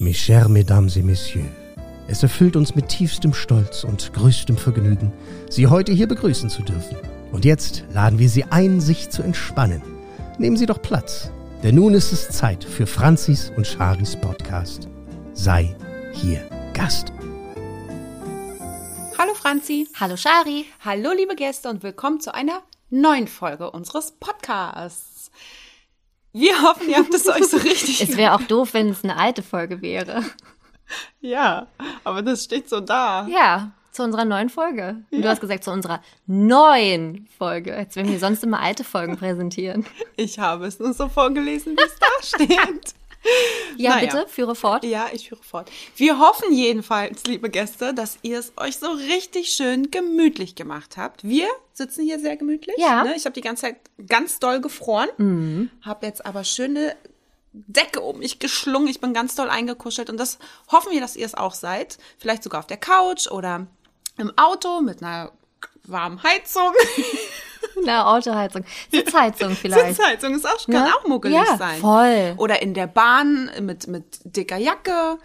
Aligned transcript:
Mes 0.00 0.14
chers 0.14 0.48
Mesdames 0.48 0.96
et 0.96 1.04
Messieurs, 1.04 1.50
es 2.06 2.22
erfüllt 2.22 2.54
uns 2.54 2.76
mit 2.76 2.88
tiefstem 2.88 3.34
Stolz 3.34 3.82
und 3.82 4.12
größtem 4.12 4.56
Vergnügen, 4.56 5.12
Sie 5.50 5.66
heute 5.66 5.90
hier 5.92 6.06
begrüßen 6.06 6.50
zu 6.50 6.62
dürfen. 6.62 6.96
Und 7.32 7.44
jetzt 7.44 7.82
laden 7.92 8.20
wir 8.20 8.28
Sie 8.28 8.44
ein, 8.44 8.80
sich 8.80 9.10
zu 9.10 9.22
entspannen. 9.22 9.82
Nehmen 10.38 10.56
Sie 10.56 10.66
doch 10.66 10.80
Platz, 10.80 11.32
denn 11.64 11.74
nun 11.74 11.94
ist 11.94 12.12
es 12.12 12.28
Zeit 12.28 12.62
für 12.62 12.86
Franzis 12.86 13.50
und 13.56 13.66
Charis 13.66 14.14
Podcast. 14.14 14.88
Sei 15.32 15.74
hier 16.12 16.48
Gast. 16.74 17.12
Hallo 19.18 19.34
Franzi. 19.34 19.88
Hallo 19.98 20.16
Shari. 20.16 20.66
Hallo 20.84 21.10
liebe 21.12 21.34
Gäste 21.34 21.68
und 21.68 21.82
willkommen 21.82 22.20
zu 22.20 22.32
einer 22.32 22.62
neuen 22.90 23.26
Folge 23.26 23.72
unseres 23.72 24.12
Podcasts. 24.12 25.17
Wir 26.38 26.62
hoffen, 26.62 26.88
ihr 26.88 26.96
habt 26.98 27.12
es 27.14 27.26
euch 27.28 27.46
so 27.48 27.56
richtig. 27.56 28.00
Es 28.02 28.16
wäre 28.16 28.34
auch 28.34 28.42
doof, 28.42 28.74
wenn 28.74 28.88
es 28.90 29.02
eine 29.04 29.16
alte 29.16 29.42
Folge 29.42 29.82
wäre. 29.82 30.24
Ja, 31.20 31.66
aber 32.04 32.22
das 32.22 32.44
steht 32.44 32.68
so 32.68 32.80
da. 32.80 33.26
Ja, 33.28 33.72
zu 33.92 34.02
unserer 34.04 34.24
neuen 34.24 34.48
Folge. 34.48 35.02
Und 35.10 35.22
Du 35.22 35.28
hast 35.28 35.40
gesagt, 35.40 35.64
zu 35.64 35.70
unserer 35.70 36.00
neuen 36.26 37.28
Folge. 37.36 37.74
Jetzt 37.76 37.96
werden 37.96 38.10
wir 38.10 38.18
sonst 38.18 38.42
immer 38.44 38.60
alte 38.60 38.84
Folgen 38.84 39.16
präsentieren. 39.16 39.84
Ich 40.16 40.38
habe 40.38 40.66
es 40.66 40.78
nur 40.78 40.92
so 40.94 41.08
vorgelesen, 41.08 41.76
wie 41.76 41.82
es 41.82 41.98
da 41.98 42.06
steht. 42.44 42.94
Ja, 43.76 43.96
Naja. 43.96 44.14
bitte, 44.14 44.28
führe 44.28 44.54
fort. 44.54 44.84
Ja, 44.84 45.06
ich 45.12 45.28
führe 45.28 45.42
fort. 45.42 45.70
Wir 45.96 46.18
hoffen 46.20 46.52
jedenfalls, 46.52 47.24
liebe 47.24 47.50
Gäste, 47.50 47.92
dass 47.92 48.18
ihr 48.22 48.38
es 48.38 48.52
euch 48.56 48.76
so 48.78 48.86
richtig 48.92 49.48
schön 49.50 49.90
gemütlich 49.90 50.54
gemacht 50.54 50.96
habt. 50.96 51.24
Wir 51.24 51.48
sitzen 51.78 52.04
hier 52.04 52.18
sehr 52.20 52.36
gemütlich. 52.36 52.76
Ja. 52.78 53.04
Ne? 53.04 53.14
Ich 53.16 53.24
habe 53.24 53.32
die 53.32 53.40
ganze 53.40 53.62
Zeit 53.62 53.76
ganz 54.06 54.38
doll 54.38 54.60
gefroren, 54.60 55.08
Mhm. 55.16 55.70
habe 55.82 56.04
jetzt 56.06 56.26
aber 56.26 56.44
schöne 56.44 56.94
Decke 57.52 58.00
um 58.02 58.18
mich 58.18 58.38
geschlungen. 58.38 58.88
Ich 58.88 59.00
bin 59.00 59.14
ganz 59.14 59.34
doll 59.34 59.48
eingekuschelt 59.48 60.10
und 60.10 60.18
das 60.18 60.38
hoffen 60.70 60.92
wir, 60.92 61.00
dass 61.00 61.16
ihr 61.16 61.24
es 61.26 61.34
auch 61.34 61.54
seid. 61.54 61.96
Vielleicht 62.18 62.42
sogar 62.42 62.60
auf 62.60 62.66
der 62.66 62.76
Couch 62.76 63.26
oder 63.28 63.66
im 64.18 64.32
Auto 64.36 64.80
mit 64.82 65.02
einer 65.02 65.32
warmen 65.84 66.22
Heizung. 66.22 66.72
Eine 67.82 68.06
Autoheizung. 68.06 68.64
Sitzheizung 68.90 69.50
vielleicht. 69.56 69.96
Sitzheizung 69.96 70.34
ist 70.34 70.46
auch, 70.46 70.58
kann 70.66 70.84
Ne? 70.84 70.92
auch 70.96 71.06
muggelig 71.06 71.36
Ja, 71.38 71.56
sein. 71.56 71.80
voll. 71.80 72.34
Oder 72.36 72.60
in 72.62 72.74
der 72.74 72.86
Bahn 72.86 73.50
mit, 73.60 73.86
mit 73.86 74.04
dicker 74.24 74.56
Jacke. 74.56 75.18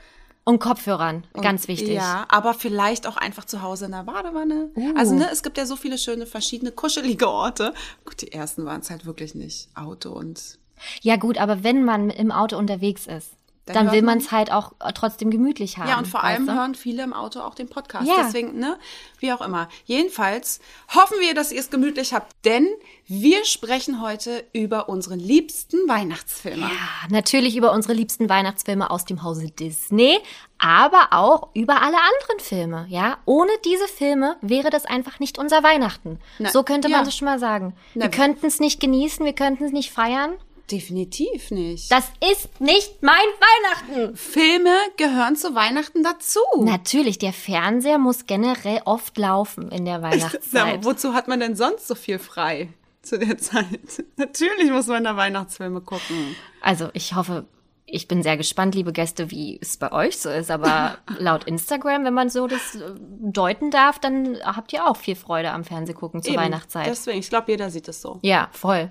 Und 0.45 0.59
Kopfhörern, 0.59 1.25
ganz 1.41 1.69
wichtig. 1.69 1.95
Ja, 1.95 2.25
aber 2.27 2.53
vielleicht 2.53 3.07
auch 3.07 3.15
einfach 3.15 3.45
zu 3.45 3.61
Hause 3.61 3.85
in 3.85 3.91
der 3.91 4.03
Badewanne. 4.03 4.71
Uh. 4.75 4.93
Also, 4.97 5.15
ne, 5.15 5.29
es 5.31 5.41
gibt 5.41 5.57
ja 5.57 5.65
so 5.65 5.77
viele 5.77 5.97
schöne, 5.97 6.25
verschiedene, 6.25 6.71
kuschelige 6.71 7.29
Orte. 7.29 7.73
Gut, 8.03 8.21
die 8.21 8.33
ersten 8.33 8.65
waren 8.65 8.81
es 8.81 8.89
halt 8.89 9.05
wirklich 9.05 9.35
nicht. 9.35 9.69
Auto 9.73 10.11
und. 10.11 10.59
Ja 11.01 11.15
gut, 11.15 11.37
aber 11.37 11.63
wenn 11.63 11.85
man 11.85 12.09
im 12.09 12.31
Auto 12.31 12.57
unterwegs 12.57 13.07
ist, 13.07 13.29
Dann 13.65 13.75
dann, 13.75 13.91
will 13.93 14.01
man- 14.01 14.17
es 14.17 14.31
halt 14.31 14.51
auch 14.51 14.73
äh, 14.79 14.91
trotzdem 14.93 15.31
gemütlich 15.31 15.77
haben. 15.77 15.87
Ja, 15.87 15.97
und 15.97 16.07
vor 16.07 16.23
allem 16.23 16.47
du? 16.47 16.53
hören 16.53 16.75
viele 16.75 17.01
im 17.01 17.13
Auto 17.13 17.39
auch 17.39 17.55
den 17.55 17.69
Podcast. 17.69 18.05
Ja. 18.07 18.23
Deswegen, 18.25 18.59
ne, 18.59 18.77
wie 19.19 19.31
auch 19.31 19.39
immer. 19.39 19.69
Jedenfalls 19.85 20.59
hoffen 20.93 21.17
wir, 21.21 21.33
dass 21.33 21.51
ihr 21.53 21.61
es 21.61 21.69
gemütlich 21.69 22.13
habt, 22.13 22.33
denn 22.43 22.67
wir 23.07 23.45
sprechen 23.45 24.01
heute 24.01 24.43
über 24.51 24.89
unsere 24.89 25.15
liebsten 25.15 25.77
Weihnachtsfilme. 25.87 26.61
Ja, 26.61 27.07
natürlich 27.09 27.55
über 27.55 27.71
unsere 27.71 27.93
liebsten 27.93 28.27
Weihnachtsfilme 28.27 28.91
aus 28.91 29.05
dem 29.05 29.23
Hause 29.23 29.49
Disney, 29.49 30.19
aber 30.57 31.07
auch 31.11 31.49
über 31.53 31.81
alle 31.81 31.97
anderen 31.97 32.39
Filme, 32.39 32.85
ja? 32.89 33.17
Ohne 33.25 33.51
diese 33.63 33.87
Filme 33.87 34.35
wäre 34.41 34.71
das 34.71 34.85
einfach 34.85 35.19
nicht 35.19 35.37
unser 35.37 35.63
Weihnachten. 35.63 36.19
Na, 36.39 36.49
so 36.49 36.63
könnte 36.63 36.89
man 36.89 36.99
ja. 36.99 37.05
das 37.05 37.15
schon 37.15 37.27
mal 37.27 37.39
sagen. 37.39 37.75
Na, 37.93 38.05
wir 38.05 38.11
könnten 38.11 38.45
es 38.45 38.59
nicht 38.59 38.81
genießen, 38.81 39.25
wir 39.25 39.33
könnten 39.33 39.63
es 39.63 39.71
nicht 39.71 39.91
feiern. 39.91 40.33
Definitiv 40.73 41.51
nicht. 41.51 41.91
Das 41.91 42.11
ist 42.31 42.59
nicht 42.59 43.03
mein 43.03 43.13
Weihnachten. 43.15 44.15
Filme 44.17 44.75
gehören 44.97 45.35
zu 45.35 45.53
Weihnachten 45.53 46.01
dazu. 46.03 46.39
Natürlich, 46.61 47.19
der 47.19 47.31
Fernseher 47.31 47.99
muss 47.99 48.25
generell 48.25 48.81
oft 48.85 49.15
laufen 49.17 49.71
in 49.71 49.85
der 49.85 49.99
Na, 49.99 50.11
Weihnachtszeit. 50.11 50.83
wozu 50.83 51.13
hat 51.13 51.27
man 51.27 51.39
denn 51.39 51.55
sonst 51.55 51.87
so 51.87 51.93
viel 51.93 52.17
frei 52.17 52.69
zu 53.03 53.19
der 53.19 53.37
Zeit? 53.37 54.03
Natürlich 54.17 54.71
muss 54.71 54.87
man 54.87 55.03
da 55.03 55.15
Weihnachtsfilme 55.15 55.81
gucken. 55.81 56.35
Also 56.61 56.89
ich 56.93 57.13
hoffe, 57.13 57.45
ich 57.85 58.07
bin 58.07 58.23
sehr 58.23 58.37
gespannt, 58.37 58.73
liebe 58.73 58.93
Gäste, 58.93 59.29
wie 59.29 59.59
es 59.61 59.77
bei 59.77 59.91
euch 59.91 60.17
so 60.17 60.29
ist. 60.29 60.49
Aber 60.49 60.97
laut 61.19 61.43
Instagram, 61.43 62.03
wenn 62.03 62.15
man 62.15 62.29
so 62.31 62.47
das 62.47 62.73
äh, 62.75 62.95
deuten 63.19 63.69
darf, 63.69 63.99
dann 63.99 64.37
habt 64.43 64.73
ihr 64.73 64.87
auch 64.87 64.97
viel 64.97 65.15
Freude 65.15 65.51
am 65.51 65.63
Fernsehgucken 65.65 66.23
zur 66.23 66.33
Eben. 66.33 66.41
Weihnachtszeit. 66.41 66.87
Deswegen, 66.87 67.19
ich 67.19 67.29
glaube, 67.29 67.51
jeder 67.51 67.69
sieht 67.69 67.87
es 67.87 68.01
so. 68.01 68.17
ja, 68.23 68.49
voll. 68.51 68.89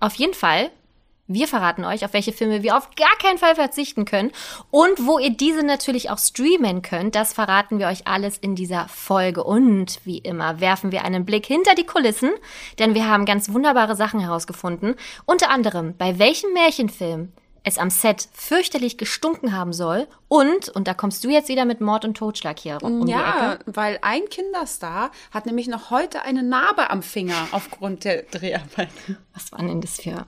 Auf 0.00 0.14
jeden 0.14 0.34
Fall. 0.34 0.70
Wir 1.30 1.46
verraten 1.46 1.84
euch, 1.84 2.06
auf 2.06 2.14
welche 2.14 2.32
Filme 2.32 2.62
wir 2.62 2.74
auf 2.74 2.88
gar 2.96 3.14
keinen 3.22 3.36
Fall 3.36 3.54
verzichten 3.54 4.06
können 4.06 4.32
und 4.70 5.06
wo 5.06 5.18
ihr 5.18 5.28
diese 5.28 5.62
natürlich 5.62 6.08
auch 6.08 6.16
streamen 6.16 6.80
könnt. 6.80 7.14
Das 7.14 7.34
verraten 7.34 7.78
wir 7.78 7.88
euch 7.88 8.06
alles 8.06 8.38
in 8.38 8.54
dieser 8.54 8.88
Folge. 8.88 9.44
Und 9.44 10.00
wie 10.04 10.16
immer 10.16 10.60
werfen 10.62 10.90
wir 10.90 11.04
einen 11.04 11.26
Blick 11.26 11.44
hinter 11.44 11.74
die 11.74 11.84
Kulissen, 11.84 12.30
denn 12.78 12.94
wir 12.94 13.06
haben 13.06 13.26
ganz 13.26 13.52
wunderbare 13.52 13.94
Sachen 13.94 14.20
herausgefunden. 14.20 14.94
Unter 15.26 15.50
anderem, 15.50 15.94
bei 15.98 16.18
welchem 16.18 16.54
Märchenfilm 16.54 17.30
es 17.62 17.76
am 17.76 17.90
Set 17.90 18.26
fürchterlich 18.32 18.96
gestunken 18.96 19.54
haben 19.54 19.74
soll 19.74 20.06
und, 20.28 20.70
und 20.70 20.88
da 20.88 20.94
kommst 20.94 21.22
du 21.24 21.28
jetzt 21.28 21.50
wieder 21.50 21.66
mit 21.66 21.82
Mord 21.82 22.06
und 22.06 22.16
Totschlag 22.16 22.58
hier 22.58 22.78
um 22.80 23.04
die 23.04 23.12
ja, 23.12 23.52
Ecke. 23.52 23.64
weil 23.66 23.98
ein 24.00 24.26
Kinderstar 24.30 25.10
hat 25.30 25.44
nämlich 25.44 25.68
noch 25.68 25.90
heute 25.90 26.22
eine 26.22 26.42
Narbe 26.42 26.88
am 26.88 27.02
Finger 27.02 27.48
aufgrund 27.50 28.04
der 28.04 28.22
Dreharbeiten. 28.22 29.18
Was 29.34 29.52
waren 29.52 29.68
denn 29.68 29.82
das 29.82 30.00
für 30.00 30.26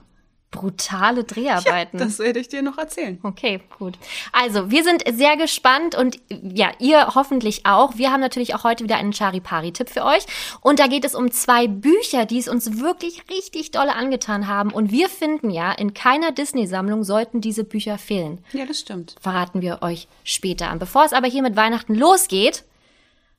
brutale 0.51 1.23
Dreharbeiten? 1.23 1.97
Das 1.97 2.19
werde 2.19 2.39
ich 2.39 2.49
dir 2.49 2.61
noch 2.61 2.77
erzählen. 2.77 3.19
Okay, 3.23 3.61
gut. 3.79 3.97
Also, 4.33 4.69
wir 4.69 4.83
sind 4.83 5.03
sehr 5.13 5.37
gespannt 5.37 5.95
und 5.95 6.19
ja, 6.29 6.71
ihr 6.79 7.15
hoffentlich 7.15 7.65
auch. 7.65 7.97
Wir 7.97 8.11
haben 8.11 8.19
natürlich 8.19 8.53
auch 8.53 8.63
heute 8.63 8.83
wieder 8.83 8.97
einen 8.97 9.13
Charipari-Tipp 9.13 9.89
für 9.89 10.03
euch. 10.03 10.25
Und 10.59 10.79
da 10.79 10.87
geht 10.87 11.05
es 11.05 11.15
um 11.15 11.31
zwei 11.31 11.67
Bücher, 11.67 12.25
die 12.25 12.37
es 12.37 12.49
uns 12.49 12.79
wirklich 12.79 13.23
richtig 13.29 13.71
dolle 13.71 13.95
angetan 13.95 14.47
haben. 14.47 14.71
Und 14.71 14.91
wir 14.91 15.09
finden 15.09 15.49
ja, 15.49 15.71
in 15.71 15.93
keiner 15.93 16.31
Disney-Sammlung 16.31 17.03
sollten 17.03 17.41
diese 17.41 17.63
Bücher 17.63 17.97
fehlen. 17.97 18.43
Ja, 18.51 18.65
das 18.65 18.81
stimmt. 18.81 19.15
Verraten 19.21 19.61
wir 19.61 19.81
euch 19.81 20.07
später 20.23 20.69
an. 20.69 20.79
Bevor 20.79 21.05
es 21.05 21.13
aber 21.13 21.27
hier 21.27 21.41
mit 21.41 21.55
Weihnachten 21.55 21.95
losgeht, 21.95 22.65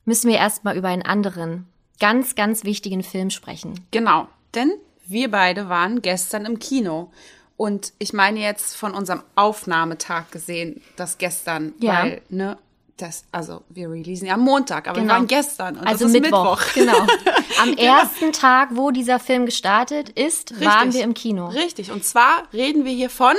müssen 0.05 0.29
wir 0.29 0.37
erstmal 0.37 0.75
über 0.75 0.87
einen 0.87 1.03
anderen, 1.03 1.67
ganz, 1.99 2.35
ganz 2.35 2.63
wichtigen 2.63 3.03
Film 3.03 3.29
sprechen. 3.29 3.79
Genau, 3.91 4.27
denn 4.55 4.71
wir 5.05 5.29
beide 5.31 5.69
waren 5.69 6.01
gestern 6.01 6.45
im 6.45 6.59
Kino. 6.59 7.11
Und 7.57 7.93
ich 7.99 8.13
meine 8.13 8.39
jetzt 8.39 8.75
von 8.75 8.93
unserem 8.93 9.21
Aufnahmetag 9.35 10.31
gesehen, 10.31 10.81
das 10.95 11.17
gestern, 11.17 11.73
Ja. 11.79 12.03
weil, 12.03 12.21
ne, 12.29 12.57
das, 12.97 13.25
also 13.31 13.63
wir 13.69 13.89
releasen 13.89 14.27
ja 14.27 14.35
am 14.35 14.41
Montag, 14.41 14.87
aber 14.87 14.99
Genau. 14.99 15.13
wir 15.13 15.17
waren 15.19 15.27
gestern 15.27 15.77
und 15.77 15.87
Also 15.87 16.05
das 16.05 16.13
ist 16.15 16.21
Mittwoch, 16.21 16.59
Mittwoch. 16.59 16.73
genau. 16.73 17.07
Am 17.61 17.73
ersten 17.77 18.31
Tag, 18.33 18.69
wo 18.73 18.91
dieser 18.91 19.19
Film 19.19 19.45
gestartet 19.45 20.09
ist, 20.09 20.59
waren 20.63 20.87
Richtig. 20.87 20.93
wir 20.95 21.03
im 21.03 21.13
Kino. 21.13 21.47
Richtig, 21.47 21.91
und 21.91 22.03
zwar 22.05 22.43
reden 22.53 22.85
wir 22.85 22.91
hier 22.91 23.09
von 23.09 23.35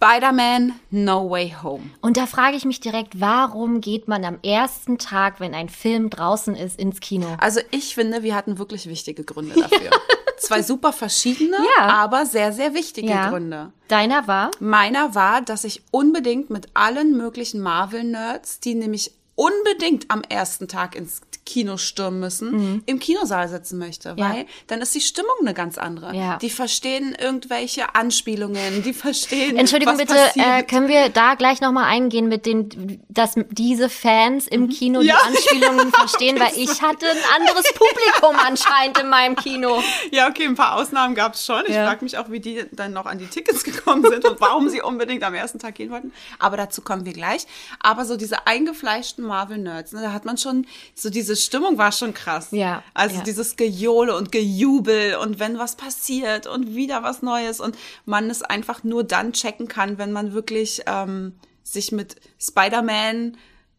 Spider-Man 0.00 0.78
No 0.90 1.28
Way 1.28 1.56
Home. 1.64 1.90
Und 2.00 2.16
da 2.16 2.26
frage 2.26 2.56
ich 2.56 2.64
mich 2.64 2.78
direkt, 2.78 3.20
warum 3.20 3.80
geht 3.80 4.06
man 4.06 4.24
am 4.24 4.38
ersten 4.44 4.96
Tag, 4.98 5.40
wenn 5.40 5.54
ein 5.54 5.68
Film 5.68 6.08
draußen 6.08 6.54
ist, 6.54 6.78
ins 6.78 7.00
Kino? 7.00 7.26
Also 7.40 7.58
ich 7.72 7.96
finde, 7.96 8.22
wir 8.22 8.36
hatten 8.36 8.58
wirklich 8.58 8.86
wichtige 8.88 9.24
Gründe 9.24 9.56
dafür. 9.60 9.90
Zwei 10.38 10.62
super 10.62 10.92
verschiedene, 10.92 11.56
Ja. 11.76 11.86
aber 11.88 12.26
sehr, 12.26 12.52
sehr 12.52 12.74
wichtige 12.74 13.08
Ja. 13.08 13.28
Gründe. 13.28 13.72
Deiner 13.88 14.28
war? 14.28 14.52
Meiner 14.60 15.16
war, 15.16 15.40
dass 15.42 15.64
ich 15.64 15.82
unbedingt 15.90 16.48
mit 16.48 16.68
allen 16.74 17.16
möglichen 17.16 17.60
Marvel-Nerds, 17.60 18.60
die 18.60 18.76
nämlich 18.76 19.10
unbedingt 19.34 20.08
am 20.12 20.22
ersten 20.22 20.68
Tag 20.68 20.94
ins 20.94 21.22
Kino 21.48 21.78
stürmen 21.78 22.20
müssen, 22.20 22.50
Mhm. 22.50 22.82
im 22.84 22.98
Kinosaal 22.98 23.48
sitzen 23.48 23.78
möchte, 23.78 24.14
Ja. 24.16 24.30
weil 24.30 24.46
dann 24.66 24.82
ist 24.82 24.94
die 24.94 25.00
Stimmung 25.00 25.32
eine 25.40 25.54
ganz 25.54 25.78
andere. 25.78 26.14
Ja. 26.14 26.36
Die 26.36 26.50
verstehen 26.50 27.16
irgendwelche 27.18 27.94
Anspielungen, 27.94 28.82
die 28.82 28.92
verstehen. 28.92 29.56
Entschuldigung 29.56 29.96
bitte, 29.96 30.14
äh, 30.36 30.62
können 30.62 30.88
wir 30.88 31.08
da 31.08 31.34
gleich 31.36 31.60
nochmal 31.62 31.84
eingehen 31.84 32.28
mit 32.28 32.44
den, 32.44 33.00
dass 33.08 33.34
diese 33.50 33.88
Fans 33.88 34.46
im 34.46 34.68
Kino 34.68 35.00
Mhm. 35.00 35.06
Ja. 35.06 35.16
die 35.24 35.28
Anspielungen 35.36 35.90
verstehen, 35.92 36.38
weil 36.40 36.52
ich 36.56 36.82
hatte 36.82 37.06
ein 37.06 37.40
anderes 37.40 37.64
Publikum 37.72 38.36
anscheinend 38.46 38.98
in 39.00 39.08
meinem 39.08 39.34
Kino. 39.36 39.82
Ja, 40.10 40.28
okay, 40.28 40.44
ein 40.44 40.54
paar 40.54 40.74
Ausnahmen 40.76 41.14
gab 41.14 41.32
es 41.34 41.46
schon. 41.46 41.62
Ich 41.66 41.74
Ja. 41.74 41.86
frage 41.86 42.04
mich 42.04 42.18
auch, 42.18 42.30
wie 42.30 42.40
die 42.40 42.64
dann 42.72 42.92
noch 42.92 43.06
an 43.06 43.18
die 43.18 43.26
Tickets 43.26 43.64
gekommen 43.64 44.02
sind 44.10 44.24
und 44.26 44.38
warum 44.40 44.68
sie 44.68 44.82
unbedingt 44.82 45.24
am 45.24 45.32
ersten 45.34 45.58
Tag 45.58 45.76
gehen 45.76 45.90
wollten. 45.90 46.12
Aber 46.38 46.56
dazu 46.58 46.82
kommen 46.82 47.06
wir 47.06 47.14
gleich. 47.14 47.46
Aber 47.80 48.04
so 48.04 48.16
diese 48.18 48.46
eingefleischten 48.46 49.24
Marvel-Nerds, 49.24 49.92
ne, 49.92 50.02
da 50.02 50.12
hat 50.12 50.24
man 50.26 50.36
schon, 50.36 50.66
so 50.94 51.08
diese 51.10 51.36
Stimmung 51.38 51.78
war 51.78 51.92
schon 51.92 52.12
krass. 52.14 52.48
Ja, 52.50 52.82
Also 52.94 53.16
ja. 53.16 53.22
dieses 53.22 53.56
Gejohle 53.56 54.14
und 54.16 54.30
Gejubel 54.32 55.16
und 55.16 55.38
wenn 55.38 55.58
was 55.58 55.76
passiert 55.76 56.46
und 56.46 56.74
wieder 56.74 57.02
was 57.02 57.22
Neues 57.22 57.60
und 57.60 57.76
man 58.04 58.28
es 58.30 58.42
einfach 58.42 58.84
nur 58.84 59.04
dann 59.04 59.32
checken 59.32 59.68
kann, 59.68 59.96
wenn 59.98 60.12
man 60.12 60.32
wirklich 60.34 60.82
ähm, 60.86 61.34
sich 61.62 61.92
mit 61.92 62.16
Spider-Man 62.40 63.36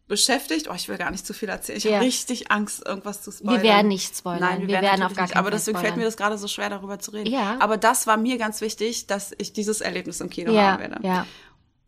beschäftigt. 0.08 0.68
Oh, 0.68 0.74
ich 0.74 0.88
will 0.88 0.98
gar 0.98 1.12
nicht 1.12 1.24
zu 1.24 1.32
viel 1.32 1.48
erzählen. 1.48 1.78
Ich 1.78 1.84
Ja. 1.84 1.94
habe 1.96 2.04
richtig 2.04 2.50
Angst, 2.50 2.84
irgendwas 2.84 3.22
zu 3.22 3.30
spoilern. 3.30 3.62
Wir 3.62 3.70
werden 3.70 3.88
nicht 3.88 4.16
spoilern. 4.16 4.40
Nein, 4.40 4.60
wir, 4.62 4.66
Wir 4.68 4.74
werden, 4.74 4.84
werden 4.86 5.02
auf 5.04 5.14
gar 5.14 5.26
keinen 5.28 5.36
Aber 5.38 5.50
Fall 5.50 5.58
deswegen 5.58 5.78
fällt 5.78 5.96
mir 5.96 6.04
das 6.04 6.16
gerade 6.16 6.36
so 6.36 6.48
schwer, 6.48 6.68
darüber 6.68 6.98
zu 6.98 7.12
reden. 7.12 7.30
Ja. 7.30 7.56
Aber 7.60 7.76
das 7.76 8.08
war 8.08 8.16
mir 8.16 8.36
ganz 8.36 8.60
wichtig, 8.60 9.06
dass 9.06 9.32
ich 9.38 9.52
dieses 9.52 9.80
Erlebnis 9.80 10.20
im 10.20 10.28
Kino 10.28 10.52
Ja, 10.52 10.72
haben 10.72 10.80
werde. 10.80 10.98
ja. 11.06 11.26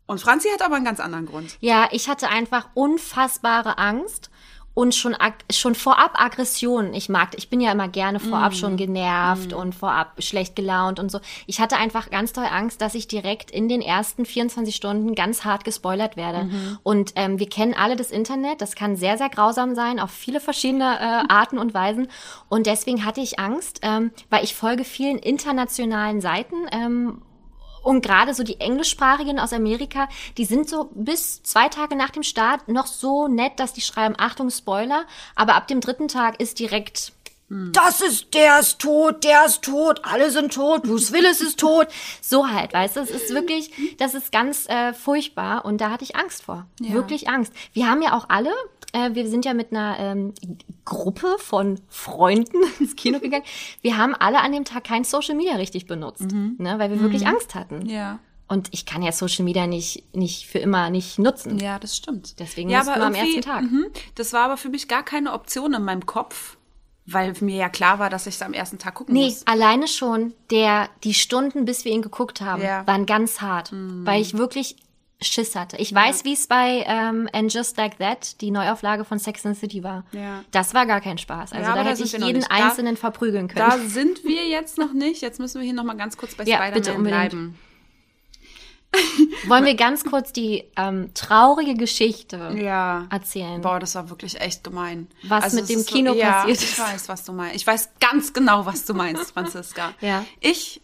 Und 0.05 0.19
Franzi 0.19 0.49
hat 0.49 0.61
aber 0.61 0.75
einen 0.75 0.83
ganz 0.85 0.99
anderen 0.99 1.25
Grund. 1.25 1.55
Ja, 1.61 1.87
ich 1.91 2.09
hatte 2.09 2.27
einfach 2.29 2.67
unfassbare 2.73 3.77
Angst 3.77 4.29
und 4.73 4.95
schon 4.95 5.15
schon 5.51 5.75
vorab 5.75 6.19
Aggression. 6.19 6.93
Ich 6.93 7.09
mag, 7.09 7.29
ich 7.35 7.49
bin 7.49 7.61
ja 7.61 7.71
immer 7.71 7.87
gerne 7.87 8.19
vorab 8.19 8.55
schon 8.55 8.77
genervt 8.77 9.53
und 9.53 9.73
vorab 9.73 10.21
schlecht 10.23 10.55
gelaunt 10.55 10.99
und 10.99 11.11
so. 11.11 11.19
Ich 11.45 11.59
hatte 11.59 11.77
einfach 11.77 12.09
ganz 12.09 12.33
doll 12.33 12.47
Angst, 12.49 12.81
dass 12.81 12.95
ich 12.95 13.07
direkt 13.07 13.51
in 13.51 13.69
den 13.69 13.81
ersten 13.81 14.25
24 14.25 14.75
Stunden 14.75 15.15
ganz 15.15 15.45
hart 15.45 15.63
gespoilert 15.63 16.17
werde. 16.17 16.49
Und 16.83 17.13
ähm, 17.15 17.39
wir 17.39 17.49
kennen 17.49 17.75
alle 17.77 17.95
das 17.95 18.11
Internet. 18.11 18.61
Das 18.61 18.75
kann 18.75 18.95
sehr 18.95 19.17
sehr 19.17 19.29
grausam 19.29 19.75
sein 19.75 19.99
auf 19.99 20.11
viele 20.11 20.39
verschiedene 20.39 20.99
äh, 20.99 21.31
Arten 21.31 21.57
und 21.57 21.73
Weisen. 21.73 22.07
Und 22.49 22.65
deswegen 22.65 23.05
hatte 23.05 23.21
ich 23.21 23.39
Angst, 23.39 23.79
ähm, 23.83 24.11
weil 24.29 24.43
ich 24.43 24.55
folge 24.55 24.83
vielen 24.83 25.19
internationalen 25.19 26.21
Seiten. 26.21 26.55
Ähm, 26.71 27.21
und 27.83 28.01
gerade 28.01 28.33
so 28.33 28.43
die 28.43 28.59
englischsprachigen 28.59 29.39
aus 29.39 29.53
Amerika, 29.53 30.07
die 30.37 30.45
sind 30.45 30.67
so 30.67 30.89
bis 30.93 31.43
zwei 31.43 31.69
Tage 31.69 31.95
nach 31.95 32.09
dem 32.09 32.23
Start 32.23 32.67
noch 32.67 32.87
so 32.87 33.27
nett, 33.27 33.59
dass 33.59 33.73
die 33.73 33.81
schreiben, 33.81 34.15
Achtung, 34.17 34.49
Spoiler. 34.49 35.05
Aber 35.35 35.55
ab 35.55 35.67
dem 35.67 35.81
dritten 35.81 36.07
Tag 36.07 36.39
ist 36.39 36.59
direkt, 36.59 37.11
das 37.71 38.01
ist, 38.01 38.33
der 38.33 38.59
ist 38.59 38.79
tot, 38.79 39.23
der 39.23 39.45
ist 39.45 39.61
tot, 39.61 40.01
alle 40.03 40.31
sind 40.31 40.53
tot, 40.53 40.83
Bruce 40.83 41.11
Willis 41.11 41.41
ist 41.41 41.59
tot. 41.59 41.87
So 42.21 42.47
halt, 42.47 42.73
weißt 42.73 42.95
du, 42.95 43.01
es 43.01 43.11
ist 43.11 43.33
wirklich, 43.33 43.71
das 43.97 44.13
ist 44.13 44.31
ganz 44.31 44.67
äh, 44.67 44.93
furchtbar 44.93 45.65
und 45.65 45.81
da 45.81 45.91
hatte 45.91 46.03
ich 46.03 46.15
Angst 46.15 46.43
vor. 46.43 46.65
Wirklich 46.79 47.29
Angst. 47.29 47.53
Wir 47.73 47.89
haben 47.89 48.01
ja 48.01 48.17
auch 48.17 48.25
alle, 48.29 48.51
äh, 48.93 49.13
wir 49.13 49.27
sind 49.27 49.45
ja 49.45 49.53
mit 49.53 49.71
einer 49.71 49.97
ähm, 49.99 50.33
Gruppe 50.85 51.35
von 51.37 51.79
Freunden 51.89 52.57
ins 52.79 52.95
Kino 52.95 53.19
gegangen. 53.19 53.45
Wir 53.81 53.97
haben 53.97 54.15
alle 54.15 54.41
an 54.41 54.51
dem 54.51 54.65
Tag 54.65 54.85
kein 54.85 55.03
Social 55.03 55.35
Media 55.35 55.55
richtig 55.55 55.85
benutzt, 55.85 56.31
ne, 56.31 56.79
weil 56.79 56.89
wir 56.89 57.01
wirklich 57.01 57.27
Angst 57.27 57.55
hatten. 57.55 57.87
Ja. 57.87 58.19
Und 58.47 58.69
ich 58.71 58.85
kann 58.85 59.01
ja 59.01 59.11
Social 59.11 59.45
Media 59.45 59.67
nicht, 59.67 60.15
nicht 60.15 60.47
für 60.47 60.59
immer 60.59 60.89
nicht 60.89 61.17
nutzen. 61.17 61.59
Ja, 61.59 61.79
das 61.79 61.97
stimmt. 61.97 62.39
Deswegen 62.39 62.69
ja, 62.69 62.81
aber 62.81 63.03
am 63.03 63.15
ersten 63.15 63.41
Tag. 63.41 63.63
Mhm, 63.63 63.87
das 64.15 64.33
war 64.33 64.45
aber 64.45 64.57
für 64.57 64.69
mich 64.69 64.87
gar 64.87 65.03
keine 65.03 65.33
Option 65.33 65.73
in 65.73 65.83
meinem 65.83 66.05
Kopf, 66.05 66.57
weil 67.05 67.33
mir 67.41 67.57
ja 67.57 67.69
klar 67.69 67.99
war, 67.99 68.09
dass 68.09 68.27
ich 68.27 68.35
es 68.35 68.41
am 68.41 68.53
ersten 68.53 68.79
Tag 68.79 68.95
gucken 68.95 69.13
Nee, 69.13 69.25
muss. 69.25 69.45
alleine 69.45 69.87
schon 69.87 70.33
der, 70.51 70.89
die 71.03 71.13
Stunden, 71.13 71.65
bis 71.65 71.83
wir 71.85 71.91
ihn 71.91 72.01
geguckt 72.01 72.41
haben, 72.41 72.61
Ja. 72.61 72.81
Mhm. 72.83 72.87
waren 72.87 73.05
ganz 73.05 73.41
hart, 73.41 73.71
weil 73.73 74.21
ich 74.21 74.37
wirklich 74.37 74.77
Schiss 75.21 75.55
hatte. 75.55 75.77
Ich 75.77 75.93
weiß, 75.93 76.25
wie 76.25 76.33
es 76.33 76.47
bei 76.47 76.83
ähm, 76.85 77.29
And 77.31 77.53
Just 77.53 77.77
Like 77.77 77.97
That, 77.99 78.41
die 78.41 78.51
Neuauflage 78.51 79.05
von 79.05 79.19
Sex 79.19 79.45
and 79.45 79.55
the 79.55 79.59
City 79.61 79.81
war. 79.83 80.03
Ja. 80.11 80.43
Das 80.51 80.73
war 80.73 80.85
gar 80.85 80.99
kein 80.99 81.17
Spaß. 81.17 81.53
Also 81.53 81.63
Ja, 81.69 81.75
da 81.75 81.83
hätte 81.83 82.03
ich 82.03 82.11
jeden 82.11 82.25
nicht. 82.39 82.51
Da- 82.51 82.55
Einzelnen 82.55 82.97
verprügeln 82.97 83.47
können. 83.47 83.65
Da 83.69 83.77
sind 83.77 84.23
wir 84.25 84.45
jetzt 84.47 84.77
noch 84.77 84.91
nicht. 84.91 85.21
Jetzt 85.21 85.39
müssen 85.39 85.59
wir 85.61 85.65
hier 85.65 85.73
noch 85.73 85.85
mal 85.85 85.95
ganz 85.95 86.17
kurz 86.17 86.35
bei 86.35 86.43
Ja, 86.43 86.57
Spider-Man 86.67 87.03
bleiben. 87.03 87.59
Wollen 89.47 89.65
wir 89.65 89.75
ganz 89.75 90.03
kurz 90.05 90.31
die 90.31 90.63
ähm, 90.77 91.13
traurige 91.13 91.73
Geschichte 91.73 92.55
Ja. 92.57 93.07
erzählen? 93.09 93.61
Boah, 93.61 93.79
das 93.79 93.95
war 93.95 94.09
wirklich 94.09 94.39
echt 94.39 94.63
gemein. 94.63 95.07
Was 95.23 95.53
mit 95.53 95.63
es 95.63 95.67
dem 95.69 95.79
ist 95.79 95.89
so- 95.89 95.95
Kino 95.95 96.13
ja, 96.13 96.31
passiert 96.43 96.61
Ich 96.61 96.69
ist. 96.71 96.79
weiß, 96.79 97.09
was 97.09 97.23
du 97.25 97.33
meinst. 97.33 97.55
Ich 97.55 97.67
weiß 97.67 97.89
ganz 97.99 98.33
genau, 98.33 98.65
was 98.65 98.85
du 98.85 98.93
meinst, 98.93 99.31
Franziska. 99.33 99.93
Ja. 100.01 100.25
Ich, 100.39 100.81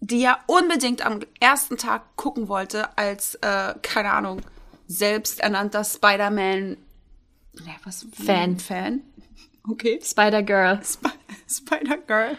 die 0.00 0.20
ja 0.20 0.38
unbedingt 0.46 1.04
am 1.04 1.20
ersten 1.40 1.76
Tag 1.76 2.16
gucken 2.16 2.48
wollte, 2.48 2.96
als, 2.96 3.34
äh, 3.36 3.74
keine 3.82 4.12
Ahnung, 4.12 4.40
selbsternannter 4.86 5.84
Spider-Man, 5.84 6.76
ja, 7.66 7.72
was? 7.84 8.06
Fan. 8.24 8.58
Fan? 8.58 9.02
Okay. 9.68 10.00
Spider-Girl. 10.02 10.80
Sp 10.80 11.10
Spider-Girl. 11.46 12.38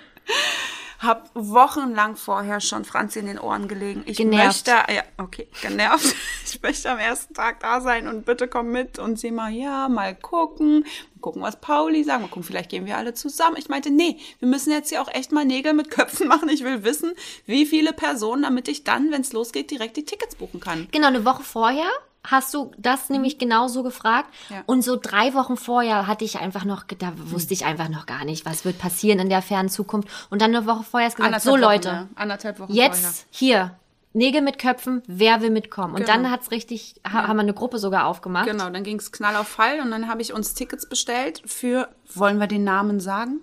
Hab 0.99 1.31
wochenlang 1.33 2.17
vorher 2.17 2.59
schon 2.59 2.83
Franzi 2.83 3.19
in 3.19 3.25
den 3.25 3.39
Ohren 3.39 3.67
gelegen. 3.67 4.03
Ich 4.05 4.17
Genervt. 4.17 4.67
möchte, 4.67 4.93
ja, 4.93 5.03
okay, 5.17 5.47
genervt. 5.61 6.15
Ich 6.51 6.59
möchte 6.63 6.89
am 6.89 6.97
ersten 6.97 7.35
Tag 7.35 7.59
da 7.59 7.79
sein 7.79 8.07
und 8.07 8.25
bitte 8.25 8.47
komm 8.47 8.71
mit 8.71 8.97
und 8.97 9.19
sie 9.19 9.29
mal, 9.29 9.51
ja, 9.51 9.87
mal 9.87 10.15
gucken, 10.15 10.79
mal 10.79 11.21
gucken, 11.21 11.43
was 11.43 11.61
Pauli 11.61 12.03
sagt, 12.03 12.21
mal 12.21 12.27
gucken, 12.27 12.43
vielleicht 12.43 12.71
gehen 12.71 12.87
wir 12.87 12.97
alle 12.97 13.13
zusammen. 13.13 13.55
Ich 13.57 13.69
meinte, 13.69 13.91
nee, 13.91 14.17
wir 14.39 14.47
müssen 14.47 14.71
jetzt 14.71 14.89
hier 14.89 14.99
auch 14.99 15.13
echt 15.13 15.31
mal 15.31 15.45
Nägel 15.45 15.73
mit 15.73 15.91
Köpfen 15.91 16.27
machen. 16.27 16.49
Ich 16.49 16.63
will 16.63 16.83
wissen, 16.83 17.13
wie 17.45 17.67
viele 17.67 17.93
Personen, 17.93 18.41
damit 18.41 18.67
ich 18.67 18.83
dann, 18.83 19.11
wenn 19.11 19.21
es 19.21 19.31
losgeht, 19.31 19.69
direkt 19.69 19.95
die 19.97 20.05
Tickets 20.05 20.35
buchen 20.35 20.59
kann. 20.59 20.87
Genau, 20.91 21.07
eine 21.07 21.23
Woche 21.23 21.43
vorher 21.43 21.89
hast 22.25 22.53
du 22.53 22.71
das 22.77 23.09
nämlich 23.09 23.37
genauso 23.37 23.83
gefragt. 23.83 24.29
Mhm. 24.49 24.55
Ja. 24.55 24.63
Und 24.65 24.81
so 24.83 24.97
drei 25.01 25.33
Wochen 25.33 25.57
vorher 25.57 26.07
hatte 26.07 26.25
ich 26.25 26.39
einfach 26.39 26.65
noch, 26.65 26.83
da 26.83 27.13
wusste 27.15 27.53
ich 27.53 27.65
einfach 27.65 27.89
noch 27.89 28.05
gar 28.05 28.25
nicht, 28.25 28.45
was 28.45 28.65
wird 28.65 28.77
passieren 28.77 29.19
in 29.19 29.29
der 29.29 29.41
fernen 29.41 29.69
Zukunft. 29.69 30.09
Und 30.29 30.41
dann 30.41 30.55
eine 30.55 30.65
Woche 30.65 30.83
vorher 30.83 31.07
hast 31.07 31.17
du 31.19 31.23
gesagt, 31.23 31.41
so 31.41 31.51
Wochen, 31.51 31.61
Leute, 31.61 31.91
ne? 31.91 32.09
Anderthalb 32.15 32.59
Wochen 32.59 32.73
jetzt 32.73 32.99
vorher. 32.99 33.13
hier, 33.29 33.75
Nägel 34.11 34.41
mit 34.41 34.57
Köpfen, 34.57 35.03
wer 35.05 35.41
will 35.41 35.51
mitkommen? 35.51 35.93
Und 35.93 36.01
Genau. 36.01 36.13
dann 36.13 36.31
hat's 36.31 36.49
richtig, 36.49 36.95
ha, 37.07 37.27
haben 37.27 37.37
wir 37.37 37.41
eine 37.43 37.53
Gruppe 37.53 37.77
sogar 37.77 38.07
aufgemacht. 38.07 38.47
Genau, 38.47 38.67
dann 38.69 38.83
ging's 38.83 39.11
knall 39.11 39.35
auf 39.35 39.47
Fall 39.47 39.79
und 39.81 39.91
dann 39.91 40.07
habe 40.07 40.23
ich 40.23 40.33
uns 40.33 40.55
Tickets 40.55 40.89
bestellt 40.89 41.43
für, 41.45 41.89
wollen 42.15 42.39
wir 42.39 42.47
den 42.47 42.63
Namen 42.63 42.99
sagen? 42.99 43.39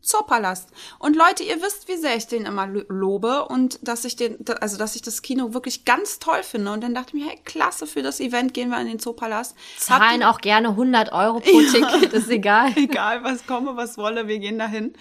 Zoopalast. 0.00 0.68
Und 0.98 1.16
Leute, 1.16 1.42
ihr 1.42 1.60
wisst, 1.60 1.88
wie 1.88 1.96
sehr 1.96 2.16
ich 2.16 2.26
den 2.26 2.46
immer 2.46 2.66
lo- 2.66 2.84
lobe 2.88 3.46
und 3.46 3.78
dass 3.86 4.04
ich 4.04 4.16
den, 4.16 4.38
also 4.60 4.78
dass 4.78 4.94
ich 4.96 5.02
das 5.02 5.22
Kino 5.22 5.52
wirklich 5.54 5.84
ganz 5.84 6.18
toll 6.18 6.42
finde. 6.42 6.72
Und 6.72 6.82
dann 6.82 6.94
dachte 6.94 7.16
ich 7.16 7.22
mir, 7.22 7.28
hey, 7.30 7.38
klasse, 7.44 7.86
für 7.86 8.02
das 8.02 8.20
Event 8.20 8.54
gehen 8.54 8.70
wir 8.70 8.80
in 8.80 8.86
den 8.86 8.98
Zoopalast. 8.98 9.56
Zahlen 9.76 10.22
auch 10.22 10.40
gerne 10.40 10.68
100 10.70 11.12
Euro 11.12 11.40
pro 11.40 11.60
Ticket, 11.60 12.12
ist 12.12 12.28
egal. 12.30 12.72
egal 12.76 13.24
was 13.24 13.46
komme, 13.46 13.76
was 13.76 13.98
wolle, 13.98 14.28
wir 14.28 14.38
gehen 14.38 14.58
dahin. 14.58 14.94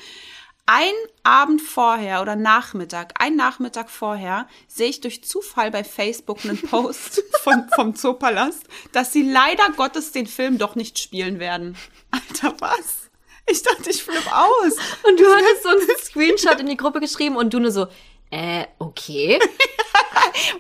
Ein 0.70 0.92
Abend 1.24 1.62
vorher 1.62 2.22
oder 2.22 2.36
Nachmittag, 2.36 3.14
ein 3.22 3.38
Nachmittag 3.38 3.90
vorher, 3.90 4.50
sehe 4.68 4.90
ich 4.90 5.00
durch 5.00 5.24
Zufall 5.24 5.72
bei 5.72 5.86
Facebook 5.86 6.44
einen 6.44 6.62
Post 6.62 7.24
von, 7.44 7.70
vom 7.74 7.96
Zoopalast, 7.96 8.64
dass 8.92 9.14
sie 9.14 9.24
leider 9.24 9.70
Gottes 9.78 10.12
den 10.12 10.28
Film 10.28 10.58
doch 10.58 10.76
nicht 10.76 11.00
spielen 11.00 11.40
werden. 11.40 11.78
Alter, 12.12 12.54
was? 12.60 13.07
Ich 13.50 13.64
dachte, 13.64 13.90
ich 13.90 14.04
flipp 14.04 14.26
aus. 14.32 14.74
Und 15.04 15.20
du 15.20 15.26
hattest 15.26 15.64
so 15.64 15.70
einen 15.70 15.82
Screenshot 16.04 16.60
in 16.60 16.68
die 16.68 16.78
Gruppe 16.78 17.00
geschrieben 17.00 17.36
und 17.38 17.54
du 17.54 17.60
nur 17.60 17.72
so, 17.72 17.88
äh, 18.32 18.66
okay. 18.80 19.40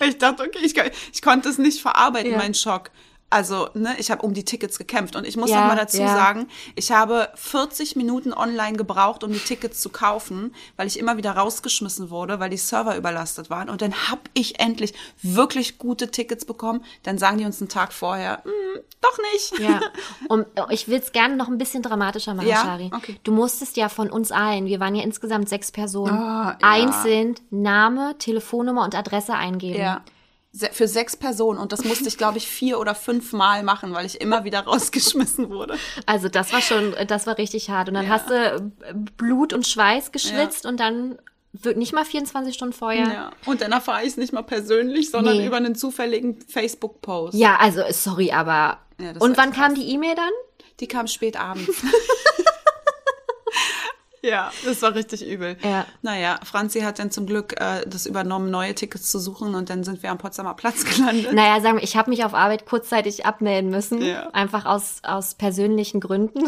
Ich 0.01 0.17
dachte, 0.17 0.43
okay, 0.43 0.59
ich, 0.63 0.75
ich 1.13 1.21
konnte 1.21 1.49
es 1.49 1.57
nicht 1.57 1.81
verarbeiten, 1.81 2.31
Ja. 2.31 2.37
mein 2.37 2.53
Schock. 2.53 2.89
Also, 3.29 3.67
ne, 3.73 3.93
ich 3.97 4.09
habe 4.09 4.21
um 4.25 4.33
die 4.33 4.45
Tickets 4.45 4.77
gekämpft 4.77 5.17
und 5.17 5.27
ich 5.27 5.35
muss 5.35 5.49
Ja, 5.49 5.59
noch 5.61 5.67
mal 5.67 5.75
dazu 5.75 5.97
ja. 5.97 6.07
sagen, 6.15 6.47
ich 6.75 6.91
habe 6.93 7.27
40 7.35 7.97
Minuten 7.97 8.31
online 8.33 8.77
gebraucht, 8.77 9.21
um 9.21 9.33
die 9.33 9.39
Tickets 9.39 9.81
zu 9.81 9.89
kaufen, 9.89 10.55
weil 10.77 10.87
ich 10.87 10.97
immer 10.97 11.17
wieder 11.17 11.31
rausgeschmissen 11.33 12.09
wurde, 12.09 12.39
weil 12.39 12.49
die 12.49 12.55
Server 12.57 12.95
überlastet 12.95 13.49
waren 13.49 13.69
und 13.69 13.81
dann 13.81 13.93
hab 14.09 14.29
ich 14.33 14.61
endlich 14.61 14.93
wirklich 15.21 15.77
gute 15.77 16.09
Tickets 16.09 16.45
bekommen. 16.45 16.85
Dann 17.03 17.17
sagen 17.17 17.37
die 17.37 17.43
uns 17.43 17.59
einen 17.59 17.67
Tag 17.67 17.91
vorher, 17.91 18.43
"Hm, 18.45 18.81
doch 19.01 19.17
nicht. 19.33 19.59
Ja, 19.59 19.81
und 20.29 20.45
ich 20.69 20.87
will 20.87 20.99
es 20.99 21.11
gerne 21.11 21.35
noch 21.35 21.49
ein 21.49 21.57
bisschen 21.57 21.83
dramatischer 21.83 22.33
machen, 22.33 22.47
Ja? 22.47 22.61
Shari. 22.63 22.89
Okay. 22.95 23.19
Du 23.25 23.33
musstest 23.33 23.75
ja 23.75 23.89
von 23.89 24.09
uns 24.09 24.31
allen, 24.31 24.67
wir 24.67 24.79
waren 24.79 24.95
ja 24.95 25.03
insgesamt 25.03 25.49
sechs 25.49 25.69
Personen, 25.73 26.13
Ah, 26.17 26.57
ja. 26.61 26.67
einzeln 26.67 27.35
Name, 27.49 28.15
Telefonnummer 28.19 28.85
und 28.85 28.95
Adresse 28.95 29.33
eingeben. 29.33 29.79
Ja. 29.81 30.01
Für 30.71 30.87
sechs 30.87 31.15
Personen 31.15 31.59
und 31.59 31.71
das 31.71 31.83
musste 31.83 32.07
ich, 32.07 32.17
glaube 32.17 32.37
ich, 32.37 32.47
vier 32.47 32.79
oder 32.79 32.95
fünf 32.95 33.33
Mal 33.33 33.63
machen, 33.63 33.93
weil 33.93 34.05
ich 34.05 34.19
immer 34.21 34.43
wieder 34.43 34.59
rausgeschmissen 34.65 35.49
wurde. 35.49 35.77
Also 36.05 36.29
das 36.29 36.51
war 36.53 36.61
schon, 36.61 36.95
das 37.07 37.27
war 37.27 37.37
richtig 37.37 37.69
hart. 37.69 37.89
Und 37.89 37.95
dann 37.95 38.09
hast 38.09 38.29
du 38.29 38.33
äh, 38.33 38.61
Blut 39.17 39.53
und 39.53 39.67
Schweiß 39.67 40.11
geschwitzt 40.11 40.65
und 40.65 40.79
dann 40.79 41.17
wird 41.53 41.77
nicht 41.77 41.93
mal 41.93 42.05
24 42.05 42.53
Stunden 42.53 42.73
vorher. 42.73 43.05
Ja, 43.07 43.13
Ja. 43.13 43.31
Und 43.45 43.61
dann 43.61 43.71
erfahre 43.71 44.01
ich 44.03 44.09
es 44.09 44.17
nicht 44.17 44.33
mal 44.33 44.43
persönlich, 44.43 45.09
sondern 45.11 45.37
Nee. 45.37 45.47
über 45.47 45.57
einen 45.57 45.75
zufälligen 45.75 46.39
Facebook-Post. 46.41 47.33
also 47.59 47.81
sorry, 47.91 48.31
aber. 48.31 48.79
Ja, 48.99 49.11
und 49.19 49.37
wann 49.37 49.49
echt 49.49 49.59
kam 49.59 49.75
die 49.75 49.89
E-Mail 49.91 50.15
dann? 50.15 50.31
Die 50.79 50.87
kam 50.87 51.07
spät 51.07 51.39
abends. 51.39 51.81
ja, 54.23 54.51
das 54.65 54.81
war 54.81 54.95
richtig 54.95 55.25
übel. 55.25 55.57
Ja. 55.63 55.85
Naja, 56.01 56.39
Franzi 56.43 56.81
hat 56.81 56.99
dann 56.99 57.11
zum 57.11 57.25
Glück 57.25 57.59
äh, 57.59 57.81
das 57.87 58.05
übernommen, 58.05 58.49
neue 58.51 58.73
Tickets 58.75 59.09
zu 59.11 59.19
suchen 59.19 59.55
und 59.55 59.69
dann 59.69 59.83
sind 59.83 60.03
wir 60.03 60.11
am 60.11 60.17
Potsdamer 60.17 60.53
Platz 60.53 60.83
gelandet. 60.95 61.33
Naja, 61.33 61.61
sagen 61.61 61.77
wir, 61.77 61.83
ich 61.83 61.95
habe 61.95 62.09
mich 62.09 62.23
auf 62.25 62.33
Arbeit 62.33 62.65
kurzzeitig 62.65 63.25
abmelden 63.25 63.69
müssen. 63.69 64.01
Ja. 64.01 64.29
Einfach 64.31 64.65
aus, 64.65 64.99
aus 65.03 65.35
persönlichen 65.35 65.99
Gründen. 65.99 66.39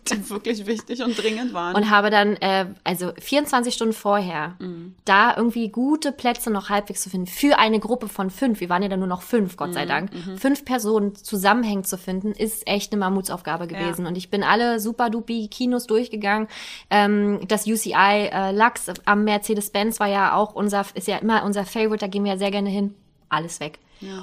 Die 0.10 0.30
wirklich 0.30 0.66
wichtig 0.66 1.02
und 1.02 1.16
dringend 1.20 1.52
waren. 1.52 1.74
und 1.76 1.90
habe 1.90 2.10
dann, 2.10 2.36
äh, 2.36 2.66
also 2.84 3.12
24 3.18 3.74
Stunden 3.74 3.94
vorher, 3.94 4.54
Mhm. 4.58 4.94
da 5.04 5.36
irgendwie 5.36 5.68
gute 5.68 6.12
Plätze 6.12 6.50
noch 6.50 6.68
halbwegs 6.70 7.02
zu 7.02 7.10
finden 7.10 7.26
für 7.26 7.58
eine 7.58 7.78
Gruppe 7.80 8.08
von 8.08 8.30
fünf, 8.30 8.60
wir 8.60 8.68
waren 8.68 8.82
ja 8.82 8.88
dann 8.88 8.98
nur 9.00 9.08
noch 9.08 9.22
fünf, 9.22 9.56
Gott 9.56 9.68
Mhm, 9.70 9.74
sei 9.74 9.86
Dank, 9.86 10.10
fünf 10.38 10.64
Personen 10.64 11.14
zusammenhängend 11.14 11.86
zu 11.86 11.98
finden, 11.98 12.32
ist 12.32 12.66
echt 12.66 12.92
eine 12.92 13.00
Mammutsaufgabe 13.00 13.66
gewesen. 13.66 14.06
Und 14.06 14.16
ich 14.16 14.30
bin 14.30 14.42
alle 14.42 14.80
super 14.80 15.10
dupi 15.10 15.48
Kinos 15.48 15.86
durchgegangen. 15.86 16.48
Ähm, 16.90 17.17
das 17.46 17.66
UCI 17.66 18.28
äh, 18.32 18.52
Lux 18.52 18.86
am 19.04 19.24
Mercedes-Benz 19.24 20.00
war 20.00 20.08
ja 20.08 20.34
auch 20.34 20.54
unser, 20.54 20.84
ist 20.94 21.08
ja 21.08 21.18
immer 21.18 21.44
unser 21.44 21.64
Favorite, 21.64 21.98
da 21.98 22.06
gehen 22.06 22.24
wir 22.24 22.32
ja 22.32 22.38
sehr 22.38 22.50
gerne 22.50 22.70
hin. 22.70 22.94
Alles 23.28 23.60
weg. 23.60 23.78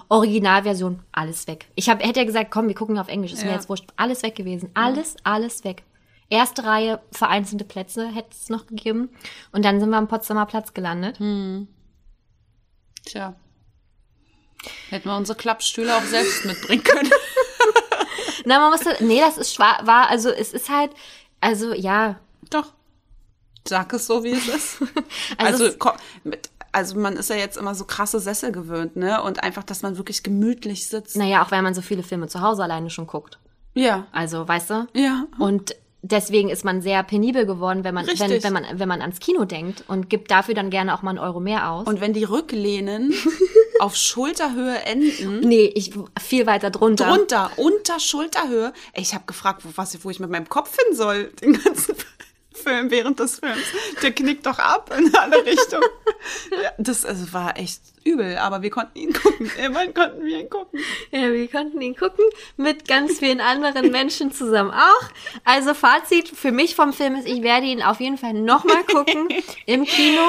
Originalversion, 0.08 1.02
alles 1.12 1.48
weg. 1.48 1.68
Ich 1.75 1.90
hab, 1.90 2.02
hätte 2.02 2.20
ja 2.22 2.25
gesagt, 2.25 2.50
komm, 2.50 2.68
wir 2.68 2.75
gucken 2.75 2.98
auf 2.98 3.10
Englisch, 3.10 3.34
ist 3.34 3.44
mir 3.44 3.50
Ja. 3.50 3.56
jetzt 3.56 3.68
wurscht. 3.70 3.86
Alles 3.98 4.24
weg 4.24 4.36
gewesen. 4.36 4.70
Alles, 4.74 5.18
alles 5.24 5.64
weg. 5.66 5.84
Erste 6.30 6.64
Reihe, 6.64 7.02
vereinzelte 7.12 7.66
Plätze 7.66 8.08
hätte 8.08 8.30
es 8.32 8.50
noch 8.50 8.68
gegeben. 8.68 9.10
Und 9.52 9.66
dann 9.66 9.80
sind 9.80 9.90
wir 9.90 9.98
am 9.98 10.08
Potsdamer 10.08 10.46
Platz 10.46 10.74
gelandet. 10.74 11.20
Hm. 11.20 11.68
Tja. 13.06 13.36
Hätten 14.90 15.10
wir 15.10 15.18
unsere 15.18 15.38
Klappstühle 15.38 15.96
auch 15.96 16.04
selbst 16.04 16.46
mitbringen 16.46 16.84
können. 16.84 17.12
Na, 18.46 18.60
man 18.60 18.72
muss, 18.72 18.82
nee, 19.02 19.20
das 19.20 19.38
ist 19.38 19.54
schwa 19.54 19.78
war, 19.84 20.10
also 20.10 20.30
es 20.30 20.54
ist 20.54 20.70
halt, 20.70 20.92
also 21.42 21.74
ja, 21.74 22.20
Doch. 22.50 22.74
Sag 23.68 23.94
es 23.94 24.08
so, 24.08 24.24
wie 24.24 24.32
es 24.32 24.48
ist. 24.48 24.78
Also 25.38 25.66
Also, 25.66 25.76
also 26.72 27.00
man 27.00 27.16
ist 27.16 27.30
ja 27.30 27.36
jetzt 27.36 27.58
immer 27.58 27.74
so 27.74 27.86
krasse 27.86 28.20
Sessel 28.20 28.52
gewöhnt, 28.52 28.96
ne? 28.96 29.22
Und 29.24 29.44
einfach, 29.44 29.64
dass 29.64 29.82
man 29.82 29.98
wirklich 29.98 30.24
gemütlich 30.24 30.88
sitzt. 30.88 31.16
naja, 31.16 31.44
auch 31.44 31.52
weil 31.52 31.62
man 31.62 31.74
so 31.74 31.82
viele 31.82 32.04
Filme 32.04 32.28
zu 32.28 32.42
Hause 32.42 32.64
alleine 32.64 32.90
schon 32.90 33.08
guckt. 33.08 33.40
Ja. 33.74 34.08
Also, 34.12 34.48
weißt 34.48 34.70
du? 34.70 34.88
Ja. 34.94 35.26
Und 35.40 35.76
deswegen 36.02 36.50
ist 36.50 36.64
man 36.64 36.82
sehr 36.82 37.02
penibel 37.04 37.46
geworden, 37.46 37.84
wenn 37.84 37.94
man, 37.94 38.08
wenn, 38.08 38.44
wenn 38.44 38.54
man, 38.54 38.66
wenn 38.74 38.88
man 38.88 39.02
ans 39.02 39.20
Kino 39.20 39.46
denkt 39.46 39.84
und 39.88 40.10
gibt 40.10 40.32
dafür 40.32 40.54
dann 40.54 40.70
gerne 40.70 40.94
auch 40.94 41.02
mal 41.02 41.12
einen 41.12 41.20
Euro 41.20 41.40
mehr 41.40 41.72
aus. 41.72 41.88
Und 41.88 42.02
wenn 42.02 42.14
die 42.14 42.24
Rücklehnen 42.24 43.14
auf 43.80 43.96
Schulterhöhe 43.96 44.80
enden, 44.84 45.40
nee, 45.42 45.72
ich 45.76 45.94
viel 46.22 46.46
weiter 46.46 46.70
drunter. 46.70 47.08
drunter, 47.08 47.52
unter 47.58 48.00
Schulterhöhe, 48.00 48.72
ey, 48.94 49.02
ich 49.02 49.14
habe 49.14 49.26
gefragt, 49.26 49.64
wo, 49.66 49.70
was, 49.76 50.04
wo 50.04 50.10
ich 50.10 50.20
mit 50.20 50.30
meinem 50.30 50.48
Kopf 50.48 50.76
hin 50.76 50.96
soll, 50.96 51.26
den 51.42 51.54
ganzen 51.54 51.96
Film 51.96 52.15
während 52.66 53.20
des 53.20 53.40
Films. 53.40 53.64
Der 54.02 54.12
knickt 54.12 54.46
doch 54.46 54.60
ab 54.60 54.94
in 54.98 55.14
alle 55.16 55.46
Richtungen. 55.46 55.90
ja, 56.64 56.72
das 56.78 57.06
also, 57.06 57.34
war 57.34 57.58
echt 57.58 57.82
übel, 58.06 58.38
aber 58.38 58.62
wir 58.62 58.70
konnten 58.70 58.98
ihn 58.98 59.14
gucken. 59.14 59.52
Immerhin 59.64 59.94
konnten 59.94 60.24
wir 60.24 60.40
ihn 60.40 60.50
gucken. 60.50 60.80
Ja, 61.12 61.32
wir 61.32 61.48
konnten 61.50 61.82
ihn 61.82 61.96
gucken 61.96 62.24
mit 62.56 62.88
ganz 62.88 63.20
vielen 63.20 63.42
anderen 63.42 63.92
Menschen 63.92 64.32
zusammen 64.32 64.72
auch. 64.72 65.10
Also 65.44 65.74
Fazit 65.74 66.30
für 66.30 66.52
mich 66.52 66.76
vom 66.76 66.94
Film 66.94 67.16
ist, 67.16 67.28
ich 67.28 67.42
werde 67.42 67.66
ihn 67.66 67.82
auf 67.82 68.00
jeden 68.00 68.18
Fall 68.18 68.34
nochmal 68.34 68.84
gucken 68.84 69.28
im 69.66 69.86
Kino. 69.86 70.22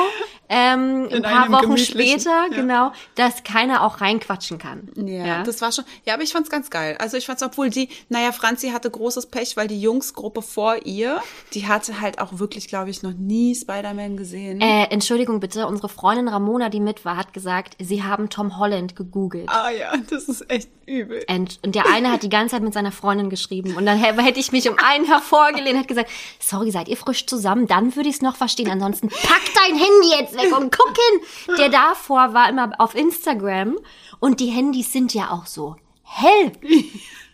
Ähm, 0.49 1.05
ein 1.05 1.09
In 1.09 1.23
paar 1.23 1.51
Wochen 1.51 1.77
später, 1.77 2.31
ja. 2.31 2.49
genau, 2.49 2.93
dass 3.17 3.43
keiner 3.43 3.83
auch 3.83 4.01
reinquatschen 4.01 4.59
kann. 4.59 4.89
Ja, 4.95 5.43
das 5.43 5.61
war 5.61 5.73
schon. 5.73 5.85
Ja, 6.05 6.15
aber 6.15 6.23
ich 6.23 6.33
fand's 6.33 6.51
ganz 6.51 6.71
geil. 6.71 6.97
Also 7.01 7.17
ich 7.17 7.27
fand's, 7.27 7.43
obwohl 7.43 7.69
die, 7.69 7.89
naja, 8.09 8.31
Franzi 8.33 8.69
hatte 8.71 8.89
großes 8.91 9.27
Pech, 9.27 9.57
weil 9.57 9.67
die 9.67 9.81
Jungsgruppe 9.81 10.43
vor 10.43 10.77
ihr, 10.85 11.21
die 11.53 11.67
hatte 11.67 12.01
halt 12.01 12.21
auch 12.21 12.39
wirklich, 12.39 12.69
glaube 12.69 12.91
ich, 12.91 13.03
noch 13.03 13.13
nie 13.13 13.55
Spider-Man 13.55 14.17
gesehen. 14.17 14.61
Äh, 14.61 14.85
Entschuldigung 14.85 15.41
bitte, 15.41 15.67
unsere 15.67 15.89
Freundin 15.89 16.29
Ramona, 16.29 16.69
die 16.69 16.81
mit 16.81 17.05
war, 17.05 17.17
hat 17.17 17.33
gesagt, 17.33 17.66
sie 17.81 18.03
haben 18.03 18.29
Tom 18.31 18.59
Holland 18.59 18.97
gegoogelt. 18.97 19.49
ah 19.49 19.71
ja, 19.71 19.93
das 20.11 20.25
ist 20.29 20.51
echt 20.51 20.69
übel. 20.87 21.25
Und, 21.29 21.59
und 21.65 21.75
der 21.75 21.87
eine 21.93 22.11
hat 22.13 22.23
die 22.23 22.29
ganze 22.29 22.55
Zeit 22.57 22.63
mit 22.63 22.73
seiner 22.75 22.93
Freundin 22.93 23.31
geschrieben. 23.31 23.77
Und 23.77 23.87
dann 23.87 23.99
hä- 23.99 24.21
hätte 24.23 24.41
ich 24.41 24.53
mich 24.53 24.69
um 24.69 24.77
einen 24.79 25.05
hervorgelehnt 25.05 25.75
und 25.75 25.81
hat 25.81 25.89
gesagt, 25.89 26.11
sorry, 26.41 26.71
seid 26.71 26.89
ihr 26.89 26.97
frisch 26.97 27.27
zusammen? 27.27 27.67
Dann 27.67 27.95
würde 27.97 28.09
ich 28.09 28.17
es 28.17 28.23
noch 28.23 28.37
verstehen. 28.37 28.71
Ansonsten 28.71 29.09
pack 29.09 29.43
dein 29.55 29.77
Handy 29.77 30.11
jetzt 30.19 30.35
weg 30.35 30.57
und 30.57 30.77
guck 30.77 30.95
hin. 30.97 31.57
Der 31.59 31.69
davor 31.69 32.35
war 32.35 32.49
immer 32.49 32.73
auf 32.79 32.95
Instagram 32.95 33.77
und 34.21 34.41
die 34.41 34.47
Handys 34.49 34.93
sind 34.93 35.13
ja 35.15 35.31
auch 35.31 35.47
so 35.47 35.77
hell. 36.03 36.53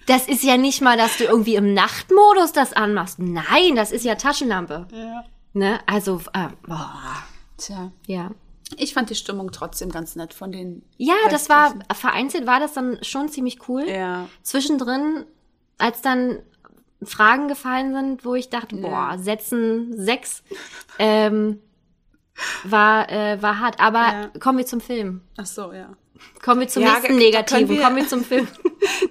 Das 0.06 0.26
ist 0.26 0.42
ja 0.42 0.56
nicht 0.56 0.80
mal, 0.80 0.96
dass 0.96 1.16
du 1.18 1.24
irgendwie 1.24 1.54
im 1.54 1.74
Nachtmodus 1.74 2.52
das 2.52 2.72
anmachst. 2.72 3.18
Nein, 3.20 3.76
das 3.76 3.92
ist 3.92 4.04
ja 4.04 4.16
Taschenlampe. 4.16 4.88
Ja. 4.92 5.24
Ne? 5.52 5.78
Also, 5.86 6.20
äh, 6.32 6.48
boah, 6.66 7.22
Tja. 7.58 7.92
ja. 8.06 8.30
Ich 8.78 8.94
fand 8.94 9.10
die 9.10 9.14
Stimmung 9.14 9.50
trotzdem 9.52 9.90
ganz 9.90 10.16
nett 10.16 10.34
von 10.34 10.52
den. 10.52 10.82
Ja, 10.96 11.14
das 11.30 11.48
war, 11.48 11.74
vereinzelt 11.94 12.46
war 12.46 12.60
das 12.60 12.72
dann 12.74 12.98
schon 13.02 13.28
ziemlich 13.28 13.68
cool. 13.68 13.88
Ja. 13.88 14.28
Zwischendrin, 14.42 15.24
als 15.78 16.02
dann 16.02 16.40
Fragen 17.02 17.48
gefallen 17.48 17.92
sind, 17.94 18.24
wo 18.24 18.34
ich 18.34 18.48
dachte, 18.50 18.76
boah, 18.76 19.16
Sätzen 19.18 19.92
sechs, 19.96 20.42
ähm, 20.98 21.60
war, 22.64 23.10
äh, 23.10 23.42
war 23.42 23.58
hart. 23.58 23.80
Aber 23.80 23.98
Ja. 24.00 24.30
kommen 24.40 24.58
wir 24.58 24.66
zum 24.66 24.80
Film. 24.80 25.22
Ach 25.36 25.46
so, 25.46 25.72
ja. 25.72 25.90
Kommen 26.42 26.60
wir 26.60 26.68
zum 26.68 26.82
Ja, 26.82 26.94
nächsten 26.94 27.16
Negativen. 27.16 27.68
wir- 27.68 27.82
kommen 27.82 27.96
wir 27.96 28.08
zum 28.08 28.24
Film. 28.24 28.48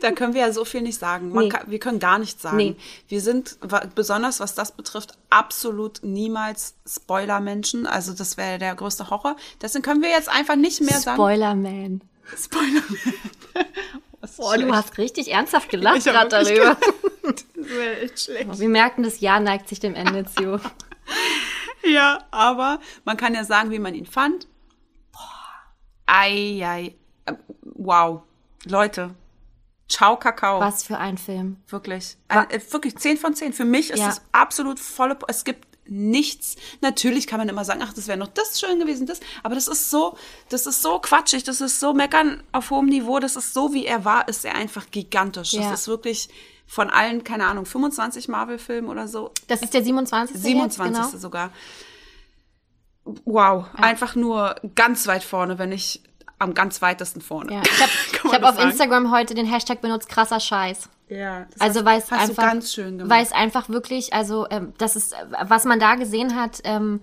Da 0.01 0.11
können 0.11 0.33
wir 0.33 0.41
ja 0.41 0.51
so 0.51 0.65
viel 0.65 0.81
nicht 0.81 0.99
sagen. 0.99 1.31
Nee. 1.31 1.47
kann, 1.47 1.63
wir 1.71 1.79
können 1.79 1.99
gar 1.99 2.19
nichts 2.19 2.41
sagen. 2.41 2.57
Nee. 2.57 2.75
Wir 3.07 3.21
sind, 3.21 3.57
besonders 3.95 4.41
was 4.41 4.53
das 4.53 4.73
betrifft, 4.73 5.13
absolut 5.29 6.01
niemals 6.03 6.75
Spoiler-Menschen. 6.85 7.87
Also 7.87 8.11
das 8.13 8.35
wäre 8.35 8.57
der 8.57 8.75
größte 8.75 9.09
Horror. 9.09 9.37
Deswegen 9.61 9.81
können 9.83 10.01
wir 10.01 10.09
jetzt 10.09 10.27
einfach 10.27 10.57
nicht 10.57 10.81
mehr 10.81 10.99
sagen. 10.99 11.15
Spoilerman. 11.15 12.01
Spoiler. 12.37 12.81
Boah, 14.37 14.57
du 14.57 14.73
hast 14.73 14.97
richtig 14.97 15.31
ernsthaft 15.31 15.69
gelacht 15.69 16.03
gerade 16.03 16.29
darüber. 16.29 16.77
Das 17.23 17.69
wäre 17.69 17.99
echt 18.01 18.19
schlecht. 18.19 18.59
Wir 18.59 18.69
merken, 18.69 19.03
das 19.03 19.19
Jahr 19.21 19.39
neigt 19.39 19.69
sich 19.69 19.79
dem 19.79 19.93
Ende 19.95 20.25
zu. 20.25 20.59
Ja, 21.83 22.25
aber 22.31 22.79
man 23.05 23.15
kann 23.15 23.35
ja 23.35 23.43
sagen, 23.45 23.69
wie 23.71 23.77
man 23.79 23.93
ihn 23.93 24.07
fand. 24.07 24.47
Boah. 25.11 25.19
Ei, 26.07 26.59
ei. 26.65 26.95
Äh, 27.25 27.33
Wow. 27.63 28.21
Leute. 28.65 29.15
Ciao, 29.89 30.17
Kakao. 30.17 30.59
Was 30.59 30.83
für 30.83 30.97
ein 30.97 31.17
Film. 31.17 31.57
Wirklich. 31.67 32.15
Ein, 32.27 32.49
äh, 32.49 32.61
wirklich 32.71 32.95
10 32.97 33.17
von 33.17 33.33
10. 33.33 33.53
Für 33.53 33.65
mich 33.65 33.89
ist 33.89 33.99
Ja. 33.99 34.09
es 34.09 34.21
absolut 34.31 34.79
volle. 34.79 35.17
Es 35.27 35.43
gibt 35.43 35.67
nichts. 35.87 36.55
Natürlich 36.79 37.27
kann 37.27 37.39
man 37.39 37.49
immer 37.49 37.65
sagen, 37.65 37.81
ach, 37.83 37.91
das 37.93 38.07
wäre 38.07 38.17
noch 38.17 38.27
das 38.27 38.59
schön 38.59 38.79
gewesen, 38.79 39.07
das. 39.07 39.19
Aber 39.43 39.55
das 39.55 39.67
ist 39.67 39.89
so, 39.89 40.15
das 40.49 40.65
ist 40.65 40.81
so 40.81 40.99
quatschig, 40.99 41.43
das 41.43 41.59
ist 41.59 41.79
so 41.79 41.93
meckern 41.93 42.43
auf 42.53 42.69
hohem 42.69 42.85
Niveau. 42.85 43.19
Das 43.19 43.35
ist 43.35 43.53
so, 43.53 43.73
wie 43.73 43.85
er 43.85 44.05
war, 44.05 44.27
ist 44.29 44.45
er 44.45 44.55
einfach 44.55 44.89
gigantisch. 44.91 45.53
Ja. 45.53 45.69
Das 45.69 45.81
ist 45.81 45.87
wirklich 45.87 46.29
von 46.67 46.89
allen, 46.89 47.25
keine 47.25 47.47
Ahnung, 47.47 47.65
25 47.65 48.29
Marvel-Filmen 48.29 48.89
oder 48.89 49.07
so. 49.09 49.31
Das 49.47 49.61
ist 49.61 49.73
der 49.73 49.83
27. 49.83 50.35
jetzt, 50.35 50.43
27. 50.45 50.93
genau. 51.03 51.17
sogar. 51.17 51.51
Wow, 53.03 53.65
einfach 53.73 54.15
nur 54.15 54.55
ganz 54.75 55.07
weit 55.07 55.23
vorne, 55.23 55.57
wenn 55.57 55.69
nicht 55.69 56.01
am 56.41 56.53
ganz 56.53 56.81
weitesten 56.81 57.21
vorne. 57.21 57.53
Ja. 57.53 57.61
Ich 57.63 57.81
habe 57.81 58.33
hab 58.35 58.43
auf 58.51 58.55
sagen? 58.57 58.69
Instagram 58.71 59.11
heute 59.11 59.33
den 59.35 59.45
Hashtag 59.45 59.81
benutzt, 59.81 60.09
krasser 60.09 60.39
Scheiß. 60.39 60.89
Ja, 61.09 61.45
das 61.51 61.59
Also 61.61 61.85
weil 61.85 61.99
es 61.99 62.11
einfach, 62.11 62.27
du 62.27 62.49
ganz 62.49 62.73
schön 62.73 62.97
gemacht. 62.97 63.09
weil 63.13 63.23
es 63.23 63.31
einfach 63.31 63.69
wirklich, 63.69 64.13
also 64.13 64.47
ähm, 64.49 64.73
das 64.77 64.95
ist, 64.95 65.13
was 65.43 65.65
man 65.65 65.79
da 65.79 65.95
gesehen 65.95 66.35
hat. 66.39 66.59
Ähm, 66.63 67.01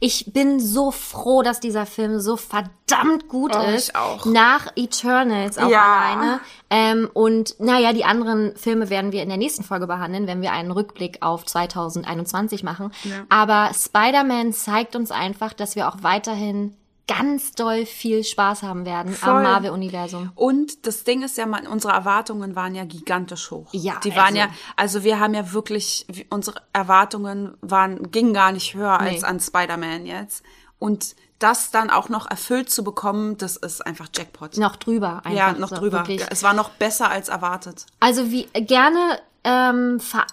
ich 0.00 0.32
bin 0.32 0.60
so 0.60 0.92
froh, 0.92 1.42
dass 1.42 1.58
dieser 1.58 1.84
Film 1.84 2.20
so 2.20 2.36
verdammt 2.36 3.26
gut 3.26 3.50
Oh, 3.56 3.60
ist. 3.62 3.88
ich 3.88 3.96
auch. 3.96 4.24
Nach 4.26 4.68
Eternals 4.76 5.58
auch 5.58 5.68
Ja. 5.68 5.82
alleine. 5.82 6.40
Ähm, 6.70 7.10
und 7.12 7.56
naja, 7.58 7.92
die 7.92 8.04
anderen 8.04 8.54
Filme 8.54 8.90
werden 8.90 9.10
wir 9.10 9.24
in 9.24 9.28
der 9.28 9.38
nächsten 9.38 9.64
Folge 9.64 9.88
behandeln, 9.88 10.28
wenn 10.28 10.40
wir 10.40 10.52
einen 10.52 10.70
Rückblick 10.70 11.18
auf 11.20 11.44
2021 11.44 12.62
machen. 12.62 12.92
Ja. 13.02 13.24
Aber 13.28 13.72
Spider-Man 13.74 14.52
zeigt 14.52 14.94
uns 14.94 15.10
einfach, 15.10 15.52
dass 15.52 15.74
wir 15.74 15.88
auch 15.88 15.96
weiterhin 16.02 16.76
ganz 17.08 17.52
doll 17.52 17.84
viel 17.86 18.22
Spaß 18.22 18.62
haben 18.62 18.84
werden 18.86 19.08
am 19.08 19.14
Voll. 19.14 19.42
Marvel-Universum. 19.42 20.30
Und 20.36 20.86
das 20.86 21.02
Ding 21.02 21.22
ist 21.22 21.36
ja, 21.38 21.46
man, 21.46 21.66
unsere 21.66 21.92
Erwartungen 21.94 22.54
waren 22.54 22.74
ja 22.76 22.84
gigantisch 22.84 23.50
hoch. 23.50 23.68
Ja, 23.72 23.98
Die 24.04 24.10
waren 24.14 24.26
also- 24.26 24.36
ja, 24.38 24.48
also 24.76 25.02
wir 25.02 25.18
haben 25.18 25.34
ja 25.34 25.52
wirklich, 25.52 26.06
unsere 26.30 26.60
Erwartungen 26.72 27.56
waren, 27.62 28.10
gingen 28.12 28.34
gar 28.34 28.52
nicht 28.52 28.74
höher 28.74 28.98
Nee. 29.02 29.08
als 29.10 29.24
an 29.24 29.40
Spider-Man 29.40 30.06
jetzt. 30.06 30.44
Und 30.78 31.16
das 31.40 31.70
dann 31.70 31.90
auch 31.90 32.08
noch 32.08 32.28
erfüllt 32.30 32.70
zu 32.70 32.84
bekommen, 32.84 33.36
das 33.38 33.56
ist 33.56 33.84
einfach 33.86 34.08
Jackpot. 34.14 34.56
Noch 34.58 34.76
drüber 34.76 35.18
einfach. 35.24 35.30
ja, 35.32 35.52
noch 35.52 35.68
so, 35.70 35.76
drüber. 35.76 35.98
wirklich. 35.98 36.22
Es 36.30 36.42
war 36.42 36.52
noch 36.52 36.70
besser 36.70 37.10
als 37.10 37.28
erwartet. 37.28 37.86
Also 38.00 38.30
wie 38.30 38.44
gerne 38.54 39.18
ähm, 39.44 39.98
Ver 40.00 40.26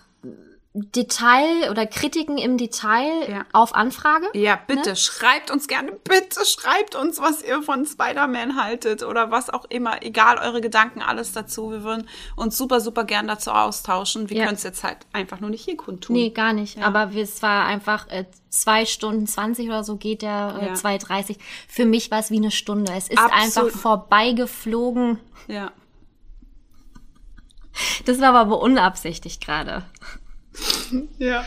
Detail 0.78 1.70
oder 1.72 1.86
Kritiken 1.88 2.38
im 2.38 2.58
Detail 2.58 3.30
Ja. 3.32 3.46
auf 3.54 3.74
Anfrage. 3.74 4.28
Ja, 4.34 4.60
bitte 4.68 4.90
Ne? 4.90 4.96
schreibt 4.98 5.50
uns 5.50 5.68
gerne, 5.70 5.94
bitte 5.94 6.46
schreibt 6.46 6.96
uns, 6.96 7.20
was 7.22 7.42
ihr 7.42 7.62
von 7.64 7.86
Spider-Man 7.86 8.62
haltet 8.62 9.02
oder 9.04 9.32
was 9.32 9.50
auch 9.50 9.64
immer. 9.70 10.04
Egal, 10.04 10.38
eure 10.38 10.60
Gedanken, 10.60 11.02
alles 11.02 11.32
dazu. 11.32 11.72
Wir 11.72 11.84
würden 11.84 12.10
uns 12.36 12.58
super, 12.58 12.82
super 12.82 13.06
gern 13.06 13.26
dazu 13.28 13.52
austauschen. 13.52 14.30
Wir 14.30 14.38
Ja. 14.40 14.44
können 14.46 14.58
es 14.58 14.64
jetzt 14.64 14.84
halt 14.84 14.98
einfach 15.14 15.40
nur 15.40 15.50
nicht 15.50 15.64
hier 15.64 15.78
kundtun. 15.78 16.14
Nee, 16.14 16.32
gar 16.32 16.52
nicht. 16.52 16.78
Aber 16.84 17.14
wir- 17.14 17.24
es 17.24 17.42
war 17.42 17.66
einfach 17.66 18.10
äh, 18.10 18.26
zwei 18.50 18.86
Stunden 18.86 19.28
20 19.28 19.68
oder 19.70 19.84
so 19.86 19.96
geht 19.96 20.22
der, 20.24 20.58
äh, 20.62 20.66
Ja. 20.68 20.74
2,30. 20.74 21.38
Für 21.70 21.86
mich 21.86 22.12
war 22.12 22.20
es 22.20 22.32
wie 22.32 22.38
eine 22.38 22.52
Stunde. 22.52 22.92
Es 22.94 23.08
ist 23.08 23.18
Absolut. 23.18 23.42
einfach 23.44 23.80
vorbeigeflogen. 23.80 25.20
Ja. 25.48 25.72
Das 28.06 28.20
war 28.20 28.34
aber 28.34 28.62
unabsichtigt 28.62 29.42
gerade. 29.44 29.84
Ja. 31.18 31.46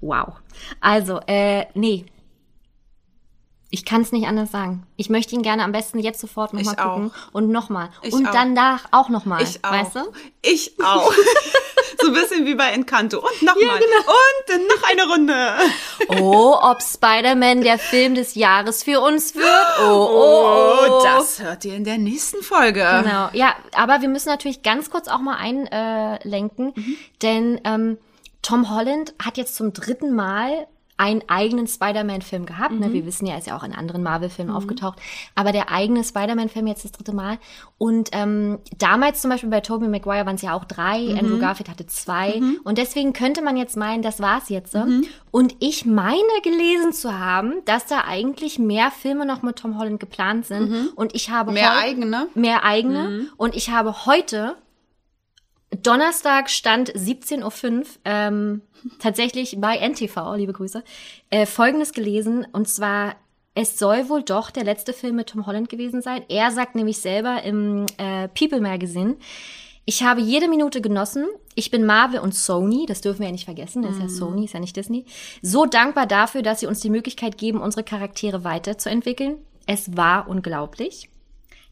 Wow. 0.00 0.34
Also, 0.80 1.20
äh, 1.26 1.66
nee. 1.74 2.06
Ich 3.70 3.84
kann 3.84 4.00
es 4.00 4.12
nicht 4.12 4.26
anders 4.26 4.50
sagen. 4.50 4.86
Ich 4.96 5.10
möchte 5.10 5.34
ihn 5.34 5.42
gerne 5.42 5.62
am 5.62 5.72
besten 5.72 5.98
jetzt 5.98 6.20
sofort 6.20 6.54
nochmal 6.54 6.74
Ich 6.74 6.80
auch. 6.80 6.94
gucken. 6.94 7.12
Und 7.32 7.50
nochmal. 7.50 7.90
Und 8.10 8.26
auch. 8.26 8.32
danach 8.32 8.84
auch 8.92 9.10
nochmal. 9.10 9.42
Ich 9.42 9.62
auch. 9.62 9.70
Weißt 9.72 9.94
du? 9.96 10.00
Ich 10.40 10.72
auch. 10.82 11.12
so 12.00 12.06
ein 12.06 12.12
bisschen 12.14 12.46
wie 12.46 12.54
bei 12.54 12.70
Encanto. 12.70 13.18
Und 13.18 13.42
nochmal. 13.42 13.78
genau. 13.78 13.98
Und 14.06 14.48
dann 14.48 14.66
noch 14.66 14.82
eine 14.90 15.06
Runde. 15.12 16.22
Oh, 16.22 16.56
ob 16.62 16.80
Spider-Man 16.82 17.60
der 17.60 17.78
Film 17.78 18.14
des 18.14 18.36
Jahres 18.36 18.82
für 18.84 19.00
uns 19.00 19.34
wird. 19.34 19.44
Oh, 19.80 20.08
oh, 20.10 20.86
oh. 20.88 21.02
das 21.02 21.42
hört 21.42 21.64
ihr 21.66 21.74
in 21.74 21.84
der 21.84 21.98
nächsten 21.98 22.42
Folge. 22.42 22.80
Genau, 23.02 23.28
ja, 23.34 23.54
aber 23.74 24.00
wir 24.00 24.08
müssen 24.08 24.30
natürlich 24.30 24.62
ganz 24.62 24.88
kurz 24.88 25.08
auch 25.08 25.20
mal 25.20 25.36
einlenken, 25.36 26.72
denn 27.20 27.60
ähm, 27.64 27.98
Tom 28.48 28.70
Holland 28.70 29.12
hat 29.22 29.36
jetzt 29.36 29.56
zum 29.56 29.74
dritten 29.74 30.14
Mal 30.14 30.66
einen 30.96 31.22
eigenen 31.28 31.66
Spider-Man-Film 31.66 32.46
gehabt. 32.46 32.72
Ne? 32.80 32.94
Wir 32.94 33.04
wissen 33.04 33.26
ja, 33.26 33.34
er 33.34 33.38
ist 33.38 33.46
ja 33.46 33.56
auch 33.56 33.62
in 33.62 33.74
anderen 33.74 34.02
Marvel-Filmen 34.02 34.50
aufgetaucht. 34.50 34.98
Aber 35.34 35.52
der 35.52 35.70
eigene 35.70 36.02
Spider-Man-Film 36.02 36.66
jetzt 36.66 36.82
das 36.82 36.92
dritte 36.92 37.14
Mal. 37.14 37.36
Und 37.76 38.08
ähm, 38.12 38.58
damals 38.78 39.20
zum 39.20 39.30
Beispiel 39.30 39.50
bei 39.50 39.60
Tobey 39.60 39.86
Maguire 39.86 40.24
waren 40.24 40.36
es 40.36 40.42
ja 40.42 40.54
auch 40.54 40.64
drei. 40.64 41.14
Andrew 41.16 41.38
Garfield 41.38 41.68
hatte 41.68 41.86
zwei. 41.86 42.40
Und 42.64 42.78
deswegen 42.78 43.12
könnte 43.12 43.42
man 43.42 43.58
jetzt 43.58 43.76
meinen, 43.76 44.02
das 44.02 44.18
war's 44.18 44.48
jetzt. 44.48 44.72
ne? 44.74 45.02
Und 45.30 45.54
ich 45.60 45.84
meine 45.84 46.16
gelesen 46.42 46.94
zu 46.94 47.18
haben, 47.18 47.52
dass 47.66 47.84
da 47.84 48.04
eigentlich 48.06 48.58
mehr 48.58 48.90
Filme 48.90 49.26
noch 49.26 49.42
mit 49.42 49.56
Tom 49.56 49.78
Holland 49.78 50.00
geplant 50.00 50.46
sind. 50.46 50.96
Und 50.96 51.14
ich 51.14 51.28
habe 51.28 51.52
Mehr 51.52 51.76
eigene? 51.76 52.28
Mehr 52.34 52.64
eigene. 52.64 53.26
Und 53.36 53.54
ich 53.54 53.68
habe 53.70 54.06
heute 54.06 54.56
Donnerstag 55.70 56.50
stand 56.50 56.92
17.05 56.92 57.78
Uhr, 57.78 57.84
ähm, 58.04 58.62
tatsächlich 58.98 59.58
bei 59.60 59.76
NTV, 59.76 60.34
liebe 60.36 60.52
Grüße, 60.52 60.82
äh, 61.30 61.46
Folgendes 61.46 61.92
gelesen, 61.92 62.46
und 62.52 62.68
zwar, 62.68 63.16
es 63.54 63.78
soll 63.78 64.08
wohl 64.08 64.22
doch 64.22 64.50
der 64.50 64.64
letzte 64.64 64.92
Film 64.92 65.16
mit 65.16 65.28
Tom 65.28 65.46
Holland 65.46 65.68
gewesen 65.68 66.00
sein. 66.00 66.22
Er 66.28 66.50
sagt 66.52 66.74
nämlich 66.74 66.98
selber 66.98 67.42
im 67.42 67.86
äh, 67.98 68.28
People 68.28 68.60
Magazine, 68.60 69.16
ich 69.84 70.02
habe 70.02 70.20
jede 70.20 70.48
Minute 70.48 70.82
genossen. 70.82 71.24
Ich 71.54 71.70
bin 71.70 71.86
Marvel 71.86 72.20
und 72.20 72.34
Sony, 72.34 72.84
das 72.86 73.00
dürfen 73.00 73.20
wir 73.20 73.26
ja 73.28 73.32
nicht 73.32 73.46
vergessen, 73.46 73.82
das 73.82 73.92
ist 73.92 74.02
ja 74.02 74.08
Sony, 74.10 74.44
ist 74.44 74.52
ja 74.52 74.60
nicht 74.60 74.76
Disney. 74.76 75.06
So 75.40 75.64
dankbar 75.64 76.04
dafür, 76.04 76.42
dass 76.42 76.60
sie 76.60 76.66
uns 76.66 76.80
die 76.80 76.90
Möglichkeit 76.90 77.38
geben, 77.38 77.62
unsere 77.62 77.84
Charaktere 77.84 78.44
weiterzuentwickeln. 78.44 79.38
Es 79.64 79.96
war 79.96 80.28
unglaublich. 80.28 81.08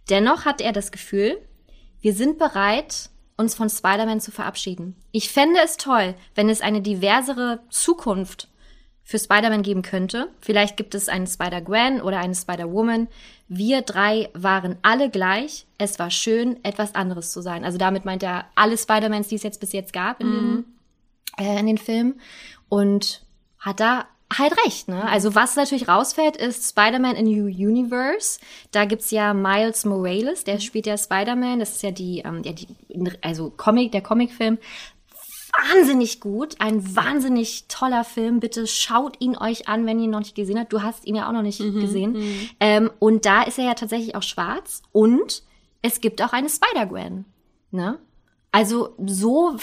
Dennoch 0.09 0.47
hat 0.47 0.63
er 0.63 0.73
das 0.73 0.93
Gefühl, 0.93 1.37
wir 2.01 2.15
sind 2.15 2.39
bereit, 2.39 3.11
uns 3.37 3.55
von 3.55 3.69
Spider-Man 3.69 4.21
zu 4.21 4.31
verabschieden. 4.31 4.97
Ich 5.13 5.31
fände 5.31 5.61
es 5.63 5.77
toll, 5.77 6.15
wenn 6.35 6.49
es 6.49 6.61
eine 6.61 6.81
diversere 6.81 7.61
Zukunft 7.69 8.49
für 9.03 9.19
Spider-Man 9.19 9.63
geben 9.63 9.83
könnte. 9.83 10.29
Vielleicht 10.41 10.77
gibt 10.77 10.95
es 10.95 11.09
einen 11.09 11.29
Spider-Gwen 11.29 12.01
oder 12.01 12.19
eine 12.19 12.35
Spider-Woman. 12.35 13.07
Wir 13.47 13.83
drei 13.83 14.31
waren 14.35 14.79
alle 14.83 15.11
gleich. 15.11 15.67
Es 15.79 15.99
war 16.01 16.11
schön, 16.11 16.59
etwas 16.65 16.97
anderes 16.97 17.31
zu 17.31 17.41
sein. 17.41 17.65
Also 17.65 17.79
damit 17.79 18.05
meint 18.05 18.25
er 18.25 18.47
alle 18.57 18.77
Spider-Mans, 18.77 19.29
die 19.29 19.37
es 19.37 19.45
jetzt 19.45 19.61
bis 19.61 19.73
jetzt 19.73 19.93
gab 19.93 20.21
in, 20.21 20.33
den, 20.33 20.65
äh, 21.39 21.61
in 21.61 21.67
den 21.67 21.79
Filmen. 21.79 22.21
Und 22.69 23.23
hat 23.61 23.79
da 23.79 24.07
halt 24.33 24.55
recht, 24.65 24.89
ne? 24.89 25.05
Also 25.09 25.35
was 25.35 25.57
natürlich 25.57 25.89
rausfällt, 25.89 26.37
ist 26.37 26.69
Spider-Man 26.71 27.17
in 27.17 27.27
New 27.27 27.47
Universe. 27.47 28.41
Da 28.73 28.85
gibt's 28.85 29.11
ja 29.11 29.35
Miles 29.35 29.85
Morales, 29.85 30.45
der 30.45 30.59
spielt 30.59 30.87
ja 30.87 30.99
Spider-Man. 30.99 31.61
Das 31.61 31.77
ist 31.77 31.83
ja 31.83 31.91
die, 31.91 32.21
ähm, 32.21 32.43
ja, 32.45 32.53
die 32.53 32.67
also 33.23 33.51
Comic, 33.57 33.93
der 33.93 34.03
Comicfilm. 34.03 34.59
Wahnsinnig 35.73 36.21
gut, 36.21 36.57
ein 36.59 36.97
wahnsinnig 36.97 37.67
toller 37.69 38.05
Film. 38.05 38.41
Bitte 38.41 38.67
schaut 38.67 39.17
ihn 39.21 39.39
euch 39.39 39.69
an, 39.69 39.87
wenn 39.87 39.99
ihr 39.99 40.05
ihn 40.05 40.11
noch 40.11 40.19
nicht 40.19 40.35
gesehen 40.35 40.59
habt. 40.59 40.73
Du 40.73 40.83
hast 40.83 41.07
ihn 41.07 41.15
ja 41.15 41.29
auch 41.29 41.33
noch 41.33 41.43
nicht 41.43 41.59
gesehen. 41.59 42.51
Ähm, 42.61 42.91
und 42.99 43.25
da 43.25 43.43
ist 43.43 43.59
er 43.59 43.65
ja 43.65 43.75
tatsächlich 43.75 44.17
auch 44.17 44.23
schwarz. 44.23 44.83
Und 44.93 45.45
es 45.81 46.01
gibt 46.01 46.21
auch 46.21 46.33
eine 46.33 46.51
Spider-Gwen. 46.51 47.25
Ne? 47.71 47.99
Also 48.53 48.95
so 49.07 49.57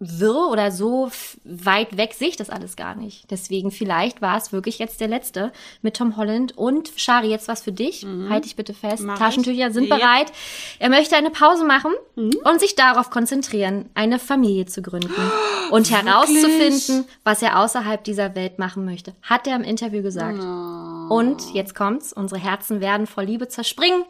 wirr 0.00 0.48
oder 0.50 0.70
so 0.70 1.10
weit 1.44 1.96
weg 1.96 2.14
sehe 2.14 2.28
ich 2.28 2.36
das 2.36 2.50
alles 2.50 2.76
gar 2.76 2.94
nicht. 2.94 3.30
Deswegen 3.30 3.70
vielleicht 3.70 4.22
war 4.22 4.36
es 4.36 4.52
wirklich 4.52 4.78
jetzt 4.78 5.00
der 5.00 5.08
letzte 5.08 5.52
mit 5.82 5.96
Tom 5.96 6.16
Holland. 6.16 6.56
Und 6.56 6.92
Shari, 6.96 7.28
jetzt 7.28 7.48
was 7.48 7.62
für 7.62 7.72
dich. 7.72 8.06
Halt 8.28 8.44
dich 8.44 8.54
bitte 8.56 8.74
fest. 8.74 9.02
Mach 9.02 9.14
ich. 9.14 9.18
Taschentücher 9.20 9.70
sind 9.72 9.88
Ja. 9.88 9.96
bereit. 9.96 10.32
Er 10.78 10.88
möchte 10.88 11.16
eine 11.16 11.30
Pause 11.30 11.64
machen 11.64 11.92
und 12.16 12.60
sich 12.60 12.76
darauf 12.76 13.10
konzentrieren, 13.10 13.90
eine 13.94 14.18
Familie 14.18 14.66
zu 14.66 14.82
gründen 14.82 15.10
und 15.70 15.90
herauszufinden, 15.90 17.04
was 17.24 17.42
er 17.42 17.58
außerhalb 17.58 18.02
dieser 18.04 18.34
Welt 18.34 18.58
machen 18.58 18.84
möchte. 18.84 19.14
Hat 19.22 19.46
er 19.46 19.56
im 19.56 19.62
Interview 19.64 20.02
gesagt. 20.02 20.38
Und 20.38 21.54
jetzt 21.54 21.74
kommt's, 21.74 22.12
unsere 22.12 22.40
Herzen 22.40 22.80
werden 22.80 23.06
vor 23.06 23.24
Liebe 23.24 23.48
zerspringen. 23.48 24.04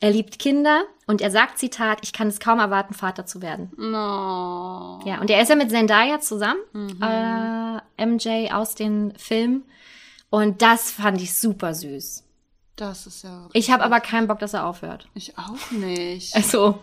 Er 0.00 0.10
liebt 0.12 0.38
Kinder 0.38 0.84
und 1.06 1.20
er 1.20 1.30
sagt, 1.30 1.58
Zitat, 1.58 1.98
ich 2.02 2.12
kann 2.12 2.28
es 2.28 2.38
kaum 2.38 2.60
erwarten, 2.60 2.94
Vater 2.94 3.26
zu 3.26 3.42
werden. 3.42 3.72
No. 3.76 5.00
Ja, 5.04 5.20
und 5.20 5.28
er 5.28 5.42
ist 5.42 5.48
ja 5.48 5.56
mit 5.56 5.70
Zendaya 5.70 6.20
zusammen, 6.20 6.60
äh, 7.02 8.06
MJ 8.06 8.52
aus 8.52 8.76
den 8.76 9.12
Filmen. 9.16 9.64
Und 10.30 10.62
das 10.62 10.90
fand 10.90 11.20
ich 11.20 11.34
super 11.34 11.74
süß. 11.74 12.24
Das 12.76 13.06
ist 13.08 13.24
ja. 13.24 13.48
Ich 13.54 13.70
habe 13.72 13.82
aber 13.82 13.98
keinen 14.00 14.28
Bock, 14.28 14.38
dass 14.38 14.54
er 14.54 14.66
aufhört. 14.66 15.08
Ich 15.14 15.36
auch 15.36 15.70
nicht. 15.72 16.36
Also, 16.36 16.78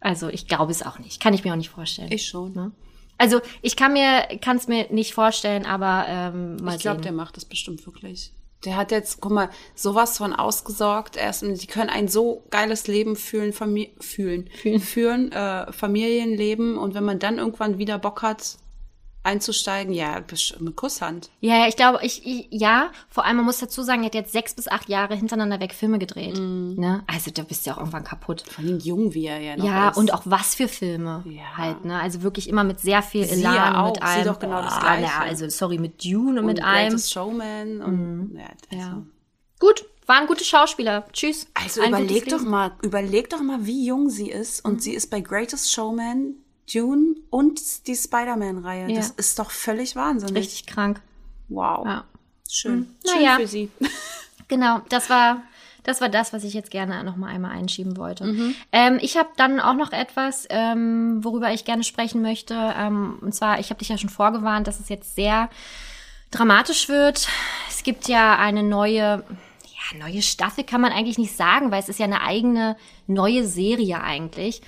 also 0.00 0.28
ich 0.28 0.46
glaube 0.46 0.70
es 0.70 0.84
auch 0.84 0.98
nicht. 0.98 1.22
Kann 1.22 1.32
ich 1.32 1.44
mir 1.44 1.52
auch 1.52 1.56
nicht 1.56 1.70
vorstellen. 1.70 2.12
Ich 2.12 2.26
schon. 2.26 2.52
Ne? 2.52 2.72
Also 3.16 3.40
ich 3.62 3.76
kann 3.76 3.94
mir, 3.94 4.22
kann 4.42 4.58
es 4.58 4.68
mir 4.68 4.92
nicht 4.92 5.14
vorstellen, 5.14 5.64
aber 5.64 6.04
ähm, 6.08 6.56
mal 6.56 6.74
Ich 6.74 6.82
glaube, 6.82 7.00
der 7.00 7.12
macht 7.12 7.38
das 7.38 7.46
bestimmt 7.46 7.86
wirklich. 7.86 8.32
Der 8.64 8.76
hat 8.76 8.90
jetzt, 8.90 9.20
guck 9.20 9.32
mal, 9.32 9.50
sowas 9.74 10.18
von 10.18 10.32
ausgesorgt. 10.32 11.16
Er 11.16 11.30
ist, 11.30 11.42
die 11.42 11.66
können 11.66 11.90
ein 11.90 12.08
so 12.08 12.42
geiles 12.50 12.86
Leben 12.86 13.16
fühlen, 13.16 13.52
Famili 13.52 13.92
fühlen, 14.00 14.48
führen, 14.80 15.32
äh, 15.32 15.72
Familienleben. 15.72 16.78
Und 16.78 16.94
wenn 16.94 17.04
man 17.04 17.18
dann 17.18 17.38
irgendwann 17.38 17.78
wieder 17.78 17.98
Bock 17.98 18.22
hat, 18.22 18.56
einzusteigen, 19.24 19.92
ja, 19.92 20.22
mit 20.60 20.76
Kusshand. 20.76 21.30
Ja, 21.40 21.56
ja, 21.58 21.66
ich 21.68 21.76
glaube, 21.76 21.98
ich, 22.02 22.24
ich, 22.26 22.46
ja, 22.50 22.90
vor 23.08 23.24
allem, 23.24 23.36
man 23.36 23.46
muss 23.46 23.58
dazu 23.58 23.82
sagen, 23.82 24.02
er 24.02 24.06
hat 24.06 24.14
jetzt 24.14 24.32
sechs 24.32 24.54
bis 24.54 24.68
acht 24.68 24.88
Jahre 24.88 25.16
hintereinander 25.16 25.58
weg 25.60 25.74
Filme 25.74 25.98
gedreht. 25.98 26.38
Mhm. 26.38 26.74
Ne? 26.78 27.02
Also 27.06 27.30
da 27.30 27.42
bist 27.42 27.64
du 27.64 27.70
ja 27.70 27.74
auch 27.76 27.80
irgendwann 27.80 28.04
kaputt. 28.04 28.44
Vor 28.48 28.64
allem 28.64 28.78
jung, 28.78 29.14
wie 29.14 29.26
er 29.26 29.40
ja 29.40 29.56
noch 29.56 29.64
Ja, 29.64 29.88
ist. 29.88 29.96
und 29.96 30.12
auch 30.14 30.22
was 30.26 30.54
für 30.54 30.68
Filme 30.68 31.24
Ja. 31.26 31.56
halt, 31.56 31.84
ne? 31.84 31.98
Also 32.00 32.22
wirklich 32.22 32.48
immer 32.48 32.64
mit 32.64 32.80
sehr 32.80 33.02
viel 33.02 33.24
Sie 33.24 33.40
Elan 33.40 33.54
ja 33.54 33.80
auch. 33.82 33.86
mit 33.88 33.96
Sie 33.96 34.02
allem. 34.02 34.24
doch 34.26 34.38
genau 34.38 34.62
das 34.62 34.78
Gleiche. 34.78 35.10
Na, 35.18 35.24
also 35.24 35.48
sorry, 35.48 35.78
mit 35.78 36.04
Dune 36.04 36.32
und, 36.32 36.38
und 36.40 36.46
mit 36.46 36.62
allem. 36.62 36.84
Mhm. 36.84 36.88
Greatest 36.90 37.12
Showman 37.12 37.80
und 37.82 38.36
ja, 38.36 38.44
also. 38.70 38.82
Ja. 38.90 39.02
Gut, 39.58 39.84
waren 40.06 40.26
gute 40.26 40.44
Schauspieler. 40.44 41.06
Tschüss. 41.12 41.46
Also 41.54 41.80
Ein 41.80 41.88
überleg 41.88 42.28
doch 42.28 42.42
mal, 42.42 42.72
überleg 42.82 43.30
doch 43.30 43.40
mal, 43.40 43.64
wie 43.64 43.86
jung 43.86 44.10
sie 44.10 44.30
ist 44.30 44.62
und 44.64 44.82
sie 44.82 44.92
ist 44.92 45.10
bei 45.10 45.20
Greatest 45.20 45.72
Showman, 45.72 46.34
Dune 46.72 47.16
und 47.30 47.86
die 47.86 47.96
Spider-Man-Reihe. 47.96 48.90
Ja. 48.90 48.96
Das 48.96 49.10
ist 49.10 49.38
doch 49.38 49.50
völlig 49.50 49.96
wahnsinnig. 49.96 50.36
Richtig 50.36 50.66
krank. 50.66 51.00
Wow. 51.48 51.86
Ja. 51.86 52.04
Schön. 52.50 52.94
Na 53.04 53.12
Schön 53.12 53.22
ja. 53.22 53.36
für 53.36 53.46
sie. 53.46 53.70
Genau, 54.46 54.82
das 54.90 55.08
war 55.08 55.42
das 55.84 56.00
war 56.00 56.08
das, 56.08 56.32
was 56.32 56.44
ich 56.44 56.54
jetzt 56.54 56.70
gerne 56.70 57.04
noch 57.04 57.16
mal 57.16 57.28
einmal 57.28 57.52
einschieben 57.52 57.96
wollte. 57.98 58.24
Mhm. 58.24 58.54
Ähm, 58.72 58.98
ich 59.00 59.16
habe 59.16 59.28
dann 59.36 59.60
auch 59.60 59.74
noch 59.74 59.92
etwas, 59.92 60.46
ähm, 60.48 61.22
worüber 61.22 61.52
ich 61.52 61.66
gerne 61.66 61.84
sprechen 61.84 62.22
möchte. 62.22 62.54
Ähm, 62.54 63.18
und 63.20 63.34
zwar, 63.34 63.60
ich 63.60 63.68
habe 63.68 63.78
dich 63.78 63.90
ja 63.90 63.98
schon 63.98 64.08
vorgewarnt, 64.08 64.66
dass 64.66 64.80
es 64.80 64.88
jetzt 64.88 65.14
sehr 65.14 65.50
dramatisch 66.30 66.88
wird. 66.88 67.28
Es 67.68 67.82
gibt 67.82 68.08
ja 68.08 68.38
eine 68.38 68.62
neue, 68.62 69.24
ja, 69.24 69.98
neue 69.98 70.22
Staffel 70.22 70.64
kann 70.64 70.80
man 70.80 70.90
eigentlich 70.90 71.18
nicht 71.18 71.36
sagen, 71.36 71.70
weil 71.70 71.80
es 71.80 71.90
ist 71.90 71.98
ja 71.98 72.06
eine 72.06 72.22
eigene 72.22 72.76
neue 73.06 73.46
Serie 73.46 74.02
eigentlich. 74.02 74.62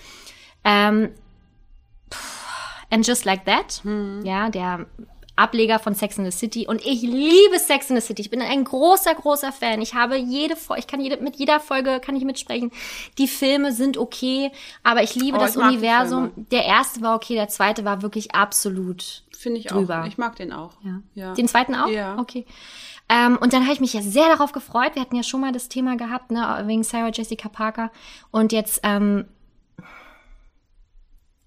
And 2.91 3.07
Just 3.07 3.25
Like 3.25 3.45
That, 3.47 3.83
ja, 4.23 4.49
der 4.49 4.87
Ableger 5.35 5.79
von 5.79 5.95
Sex 5.95 6.17
in 6.17 6.25
the 6.25 6.31
City. 6.31 6.67
Und 6.67 6.81
ich 6.87 7.03
liebe 7.03 7.59
Sex 7.59 7.91
in 7.91 7.97
the 7.97 8.01
City. 8.03 8.23
Ich 8.23 8.31
bin 8.31 8.41
ein 8.41 8.65
großer, 8.65 9.15
großer 9.15 9.53
Fan. 9.53 9.83
Ich 9.83 9.93
habe 9.95 10.17
jede 10.17 10.57
Folge, 10.57 10.81
ich 10.81 10.87
kann 10.87 11.01
jede, 11.01 11.19
mit 11.23 11.37
jeder 11.37 11.61
Folge 11.61 12.01
kann 12.01 12.17
ich 12.17 12.25
mitsprechen. 12.25 12.71
Die 13.19 13.29
Filme 13.29 13.73
sind 13.73 13.99
okay, 13.99 14.51
aber 14.83 15.03
ich 15.03 15.15
liebe 15.15 15.37
Oh, 15.37 15.41
das 15.41 15.57
ich 15.57 15.63
Universum. 15.63 16.31
Der 16.51 16.65
erste 16.65 17.03
war 17.03 17.15
okay, 17.17 17.35
der 17.35 17.49
zweite 17.49 17.85
war 17.85 18.01
wirklich 18.03 18.35
absolut 18.35 19.25
Finde 19.37 19.59
ich 19.61 19.67
drüber. 19.67 20.03
auch. 20.03 20.07
Ich 20.07 20.17
mag 20.17 20.37
den 20.37 20.53
auch. 20.53 20.73
ja. 20.83 21.03
Ja. 21.15 21.35
Den 21.35 21.49
zweiten 21.49 21.75
auch? 21.75 21.89
Ja. 21.89 22.17
Okay. 22.19 22.47
Ähm, 23.09 23.37
und 23.41 23.53
dann 23.53 23.63
habe 23.65 23.73
ich 23.75 23.81
mich 23.81 23.93
ja 23.93 24.01
sehr 24.01 24.29
darauf 24.29 24.53
gefreut. 24.53 24.95
Wir 24.95 25.03
hatten 25.03 25.15
ja 25.17 25.23
schon 25.23 25.41
mal 25.41 25.53
das 25.53 25.69
Thema 25.69 25.97
gehabt, 25.97 26.31
ne, 26.31 26.63
wegen 26.67 26.83
Sarah 26.83 27.11
Jessica 27.13 27.49
Parker. 27.49 27.93
Und 28.31 28.53
jetzt, 28.53 28.81
ähm, 28.85 29.27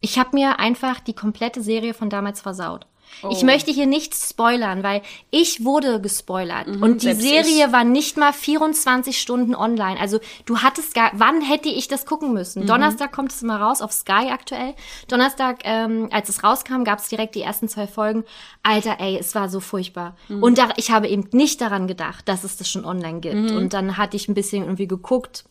ich 0.01 0.17
habe 0.19 0.29
mir 0.33 0.59
einfach 0.59 0.99
die 0.99 1.13
komplette 1.13 1.61
Serie 1.61 1.93
von 1.93 2.09
damals 2.09 2.41
versaut. 2.41 2.85
Ich 3.31 3.41
Oh. 3.41 3.45
möchte 3.45 3.71
hier 3.71 3.87
nichts 3.87 4.29
spoilern, 4.29 4.83
weil 4.83 5.01
ich 5.31 5.65
wurde 5.65 5.99
gespoilert. 5.99 6.67
und 6.67 7.01
die 7.01 7.07
Mhm, 7.15 7.19
Serie 7.19 7.65
ich. 7.65 7.71
war 7.73 7.83
nicht 7.83 8.17
mal 8.17 8.31
24 8.31 9.19
Stunden 9.19 9.55
online. 9.55 9.99
Also 9.99 10.19
du 10.45 10.59
hattest 10.59 10.93
gar, 10.93 11.09
wann 11.15 11.41
hätte 11.41 11.69
ich 11.69 11.87
das 11.87 12.05
gucken 12.05 12.27
Mhm. 12.29 12.33
müssen? 12.35 12.67
Donnerstag 12.67 13.11
kommt 13.11 13.31
es 13.31 13.41
immer 13.41 13.59
raus 13.59 13.81
auf 13.81 13.91
Sky 13.91 14.29
aktuell. 14.31 14.75
Donnerstag, 15.07 15.61
ähm, 15.63 16.09
als 16.11 16.29
es 16.29 16.43
rauskam, 16.43 16.83
gab 16.83 16.99
es 16.99 17.07
direkt 17.09 17.33
die 17.33 17.41
ersten 17.41 17.67
zwei 17.67 17.87
Folgen. 17.87 18.25
Alter, 18.61 18.97
ey, 18.99 19.17
es 19.17 19.33
war 19.33 19.49
so 19.49 19.59
furchtbar. 19.59 20.15
Mhm. 20.27 20.43
Und 20.43 20.57
da, 20.59 20.69
ich 20.77 20.91
habe 20.91 21.07
eben 21.07 21.27
nicht 21.31 21.61
daran 21.61 21.87
gedacht, 21.87 22.27
dass 22.29 22.43
es 22.43 22.57
das 22.57 22.69
schon 22.69 22.85
online 22.85 23.21
gibt. 23.21 23.49
Mhm. 23.51 23.57
Und 23.57 23.73
dann 23.73 23.97
hatte 23.97 24.17
ich 24.17 24.27
ein 24.29 24.35
bisschen 24.35 24.61
irgendwie 24.63 24.87
geguckt 24.87 25.45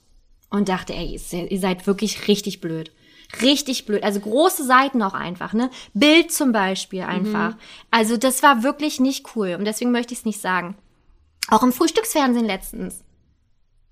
und 0.48 0.68
dachte, 0.68 0.94
ey, 0.94 1.18
ihr 1.50 1.58
seid 1.58 1.88
wirklich 1.88 2.28
richtig 2.28 2.60
blöd. 2.60 2.92
Richtig 3.42 3.84
blöd. 3.84 4.02
Also 4.02 4.20
große 4.20 4.64
Seiten 4.64 5.02
auch 5.02 5.14
einfach, 5.14 5.52
ne? 5.52 5.70
Bild 5.92 6.32
zum 6.32 6.52
Beispiel 6.52 7.02
einfach. 7.02 7.56
Also 7.90 8.16
das 8.16 8.42
war 8.42 8.62
wirklich 8.62 9.00
nicht 9.00 9.36
cool. 9.36 9.54
Und 9.58 9.66
deswegen 9.66 9.92
möchte 9.92 10.14
ich 10.14 10.20
es 10.20 10.24
nicht 10.24 10.40
sagen. 10.40 10.76
Auch 11.50 11.62
im 11.62 11.72
Frühstücksfernsehen 11.72 12.46
letztens. 12.46 13.04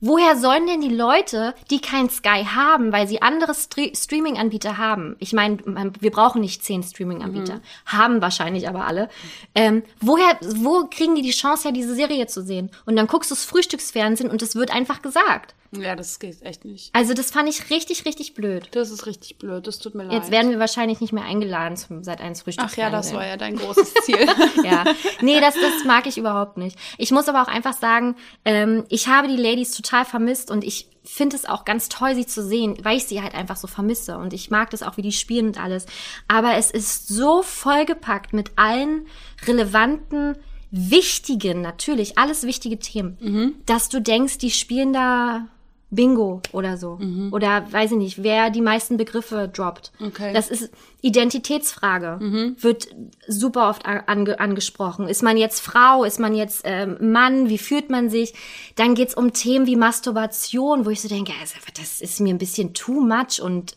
Woher 0.00 0.36
sollen 0.36 0.66
denn 0.66 0.82
die 0.82 0.94
Leute, 0.94 1.54
die 1.70 1.80
kein 1.80 2.10
Sky 2.10 2.44
haben, 2.44 2.92
weil 2.92 3.08
sie 3.08 3.22
andere 3.22 3.54
Stre 3.54 3.92
Streaming-Anbieter 3.94 4.76
haben? 4.76 5.16
Ich 5.20 5.32
meine, 5.32 5.58
wir 6.00 6.10
brauchen 6.10 6.42
nicht 6.42 6.62
zehn 6.62 6.82
Streaming-Anbieter, 6.82 7.60
haben 7.86 8.20
wahrscheinlich 8.20 8.68
aber 8.68 8.86
alle. 8.86 9.08
Ähm, 9.54 9.84
woher, 10.00 10.38
wo 10.42 10.86
kriegen 10.90 11.14
die 11.14 11.22
die 11.22 11.30
Chance 11.30 11.64
her, 11.64 11.72
diese 11.72 11.94
Serie 11.94 12.26
zu 12.26 12.42
sehen? 12.42 12.70
Und 12.84 12.96
dann 12.96 13.06
guckst 13.06 13.30
du 13.30 13.34
das 13.34 13.46
Frühstücksfernsehen 13.46 14.30
und 14.30 14.42
es 14.42 14.54
wird 14.54 14.70
einfach 14.70 15.00
gesagt. 15.00 15.54
Ja, 15.72 15.96
das 15.96 16.18
geht 16.18 16.42
echt 16.42 16.64
nicht. 16.64 16.90
Also 16.94 17.14
das 17.14 17.30
fand 17.30 17.48
ich 17.48 17.70
richtig, 17.70 18.04
richtig 18.04 18.34
blöd. 18.34 18.68
Das 18.72 18.90
ist 18.90 19.06
richtig 19.06 19.38
blöd, 19.38 19.66
das 19.66 19.78
tut 19.78 19.94
mir 19.94 20.04
leid. 20.04 20.12
Jetzt 20.12 20.30
werden 20.30 20.50
wir 20.50 20.58
wahrscheinlich 20.58 21.00
nicht 21.00 21.12
mehr 21.12 21.24
eingeladen 21.24 21.76
zum 21.76 22.04
Seit 22.04 22.20
1 22.20 22.38
Ach 22.40 22.44
Frühstücksfernsehen. 22.44 22.92
ja, 22.92 22.96
das 22.98 23.12
war 23.14 23.26
ja 23.26 23.36
dein 23.36 23.56
großes 23.56 23.94
Ziel. 24.04 24.26
ja. 24.64 24.84
Nee, 25.20 25.40
das, 25.40 25.54
das 25.54 25.84
mag 25.84 26.06
ich 26.06 26.18
überhaupt 26.18 26.56
nicht. 26.56 26.78
Ich 26.98 27.10
muss 27.10 27.28
aber 27.28 27.42
auch 27.42 27.48
einfach 27.48 27.76
sagen, 27.76 28.16
ähm, 28.44 28.84
ich 28.88 29.08
habe 29.08 29.28
die 29.28 29.36
Ladies 29.36 29.72
total 29.72 30.04
vermisst 30.04 30.50
und 30.50 30.64
ich 30.64 30.88
finde 31.04 31.36
es 31.36 31.44
auch 31.44 31.64
ganz 31.64 31.88
toll, 31.88 32.14
sie 32.16 32.26
zu 32.26 32.44
sehen, 32.44 32.76
weil 32.82 32.96
ich 32.96 33.04
sie 33.04 33.22
halt 33.22 33.34
einfach 33.34 33.56
so 33.56 33.68
vermisse. 33.68 34.18
Und 34.18 34.32
ich 34.32 34.50
mag 34.50 34.70
das 34.70 34.82
auch, 34.82 34.96
wie 34.96 35.02
die 35.02 35.12
spielen 35.12 35.46
und 35.46 35.62
alles. 35.62 35.86
Aber 36.26 36.54
es 36.56 36.70
ist 36.72 37.06
so 37.08 37.42
vollgepackt 37.42 38.32
mit 38.32 38.50
allen 38.56 39.06
relevanten, 39.46 40.36
wichtigen, 40.72 41.62
natürlich, 41.62 42.18
alles 42.18 42.42
wichtige 42.42 42.78
Themen, 42.78 43.54
dass 43.66 43.88
du 43.88 44.00
denkst, 44.00 44.38
die 44.38 44.50
spielen 44.50 44.92
da 44.92 45.46
Bingo 45.90 46.42
oder 46.52 46.76
so. 46.76 46.98
Oder 47.30 47.64
weiß 47.70 47.92
ich 47.92 47.96
nicht, 47.96 48.22
wer 48.22 48.50
die 48.50 48.60
meisten 48.60 48.96
Begriffe 48.96 49.48
droppt. 49.52 49.92
Okay. 50.04 50.32
Das 50.32 50.50
ist 50.50 50.70
Identitätsfrage. 51.00 52.54
Wird 52.60 52.88
super 53.28 53.70
oft 53.70 53.86
ange 53.86 54.38
angesprochen. 54.40 55.08
Ist 55.08 55.22
man 55.22 55.36
jetzt 55.36 55.60
Frau? 55.60 56.04
Ist 56.04 56.18
man 56.20 56.34
jetzt 56.34 56.62
ähm, 56.64 56.96
Mann? 57.12 57.48
Wie 57.48 57.58
fühlt 57.58 57.90
man 57.90 58.10
sich? 58.10 58.34
Dann 58.74 58.94
geht's 58.94 59.14
um 59.14 59.32
Themen 59.32 59.66
wie 59.66 59.76
Masturbation, 59.76 60.84
wo 60.86 60.90
ich 60.90 61.00
so 61.00 61.08
denke, 61.08 61.32
also, 61.40 61.54
das 61.76 62.00
ist 62.00 62.20
mir 62.20 62.34
ein 62.34 62.38
bisschen 62.38 62.74
too 62.74 63.00
much. 63.00 63.40
Und 63.40 63.74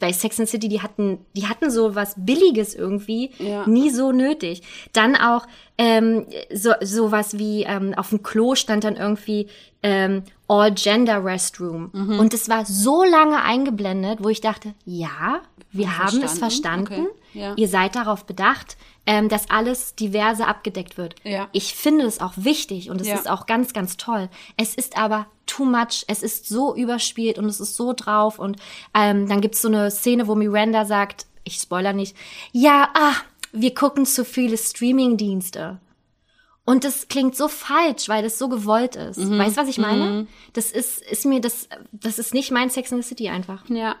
bei 0.00 0.12
Sex 0.12 0.38
and 0.40 0.48
City, 0.48 0.68
die 0.68 0.82
hatten, 0.82 1.18
die 1.36 1.46
hatten 1.46 1.70
so 1.70 1.94
was 1.94 2.14
Billiges 2.16 2.74
irgendwie, 2.74 3.30
Ja. 3.38 3.66
nie 3.66 3.90
so 3.90 4.12
nötig. 4.12 4.62
Dann 4.92 5.16
auch 5.16 5.46
ähm, 5.78 6.26
so 6.52 6.72
sowas 6.82 7.38
wie 7.38 7.62
ähm, 7.62 7.94
auf 7.96 8.10
dem 8.10 8.22
Klo 8.22 8.54
stand 8.54 8.84
dann 8.84 8.96
irgendwie 8.96 9.46
ähm, 9.82 10.24
All 10.48 10.72
Gender 10.72 11.22
Restroom 11.24 11.90
und 12.18 12.32
es 12.32 12.48
war 12.48 12.64
so 12.64 13.04
lange 13.04 13.42
eingeblendet, 13.42 14.20
wo 14.22 14.30
ich 14.30 14.40
dachte, 14.40 14.74
ja, 14.86 15.40
wir 15.72 15.98
haben 15.98 16.22
es 16.22 16.38
Verstanden. 16.38 16.86
verstanden. 16.86 17.06
Okay. 17.06 17.38
Ja. 17.38 17.54
Ihr 17.56 17.68
seid 17.68 17.94
darauf 17.94 18.24
bedacht, 18.24 18.78
ähm, 19.04 19.28
dass 19.28 19.50
alles 19.50 19.94
diverse 19.94 20.46
abgedeckt 20.46 20.96
wird. 20.96 21.14
Ja. 21.24 21.48
Ich 21.52 21.74
finde 21.74 22.06
es 22.06 22.20
auch 22.20 22.32
wichtig 22.36 22.88
und 22.88 23.00
es 23.02 23.08
Ja. 23.08 23.16
ist 23.16 23.28
auch 23.28 23.44
ganz, 23.44 23.74
ganz 23.74 23.98
toll. 23.98 24.30
Es 24.56 24.74
ist 24.74 24.96
aber 24.96 25.26
too 25.44 25.66
much. 25.66 26.04
Es 26.08 26.22
ist 26.22 26.48
so 26.48 26.74
überspielt 26.74 27.38
und 27.38 27.44
es 27.44 27.60
ist 27.60 27.76
so 27.76 27.92
drauf. 27.92 28.38
Und 28.38 28.56
ähm, 28.94 29.28
dann 29.28 29.42
gibt's 29.42 29.60
so 29.60 29.68
eine 29.68 29.90
Szene, 29.90 30.26
wo 30.26 30.34
Miranda 30.34 30.86
sagt, 30.86 31.26
ich 31.44 31.56
spoiler 31.56 31.92
nicht, 31.92 32.16
ja, 32.52 32.88
ah, 32.94 33.12
wir 33.52 33.74
gucken 33.74 34.06
zu 34.06 34.24
viele 34.24 34.56
Streaming-Dienste. 34.56 35.78
Und 36.68 36.84
das 36.84 37.08
klingt 37.08 37.34
so 37.34 37.48
falsch, 37.48 38.10
weil 38.10 38.22
das 38.22 38.38
so 38.38 38.50
gewollt 38.50 38.94
ist. 38.94 39.16
Mhm. 39.16 39.38
Weißt 39.38 39.56
du, 39.56 39.62
was 39.62 39.68
ich 39.70 39.78
meine? 39.78 40.26
Das 40.52 40.70
ist, 40.70 41.00
ist 41.00 41.24
mir 41.24 41.40
das, 41.40 41.66
das 41.92 42.18
ist 42.18 42.34
nicht 42.34 42.50
mein 42.50 42.68
Sex 42.68 42.92
in 42.92 43.00
the 43.00 43.08
City 43.08 43.30
einfach. 43.30 43.66
Ja. 43.70 43.96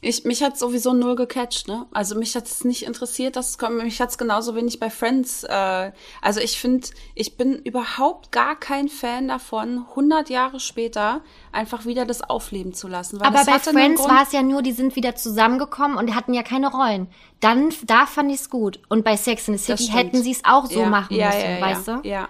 Ich, 0.00 0.24
mich 0.24 0.42
hat 0.42 0.58
sowieso 0.58 0.92
null 0.92 1.16
gecatcht, 1.16 1.68
ne? 1.68 1.86
Also 1.92 2.14
mich 2.14 2.34
hat 2.34 2.46
es 2.46 2.64
nicht 2.64 2.84
interessiert, 2.84 3.36
dass 3.36 3.50
es 3.50 3.58
kommt. 3.58 3.82
Mich 3.82 4.00
hat 4.00 4.10
es 4.10 4.18
genauso 4.18 4.54
wenig 4.54 4.80
bei 4.80 4.90
Friends. 4.90 5.44
Äh, 5.44 5.92
also 6.20 6.40
ich 6.40 6.58
finde, 6.58 6.88
ich 7.14 7.36
bin 7.36 7.54
überhaupt 7.54 8.32
gar 8.32 8.56
kein 8.56 8.88
Fan 8.88 9.28
davon, 9.28 9.86
100 9.90 10.30
Jahre 10.30 10.60
später 10.60 11.22
einfach 11.52 11.86
wieder 11.86 12.04
das 12.04 12.22
aufleben 12.22 12.74
zu 12.74 12.88
lassen. 12.88 13.20
Aber 13.22 13.44
bei 13.44 13.58
Friends 13.58 14.02
war 14.02 14.22
es 14.22 14.32
ja 14.32 14.42
nur, 14.42 14.62
die 14.62 14.72
sind 14.72 14.96
wieder 14.96 15.14
zusammengekommen 15.14 15.96
und 15.96 16.14
hatten 16.14 16.34
ja 16.34 16.42
keine 16.42 16.70
Rollen. 16.70 17.08
Dann, 17.40 17.70
da 17.86 18.06
fand 18.06 18.30
ich 18.30 18.40
es 18.40 18.50
gut. 18.50 18.80
Und 18.88 19.04
bei 19.04 19.16
Sex 19.16 19.48
in 19.48 19.56
the 19.56 19.64
City 19.64 19.90
hätten 19.92 20.22
sie 20.22 20.32
es 20.32 20.42
auch 20.44 20.66
so 20.66 20.80
ja, 20.80 20.88
machen 20.88 21.16
ja, 21.16 21.28
müssen, 21.28 21.40
ja, 21.40 21.50
ja, 21.50 21.60
weißt 21.60 21.88
du? 21.88 22.00
Ja. 22.04 22.28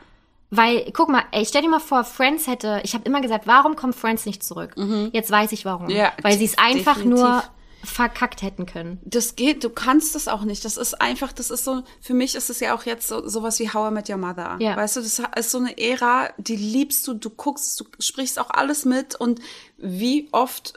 Weil, 0.51 0.91
guck 0.93 1.09
mal, 1.09 1.23
ey, 1.31 1.47
stell 1.47 1.63
dir 1.63 1.69
mal 1.69 1.79
vor, 1.81 2.03
Friends 2.05 2.47
hätte, 2.47 2.81
ich 2.83 2.95
habe 2.95 3.05
immer 3.05 3.21
gesagt, 3.21 3.47
warum 3.47 3.77
kommt 3.77 3.95
Friends 3.95 4.27
nicht 4.27 4.43
zurück? 4.43 4.75
Jetzt 5.13 5.31
weiß 5.31 5.53
ich 5.53 5.65
warum. 5.65 5.85
Mhm. 5.87 5.91
Ja, 5.91 6.13
Weil 6.23 6.37
sie 6.39 6.45
es 6.45 6.59
einfach 6.59 6.97
definitiv. 6.97 7.23
nur 7.23 7.45
verkackt 7.83 8.43
hätten 8.43 8.67
können. 8.67 9.01
Das 9.05 9.37
geht, 9.37 9.65
du 9.65 9.71
kannst 9.71 10.15
das 10.15 10.29
auch 10.29 10.43
nicht. 10.43 10.65
Das 10.65 10.77
ist 10.77 11.01
einfach, 11.01 11.33
das 11.33 11.51
ist 11.51 11.65
so, 11.65 11.83
für 12.01 12.15
mich 12.15 12.35
ist 12.35 12.51
es 12.51 12.61
ja 12.61 12.75
auch 12.75 12.85
jetzt 12.85 13.09
so 13.09 13.27
sowas 13.27 13.59
wie 13.59 13.71
How 13.71 13.91
I 13.91 13.95
Met 13.95 14.11
Your 14.11 14.19
Mother. 14.19 14.57
Ja. 14.61 14.77
Weißt 14.77 14.97
du, 14.97 15.01
das 15.01 15.23
ist 15.37 15.51
so 15.51 15.59
eine 15.59 15.79
Ära, 15.79 16.29
die 16.37 16.57
liebst 16.57 17.07
du, 17.07 17.15
du 17.15 17.31
guckst, 17.31 17.81
du 17.81 17.85
sprichst 17.99 18.39
auch 18.39 18.51
alles 18.51 18.85
mit 18.85 19.15
und 19.15 19.41
wie 19.79 20.29
oft 20.33 20.75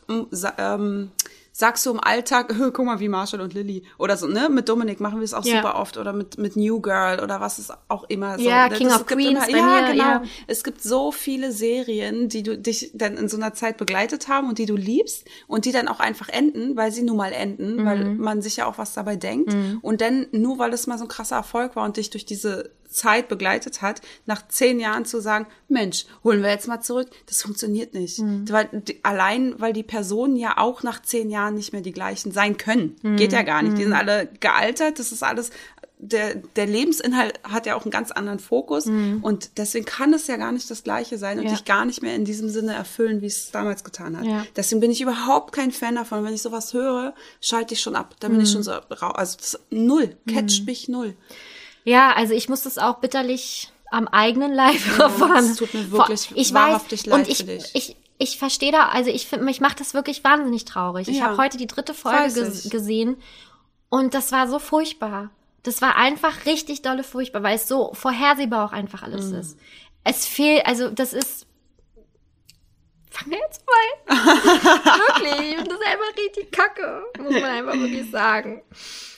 ähm, 0.57 1.11
sagst 1.55 1.85
du 1.85 1.91
im 1.91 1.99
Alltag, 1.99 2.47
guck 2.73 2.83
mal, 2.83 2.99
wie 2.99 3.07
Marshall 3.09 3.39
und 3.39 3.53
Lily 3.53 3.83
oder 3.99 4.17
so, 4.17 4.25
ne? 4.27 4.49
Mit 4.49 4.67
Dominik 4.69 4.99
machen 4.99 5.19
wir 5.19 5.23
es 5.23 5.35
auch 5.35 5.45
Ja. 5.45 5.57
super 5.57 5.75
oft 5.75 5.97
oder 5.97 6.11
mit, 6.11 6.39
mit 6.39 6.55
New 6.55 6.81
Girl 6.81 7.19
oder 7.21 7.39
was 7.41 7.59
ist 7.59 7.71
auch 7.89 8.05
immer 8.09 8.39
so. 8.39 8.43
Ja, 8.43 8.69
Das- 8.69 8.79
King 8.79 8.87
es 8.87 8.95
of 8.95 9.05
Queens 9.05 9.45
bei 9.45 9.57
ja, 9.57 9.63
mir, 9.81 9.91
genau. 9.91 10.03
ja. 10.03 10.23
Es 10.47 10.63
gibt 10.63 10.81
so 10.81 11.11
viele 11.11 11.51
Serien, 11.51 12.27
die 12.27 12.41
du 12.41 12.57
dich 12.57 12.89
dann 12.95 13.17
in 13.17 13.29
so 13.29 13.37
einer 13.37 13.53
Zeit 13.53 13.77
begleitet 13.77 14.27
haben 14.27 14.49
und 14.49 14.57
die 14.57 14.65
du 14.65 14.75
liebst 14.75 15.25
und 15.47 15.65
die 15.65 15.71
dann 15.71 15.87
auch 15.87 15.99
einfach 15.99 16.27
enden, 16.29 16.75
weil 16.75 16.91
sie 16.91 17.03
nun 17.03 17.17
mal 17.17 17.31
enden, 17.31 17.75
Mhm. 17.75 17.85
weil 17.85 18.05
man 18.15 18.41
sich 18.41 18.57
ja 18.57 18.65
auch 18.65 18.79
was 18.79 18.93
dabei 18.93 19.15
denkt. 19.15 19.55
Und 19.83 20.01
dann, 20.01 20.25
nur 20.31 20.57
weil 20.57 20.73
es 20.73 20.87
mal 20.87 20.97
so 20.97 21.05
ein 21.05 21.07
krasser 21.07 21.35
Erfolg 21.35 21.75
war 21.75 21.85
und 21.85 21.97
dich 21.97 22.09
durch 22.09 22.25
diese 22.25 22.71
Zeit 22.93 23.27
begleitet 23.27 23.81
hat, 23.81 24.01
nach 24.25 24.47
zehn 24.47 24.79
Jahren 24.79 25.05
zu 25.05 25.19
sagen, 25.21 25.47
Mensch, 25.67 26.05
holen 26.23 26.41
wir 26.43 26.49
jetzt 26.49 26.67
mal 26.67 26.81
zurück, 26.81 27.09
das 27.25 27.41
funktioniert 27.41 27.93
nicht. 27.93 28.19
Mhm. 28.19 28.49
Weil, 28.49 28.69
allein, 29.03 29.55
weil 29.59 29.73
die 29.73 29.83
Personen 29.83 30.35
ja 30.37 30.57
auch 30.57 30.83
nach 30.83 31.01
zehn 31.01 31.29
Jahren 31.29 31.55
nicht 31.55 31.73
mehr 31.73 31.81
die 31.81 31.91
gleichen 31.91 32.31
sein 32.31 32.57
können. 32.57 32.95
Mhm. 33.01 33.17
Geht 33.17 33.33
ja 33.33 33.41
gar 33.41 33.61
nicht. 33.61 33.77
Die 33.77 33.83
sind 33.83 33.93
alle 33.93 34.29
gealtert, 34.39 34.99
das 34.99 35.11
ist 35.11 35.23
alles, 35.23 35.49
der, 36.05 36.35
der 36.35 36.65
Lebensinhalt 36.65 37.39
hat 37.43 37.65
ja 37.65 37.75
auch 37.75 37.83
einen 37.83 37.91
ganz 37.91 38.11
anderen 38.11 38.39
Fokus 38.39 38.87
und 38.87 39.51
deswegen 39.57 39.85
kann 39.85 40.13
es 40.13 40.27
ja 40.27 40.35
gar 40.35 40.51
nicht 40.51 40.69
das 40.69 40.83
Gleiche 40.83 41.17
sein 41.17 41.37
und 41.37 41.45
Mhm. 41.45 41.49
Ja. 41.51 41.55
dich 41.55 41.63
gar 41.63 41.85
nicht 41.85 42.01
mehr 42.01 42.13
in 42.13 42.25
diesem 42.25 42.49
Sinne 42.49 42.73
erfüllen, 42.73 43.21
wie 43.21 43.27
es 43.27 43.51
damals 43.51 43.85
getan 43.85 44.17
hat. 44.19 44.25
Ja. 44.25 44.45
Deswegen 44.57 44.81
bin 44.81 44.91
ich 44.91 44.99
überhaupt 44.99 45.53
kein 45.53 45.71
Fan 45.71 45.95
davon. 45.95 46.25
Wenn 46.25 46.33
ich 46.33 46.41
sowas 46.41 46.73
höre, 46.73 47.13
schalte 47.39 47.73
ich 47.73 47.79
schon 47.79 47.95
ab. 47.95 48.15
Da 48.19 48.27
bin 48.27 48.35
Mhm. 48.37 48.43
ich 48.43 48.51
schon 48.51 48.63
so 48.63 48.71
raus. 48.73 49.13
Also 49.15 49.37
das, 49.37 49.59
null, 49.69 50.17
catcht 50.27 50.65
mich 50.65 50.89
null. 50.89 51.15
Ja, 51.83 52.13
also 52.13 52.33
ich 52.33 52.49
muss 52.49 52.63
das 52.63 52.77
auch 52.77 52.99
bitterlich 52.99 53.71
am 53.91 54.07
eigenen 54.07 54.53
Leib 54.53 54.75
erfahren. 54.99 55.45
es 55.45 55.57
tut 55.57 55.73
mir 55.73 55.91
wirklich 55.91 56.29
ich 56.35 56.53
wahrhaftig 56.53 57.01
weiß, 57.01 57.05
leid 57.07 57.19
und 57.19 57.29
ich, 57.29 57.37
für 57.37 57.43
dich. 57.43 57.71
ich, 57.75 57.95
ich 58.17 58.37
verstehe 58.37 58.71
da, 58.71 58.87
also 58.89 59.09
ich 59.09 59.27
finde, 59.27 59.45
mich 59.45 59.59
macht 59.61 59.79
das 59.79 59.93
wirklich 59.93 60.23
wahnsinnig 60.23 60.65
traurig. 60.65 61.07
Ich 61.07 61.17
Ja. 61.17 61.25
habe 61.25 61.37
heute 61.37 61.57
die 61.57 61.67
dritte 61.67 61.93
Folge 61.93 62.31
ges 62.33 62.65
ich. 62.65 62.71
gesehen 62.71 63.17
und 63.89 64.13
das 64.13 64.31
war 64.31 64.47
so 64.47 64.59
furchtbar. 64.59 65.29
Das 65.63 65.81
war 65.81 65.95
einfach 65.95 66.45
richtig 66.45 66.81
dolle 66.81 67.03
furchtbar, 67.03 67.43
weil 67.43 67.55
es 67.55 67.67
so 67.67 67.93
vorhersehbar 67.93 68.65
auch 68.67 68.73
einfach 68.73 69.03
alles 69.03 69.27
Mhm. 69.27 69.35
ist. 69.39 69.57
Es 70.03 70.25
fehlt, 70.25 70.65
also 70.65 70.89
das 70.89 71.13
ist. 71.13 71.45
Fangen 73.09 73.31
wir 73.31 73.37
jetzt 73.39 73.61
mal. 73.65 74.17
wirklich, 74.17 75.49
ich 75.51 75.55
finde 75.57 75.69
das 75.69 75.79
einfach 75.81 76.17
richtig 76.17 76.51
kacke, 76.51 77.03
muss 77.19 77.31
man 77.33 77.43
einfach 77.45 77.73
wirklich 77.75 78.09
sagen. 78.09 78.63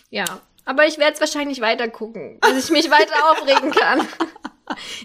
Ja, 0.09 0.25
aber 0.65 0.85
ich 0.87 0.97
werde 0.97 1.13
es 1.13 1.19
wahrscheinlich 1.19 1.61
weiter 1.61 1.87
gucken, 1.87 2.39
bis 2.41 2.65
ich 2.65 2.71
mich 2.71 2.89
weiter 2.91 3.13
aufregen 3.31 3.71
kann. 3.71 4.07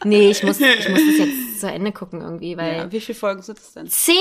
nee, 0.05 0.31
ich 0.31 0.43
muss, 0.43 0.59
ich 0.59 0.89
muss 0.89 1.01
das 1.07 1.19
jetzt 1.19 1.61
zu 1.61 1.71
Ende 1.71 1.93
gucken 1.93 2.23
irgendwie, 2.23 2.57
weil. 2.57 2.77
Ja, 2.79 2.93
wie 2.93 3.01
viele 3.01 3.19
Folgen 3.19 3.43
sind 3.43 3.59
es 3.59 3.73
denn? 3.75 3.87
Zehn! 3.89 4.17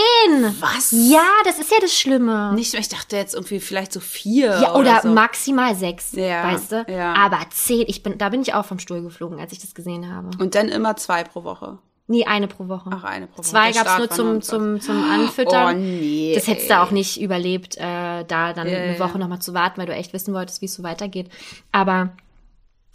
Was? 0.60 0.90
Ja, 0.92 1.24
das 1.46 1.60
ist 1.60 1.72
ja 1.72 1.78
das 1.82 1.98
Schlimme. 1.98 2.52
Nicht, 2.54 2.74
ich 2.74 2.90
dachte 2.90 3.16
jetzt 3.16 3.34
irgendwie 3.36 3.62
vielleicht 3.62 3.94
so 3.94 4.02
vier. 4.02 4.48
ja, 4.62 4.76
oder, 4.76 5.00
so. 5.02 5.10
maximal 5.10 5.76
sechs, 5.76 6.12
Ja, 6.12 6.44
weißt 6.44 6.72
du? 6.74 6.86
ja. 6.90 7.14
Aber 7.14 7.40
zehn, 7.52 7.86
ich 7.88 8.04
bin, 8.04 8.18
da 8.18 8.28
bin 8.30 8.42
ich 8.42 8.54
auch 8.54 8.66
vom 8.66 8.80
Stuhl 8.80 9.02
geflogen, 9.02 9.40
als 9.40 9.54
ich 9.54 9.60
das 9.60 9.74
gesehen 9.74 10.14
habe. 10.14 10.30
Und 10.40 10.56
dann 10.56 10.68
immer 10.68 10.98
zwei 10.98 11.24
pro 11.24 11.46
Woche. 11.46 11.78
Nee, 12.12 12.26
eine 12.26 12.48
pro 12.48 12.68
Woche. 12.68 12.90
Ach, 12.92 13.04
eine 13.04 13.28
pro 13.28 13.38
Woche. 13.38 13.48
Zwei 13.48 13.72
Der 13.72 13.84
gab's 13.84 14.00
nur 14.00 14.10
zum, 14.10 14.26
29. 14.26 14.50
zum, 14.50 14.82
zum 14.82 15.12
Anfüttern. 15.12 15.76
Oh, 15.76 15.80
nee, 15.80 16.32
Das 16.34 16.48
hättest 16.48 16.72
du 16.72 16.80
auch 16.80 16.90
nicht 16.90 17.22
überlebt, 17.22 17.78
äh, 17.78 18.26
da 18.26 18.52
dann 18.54 18.68
Ja, 18.68 18.80
eine 18.80 18.94
ja. 18.94 19.00
Woche 19.00 19.20
nochmal 19.20 19.44
zu 19.44 19.54
warten, 19.54 19.80
weil 19.80 19.86
du 19.86 19.94
echt 19.94 20.12
wissen 20.12 20.34
wolltest, 20.34 20.60
wie 20.64 20.66
es 20.66 20.74
so 20.74 20.82
weitergeht. 20.82 21.30
Aber 21.72 22.10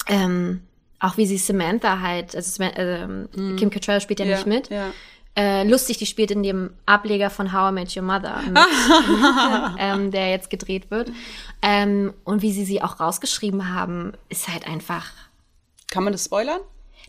ähm, 0.09 0.63
auch 0.99 1.17
wie 1.17 1.27
sie 1.27 1.39
Samantha 1.39 2.01
halt, 2.01 2.35
also 2.35 2.61
ähm, 2.65 3.29
Kim 3.57 3.71
Cattrall 3.71 4.01
spielt 4.01 4.19
ja, 4.19 4.27
nicht 4.27 4.47
mit. 4.47 4.69
Ja. 4.71 4.91
Äh, 5.37 5.63
lustig, 5.63 5.99
die 5.99 6.07
spielt 6.07 6.33
in 6.33 6.43
dem 6.43 6.71
Ableger 6.85 7.31
von 7.31 7.53
How 7.53 7.71
I 7.71 7.73
Met 7.73 7.97
Your 7.97 8.03
Mother, 8.03 8.41
mit, 8.49 8.59
ähm, 9.79 10.11
der 10.11 10.31
jetzt 10.31 10.51
gedreht 10.51 10.91
wird. 10.91 11.13
Ähm, 11.63 12.13
und 12.25 12.43
wie 12.43 12.51
sie 12.51 12.65
sie 12.65 12.83
auch 12.83 12.99
rausgeschrieben 12.99 13.73
haben, 13.73 14.13
ist 14.29 14.49
halt 14.49 14.67
einfach. 14.67 15.07
Kann 15.89 16.03
man 16.03 16.13
das 16.13 16.25
spoilern? 16.25 16.61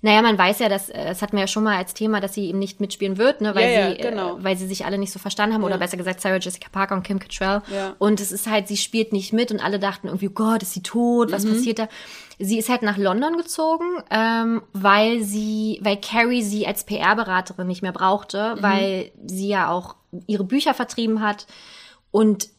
Naja, 0.02 0.22
man 0.22 0.38
weiß 0.38 0.60
ja, 0.60 0.70
dass, 0.70 0.90
äh, 0.90 1.06
das 1.06 1.22
hatten 1.22 1.34
wir 1.34 1.42
ja 1.42 1.48
schon 1.48 1.64
mal 1.64 1.78
als 1.78 1.94
Thema, 1.94 2.20
dass 2.20 2.34
sie 2.34 2.48
eben 2.48 2.60
nicht 2.60 2.80
mitspielen 2.80 3.18
wird, 3.18 3.42
ne, 3.42 3.56
weil, 3.56 3.72
Ja, 3.72 3.80
ja, 3.80 3.92
sie, 3.92 3.98
genau. 3.98 4.38
äh, 4.38 4.44
weil 4.44 4.58
sie 4.58 4.68
sich 4.68 4.86
alle 4.86 4.98
nicht 4.98 5.12
so 5.12 5.20
verstanden 5.20 5.56
haben, 5.56 5.64
oder 5.64 5.76
Ja. 5.76 5.80
besser 5.80 5.98
gesagt 5.98 6.22
Sarah 6.22 6.38
Jessica 6.38 6.68
Parker 6.72 6.96
und 6.96 7.04
Kim 7.04 7.20
Cattrall. 7.20 7.62
Ja. 7.74 7.96
Und 7.98 8.20
es 8.20 8.32
ist 8.32 8.48
halt, 8.50 8.68
sie 8.68 8.78
spielt 8.78 9.14
nicht 9.14 9.34
mit 9.34 9.52
und 9.52 9.64
alle 9.64 9.80
dachten 9.80 10.08
irgendwie, 10.08 10.28
oh 10.28 10.34
Gott, 10.34 10.62
ist 10.62 10.74
sie 10.74 10.84
tot, 10.84 11.30
Mhm. 11.30 11.34
was 11.34 11.46
passiert 11.46 11.80
da? 11.80 11.88
Sie 12.38 12.58
ist 12.60 12.68
halt 12.70 12.82
nach 12.82 12.98
London 12.98 13.38
gezogen, 13.38 13.86
ähm, 14.12 14.62
weil 14.74 15.24
sie, 15.24 15.80
weil 15.82 15.98
Carrie 15.98 16.44
sie 16.44 16.68
als 16.68 16.84
PR-Beraterin 16.84 17.66
nicht 17.68 17.82
mehr 17.82 17.92
Mhm. 17.92 17.96
brauchte, 17.96 18.58
weil 18.60 19.12
sie 19.26 19.48
ja 19.48 19.70
auch 19.72 19.96
ihre 20.28 20.44
Bücher 20.44 20.74
vertrieben 20.74 21.22
hat 21.22 21.48
und 22.12 22.50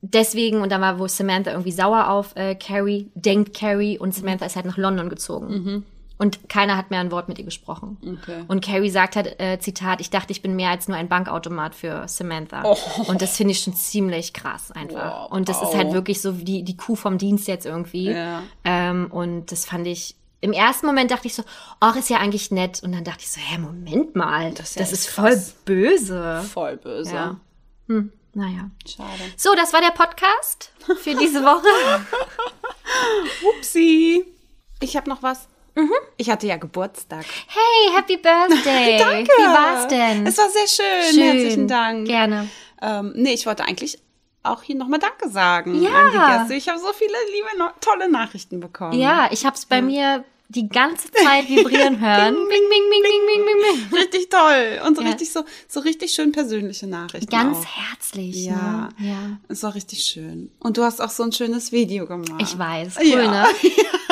deswegen, 0.00 0.62
und 0.62 0.70
dann 0.72 0.80
war 0.80 0.98
wohl 0.98 1.08
Samantha 1.08 1.50
irgendwie 1.50 1.72
sauer 1.72 2.08
auf 2.08 2.34
äh, 2.36 2.54
Carrie, 2.54 3.10
denkt 3.14 3.54
Carrie 3.56 3.98
und 3.98 4.14
Samantha 4.14 4.46
ist 4.46 4.56
halt 4.56 4.66
nach 4.66 4.76
London 4.78 5.08
gezogen. 5.10 5.84
Und 6.18 6.48
keiner 6.48 6.76
hat 6.76 6.90
mehr 6.90 6.98
ein 6.98 7.12
Wort 7.12 7.28
mit 7.28 7.38
ihr 7.38 7.44
gesprochen. 7.44 7.96
Okay. 8.02 8.42
Und 8.48 8.64
Carrie 8.64 8.90
sagt 8.90 9.14
halt, 9.14 9.38
äh, 9.40 9.60
Zitat, 9.60 10.00
ich 10.00 10.10
dachte, 10.10 10.32
ich 10.32 10.42
bin 10.42 10.56
mehr 10.56 10.70
als 10.70 10.88
nur 10.88 10.96
ein 10.96 11.08
Bankautomat 11.08 11.76
für 11.76 12.08
Samantha. 12.08 12.62
Oh. 12.64 12.76
Und 13.06 13.22
das 13.22 13.36
finde 13.36 13.52
ich 13.52 13.60
schon 13.60 13.74
ziemlich 13.74 14.32
krass 14.32 14.72
einfach. 14.72 15.26
Wow. 15.26 15.32
Und 15.32 15.48
das 15.48 15.62
ist 15.62 15.76
halt 15.76 15.92
wirklich 15.92 16.20
so 16.20 16.32
die, 16.32 16.64
die 16.64 16.76
Kuh 16.76 16.96
vom 16.96 17.18
Dienst 17.18 17.46
jetzt 17.46 17.66
irgendwie. 17.66 18.10
Ja. 18.10 18.42
Ähm, 18.64 19.06
und 19.12 19.52
das 19.52 19.64
fand 19.64 19.86
ich, 19.86 20.16
im 20.40 20.52
ersten 20.52 20.86
Moment 20.86 21.12
dachte 21.12 21.28
ich 21.28 21.34
so, 21.34 21.44
ach, 21.78 21.94
ist 21.94 22.10
ja 22.10 22.18
eigentlich 22.18 22.50
nett. 22.50 22.82
Und 22.82 22.92
dann 22.92 23.04
dachte 23.04 23.20
ich 23.20 23.30
so, 23.30 23.40
hä, 23.40 23.58
Moment 23.58 24.16
mal, 24.16 24.50
Das 24.54 24.58
das, 24.58 24.68
ist 24.70 24.76
ja 24.76 24.82
echt 24.82 24.92
ist 24.92 25.08
voll 25.10 25.30
krass. 25.30 25.54
böse. 25.64 26.44
Voll 26.52 26.76
böse. 26.78 27.14
Ja. 27.14 27.36
Hm, 27.86 28.12
naja. 28.34 28.70
Schade. 28.86 29.08
So, 29.36 29.54
das 29.54 29.72
war 29.72 29.80
der 29.80 29.92
Podcast 29.92 30.72
für 31.00 31.14
diese 31.14 31.42
Woche. 31.44 31.66
Upsi. 33.56 34.24
Ich 34.80 34.96
habe 34.96 35.08
noch 35.08 35.22
was. 35.22 35.48
Ich 36.16 36.30
hatte 36.30 36.46
ja 36.46 36.56
Geburtstag. 36.56 37.24
Hey, 37.46 37.94
Happy 37.96 38.16
Birthday. 38.16 38.98
Danke. 38.98 39.30
Wie 39.38 39.42
war's 39.44 39.86
denn? 39.88 40.26
Es 40.26 40.36
war 40.38 40.48
sehr 40.50 40.66
schön. 40.66 41.14
Schön. 41.14 41.22
Herzlichen 41.22 41.68
Dank. 41.68 42.06
Gerne. 42.06 42.48
Ähm, 42.82 43.12
nee, 43.16 43.32
ich 43.34 43.46
wollte 43.46 43.64
eigentlich 43.64 43.98
auch 44.42 44.62
hier 44.62 44.76
nochmal 44.76 44.98
Danke 45.00 45.28
sagen 45.28 45.80
Ja. 45.82 45.90
an 45.90 46.10
die 46.12 46.18
Gäste. 46.38 46.54
Ich 46.54 46.68
habe 46.68 46.78
so 46.78 46.92
viele 46.92 47.12
liebe, 47.32 47.72
tolle 47.80 48.10
Nachrichten 48.10 48.60
bekommen. 48.60 48.98
Ja, 48.98 49.28
ich 49.30 49.44
hab's 49.44 49.66
bei 49.66 49.82
mir 49.82 50.24
die 50.50 50.66
ganze 50.68 51.10
Zeit 51.12 51.46
vibrieren 51.48 52.00
hören. 52.00 52.34
Bing, 52.34 52.48
bing, 52.48 52.68
bing, 52.70 53.02
bing, 53.02 53.26
bing, 53.26 53.44
bing, 53.44 53.88
bing. 53.90 53.98
Richtig 53.98 54.30
toll. 54.30 54.80
Und 54.86 54.96
so 54.96 55.02
Ja. 55.02 55.08
richtig 55.10 55.30
so, 55.32 55.44
so 55.68 55.80
richtig 55.80 56.12
schön 56.12 56.32
persönliche 56.32 56.86
Nachrichten. 56.86 57.28
Ganz 57.30 57.58
auch. 57.58 57.64
herzlich. 57.66 58.46
Ja. 58.46 58.88
Ne? 58.98 59.08
ja. 59.10 59.38
Es 59.48 59.62
war 59.62 59.74
richtig 59.74 60.04
schön. 60.04 60.50
Und 60.60 60.78
du 60.78 60.84
hast 60.84 61.02
auch 61.02 61.10
so 61.10 61.22
ein 61.24 61.32
schönes 61.32 61.70
Video 61.72 62.06
gemacht. 62.06 62.40
Ich 62.40 62.58
weiß. 62.58 62.94
Cool, 62.98 63.04
Ja. 63.24 63.30
ne? 63.30 63.46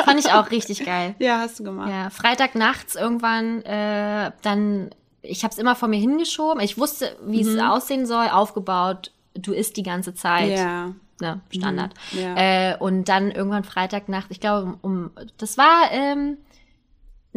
Fand 0.07 0.19
ich 0.19 0.31
auch 0.31 0.51
richtig 0.51 0.85
geil. 0.85 1.15
Ja, 1.19 1.39
hast 1.39 1.59
du 1.59 1.63
gemacht. 1.63 1.89
Ja, 1.89 2.09
Freitag 2.09 2.55
nachts 2.55 2.95
irgendwann, 2.95 3.61
äh, 3.63 4.31
dann, 4.41 4.89
ich 5.21 5.43
habe 5.43 5.51
es 5.51 5.57
immer 5.57 5.75
vor 5.75 5.87
mir 5.87 5.99
hingeschoben. 5.99 6.61
Ich 6.61 6.77
wusste, 6.77 7.15
wie 7.25 7.41
es 7.41 7.59
aussehen 7.59 8.05
soll, 8.05 8.27
aufgebaut. 8.27 9.11
Du 9.33 9.53
isst 9.53 9.77
die 9.77 9.83
ganze 9.83 10.13
Zeit. 10.13 10.49
Mhm. 10.49 10.55
Ja. 10.55 10.91
Ne, 11.19 11.41
Standard. 11.49 11.95
Mhm, 12.11 12.19
ja. 12.19 12.35
Äh, 12.35 12.77
und 12.77 13.09
dann 13.09 13.31
irgendwann 13.31 13.63
Freitagnacht, 13.63 14.27
ich 14.29 14.39
glaube, 14.39 14.77
um, 14.81 15.09
das 15.39 15.57
war 15.57 15.91
ähm, 15.91 16.37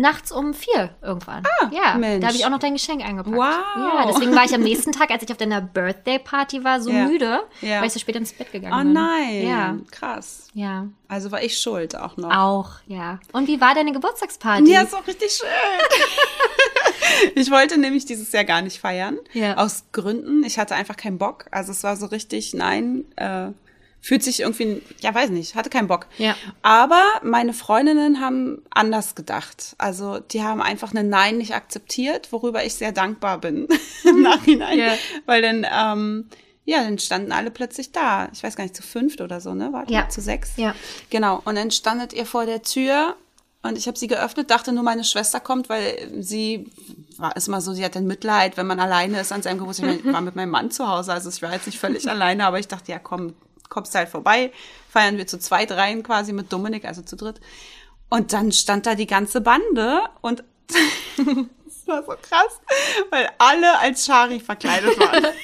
nachts 0.00 0.32
um 0.32 0.54
vier 0.54 0.94
irgendwann. 1.02 1.42
Ah, 1.60 1.70
ja, 1.70 1.96
Mensch. 1.98 2.20
da 2.22 2.28
habe 2.28 2.36
ich 2.36 2.44
auch 2.46 2.50
noch 2.50 2.58
dein 2.58 2.72
Geschenk 2.72 3.04
eingepackt. 3.04 3.36
Wow. 3.36 3.44
Ja, 3.76 4.06
deswegen 4.08 4.34
war 4.34 4.44
ich 4.44 4.54
am 4.54 4.62
nächsten 4.62 4.92
Tag, 4.92 5.10
als 5.10 5.22
ich 5.22 5.30
auf 5.30 5.36
deiner 5.36 5.60
Birthday 5.60 6.18
Party 6.18 6.64
war, 6.64 6.80
so 6.80 6.90
Ja. 7.00 7.06
müde, 7.06 7.40
Ja. 7.60 7.80
weil 7.80 7.86
ich 7.86 7.92
so 7.92 7.98
spät 8.00 8.16
ins 8.16 8.32
Bett 8.32 8.50
gegangen 8.52 8.72
Oh 8.74 8.78
bin. 8.82 8.92
nein. 8.92 9.46
Ja, 9.46 9.76
Krass. 9.90 10.48
ja. 10.54 10.86
Also 11.08 11.30
war 11.32 11.42
ich 11.42 11.58
schuld 11.60 11.96
auch 11.96 12.16
noch. 12.16 12.34
Auch, 12.34 12.70
ja. 12.86 13.18
Und 13.32 13.46
wie 13.48 13.60
war 13.60 13.74
deine 13.74 13.92
Geburtstagsparty? 13.92 14.70
Ja, 14.72 14.82
ist 14.82 14.94
auch 14.94 15.06
richtig 15.06 15.30
schön. 15.32 15.48
ich 17.34 17.50
wollte 17.50 17.78
nämlich 17.78 18.04
dieses 18.06 18.32
Jahr 18.32 18.44
gar 18.44 18.62
nicht 18.62 18.80
feiern. 18.80 19.18
Ja. 19.32 19.56
Aus 19.56 19.84
Gründen. 19.92 20.44
Ich 20.44 20.58
hatte 20.58 20.74
einfach 20.74 20.96
keinen 20.96 21.18
Bock. 21.18 21.46
Also 21.50 21.72
es 21.72 21.82
war 21.82 21.96
so 21.96 22.06
richtig, 22.06 22.54
nein, 22.54 23.04
äh, 23.16 23.48
fühlt 24.00 24.22
sich 24.22 24.40
irgendwie, 24.40 24.82
ja, 25.00 25.14
weiß 25.14 25.30
nicht, 25.30 25.54
hatte 25.54 25.68
keinen 25.70 25.88
Bock. 25.88 26.06
Ja. 26.18 26.34
Aber 26.62 27.02
meine 27.22 27.52
Freundinnen 27.52 28.20
haben 28.20 28.62
anders 28.70 29.14
gedacht. 29.14 29.74
Also 29.78 30.18
die 30.20 30.42
haben 30.42 30.62
einfach 30.62 30.90
eine 30.92 31.04
Nein 31.04 31.38
nicht 31.38 31.54
akzeptiert, 31.54 32.32
worüber 32.32 32.64
ich 32.64 32.74
sehr 32.74 32.92
dankbar 32.92 33.38
bin 33.38 33.68
im 34.04 34.22
Nachhinein. 34.22 34.78
Ja. 34.78 34.92
Weil 35.26 35.42
dann, 35.42 35.66
ähm, 35.70 36.26
ja, 36.64 36.82
dann 36.82 36.98
standen 36.98 37.32
alle 37.32 37.50
plötzlich 37.50 37.92
da. 37.92 38.28
Ich 38.32 38.42
weiß 38.42 38.56
gar 38.56 38.64
nicht, 38.64 38.76
zu 38.76 38.82
fünft 38.82 39.20
oder 39.20 39.40
so, 39.40 39.54
ne? 39.54 39.72
War 39.72 39.88
Ja. 39.90 40.08
zu 40.08 40.20
sechs? 40.20 40.52
Ja. 40.56 40.74
Genau. 41.10 41.42
Und 41.44 41.56
dann 41.56 41.70
standet 41.70 42.12
ihr 42.12 42.26
vor 42.26 42.46
der 42.46 42.62
Tür 42.62 43.16
und 43.62 43.76
ich 43.76 43.86
habe 43.86 43.98
sie 43.98 44.06
geöffnet, 44.06 44.50
dachte 44.50 44.72
nur, 44.72 44.82
meine 44.82 45.04
Schwester 45.04 45.40
kommt, 45.40 45.68
weil 45.68 46.10
sie 46.20 46.70
war 47.18 47.36
ist 47.36 47.48
immer 47.48 47.60
so, 47.60 47.74
sie 47.74 47.84
hat 47.84 47.94
dann 47.96 48.06
Mitleid, 48.06 48.56
wenn 48.56 48.66
man 48.66 48.80
alleine 48.80 49.20
ist 49.20 49.32
an 49.32 49.42
seinem 49.42 49.58
Geburtstag. 49.58 49.98
Ich 50.02 50.10
war 50.10 50.22
mit 50.22 50.36
meinem 50.36 50.48
Mann 50.50 50.70
zu 50.70 50.88
Hause, 50.88 51.12
also 51.12 51.28
ich 51.28 51.42
war 51.42 51.52
jetzt 51.52 51.66
nicht 51.66 51.78
völlig 51.78 52.08
alleine, 52.10 52.46
aber 52.46 52.58
ich 52.58 52.68
dachte, 52.68 52.90
ja 52.92 52.98
komm, 52.98 53.34
kommst 53.70 53.94
halt 53.94 54.11
vorbei. 54.11 54.52
Feiern 54.90 55.16
wir 55.16 55.26
zu 55.26 55.38
zweit 55.38 55.72
rein 55.72 56.02
quasi 56.02 56.35
mit 56.35 56.52
Dominik, 56.52 56.85
also 56.85 57.00
zu 57.00 57.16
dritt. 57.16 57.40
Und 58.11 58.35
dann 58.35 58.52
stand 58.52 58.85
da 58.85 58.94
die 58.94 59.06
ganze 59.06 59.40
Bande 59.40 60.02
und 60.20 60.44
war 61.90 62.03
so 62.03 62.12
krass, 62.22 62.61
weil 63.11 63.29
alle 63.38 63.79
als 63.81 64.07
Shari 64.07 64.40
verkleidet 64.40 64.98
waren. 64.98 65.26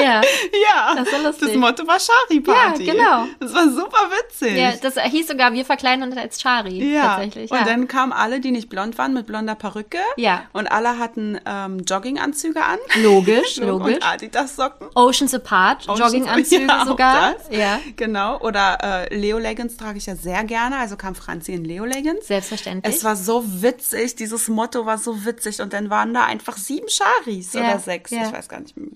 Ja. 0.00 0.22
ja, 0.22 0.94
Das 0.96 1.10
so 1.10 1.16
lustig. 1.22 1.48
das 1.48 1.56
Motto 1.56 1.86
war 1.86 1.98
Shari-Party. 2.00 2.84
Ja, 2.84 2.92
genau. 2.94 3.26
Das 3.38 3.52
war 3.52 3.68
super 3.68 4.08
witzig. 4.10 4.56
ja, 4.56 4.72
das 4.80 4.94
hieß 4.98 5.28
sogar, 5.28 5.52
wir 5.52 5.64
verkleiden 5.66 6.02
uns 6.04 6.16
als 6.16 6.38
Chari. 6.42 6.92
Ja, 6.94 7.16
Tatsächlich. 7.16 7.50
und 7.50 7.58
ja. 7.58 7.64
dann 7.64 7.86
kamen 7.86 8.12
alle, 8.12 8.40
die 8.40 8.50
nicht 8.50 8.70
blond 8.70 8.96
waren, 8.96 9.12
mit 9.12 9.26
blonder 9.26 9.54
Perücke. 9.56 9.98
Ja. 10.16 10.44
Und 10.54 10.68
alle 10.68 10.98
hatten 10.98 11.38
ähm, 11.44 11.80
Jogginganzüge 11.80 12.62
an. 12.62 12.78
Logisch, 13.02 13.56
logisch. 13.60 13.96
Und 13.96 14.02
Adidas-Socken. 14.06 14.88
Oceans 14.94 15.34
Apart, 15.34 15.84
Jogginganzüge 15.86 16.66
Ja, 16.68 16.84
sogar. 16.86 17.34
Ja, 17.50 17.80
Genau. 17.96 18.38
Oder 18.40 18.78
äh, 19.10 19.14
Leo-Leggings 19.14 19.76
trage 19.76 19.98
ich 19.98 20.06
ja 20.06 20.16
sehr 20.16 20.44
gerne. 20.44 20.78
Also 20.78 20.96
kam 20.96 21.14
Franzi 21.14 21.52
in 21.52 21.64
Leo-Leggings. 21.64 22.26
selbstverständlich. 22.26 22.94
Es 22.94 23.04
war 23.04 23.16
so 23.16 23.44
witzig, 23.46 24.14
dieses 24.16 24.48
Motto 24.48 24.86
war 24.86 24.96
so 24.96 25.26
witzig 25.26 25.39
und 25.60 25.72
dann 25.72 25.90
waren 25.90 26.14
da 26.14 26.24
einfach 26.24 26.56
sieben 26.56 26.86
Charis 26.88 27.52
Ja, 27.52 27.60
oder 27.60 27.78
sechs, 27.78 28.10
ja. 28.10 28.26
ich 28.26 28.32
weiß 28.32 28.48
gar 28.48 28.60
nicht 28.60 28.76
mehr, 28.76 28.88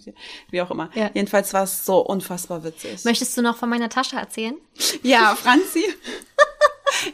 wie 0.50 0.60
auch 0.62 0.70
immer. 0.70 0.90
Ja. 0.94 1.10
Jedenfalls 1.14 1.52
war 1.54 1.64
es 1.64 1.84
so 1.84 2.00
unfassbar 2.00 2.64
witzig. 2.64 3.04
Möchtest 3.04 3.36
du 3.36 3.42
noch 3.42 3.56
von 3.56 3.68
meiner 3.68 3.88
Tasche 3.88 4.16
erzählen? 4.16 4.56
Ja, 5.02 5.34
Franzi. 5.42 5.84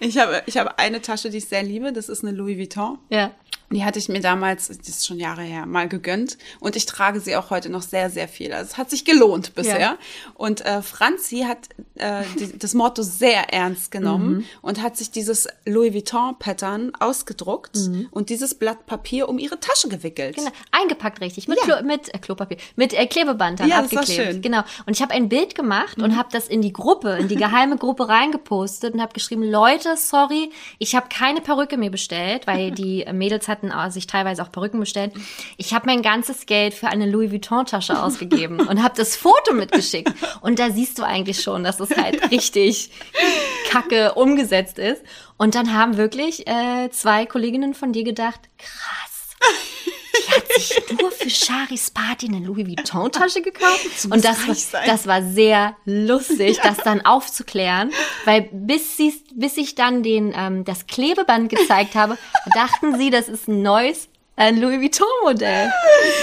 Ich 0.00 0.18
habe, 0.18 0.42
ich 0.46 0.56
habe 0.56 0.78
eine 0.78 1.00
Tasche, 1.00 1.30
die 1.30 1.38
ich 1.38 1.46
sehr 1.48 1.62
liebe. 1.62 1.92
Das 1.92 2.08
ist 2.08 2.22
eine 2.22 2.32
Louis 2.36 2.58
Vuitton. 2.58 2.98
Ja. 3.08 3.30
Die 3.72 3.84
hatte 3.84 3.98
ich 4.00 4.08
mir 4.08 4.20
damals, 4.20 4.66
das 4.66 4.78
ist 4.88 5.06
schon 5.06 5.18
Jahre 5.20 5.42
her, 5.42 5.64
mal 5.64 5.88
gegönnt. 5.88 6.38
Und 6.58 6.74
ich 6.74 6.86
trage 6.86 7.20
sie 7.20 7.36
auch 7.36 7.50
heute 7.50 7.70
noch 7.70 7.82
sehr, 7.82 8.10
sehr 8.10 8.26
viel. 8.26 8.52
Also 8.52 8.72
es 8.72 8.76
hat 8.78 8.90
sich 8.90 9.04
gelohnt 9.04 9.54
bisher. 9.54 9.80
Ja. 9.80 9.98
Und 10.34 10.64
äh, 10.66 10.82
Franzi 10.82 11.44
hat 11.46 11.68
äh, 11.94 12.22
die, 12.38 12.58
das 12.58 12.74
Motto 12.74 13.02
sehr 13.02 13.52
ernst 13.52 13.90
genommen 13.92 14.20
Mhm. 14.38 14.44
und 14.62 14.82
hat 14.82 14.96
sich 14.96 15.10
dieses 15.12 15.46
Louis 15.66 15.94
Vuitton-Pattern 15.94 16.92
ausgedruckt 16.98 17.78
und 18.10 18.28
dieses 18.30 18.54
Blatt 18.54 18.86
Papier 18.86 19.28
um 19.28 19.38
ihre 19.38 19.60
Tasche 19.60 19.88
gewickelt. 19.88 20.36
Mhm. 20.36 20.40
Genau, 20.40 20.52
eingepackt 20.72 21.20
richtig, 21.20 21.46
mit, 21.48 21.58
Ja. 21.66 21.76
Klo, 21.78 21.86
mit 21.86 22.12
äh, 22.14 22.18
Klopapier, 22.18 22.56
mit 22.76 22.92
äh, 22.92 23.06
Klebeband 23.06 23.60
dann 23.60 23.68
Ja, 23.68 23.82
das 23.82 23.92
war 23.92 24.00
abgeklebt. 24.02 24.32
schön. 24.32 24.42
Genau. 24.42 24.62
Und 24.86 24.96
ich 24.96 25.02
habe 25.02 25.14
ein 25.14 25.28
Bild 25.28 25.54
gemacht 25.54 25.98
und 25.98 26.16
habe 26.16 26.28
das 26.32 26.48
in 26.48 26.60
die 26.62 26.72
Gruppe, 26.72 27.16
in 27.18 27.28
die 27.28 27.36
geheime 27.36 27.76
Gruppe 27.76 28.08
reingepostet 28.08 28.94
und 28.94 29.00
habe 29.00 29.12
geschrieben, 29.12 29.42
Leute, 29.44 29.96
sorry, 29.96 30.50
ich 30.78 30.94
habe 30.94 31.06
keine 31.08 31.40
Perücke 31.40 31.76
mir 31.76 31.90
bestellt, 31.90 32.46
weil 32.46 32.70
die 32.72 33.02
äh, 33.04 33.12
Mädels 33.12 33.46
hatten 33.48 33.59
äh, 33.68 33.90
sich 33.90 34.06
teilweise 34.06 34.42
auch 34.42 34.52
Perücken 34.52 34.80
bestellt. 34.80 35.12
Ich 35.56 35.74
habe 35.74 35.86
mein 35.86 36.02
ganzes 36.02 36.46
Geld 36.46 36.74
für 36.74 36.88
eine 36.88 37.10
Louis 37.10 37.30
Vuitton 37.30 37.66
Tasche 37.66 38.02
ausgegeben 38.02 38.60
und 38.68 38.82
habe 38.82 38.94
das 38.96 39.16
Foto 39.16 39.52
mitgeschickt. 39.52 40.12
Und 40.40 40.58
da 40.58 40.70
siehst 40.70 40.98
du 40.98 41.02
eigentlich 41.02 41.42
schon, 41.42 41.64
dass 41.64 41.80
es 41.80 41.90
halt 41.96 42.30
richtig 42.30 42.90
kacke 43.68 44.14
umgesetzt 44.14 44.78
ist. 44.78 45.02
Und 45.36 45.54
dann 45.54 45.74
haben 45.74 45.96
wirklich 45.96 46.46
äh, 46.46 46.90
zwei 46.90 47.26
Kolleginnen 47.26 47.74
von 47.74 47.92
dir 47.92 48.04
gedacht, 48.04 48.40
krass. 48.58 49.10
Sich 50.56 50.82
nur 51.00 51.10
für 51.10 51.30
Charis 51.30 51.90
Party 51.90 52.26
eine 52.28 52.44
Louis 52.44 52.66
Vuitton-Tasche 52.66 53.42
gekauft. 53.42 53.86
Und 54.10 54.24
das, 54.24 54.46
war- 54.48 54.54
sein. 54.54 54.82
das 54.86 55.06
war 55.06 55.22
sehr 55.22 55.76
lustig, 55.84 56.58
das 56.62 56.78
dann 56.78 57.04
aufzuklären. 57.04 57.90
Weil 58.24 58.48
bis, 58.52 58.96
sie, 58.96 59.14
bis 59.34 59.56
ich 59.56 59.74
dann 59.74 60.02
den, 60.02 60.32
ähm, 60.36 60.64
das 60.64 60.86
Klebeband 60.86 61.48
gezeigt 61.48 61.94
habe, 61.94 62.18
dachten 62.54 62.98
sie, 62.98 63.10
das 63.10 63.28
ist 63.28 63.48
ein 63.48 63.62
neues 63.62 64.08
äh, 64.36 64.50
Louis 64.52 64.80
Vuitton-Modell. 64.80 65.70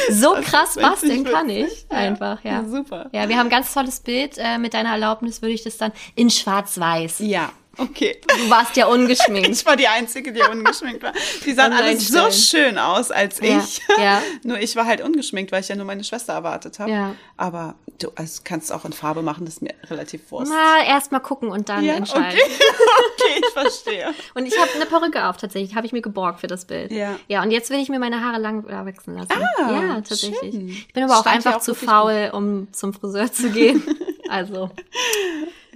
So 0.10 0.34
krass 0.42 0.76
basteln 0.76 1.24
kann 1.24 1.50
ich. 1.50 1.86
Einfach, 1.90 2.44
ja. 2.44 2.62
Ja, 2.62 2.66
super. 2.68 3.10
Ja, 3.12 3.30
wir 3.30 3.38
haben 3.38 3.48
ein 3.48 3.52
ganz 3.52 3.74
tolles 3.74 4.00
Bild. 4.00 4.38
Äh, 4.38 4.58
mit 4.58 4.74
deiner 4.74 4.90
Erlaubnis 4.92 5.42
würde 5.42 5.54
ich 5.54 5.64
das 5.64 5.78
dann 5.78 5.92
in 6.16 6.30
schwarz-weiß 6.30 7.20
Ja. 7.20 7.52
Okay. 7.78 8.20
Du 8.28 8.50
warst 8.50 8.76
ja 8.76 8.88
ungeschminkt. 8.88 9.48
Ich 9.58 9.66
war 9.66 9.76
die 9.76 9.88
Einzige, 9.88 10.32
die 10.32 10.42
ungeschminkt 10.42 11.04
war. 11.04 11.14
Die 11.46 11.54
sahen 11.54 11.74
alle 11.74 11.98
so 11.98 12.30
schön 12.32 12.78
aus 12.78 13.12
als 13.12 13.40
Ja, 13.40 13.60
ich. 13.60 13.82
ja. 13.98 14.22
Nur 14.44 14.60
ich 14.60 14.76
war 14.76 14.86
halt 14.86 15.02
ungeschminkt, 15.02 15.52
weil 15.52 15.62
ich 15.62 15.68
ja 15.68 15.76
nur 15.76 15.86
meine 15.86 16.04
Schwester 16.04 16.34
erwartet 16.34 16.80
habe. 16.80 16.92
Ja. 16.92 17.16
Aber 17.38 17.76
du 18.00 18.12
also 18.16 18.42
kannst 18.44 18.72
auch 18.72 18.86
in 18.86 18.94
Farbe 18.94 19.22
machen, 19.22 19.46
das 19.46 19.56
ist 19.56 19.62
mir 19.62 19.74
relativ 19.90 20.32
wurscht. 20.32 20.52
Mal 20.52 20.84
erst 20.88 21.12
mal 21.12 21.20
gucken 21.20 21.50
und 21.50 21.70
dann 21.70 21.84
ja, 21.84 21.96
entscheiden. 21.96 22.40
okay. 22.40 22.52
okay, 23.14 23.42
ich 23.42 23.54
verstehe. 23.54 24.14
Und 24.36 24.46
ich 24.46 24.58
habe 24.60 24.70
eine 24.76 24.86
Perücke 24.86 25.28
auf 25.28 25.38
tatsächlich, 25.38 25.76
habe 25.76 25.86
ich 25.86 25.94
mir 25.94 26.02
geborgt 26.02 26.40
für 26.42 26.48
das 26.48 26.66
Bild. 26.66 26.92
Ja. 26.92 27.16
Ja, 27.28 27.42
und 27.42 27.52
jetzt 27.52 27.70
will 27.70 27.80
ich 27.80 27.90
mir 27.90 28.00
meine 28.00 28.24
Haare 28.24 28.40
lang 28.40 28.66
wachsen 28.68 29.16
lassen. 29.16 29.32
Ah, 29.32 29.72
ja, 29.72 29.96
tatsächlich. 29.96 30.54
schön. 30.54 30.68
Ich 30.70 30.94
bin 30.94 31.04
aber 31.04 31.18
auch 31.18 31.22
Stand 31.22 31.38
einfach 31.38 31.56
auch 31.56 31.62
zu 31.62 31.74
faul, 31.76 32.32
um 32.34 32.72
zum 32.74 32.94
Friseur 32.94 33.32
zu 33.32 33.50
gehen. 33.50 33.84
also, 34.30 34.70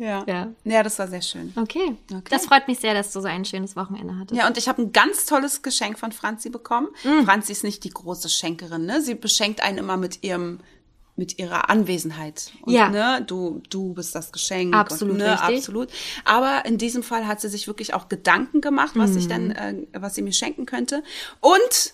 Ja. 0.02 0.24
Ja. 0.28 0.52
ja, 0.64 0.82
das 0.84 0.98
war 0.98 1.08
sehr 1.08 1.22
schön. 1.22 1.54
okay. 1.56 1.96
Okay. 2.12 2.24
Das 2.32 2.46
freut 2.48 2.68
mich 2.68 2.80
sehr, 2.80 2.94
dass 2.96 3.12
du 3.14 3.22
so 3.22 3.28
ein 3.28 3.46
schönes 3.46 3.76
Wochenende 3.76 4.18
hattest. 4.18 4.36
Ja, 4.40 4.48
und 4.48 4.58
ich 4.58 4.68
habe 4.68 4.82
ein 4.82 4.92
ganz 4.92 5.26
tolles 5.28 5.62
Geschenk 5.62 6.00
von 6.00 6.12
Franzi 6.12 6.50
bekommen. 6.50 6.88
Mm. 7.04 7.24
Franzi 7.26 7.52
ist 7.52 7.64
nicht 7.64 7.84
die 7.84 7.92
große 7.92 8.28
Schenkerin, 8.28 8.86
ne? 8.86 9.02
Sie 9.02 9.14
beschenkt 9.14 9.62
einen 9.62 9.78
immer 9.78 9.98
mit 9.98 10.24
ihrem 10.24 10.60
mit 11.18 11.38
ihrer 11.38 11.70
Anwesenheit. 11.70 12.52
Und, 12.62 12.74
Ja. 12.74 12.90
ne, 12.90 13.24
du 13.28 13.62
du 13.70 13.94
bist 13.94 14.16
das 14.16 14.32
Geschenk 14.32 14.74
Absolut 14.74 15.12
und, 15.14 15.18
ne, 15.20 15.34
richtig. 15.40 15.58
absolut. 15.60 15.90
Aber 16.26 16.66
in 16.66 16.78
diesem 16.80 17.04
Fall 17.04 17.28
hat 17.28 17.40
sie 17.42 17.50
sich 17.50 17.68
wirklich 17.68 17.94
auch 17.94 18.08
Gedanken 18.10 18.60
gemacht, 18.62 18.94
was 18.96 19.16
ich 19.16 19.26
Mm. 19.28 19.30
dann 19.30 19.52
äh, 19.52 19.76
was 19.94 20.16
sie 20.16 20.24
mir 20.24 20.34
schenken 20.34 20.66
könnte. 20.66 21.04
Und 21.42 21.94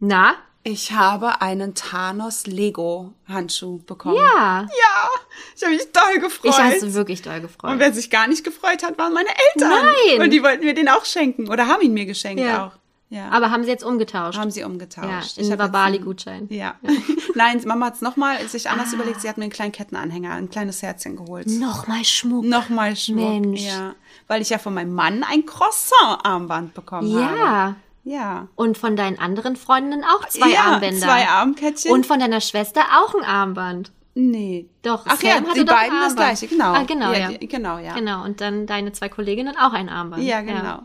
Na? 0.00 0.34
Ich 0.62 0.92
habe 0.92 1.40
einen 1.40 1.74
Thanos 1.74 2.46
Lego 2.46 3.12
Handschuh 3.28 3.78
bekommen. 3.86 4.16
Ja. 4.16 4.62
Ja, 4.62 5.08
ich 5.56 5.62
habe 5.62 5.72
mich 5.74 5.86
toll 5.92 6.20
gefreut. 6.20 6.50
Ich 6.52 6.58
habe 6.58 6.94
wirklich 6.94 7.22
doll 7.22 7.40
gefreut. 7.40 7.70
und 7.72 7.78
wer 7.78 7.92
sich 7.92 8.10
gar 8.10 8.26
nicht 8.28 8.44
gefreut 8.44 8.82
hat, 8.82 8.98
waren 8.98 9.12
meine 9.14 9.28
Eltern. 9.54 9.70
Nein. 9.70 10.22
Und 10.22 10.30
die 10.30 10.42
wollten 10.42 10.64
mir 10.64 10.74
den 10.74 10.88
auch 10.88 11.04
schenken 11.04 11.48
oder 11.48 11.66
haben 11.66 11.80
ihn 11.82 11.94
mir 11.94 12.06
geschenkt 12.06 12.42
Ja. 12.42 12.66
auch. 12.66 12.72
Ja. 13.12 13.28
Aber 13.30 13.50
haben 13.50 13.64
sie 13.64 13.70
jetzt 13.70 13.82
umgetauscht? 13.82 14.38
haben 14.38 14.52
sie 14.52 14.60
ja, 14.60 14.66
umgetauscht. 14.66 15.36
in 15.38 15.44
Ich 15.44 15.50
hab 15.50 15.58
jetzt 15.58 15.68
Wabali-Gutschein. 15.72 16.42
einen- 16.48 16.52
Ja. 16.52 16.76
Nein, 17.34 17.60
Mama 17.66 17.86
hat 17.86 17.94
es 17.96 18.02
nochmal 18.02 18.46
sich 18.46 18.68
Ah. 18.68 18.74
anders 18.74 18.92
überlegt. 18.92 19.20
Sie 19.20 19.28
hat 19.28 19.36
mir 19.36 19.44
einen 19.44 19.52
kleinen 19.52 19.72
Kettenanhänger, 19.72 20.30
ein 20.34 20.48
kleines 20.48 20.80
Herzchen 20.80 21.16
geholt. 21.16 21.48
Nochmal 21.48 22.04
Schmuck. 22.04 22.44
Nochmal 22.44 22.94
Schmuck. 22.94 23.28
Mensch. 23.30 23.62
Ja. 23.62 23.94
Weil 24.28 24.42
ich 24.42 24.50
ja 24.50 24.58
von 24.58 24.74
meinem 24.74 24.94
Mann 24.94 25.24
ein 25.28 25.44
Croissant-Armband 25.44 26.74
bekommen 26.74 27.12
habe. 27.24 27.36
Ja. 27.36 27.74
Ja. 28.04 28.48
Und 28.56 28.78
von 28.78 28.96
deinen 28.96 29.18
anderen 29.18 29.56
Freundinnen 29.56 30.04
auch 30.04 30.26
zwei 30.28 30.50
ja, 30.50 30.62
Armbänder. 30.62 31.06
Zwei 31.06 31.28
Armkettchen. 31.28 31.92
Und 31.92 32.06
von 32.06 32.18
deiner 32.18 32.40
Schwester 32.40 32.82
auch 32.98 33.14
ein 33.14 33.24
Armband. 33.24 33.92
nee. 34.14 34.68
Doch, 34.82 35.04
Ach 35.06 35.16
Sam 35.16 35.46
ja, 35.46 35.54
die 35.54 35.64
beiden 35.64 36.00
das 36.00 36.16
gleiche, 36.16 36.46
genau. 36.46 36.72
Ah, 36.72 36.84
genau, 36.84 37.12
ja. 37.12 37.28
Die, 37.28 37.46
genau, 37.46 37.78
ja. 37.78 37.94
Genau, 37.94 38.24
und 38.24 38.40
dann 38.40 38.66
deine 38.66 38.92
zwei 38.92 39.08
Kolleginnen 39.08 39.56
auch 39.56 39.72
ein 39.72 39.88
Armband. 39.88 40.22
Ja, 40.22 40.40
genau. 40.40 40.82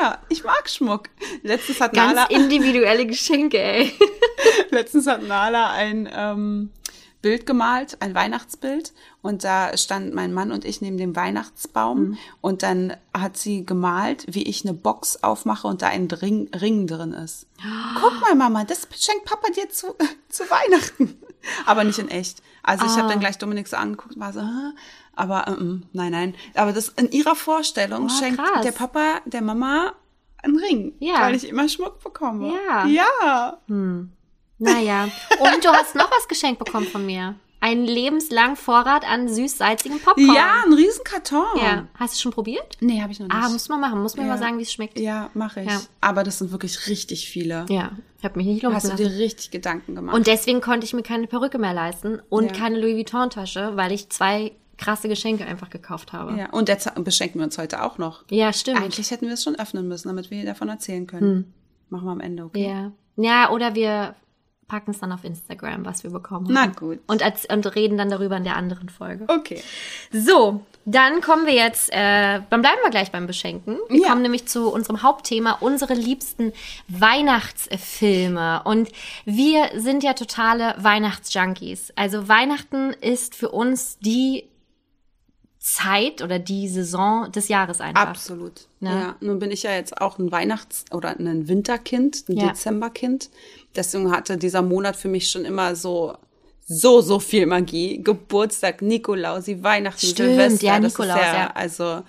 Ja. 0.00 0.18
ich 0.28 0.44
mag 0.44 0.68
Schmuck. 0.68 1.08
Letztens 1.42 1.80
hat 1.80 1.92
Ganz 1.92 2.14
Nala, 2.14 2.26
individuelle 2.28 3.06
Geschenke, 3.06 3.58
ey. 3.58 3.92
letztens 4.70 5.06
hat 5.06 5.22
Nala 5.22 5.70
ein 5.70 6.08
ähm, 6.12 6.70
Bild 7.24 7.46
gemalt, 7.46 7.96
ein 8.00 8.14
Weihnachtsbild. 8.14 8.92
Und 9.22 9.44
da 9.44 9.74
stand 9.78 10.12
mein 10.14 10.34
Mann 10.34 10.52
und 10.52 10.66
ich 10.66 10.82
neben 10.82 10.98
dem 10.98 11.16
Weihnachtsbaum. 11.16 12.00
Mhm. 12.10 12.18
Und 12.42 12.62
dann 12.62 12.94
hat 13.16 13.38
sie 13.38 13.64
gemalt, 13.64 14.26
wie 14.28 14.42
ich 14.42 14.62
eine 14.64 14.74
Box 14.74 15.22
aufmache 15.22 15.66
und 15.66 15.80
da 15.80 15.86
ein 15.88 16.06
Ring, 16.08 16.50
Ring 16.54 16.86
drin 16.86 17.12
ist. 17.14 17.46
Guck 18.00 18.20
mal, 18.20 18.34
Mama, 18.34 18.64
das 18.64 18.86
schenkt 18.98 19.24
Papa 19.24 19.48
dir 19.56 19.70
zu, 19.70 19.94
zu 20.28 20.42
Weihnachten. 20.50 21.16
Aber 21.64 21.82
nicht 21.84 21.98
in 21.98 22.08
echt. 22.08 22.42
Also 22.62 22.84
ich 22.84 22.92
Ah. 22.92 22.96
habe 22.98 23.08
dann 23.08 23.20
gleich 23.20 23.38
Dominik 23.38 23.68
so 23.68 23.76
angeguckt 23.76 24.16
und 24.16 24.20
war 24.20 24.32
so, 24.34 24.40
Hä? 24.40 24.72
aber 25.14 25.48
ähm, 25.48 25.84
nein, 25.94 26.12
nein. 26.12 26.34
Aber 26.54 26.72
das 26.74 26.90
in 26.90 27.10
ihrer 27.10 27.34
Vorstellung 27.36 28.06
Oh, 28.06 28.08
schenkt 28.10 28.38
krass. 28.38 28.62
der 28.62 28.72
Papa 28.72 29.20
der 29.24 29.40
Mama 29.42 29.92
einen 30.42 30.58
Ring, 30.58 30.92
Ja. 30.98 31.22
weil 31.22 31.34
ich 31.34 31.48
immer 31.48 31.66
Schmuck 31.70 32.02
bekomme. 32.04 32.52
Ja. 32.68 32.86
Ja. 32.86 33.58
Naja. 34.64 35.04
Und 35.40 35.64
du 35.64 35.68
hast 35.68 35.94
noch 35.94 36.10
was 36.10 36.26
geschenkt 36.28 36.58
bekommen 36.64 36.86
von 36.86 37.04
mir. 37.06 37.34
Einen 37.60 37.86
lebenslangen 37.86 38.56
Vorrat 38.56 39.08
an 39.10 39.26
süß-salzigem 39.26 39.98
Popcorn. 40.00 40.34
Ja, 40.34 40.64
ein 40.66 40.72
Riesenkarton. 40.74 41.46
Ja. 41.62 41.86
Hast 41.94 42.14
du 42.14 42.20
schon 42.20 42.32
probiert? 42.32 42.76
Nee, 42.80 43.00
habe 43.00 43.10
ich 43.12 43.20
noch 43.20 43.26
nicht. 43.28 43.34
Ah, 43.34 43.48
muss 43.48 43.70
man 43.70 43.80
machen. 43.80 44.02
Muss 44.02 44.16
mir 44.16 44.24
Ja. 44.24 44.28
mal 44.28 44.38
sagen, 44.38 44.58
wie 44.58 44.62
es 44.62 44.72
schmeckt. 44.72 44.98
ja, 44.98 45.30
mache 45.32 45.62
ich. 45.62 45.70
Ja. 45.70 45.80
Aber 46.02 46.24
das 46.24 46.38
sind 46.38 46.52
wirklich 46.52 46.88
richtig 46.88 47.26
viele. 47.26 47.64
Ja, 47.70 47.92
ich 48.18 48.24
habe 48.24 48.36
mich 48.36 48.46
nicht 48.46 48.62
lumpen 48.62 48.76
Hast 48.82 48.92
du 48.92 48.96
dir 48.96 49.08
richtig 49.18 49.50
Gedanken 49.50 49.94
gemacht? 49.94 50.14
Und 50.14 50.26
deswegen 50.26 50.60
konnte 50.60 50.84
ich 50.84 50.92
mir 50.92 51.02
keine 51.02 51.26
Perücke 51.26 51.58
mehr 51.58 51.72
leisten 51.72 52.20
und 52.28 52.48
Ja. 52.48 52.52
keine 52.52 52.78
Louis 52.78 52.96
Vuitton-Tasche, 52.96 53.72
weil 53.76 53.92
ich 53.92 54.10
zwei 54.10 54.52
krasse 54.76 55.08
Geschenke 55.08 55.46
einfach 55.46 55.70
gekauft 55.70 56.12
habe. 56.12 56.36
ja, 56.36 56.50
und 56.50 56.68
jetzt 56.68 56.92
beschenken 57.02 57.38
wir 57.40 57.44
uns 57.44 57.56
heute 57.56 57.82
auch 57.82 57.96
noch. 57.96 58.24
Ja, 58.28 58.52
stimmt. 58.52 58.82
Eigentlich 58.82 59.10
hätten 59.10 59.26
wir 59.26 59.32
es 59.34 59.42
schon 59.42 59.54
öffnen 59.58 59.88
müssen, 59.88 60.08
damit 60.08 60.30
wir 60.30 60.44
davon 60.44 60.68
erzählen 60.68 61.06
können. 61.06 61.54
Machen 61.88 62.04
wir 62.06 62.12
am 62.12 62.20
Ende, 62.20 62.44
okay? 62.44 62.66
Ja. 62.68 62.92
Ja, 63.16 63.50
oder 63.52 63.74
wir 63.74 64.16
packen 64.66 64.92
es 64.92 65.00
dann 65.00 65.12
auf 65.12 65.24
Instagram, 65.24 65.84
was 65.84 66.04
wir 66.04 66.10
bekommen 66.10 66.46
haben. 66.46 66.54
Na 66.54 66.66
gut. 66.66 66.98
Und, 67.06 67.22
als, 67.22 67.44
und 67.46 67.74
reden 67.74 67.98
dann 67.98 68.08
darüber 68.10 68.36
in 68.36 68.44
der 68.44 68.56
anderen 68.56 68.88
Folge. 68.88 69.26
Okay. 69.28 69.62
So, 70.10 70.62
dann 70.86 71.20
kommen 71.20 71.46
wir 71.46 71.54
jetzt, 71.54 71.90
äh, 71.92 72.40
dann 72.50 72.60
bleiben 72.62 72.78
wir 72.82 72.90
gleich 72.90 73.10
beim 73.10 73.26
Beschenken. 73.26 73.78
Wir 73.88 74.02
Ja. 74.02 74.08
kommen 74.08 74.22
nämlich 74.22 74.46
zu 74.46 74.70
unserem 74.72 75.02
Hauptthema, 75.02 75.52
unsere 75.60 75.94
liebsten 75.94 76.52
Weihnachtsfilme. 76.88 78.62
Und 78.64 78.90
wir 79.24 79.70
sind 79.76 80.02
ja 80.02 80.14
totale 80.14 80.74
Weihnachtsjunkies. 80.78 81.92
Also 81.96 82.28
Weihnachten 82.28 82.92
ist 83.00 83.34
für 83.34 83.50
uns 83.50 83.98
die 83.98 84.48
Zeit 85.58 86.20
oder 86.20 86.38
die 86.38 86.68
Saison 86.68 87.32
des 87.32 87.48
Jahres 87.48 87.80
einfach. 87.80 88.08
Absolut. 88.08 88.66
Ne? 88.80 88.90
Ja, 88.90 89.16
nun 89.20 89.38
bin 89.38 89.50
ich 89.50 89.62
ja 89.62 89.72
jetzt 89.72 89.98
auch 89.98 90.18
ein 90.18 90.30
Weihnachts- 90.30 90.84
oder 90.92 91.18
ein 91.18 91.48
Winterkind, 91.48 92.24
ein 92.28 92.36
Ja. 92.36 92.48
Dezemberkind. 92.48 93.30
Deswegen 93.74 94.10
hatte 94.10 94.36
dieser 94.36 94.62
Monat 94.62 94.96
für 94.96 95.08
mich 95.08 95.30
schon 95.30 95.44
immer 95.44 95.74
so 95.76 96.16
so 96.66 97.00
so 97.00 97.18
viel 97.18 97.46
Magie. 97.46 98.02
Geburtstag, 98.02 98.80
Nikolausi, 98.82 99.62
Weihnachten, 99.62 100.06
Stimmt, 100.06 100.30
Silvester, 100.30 100.66
ja, 100.66 100.80
das 100.80 100.92
Nikolaus, 100.92 101.20
ja, 101.20 101.34
ja. 101.34 101.50
also 101.54 102.02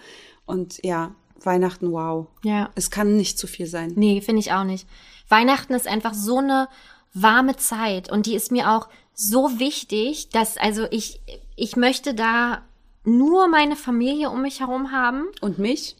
und 0.46 0.80
ja, 0.84 1.14
Weihnachten, 1.44 1.92
wow. 1.92 2.28
Ja. 2.44 2.70
Es 2.76 2.90
kann 2.90 3.18
nicht 3.18 3.38
zu 3.38 3.48
viel 3.48 3.68
sein. 3.68 3.94
Nee, 3.96 4.22
finde 4.22 4.40
ich 4.40 4.52
auch 4.54 4.64
nicht. 4.64 4.88
Weihnachten 5.28 5.74
ist 5.74 5.88
einfach 5.88 6.14
so 6.14 6.38
eine 6.38 6.70
warme 7.14 7.56
Zeit 7.58 8.12
und 8.12 8.26
die 8.26 8.36
ist 8.36 8.52
mir 8.52 8.72
auch 8.72 8.88
so 9.14 9.60
wichtig, 9.60 10.30
dass 10.30 10.58
also 10.58 10.88
ich 10.92 11.22
ich 11.56 11.76
möchte 11.76 12.14
da 12.14 12.64
nur 13.04 13.48
meine 13.48 13.76
Familie 13.76 14.30
um 14.30 14.42
mich 14.42 14.60
herum 14.60 14.92
haben. 14.92 15.28
Und 15.42 15.60
mich? 15.60 15.96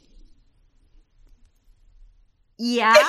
Ja. 2.58 2.94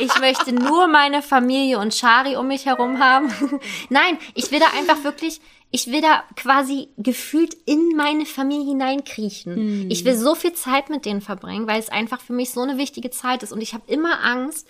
Ich 0.00 0.18
möchte 0.18 0.52
nur 0.52 0.86
meine 0.86 1.22
Familie 1.22 1.78
und 1.78 1.94
Shari 1.94 2.36
um 2.36 2.48
mich 2.48 2.66
herum 2.66 2.98
haben. 2.98 3.32
Nein, 3.88 4.18
ich 4.34 4.50
will 4.50 4.58
da 4.58 4.66
einfach 4.78 5.04
wirklich, 5.04 5.40
ich 5.70 5.88
will 5.88 6.00
da 6.00 6.24
quasi 6.36 6.88
gefühlt 6.96 7.54
in 7.66 7.96
meine 7.96 8.26
Familie 8.26 8.66
hineinkriechen. 8.66 9.90
Ich 9.90 10.04
will 10.04 10.16
so 10.16 10.34
viel 10.34 10.52
Zeit 10.54 10.90
mit 10.90 11.04
denen 11.04 11.20
verbringen, 11.20 11.66
weil 11.66 11.78
es 11.78 11.88
einfach 11.88 12.20
für 12.20 12.32
mich 12.32 12.50
so 12.50 12.60
eine 12.62 12.78
wichtige 12.78 13.10
Zeit 13.10 13.42
ist. 13.42 13.52
Und 13.52 13.60
ich 13.60 13.74
habe 13.74 13.84
immer 13.86 14.24
Angst, 14.24 14.66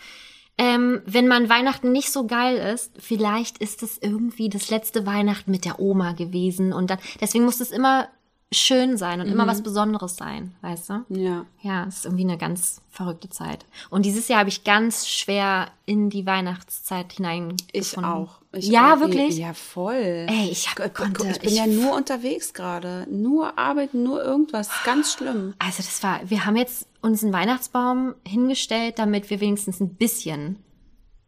ähm, 0.59 1.01
wenn 1.07 1.27
man 1.27 1.49
Weihnachten 1.49 1.91
nicht 1.91 2.13
so 2.13 2.27
geil 2.27 2.57
ist, 2.75 2.93
vielleicht 2.99 3.59
ist 3.59 3.83
es 3.83 3.97
irgendwie 3.99 4.51
das 4.51 4.69
letzte 4.69 5.07
Weihnachten 5.07 5.51
mit 5.51 5.65
der 5.65 5.81
Oma 5.81 6.13
gewesen. 6.13 6.75
Und 6.75 6.91
dann, 6.91 6.99
deswegen 7.21 7.45
muss 7.45 7.61
es 7.61 7.71
immer 7.71 8.09
schön 8.53 8.97
sein 8.97 9.21
und 9.21 9.29
immer 9.29 9.47
was 9.47 9.63
Besonderes 9.63 10.17
sein, 10.17 10.55
weißt 10.63 10.91
du? 10.91 11.05
Ja. 11.11 11.47
Ja, 11.63 11.85
es 11.87 11.99
ist 11.99 12.05
irgendwie 12.07 12.25
eine 12.25 12.37
ganz 12.37 12.81
verrückte 12.91 13.31
Zeit. 13.31 13.65
Und 13.91 14.05
dieses 14.05 14.27
Jahr 14.27 14.41
habe 14.41 14.49
ich 14.49 14.65
ganz 14.65 15.07
schwer 15.09 15.69
in 15.87 16.11
die 16.11 16.27
Weihnachtszeit 16.27 17.13
hineingefunden. 17.13 17.63
Ich 17.73 17.97
auch. 17.99 18.41
Ich 18.53 18.67
ja, 18.67 18.95
auch. 18.95 19.01
wirklich? 19.01 19.39
Ja, 19.39 19.55
voll. 19.55 20.27
Ey, 20.29 20.49
ich 20.51 20.69
hab- 20.69 20.77
Guck, 20.77 20.95
konnte- 20.95 21.29
ich 21.31 21.39
bin 21.39 21.51
ich- 21.51 21.57
ja 21.59 21.69
nur 21.69 21.95
unterwegs 21.95 22.53
gerade. 22.53 23.07
Nur 23.09 23.57
arbeiten, 23.57 24.03
nur 24.03 24.21
irgendwas. 24.25 24.69
Ganz 24.85 25.13
schlimm. 25.13 25.55
Also 25.61 25.77
das 25.85 26.03
war, 26.03 26.19
wir 26.29 26.45
haben 26.45 26.57
jetzt 26.57 26.89
uns 27.03 27.23
einen 27.23 27.33
Weihnachtsbaum 27.33 28.15
hingestellt, 28.27 28.99
damit 28.99 29.31
wir 29.31 29.41
wenigstens 29.41 29.79
ein 29.79 29.95
bisschen 29.95 30.57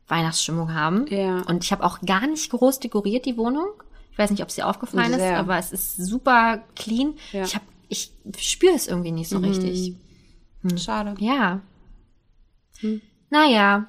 Weihnachtsstimmung 0.08 0.74
haben. 0.74 1.06
Ja. 1.08 1.42
Und 1.42 1.62
ich 1.62 1.70
habe 1.72 1.84
auch 1.84 2.00
gar 2.00 2.26
nicht 2.26 2.50
groß 2.50 2.80
dekoriert, 2.80 3.24
die 3.26 3.36
Wohnung. 3.36 3.68
Ich 4.12 4.18
weiß 4.18 4.30
nicht, 4.30 4.42
ob 4.42 4.48
es 4.48 4.54
dir 4.56 4.66
aufgefallen 4.68 5.12
ist, 5.12 5.18
Sehr. 5.20 5.38
aber 5.38 5.58
es 5.58 5.72
ist 5.72 5.96
super 5.96 6.62
clean. 6.76 7.14
Ja. 7.32 7.40
Mhm. 7.40 7.44
Ich 7.46 7.54
hab, 7.54 7.62
ich 7.88 8.12
spüre 8.40 8.74
es 8.74 8.86
irgendwie 8.86 9.10
nicht 9.12 9.28
so 9.28 9.38
richtig. 9.38 9.94
Schade. 10.76 11.14
Ja. 11.18 11.60
Naja. 13.30 13.88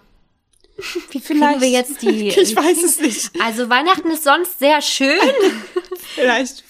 Wie 1.12 1.20
Vielleicht- 1.20 1.62
wir 1.62 1.70
jetzt 1.70 2.02
die... 2.02 2.30
Ich 2.38 2.56
weiß 2.56 2.84
es 2.84 3.00
nicht. 3.00 3.32
Also 3.42 3.70
Weihnachten 3.70 4.10
ist 4.10 4.24
sonst 4.24 4.60
sehr 4.60 4.82
schön. 4.82 5.20
Vielleicht 6.16 6.64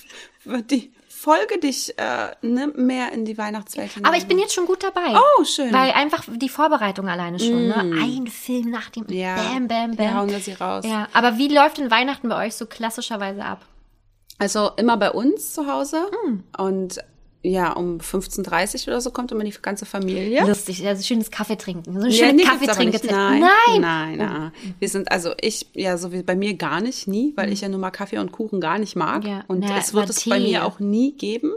wird 0.43 0.71
die 0.71 0.91
Folge 1.23 1.57
dich 1.57 1.97
äh, 1.97 2.35
ne, 2.41 2.67
mehr 2.75 3.13
in 3.13 3.23
die 3.23 3.37
Weihnachtswelt 3.37 3.93
hinein. 3.93 4.05
Aber 4.05 4.17
ich 4.17 4.27
bin 4.27 4.39
jetzt 4.39 4.53
schon 4.53 4.65
gut 4.65 4.83
dabei. 4.83 5.15
Oh, 5.15 5.45
schön. 5.45 5.71
Weil 5.71 5.91
einfach 5.91 6.25
die 6.27 6.49
Vorbereitung 6.49 7.07
alleine 7.07 7.39
schon, 7.39 7.69
ne? 7.69 7.75
Ein 7.77 8.27
Film 8.27 8.71
nach 8.71 8.89
dem 8.89 9.05
ja. 9.07 9.35
Bam, 9.35 9.69
bam, 9.69 9.93
Ja, 9.93 10.15
hauen 10.15 10.27
bam. 10.27 10.31
wir 10.31 10.39
sie 10.39 10.51
raus. 10.51 10.83
Ja, 10.85 11.07
aber 11.13 11.37
wie 11.37 11.47
läuft 11.47 11.77
denn 11.77 11.89
Weihnachten 11.89 12.27
bei 12.27 12.45
euch 12.45 12.55
so 12.55 12.65
klassischerweise 12.65 13.45
ab? 13.45 13.61
Also 14.37 14.71
immer 14.75 14.97
bei 14.97 15.11
uns 15.11 15.53
zu 15.53 15.65
Hause. 15.65 16.11
Hm. 16.25 16.43
Und 16.57 16.99
ja, 17.45 17.73
um 17.73 17.97
15.30 17.97 18.83
Uhr 18.83 18.87
oder 18.93 19.01
so 19.01 19.11
kommt 19.11 19.31
immer 19.33 19.43
die 19.43 19.51
ganze 19.61 19.85
Familie. 19.85 20.45
Lustig, 20.47 20.87
also 20.87 21.03
schönes 21.03 21.29
Kaffee 21.29 21.57
trinken. 21.57 21.93
So 21.93 21.99
eine 21.99 22.09
Ja, 22.09 22.25
schöne 22.27 22.33
nicht. 22.37 22.47
Kaffeetrinkezeit. 22.49 23.11
Nein, 23.11 23.41
Nein. 23.41 23.81
nein, 23.81 24.17
nein. 24.17 24.51
Wir 24.79 24.87
sind, 24.87 25.11
also 25.11 25.33
ich, 25.41 25.67
ja, 25.73 25.97
so 25.97 26.13
wie 26.13 26.23
bei 26.23 26.35
mir 26.35 26.53
gar 26.53 26.79
nicht, 26.79 27.07
nie, 27.07 27.33
weil 27.35 27.51
ich 27.51 27.59
ja 27.61 27.67
nur 27.67 27.79
mal 27.81 27.91
Kaffee 27.91 28.17
und 28.19 28.31
Kuchen 28.31 28.61
gar 28.61 28.79
nicht 28.79 28.95
mag. 28.95 29.23
Mhm. 29.23 29.29
Ja, 29.29 29.43
Und 29.49 29.59
na, 29.59 29.77
es 29.77 29.93
wird 29.93 30.09
es 30.09 30.23
bei 30.27 30.39
Tee. 30.39 30.51
mir 30.51 30.65
auch 30.65 30.79
nie 30.79 31.11
geben. 31.13 31.51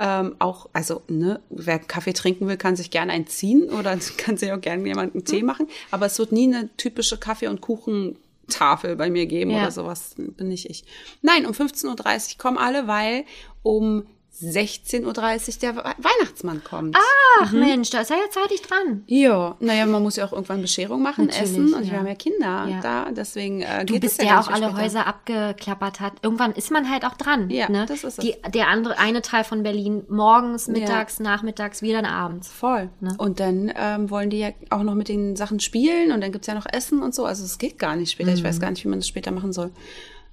Ähm, 0.00 0.36
auch, 0.38 0.68
also, 0.74 1.02
ne, 1.08 1.40
wer 1.50 1.78
Kaffee 1.80 2.12
trinken 2.12 2.46
will, 2.46 2.56
kann 2.56 2.76
sich 2.76 2.90
gerne 2.90 3.10
einen 3.12 3.26
ziehen 3.26 3.64
oder 3.70 3.96
kann 4.18 4.36
sich 4.36 4.52
auch 4.52 4.60
gerne 4.60 4.86
jemand 4.86 5.14
einen 5.14 5.22
Mhm. 5.22 5.26
Tee 5.26 5.42
machen. 5.42 5.68
Aber 5.90 6.06
es 6.06 6.18
wird 6.18 6.32
nie 6.32 6.44
eine 6.54 6.68
typische 6.76 7.16
Kaffee- 7.16 7.48
und 7.48 7.62
Kuchentafel 7.62 8.94
bei 8.96 9.10
mir 9.10 9.26
geben 9.26 9.50
Ja. 9.50 9.62
oder 9.62 9.70
sowas. 9.70 10.14
Bin 10.16 10.48
nicht 10.48 10.68
ich. 10.70 10.84
Nein, 11.22 11.46
um 11.46 11.52
15.30 11.52 12.32
Uhr 12.32 12.38
kommen 12.38 12.58
alle, 12.58 12.86
weil 12.86 13.24
um 13.62 14.04
16.30 14.40 15.04
Uhr 15.04 15.12
der 15.60 15.76
We- 15.76 15.84
Weihnachtsmann 15.98 16.62
kommt. 16.64 16.96
Ach 17.40 17.52
Mensch, 17.52 17.90
da 17.90 18.00
ist 18.00 18.10
er 18.10 18.16
ja 18.18 18.30
zeitig 18.30 18.62
dran. 18.62 19.02
Ja, 19.06 19.56
naja, 19.60 19.86
man 19.86 20.02
muss 20.02 20.16
ja 20.16 20.24
auch 20.26 20.32
irgendwann 20.32 20.60
Bescherung 20.62 21.02
machen, 21.02 21.26
Natürlich, 21.26 21.50
essen 21.50 21.74
und 21.74 21.84
ja. 21.84 21.92
wir 21.92 21.98
haben 21.98 22.06
ja 22.06 22.14
Kinder 22.14 22.66
Ja. 22.68 22.80
da, 22.80 23.10
deswegen 23.10 23.62
äh, 23.62 23.84
Du 23.84 23.98
bist 23.98 24.22
ja 24.22 24.40
auch 24.40 24.48
alle 24.48 24.66
später. 24.68 24.82
Häuser 24.82 25.06
abgeklappert 25.06 26.00
hat. 26.00 26.12
Irgendwann 26.22 26.52
ist 26.52 26.70
man 26.70 26.90
halt 26.90 27.04
auch 27.04 27.14
dran. 27.14 27.50
Ja, 27.50 27.68
ne? 27.68 27.86
das 27.86 28.04
ist 28.04 28.18
es. 28.18 28.24
Die, 28.24 28.34
der 28.52 28.68
andere, 28.68 28.98
eine 28.98 29.22
Teil 29.22 29.44
von 29.44 29.62
Berlin 29.62 30.04
morgens, 30.08 30.68
mittags, 30.68 31.20
nachmittags, 31.20 31.82
wieder 31.82 32.06
abends. 32.08 32.48
Voll. 32.50 32.90
Ne? 33.00 33.14
Und 33.18 33.40
dann 33.40 33.72
ähm, 33.76 34.10
wollen 34.10 34.30
die 34.30 34.38
ja 34.38 34.50
auch 34.70 34.82
noch 34.82 34.94
mit 34.94 35.08
den 35.08 35.36
Sachen 35.36 35.60
spielen 35.60 36.12
und 36.12 36.20
dann 36.20 36.32
gibt's 36.32 36.46
ja 36.46 36.54
noch 36.54 36.66
Essen 36.72 37.02
und 37.02 37.14
so. 37.14 37.24
Also 37.24 37.44
es 37.44 37.58
geht 37.58 37.78
gar 37.78 37.96
nicht 37.96 38.12
später. 38.12 38.32
Ich 38.32 38.42
Mhm. 38.42 38.46
weiß 38.46 38.60
gar 38.60 38.70
nicht, 38.70 38.84
wie 38.84 38.88
man 38.88 39.00
das 39.00 39.08
später 39.08 39.30
machen 39.30 39.52
soll. 39.52 39.70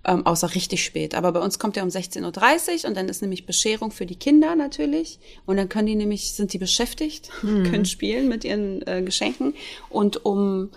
Ähm, 0.08 0.26
außer 0.26 0.54
richtig 0.54 0.84
spät. 0.84 1.16
Aber 1.16 1.32
bei 1.32 1.40
uns 1.40 1.58
kommt 1.58 1.76
ja 1.78 1.84
um 1.84 1.90
16.30 1.90 2.84
Uhr 2.84 2.90
und 2.90 2.96
dann 2.96 3.10
ist 3.10 3.22
nämlich 3.22 3.46
Bescherung 3.46 3.92
für 3.92 4.06
die 4.06 4.18
Kinder 4.18 4.56
natürlich. 4.56 5.20
Und 5.46 5.58
dann 5.58 5.68
können 5.68 5.88
die 5.88 5.96
nämlich, 5.96 6.34
sind 6.34 6.54
die 6.54 6.60
beschäftigt, 6.60 7.30
Mhm. 7.42 7.64
können 7.64 7.86
spielen 7.86 8.28
mit 8.28 8.44
ihren 8.44 8.86
äh, 8.88 9.02
Geschenken. 9.02 9.54
Und 9.90 10.26
um, 10.26 10.70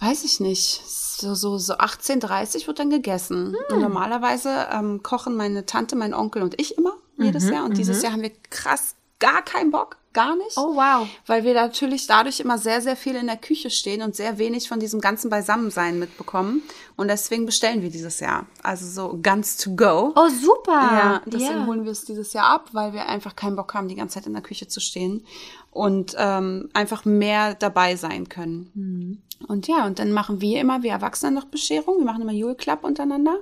weiß 0.00 0.24
ich 0.24 0.40
nicht, 0.40 0.82
so, 0.84 1.34
so, 1.34 1.56
so 1.58 1.74
18.30 1.74 2.62
Uhr 2.62 2.66
wird 2.68 2.78
dann 2.78 2.90
gegessen. 2.90 3.54
Hm. 3.68 3.76
Und 3.76 3.82
normalerweise 3.82 4.66
ähm, 4.72 5.02
kochen 5.02 5.34
meine 5.36 5.64
Tante, 5.64 5.96
mein 5.96 6.12
Onkel 6.12 6.42
und 6.42 6.60
ich 6.60 6.76
immer 6.76 6.92
jedes 7.18 7.46
Mhm, 7.46 7.52
Jahr. 7.52 7.64
Und 7.64 7.78
dieses 7.78 8.02
Jahr 8.02 8.12
haben 8.12 8.22
wir 8.22 8.32
krass 8.50 8.96
gar 9.22 9.42
keinen 9.42 9.70
Bock. 9.70 9.96
Gar 10.12 10.36
nicht. 10.36 10.58
Oh, 10.58 10.74
wow. 10.76 11.08
Weil 11.26 11.42
wir 11.42 11.54
natürlich 11.54 12.06
dadurch 12.06 12.38
immer 12.40 12.58
sehr, 12.58 12.82
sehr 12.82 12.96
viel 12.96 13.14
in 13.14 13.28
der 13.28 13.38
Küche 13.38 13.70
stehen 13.70 14.02
und 14.02 14.14
sehr 14.14 14.36
wenig 14.36 14.68
von 14.68 14.78
diesem 14.78 15.00
ganzen 15.00 15.30
Beisammensein 15.30 15.98
mitbekommen. 15.98 16.62
Und 16.96 17.08
deswegen 17.08 17.46
bestellen 17.46 17.80
wir 17.80 17.88
dieses 17.88 18.20
Jahr. 18.20 18.44
Also 18.62 18.84
so 18.84 19.18
ganz 19.22 19.56
to 19.56 19.74
go. 19.74 20.12
Oh, 20.14 20.28
super. 20.28 20.72
Ja, 20.72 21.22
deswegen 21.24 21.60
Ja. 21.60 21.66
holen 21.66 21.84
wir 21.84 21.92
es 21.92 22.04
dieses 22.04 22.34
Jahr 22.34 22.44
ab, 22.50 22.68
weil 22.72 22.92
wir 22.92 23.06
einfach 23.06 23.34
keinen 23.36 23.56
Bock 23.56 23.72
haben, 23.72 23.88
die 23.88 23.94
ganze 23.94 24.16
Zeit 24.16 24.26
in 24.26 24.34
der 24.34 24.42
Küche 24.42 24.68
zu 24.68 24.80
stehen 24.80 25.24
und 25.70 26.14
ähm, 26.18 26.68
einfach 26.74 27.06
mehr 27.06 27.54
dabei 27.54 27.96
sein 27.96 28.28
können. 28.28 28.70
Mhm. 28.74 29.22
Und 29.48 29.66
ja, 29.66 29.86
und 29.86 29.98
dann 29.98 30.12
machen 30.12 30.42
wir 30.42 30.60
immer, 30.60 30.82
wir 30.82 30.90
Erwachsene 30.90 31.32
noch 31.32 31.46
Bescherung. 31.46 31.98
Wir 32.00 32.04
machen 32.04 32.20
immer 32.20 32.32
Jule 32.32 32.54
Club 32.54 32.84
untereinander. 32.84 33.38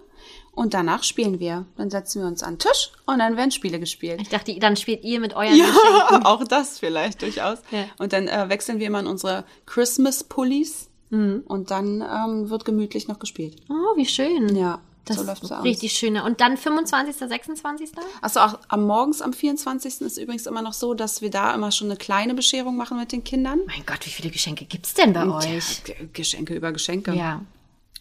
Und 0.53 0.75
danach 0.75 1.05
spielen 1.05 1.39
wir. 1.41 1.65
Dann 1.77 1.91
setzen 1.91 2.21
wir 2.23 2.29
uns 2.29 2.43
an 2.43 2.55
den 2.55 2.59
Tisch 2.61 2.91
und 3.07 3.21
dann 3.21 3.37
werden 3.37 3.51
Spiele 3.53 3.79
gespielt. 3.81 4.21
Ich 4.21 4.29
dachte, 4.29 4.55
dann 4.59 4.77
spielt 4.77 5.05
ihr 5.05 5.21
mit 5.21 5.35
euren 5.35 5.51
Geschenken. 5.57 5.75
Ja, 6.11 6.21
auch 6.25 6.45
das 6.45 6.79
vielleicht 6.79 7.23
durchaus. 7.23 7.59
Ja. 7.71 7.85
Und 7.99 8.13
dann 8.13 8.29
äh, 8.29 8.49
wechseln 8.49 8.79
wir 8.81 8.89
immer 8.89 9.01
in 9.01 9.07
unsere 9.07 9.45
Christmas-Pullis 9.67 10.89
Mhm. 11.13 11.43
und 11.49 11.73
dann 11.73 12.03
ähm, 12.03 12.51
wird 12.51 12.65
gemütlich 12.65 13.09
noch 13.09 13.19
gespielt. 13.19 13.57
Oh, 13.69 13.97
wie 13.97 14.07
schön. 14.07 14.55
Ja, 14.55 14.81
Das 15.07 15.17
so 15.17 15.25
läuft's 15.25 15.51
ist 15.51 15.65
richtig 15.65 15.93
schöne. 15.93 16.23
Und 16.23 16.41
dann 16.41 16.57
25., 16.57 17.17
26. 17.17 17.91
Achso, 18.23 18.39
auch 18.39 18.59
am 18.69 18.87
morgens 18.87 19.21
am 19.21 19.33
24. 19.33 20.03
ist 20.03 20.19
übrigens 20.19 20.47
immer 20.47 20.63
noch 20.63 20.73
so, 20.73 20.95
dass 20.95 21.21
wir 21.21 21.31
da 21.31 21.53
immer 21.53 21.73
schon 21.73 21.89
eine 21.89 21.97
kleine 21.97 22.35
Bescherung 22.35 22.77
machen 22.77 22.97
mit 22.97 23.11
den 23.11 23.25
Kindern. 23.25 23.59
Mein 23.67 23.85
Gott, 23.87 24.07
wie 24.07 24.11
viele 24.11 24.31
Geschenke 24.31 24.67
gibt's 24.67 24.95
denn 24.95 25.13
bei 25.13 25.25
Ja, 25.25 25.37
euch? 25.37 25.83
G- 25.83 25.95
Geschenke 26.13 26.55
über 26.55 26.71
Geschenke. 26.71 27.13
Ja. 27.13 27.41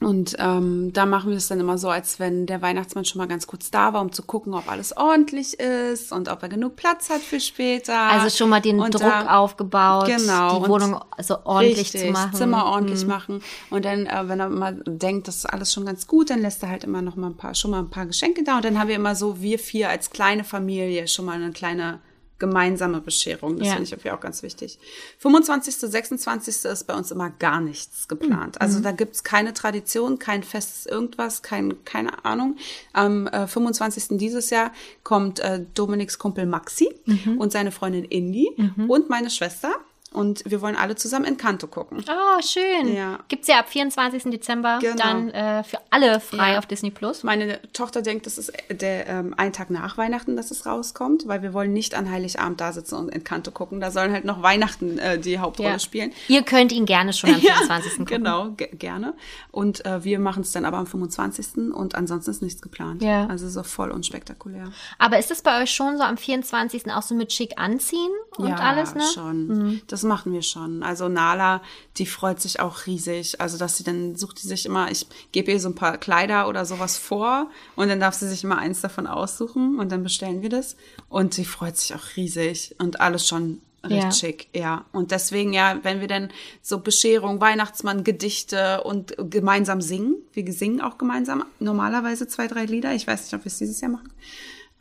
Und 0.02 0.38
ähm, 0.40 0.94
da 0.94 1.06
machen 1.06 1.30
wir 1.32 1.36
es 1.38 1.50
dann 1.50 1.60
immer 1.60 1.78
so, 1.78 1.90
als 1.90 2.20
wenn 2.22 2.46
der 2.46 2.62
Weihnachtsmann 2.62 3.04
schon 3.04 3.20
mal 3.20 3.28
ganz 3.28 3.48
kurz 3.48 3.70
da 3.70 3.92
war, 3.94 4.00
um 4.02 4.14
zu 4.14 4.24
gucken, 4.24 4.54
ob 4.54 4.72
alles 4.72 4.96
ordentlich 4.96 5.60
ist 5.60 6.14
und 6.14 6.30
ob 6.30 6.42
er 6.42 6.48
genug 6.48 6.78
Platz 6.78 7.10
hat 7.10 7.20
für 7.20 7.42
später. 7.42 8.00
Also 8.00 8.30
schon 8.36 8.50
mal 8.50 8.62
den 8.62 8.80
Und 8.80 8.94
Druck 8.94 9.02
da- 9.04 9.38
aufgebaut, 9.38 10.06
Genau. 10.08 10.62
die 10.64 10.70
Wohnung 10.70 11.02
so 11.22 11.36
ordentlich 11.44 11.80
Richtig, 11.80 12.02
zu 12.02 12.12
machen. 12.12 12.30
Mhm. 12.32 12.38
Zimmer 12.38 12.66
ordentlich 12.68 13.06
machen. 13.06 13.42
Und 13.70 13.84
dann, 13.84 14.06
äh, 14.06 14.24
wenn 14.30 14.40
er 14.40 14.48
mal 14.48 14.82
denkt, 14.88 15.28
das 15.28 15.36
ist 15.36 15.46
alles 15.46 15.74
schon 15.74 15.86
ganz 15.86 16.08
gut, 16.08 16.30
dann 16.30 16.40
lässt 16.42 16.64
er 16.64 16.70
halt 16.70 16.86
immer 16.86 17.02
noch 17.02 17.18
mal 17.18 17.28
ein 17.28 17.36
paar, 17.38 17.54
schon 17.54 17.72
mal 17.72 17.80
ein 17.80 17.90
paar 17.90 18.06
Geschenke 18.06 18.44
da. 18.46 18.56
Und 18.56 18.64
dann 18.64 18.80
haben 18.80 18.88
wir 18.88 18.96
immer 18.96 19.16
so, 19.16 19.42
wir 19.42 19.60
vier 19.60 19.90
als 19.90 20.12
kleine 20.12 20.46
Familie, 20.46 21.10
schon 21.10 21.26
mal 21.26 21.34
eine 21.36 21.52
kleine 21.52 22.00
gemeinsame 22.40 23.02
Bescherung. 23.02 23.58
Das 23.58 23.68
Ja. 23.68 23.74
finde 23.74 23.86
ich 23.86 23.92
irgendwie 23.92 24.12
auch 24.12 24.20
ganz 24.20 24.42
wichtig. 24.44 24.80
25., 25.20 25.76
26. 25.76 26.66
ist 26.66 26.88
bei 26.88 26.94
uns 26.96 27.12
immer 27.12 27.30
gar 27.30 27.60
nichts 27.62 28.08
geplant. 28.08 28.56
Mhm. 28.56 28.62
Also 28.62 28.80
da 28.80 28.92
gibt's 28.92 29.24
keine 29.24 29.54
Tradition, 29.54 30.18
kein 30.20 30.44
festes 30.44 30.86
irgendwas, 30.86 31.42
kein, 31.42 31.84
keine 31.86 32.24
Ahnung. 32.26 32.56
Am 32.94 33.28
äh, 33.28 33.48
25. 33.48 34.18
dieses 34.18 34.50
Jahr 34.50 34.72
kommt 35.04 35.40
äh, 35.40 35.66
Dominiks 35.74 36.18
Kumpel 36.18 36.46
Maxi 36.46 36.90
Mhm. 37.06 37.38
und 37.38 37.52
seine 37.52 37.72
Freundin 37.72 38.06
Indy 38.06 38.50
und 38.88 39.10
meine 39.10 39.30
Schwester. 39.30 39.72
Und 40.12 40.42
wir 40.46 40.62
wollen 40.62 40.76
alle 40.76 40.96
zusammen 40.96 41.26
Encanto 41.26 41.68
gucken. 41.68 42.04
Oh, 42.10 42.42
schön. 42.42 42.94
Ja. 42.96 43.20
Gibt's 43.28 43.48
ja 43.48 43.60
ab 43.60 43.70
24. 43.70 44.24
Dezember 44.32 44.80
Genau. 44.82 44.96
dann 44.98 45.30
äh, 45.30 45.64
für 45.64 45.78
alle 45.92 46.20
frei 46.20 46.54
Ja. 46.54 46.58
auf 46.60 46.66
Disney 46.66 46.90
Plus. 46.90 47.22
Meine 47.24 47.60
Tochter 47.74 48.02
denkt, 48.02 48.26
das 48.26 48.40
ist 48.40 48.52
der 48.72 49.08
ähm, 49.08 49.36
ein 49.38 49.54
Tag 49.54 49.70
nach 49.70 49.98
Weihnachten, 50.00 50.36
dass 50.36 50.50
es 50.50 50.66
rauskommt, 50.66 51.28
weil 51.28 51.44
wir 51.44 51.54
wollen 51.54 51.74
nicht 51.74 51.94
an 51.94 52.10
Heiligabend 52.10 52.60
da 52.60 52.72
sitzen 52.74 52.96
und 52.96 53.10
Encanto 53.10 53.52
gucken. 53.52 53.80
Da 53.80 53.92
sollen 53.92 54.12
halt 54.12 54.26
noch 54.26 54.42
Weihnachten 54.42 54.98
äh, 54.98 55.20
die 55.20 55.38
Hauptrolle 55.38 55.70
Ja. 55.70 55.80
spielen. 55.80 56.12
Ihr 56.28 56.42
könnt 56.42 56.72
ihn 56.72 56.88
gerne 56.88 57.14
schon 57.14 57.30
am 57.36 57.36
24. 57.40 57.92
gucken. 58.00 58.06
Genau, 58.08 58.50
ge 58.52 58.68
gerne. 58.76 59.14
Und 59.52 59.86
äh, 59.86 60.04
wir 60.04 60.18
machen 60.20 60.42
es 60.42 60.52
dann 60.52 60.66
aber 60.66 60.78
am 60.78 60.88
25. 60.88 61.72
und 61.74 61.94
ansonsten 61.94 62.32
ist 62.32 62.42
nichts 62.42 62.62
geplant. 62.64 63.04
Ja. 63.04 63.28
Also 63.28 63.48
so 63.48 63.62
voll 63.62 63.92
unspektakulär. 63.92 64.72
Aber 64.98 65.20
ist 65.20 65.30
es 65.30 65.44
bei 65.44 65.62
euch 65.62 65.70
schon 65.72 65.98
so 65.98 66.04
am 66.04 66.18
24. 66.18 66.92
auch 66.92 67.04
so 67.04 67.14
mit 67.14 67.32
schick 67.32 67.60
anziehen 67.60 68.10
und 68.38 68.52
alles, 68.54 68.96
ne? 68.96 69.04
schon. 69.14 69.82
Das 69.88 69.99
machen 70.04 70.34
wir 70.34 70.42
schon. 70.42 70.84
Also 70.84 71.08
Nala, 71.10 71.62
die 71.98 72.06
freut 72.06 72.42
sich 72.42 72.60
auch 72.60 72.86
riesig. 72.86 73.40
Also, 73.42 73.58
dass 73.58 73.78
sie 73.78 73.84
dann 73.84 74.16
sucht 74.16 74.42
die 74.44 74.48
sich 74.48 74.66
immer, 74.66 74.92
ich 74.92 75.08
gebe 75.32 75.52
ihr 75.52 75.60
so 75.60 75.70
ein 75.70 75.76
paar 75.76 75.98
Kleider 75.98 76.48
oder 76.48 76.66
sowas 76.66 76.98
vor 76.98 77.50
und 77.76 77.90
dann 77.90 78.00
darf 78.00 78.14
sie 78.16 78.28
sich 78.28 78.44
immer 78.44 78.58
eins 78.58 78.82
davon 78.82 79.08
aussuchen 79.08 79.80
und 79.80 79.92
dann 79.92 80.04
bestellen 80.04 80.42
wir 80.42 80.50
das. 80.50 80.76
Und 81.10 81.34
sie 81.34 81.46
freut 81.46 81.78
sich 81.78 81.96
auch 81.96 82.16
riesig 82.16 82.76
und 82.80 83.02
alles 83.02 83.28
schon 83.28 83.62
recht 83.84 84.04
Ja. 84.04 84.12
schick, 84.12 84.48
ja. 84.54 84.86
Und 84.92 85.12
deswegen, 85.12 85.54
ja, 85.54 85.80
wenn 85.84 86.02
wir 86.02 86.08
dann 86.10 86.30
so 86.62 86.80
Bescherung, 86.80 87.40
Weihnachtsmann, 87.40 88.04
Gedichte 88.04 88.84
und 88.84 89.16
gemeinsam 89.18 89.82
singen, 89.82 90.16
wir 90.34 90.52
singen 90.52 90.82
auch 90.82 90.98
gemeinsam 90.98 91.46
normalerweise 91.60 92.28
zwei, 92.28 92.48
drei 92.48 92.66
Lieder. 92.66 92.94
Ich 92.94 93.08
weiß 93.08 93.24
nicht, 93.24 93.34
ob 93.34 93.46
wir 93.46 93.48
es 93.52 93.58
dieses 93.58 93.80
Jahr 93.80 93.92
machen. 93.92 94.12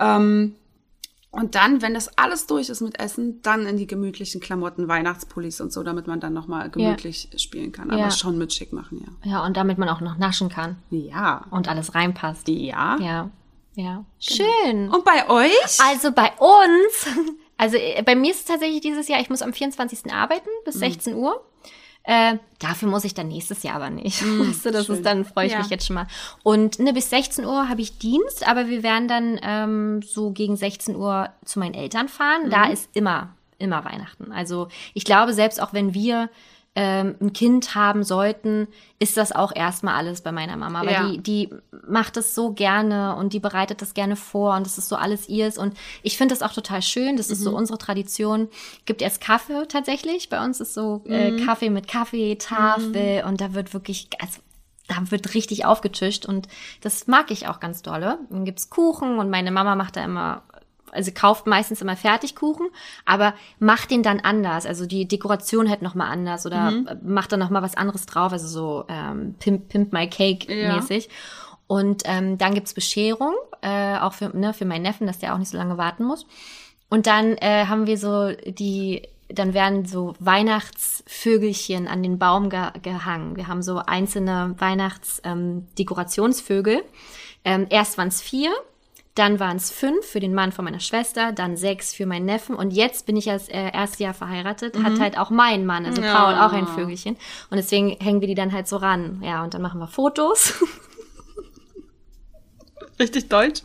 Ähm, 0.00 0.54
und 1.30 1.54
dann, 1.54 1.82
wenn 1.82 1.94
das 1.94 2.16
alles 2.18 2.46
durch 2.46 2.68
ist 2.68 2.80
mit 2.80 2.98
Essen, 3.00 3.40
dann 3.42 3.66
in 3.66 3.76
die 3.76 3.86
gemütlichen 3.86 4.40
Klamotten, 4.40 4.88
Weihnachtspullis 4.88 5.60
und 5.60 5.72
so, 5.72 5.82
damit 5.82 6.06
man 6.06 6.20
dann 6.20 6.32
nochmal 6.32 6.70
gemütlich 6.70 7.28
spielen 7.36 7.72
kann. 7.72 7.90
Aber 7.90 8.00
Ja. 8.00 8.10
schon 8.10 8.38
mit 8.38 8.52
schick 8.52 8.72
machen, 8.72 9.04
ja. 9.24 9.30
Ja, 9.30 9.44
und 9.46 9.56
damit 9.56 9.78
man 9.78 9.88
auch 9.88 10.00
noch 10.00 10.16
naschen 10.18 10.48
kann 10.48 10.76
Ja. 10.90 11.44
und 11.50 11.68
alles 11.68 11.94
reinpasst. 11.94 12.48
Ja. 12.48 12.96
Ja. 13.00 13.30
Ja. 13.74 14.04
Schön. 14.18 14.90
Und 14.90 15.04
bei 15.04 15.28
euch? 15.28 15.78
Also 15.88 16.10
bei 16.12 16.32
uns, 16.38 17.06
also 17.56 17.76
äh, 17.76 18.02
bei 18.02 18.16
mir 18.16 18.30
ist 18.32 18.40
es 18.40 18.44
tatsächlich 18.46 18.80
dieses 18.80 19.06
Jahr, 19.06 19.20
ich 19.20 19.30
muss 19.30 19.42
am 19.42 19.52
24. 19.52 20.12
arbeiten 20.12 20.48
bis 20.64 20.74
Mhm. 20.76 20.78
16 20.80 21.14
Uhr. 21.14 21.44
Äh, 22.10 22.38
dafür 22.58 22.88
muss 22.88 23.04
ich 23.04 23.12
dann 23.12 23.28
nächstes 23.28 23.62
Jahr 23.62 23.74
aber 23.76 23.90
nicht. 23.90 24.22
weißt 24.24 24.64
du, 24.64 24.70
das 24.70 24.86
schön. 24.86 24.96
ist 24.96 25.04
dann, 25.04 25.26
freue 25.26 25.44
ich 25.46 25.52
Ja. 25.52 25.58
mich 25.58 25.68
jetzt 25.68 25.86
schon 25.86 25.92
mal. 25.94 26.06
Und 26.42 26.78
ne, 26.78 26.94
bis 26.94 27.10
16 27.10 27.44
Uhr 27.44 27.68
habe 27.68 27.82
ich 27.82 27.98
Dienst, 27.98 28.48
aber 28.48 28.66
wir 28.68 28.82
werden 28.82 29.08
dann 29.08 29.38
ähm, 29.42 30.00
so 30.00 30.30
gegen 30.30 30.56
16 30.56 30.96
Uhr 30.96 31.28
zu 31.44 31.58
meinen 31.58 31.74
Eltern 31.74 32.08
fahren. 32.08 32.46
Mhm. 32.46 32.50
Da 32.50 32.64
ist 32.70 32.88
immer, 32.94 33.34
immer 33.58 33.84
Weihnachten. 33.84 34.32
Also 34.32 34.68
ich 34.94 35.04
glaube, 35.04 35.34
selbst 35.34 35.60
auch 35.60 35.74
wenn 35.74 35.92
wir 35.92 36.30
ähm, 36.74 37.16
ein 37.20 37.32
Kind 37.32 37.74
haben 37.74 38.04
sollten, 38.04 38.68
ist 38.98 39.16
das 39.16 39.32
auch 39.32 39.54
erstmal 39.54 39.94
alles 39.94 40.20
bei 40.20 40.30
meiner 40.32 40.56
Mama. 40.56 40.86
Weil 40.86 40.92
Ja. 40.92 41.08
die, 41.08 41.18
die 41.18 41.50
macht 41.88 42.16
es 42.16 42.34
so 42.34 42.52
gerne 42.52 43.16
und 43.16 43.32
die 43.32 43.40
bereitet 43.40 43.82
das 43.82 43.94
gerne 43.94 44.14
vor 44.14 44.54
und 44.54 44.64
das 44.64 44.78
ist 44.78 44.88
so 44.88 44.96
alles 44.96 45.28
ihrs. 45.28 45.58
Und 45.58 45.76
ich 46.02 46.16
finde 46.16 46.34
das 46.34 46.42
auch 46.48 46.52
total 46.52 46.82
schön. 46.82 47.16
Das 47.16 47.30
ist 47.30 47.40
so 47.40 47.56
unsere 47.56 47.78
Tradition. 47.78 48.48
Gibt 48.84 49.02
erst 49.02 49.20
Kaffee 49.20 49.66
tatsächlich. 49.68 50.28
Bei 50.28 50.44
uns 50.44 50.60
ist 50.60 50.74
so 50.74 51.02
äh, 51.06 51.32
Kaffee 51.44 51.70
mit 51.70 51.88
Kaffee, 51.88 52.36
Tafel 52.36 53.24
und 53.26 53.40
da 53.40 53.54
wird 53.54 53.74
wirklich, 53.74 54.08
also 54.20 54.40
da 54.86 55.10
wird 55.10 55.34
richtig 55.34 55.66
aufgetischt 55.66 56.26
und 56.26 56.48
das 56.80 57.06
mag 57.08 57.30
ich 57.30 57.48
auch 57.48 57.60
ganz 57.60 57.82
dolle. 57.82 58.18
Dann 58.30 58.44
gibt's 58.44 58.70
Kuchen 58.70 59.18
und 59.18 59.30
meine 59.30 59.50
Mama 59.50 59.74
macht 59.74 59.96
da 59.96 60.04
immer, 60.04 60.42
also 60.92 61.10
kauft 61.12 61.46
meistens 61.46 61.82
immer 61.82 61.96
Fertigkuchen, 61.96 62.68
aber 63.04 63.34
macht 63.58 63.90
den 63.90 64.02
dann 64.02 64.20
anders. 64.20 64.66
Also 64.66 64.86
die 64.86 65.06
Dekoration 65.06 65.68
halt 65.68 65.82
nochmal 65.82 66.10
anders 66.10 66.46
oder 66.46 66.72
macht 67.02 67.32
dann 67.32 67.40
nochmal 67.40 67.62
was 67.62 67.76
anderes 67.76 68.06
drauf, 68.06 68.32
also 68.32 68.46
so 68.46 68.84
ähm, 68.88 69.34
Pimp, 69.38 69.68
Pimp 69.68 69.92
My 69.92 70.08
Cake 70.08 70.52
Ja. 70.52 70.74
mäßig. 70.74 71.08
Und 71.66 72.02
ähm, 72.06 72.38
dann 72.38 72.54
gibt's 72.54 72.72
Bescherung, 72.72 73.34
äh, 73.60 73.98
auch 73.98 74.14
für, 74.14 74.34
ne, 74.36 74.54
für 74.54 74.64
meinen 74.64 74.82
Neffen, 74.82 75.06
dass 75.06 75.18
der 75.18 75.34
auch 75.34 75.38
nicht 75.38 75.50
so 75.50 75.58
lange 75.58 75.76
warten 75.76 76.04
muss. 76.04 76.26
Und 76.88 77.06
dann 77.06 77.36
äh, 77.36 77.66
haben 77.66 77.86
wir 77.86 77.98
so 77.98 78.32
die, 78.46 79.02
dann 79.28 79.52
werden 79.52 79.84
so 79.84 80.14
Weihnachtsvögelchen 80.18 81.86
an 81.86 82.02
den 82.02 82.18
Baum 82.18 82.48
ge 82.48 82.70
gehangen. 82.80 83.36
Wir 83.36 83.48
haben 83.48 83.62
so 83.62 83.76
einzelne 83.78 84.54
Weihnachtsdekorationsvögel. 84.58 86.82
Ähm, 87.44 87.66
erst 87.68 87.98
waren 87.98 88.08
es 88.08 88.22
vier, 88.22 88.50
dann 89.18 89.40
waren 89.40 89.56
es 89.56 89.70
fünf 89.70 90.06
für 90.06 90.20
den 90.20 90.32
Mann 90.32 90.52
von 90.52 90.64
meiner 90.64 90.80
Schwester, 90.80 91.32
dann 91.32 91.56
sechs 91.56 91.94
für 91.94 92.06
meinen 92.06 92.26
Neffen 92.26 92.54
und 92.54 92.70
jetzt 92.70 93.06
bin 93.06 93.16
ich 93.16 93.24
das 93.24 93.48
äh, 93.48 93.72
erste 93.72 94.04
Jahr 94.04 94.14
verheiratet, 94.14 94.80
hat 94.82 95.00
halt 95.00 95.18
auch 95.18 95.30
mein 95.30 95.66
Mann, 95.66 95.84
also 95.84 96.00
Paul, 96.00 96.34
auch 96.34 96.52
ein 96.52 96.66
Vögelchen. 96.66 97.16
Und 97.50 97.56
deswegen 97.56 97.90
hängen 98.00 98.20
wir 98.20 98.28
die 98.28 98.34
dann 98.34 98.52
halt 98.52 98.68
so 98.68 98.76
ran. 98.76 99.20
Ja, 99.24 99.42
und 99.42 99.54
dann 99.54 99.62
machen 99.62 99.80
wir 99.80 99.88
Fotos. 99.88 100.54
Richtig 102.98 103.28
deutsch. 103.28 103.62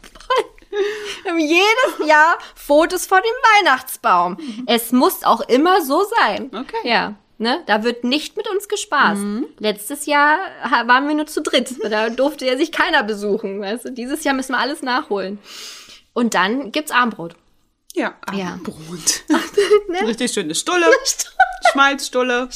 Jedes 1.38 2.08
Jahr 2.08 2.38
Fotos 2.56 3.06
vor 3.06 3.22
dem 3.22 3.66
Weihnachtsbaum. 3.66 4.38
Es 4.66 4.92
muss 4.92 5.24
auch 5.24 5.42
immer 5.42 5.84
so 5.84 6.04
sein. 6.20 6.50
Okay. 6.54 6.90
Ja. 6.90 7.16
Ne? 7.44 7.62
Da 7.68 7.84
wird 7.84 8.04
nicht 8.06 8.38
mit 8.38 8.48
uns 8.50 8.68
gespaßt. 8.70 9.22
Letztes 9.60 10.06
Jahr 10.08 10.38
waren 10.86 11.08
wir 11.08 11.14
nur 11.14 11.28
zu 11.28 11.42
dritt. 11.42 11.76
Da 11.84 12.10
durfte 12.10 12.46
ja 12.46 12.58
sich 12.58 12.72
keiner 12.72 13.04
besuchen. 13.04 13.60
Weißt 13.62 13.86
du? 13.86 13.92
Dieses 13.92 14.24
Jahr 14.24 14.34
müssen 14.34 14.54
wir 14.54 14.60
alles 14.60 14.82
nachholen. 14.82 15.38
Und 16.14 16.34
dann 16.34 16.72
gibt's 16.72 16.92
Armbrot. 16.92 17.36
Ja, 17.96 18.16
Ja. 18.34 18.58
Brot. 18.64 19.24
Richtig 20.08 20.32
schöne 20.32 20.56
Stulle. 20.56 20.88
Schmalzstulle. 21.72 22.50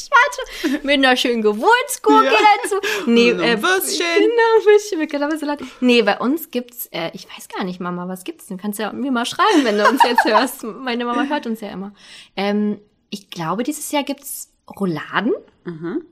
Mit 0.84 0.94
einer 0.96 1.16
schönen 1.16 1.42
Gewürzgurke 1.42 2.26
Ja. 2.26 2.32
dazu. 2.64 2.76
Nee, 3.08 3.32
Und 3.32 3.42
einem 3.42 3.62
Würstchen. 3.62 4.06
Genau, 4.18 4.66
Würstchen 4.66 5.00
mit 5.00 5.12
Kartoffelsalat. 5.12 5.60
Nee, 5.82 6.02
bei 6.02 6.18
uns 6.20 6.50
gibt's, 6.52 6.88
äh, 6.92 7.12
ich 7.14 7.26
weiß 7.28 7.48
gar 7.50 7.64
nicht, 7.64 7.80
Mama, 7.80 8.08
was 8.08 8.24
gibt's 8.24 8.48
denn? 8.48 8.58
Kannst 8.58 8.80
ja 8.80 8.92
mir 8.94 9.12
mal 9.12 9.26
schreiben, 9.26 9.64
wenn 9.64 9.78
du 9.78 9.88
uns 9.88 10.02
jetzt 10.04 10.24
hörst. 10.26 10.64
Meine 10.64 11.06
Mama 11.06 11.24
hört 11.24 11.46
uns 11.46 11.62
ja 11.62 11.70
immer. 11.70 11.94
Ähm, 12.36 12.80
ich 13.10 13.30
glaube, 13.30 13.64
dieses 13.64 13.92
Jahr 13.92 14.04
gibt's 14.04 14.50
Rouladen. 14.70 15.34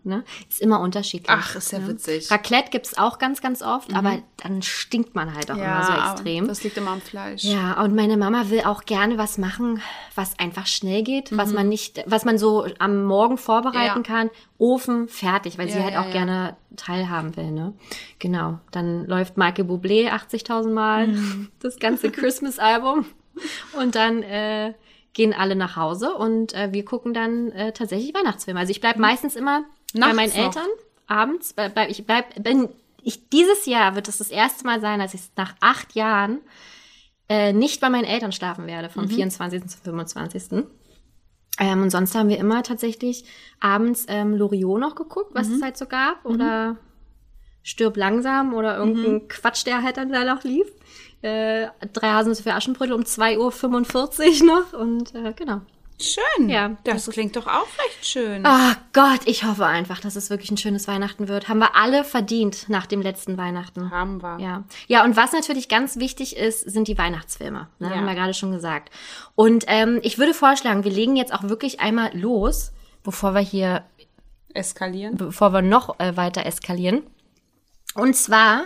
Ne? 0.04 0.26
Ist 0.50 0.60
immer 0.60 0.82
unterschiedlich. 0.82 1.34
Mhm. 1.34 1.42
Ach, 1.42 1.56
ist 1.56 1.72
ja 1.72 1.88
witzig. 1.88 2.30
Raclette 2.30 2.72
gibt's 2.72 2.98
auch 2.98 3.20
ganz, 3.20 3.42
ganz 3.42 3.62
oft, 3.62 3.94
aber 3.96 4.18
dann 4.44 4.62
stinkt 4.62 5.16
man 5.16 5.34
halt 5.34 5.50
auch 5.50 5.56
immer 5.56 5.82
so 5.86 5.94
extrem. 5.94 6.48
das 6.50 6.62
liegt 6.66 6.76
immer 6.76 6.92
am 6.92 7.00
Fleisch. 7.00 7.46
Ja, 7.46 7.82
und 7.82 7.96
meine 7.96 8.18
Mama 8.18 8.50
will 8.50 8.64
auch 8.66 8.84
gerne 8.84 9.18
was 9.18 9.38
machen, 9.38 9.82
was 10.14 10.38
einfach 10.40 10.68
schnell 10.68 11.04
geht, 11.04 11.38
was 11.38 11.54
man 11.54 11.70
nicht, 11.70 12.04
was 12.06 12.26
man 12.26 12.38
so 12.38 12.66
am 12.80 13.06
Morgen 13.06 13.38
vorbereiten 13.38 14.00
Mhm. 14.00 14.06
Ja. 14.06 14.16
kann. 14.18 14.30
Ofen, 14.58 15.08
fertig, 15.08 15.58
weil 15.58 15.70
sie 15.70 15.78
Ja, 15.78 15.84
halt 15.86 15.94
ja, 15.94 16.02
auch 16.02 16.08
ja. 16.08 16.12
gerne 16.12 16.58
teilhaben 16.76 17.38
will, 17.38 17.52
ne? 17.52 17.72
Genau. 18.20 18.60
Dann 18.72 19.06
läuft 19.06 19.38
Michael 19.38 19.64
Bublé 19.70 20.10
80.000 20.12 20.74
Mal 20.74 21.08
Mhm. 21.08 21.48
das 21.62 21.80
ganze 21.80 22.12
Christmas-Album 22.12 23.06
und 23.82 23.96
dann 23.96 24.22
äh, 24.22 24.74
gehen 25.16 25.34
alle 25.34 25.56
nach 25.56 25.76
Hause 25.76 26.14
und 26.14 26.54
äh, 26.54 26.72
wir 26.72 26.86
gucken 26.86 27.16
dann 27.16 27.52
äh, 27.54 27.72
tatsächlich 27.72 28.14
Weihnachtsfilme. 28.14 28.60
Also 28.60 28.70
ich 28.70 28.82
bleib 28.82 28.98
meistens 28.98 29.36
immer 29.36 29.64
bei 29.94 30.00
Nachts 30.02 30.16
meinen 30.16 30.30
noch. 30.30 30.38
Eltern 30.38 30.68
abends, 31.08 31.54
bleib, 31.54 31.74
bleib, 31.74 31.90
ich 31.90 32.06
bleib, 32.06 32.44
bin 32.44 32.70
ich 33.02 33.30
dieses 33.30 33.66
Jahr 33.66 33.96
wird 33.96 34.08
es 34.08 34.18
das 34.18 34.30
erste 34.30 34.66
Mal 34.66 34.82
sein, 34.82 35.00
dass 35.00 35.14
ich 35.14 35.22
nach 35.36 35.56
acht 35.62 35.94
Jahren 35.94 36.40
äh, 37.30 37.54
nicht 37.54 37.80
bei 37.80 37.90
meinen 37.90 38.06
Eltern 38.06 38.32
schlafen 38.32 38.68
werde, 38.68 38.90
vom 38.90 39.08
24. 39.08 39.68
zum 39.68 39.82
25. 39.82 40.66
Ähm, 41.60 41.84
und 41.84 41.90
sonst 41.92 42.16
haben 42.16 42.30
wir 42.30 42.38
immer 42.38 42.64
tatsächlich 42.64 43.26
abends 43.60 44.06
ähm, 44.10 44.36
Loriot 44.36 44.80
noch 44.80 44.96
geguckt, 44.96 45.32
was 45.34 45.48
es 45.48 45.62
halt 45.62 45.78
so 45.78 45.86
gab. 45.86 46.26
Oder 46.26 46.78
Stirb 47.64 47.98
langsam 47.98 48.54
oder 48.54 48.78
irgendein 48.78 49.28
Quatsch, 49.28 49.66
der 49.66 49.82
halt 49.82 49.98
dann 49.98 50.12
da 50.12 50.24
noch 50.24 50.44
lief. 50.44 50.68
Äh, 51.26 51.70
drei 51.94 52.10
Haselnüsse 52.12 52.44
für 52.44 52.54
Aschenbrödel 52.54 52.94
um 52.94 53.02
2.45 53.02 54.42
Uhr 54.42 54.46
noch. 54.46 54.74
Und 54.80 55.16
äh, 55.16 55.34
genau. 55.34 55.62
Schön. 56.00 56.50
Ja, 56.50 56.76
Das, 56.84 57.10
klingt 57.10 57.38
doch 57.38 57.48
auch 57.48 57.68
recht 57.86 58.06
schön. 58.06 58.42
Ach 58.46 58.76
Gott, 58.92 59.22
ich 59.26 59.46
hoffe 59.46 59.66
einfach, 59.66 60.02
dass 60.02 60.18
es 60.18 60.30
wirklich 60.30 60.52
ein 60.52 60.58
schönes 60.58 60.90
Weihnachten 60.90 61.30
wird. 61.30 61.48
Haben 61.48 61.60
wir 61.60 61.76
alle 61.76 62.04
verdient 62.04 62.68
nach 62.68 62.86
dem 62.86 63.02
letzten 63.02 63.38
Weihnachten. 63.38 63.92
Haben 63.92 64.22
wir. 64.22 64.38
Ja. 64.40 64.64
Ja, 64.88 65.06
und 65.06 65.16
was 65.16 65.32
natürlich 65.32 65.70
ganz 65.70 65.96
wichtig 65.96 66.36
ist, 66.36 66.70
sind 66.70 66.90
die 66.90 66.98
Weihnachtsfilme. 66.98 67.70
Ne? 67.80 67.90
Ja. 67.90 67.96
Haben 67.96 68.06
wir 68.08 68.14
gerade 68.14 68.34
schon 68.34 68.52
gesagt. 68.52 68.92
Und 69.36 69.64
ähm, 69.68 70.00
ich 70.04 70.18
würde 70.18 70.34
vorschlagen, 70.34 70.84
wir 70.84 70.92
legen 70.92 71.16
jetzt 71.16 71.34
auch 71.34 71.44
wirklich 71.44 71.80
einmal 71.80 72.16
los, 72.16 72.74
bevor 73.04 73.34
wir 73.34 73.40
hier, 73.42 73.84
Eskalieren. 74.54 75.16
bevor 75.16 75.54
wir 75.54 75.62
noch 75.62 75.98
äh, 76.00 76.18
weiter 76.18 76.46
eskalieren. 76.46 77.04
Und 77.94 78.18
zwar 78.18 78.66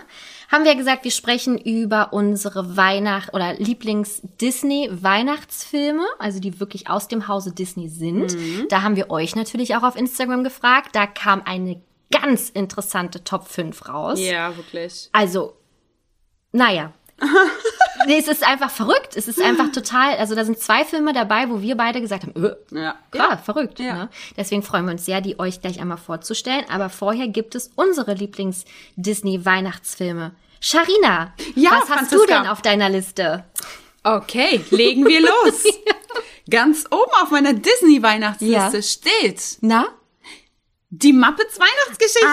haben 0.50 0.64
wir 0.64 0.74
gesagt, 0.74 1.04
wir 1.04 1.12
sprechen 1.12 1.58
über 1.58 2.12
unsere 2.12 2.76
Weihnacht- 2.76 3.32
oder 3.34 3.54
Lieblings-Disney-Weihnachtsfilme, 3.54 6.04
also 6.18 6.40
die 6.40 6.58
wirklich 6.58 6.90
aus 6.90 7.06
dem 7.08 7.28
Hause 7.28 7.52
Disney 7.52 7.88
sind. 7.88 8.36
Da 8.70 8.82
haben 8.82 8.96
wir 8.96 9.10
euch 9.10 9.36
natürlich 9.36 9.76
auch 9.76 9.84
auf 9.84 9.96
Instagram 9.96 10.44
gefragt. 10.44 10.96
Da 10.96 11.06
kam 11.06 11.42
eine 11.44 11.80
ganz 12.10 12.50
interessante 12.50 13.22
Top 13.22 13.46
5 13.46 13.88
raus. 13.88 14.18
Ja, 14.20 14.56
wirklich. 14.56 15.08
Also, 15.12 15.54
naja. 16.52 16.92
nee, 18.06 18.18
es 18.18 18.28
ist 18.28 18.46
einfach 18.46 18.70
verrückt. 18.70 19.16
Es 19.16 19.28
ist 19.28 19.40
einfach 19.40 19.70
total, 19.72 20.16
also 20.16 20.34
da 20.34 20.44
sind 20.44 20.58
zwei 20.58 20.84
Filme 20.84 21.12
dabei, 21.12 21.48
wo 21.50 21.60
wir 21.60 21.76
beide 21.76 22.00
gesagt 22.00 22.24
haben, 22.24 22.44
äh, 22.44 22.54
Ja. 22.74 22.94
klar, 23.10 23.38
verrückt. 23.38 23.78
Ja. 23.78 23.94
Ne? 23.94 24.08
Deswegen 24.36 24.62
freuen 24.62 24.86
wir 24.86 24.92
uns 24.92 25.04
sehr, 25.04 25.20
die 25.20 25.38
euch 25.38 25.60
gleich 25.60 25.80
einmal 25.80 25.98
vorzustellen. 25.98 26.64
Aber 26.70 26.88
vorher 26.88 27.28
gibt 27.28 27.54
es 27.54 27.70
unsere 27.76 28.14
Lieblings-Disney-Weihnachtsfilme. 28.14 30.32
Sharina, 30.60 31.32
Ja, 31.54 31.70
was 31.70 31.88
hast 31.90 32.12
du 32.12 32.16
Franziska. 32.18 32.42
denn 32.42 32.46
auf 32.50 32.62
deiner 32.62 32.88
Liste? 32.88 33.44
Okay, 34.02 34.64
legen 34.70 35.06
wir 35.06 35.20
los. 35.20 35.64
Ganz 36.50 36.84
oben 36.90 37.12
auf 37.22 37.30
meiner 37.30 37.52
Disney-Weihnachtsliste 37.54 38.76
Ja. 38.76 38.82
steht 38.82 39.58
Na? 39.60 39.86
Die 40.92 41.12
Muppets 41.12 41.56
Weihnachtsgeschichte. 41.58 42.26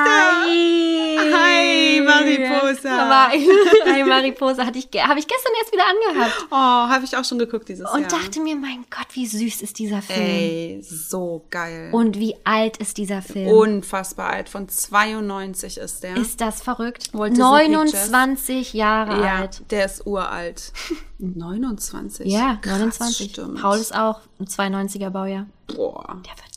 Hi, 1.31 2.01
Mariposa. 2.01 2.89
Aber, 2.89 3.31
Hi, 3.85 4.03
Mariposa 4.03 4.65
hatte 4.65 4.79
ich, 4.79 4.85
habe 4.99 5.19
ich 5.19 5.27
gestern 5.27 5.51
erst 5.59 5.71
wieder 5.71 5.83
angehabt. 5.85 6.47
Oh, 6.49 6.55
habe 6.55 7.05
ich 7.05 7.15
auch 7.15 7.23
schon 7.23 7.37
geguckt 7.37 7.69
dieses 7.69 7.87
Und 7.91 8.01
Jahr. 8.01 8.09
dachte 8.21 8.39
mir, 8.39 8.55
mein 8.55 8.83
Gott, 8.89 9.05
wie 9.13 9.27
süß 9.27 9.61
ist 9.61 9.77
dieser 9.77 10.01
Film. 10.01 10.19
Ey, 10.19 10.81
so 10.81 11.45
geil. 11.51 11.89
Und 11.91 12.17
wie 12.17 12.35
alt 12.45 12.77
ist 12.77 12.97
dieser 12.97 13.21
Film? 13.21 13.47
Unfassbar 13.47 14.31
alt. 14.31 14.49
Von 14.49 14.67
92 14.67 15.77
ist 15.77 16.01
der. 16.01 16.17
Ist 16.17 16.41
das 16.41 16.61
verrückt? 16.63 17.09
Walt 17.13 17.33
Disney 17.33 17.43
29 17.43 18.73
Jahre 18.73 19.23
ja, 19.23 19.35
alt. 19.35 19.61
der 19.69 19.85
ist 19.85 20.07
uralt. 20.07 20.71
29? 21.19 22.25
Ja, 22.25 22.57
Krass, 22.61 22.79
29. 22.79 23.31
Stimmt. 23.31 23.61
Paul 23.61 23.77
ist 23.77 23.93
auch 23.95 24.21
ein 24.39 24.47
92er 24.47 25.11
Baujahr. 25.11 25.45
Boah, 25.67 26.05
Der 26.25 26.31
wird 26.37 26.56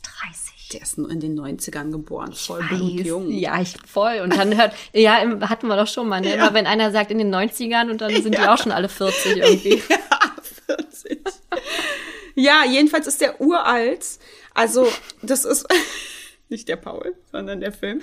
der 0.73 0.81
ist 0.81 0.97
nur 0.97 1.09
in 1.09 1.19
den 1.19 1.39
90ern 1.39 1.91
geboren. 1.91 2.33
Voll 2.33 2.63
blutjung. 2.69 3.29
Ja, 3.29 3.61
ich 3.61 3.75
voll. 3.85 4.21
Und 4.23 4.35
dann 4.35 4.57
hört, 4.57 4.73
ja, 4.93 5.17
hatten 5.49 5.67
wir 5.67 5.75
doch 5.75 5.87
schon 5.87 6.07
mal, 6.07 6.21
ne? 6.21 6.33
Immer 6.33 6.53
wenn 6.53 6.67
einer 6.67 6.91
sagt 6.91 7.11
in 7.11 7.17
den 7.17 7.33
90ern 7.33 7.89
und 7.89 8.01
dann 8.01 8.11
sind 8.21 8.37
die 8.37 8.47
auch 8.47 8.57
schon 8.57 8.71
alle 8.71 8.89
40 8.89 9.37
irgendwie. 9.37 9.81
Ja, 10.67 10.77
40. 10.77 11.19
Ja, 12.35 12.63
jedenfalls 12.65 13.07
ist 13.07 13.21
der 13.21 13.41
uralt. 13.41 14.05
Also, 14.53 14.87
das 15.21 15.45
ist 15.45 15.65
nicht 16.49 16.67
der 16.67 16.77
Paul, 16.77 17.15
sondern 17.31 17.59
der 17.59 17.71
Film. 17.71 18.01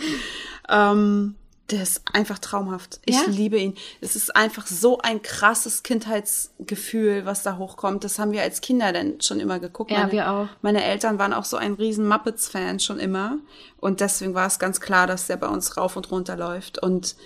Ähm, 0.68 1.36
der 1.70 1.82
ist 1.82 2.02
einfach 2.12 2.38
traumhaft. 2.38 3.00
Ich 3.04 3.14
Ja? 3.16 3.24
liebe 3.26 3.58
ihn. 3.58 3.74
Es 4.00 4.16
ist 4.16 4.34
einfach 4.34 4.66
so 4.66 4.98
ein 4.98 5.20
krasses 5.20 5.82
Kindheitsgefühl, 5.82 7.26
was 7.26 7.42
da 7.42 7.58
hochkommt. 7.58 8.04
Das 8.04 8.18
haben 8.18 8.32
wir 8.32 8.42
als 8.42 8.60
Kinder 8.60 8.92
dann 8.92 9.20
schon 9.20 9.38
immer 9.40 9.58
geguckt. 9.60 9.90
Ja, 9.90 9.98
meine, 10.00 10.12
wir 10.12 10.30
auch. 10.30 10.48
Meine 10.62 10.82
Eltern 10.82 11.18
waren 11.18 11.32
auch 11.34 11.44
so 11.44 11.56
ein 11.58 11.74
riesen 11.74 12.08
Muppets-Fan 12.08 12.80
schon 12.80 12.98
immer. 12.98 13.38
Und 13.78 14.00
deswegen 14.00 14.34
war 14.34 14.46
es 14.46 14.58
ganz 14.58 14.80
klar, 14.80 15.06
dass 15.06 15.26
der 15.26 15.36
bei 15.36 15.48
uns 15.48 15.76
rauf 15.76 15.96
und 15.96 16.10
runter 16.10 16.36
läuft. 16.36 16.82
Und 16.82 17.16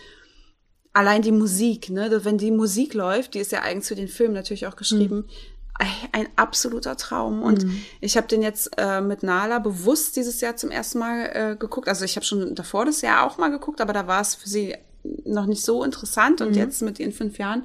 allein 0.92 1.22
die 1.22 1.32
Musik, 1.32 1.88
ne, 1.90 2.10
wenn 2.24 2.36
die 2.38 2.50
Musik 2.50 2.94
läuft, 2.94 3.34
die 3.34 3.38
ist 3.38 3.52
ja 3.52 3.62
eigens 3.62 3.88
für 3.88 3.94
den 3.94 4.08
Film 4.08 4.32
natürlich 4.32 4.66
auch 4.66 4.76
geschrieben, 4.76 5.26
ey, 5.28 5.34
ein 6.12 6.28
absoluter 6.36 6.96
Traum. 6.96 7.42
Und 7.42 7.66
ich 8.00 8.16
habe 8.16 8.26
den 8.26 8.42
jetzt 8.42 8.70
äh, 8.76 9.00
mit 9.00 9.22
Nala 9.22 9.58
bewusst 9.58 10.16
dieses 10.16 10.40
Jahr 10.40 10.56
zum 10.56 10.70
ersten 10.70 10.98
Mal 10.98 11.30
äh, 11.32 11.56
geguckt. 11.56 11.88
Also 11.88 12.04
ich 12.04 12.16
habe 12.16 12.24
schon 12.24 12.54
davor 12.54 12.84
das 12.84 13.00
Jahr 13.02 13.26
auch 13.26 13.38
mal 13.38 13.50
geguckt, 13.50 13.80
aber 13.80 13.92
da 13.92 14.06
war 14.06 14.20
es 14.20 14.34
für 14.34 14.48
sie 14.48 14.74
noch 15.24 15.46
nicht 15.46 15.64
so 15.64 15.84
interessant. 15.84 16.40
Und 16.40 16.54
jetzt 16.56 16.82
mit 16.82 17.00
ihren 17.00 17.12
fünf 17.12 17.38
Jahren 17.38 17.64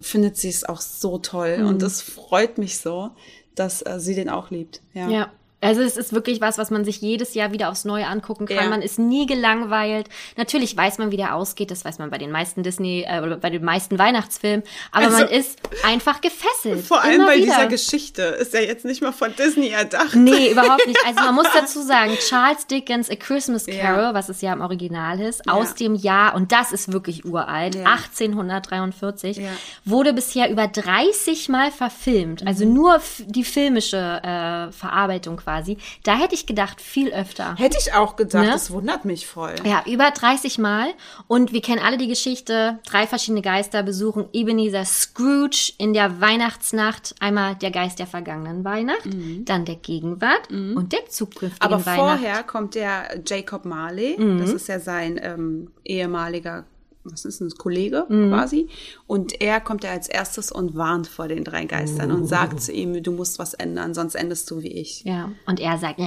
findet 0.00 0.36
sie 0.36 0.48
es 0.48 0.64
auch 0.64 0.80
so 0.80 1.18
toll. 1.18 1.64
Und 1.66 1.82
es 1.82 2.02
freut 2.02 2.58
mich 2.58 2.78
so, 2.78 3.10
dass 3.54 3.82
äh, 3.82 3.98
sie 3.98 4.14
den 4.14 4.28
auch 4.28 4.50
liebt. 4.50 4.80
Ja. 4.92 5.08
Ja. 5.08 5.32
Also 5.60 5.82
es 5.82 5.96
ist 5.96 6.12
wirklich 6.12 6.40
was, 6.40 6.56
was 6.56 6.70
man 6.70 6.84
sich 6.84 7.00
jedes 7.00 7.34
Jahr 7.34 7.50
wieder 7.52 7.68
aufs 7.70 7.84
Neue 7.84 8.06
angucken 8.06 8.46
kann. 8.46 8.56
Ja. 8.56 8.68
Man 8.68 8.80
ist 8.80 8.98
nie 8.98 9.26
gelangweilt. 9.26 10.08
Natürlich 10.36 10.76
weiß 10.76 10.98
man, 10.98 11.10
wie 11.10 11.16
der 11.16 11.34
ausgeht. 11.34 11.70
Das 11.72 11.84
weiß 11.84 11.98
man 11.98 12.10
bei 12.10 12.18
den 12.18 12.30
meisten 12.30 12.62
Disney, 12.62 13.04
äh, 13.08 13.20
oder 13.20 13.36
bei 13.38 13.50
den 13.50 13.64
meisten 13.64 13.98
Weihnachtsfilmen. 13.98 14.62
Aber 14.92 15.06
Also- 15.06 15.18
man 15.18 15.28
ist 15.28 15.58
einfach 15.84 16.20
gefesselt. 16.20 16.84
Vor 16.86 17.02
allem 17.02 17.26
bei 17.26 17.36
wieder. 17.36 17.44
dieser 17.46 17.66
Geschichte 17.66 18.22
ist 18.22 18.54
ja 18.54 18.60
jetzt 18.60 18.84
nicht 18.84 19.02
mal 19.02 19.12
von 19.12 19.34
Disney 19.36 19.68
erdacht. 19.70 20.14
Nee, 20.14 20.52
überhaupt 20.52 20.86
nicht. 20.86 20.98
Also 21.04 21.20
man 21.22 21.34
muss 21.34 21.46
dazu 21.54 21.82
sagen, 21.82 22.12
Charles 22.20 22.66
Dickens 22.68 23.10
A 23.10 23.16
Christmas 23.16 23.66
Ja. 23.66 23.74
Carol, 23.82 24.14
was 24.14 24.28
es 24.28 24.40
ja 24.40 24.52
im 24.52 24.60
Original 24.60 25.20
ist, 25.20 25.42
Ja. 25.46 25.54
aus 25.54 25.74
dem 25.74 25.96
Jahr, 25.96 26.36
und 26.36 26.52
das 26.52 26.70
ist 26.72 26.92
wirklich 26.92 27.24
uralt, 27.24 27.74
Ja. 27.74 27.84
1843, 27.84 29.38
Ja. 29.38 29.48
wurde 29.84 30.12
bisher 30.12 30.50
über 30.50 30.66
30 30.68 31.48
Mal 31.48 31.70
verfilmt. 31.70 32.46
Also 32.46 32.64
Mhm. 32.64 32.74
nur 32.74 33.00
die 33.26 33.44
filmische 33.44 33.98
äh, 34.22 34.72
Verarbeitung 34.72 35.40
quasi. 35.48 35.78
Da 36.02 36.16
hätte 36.16 36.34
ich 36.34 36.46
gedacht, 36.46 36.80
viel 36.80 37.10
öfter. 37.12 37.54
Hätte 37.56 37.78
ich 37.80 37.94
auch 37.94 38.16
gedacht, 38.16 38.44
Ne? 38.44 38.50
das 38.50 38.70
wundert 38.70 39.04
mich 39.06 39.26
voll. 39.26 39.54
Ja, 39.64 39.82
über 39.86 40.10
30 40.10 40.58
Mal. 40.58 40.88
Und 41.26 41.52
wir 41.54 41.62
kennen 41.62 41.80
alle 41.82 41.96
die 41.96 42.06
Geschichte. 42.06 42.78
Drei 42.86 43.06
verschiedene 43.06 43.40
Geister 43.40 43.82
besuchen 43.82 44.26
Ebenezer 44.34 44.84
Scrooge 44.84 45.72
in 45.78 45.94
der 45.94 46.20
Weihnachtsnacht. 46.20 47.14
Einmal 47.20 47.54
der 47.54 47.70
Geist 47.70 47.98
der 47.98 48.06
vergangenen 48.06 48.62
Weihnacht, 48.64 49.08
dann 49.46 49.64
der 49.64 49.76
Gegenwart 49.76 50.50
und 50.50 50.92
der 50.92 51.06
zukünftigen 51.08 51.66
Mhm. 51.68 51.74
Aber 51.74 51.86
Weihnacht. 51.86 51.98
vorher 52.20 52.42
kommt 52.42 52.74
der 52.74 53.20
Jacob 53.26 53.64
Marley, 53.64 54.16
Mhm. 54.18 54.38
das 54.40 54.50
ist 54.50 54.68
ja 54.68 54.80
sein 54.80 55.18
ähm, 55.22 55.70
ehemaliger, 55.84 56.64
was 57.12 57.24
ist 57.24 57.40
denn 57.40 57.48
das, 57.48 57.58
Kollege 57.58 58.06
Mhm. 58.08 58.30
quasi. 58.30 58.68
Und 59.06 59.40
er 59.40 59.60
kommt 59.60 59.84
ja 59.84 59.90
als 59.90 60.08
erstes 60.08 60.50
und 60.52 60.76
warnt 60.76 61.06
vor 61.06 61.28
den 61.28 61.44
drei 61.44 61.64
Geistern 61.64 62.10
und 62.12 62.26
sagt 62.26 62.60
zu 62.60 62.72
ihm, 62.72 63.02
du 63.02 63.12
musst 63.12 63.38
was 63.38 63.54
ändern, 63.54 63.94
sonst 63.94 64.14
endest 64.14 64.50
du 64.50 64.62
wie 64.62 64.72
ich. 64.72 65.04
Ja, 65.04 65.30
und 65.46 65.60
er 65.60 65.78
sagt, 65.78 65.98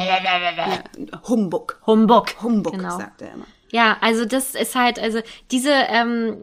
Humbug. 1.28 1.80
Humbug. 1.86 2.42
Humbug, 2.42 2.74
Genau. 2.74 2.98
sagt 2.98 3.22
er 3.22 3.34
immer. 3.34 3.46
Ja, 3.72 3.98
also 4.02 4.26
das 4.26 4.54
ist 4.56 4.76
halt, 4.76 5.00
also 5.00 5.20
diese 5.50 5.72
ähm, 5.72 6.38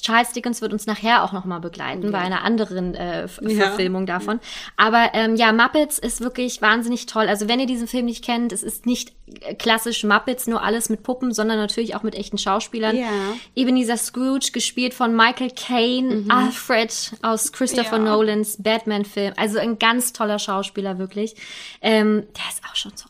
Charles 0.00 0.32
Dickens 0.32 0.60
wird 0.62 0.72
uns 0.72 0.86
nachher 0.86 1.22
auch 1.24 1.32
noch 1.32 1.44
mal 1.44 1.58
begleiten 1.58 2.10
bei 2.12 2.18
einer 2.18 2.42
anderen 2.42 2.94
äh, 2.94 3.22
F- 3.24 3.40
Ja. 3.42 3.66
Verfilmung 3.68 4.06
davon. 4.06 4.40
Aber 4.76 5.10
ähm, 5.12 5.36
ja, 5.36 5.52
Muppets 5.52 5.98
ist 5.98 6.20
wirklich 6.20 6.62
wahnsinnig 6.62 7.06
toll. 7.06 7.26
Also 7.28 7.48
wenn 7.48 7.60
ihr 7.60 7.66
diesen 7.66 7.86
Film 7.86 8.06
nicht 8.06 8.24
kennt, 8.24 8.52
es 8.52 8.62
ist 8.62 8.86
nicht 8.86 9.12
äh, 9.42 9.54
klassisch 9.54 10.04
Muppets, 10.04 10.46
nur 10.46 10.62
alles 10.62 10.88
mit 10.88 11.02
Puppen, 11.02 11.32
sondern 11.32 11.58
natürlich 11.58 11.94
auch 11.94 12.02
mit 12.02 12.14
echten 12.14 12.38
Schauspielern. 12.38 12.96
Ja. 12.96 13.08
Ebenezer 13.54 13.96
Scrooge, 13.96 14.50
gespielt 14.52 14.94
von 14.94 15.14
Michael 15.14 15.50
Caine, 15.50 16.24
Alfred 16.28 17.12
aus 17.22 17.52
Christopher 17.52 17.98
Mhm. 17.98 18.06
Ja. 18.06 18.12
Nolans 18.12 18.62
Batman-Film. 18.62 19.34
Also 19.36 19.58
ein 19.58 19.78
ganz 19.78 20.12
toller 20.12 20.38
Schauspieler, 20.38 20.98
wirklich. 20.98 21.34
Ähm, 21.82 22.22
der 22.36 22.44
ist 22.50 22.62
auch 22.70 22.76
schon 22.76 22.92
alt. 22.92 23.00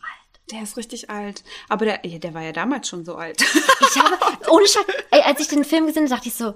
Der 0.52 0.62
ist 0.62 0.76
richtig 0.76 1.08
alt. 1.10 1.42
Aber 1.68 1.84
der, 1.86 1.98
der 1.98 2.34
war 2.34 2.42
ja 2.42 2.52
damals 2.52 2.88
schon 2.88 3.04
so 3.04 3.14
alt. 3.16 3.40
Ich 3.42 3.96
habe, 4.02 4.16
ohne 4.50 4.66
Scheiß, 4.66 4.84
ey, 5.10 5.22
als 5.22 5.40
ich 5.40 5.48
den 5.48 5.64
Film 5.64 5.86
gesehen 5.86 6.04
habe, 6.04 6.14
dachte 6.16 6.28
ich 6.28 6.34
so, 6.34 6.54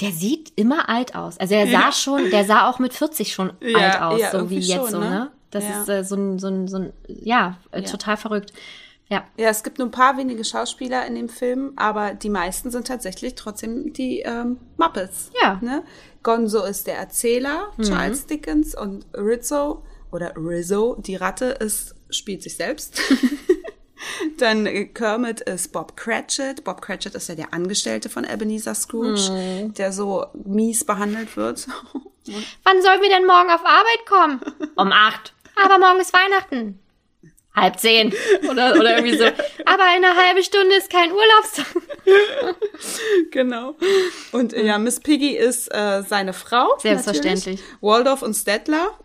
der 0.00 0.12
sieht 0.12 0.52
immer 0.56 0.88
alt 0.88 1.14
aus. 1.16 1.38
Also 1.38 1.54
er 1.54 1.66
sah 1.66 1.72
Ja. 1.86 1.92
schon, 1.92 2.30
der 2.30 2.44
sah 2.44 2.68
auch 2.68 2.78
mit 2.78 2.94
40 2.94 3.32
schon 3.32 3.52
Ja, 3.60 3.78
alt 3.78 4.00
aus, 4.02 4.20
ja, 4.20 4.30
so 4.30 4.48
wie 4.50 4.58
jetzt 4.60 4.72
schon, 4.76 4.90
so, 4.90 4.98
ne? 5.00 5.10
ne? 5.10 5.30
Das 5.50 5.64
ist 5.64 5.88
äh, 5.88 6.04
so 6.04 6.14
ein, 6.14 6.38
so 6.38 6.46
ein, 6.48 6.68
so 6.68 6.76
ein, 6.76 6.92
ja, 7.08 7.58
äh, 7.72 7.82
total 7.82 8.16
verrückt. 8.16 8.52
Ja. 9.08 9.24
Ja, 9.38 9.48
es 9.48 9.62
gibt 9.62 9.78
nur 9.78 9.88
ein 9.88 9.90
paar 9.92 10.18
wenige 10.18 10.44
Schauspieler 10.44 11.06
in 11.06 11.14
dem 11.14 11.30
Film, 11.30 11.72
aber 11.76 12.12
die 12.14 12.28
meisten 12.28 12.70
sind 12.70 12.86
tatsächlich 12.86 13.34
trotzdem 13.34 13.92
die 13.94 14.20
ähm, 14.20 14.58
Muppets. 14.76 15.30
Ja. 15.42 15.58
Ne? 15.62 15.82
Gonzo 16.22 16.62
ist 16.64 16.86
der 16.86 16.98
Erzähler, 16.98 17.72
Charles 17.82 18.26
Dickens, 18.26 18.74
und 18.78 19.06
Rizzo 19.14 19.82
oder 20.12 20.34
Rizzo, 20.36 20.96
die 21.00 21.16
Ratte, 21.16 21.46
ist, 21.46 21.94
spielt 22.10 22.42
sich 22.42 22.56
selbst. 22.56 23.00
Dann 24.38 24.66
äh, 24.66 24.86
Kermit 24.86 25.40
ist 25.42 25.72
Bob 25.72 25.96
Cratchit. 25.96 26.64
Bob 26.64 26.80
Cratchit 26.82 27.14
ist 27.14 27.28
ja 27.28 27.34
der 27.34 27.52
Angestellte 27.52 28.08
von 28.08 28.24
Ebenezer 28.24 28.74
Scrooge, 28.74 29.72
der 29.76 29.92
so 29.92 30.26
mies 30.44 30.84
behandelt 30.84 31.36
wird. 31.36 31.66
Wann 32.64 32.82
sollen 32.82 33.00
wir 33.00 33.08
denn 33.08 33.26
morgen 33.26 33.50
auf 33.50 33.64
Arbeit 33.64 34.06
kommen? 34.06 34.40
Um 34.76 34.92
acht. 34.92 35.32
Aber 35.56 35.78
morgen 35.78 36.00
ist 36.00 36.12
Weihnachten. 36.12 36.78
Halb 37.56 37.80
zehn. 37.80 38.14
Oder, 38.48 38.74
oder 38.74 38.98
irgendwie 38.98 39.16
so. 39.16 39.24
Aber 39.24 39.82
eine 39.82 40.14
halbe 40.14 40.44
Stunde 40.44 40.76
ist 40.76 40.90
kein 40.90 41.10
Urlaubstag. 41.10 41.66
genau. 43.32 43.74
Und 44.30 44.52
äh, 44.52 44.64
ja, 44.64 44.78
Miss 44.78 45.00
Piggy 45.00 45.36
ist 45.36 45.66
äh, 45.74 46.04
seine 46.06 46.34
Frau. 46.34 46.78
Selbstverständlich. 46.78 47.58
natürlich. 47.58 47.62
Waldorf 47.80 48.22
und 48.22 48.34
Stettler, 48.34 48.96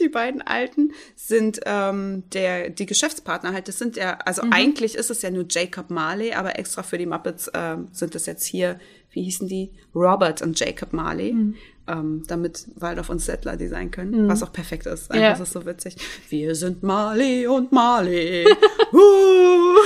die 0.00 0.08
beiden 0.08 0.42
Alten, 0.42 0.92
sind 1.14 1.60
ähm, 1.64 2.24
der 2.32 2.70
die 2.70 2.86
Geschäftspartner 2.86 3.52
halt. 3.52 3.68
Das 3.68 3.78
sind 3.78 3.96
ja, 3.96 4.18
also 4.24 4.42
eigentlich 4.50 4.94
ist 4.94 5.10
es 5.10 5.22
ja 5.22 5.30
nur 5.30 5.46
Jacob 5.48 5.90
Marley, 5.90 6.32
aber 6.32 6.58
extra 6.58 6.82
für 6.82 6.98
die 6.98 7.06
Muppets 7.06 7.50
ähm, 7.54 7.88
sind 7.92 8.14
es 8.14 8.26
jetzt 8.26 8.44
hier, 8.44 8.78
wie 9.10 9.22
hießen 9.22 9.48
die? 9.48 9.70
Robert 9.94 10.42
und 10.42 10.58
Jacob 10.58 10.92
Marley. 10.92 11.54
Ähm, 11.88 12.24
damit 12.26 12.66
Waldorf 12.74 13.10
und 13.10 13.20
Stettler 13.20 13.56
die 13.56 13.68
sein 13.68 13.92
können, 13.92 14.28
was 14.28 14.42
auch 14.42 14.52
perfekt 14.52 14.86
ist. 14.86 15.08
Einfach 15.08 15.22
Ja. 15.22 15.30
das 15.30 15.40
ist 15.40 15.52
so 15.52 15.64
witzig. 15.66 15.96
Wir 16.28 16.56
sind 16.56 16.82
Marley 16.82 17.46
und 17.46 17.70
Marley. 17.70 18.44
uh. 18.92 19.76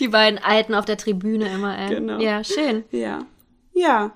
Die 0.00 0.08
beiden 0.08 0.40
Alten 0.40 0.74
auf 0.74 0.84
der 0.84 0.96
Tribüne 0.96 1.52
immer, 1.52 1.78
ey. 1.78 1.94
Genau. 1.94 2.18
Ja, 2.18 2.42
schön. 2.42 2.82
Ja. 2.90 3.24
Ja. 3.72 4.12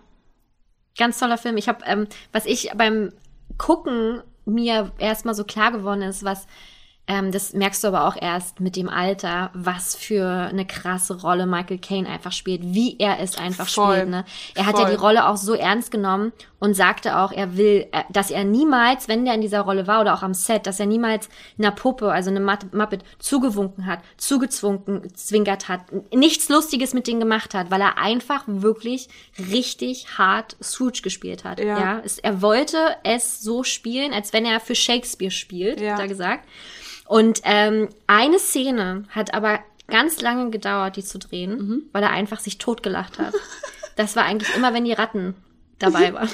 Ganz 0.98 1.20
toller 1.20 1.38
Film. 1.38 1.56
Ich 1.56 1.68
habe, 1.68 1.84
ähm, 1.86 2.08
was 2.32 2.44
ich 2.44 2.72
beim 2.76 3.12
Gucken 3.56 4.22
mir 4.48 4.92
erstmal 4.98 5.34
so 5.34 5.44
klar 5.44 5.72
geworden 5.72 6.02
ist, 6.02 6.24
was, 6.24 6.46
ähm, 7.08 7.32
das 7.32 7.54
merkst 7.54 7.82
du 7.82 7.88
aber 7.88 8.06
auch 8.06 8.16
erst 8.20 8.60
mit 8.60 8.76
dem 8.76 8.88
Alter, 8.88 9.50
was 9.54 9.96
für 9.96 10.28
eine 10.28 10.66
krasse 10.66 11.20
Rolle 11.20 11.46
Michael 11.46 11.78
Caine 11.78 12.08
einfach 12.08 12.32
spielt, 12.32 12.60
wie 12.62 12.96
er 12.98 13.18
es 13.20 13.38
einfach 13.38 13.66
Voll. 13.68 13.96
spielt. 13.96 14.10
Ne? 14.10 14.24
Er 14.54 14.66
hat 14.66 14.78
ja 14.78 14.84
die 14.90 14.94
Rolle 14.96 15.26
auch 15.26 15.38
so 15.38 15.54
ernst 15.54 15.90
genommen 15.90 16.32
und 16.58 16.74
sagte 16.74 17.16
auch, 17.18 17.32
er 17.32 17.56
will, 17.56 17.86
äh, 17.92 18.02
dass 18.10 18.30
er 18.30 18.44
niemals, 18.44 19.08
wenn 19.08 19.24
der 19.24 19.34
in 19.34 19.40
dieser 19.40 19.60
Rolle 19.62 19.86
war 19.86 20.02
oder 20.02 20.12
auch 20.12 20.22
am 20.22 20.34
Set, 20.34 20.66
dass 20.66 20.80
er 20.80 20.86
niemals 20.86 21.28
einer 21.58 21.70
Puppe, 21.70 22.12
also 22.12 22.30
eine 22.30 22.40
Muppet, 22.40 23.02
zugewunken 23.18 23.86
hat, 23.86 24.00
zugezwunken, 24.18 25.14
zwinkert 25.14 25.68
hat, 25.68 25.80
nichts 26.12 26.48
Lustiges 26.48 26.92
mit 26.92 27.06
denen 27.06 27.20
gemacht 27.20 27.54
hat, 27.54 27.70
weil 27.70 27.80
er 27.80 27.96
einfach 27.98 28.44
wirklich 28.46 29.08
richtig 29.38 30.18
hart 30.18 30.56
Scrooge 30.62 31.00
gespielt 31.02 31.44
hat. 31.44 31.58
Ja. 31.58 31.78
Ja. 31.78 32.02
Es, 32.04 32.18
er 32.18 32.42
wollte 32.42 32.76
es 33.02 33.40
so 33.40 33.64
spielen, 33.64 34.12
als 34.12 34.32
wenn 34.32 34.44
er 34.44 34.60
für 34.60 34.74
Shakespeare 34.74 35.30
spielt, 35.30 35.80
Ja. 35.80 35.92
hat 35.94 36.00
er 36.00 36.08
gesagt. 36.08 36.44
Und 37.08 37.40
ähm, 37.44 37.88
eine 38.06 38.38
Szene 38.38 39.04
hat 39.10 39.34
aber 39.34 39.60
ganz 39.88 40.20
lange 40.20 40.50
gedauert, 40.50 40.96
die 40.96 41.04
zu 41.04 41.18
drehen, 41.18 41.50
Mhm. 41.58 41.82
weil 41.92 42.02
er 42.02 42.10
einfach 42.10 42.40
sich 42.40 42.58
totgelacht 42.58 43.18
hat. 43.18 43.32
Das 43.96 44.14
war 44.16 44.24
eigentlich 44.24 44.54
immer, 44.54 44.74
wenn 44.74 44.84
die 44.84 44.92
Ratten 44.92 45.34
dabei 45.78 46.12
waren. 46.14 46.28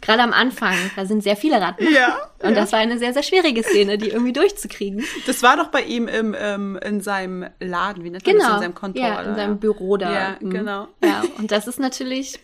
Gerade 0.00 0.22
am 0.22 0.32
Anfang, 0.32 0.74
da 0.94 1.04
sind 1.04 1.22
sehr 1.22 1.36
viele 1.36 1.60
Ratten. 1.60 1.86
Ja. 1.92 2.30
Und 2.40 2.54
das 2.56 2.70
war 2.72 2.78
eine 2.78 2.98
sehr, 2.98 3.12
sehr 3.12 3.22
schwierige 3.22 3.62
Szene, 3.62 3.98
die 3.98 4.10
irgendwie 4.10 4.32
durchzukriegen. 4.32 5.02
Das 5.26 5.42
war 5.42 5.56
doch 5.56 5.68
bei 5.68 5.82
ihm 5.82 6.06
im, 6.06 6.36
ähm, 6.38 6.78
in 6.84 7.00
seinem 7.00 7.46
Laden, 7.60 8.04
wie 8.04 8.10
nennt 8.10 8.24
man 8.26 8.36
das, 8.36 8.44
Genau. 8.44 8.54
in 8.56 8.62
seinem 8.62 8.74
Kontor. 8.74 9.02
ja, 9.02 9.20
in 9.22 9.26
oder? 9.28 9.34
seinem 9.36 9.58
Büro 9.58 9.96
da. 9.96 10.12
Ja, 10.12 10.36
Mhm. 10.40 10.50
genau. 10.50 10.88
Ja, 11.02 11.22
und 11.38 11.50
das 11.50 11.66
ist 11.66 11.80
natürlich, 11.80 12.38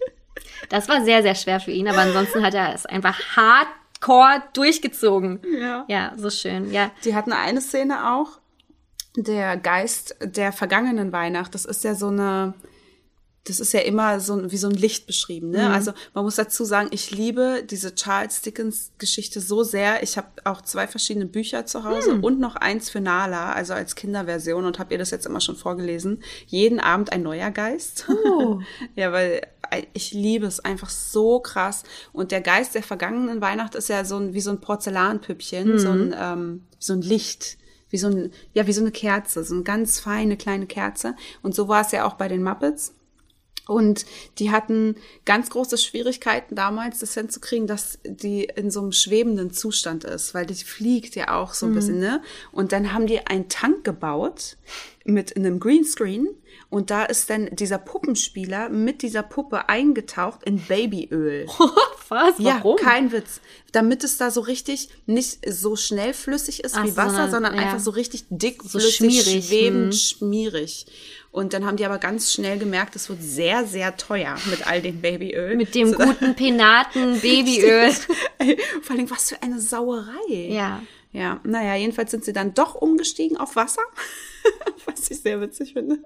das 0.70 0.88
war 0.88 1.04
sehr, 1.04 1.22
sehr 1.22 1.34
schwer 1.36 1.60
für 1.60 1.70
ihn, 1.70 1.86
aber 1.88 1.98
ansonsten 1.98 2.42
hat 2.42 2.54
er 2.54 2.74
es 2.74 2.86
einfach 2.86 3.18
hardcore 4.00 4.42
durchgezogen. 4.52 5.40
Ja. 5.60 5.84
Ja, 5.88 6.12
so 6.16 6.30
schön, 6.30 6.72
ja. 6.72 6.90
Die 7.04 7.14
hatten 7.14 7.32
eine 7.32 7.60
Szene 7.60 8.12
auch, 8.12 8.38
der 9.16 9.56
Geist 9.56 10.16
der 10.20 10.52
vergangenen 10.52 11.12
Weihnacht. 11.12 11.54
Das 11.54 11.64
ist 11.64 11.84
ja 11.84 11.94
so 11.94 12.08
eine, 12.08 12.54
das 13.44 13.58
ist 13.58 13.72
ja 13.72 13.80
immer 13.80 14.20
so 14.20 14.50
wie 14.50 14.56
so 14.56 14.68
ein 14.68 14.74
Licht 14.74 15.06
beschrieben. 15.06 15.50
Ne? 15.50 15.70
Also 15.70 15.92
man 16.14 16.24
muss 16.24 16.36
dazu 16.36 16.64
sagen, 16.64 16.88
ich 16.92 17.10
liebe 17.10 17.64
diese 17.68 17.94
Charles 17.94 18.42
Dickens 18.42 18.92
Geschichte 18.98 19.40
so 19.40 19.64
sehr. 19.64 20.02
Ich 20.02 20.16
habe 20.16 20.28
auch 20.44 20.62
zwei 20.62 20.86
verschiedene 20.86 21.26
Bücher 21.26 21.66
zu 21.66 21.84
Hause 21.84 22.20
und 22.22 22.38
noch 22.38 22.56
eins 22.56 22.88
für 22.88 23.00
Nala, 23.00 23.52
also 23.52 23.74
als 23.74 23.96
Kinderversion 23.96 24.64
und 24.64 24.78
habe 24.78 24.94
ihr 24.94 24.98
das 24.98 25.10
jetzt 25.10 25.26
immer 25.26 25.40
schon 25.40 25.56
vorgelesen. 25.56 26.22
Jeden 26.46 26.78
Abend 26.78 27.12
ein 27.12 27.22
neuer 27.22 27.50
Geist. 27.50 28.06
ja, 28.94 29.12
weil 29.12 29.42
ich 29.92 30.12
liebe 30.12 30.46
es 30.46 30.60
einfach 30.60 30.90
so 30.90 31.40
krass. 31.40 31.84
Und 32.12 32.32
der 32.32 32.40
Geist 32.40 32.74
der 32.74 32.82
vergangenen 32.82 33.40
Weihnacht 33.40 33.74
ist 33.74 33.88
ja 33.88 34.04
so 34.04 34.16
ein, 34.16 34.34
wie 34.34 34.40
so 34.40 34.50
ein 34.50 34.60
Porzellanpüppchen, 34.60 35.78
so 35.78 35.90
ein, 35.90 36.14
ähm, 36.18 36.64
so 36.78 36.92
ein 36.92 37.02
Licht 37.02 37.58
wie 37.90 37.98
so 37.98 38.06
ein, 38.06 38.32
ja, 38.54 38.66
wie 38.66 38.72
so 38.72 38.80
eine 38.80 38.92
Kerze, 38.92 39.44
so 39.44 39.54
eine 39.54 39.64
ganz 39.64 40.00
feine 40.00 40.36
kleine 40.36 40.66
Kerze. 40.66 41.14
Und 41.42 41.54
so 41.54 41.68
war 41.68 41.82
es 41.82 41.92
ja 41.92 42.06
auch 42.06 42.14
bei 42.14 42.28
den 42.28 42.42
Muppets. 42.42 42.94
Und 43.66 44.04
die 44.38 44.50
hatten 44.50 44.96
ganz 45.24 45.50
große 45.50 45.78
Schwierigkeiten 45.78 46.56
damals, 46.56 47.00
das 47.00 47.14
hinzukriegen, 47.14 47.68
dass 47.68 48.00
die 48.04 48.44
in 48.44 48.70
so 48.70 48.80
einem 48.80 48.90
schwebenden 48.90 49.52
Zustand 49.52 50.02
ist, 50.02 50.34
weil 50.34 50.46
die 50.46 50.54
fliegt 50.54 51.14
ja 51.14 51.38
auch 51.38 51.54
so 51.54 51.66
ein 51.66 51.74
bisschen, 51.74 52.00
ne? 52.00 52.20
Und 52.50 52.72
dann 52.72 52.92
haben 52.92 53.06
die 53.06 53.24
einen 53.26 53.48
Tank 53.48 53.84
gebaut 53.84 54.56
mit 55.04 55.36
einem 55.36 55.60
Greenscreen 55.60 56.28
und 56.70 56.90
da 56.90 57.04
ist 57.04 57.28
dann 57.30 57.48
dieser 57.54 57.78
Puppenspieler 57.78 58.68
mit 58.68 59.02
dieser 59.02 59.22
Puppe 59.24 59.68
eingetaucht 59.68 60.44
in 60.44 60.58
Babyöl. 60.60 61.46
Was? 62.08 62.34
Warum? 62.38 62.76
Ja, 62.78 62.84
kein 62.84 63.12
Witz. 63.12 63.40
Damit 63.72 64.02
es 64.04 64.16
da 64.18 64.30
so 64.30 64.40
richtig 64.40 64.88
nicht 65.06 65.38
so 65.48 65.76
schnell 65.76 66.12
flüssig 66.14 66.64
ist 66.64 66.76
Ach 66.76 66.84
wie 66.84 66.96
Wasser, 66.96 67.10
sondern- 67.10 67.30
sondern 67.30 67.54
ja. 67.56 67.60
einfach 67.62 67.80
so 67.80 67.90
richtig 67.90 68.24
dick, 68.30 68.62
So 68.62 68.78
flüssig, 68.78 68.96
schmierig, 68.96 69.46
schwebend, 69.46 69.92
hm. 69.94 69.98
schmierig. 70.00 70.86
Und 71.32 71.52
dann 71.54 71.64
haben 71.64 71.76
die 71.76 71.84
aber 71.84 71.98
ganz 71.98 72.32
schnell 72.32 72.58
gemerkt, 72.58 72.96
es 72.96 73.08
wird 73.08 73.22
sehr, 73.22 73.64
sehr 73.64 73.96
teuer 73.96 74.36
mit 74.50 74.66
all 74.66 74.80
dem 74.82 75.00
Babyöl. 75.00 75.54
Mit 75.56 75.74
dem 75.76 75.90
So- 75.92 75.98
guten 75.98 76.34
Penaten 76.34 77.20
Babyöl. 77.20 77.92
Vor 78.82 78.96
allem, 78.96 79.10
was 79.10 79.28
für 79.28 79.42
eine 79.42 79.60
Sauerei. 79.60 80.14
Ja. 80.30 80.82
Ja, 81.12 81.40
naja, 81.42 81.74
jedenfalls 81.74 82.12
sind 82.12 82.24
sie 82.24 82.32
dann 82.32 82.54
doch 82.54 82.76
umgestiegen 82.76 83.36
auf 83.36 83.56
Wasser, 83.56 83.82
was 84.86 85.10
ich 85.10 85.20
sehr 85.20 85.40
witzig 85.40 85.72
finde. 85.74 85.98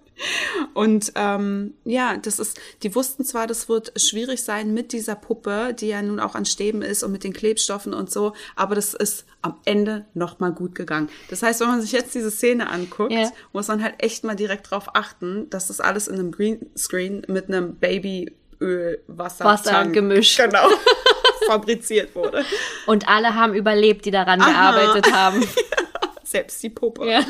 Und 0.74 1.12
ähm, 1.14 1.74
ja, 1.84 2.16
das 2.16 2.38
ist, 2.38 2.60
die 2.82 2.94
wussten 2.94 3.24
zwar, 3.24 3.46
das 3.46 3.68
wird 3.68 3.92
schwierig 4.00 4.42
sein 4.42 4.74
mit 4.74 4.92
dieser 4.92 5.14
Puppe, 5.14 5.74
die 5.78 5.88
ja 5.88 6.02
nun 6.02 6.20
auch 6.20 6.34
an 6.34 6.44
Stäben 6.44 6.82
ist 6.82 7.02
und 7.02 7.12
mit 7.12 7.24
den 7.24 7.32
Klebstoffen 7.32 7.94
und 7.94 8.10
so, 8.10 8.32
aber 8.56 8.74
das 8.74 8.94
ist 8.94 9.24
am 9.42 9.56
Ende 9.64 10.06
nochmal 10.14 10.52
gut 10.52 10.74
gegangen. 10.74 11.08
Das 11.30 11.42
heißt, 11.42 11.60
wenn 11.60 11.68
man 11.68 11.80
sich 11.82 11.92
jetzt 11.92 12.14
diese 12.14 12.30
Szene 12.30 12.68
anguckt, 12.70 13.12
Ja. 13.12 13.30
muss 13.52 13.68
man 13.68 13.82
halt 13.82 13.94
echt 13.98 14.24
mal 14.24 14.34
direkt 14.36 14.70
drauf 14.70 14.94
achten, 14.94 15.48
dass 15.50 15.68
das 15.68 15.80
alles 15.80 16.08
in 16.08 16.14
einem 16.14 16.32
Greenscreen 16.32 17.22
mit 17.28 17.48
einem 17.48 17.76
Babyöl 17.76 19.00
Wasser 19.06 19.44
Wasser 19.44 19.86
gemischt. 19.86 20.38
genau 20.38 20.68
fabriziert 21.46 22.14
wurde. 22.14 22.44
Und 22.86 23.06
alle 23.08 23.34
haben 23.34 23.52
überlebt, 23.54 24.06
die 24.06 24.10
daran 24.10 24.40
Aha. 24.40 24.50
gearbeitet 24.72 25.12
haben. 25.12 25.44
Selbst 26.24 26.62
die 26.62 26.70
Puppe. 26.70 27.06
Ja. 27.06 27.20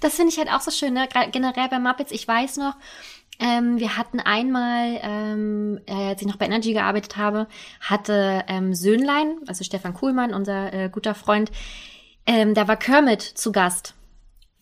Das 0.00 0.14
finde 0.14 0.32
ich 0.32 0.38
halt 0.38 0.50
auch 0.50 0.60
so 0.60 0.70
schön, 0.70 0.94
ne? 0.94 1.08
Generell 1.32 1.68
bei 1.68 1.78
Muppets. 1.78 2.12
Ich 2.12 2.26
weiß 2.26 2.56
noch, 2.58 2.74
ähm, 3.40 3.78
wir 3.78 3.96
hatten 3.96 4.20
einmal, 4.20 5.00
ähm, 5.02 5.80
äh, 5.86 6.08
als 6.10 6.20
ich 6.20 6.28
noch 6.28 6.36
bei 6.36 6.44
Energy 6.44 6.74
gearbeitet 6.74 7.16
habe, 7.16 7.48
hatte 7.80 8.44
ähm, 8.48 8.74
Söhnlein, 8.74 9.36
also 9.46 9.64
Stefan 9.64 9.94
Kuhlmann, 9.94 10.34
unser 10.34 10.72
äh, 10.72 10.88
guter 10.90 11.14
Freund, 11.14 11.50
ähm, 12.26 12.54
da 12.54 12.68
war 12.68 12.76
Kermit 12.76 13.22
zu 13.22 13.50
Gast. 13.50 13.94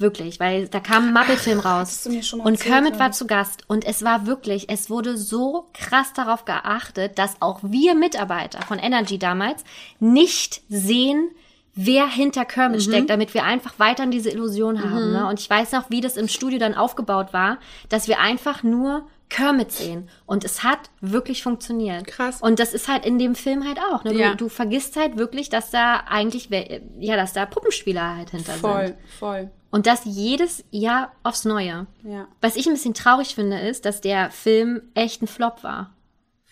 Wirklich, 0.00 0.38
weil 0.38 0.68
da 0.68 0.78
kam 0.78 1.08
ein 1.08 1.12
Muppet-Film 1.12 1.58
raus. 1.58 2.06
und 2.06 2.60
Kermit 2.60 2.94
ja. 2.94 3.00
war 3.00 3.10
zu 3.10 3.26
Gast. 3.26 3.64
Und 3.66 3.84
es 3.84 4.04
war 4.04 4.26
wirklich, 4.26 4.68
es 4.68 4.90
wurde 4.90 5.18
so 5.18 5.66
krass 5.74 6.12
darauf 6.12 6.44
geachtet, 6.44 7.18
dass 7.18 7.42
auch 7.42 7.58
wir 7.64 7.96
Mitarbeiter 7.96 8.62
von 8.62 8.78
Energy 8.78 9.18
damals 9.18 9.64
nicht 9.98 10.62
sehen, 10.68 11.30
wer 11.74 12.08
hinter 12.08 12.44
Kermit 12.44 12.80
Mhm. 12.80 12.90
steckt, 12.90 13.10
damit 13.10 13.34
wir 13.34 13.44
einfach 13.44 13.74
weiterhin 13.78 14.10
diese 14.10 14.30
Illusion 14.30 14.82
haben. 14.82 15.12
Ne? 15.12 15.26
Und 15.26 15.38
ich 15.40 15.48
weiß 15.48 15.72
noch, 15.72 15.90
wie 15.90 16.00
das 16.00 16.16
im 16.16 16.28
Studio 16.28 16.58
dann 16.58 16.74
aufgebaut 16.74 17.32
war, 17.32 17.58
dass 17.88 18.08
wir 18.08 18.18
einfach 18.20 18.62
nur 18.62 19.06
Kermit 19.28 19.70
sehen. 19.72 20.08
Und 20.24 20.42
es 20.44 20.64
hat 20.64 20.78
wirklich 21.02 21.42
funktioniert. 21.42 22.06
Krass. 22.06 22.40
Und 22.40 22.58
das 22.58 22.72
ist 22.72 22.88
halt 22.88 23.04
in 23.04 23.18
dem 23.18 23.34
Film 23.34 23.66
halt 23.66 23.78
auch. 23.92 24.02
Ne? 24.02 24.12
Du, 24.14 24.18
Ja. 24.18 24.34
du 24.34 24.48
vergisst 24.48 24.96
halt 24.96 25.18
wirklich, 25.18 25.50
dass 25.50 25.70
da 25.70 26.04
eigentlich, 26.08 26.48
ja, 26.98 27.14
dass 27.16 27.34
da 27.34 27.44
Puppenspieler 27.46 28.16
halt 28.16 28.30
hinter 28.30 28.54
Voll, 28.54 28.86
sind. 28.86 28.96
voll. 29.18 29.50
Und 29.70 29.86
das 29.86 30.00
jedes 30.06 30.64
Jahr 30.70 31.12
aufs 31.24 31.44
Neue. 31.44 31.86
Ja. 32.02 32.26
Was 32.40 32.56
ich 32.56 32.66
ein 32.66 32.72
bisschen 32.72 32.94
traurig 32.94 33.34
finde, 33.34 33.58
ist, 33.60 33.84
dass 33.84 34.00
der 34.00 34.30
Film 34.30 34.80
echt 34.94 35.20
ein 35.20 35.26
Flop 35.26 35.62
war. 35.62 35.90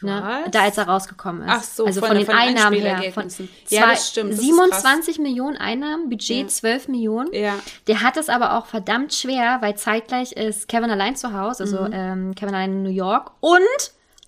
Ne? 0.06 0.44
Da 0.50 0.62
als 0.62 0.78
er 0.78 0.88
rausgekommen 0.88 1.42
ist. 1.42 1.48
Ach 1.50 1.62
so, 1.62 1.84
also 1.86 2.00
von 2.00 2.08
von, 2.08 2.16
den 2.16 2.26
von 2.26 2.34
Einnahmen 2.34 2.78
her. 2.80 3.12
Von 3.12 3.28
zwei, 3.28 3.48
Ja, 3.68 3.90
das 3.90 4.08
stimmt, 4.08 4.32
das 4.32 4.38
ist 4.38 4.44
27 4.46 5.18
Millionen 5.18 5.56
Einnahmen, 5.56 6.08
Budget 6.08 6.50
12 6.50 6.88
Millionen. 6.88 7.32
Ja. 7.32 7.54
Der 7.86 8.02
hat 8.02 8.16
es 8.16 8.28
aber 8.28 8.56
auch 8.56 8.66
verdammt 8.66 9.12
schwer, 9.14 9.58
weil 9.60 9.76
zeitgleich 9.76 10.32
ist 10.32 10.68
Kevin 10.68 10.90
allein 10.90 11.16
zu 11.16 11.32
Hause, 11.32 11.64
also 11.64 11.82
Mhm. 11.82 11.90
ähm, 11.92 12.34
Kevin 12.34 12.54
allein 12.54 12.72
in 12.72 12.82
New 12.82 12.90
York 12.90 13.32
und 13.40 13.60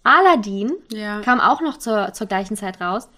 Aladdin 0.05 0.73
Ja. 0.93 1.21
kam 1.21 1.41
auch 1.41 1.61
noch 1.61 1.79
zur, 1.79 2.13
zur 2.13 2.27
gleichen 2.27 2.57
Zeit 2.57 2.81
raus. 2.81 3.09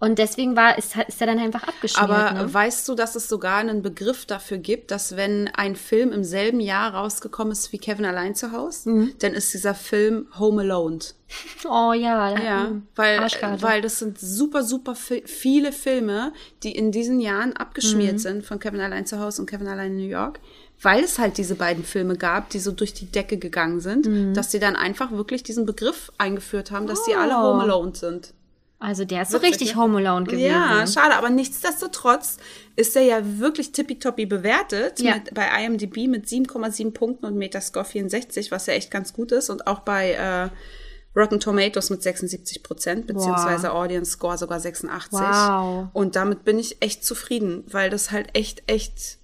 Und 0.00 0.18
deswegen 0.20 0.54
war, 0.54 0.78
ist, 0.78 0.94
ist 1.08 1.20
er 1.20 1.26
dann 1.26 1.40
einfach 1.40 1.64
abgeschmiert. 1.64 2.08
Aber 2.08 2.30
ne? 2.32 2.54
weißt 2.54 2.88
du, 2.88 2.94
dass 2.94 3.16
es 3.16 3.28
sogar 3.28 3.56
einen 3.56 3.82
Begriff 3.82 4.26
dafür 4.26 4.58
gibt, 4.58 4.92
dass 4.92 5.16
wenn 5.16 5.48
ein 5.48 5.74
Film 5.74 6.12
im 6.12 6.22
selben 6.22 6.60
Jahr 6.60 6.94
rausgekommen 6.94 7.50
ist 7.52 7.72
wie 7.72 7.78
Kevin 7.78 8.04
allein 8.04 8.36
zu 8.36 8.52
Hause, 8.52 8.90
Mhm. 8.90 9.12
dann 9.18 9.34
ist 9.34 9.52
dieser 9.52 9.74
Film 9.74 10.28
Home 10.38 10.62
Alone. 10.62 11.00
Oh 11.68 11.92
ja, 11.92 12.38
Ja, 12.38 12.72
weil, 12.94 13.18
Arschkarte. 13.18 13.60
weil 13.62 13.82
das 13.82 13.98
sind 13.98 14.20
super, 14.20 14.62
super 14.62 14.94
viele 14.94 15.72
Filme, 15.72 16.32
die 16.62 16.76
in 16.76 16.92
diesen 16.92 17.18
Jahren 17.18 17.54
abgeschmiert 17.56 18.14
Mhm. 18.14 18.18
sind 18.18 18.46
von 18.46 18.60
Kevin 18.60 18.80
allein 18.80 19.04
zu 19.04 19.18
Hause 19.18 19.42
und 19.42 19.50
Kevin 19.50 19.66
allein 19.66 19.92
in 19.92 19.96
New 19.98 20.08
York, 20.08 20.38
weil 20.80 21.02
es 21.02 21.18
halt 21.18 21.38
diese 21.38 21.56
beiden 21.56 21.82
Filme 21.82 22.16
gab, 22.16 22.50
die 22.50 22.60
so 22.60 22.70
durch 22.70 22.94
die 22.94 23.06
Decke 23.06 23.36
gegangen 23.36 23.80
sind, 23.80 24.06
Mhm. 24.06 24.32
dass 24.32 24.52
sie 24.52 24.60
dann 24.60 24.76
einfach 24.76 25.10
wirklich 25.10 25.42
diesen 25.42 25.66
Begriff 25.66 26.12
eingeführt 26.18 26.70
haben, 26.70 26.86
dass 26.86 27.02
die 27.04 27.16
Oh. 27.16 27.18
alle 27.20 27.36
Home 27.36 27.62
Alone 27.64 27.96
sind. 27.96 28.32
Also 28.80 29.04
der 29.04 29.22
ist 29.22 29.32
so 29.32 29.38
richtig 29.38 29.70
ja. 29.70 29.76
Home 29.76 29.98
Alone 29.98 30.24
gewesen. 30.24 30.46
Ja, 30.46 30.86
schade, 30.86 31.16
aber 31.16 31.30
nichtsdestotrotz 31.30 32.36
ist 32.76 32.94
er 32.94 33.02
ja 33.02 33.18
wirklich 33.38 33.72
tippitoppi 33.72 34.24
bewertet 34.26 35.00
Ja. 35.00 35.14
mit, 35.14 35.34
bei 35.34 35.48
IMDb 35.64 36.06
mit 36.06 36.26
7,7 36.26 36.92
Punkten 36.92 37.26
und 37.26 37.36
Metascore 37.36 37.84
64, 37.84 38.52
was 38.52 38.66
ja 38.66 38.74
echt 38.74 38.90
ganz 38.92 39.12
gut 39.12 39.32
ist 39.32 39.50
und 39.50 39.66
auch 39.66 39.80
bei 39.80 40.12
äh, 40.12 40.48
Rotten 41.18 41.40
Tomatoes 41.40 41.90
mit 41.90 42.02
76 42.04 42.62
Prozent, 42.62 43.08
beziehungsweise 43.08 43.72
Audience 43.72 44.12
Score 44.12 44.38
sogar 44.38 44.60
86. 44.60 45.12
Wow. 45.12 45.88
Und 45.92 46.14
damit 46.14 46.44
bin 46.44 46.60
ich 46.60 46.80
echt 46.80 47.04
zufrieden, 47.04 47.64
weil 47.68 47.90
das 47.90 48.12
halt 48.12 48.28
echt, 48.34 48.62
echt 48.70 49.18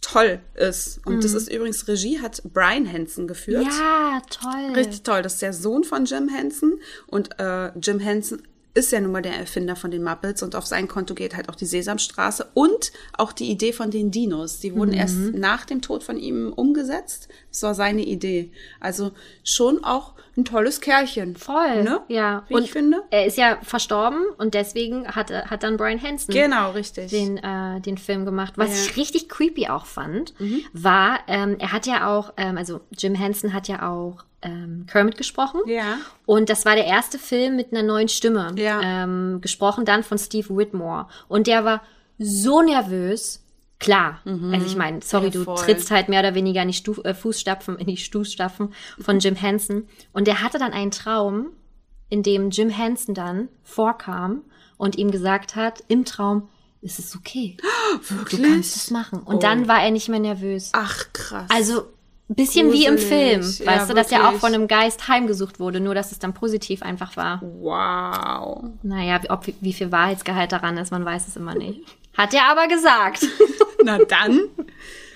toll 0.00 0.40
ist. 0.54 1.04
Und 1.04 1.22
das 1.24 1.34
ist 1.34 1.52
übrigens, 1.52 1.86
Regie 1.88 2.20
hat 2.22 2.40
Brian 2.54 2.86
Henson 2.86 3.26
geführt. 3.26 3.64
Mhm. 3.64 3.70
Ja, 3.70 4.22
toll. 4.30 4.72
Richtig 4.74 5.02
toll. 5.02 5.20
Das 5.20 5.34
ist 5.34 5.42
der 5.42 5.52
Sohn 5.52 5.84
von 5.84 6.06
Jim 6.06 6.28
Henson. 6.28 6.80
Und 7.08 7.38
äh, 7.38 7.76
Jim 7.78 7.98
Henson 7.98 8.42
ist 8.78 8.92
ja 8.92 9.00
nun 9.00 9.12
mal 9.12 9.22
der 9.22 9.34
Erfinder 9.34 9.76
von 9.76 9.90
den 9.90 10.02
Muppets 10.04 10.42
und 10.42 10.54
auf 10.54 10.64
sein 10.66 10.88
Konto 10.88 11.14
geht 11.14 11.34
halt 11.36 11.48
auch 11.48 11.54
die 11.56 11.66
Sesamstraße 11.66 12.46
und 12.54 12.92
auch 13.16 13.32
die 13.32 13.50
Idee 13.50 13.72
von 13.72 13.90
den 13.90 14.10
Dinos. 14.10 14.60
Die 14.60 14.70
Mhm. 14.70 14.76
wurden 14.76 14.92
erst 14.92 15.16
nach 15.34 15.64
dem 15.66 15.82
Tod 15.82 16.02
von 16.04 16.16
ihm 16.18 16.52
umgesetzt. 16.52 17.28
Das 17.50 17.62
war 17.62 17.74
seine 17.74 18.02
Idee. 18.02 18.52
Also 18.80 19.12
schon 19.44 19.82
auch 19.84 20.14
ein 20.38 20.44
tolles 20.44 20.80
Kerlchen. 20.80 21.36
Voll. 21.36 21.82
Ne? 21.82 22.00
Ja. 22.08 22.44
Wie 22.48 22.54
und 22.54 22.62
ich 22.64 22.70
finde. 22.72 23.02
er 23.10 23.26
ist 23.26 23.36
ja 23.36 23.58
verstorben 23.62 24.22
und 24.38 24.54
deswegen 24.54 25.06
hat, 25.08 25.30
hat 25.32 25.62
dann 25.64 25.76
Brian 25.76 25.98
Henson 25.98 26.32
Genau, 26.34 26.70
richtig. 26.70 27.10
den, 27.10 27.36
äh, 27.38 27.80
den 27.80 27.98
Film 27.98 28.24
gemacht. 28.24 28.54
Was 28.56 28.68
Ja. 28.68 28.74
Mhm. 28.76 28.80
ich 28.82 28.96
richtig 28.96 29.28
creepy 29.28 29.68
auch 29.68 29.84
fand, 29.86 30.32
war, 30.72 31.18
ähm, 31.26 31.56
er 31.58 31.72
hat 31.72 31.86
ja 31.86 32.08
auch, 32.08 32.32
ähm, 32.36 32.56
also 32.56 32.80
Jim 32.96 33.14
Henson 33.14 33.52
hat 33.52 33.68
ja 33.68 33.90
auch 33.90 34.24
ähm, 34.42 34.86
Kermit 34.88 35.16
gesprochen. 35.18 35.60
Ja. 35.66 35.98
Und 36.24 36.48
das 36.48 36.64
war 36.64 36.76
der 36.76 36.86
erste 36.86 37.18
Film 37.18 37.56
mit 37.56 37.72
einer 37.72 37.82
neuen 37.82 38.08
Stimme. 38.08 38.52
Ja. 38.54 38.80
Ähm, 38.80 39.40
gesprochen 39.40 39.84
dann 39.84 40.04
von 40.04 40.16
Steve 40.18 40.56
Whitmore. 40.56 41.08
Und 41.26 41.48
der 41.48 41.64
war 41.64 41.82
so 42.18 42.62
nervös. 42.62 43.44
Klar, 43.80 44.20
also 44.24 44.66
ich 44.66 44.74
meine, 44.76 45.00
sorry, 45.02 45.26
Ja, 45.26 45.30
du 45.30 45.44
trittst 45.54 45.90
halt 45.92 46.08
mehr 46.08 46.18
oder 46.20 46.34
weniger 46.34 46.62
in 46.62 46.68
die 46.68 46.74
Stu 46.74 47.00
äh, 47.02 47.14
Fußstapfen, 47.14 47.76
in 47.78 47.86
die 47.86 47.96
Fußstapfen 47.96 48.72
von 48.98 49.18
Jim 49.20 49.36
Henson. 49.36 49.86
Und 50.12 50.26
der 50.26 50.42
hatte 50.42 50.58
dann 50.58 50.72
einen 50.72 50.90
Traum, 50.90 51.50
in 52.08 52.22
dem 52.24 52.50
Jim 52.50 52.70
Henson 52.70 53.14
dann 53.14 53.48
vorkam 53.62 54.42
und 54.78 54.96
ihm 54.96 55.10
gesagt 55.12 55.54
hat, 55.54 55.84
im 55.86 56.04
Traum, 56.04 56.48
es 56.82 56.98
ist 56.98 57.14
okay. 57.14 57.56
Wirklich? 58.08 58.40
Du 58.42 58.48
kannst 58.48 58.74
es 58.76 58.90
machen. 58.90 59.20
Und 59.20 59.36
Oh. 59.36 59.38
dann 59.40 59.68
war 59.68 59.80
er 59.82 59.92
nicht 59.92 60.08
mehr 60.08 60.18
nervös. 60.20 60.70
Ach, 60.72 61.04
krass. 61.12 61.46
Also 61.48 61.82
ein 62.30 62.34
bisschen 62.34 62.72
wie 62.72 62.84
im 62.86 62.98
Film, 62.98 63.40
Gruselig. 63.42 63.66
weißt 63.68 63.80
Ja, 63.82 63.86
du, 63.86 63.94
dass 63.94 64.10
er 64.12 64.28
auch 64.28 64.34
von 64.34 64.52
einem 64.52 64.66
Geist 64.68 65.06
heimgesucht 65.08 65.60
wurde, 65.60 65.78
nur 65.80 65.94
dass 65.94 66.10
es 66.12 66.18
dann 66.18 66.34
positiv 66.34 66.82
einfach 66.82 67.16
war. 67.16 67.40
wow. 67.42 68.64
Naja, 68.82 69.20
ob, 69.28 69.46
wie 69.60 69.72
viel 69.72 69.92
Wahrheitsgehalt 69.92 70.50
daran 70.52 70.76
ist, 70.78 70.90
man 70.90 71.04
weiß 71.04 71.28
es 71.28 71.36
immer 71.36 71.54
nicht. 71.54 71.80
Hat 72.18 72.34
er 72.34 72.44
aber 72.50 72.68
gesagt. 72.68 73.26
Na 73.84 73.96
dann. 74.04 74.40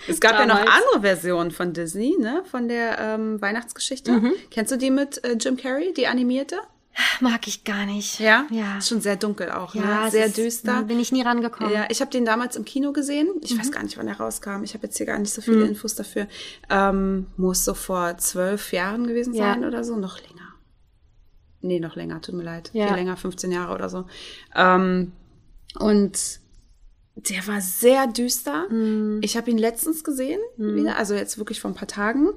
Es 0.09 0.19
gab 0.21 0.33
ja 0.33 0.47
noch 0.47 0.57
Damals. 0.59 0.71
andere 0.71 1.01
Versionen 1.03 1.51
von 1.51 1.73
Disney, 1.75 2.17
ne? 2.19 2.43
Von 2.51 2.69
der 2.69 2.99
ähm, 2.99 3.41
Weihnachtsgeschichte. 3.43 4.13
Mhm. 4.13 4.33
Kennst 4.51 4.73
du 4.73 4.77
die 4.79 4.91
mit 4.91 5.23
äh, 5.25 5.35
Jim 5.39 5.57
Carrey, 5.57 5.93
die 5.93 6.07
animierte? 6.07 6.57
Mag 7.21 7.47
ich 7.49 7.65
gar 7.65 7.87
nicht. 7.87 8.21
Ja? 8.21 8.47
Ja. 8.51 8.79
Ist 8.79 8.89
schon 8.89 9.01
sehr 9.01 9.17
dunkel 9.17 9.51
auch, 9.51 9.75
Ja, 9.75 10.05
ne? 10.05 10.11
Sehr 10.11 10.27
ist- 10.27 10.37
düster. 10.37 10.83
Bin 10.83 10.99
ich 11.01 11.11
nie 11.13 11.23
rangekommen. 11.23 11.73
Ja, 11.73 11.87
ich 11.89 12.01
habe 12.01 12.11
den 12.11 12.25
damals 12.25 12.55
im 12.57 12.65
Kino 12.65 12.93
gesehen. 12.93 13.29
Ich 13.43 13.55
Mhm. 13.55 13.61
weiß 13.61 13.73
gar 13.73 13.83
nicht, 13.83 13.97
wann 13.97 14.09
er 14.09 14.19
rauskam. 14.19 14.63
Ich 14.65 14.75
habe 14.75 14.87
jetzt 14.87 14.97
hier 14.99 15.07
gar 15.07 15.19
nicht 15.19 15.33
so 15.33 15.41
viele 15.41 15.65
Infos 15.67 15.95
dafür. 15.95 16.27
Ähm, 16.69 17.29
muss 17.37 17.65
so 17.65 17.73
vor 17.75 18.19
zwölf 18.19 18.73
Jahren 18.73 19.07
gewesen 19.07 19.35
Ja. 19.35 19.53
sein 19.55 19.65
oder 19.65 19.85
so. 19.85 19.97
Noch 19.97 20.19
länger. 20.21 20.49
Nee, 21.61 21.79
noch 21.81 21.95
länger, 21.97 22.21
tut 22.21 22.35
mir 22.35 22.43
leid. 22.43 22.71
Ja. 22.73 22.89
Viel 22.89 22.97
länger, 22.97 23.17
15 23.17 23.53
Jahre 23.53 23.73
oder 23.75 23.89
so. 23.89 24.05
Ähm, 24.57 25.13
und 25.79 26.41
der 27.15 27.47
war 27.47 27.61
sehr 27.61 28.07
düster. 28.07 28.69
Mhm. 28.71 29.21
Ich 29.23 29.37
habe 29.37 29.51
ihn 29.51 29.59
letztens 29.59 30.03
gesehen, 30.05 30.41
wieder, 30.57 30.97
also 30.97 31.15
jetzt 31.15 31.39
wirklich 31.39 31.61
vor 31.61 31.71
ein 31.71 31.75
paar 31.75 31.89
Tagen. 31.89 32.31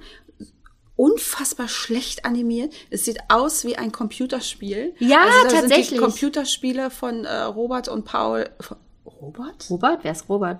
Unfassbar 0.97 1.67
schlecht 1.67 2.23
animiert. 2.23 2.73
Es 2.89 3.03
sieht 3.05 3.19
aus 3.27 3.65
wie 3.65 3.75
ein 3.77 3.91
Computerspiel. 3.91 4.93
Ja, 4.99 5.19
also 5.21 5.31
da 5.43 5.49
Sind 5.49 5.59
tatsächlich. 5.61 5.89
die 5.89 5.97
Computerspiele 5.97 6.89
von 6.89 7.25
äh, 7.25 7.41
Robert 7.43 7.89
und 7.89 8.05
Paul. 8.05 8.49
Von, 8.61 8.77
Robert? 9.05 9.69
Robert? 9.69 9.99
Wer 10.03 10.11
ist 10.13 10.29
Robert? 10.29 10.59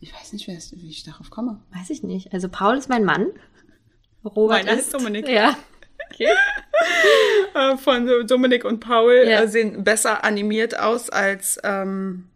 Ich 0.00 0.12
weiß 0.12 0.32
nicht, 0.32 0.48
wer 0.48 0.56
ist, 0.56 0.72
wie 0.80 0.88
ich 0.88 1.04
darauf 1.04 1.30
komme. 1.30 1.60
Weiß 1.72 1.90
ich 1.90 2.02
nicht. 2.02 2.32
Also 2.32 2.48
Paul 2.48 2.78
ist 2.78 2.88
mein 2.88 3.04
Mann. 3.04 3.26
Robert 4.24 4.64
Meiner 4.64 4.72
ist 4.78 4.86
ist 4.86 4.94
Dominik. 4.94 5.28
Ja. 5.28 5.56
Äh, 7.54 7.76
von 7.76 8.08
Dominik 8.26 8.64
und 8.64 8.80
Paul 8.80 9.24
Ja. 9.26 9.42
äh, 9.42 9.48
sehen 9.48 9.84
besser 9.84 10.24
animiert 10.24 10.78
aus 10.78 11.10
als, 11.10 11.58
ähm, 11.62 12.29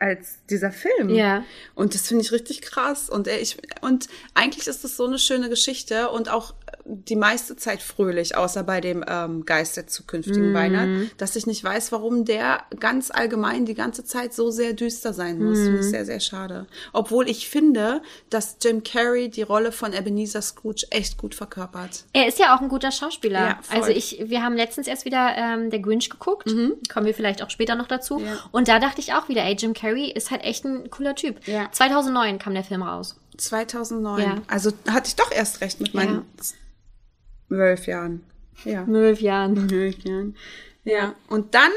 als 0.00 0.38
dieser 0.48 0.72
Film. 0.72 1.10
Ja. 1.10 1.44
Und 1.74 1.94
das 1.94 2.08
finde 2.08 2.24
ich 2.24 2.32
richtig 2.32 2.62
krass. 2.62 3.08
Und, 3.08 3.28
äh, 3.28 3.38
ich, 3.38 3.58
und 3.82 4.08
eigentlich 4.34 4.66
ist 4.66 4.82
das 4.82 4.96
so 4.96 5.06
eine 5.06 5.18
schöne 5.18 5.48
Geschichte 5.48 6.08
und 6.10 6.28
auch 6.28 6.54
die 6.90 7.16
meiste 7.16 7.56
Zeit 7.56 7.82
fröhlich, 7.82 8.36
außer 8.36 8.62
bei 8.62 8.80
dem 8.80 9.04
ähm, 9.06 9.44
Geist 9.44 9.76
der 9.76 9.86
zukünftigen 9.86 10.50
Mhm. 10.50 10.54
Weihnacht, 10.54 11.20
dass 11.20 11.36
ich 11.36 11.46
nicht 11.46 11.62
weiß, 11.62 11.92
warum 11.92 12.24
der 12.24 12.62
ganz 12.78 13.10
allgemein 13.10 13.64
die 13.66 13.74
ganze 13.74 14.04
Zeit 14.04 14.34
so 14.34 14.50
sehr 14.50 14.72
düster 14.72 15.12
sein 15.12 15.42
muss. 15.42 15.58
Finde 15.58 15.72
Mhm. 15.72 15.80
ich 15.80 15.86
sehr, 15.90 16.04
sehr 16.04 16.20
schade. 16.20 16.66
Obwohl 16.92 17.28
ich 17.28 17.48
finde, 17.48 18.02
dass 18.30 18.56
Jim 18.62 18.82
Carrey 18.82 19.28
die 19.30 19.42
Rolle 19.42 19.72
von 19.72 19.92
Ebenezer 19.92 20.42
Scrooge 20.42 20.86
echt 20.90 21.16
gut 21.18 21.34
verkörpert. 21.34 22.04
Er 22.12 22.26
ist 22.28 22.38
ja 22.38 22.54
auch 22.56 22.60
ein 22.60 22.68
guter 22.68 22.90
Schauspieler. 22.90 23.40
Ja, 23.40 23.58
voll. 23.62 23.76
Mhm. 23.78 23.82
also 23.84 23.92
ich, 23.96 24.22
wir 24.26 24.42
haben 24.42 24.56
letztens 24.56 24.86
erst 24.86 25.04
wieder 25.04 25.34
ähm, 25.36 25.70
der 25.70 25.80
Grinch 25.80 26.10
geguckt. 26.10 26.48
Kommen 26.92 27.06
wir 27.06 27.14
vielleicht 27.14 27.42
auch 27.42 27.50
später 27.50 27.74
noch 27.74 27.86
dazu. 27.88 28.20
Ja. 28.20 28.38
Und 28.52 28.68
da 28.68 28.78
dachte 28.78 29.00
ich 29.00 29.12
auch 29.14 29.28
wieder, 29.28 29.42
ey, 29.44 29.54
Jim 29.58 29.74
Carrey 29.74 30.10
ist 30.10 30.30
halt 30.30 30.42
echt 30.44 30.64
ein 30.64 30.90
cooler 30.90 31.14
Typ. 31.14 31.46
Ja. 31.46 31.70
2009 31.70 32.38
kam 32.38 32.54
der 32.54 32.64
Film 32.64 32.82
raus. 32.82 33.16
2009. 33.38 34.22
Ja. 34.22 34.34
Also 34.48 34.70
hatte 34.90 35.08
ich 35.08 35.16
doch 35.16 35.30
erst 35.32 35.60
recht 35.60 35.80
mit 35.80 35.94
meinen 35.94 36.24
zwölf 37.50 37.86
Jahren. 37.86 38.24
Ja. 38.64 38.84
Zwölf 38.84 39.20
Jahren. 39.20 39.68
Zwölf 39.68 39.98
Jahren. 40.04 40.36
Ja. 40.84 41.14
Und 41.28 41.54
dann 41.54 41.72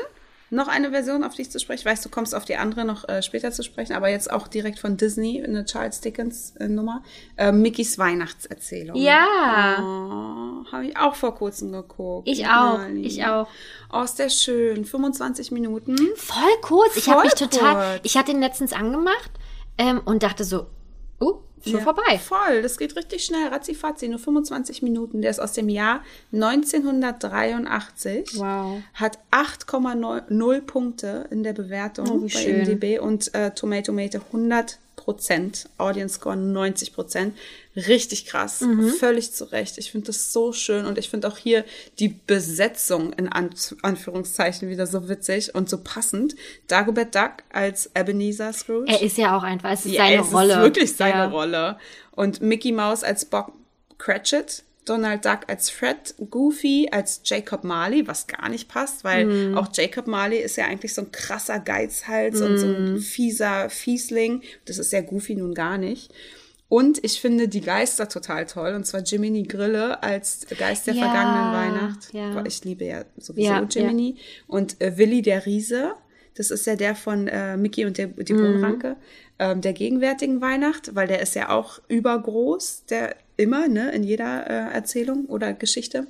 noch 0.53 0.67
eine 0.67 0.91
Version, 0.91 1.24
auf 1.24 1.34
die 1.34 1.41
ich 1.41 1.49
zu 1.49 1.59
sprechen. 1.59 1.80
Ich 1.80 1.86
weiß, 1.86 2.01
du 2.01 2.09
kommst 2.09 2.36
auf 2.36 2.45
die 2.45 2.55
andere 2.55 2.86
noch 2.86 3.09
äh, 3.09 3.24
später 3.24 3.51
zu 3.51 3.63
sprechen, 3.63 3.93
aber 3.93 4.09
jetzt 4.09 4.32
auch 4.32 4.47
direkt 4.47 4.80
von 4.80 4.97
Disney, 4.97 5.43
eine 5.43 5.65
Charles 5.65 5.99
Dickens 5.99 6.55
äh, 6.57 6.67
Nummer. 6.67 7.03
Äh, 7.38 7.51
Mickys 7.51 7.97
Weihnachtserzählung. 7.97 8.95
Ja. 8.95 9.78
Oh, 9.80 10.71
Habe 10.71 10.86
ich 10.86 10.97
auch 10.97 11.15
vor 11.15 11.34
kurzem 11.36 11.71
geguckt. 11.71 12.28
Ich 12.28 12.45
auch, 12.45 12.78
Nein. 12.78 13.03
ich 13.03 13.26
auch. 13.26 13.47
Oh, 13.91 14.03
ist 14.03 14.19
der 14.19 14.30
schön. 14.30 14.86
25 14.86 15.51
Minuten. 15.51 15.97
Voll 16.15 16.43
kurz. 16.61 16.95
Ich 16.97 17.05
Voll 17.05 17.15
habe 17.15 17.24
mich 17.24 17.34
total. 17.34 17.99
Ich 18.03 18.15
hatte 18.15 18.32
ihn 18.32 18.39
letztens 18.39 18.74
angemacht 18.74 19.32
ähm, 19.80 20.01
und 20.05 20.21
dachte 20.21 20.43
so, 20.43 20.67
oh, 21.19 21.39
schon 21.64 21.80
Ja, 21.80 21.84
vorbei. 21.84 22.20
Voll, 22.20 22.61
das 22.61 22.78
geht 22.78 22.95
richtig 22.95 23.24
schnell, 23.24 23.47
ratzifatzi, 23.47 24.07
nur 24.07 24.20
25 24.20 24.82
Minuten. 24.82 25.22
Der 25.22 25.32
ist 25.32 25.39
aus 25.39 25.53
dem 25.53 25.70
Jahr 25.70 26.01
1983. 26.32 28.39
Wow. 28.39 28.82
Hat 28.93 29.20
8,0 29.32 30.61
Punkte 30.61 31.28
in 31.32 31.43
der 31.43 31.53
Bewertung 31.53 32.07
Oh, 32.09 32.18
bei 32.20 32.30
schön. 32.30 32.61
MDB 32.61 32.99
und 32.99 33.34
äh, 33.34 33.51
Tomatometer 33.51 34.22
100 34.32 34.80
Prozent, 35.04 35.70
Audience 35.78 36.16
Score 36.16 36.36
90 36.36 36.93
Prozent. 36.93 37.38
Richtig 37.76 38.26
krass, 38.26 38.62
Mhm. 38.62 38.89
völlig 38.93 39.32
zu 39.34 39.45
Recht. 39.51 39.78
Ich 39.78 39.91
finde 39.91 40.08
das 40.08 40.32
so 40.34 40.54
schön 40.54 40.86
und 40.86 40.97
ich 40.97 41.10
finde 41.10 41.28
auch 41.28 41.38
hier 41.38 41.66
die 41.99 42.10
Besetzung 42.10 43.14
in 43.14 43.28
An 43.32 43.49
Anführungszeichen 43.82 44.70
wieder 44.70 44.88
so 44.88 45.10
witzig 45.10 45.56
und 45.56 45.70
so 45.70 45.78
passend. 45.78 46.36
Dagobert 46.68 47.16
Duck 47.16 47.43
als 47.51 47.89
Ebenezer 47.95 48.54
Scrooge. 48.54 48.91
Er 48.91 49.01
ist 49.01 49.18
ja 49.18 49.38
auch 49.38 49.43
einfach, 49.43 49.72
es 49.72 49.86
ist 49.86 49.93
Ja, 49.93 50.06
seine 50.08 50.22
es 50.22 50.34
Rolle. 50.34 50.54
ist 50.54 50.60
wirklich 50.62 50.95
seine 50.95 51.14
ja. 51.16 51.26
Rolle. 51.28 51.78
Und 52.12 52.41
Mickey 52.41 52.72
Mouse 52.72 53.04
als 53.04 53.26
Bob 53.26 53.51
Cratchit, 53.97 54.64
Donald 54.86 55.23
Duck 55.25 55.41
als 55.47 55.69
Fred, 55.69 56.15
Goofy 56.29 56.89
als 56.91 57.21
Jacob 57.23 57.63
Marley, 57.63 58.07
was 58.07 58.27
gar 58.27 58.49
nicht 58.49 58.67
passt, 58.67 59.03
weil 59.03 59.25
Mhm. 59.25 59.57
auch 59.57 59.67
Jacob 59.73 60.07
Marley 60.07 60.39
ist 60.39 60.57
ja 60.57 60.65
eigentlich 60.65 60.93
so 60.93 61.01
ein 61.01 61.11
krasser 61.11 61.59
Geizhals 61.59 62.41
und 62.41 62.57
so 62.57 62.67
Mhm. 62.67 62.95
ein 62.95 62.97
fieser 62.99 63.69
Fiesling. 63.69 64.41
Das 64.65 64.77
ist 64.77 64.91
ja 64.91 65.01
Goofy 65.01 65.36
nun 65.36 65.53
gar 65.53 65.77
nicht. 65.77 66.11
Und 66.69 67.03
ich 67.03 67.21
finde 67.21 67.47
die 67.47 67.61
Geister 67.61 68.09
total 68.09 68.45
toll. 68.47 68.73
Und 68.73 68.86
zwar 68.88 69.01
Jiminy 69.01 69.43
Grille 69.43 70.01
als 70.01 70.47
Geist 70.57 70.88
der 70.88 70.95
Ja, 70.95 71.03
vergangenen 71.03 71.53
Weihnacht. 71.53 72.13
ja. 72.13 72.43
Ich 72.45 72.63
liebe 72.63 72.86
ja 72.86 73.05
sowieso 73.17 73.47
Ja, 73.51 73.67
Jiminy. 73.69 74.15
Und 74.47 74.81
äh, 74.81 74.97
Willi 74.97 75.21
der 75.21 75.45
Riese. 75.45 75.93
Das 76.36 76.49
ist 76.49 76.65
ja 76.65 76.75
der 76.75 76.95
von 76.95 77.27
äh, 77.27 77.57
Mickey 77.57 77.86
und 77.86 77.99
der, 77.99 78.07
die 78.07 78.34
Bohnenranke, 78.34 78.95
ähm, 79.38 79.61
der 79.61 79.73
gegenwärtigen 79.73 80.41
Weihnacht, 80.41 80.95
weil 80.95 81.07
der 81.07 81.21
ist 81.21 81.36
ja 81.36 81.49
auch 81.49 81.79
übergroß, 81.89 82.86
der 82.89 83.15
immer, 83.38 83.67
ne, 83.67 83.91
in 83.91 84.03
jeder 84.03 84.47
äh, 84.49 84.73
Erzählung 84.73 85.25
oder 85.25 85.53
Geschichte. 85.53 86.07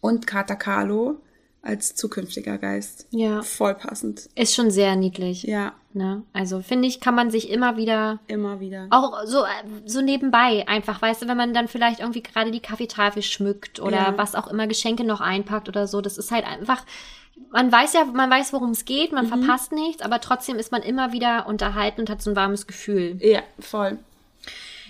Und 0.00 0.26
Kater 0.26 0.56
Carlo 0.56 1.16
als 1.62 1.94
zukünftiger 1.96 2.56
Geist. 2.56 3.06
Ja. 3.10 3.42
Voll 3.42 3.74
passend. 3.74 4.28
Ist 4.36 4.54
schon 4.54 4.70
sehr 4.70 4.96
niedlich. 4.96 5.42
Ja, 5.42 5.72
Ne? 5.94 6.22
Also 6.34 6.60
finde 6.60 6.86
ich, 6.86 7.00
kann 7.00 7.14
man 7.16 7.30
sich 7.32 7.50
immer 7.50 7.76
wieder 7.76 8.20
immer 8.28 8.60
wieder. 8.60 8.86
auch 8.90 9.24
so, 9.24 9.42
äh, 9.42 9.48
so 9.86 10.00
nebenbei 10.02 10.68
einfach, 10.68 11.00
weißt 11.02 11.22
du, 11.22 11.28
wenn 11.28 11.36
man 11.38 11.54
dann 11.54 11.66
vielleicht 11.66 11.98
irgendwie 12.00 12.22
gerade 12.22 12.50
die 12.52 12.60
Kaffeetafel 12.60 13.22
schmückt 13.22 13.80
oder 13.80 13.96
Ja. 13.96 14.14
was 14.18 14.34
auch 14.36 14.46
immer 14.48 14.66
Geschenke 14.68 15.02
noch 15.02 15.20
einpackt 15.20 15.68
oder 15.68 15.88
so. 15.88 16.00
Das 16.00 16.16
ist 16.18 16.30
halt 16.30 16.46
einfach, 16.46 16.84
man 17.50 17.72
weiß 17.72 17.94
ja, 17.94 18.04
man 18.04 18.30
weiß, 18.30 18.52
worum 18.52 18.70
es 18.70 18.84
geht, 18.84 19.10
Mhm. 19.10 19.16
man 19.16 19.26
verpasst 19.26 19.72
nichts, 19.72 20.02
aber 20.02 20.20
trotzdem 20.20 20.56
ist 20.56 20.70
man 20.70 20.82
immer 20.82 21.12
wieder 21.12 21.46
unterhalten 21.48 22.02
und 22.02 22.10
hat 22.10 22.22
so 22.22 22.30
ein 22.30 22.36
warmes 22.36 22.66
Gefühl. 22.68 23.16
Ja, 23.20 23.40
voll. 23.58 23.98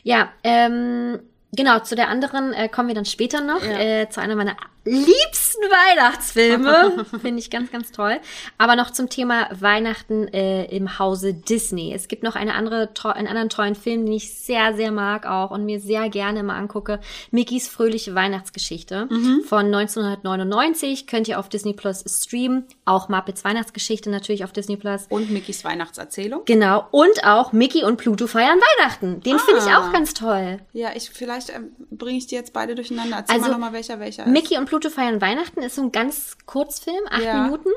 Ja, 0.03 0.31
ähm, 0.45 1.21
genau, 1.53 1.79
zu 1.81 1.95
der 1.97 2.09
anderen 2.09 2.53
äh, 2.53 2.69
kommen 2.69 2.89
wir 2.89 2.95
dann 2.95 3.05
später 3.05 3.41
noch, 3.41 3.63
Ja. 3.63 3.79
äh, 3.79 4.09
zu 4.09 4.21
einer 4.21 4.37
meiner 4.37 4.57
liebsten 4.85 5.63
Weihnachtsfilme. 5.63 7.05
Finde 7.21 7.39
ich 7.41 7.51
ganz, 7.51 7.71
ganz 7.71 7.93
toll. 7.93 8.19
Aber 8.57 8.77
noch 8.77 8.91
zum 8.91 9.09
Thema 9.09 9.49
Weihnachten 9.59 10.29
äh, 10.29 10.65
im 10.75 10.99
Hause 10.99 11.35
Disney. 11.35 11.93
Es 11.95 12.09
gibt 12.09 12.23
noch 12.23 12.37
eine 12.37 12.55
andere, 12.55 12.89
einen 13.05 13.29
anderen 13.29 13.49
tollen 13.49 13.75
Film, 13.75 14.07
den 14.07 14.15
ich 14.15 14.33
sehr, 14.35 14.75
sehr 14.75 14.91
mag 14.93 15.27
auch 15.27 15.51
und 15.51 15.65
mir 15.65 15.81
sehr 15.81 16.09
gerne 16.09 16.43
mal 16.43 16.57
angucke. 16.57 17.01
Mickeys 17.31 17.69
fröhliche 17.69 18.15
Weihnachtsgeschichte 18.15 19.09
von 19.47 19.67
1999. 19.67 21.07
Könnt 21.07 21.29
ihr 21.29 21.39
auf 21.39 21.49
Disney 21.49 21.73
Plus 21.75 22.05
streamen. 22.07 22.65
Auch 22.85 23.09
Muppets 23.09 23.45
Weihnachtsgeschichte 23.45 24.11
natürlich 24.11 24.45
auf 24.45 24.53
Disney 24.53 24.77
Plus. 24.77 25.07
Und 25.11 25.31
Mickys 25.31 25.65
Weihnachtserzählung. 25.65 26.43
Genau. 26.45 26.87
Und 26.91 27.25
auch 27.25 27.53
Mickey 27.53 27.85
und 27.85 27.97
Pluto 27.97 28.27
feiern 28.27 28.59
Weihnachten. 28.79 29.21
Den 29.21 29.39
finde 29.39 29.61
ich 29.61 29.69
Ah. 29.69 29.81
auch 29.89 29.93
ganz 29.93 30.15
toll. 30.15 30.59
Ja, 30.73 30.91
ich 30.95 31.11
vielleicht 31.11 31.51
ähm, 31.51 31.73
bringe 31.91 32.17
ich 32.19 32.27
die 32.27 32.35
jetzt 32.35 32.53
beide 32.53 32.75
durcheinander. 32.75 33.19
Erzähl 33.19 33.37
Also, 33.37 33.47
mal 33.49 33.53
nochmal, 33.53 33.73
welcher 33.73 34.01
welcher 34.01 34.25
ist. 34.25 34.31
Mickey 34.33 34.57
und 34.57 34.68
Pluto 34.69 34.91
feiern 34.91 35.21
Weihnachten 35.21 35.61
ist 35.63 35.77
so 35.77 35.83
ein 35.83 35.93
ganz 35.93 36.37
Kurzfilm, 36.47 37.05
acht 37.11 37.23
Ja. 37.25 37.43
Minuten 37.45 37.71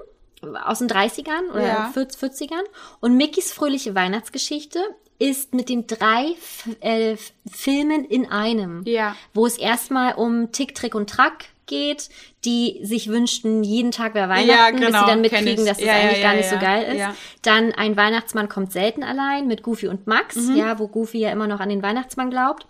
aus 0.64 0.80
den 0.80 0.88
30ern 0.90 1.50
oder 1.52 1.66
Ja. 1.66 1.90
40, 1.94 2.20
40ern. 2.22 2.64
Und 3.00 3.16
Mickys 3.16 3.52
fröhliche 3.54 3.96
Weihnachtsgeschichte 3.96 4.80
ist 5.20 5.54
mit 5.54 5.70
den 5.70 5.86
drei 5.88 6.32
F 6.32 6.68
äh, 6.82 7.16
Filmen 7.50 8.06
in 8.06 8.30
einem. 8.30 8.84
Ja. 8.86 9.16
Wo 9.34 9.46
es 9.46 9.58
erstmal 9.58 10.16
um 10.16 10.52
Tick, 10.52 10.74
Trick 10.76 10.96
und 10.96 11.10
Track 11.10 11.46
geht, 11.68 12.10
die 12.44 12.80
sich 12.84 13.08
wünschten, 13.08 13.64
jeden 13.64 13.92
Tag 13.92 14.14
wäre 14.16 14.28
Weihnachten, 14.30 14.78
bis 14.78 14.86
genau, 14.88 15.00
sie 15.00 15.06
dann 15.06 15.22
kenn 15.22 15.44
mitkriegen, 15.46 15.66
dass 15.66 15.78
es 15.78 15.86
Ja, 15.86 15.94
ja, 15.96 16.02
eigentlich 16.02 16.18
ja, 16.22 16.28
gar 16.30 16.36
nicht 16.36 16.50
so 16.50 16.56
ja. 16.56 16.62
geil 16.62 16.84
ist. 16.96 17.00
Ja. 17.00 17.16
Dann 17.44 17.72
ein 17.74 17.96
Weihnachtsmann 17.96 18.50
kommt 18.50 18.72
selten 18.74 19.04
allein 19.04 19.48
mit 19.48 19.62
Goofy 19.64 19.88
und 19.88 20.08
Max, 20.08 20.36
Mhm. 20.36 20.56
ja, 20.58 20.80
wo 20.80 20.88
Goofy 20.88 21.20
ja 21.20 21.32
immer 21.32 21.48
noch 21.48 21.60
an 21.60 21.70
den 21.70 21.82
Weihnachtsmann 21.84 22.30
glaubt 22.32 22.66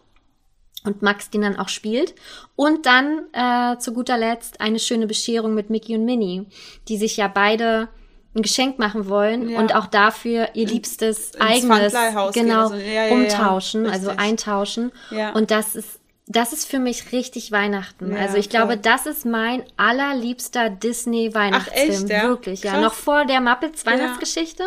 und 0.84 1.02
Max 1.02 1.30
den 1.30 1.42
dann 1.42 1.58
auch 1.60 1.70
spielt. 1.70 2.16
Und 2.56 2.86
dann 2.86 3.24
äh, 3.34 3.78
zu 3.80 3.94
guter 3.94 4.18
Letzt 4.18 4.62
eine 4.62 4.80
schöne 4.80 5.08
Bescherung 5.08 5.54
mit 5.54 5.70
Mickey 5.70 5.96
und 5.96 6.06
Minnie, 6.06 6.46
die 6.88 6.98
sich 6.98 7.18
ja 7.18 7.28
beide 7.28 7.90
ein 8.34 8.42
Geschenk 8.42 8.80
machen 8.80 9.10
wollen 9.10 9.50
Ja. 9.50 9.60
und 9.60 9.76
auch 9.76 9.88
dafür 9.88 10.50
ihr 10.54 10.66
liebstes 10.68 11.32
ins 11.32 11.42
eigenes 11.42 11.94
genau 12.34 12.62
also, 12.64 12.76
ja, 12.76 12.82
ja, 12.82 13.06
ja, 13.08 13.14
umtauschen, 13.14 13.88
also 13.88 14.12
eintauschen. 14.16 14.92
Ja. 15.10 15.34
Und 15.34 15.52
das 15.52 15.76
ist 15.76 16.00
das 16.28 16.54
ist 16.54 16.70
für 16.70 16.80
mich 16.80 17.12
richtig 17.12 17.52
Weihnachten. 17.52 18.14
Ja, 18.14 18.20
also 18.20 18.38
ich 18.38 18.50
glaube, 18.50 18.74
voll. 18.74 18.82
das 18.82 19.06
ist 19.06 19.26
mein 19.26 19.64
allerliebster 19.76 20.70
Disney 20.70 21.34
Weihnachtsfilm. 21.34 22.08
ja? 22.08 22.24
Wirklich, 22.30 22.64
ja. 22.64 22.72
Krass. 22.72 22.82
Noch 22.82 22.94
vor 22.94 23.26
der 23.26 23.42
Muppets 23.42 23.86
Weihnachtsgeschichte. 23.86 24.64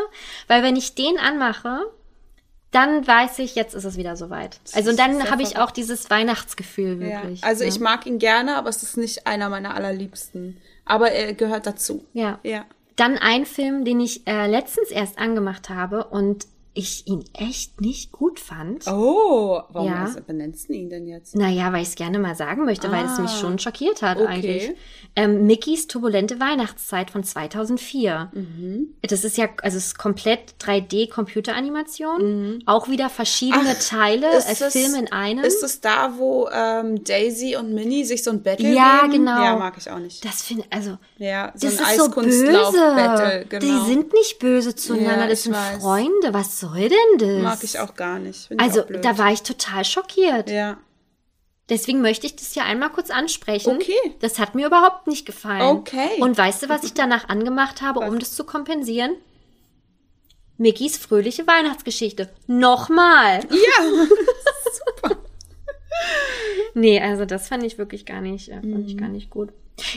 Weil 0.46 0.62
wenn 0.62 0.76
ich 0.76 0.94
den 0.94 1.16
anmache, 1.18 1.86
dann 2.74 3.06
weiß 3.06 3.38
ich, 3.38 3.54
jetzt 3.54 3.74
ist 3.74 3.84
es 3.84 3.96
wieder 3.96 4.16
soweit. 4.16 4.58
Also 4.74 4.94
dann 4.94 5.30
habe 5.30 5.42
ich 5.42 5.58
auch 5.58 5.70
dieses 5.70 6.10
Weihnachtsgefühl 6.10 7.00
Ja. 7.02 7.22
wirklich. 7.22 7.44
Also 7.44 7.62
ja. 7.62 7.68
ich 7.68 7.80
mag 7.80 8.06
ihn 8.06 8.18
gerne, 8.18 8.56
aber 8.56 8.68
es 8.68 8.82
ist 8.82 8.96
nicht 8.96 9.26
einer 9.26 9.48
meiner 9.48 9.74
allerliebsten. 9.74 10.56
Aber 10.84 11.10
er 11.12 11.34
gehört 11.34 11.66
dazu. 11.66 12.04
Ja. 12.12 12.38
Ja. 12.42 12.64
Dann 12.96 13.16
ein 13.18 13.46
Film, 13.46 13.84
den 13.84 14.00
ich 14.00 14.26
äh, 14.26 14.46
letztens 14.46 14.90
erst 14.90 15.18
angemacht 15.18 15.68
habe 15.68 16.04
und 16.04 16.46
ich 16.76 17.06
ihn 17.06 17.22
echt 17.34 17.80
nicht 17.80 18.10
gut 18.10 18.40
fand. 18.40 18.84
Oh, 18.88 19.60
warum 19.70 19.88
Ja. 19.88 20.12
benennst 20.26 20.68
du 20.68 20.72
ihn 20.72 20.90
denn 20.90 21.06
jetzt? 21.06 21.36
Naja, 21.36 21.72
weil 21.72 21.82
ich 21.82 21.88
es 21.90 21.94
gerne 21.94 22.18
mal 22.18 22.34
sagen 22.34 22.64
möchte, 22.64 22.90
weil 22.90 23.04
es 23.04 23.16
mich 23.18 23.30
Ah. 23.30 23.38
schon 23.40 23.58
schockiert 23.60 24.02
hat 24.02 24.18
Okay. 24.18 24.26
eigentlich. 24.26 24.70
Ähm, 25.16 25.46
Mickeys 25.46 25.86
turbulente 25.86 26.40
Weihnachtszeit 26.40 27.10
von 27.12 27.22
2004. 27.22 28.32
Mhm. 28.34 28.88
Das 29.02 29.22
ist 29.22 29.36
ja, 29.36 29.48
also 29.62 29.78
es 29.78 29.86
ist 29.86 29.98
komplett 29.98 30.54
3D-Computeranimation. 30.58 32.62
Auch 32.66 32.88
wieder 32.88 33.08
verschiedene 33.10 33.62
Mhm. 33.62 33.68
Ach, 33.78 33.88
Teile, 33.88 34.26
äh, 34.32 34.70
Filme 34.70 34.98
in 34.98 35.12
einem. 35.12 35.44
Ist 35.44 35.62
es 35.62 35.80
da, 35.80 36.14
wo 36.18 36.48
ähm, 36.52 37.04
Daisy 37.04 37.56
und 37.56 37.72
Minnie 37.74 38.04
sich 38.04 38.22
so 38.24 38.30
ein 38.30 38.42
Battle 38.42 38.72
Ja, 38.72 39.02
geben? 39.02 39.12
genau. 39.24 39.42
Ja, 39.44 39.56
mag 39.56 39.74
ich 39.78 39.90
auch 39.90 39.98
nicht. 39.98 40.24
das 40.24 40.42
finde 40.42 40.64
also 40.70 40.98
Ja, 41.18 41.52
so 41.54 41.66
das 41.68 41.78
ein 41.78 41.84
ist 41.84 41.96
so 42.04 42.10
böse. 42.10 42.48
Eiskunstlauf-Battle, 42.48 43.46
genau. 43.48 43.64
Die 43.64 43.86
sind 43.92 44.12
nicht 44.12 44.38
böse 44.38 44.74
zueinander, 44.74 45.22
Ja, 45.22 45.28
das 45.28 45.42
sind 45.44 45.52
weiß. 45.54 45.82
Freunde. 45.82 46.32
Was 46.32 46.58
soll 46.68 46.88
denn 46.88 47.18
das? 47.18 47.42
Mag 47.42 47.64
ich 47.64 47.78
auch 47.78 47.94
gar 47.94 48.18
nicht. 48.18 48.48
Also, 48.58 48.82
da 48.82 49.18
war 49.18 49.32
ich 49.32 49.42
total 49.42 49.84
schockiert. 49.84 50.50
Ja. 50.50 50.78
Deswegen 51.68 52.02
möchte 52.02 52.26
ich 52.26 52.36
das 52.36 52.52
hier 52.52 52.64
einmal 52.64 52.90
kurz 52.90 53.10
ansprechen. 53.10 53.76
Okay. 53.76 54.14
Das 54.20 54.38
hat 54.38 54.54
mir 54.54 54.66
überhaupt 54.66 55.06
nicht 55.06 55.24
gefallen. 55.24 55.62
Okay. 55.78 56.20
Und 56.20 56.36
weißt 56.36 56.62
du, 56.62 56.68
was 56.68 56.84
ich 56.84 56.92
danach 56.94 57.28
angemacht 57.30 57.80
habe, 57.80 58.00
um 58.00 58.18
das 58.18 58.34
zu 58.34 58.44
kompensieren? 58.44 59.16
Mickys 60.58 60.98
fröhliche 60.98 61.46
Weihnachtsgeschichte. 61.46 62.30
Nochmal. 62.46 63.40
Ja. 63.50 64.06
Nee, 66.74 67.00
also 67.00 67.24
das 67.24 67.48
fand 67.48 67.62
ich 67.62 67.78
wirklich 67.78 68.04
gar 68.04 68.20
nicht, 68.20 68.48
äh, 68.48 68.54
fand 68.54 68.64
Mhm. 68.64 68.86
ich 68.86 68.96
gar 68.96 69.08
nicht 69.08 69.30
gut. 69.30 69.50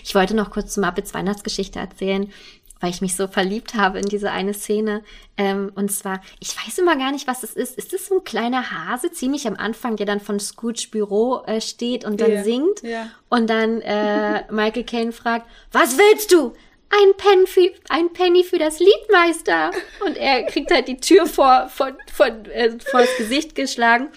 Ich 0.03 0.13
wollte 0.15 0.36
noch 0.36 0.51
kurz 0.51 0.74
zum 0.74 0.84
Muppets 0.84 1.13
Weihnachtsgeschichte 1.13 1.80
erzählen, 1.80 2.32
weil 2.80 2.89
ich 2.89 3.01
mich 3.01 3.15
so 3.15 3.28
verliebt 3.28 3.75
habe 3.75 3.99
in 3.99 4.05
diese 4.05 4.32
eine 4.32 4.53
Szene. 4.53 5.03
Ähm, 5.38 5.71
und 5.75 5.91
zwar, 5.91 6.21
ich 6.39 6.55
weiß 6.55 6.78
immer 6.80 6.95
gar 6.97 7.11
nicht, 7.11 7.28
was 7.28 7.43
es 7.43 7.53
ist. 7.53 7.78
Ist 7.78 7.93
das 7.93 8.07
so 8.07 8.19
ein 8.19 8.23
kleiner 8.23 8.71
Hase, 8.71 9.11
ziemlich 9.11 9.47
am 9.47 9.55
Anfang, 9.55 9.95
der 9.95 10.05
dann 10.05 10.19
von 10.19 10.39
Scrooge 10.39 10.88
Büro 10.91 11.41
äh, 11.45 11.61
steht 11.61 12.05
und 12.05 12.21
dann 12.21 12.32
Ja, 12.32 12.43
singt? 12.43 12.84
ja. 12.84 13.09
Und 13.30 13.49
dann 13.49 13.82
äh, 13.82 14.43
Michael 14.51 14.84
Caine 14.84 15.11
fragt, 15.11 15.47
was 15.71 15.97
willst 15.97 16.32
du? 16.32 16.53
Ein, 16.89 17.17
Pen 17.17 17.45
für, 17.47 17.69
ein 17.89 18.13
Penny 18.13 18.45
für 18.45 18.57
das 18.57 18.80
Liedmeister. 18.80 19.71
Und 20.05 20.15
er 20.15 20.43
kriegt 20.43 20.71
halt 20.71 20.88
die 20.88 20.95
Tür 20.97 21.25
vor, 21.25 21.67
vor, 21.69 21.91
vor, 22.13 22.28
äh, 22.28 22.71
vor 22.89 23.01
das 23.01 23.17
Gesicht 23.17 23.55
geschlagen. 23.55 24.07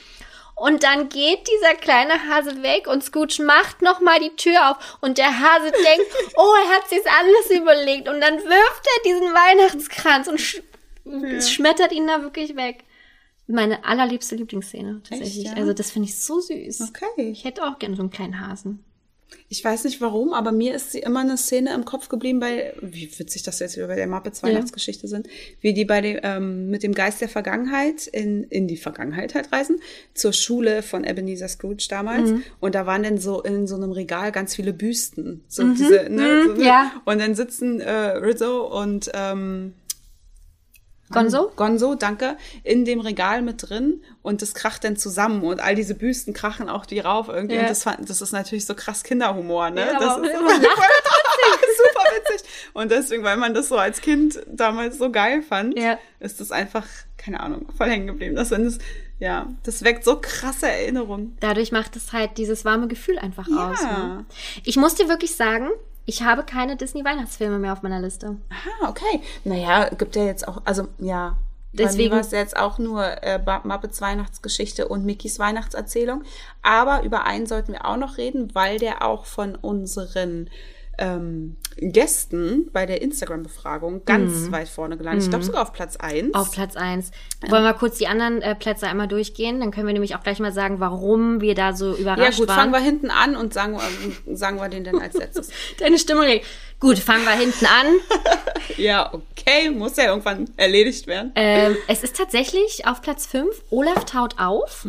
Und 0.60 0.82
dann 0.82 1.08
geht 1.08 1.48
dieser 1.48 1.74
kleine 1.74 2.28
Hase 2.28 2.62
weg 2.62 2.86
und 2.86 3.02
Scrooge 3.02 3.42
macht 3.42 3.80
nochmal 3.80 4.20
die 4.20 4.36
Tür 4.36 4.70
auf 4.70 4.98
und 5.00 5.16
der 5.16 5.40
Hase 5.40 5.70
denkt, 5.72 6.06
oh, 6.36 6.52
er 6.62 6.76
hat 6.76 6.86
sich's 6.86 7.06
anders 7.06 7.58
überlegt 7.58 8.10
und 8.10 8.20
dann 8.20 8.36
wirft 8.36 8.86
er 8.86 9.02
diesen 9.06 9.32
Weihnachtskranz 9.32 10.28
und 10.28 10.38
sch 10.38 10.60
schmettert 11.40 11.92
ihn 11.92 12.06
da 12.06 12.20
wirklich 12.20 12.56
weg. 12.56 12.84
Meine 13.46 13.86
allerliebste 13.86 14.36
Lieblingsszene, 14.36 15.00
tatsächlich. 15.02 15.46
Echt, 15.46 15.56
ja? 15.56 15.62
Also 15.62 15.72
das 15.72 15.92
finde 15.92 16.08
ich 16.08 16.18
so 16.18 16.40
süß. 16.40 16.82
Okay. 16.82 17.30
Ich 17.30 17.44
hätte 17.44 17.64
auch 17.64 17.78
gerne 17.78 17.96
so 17.96 18.02
einen 18.02 18.10
kleinen 18.10 18.46
Hasen. 18.46 18.84
Ich 19.48 19.64
weiß 19.64 19.82
nicht 19.84 20.00
warum, 20.00 20.32
aber 20.32 20.52
mir 20.52 20.74
ist 20.74 20.92
sie 20.92 21.00
immer 21.00 21.20
eine 21.20 21.36
Szene 21.36 21.74
im 21.74 21.84
Kopf 21.84 22.08
geblieben 22.08 22.38
bei, 22.38 22.72
wie 22.80 23.10
witzig 23.18 23.42
das 23.42 23.58
jetzt 23.58 23.76
wieder 23.76 23.88
bei 23.88 23.96
der 23.96 24.06
Muppets 24.06 24.44
Weihnachtsgeschichte 24.44 25.08
sind, 25.08 25.26
wie 25.60 25.74
die 25.74 25.84
bei 25.84 26.00
dem, 26.00 26.20
ähm, 26.22 26.70
mit 26.70 26.84
dem 26.84 26.94
Geist 26.94 27.20
der 27.20 27.28
Vergangenheit 27.28 28.06
in, 28.06 28.44
in 28.44 28.68
die 28.68 28.76
Vergangenheit 28.76 29.34
halt 29.34 29.52
reisen, 29.52 29.80
zur 30.14 30.32
Schule 30.32 30.82
von 30.82 31.02
Ebenezer 31.02 31.48
Scrooge 31.48 31.86
damals. 31.88 32.30
Und 32.60 32.74
da 32.76 32.86
waren 32.86 33.02
dann 33.02 33.18
so 33.18 33.42
in 33.42 33.66
so 33.66 33.74
einem 33.74 33.90
Regal 33.90 34.30
ganz 34.30 34.54
viele 34.54 34.72
Büsten. 34.72 35.42
So 35.48 35.64
diese, 35.72 36.08
ne, 36.08 36.44
so, 36.46 36.52
ne? 36.54 36.64
ja. 36.64 36.92
Und 37.04 37.20
dann 37.20 37.34
sitzen 37.34 37.80
äh, 37.80 37.90
Rizzo 37.90 38.66
und 38.66 39.10
ähm, 39.14 39.74
Gonzo? 41.12 41.50
Gonzo, 41.56 41.94
danke, 41.94 42.36
in 42.62 42.84
dem 42.84 43.00
Regal 43.00 43.42
mit 43.42 43.68
drin 43.68 44.02
und 44.22 44.42
das 44.42 44.54
kracht 44.54 44.84
dann 44.84 44.96
zusammen 44.96 45.42
und 45.42 45.60
all 45.60 45.74
diese 45.74 45.94
Büsten 45.94 46.32
krachen 46.34 46.68
auch 46.68 46.86
die 46.86 47.00
rauf 47.00 47.28
irgendwie 47.28 47.56
Ja. 47.56 47.62
und 47.62 47.70
das, 47.70 47.82
fand, 47.82 48.08
das 48.08 48.20
ist 48.20 48.32
natürlich 48.32 48.64
so 48.66 48.74
krass 48.74 49.02
Kinderhumor, 49.02 49.70
ne? 49.70 49.80
Ja, 49.86 49.98
das 49.98 50.16
ist 50.16 50.22
man 50.34 50.62
lacht 50.62 50.62
super 51.76 52.04
witzig. 52.14 52.48
Und 52.72 52.90
deswegen, 52.90 53.22
weil 53.24 53.36
man 53.36 53.54
das 53.54 53.68
so 53.68 53.76
als 53.76 54.00
Kind 54.00 54.40
damals 54.46 54.98
so 54.98 55.10
geil 55.10 55.42
fand, 55.42 55.76
Ja. 55.78 55.98
ist 56.20 56.40
das 56.40 56.52
einfach, 56.52 56.86
keine 57.16 57.40
Ahnung, 57.40 57.66
voll 57.76 57.88
hängen 57.88 58.06
geblieben. 58.06 58.36
Das, 58.36 58.50
das, 58.50 58.78
ja, 59.18 59.48
das 59.64 59.82
weckt 59.82 60.04
so 60.04 60.18
krasse 60.20 60.68
Erinnerungen. 60.68 61.36
Dadurch 61.40 61.72
macht 61.72 61.96
es 61.96 62.12
halt 62.12 62.38
dieses 62.38 62.64
warme 62.64 62.88
Gefühl 62.88 63.18
einfach 63.18 63.48
Ja. 63.48 63.70
aus. 63.70 63.82
Ne? 63.82 64.24
Ich 64.64 64.76
muss 64.76 64.94
dir 64.94 65.08
wirklich 65.08 65.34
sagen, 65.36 65.68
ich 66.10 66.22
habe 66.24 66.42
keine 66.42 66.74
Disney-Weihnachtsfilme 66.76 67.60
mehr 67.60 67.72
auf 67.72 67.82
meiner 67.82 68.00
Liste. 68.00 68.36
Ah, 68.50 68.88
okay. 68.88 69.22
Naja, 69.44 69.88
gibt 69.90 70.16
ja 70.16 70.24
jetzt 70.24 70.46
auch, 70.48 70.62
also 70.64 70.88
ja, 70.98 71.36
Deswegen- 71.72 72.10
war 72.12 72.18
es 72.20 72.32
jetzt 72.32 72.56
auch 72.56 72.78
nur 72.78 73.04
äh, 73.22 73.38
Muppets 73.62 74.00
Weihnachtsgeschichte 74.00 74.88
und 74.88 75.04
Mickys 75.04 75.38
Weihnachtserzählung. 75.38 76.24
Aber 76.62 77.04
über 77.04 77.24
einen 77.26 77.46
sollten 77.46 77.72
wir 77.74 77.84
auch 77.84 77.96
noch 77.96 78.18
reden, 78.18 78.52
weil 78.56 78.80
der 78.80 79.04
auch 79.06 79.24
von 79.24 79.54
unseren 79.54 80.50
ähm, 81.00 81.56
Gästen 81.76 82.68
bei 82.72 82.86
der 82.86 83.00
Instagram-Befragung 83.02 84.04
ganz 84.04 84.52
weit 84.52 84.68
vorne 84.68 84.96
gelandet. 84.96 85.24
Ich 85.24 85.30
glaube 85.30 85.44
sogar 85.44 85.62
auf 85.62 85.72
Platz 85.72 85.96
eins. 85.96 86.28
Mhm. 86.28 86.34
Auf 86.34 86.50
Platz 86.52 86.76
eins. 86.76 87.10
Wollen 87.48 87.64
wir 87.64 87.72
kurz 87.74 87.98
die 87.98 88.06
anderen 88.06 88.42
äh, 88.42 88.54
Plätze 88.54 88.86
einmal 88.86 89.08
durchgehen? 89.08 89.60
Dann 89.60 89.70
können 89.70 89.86
wir 89.86 89.94
nämlich 89.94 90.14
auch 90.14 90.22
gleich 90.22 90.38
mal 90.40 90.52
sagen, 90.52 90.78
warum 90.78 91.40
wir 91.40 91.54
da 91.54 91.72
so 91.72 91.92
ja 91.94 91.98
überrascht 91.98 92.38
gut, 92.38 92.48
waren. 92.48 92.56
fangen 92.56 92.72
wir 92.72 92.80
hinten 92.80 93.10
an 93.10 93.34
und 93.34 93.54
sagen, 93.54 93.78
wir- 94.26 94.36
sagen 94.36 94.58
wir 94.58 94.68
den 94.68 94.84
dann 94.84 95.00
als 95.00 95.14
letztes. 95.14 95.48
Deine 95.78 95.98
Stimmung. 95.98 96.26
Gut, 96.78 96.98
fangen 96.98 97.24
wir 97.24 97.32
hinten 97.32 97.66
an. 97.66 97.86
ja, 98.76 99.12
okay, 99.12 99.70
muss 99.70 99.96
ja 99.96 100.04
irgendwann 100.08 100.50
erledigt 100.56 101.06
werden. 101.06 101.32
ähm, 101.34 101.76
es 101.88 102.02
ist 102.02 102.16
tatsächlich 102.16 102.86
auf 102.86 103.00
Platz 103.02 103.26
5 103.26 103.48
Olaf 103.70 104.04
taut 104.04 104.36
auf 104.38 104.86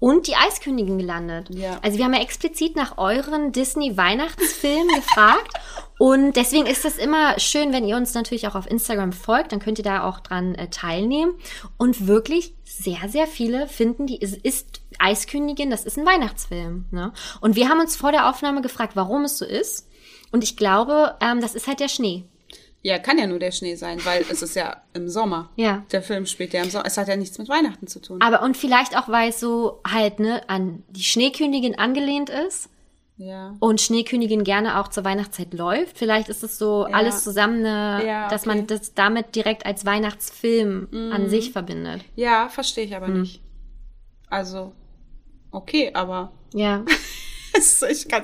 und 0.00 0.26
die 0.26 0.36
Eiskönigin 0.36 0.98
gelandet. 0.98 1.48
Ja. 1.50 1.78
Also 1.82 1.98
wir 1.98 2.04
haben 2.04 2.14
ja 2.14 2.20
explizit 2.20 2.76
nach 2.76 2.98
euren 2.98 3.52
Disney-Weihnachtsfilmen 3.52 4.94
gefragt. 4.94 5.52
Und 5.98 6.36
deswegen 6.36 6.66
ist 6.66 6.84
es 6.84 6.96
immer 6.96 7.38
schön, 7.40 7.72
wenn 7.72 7.84
ihr 7.84 7.96
uns 7.96 8.14
natürlich 8.14 8.46
auch 8.46 8.54
auf 8.54 8.70
Instagram 8.70 9.12
folgt, 9.12 9.50
dann 9.50 9.58
könnt 9.58 9.78
ihr 9.78 9.84
da 9.84 10.04
auch 10.04 10.20
dran 10.20 10.54
äh, 10.54 10.68
teilnehmen. 10.68 11.32
Und 11.76 12.06
wirklich 12.06 12.54
sehr, 12.64 13.08
sehr 13.08 13.26
viele 13.26 13.66
finden, 13.66 14.06
die 14.06 14.22
es 14.22 14.34
ist 14.34 14.82
Eiskönigin, 15.00 15.70
das 15.70 15.84
ist 15.84 15.98
ein 15.98 16.06
Weihnachtsfilm. 16.06 16.86
Ne? 16.92 17.12
Und 17.40 17.56
wir 17.56 17.68
haben 17.68 17.80
uns 17.80 17.96
vor 17.96 18.12
der 18.12 18.28
Aufnahme 18.28 18.62
gefragt, 18.62 18.94
warum 18.94 19.24
es 19.24 19.38
so 19.38 19.44
ist. 19.44 19.88
Und 20.30 20.44
ich 20.44 20.56
glaube, 20.56 21.16
ähm, 21.20 21.40
das 21.40 21.54
ist 21.54 21.66
halt 21.66 21.80
der 21.80 21.88
Schnee. 21.88 22.24
Ja, 22.82 22.98
kann 22.98 23.18
ja 23.18 23.26
nur 23.26 23.38
der 23.40 23.50
Schnee 23.50 23.74
sein, 23.74 23.98
weil 24.04 24.24
es 24.30 24.40
ist 24.40 24.54
ja 24.54 24.82
im 24.94 25.08
Sommer. 25.08 25.50
Ja. 25.56 25.84
Der 25.90 26.00
Film 26.02 26.26
spielt 26.26 26.52
ja 26.52 26.62
im 26.62 26.70
Sommer. 26.70 26.86
Es 26.86 26.96
hat 26.96 27.08
ja 27.08 27.16
nichts 27.16 27.36
mit 27.38 27.48
Weihnachten 27.48 27.86
zu 27.88 28.00
tun. 28.00 28.20
Aber 28.22 28.42
und 28.42 28.56
vielleicht 28.56 28.96
auch, 28.96 29.08
weil 29.08 29.30
es 29.30 29.40
so 29.40 29.80
halt 29.90 30.20
ne 30.20 30.42
an 30.48 30.84
die 30.90 31.02
Schneekönigin 31.02 31.76
angelehnt 31.78 32.30
ist 32.30 32.70
Ja. 33.16 33.56
und 33.58 33.80
Schneekönigin 33.80 34.44
gerne 34.44 34.78
auch 34.80 34.88
zur 34.88 35.04
Weihnachtszeit 35.04 35.52
läuft. 35.54 35.98
Vielleicht 35.98 36.28
ist 36.28 36.44
es 36.44 36.56
so 36.56 36.86
Ja. 36.88 36.94
alles 36.94 37.24
zusammen, 37.24 37.62
ne, 37.62 38.02
Ja, 38.06 38.28
dass 38.28 38.42
okay. 38.46 38.50
Mhm. 38.52 38.56
man 38.58 38.66
das 38.68 38.94
damit 38.94 39.34
direkt 39.34 39.66
als 39.66 39.84
Weihnachtsfilm 39.84 40.88
an 41.12 41.28
sich 41.28 41.50
verbindet. 41.50 42.04
Ja, 42.14 42.48
verstehe 42.48 42.84
ich 42.84 42.94
aber 42.94 43.08
nicht. 43.08 43.42
Also, 44.30 44.72
okay, 45.50 45.90
aber 45.94 46.30
Ja, 46.54 46.84
ich 47.90 48.08
kann 48.08 48.22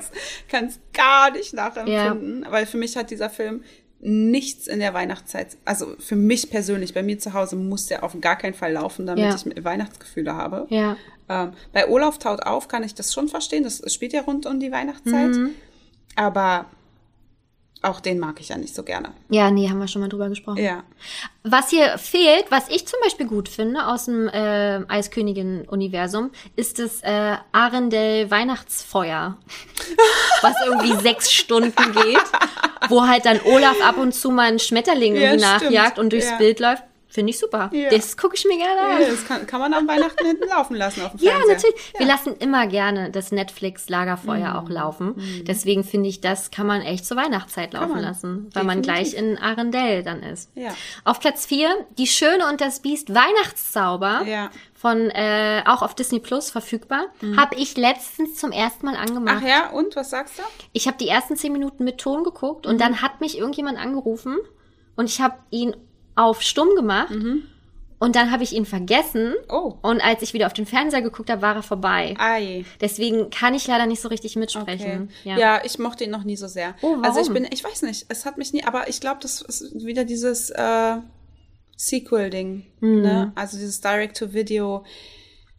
es 0.67 0.79
gar 0.93 1.31
nicht 1.31 1.53
nachempfinden, 1.53 2.45
weil 2.49 2.65
für 2.65 2.77
mich 2.77 2.95
hat 2.95 3.11
dieser 3.11 3.29
Film 3.29 3.63
nichts 3.99 4.67
in 4.67 4.79
der 4.79 4.93
Weihnachtszeit. 4.93 5.57
Also 5.65 5.95
für 5.99 6.15
mich 6.15 6.49
persönlich, 6.49 6.93
bei 6.93 7.01
mir 7.03 7.17
zu 7.19 7.33
Hause 7.33 7.55
muss 7.55 7.87
der 7.87 8.03
auf 8.03 8.15
gar 8.21 8.35
keinen 8.37 8.53
Fall 8.53 8.73
laufen, 8.73 9.05
damit 9.07 9.23
Ja. 9.25 9.35
ich 9.35 9.63
Weihnachtsgefühle 9.63 10.33
habe. 10.35 10.67
ja. 10.69 10.95
Ähm, 11.27 11.53
bei 11.73 11.89
Olaf 11.89 12.19
taut 12.19 12.43
auf 12.43 12.67
kann 12.67 12.83
ich 12.83 12.93
das 12.93 13.11
schon 13.11 13.27
verstehen. 13.27 13.63
Das 13.63 13.81
spielt 13.91 14.13
ja 14.13 14.21
rund 14.21 14.45
um 14.45 14.59
die 14.59 14.71
Weihnachtszeit. 14.71 15.31
Mhm. 15.31 15.55
Aber 16.15 16.65
auch 17.81 17.99
den 17.99 18.19
mag 18.19 18.39
ich 18.39 18.49
ja 18.49 18.57
nicht 18.57 18.75
so 18.75 18.83
gerne. 18.83 19.11
Ja, 19.29 19.49
nee, 19.49 19.67
haben 19.69 19.79
wir 19.79 19.87
schon 19.87 20.01
mal 20.01 20.07
drüber 20.07 20.29
gesprochen. 20.29 20.57
Ja. 20.63 20.83
Was 21.43 21.71
hier 21.71 21.97
fehlt, 21.97 22.45
was 22.51 22.69
ich 22.69 22.85
zum 22.87 22.99
Beispiel 23.03 23.25
gut 23.25 23.49
finde 23.49 23.87
aus 23.87 24.05
dem 24.05 24.27
äh, 24.27 24.81
Eiskönigin-Universum, 24.87 26.31
ist 26.55 26.77
das 26.79 27.01
äh, 27.01 27.37
Arendelle 27.51 28.29
Weihnachtsfeuer, 28.31 29.37
was 30.41 30.55
irgendwie 30.65 30.95
sechs 31.01 31.31
Stunden 31.31 31.71
geht, 31.91 32.23
wo 32.89 33.07
halt 33.07 33.25
dann 33.25 33.39
Olaf 33.45 33.75
ab 33.83 33.97
und 33.97 34.13
zu 34.13 34.31
mal 34.31 34.47
einen 34.47 34.59
Schmetterling 34.59 35.15
Ja, 35.15 35.31
irgendwie 35.31 35.45
stimmt. 35.45 35.63
nachjagt 35.71 35.99
und 35.99 36.11
durchs 36.13 36.29
Ja. 36.29 36.37
Bild 36.37 36.59
läuft. 36.59 36.83
Finde 37.15 37.29
ich 37.31 37.39
super. 37.39 37.69
Ja. 37.73 37.89
Das 37.89 38.17
gucke 38.17 38.35
ich 38.35 38.43
mir 38.45 38.57
gerne 38.57 38.81
an. 38.81 39.01
Ja, 39.01 39.07
das 39.07 39.25
kann, 39.25 39.47
kann 39.47 39.61
man 39.61 39.73
am 39.73 39.87
Weihnachten 39.87 40.25
hinten 40.27 40.49
laufen 40.49 40.75
lassen 40.75 41.01
auf 41.03 41.11
dem 41.13 41.21
Ja, 41.21 41.31
Fernseher. 41.31 41.55
natürlich. 41.55 41.93
Wir 41.97 42.05
lassen 42.05 42.35
immer 42.39 42.67
gerne 42.67 43.09
das 43.09 43.31
Netflix-Lagerfeuer 43.31 44.49
Mhm. 44.51 44.55
auch 44.57 44.69
laufen. 44.69 45.15
Deswegen 45.47 45.83
finde 45.85 46.09
ich, 46.09 46.19
das 46.19 46.51
kann 46.51 46.67
man 46.67 46.81
echt 46.81 47.05
zur 47.05 47.15
Weihnachtszeit 47.17 47.71
laufen 47.73 47.99
lassen, 47.99 48.49
weil 48.53 48.65
man 48.65 48.81
gleich 48.81 49.11
Definitiv. 49.11 49.37
in 49.39 49.43
Arendelle 49.43 50.03
dann 50.03 50.23
ist. 50.23 50.51
Ja. 50.55 50.71
Auf 51.05 51.19
Platz 51.21 51.45
4, 51.45 51.69
Die 51.97 52.07
Schöne 52.07 52.47
und 52.49 52.59
das 52.59 52.81
Biest 52.81 53.13
Weihnachtszauber. 53.15 54.23
Ja. 54.27 54.49
Von 54.73 55.09
äh, 55.09 55.63
auch 55.65 55.81
auf 55.81 55.95
Disney 55.95 56.19
Plus 56.19 56.51
verfügbar. 56.51 57.05
Habe 57.37 57.55
ich 57.55 57.75
letztens 57.77 58.35
zum 58.35 58.51
ersten 58.51 58.85
Mal 58.85 58.95
angemacht. 58.95 59.37
Mhm. 59.41 59.41
Ach 59.43 59.47
ja, 59.47 59.69
und 59.71 59.95
was 59.95 60.09
sagst 60.11 60.37
du? 60.37 60.43
Ich 60.73 60.85
habe 60.87 60.97
die 60.97 61.07
ersten 61.07 61.35
zehn 61.37 61.53
Minuten 61.53 61.83
mit 61.85 61.97
Ton 61.97 62.23
geguckt 62.23 62.65
Mhm. 62.65 62.71
und 62.73 62.81
dann 62.81 63.01
hat 63.01 63.21
mich 63.21 63.37
irgendjemand 63.37 63.79
angerufen 63.79 64.37
und 64.95 65.05
ich 65.09 65.21
habe 65.21 65.35
ihn 65.49 65.75
auf 66.15 66.41
stumm 66.41 66.69
gemacht 66.75 67.13
und 67.97 68.15
dann 68.15 68.31
habe 68.31 68.43
ich 68.43 68.53
ihn 68.53 68.65
vergessen. 68.65 69.29
Mhm. 69.29 69.35
Oh. 69.49 69.73
Und 69.81 70.01
als 70.01 70.21
ich 70.21 70.33
wieder 70.33 70.47
auf 70.47 70.53
den 70.53 70.65
Fernseher 70.65 71.01
geguckt 71.01 71.29
habe, 71.29 71.41
war 71.41 71.55
er 71.55 71.63
vorbei. 71.63 72.13
Ei. 72.19 72.65
Deswegen 72.81 73.29
kann 73.29 73.53
ich 73.53 73.67
leider 73.67 73.85
nicht 73.85 74.01
so 74.01 74.09
richtig 74.09 74.33
Okay. 74.33 74.39
mitsprechen. 74.39 75.09
Ja. 75.23 75.61
ich 75.63 75.79
mochte 75.79 76.03
ihn 76.03 76.11
noch 76.11 76.23
nie 76.23 76.35
so 76.35 76.47
sehr. 76.47 76.75
Oh, 76.81 76.89
warum? 76.89 77.03
Also 77.03 77.21
ich 77.21 77.29
bin, 77.29 77.47
ich 77.51 77.63
weiß 77.63 77.83
nicht, 77.83 78.05
es 78.09 78.25
hat 78.25 78.37
mich 78.37 78.53
nie, 78.53 78.63
aber 78.63 78.89
ich 78.89 78.99
glaube, 78.99 79.19
das 79.21 79.41
ist 79.41 79.85
wieder 79.85 80.03
dieses 80.03 80.49
äh, 80.49 80.97
Sequel-Ding. 81.77 82.65
Mhm. 82.81 83.01
Ne? 83.01 83.31
Also 83.35 83.57
dieses 83.57 83.81
Direct-to-Video. 83.81 84.83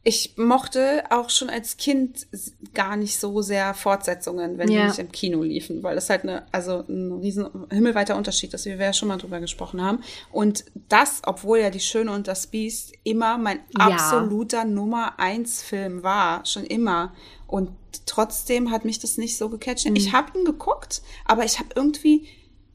Ich 0.08 0.34
mochte 0.36 1.02
auch 1.10 1.30
schon 1.30 1.50
als 1.50 1.76
Kind 1.78 2.28
gar 2.74 2.94
nicht 2.96 3.18
so 3.18 3.42
sehr 3.42 3.74
Fortsetzungen, 3.74 4.56
wenn 4.56 4.70
Ja. 4.70 4.82
die 4.82 4.86
nicht 4.86 4.98
im 5.00 5.10
Kino 5.10 5.42
liefen, 5.42 5.82
weil 5.82 5.96
das 5.96 6.08
halt 6.08 6.22
eine, 6.22 6.46
also 6.52 6.84
ein 6.88 7.10
riesen 7.14 7.48
himmelweiter 7.72 8.14
Unterschied 8.16 8.54
ist, 8.54 8.66
wie 8.66 8.78
wir 8.78 8.86
ja 8.86 8.92
schon 8.92 9.08
mal 9.08 9.16
drüber 9.16 9.40
gesprochen 9.40 9.82
haben. 9.82 9.98
Und 10.30 10.64
das, 10.88 11.22
obwohl 11.26 11.58
ja 11.58 11.70
die 11.70 11.80
Schöne 11.80 12.12
und 12.12 12.28
das 12.28 12.46
Biest 12.46 12.92
immer 13.02 13.36
mein 13.36 13.58
Ja. 13.76 13.86
absoluter 13.86 14.64
Nummer 14.64 15.18
eins 15.18 15.60
Film 15.60 16.04
war, 16.04 16.46
schon 16.46 16.64
immer. 16.64 17.12
Und 17.48 17.70
trotzdem 18.06 18.70
hat 18.70 18.84
mich 18.84 19.00
das 19.00 19.18
nicht 19.18 19.36
so 19.36 19.48
gecatcht. 19.48 19.88
Mhm. 19.90 19.96
Ich 19.96 20.12
habe 20.12 20.38
ihn 20.38 20.44
geguckt, 20.44 21.02
aber 21.24 21.44
ich 21.44 21.58
habe 21.58 21.70
irgendwie, 21.74 22.28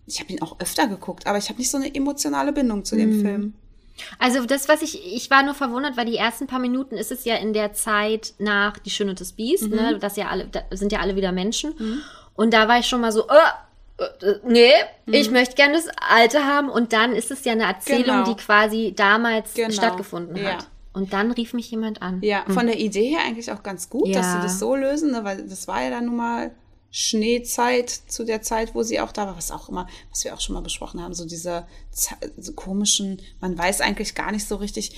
ich 0.05 0.19
habe 0.19 0.33
ihn 0.33 0.41
auch 0.41 0.59
öfter 0.59 0.87
geguckt, 0.87 1.27
aber 1.27 1.37
ich 1.37 1.47
habe 1.47 1.59
nicht 1.59 1.69
so 1.71 1.77
eine 1.77 1.95
emotionale 1.95 2.51
Bindung 2.51 2.83
zu 2.83 2.95
Mhm. 2.95 2.99
dem 2.99 3.21
Film. 3.21 3.53
Also 4.19 4.45
das, 4.45 4.67
was 4.69 4.81
ich, 4.81 5.15
ich 5.15 5.29
war 5.29 5.43
nur 5.43 5.53
verwundert, 5.53 5.97
weil 5.97 6.05
die 6.05 6.17
ersten 6.17 6.47
paar 6.47 6.59
Minuten 6.59 6.95
ist 6.97 7.11
es 7.11 7.25
ja 7.25 7.35
in 7.35 7.53
der 7.53 7.73
Zeit 7.73 8.33
nach 8.39 8.77
Die 8.79 8.89
Schöne 8.89 9.11
und 9.11 9.19
das 9.21 9.31
Biest, 9.33 9.69
Mhm. 9.69 9.75
ne? 9.75 9.97
Das 9.99 10.15
ja 10.15 10.27
alle, 10.29 10.45
da 10.47 10.61
sind 10.71 10.91
ja 10.91 10.99
alle 10.99 11.15
wieder 11.15 11.31
Menschen. 11.31 11.73
Und 12.35 12.53
da 12.53 12.67
war 12.67 12.79
ich 12.79 12.87
schon 12.87 13.01
mal 13.01 13.11
so, 13.11 13.27
äh, 13.27 14.03
äh, 14.25 14.39
nee, 14.45 14.71
ich 15.07 15.29
möchte 15.31 15.55
gerne 15.55 15.73
das 15.75 15.87
Alte 16.09 16.45
haben. 16.45 16.69
Und 16.69 16.93
dann 16.93 17.13
ist 17.13 17.29
es 17.31 17.43
ja 17.45 17.51
eine 17.53 17.63
Erzählung, 17.65 18.17
Mhm. 18.19 18.23
Genau. 18.23 18.33
die 18.35 18.35
quasi 18.43 18.93
damals 18.95 19.53
Genau. 19.53 19.71
stattgefunden 19.71 20.35
Ja. 20.37 20.53
hat. 20.53 20.67
Und 20.93 21.13
dann 21.13 21.31
rief 21.31 21.53
mich 21.53 21.71
jemand 21.71 22.01
an. 22.01 22.19
Ja, 22.21 22.43
von 22.49 22.67
der 22.67 22.77
Idee 22.79 23.07
her 23.09 23.19
eigentlich 23.25 23.49
auch 23.51 23.63
ganz 23.63 23.89
gut, 23.89 24.07
dass 24.13 24.25
Ja. 24.25 24.35
sie 24.37 24.41
das 24.41 24.59
so 24.59 24.75
lösen, 24.75 25.11
ne? 25.11 25.23
weil 25.23 25.43
das 25.47 25.67
war 25.67 25.81
ja 25.83 25.89
dann 25.89 26.05
nun 26.05 26.17
mal 26.17 26.51
Schneezeit 26.91 27.89
zu 27.89 28.25
der 28.25 28.41
Zeit, 28.41 28.75
wo 28.75 28.83
sie 28.83 28.99
auch 28.99 29.13
da 29.13 29.25
war, 29.25 29.37
was 29.37 29.49
auch 29.49 29.69
immer, 29.69 29.87
was 30.09 30.25
wir 30.25 30.33
auch 30.33 30.41
schon 30.41 30.53
mal 30.53 30.61
besprochen 30.61 31.01
haben, 31.01 31.13
so 31.13 31.25
diese 31.25 31.65
so 32.37 32.53
komischen, 32.53 33.21
man 33.39 33.57
weiß 33.57 33.79
eigentlich 33.81 34.13
gar 34.13 34.31
nicht 34.31 34.45
so 34.47 34.57
richtig. 34.57 34.95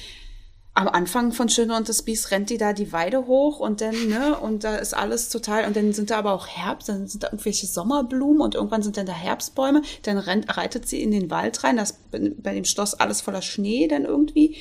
Am 0.76 0.88
Anfang 0.88 1.34
von 1.34 1.50
Schöne 1.50 1.78
und 1.78 1.88
das 1.88 2.02
Biest 2.02 2.32
rennt 2.32 2.50
die 2.50 2.58
da 2.58 2.74
die 2.74 2.92
Weide 2.92 3.28
hoch 3.28 3.60
und 3.60 3.80
dann, 3.80 4.10
ne, 4.10 4.40
und 4.40 4.64
da 4.64 4.78
ist 4.78 4.96
alles 4.96 5.30
total, 5.30 5.68
und 5.68 5.76
dann 5.76 5.94
sind 5.94 6.10
da 6.10 6.18
aber 6.18 6.34
auch 6.34 6.48
Herbst, 6.48 6.90
dann 6.90 7.06
sind 7.06 7.22
da 7.22 7.28
irgendwelche 7.28 7.68
Sommerblumen 7.68 8.42
und 8.42 8.56
irgendwann 8.56 8.82
sind 8.82 8.98
dann 8.98 9.06
da 9.06 9.14
Herbstbäume, 9.14 9.84
dann 10.02 10.18
rennt, 10.18 10.58
reitet 10.58 10.88
sie 10.88 11.04
in 11.04 11.12
den 11.12 11.30
Wald 11.30 11.64
rein, 11.64 11.78
das 11.78 12.00
bei 12.10 12.56
dem 12.56 12.66
Schloss 12.66 12.96
alles 12.96 13.22
voller 13.22 13.44
Schnee 13.44 13.88
dann 13.88 14.04
irgendwie. 14.04 14.58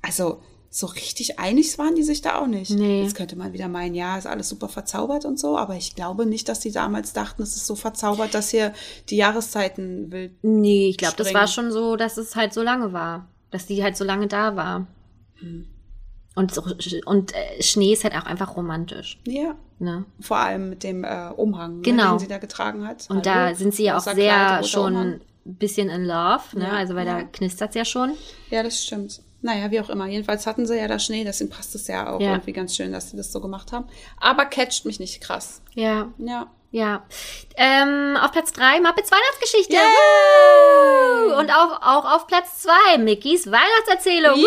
Also, 0.00 0.40
so 0.72 0.86
richtig 0.86 1.40
einig 1.40 1.76
waren 1.78 1.96
die 1.96 2.04
sich 2.04 2.22
da 2.22 2.38
auch 2.38 2.46
nicht. 2.46 2.70
Nee. 2.70 3.02
Jetzt 3.02 3.16
könnte 3.16 3.34
man 3.34 3.52
wieder 3.52 3.66
meinen, 3.66 3.96
ja, 3.96 4.16
ist 4.16 4.28
alles 4.28 4.48
super 4.48 4.68
verzaubert 4.68 5.24
und 5.24 5.38
so, 5.38 5.58
aber 5.58 5.74
ich 5.74 5.96
glaube 5.96 6.26
nicht, 6.26 6.48
dass 6.48 6.60
die 6.60 6.70
damals 6.70 7.12
dachten, 7.12 7.42
es 7.42 7.56
ist 7.56 7.66
so 7.66 7.74
verzaubert, 7.74 8.34
dass 8.34 8.50
hier 8.50 8.72
die 9.08 9.16
Jahreszeiten 9.16 10.12
wild. 10.12 10.32
Nee, 10.42 10.90
ich 10.90 10.96
glaube, 10.96 11.16
das 11.16 11.34
war 11.34 11.48
schon 11.48 11.72
so, 11.72 11.96
dass 11.96 12.16
es 12.16 12.36
halt 12.36 12.54
so 12.54 12.62
lange 12.62 12.92
war. 12.92 13.28
Dass 13.50 13.66
die 13.66 13.82
halt 13.82 13.96
so 13.96 14.04
lange 14.04 14.28
da 14.28 14.54
war. 14.54 14.86
Hm. 15.40 15.66
Und, 16.36 16.54
so, 16.54 16.62
und 17.06 17.34
äh, 17.34 17.60
Schnee 17.60 17.92
ist 17.92 18.04
halt 18.04 18.14
auch 18.14 18.24
einfach 18.26 18.56
romantisch. 18.56 19.18
Ja. 19.26 19.56
Ne? 19.80 20.04
Vor 20.20 20.36
allem 20.36 20.70
mit 20.70 20.84
dem 20.84 21.02
äh, 21.02 21.30
Umhang, 21.36 21.82
Genau. 21.82 22.04
ne, 22.04 22.10
den 22.10 22.18
sie 22.20 22.28
da 22.28 22.38
getragen 22.38 22.86
hat. 22.86 23.06
Und 23.10 23.26
Hallo? 23.26 23.48
da 23.50 23.54
sind 23.56 23.74
sie 23.74 23.84
ja 23.84 23.96
auch 23.96 24.00
sehr 24.00 24.14
Kleid, 24.14 24.66
schon 24.68 24.94
ein 24.96 25.20
bisschen 25.44 25.88
in 25.88 26.04
love, 26.04 26.42
ne? 26.56 26.64
Ja, 26.64 26.72
also 26.74 26.94
weil 26.94 27.08
ja. 27.08 27.22
da 27.22 27.24
knistert's 27.24 27.74
ja 27.74 27.84
schon. 27.84 28.12
Ja, 28.50 28.62
das 28.62 28.84
stimmt. 28.84 29.20
Naja, 29.42 29.70
wie 29.70 29.80
auch 29.80 29.88
immer. 29.88 30.06
Jedenfalls 30.06 30.46
hatten 30.46 30.66
sie 30.66 30.76
ja 30.76 30.86
da 30.86 30.98
Schnee, 30.98 31.24
deswegen 31.24 31.50
passt 31.50 31.74
es 31.74 31.86
ja 31.88 32.10
auch 32.12 32.20
Ja. 32.20 32.32
irgendwie 32.32 32.52
ganz 32.52 32.76
schön, 32.76 32.92
dass 32.92 33.10
sie 33.10 33.16
das 33.16 33.32
so 33.32 33.40
gemacht 33.40 33.72
haben. 33.72 33.86
Aber 34.20 34.44
catcht 34.44 34.84
mich 34.84 35.00
nicht 35.00 35.20
krass. 35.22 35.62
Ja, 35.74 36.08
Ja. 36.18 36.46
ja. 36.70 37.02
Ähm, 37.56 38.18
auf 38.20 38.32
Platz 38.32 38.52
drei 38.52 38.80
Muppets 38.80 39.10
Weihnachtsgeschichte. 39.10 39.72
Yay! 39.74 41.32
Und 41.38 41.50
auch, 41.50 41.80
auch 41.82 42.04
auf 42.16 42.26
Platz 42.26 42.60
zwei 42.62 42.98
Mickys 42.98 43.46
Weihnachtserzählung. 43.50 44.36
Yay! 44.36 44.46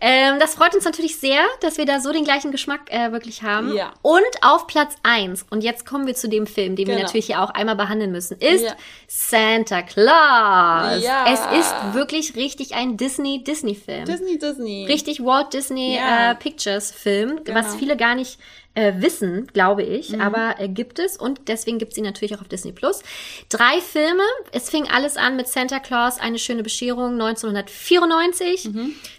Ähm, 0.00 0.38
das 0.40 0.54
freut 0.54 0.74
uns 0.74 0.84
natürlich 0.84 1.18
sehr, 1.18 1.42
dass 1.60 1.76
wir 1.76 1.84
da 1.84 2.00
so 2.00 2.10
den 2.12 2.24
gleichen 2.24 2.50
Geschmack 2.52 2.90
äh, 2.90 3.12
wirklich 3.12 3.42
haben. 3.42 3.74
Ja. 3.74 3.92
Und 4.02 4.22
auf 4.42 4.66
Platz 4.66 4.94
eins 5.02 5.44
und 5.50 5.62
jetzt 5.62 5.84
kommen 5.84 6.06
wir 6.06 6.14
zu 6.14 6.28
dem 6.28 6.46
Film, 6.46 6.74
den 6.76 6.86
wir 6.86 6.94
Genau. 6.94 7.06
natürlich 7.06 7.26
hier 7.26 7.42
auch 7.42 7.50
einmal 7.50 7.76
behandeln 7.76 8.10
müssen, 8.10 8.38
ist 8.38 8.64
Ja. 8.64 8.72
Santa 9.06 9.82
Claus. 9.82 11.02
Ja. 11.02 11.26
Es 11.28 11.40
ist 11.60 11.74
wirklich 11.94 12.36
richtig 12.36 12.74
ein 12.74 12.96
Disney-Disney-Film. 12.96 14.04
Disney, 14.06 14.38
Disney. 14.38 14.86
Richtig 14.88 15.22
Walt 15.24 15.52
Disney 15.52 15.96
Ja. 15.96 16.30
äh, 16.32 16.34
Pictures 16.34 16.90
Film, 16.92 17.40
Genau. 17.44 17.58
was 17.60 17.74
viele 17.76 17.96
gar 17.96 18.14
nicht 18.14 18.38
äh, 18.74 18.92
wissen, 18.98 19.48
glaube 19.52 19.82
ich, 19.82 20.10
Mhm. 20.10 20.20
aber 20.20 20.54
äh, 20.60 20.68
gibt 20.68 20.98
es 21.00 21.16
und 21.16 21.40
deswegen 21.48 21.78
gibt 21.78 21.92
es 21.92 21.98
ihn 21.98 22.04
natürlich 22.04 22.36
auch 22.36 22.40
auf 22.40 22.48
Disney 22.48 22.70
Plus. 22.72 23.02
Drei 23.48 23.80
Filme. 23.80 24.22
Es 24.52 24.70
fing 24.70 24.88
alles 24.88 25.16
an 25.16 25.34
mit 25.36 25.48
Santa 25.48 25.80
Claus, 25.80 26.18
eine 26.20 26.38
schöne 26.38 26.62
Bescherung 26.62 27.14
1994. 27.20 28.70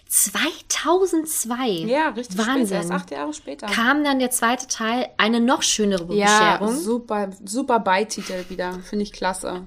2002. 0.08 1.82
Mhm. 1.84 1.88
Ja, 1.88 2.08
richtig 2.10 2.34
spät. 2.40 2.46
Wahnsinn. 2.46 2.76
Erst 2.76 2.90
acht 2.90 3.10
Jahre 3.10 3.32
später. 3.32 3.66
Kam 3.66 4.04
dann 4.04 4.18
der 4.18 4.30
zweite 4.30 4.66
Teil, 4.68 5.08
eine 5.16 5.40
noch 5.40 5.62
schönere 5.62 6.12
Ja, 6.14 6.56
Bescherung. 6.58 6.76
super, 6.80 7.30
super 7.44 7.78
Beititel 7.80 8.44
wieder. 8.48 8.78
Finde 8.88 9.04
ich 9.04 9.12
klasse. 9.12 9.62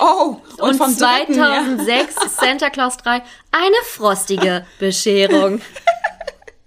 Oh, 0.00 0.36
und, 0.58 0.60
Und, 0.70 0.76
vom 0.76 0.96
dritten, 0.96 1.34
ja. 1.34 1.62
2006 1.76 2.36
Santa 2.36 2.70
Claus 2.70 2.96
3, 2.98 3.22
eine 3.52 3.76
frostige 3.84 4.64
Bescherung. 4.78 5.60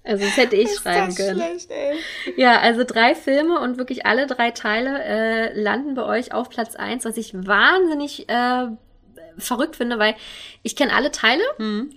Also 0.05 0.23
das 0.23 0.37
hätte 0.37 0.55
ich 0.55 0.69
Ist 0.69 0.81
schreiben 0.81 1.07
das 1.07 1.15
können. 1.17 1.39
schlecht, 1.41 1.71
ey. 1.71 1.95
Ja, 2.37 2.59
also 2.59 2.83
drei 2.83 3.15
Filme 3.15 3.59
und 3.59 3.77
wirklich 3.77 4.05
alle 4.05 4.27
drei 4.27 4.51
Teile 4.51 5.03
äh, 5.03 5.59
landen 5.59 5.95
bei 5.95 6.03
euch 6.03 6.31
auf 6.33 6.49
Platz 6.49 6.75
eins, 6.75 7.05
was 7.05 7.17
ich 7.17 7.33
wahnsinnig 7.33 8.29
äh, 8.29 8.67
verrückt 9.37 9.75
finde, 9.75 9.99
weil 9.99 10.15
ich 10.63 10.75
kenne 10.75 10.93
alle 10.93 11.11
Teile. 11.11 11.43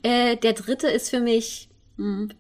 Äh, 0.03 0.37
der 0.37 0.55
dritte 0.55 0.89
ist 0.89 1.11
für 1.11 1.21
mich 1.21 1.68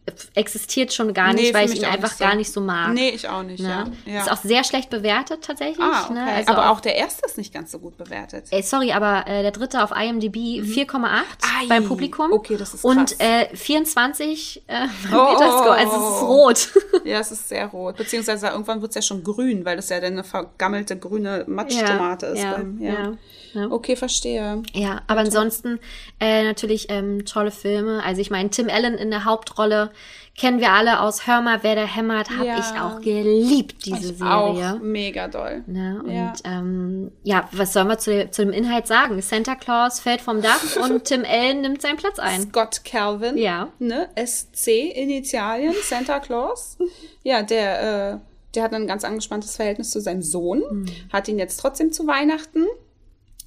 f- 0.06 0.30
existiert 0.34 0.92
schon 0.92 1.12
gar 1.12 1.28
Nee, 1.32 1.40
nicht, 1.40 1.46
für 1.48 1.54
weil 1.54 1.70
ich 1.72 1.78
ihn 1.80 1.84
einfach 1.84 2.12
so. 2.12 2.24
gar 2.24 2.34
nicht 2.36 2.52
so 2.52 2.60
mag. 2.60 2.92
Nee, 2.94 3.10
ich 3.10 3.28
auch 3.28 3.42
nicht, 3.42 3.60
ne? 3.60 3.90
ja. 4.06 4.12
ja. 4.12 4.20
Ist 4.20 4.30
auch 4.30 4.36
sehr 4.42 4.62
schlecht 4.64 4.88
bewertet 4.90 5.42
tatsächlich. 5.44 5.80
ah, 5.80 6.04
okay. 6.04 6.12
ne? 6.14 6.24
also 6.26 6.52
aber 6.52 6.70
auch 6.70 6.80
der 6.80 6.94
erste 6.96 7.26
ist 7.26 7.36
nicht 7.38 7.52
ganz 7.52 7.72
so 7.72 7.78
gut 7.78 7.96
bewertet. 7.96 8.46
Ey, 8.50 8.62
sorry, 8.62 8.92
aber 8.92 9.26
äh, 9.26 9.42
der 9.42 9.50
dritte 9.50 9.82
auf 9.82 9.90
IMDb 9.90 10.36
4,8 10.62 11.04
Ai, 11.06 11.22
beim 11.68 11.84
Publikum. 11.86 12.32
okay, 12.32 12.56
das 12.56 12.74
ist 12.74 12.84
Und 12.84 13.16
krass. 13.18 13.20
äh, 13.20 13.56
24 13.56 14.62
äh, 14.66 14.86
beim 15.10 15.20
Oh, 15.20 15.32
Metascore. 15.32 15.70
Also 15.72 15.92
es 15.96 16.16
ist 16.16 16.22
rot. 16.22 16.68
Ja, 17.04 17.20
es 17.20 17.30
ist 17.32 17.48
sehr 17.48 17.66
rot. 17.66 17.96
Beziehungsweise 17.96 18.48
irgendwann 18.48 18.80
wird 18.82 18.90
es 18.90 18.94
ja 18.96 19.02
schon 19.02 19.22
grün, 19.24 19.64
weil 19.64 19.76
das 19.76 19.88
ja 19.88 20.00
dann 20.00 20.12
eine 20.14 20.24
vergammelte 20.24 20.98
grüne 20.98 21.44
Matschtomate 21.46 22.26
ist. 22.26 22.42
ja, 22.42 22.52
beim, 22.54 22.78
ja. 22.80 22.92
ja, 22.92 23.12
ja. 23.54 23.70
Okay, 23.70 23.96
verstehe. 23.96 24.62
Ja, 24.72 25.02
aber 25.06 25.20
ansonsten 25.20 25.78
äh, 26.20 26.44
natürlich 26.44 26.86
ähm, 26.90 27.24
tolle 27.24 27.50
Filme. 27.50 28.02
Also 28.04 28.20
ich 28.20 28.30
meine, 28.30 28.50
Tim 28.50 28.68
Allen 28.68 28.94
in 28.94 29.10
der 29.10 29.24
Hauptrolle 29.24 29.90
kennen 30.36 30.60
wir 30.60 30.70
alle 30.70 31.00
aus 31.00 31.26
Hör 31.26 31.40
mal, 31.40 31.62
wer 31.62 31.74
da 31.74 31.82
hämmert. 31.84 32.30
Habe 32.30 32.46
Ja. 32.46 32.58
ich 32.58 32.80
auch 32.80 33.00
geliebt, 33.00 33.84
diese 33.86 34.12
Ich 34.14 34.22
auch 34.22 34.54
Serie. 34.56 34.78
mega 34.80 35.26
doll. 35.28 35.64
Ne? 35.66 36.00
Und 36.04 36.10
Ja. 36.12 36.32
ähm, 36.44 37.10
ja, 37.24 37.48
was 37.52 37.72
soll 37.72 37.84
man 37.84 37.98
zu, 37.98 38.30
zu 38.30 38.44
dem 38.44 38.52
Inhalt 38.52 38.86
sagen? 38.86 39.20
Santa 39.20 39.56
Claus 39.56 39.98
fällt 40.00 40.20
vom 40.20 40.40
Dach 40.40 40.60
und 40.82 41.04
Tim 41.04 41.24
Allen 41.28 41.62
nimmt 41.62 41.82
seinen 41.82 41.96
Platz 41.96 42.18
ein. 42.20 42.42
Scott 42.42 42.84
Calvin. 42.84 43.36
Ja. 43.36 43.68
Ne? 43.80 44.08
SC 44.14 44.68
in 44.94 45.10
Italien, 45.10 45.74
Santa 45.82 46.20
Claus. 46.20 46.78
Ja, 47.24 47.42
der, 47.42 48.12
äh, 48.14 48.18
der 48.54 48.62
hat 48.62 48.72
ein 48.74 48.86
ganz 48.86 49.02
angespanntes 49.04 49.56
Verhältnis 49.56 49.90
zu 49.90 50.00
seinem 50.00 50.22
Sohn, 50.22 50.62
Mhm. 50.70 50.86
hat 51.12 51.26
ihn 51.28 51.38
jetzt 51.40 51.58
trotzdem 51.58 51.92
zu 51.92 52.06
Weihnachten. 52.06 52.64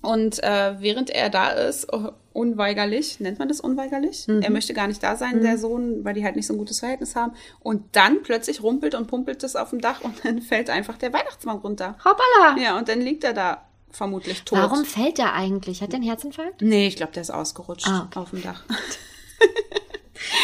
Und 0.02 0.42
äh, 0.44 0.76
während 0.80 1.10
er 1.12 1.30
da 1.30 1.50
ist, 1.50 1.86
äh, 1.94 1.98
unweigerlich, 2.34 3.20
nennt 3.20 3.38
man 3.40 3.48
das 3.48 3.60
unweigerlich? 3.60 4.28
Mhm. 4.28 4.42
Er 4.42 4.50
möchte 4.50 4.74
gar 4.74 4.88
nicht 4.88 5.04
da 5.04 5.16
sein, 5.16 5.42
der 5.42 5.58
Sohn, 5.58 6.04
weil 6.04 6.14
die 6.16 6.24
halt 6.24 6.36
nicht 6.36 6.48
so 6.48 6.54
ein 6.54 6.58
gutes 6.58 6.80
Verhältnis 6.80 7.16
haben. 7.16 7.34
Und 7.60 7.84
dann 7.96 8.24
plötzlich 8.24 8.64
rumpelt 8.64 8.96
und 8.96 9.08
pumpelt 9.08 9.44
es 9.44 9.56
auf 9.56 9.70
dem 9.70 9.80
Dach 9.82 10.02
und 10.02 10.16
dann 10.26 10.42
fällt 10.42 10.70
einfach 10.70 10.98
der 10.98 11.14
Weihnachtsmann 11.14 11.58
runter. 11.58 11.98
Hoppala! 12.04 12.58
Ja, 12.62 12.78
und 12.78 12.88
dann 12.90 13.00
liegt 13.02 13.24
er 13.24 13.34
da 13.34 13.66
vermutlich 13.92 14.44
tot. 14.44 14.58
Warum 14.58 14.86
fällt 14.86 15.18
der 15.18 15.34
eigentlich? 15.34 15.82
Hat 15.82 15.92
der 15.92 15.98
einen 15.98 16.08
Herzinfarkt? 16.08 16.62
Nee, 16.62 16.88
ich 16.88 16.96
glaube, 16.96 17.12
der 17.12 17.22
ist 17.22 17.30
ausgerutscht 17.32 17.88
Ah, 17.88 18.06
okay. 18.08 18.20
auf 18.20 18.30
dem 18.32 18.42
Dach. 18.42 18.64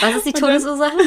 Was 0.02 0.16
ist 0.18 0.26
die 0.26 0.34
Todesursache? 0.40 0.98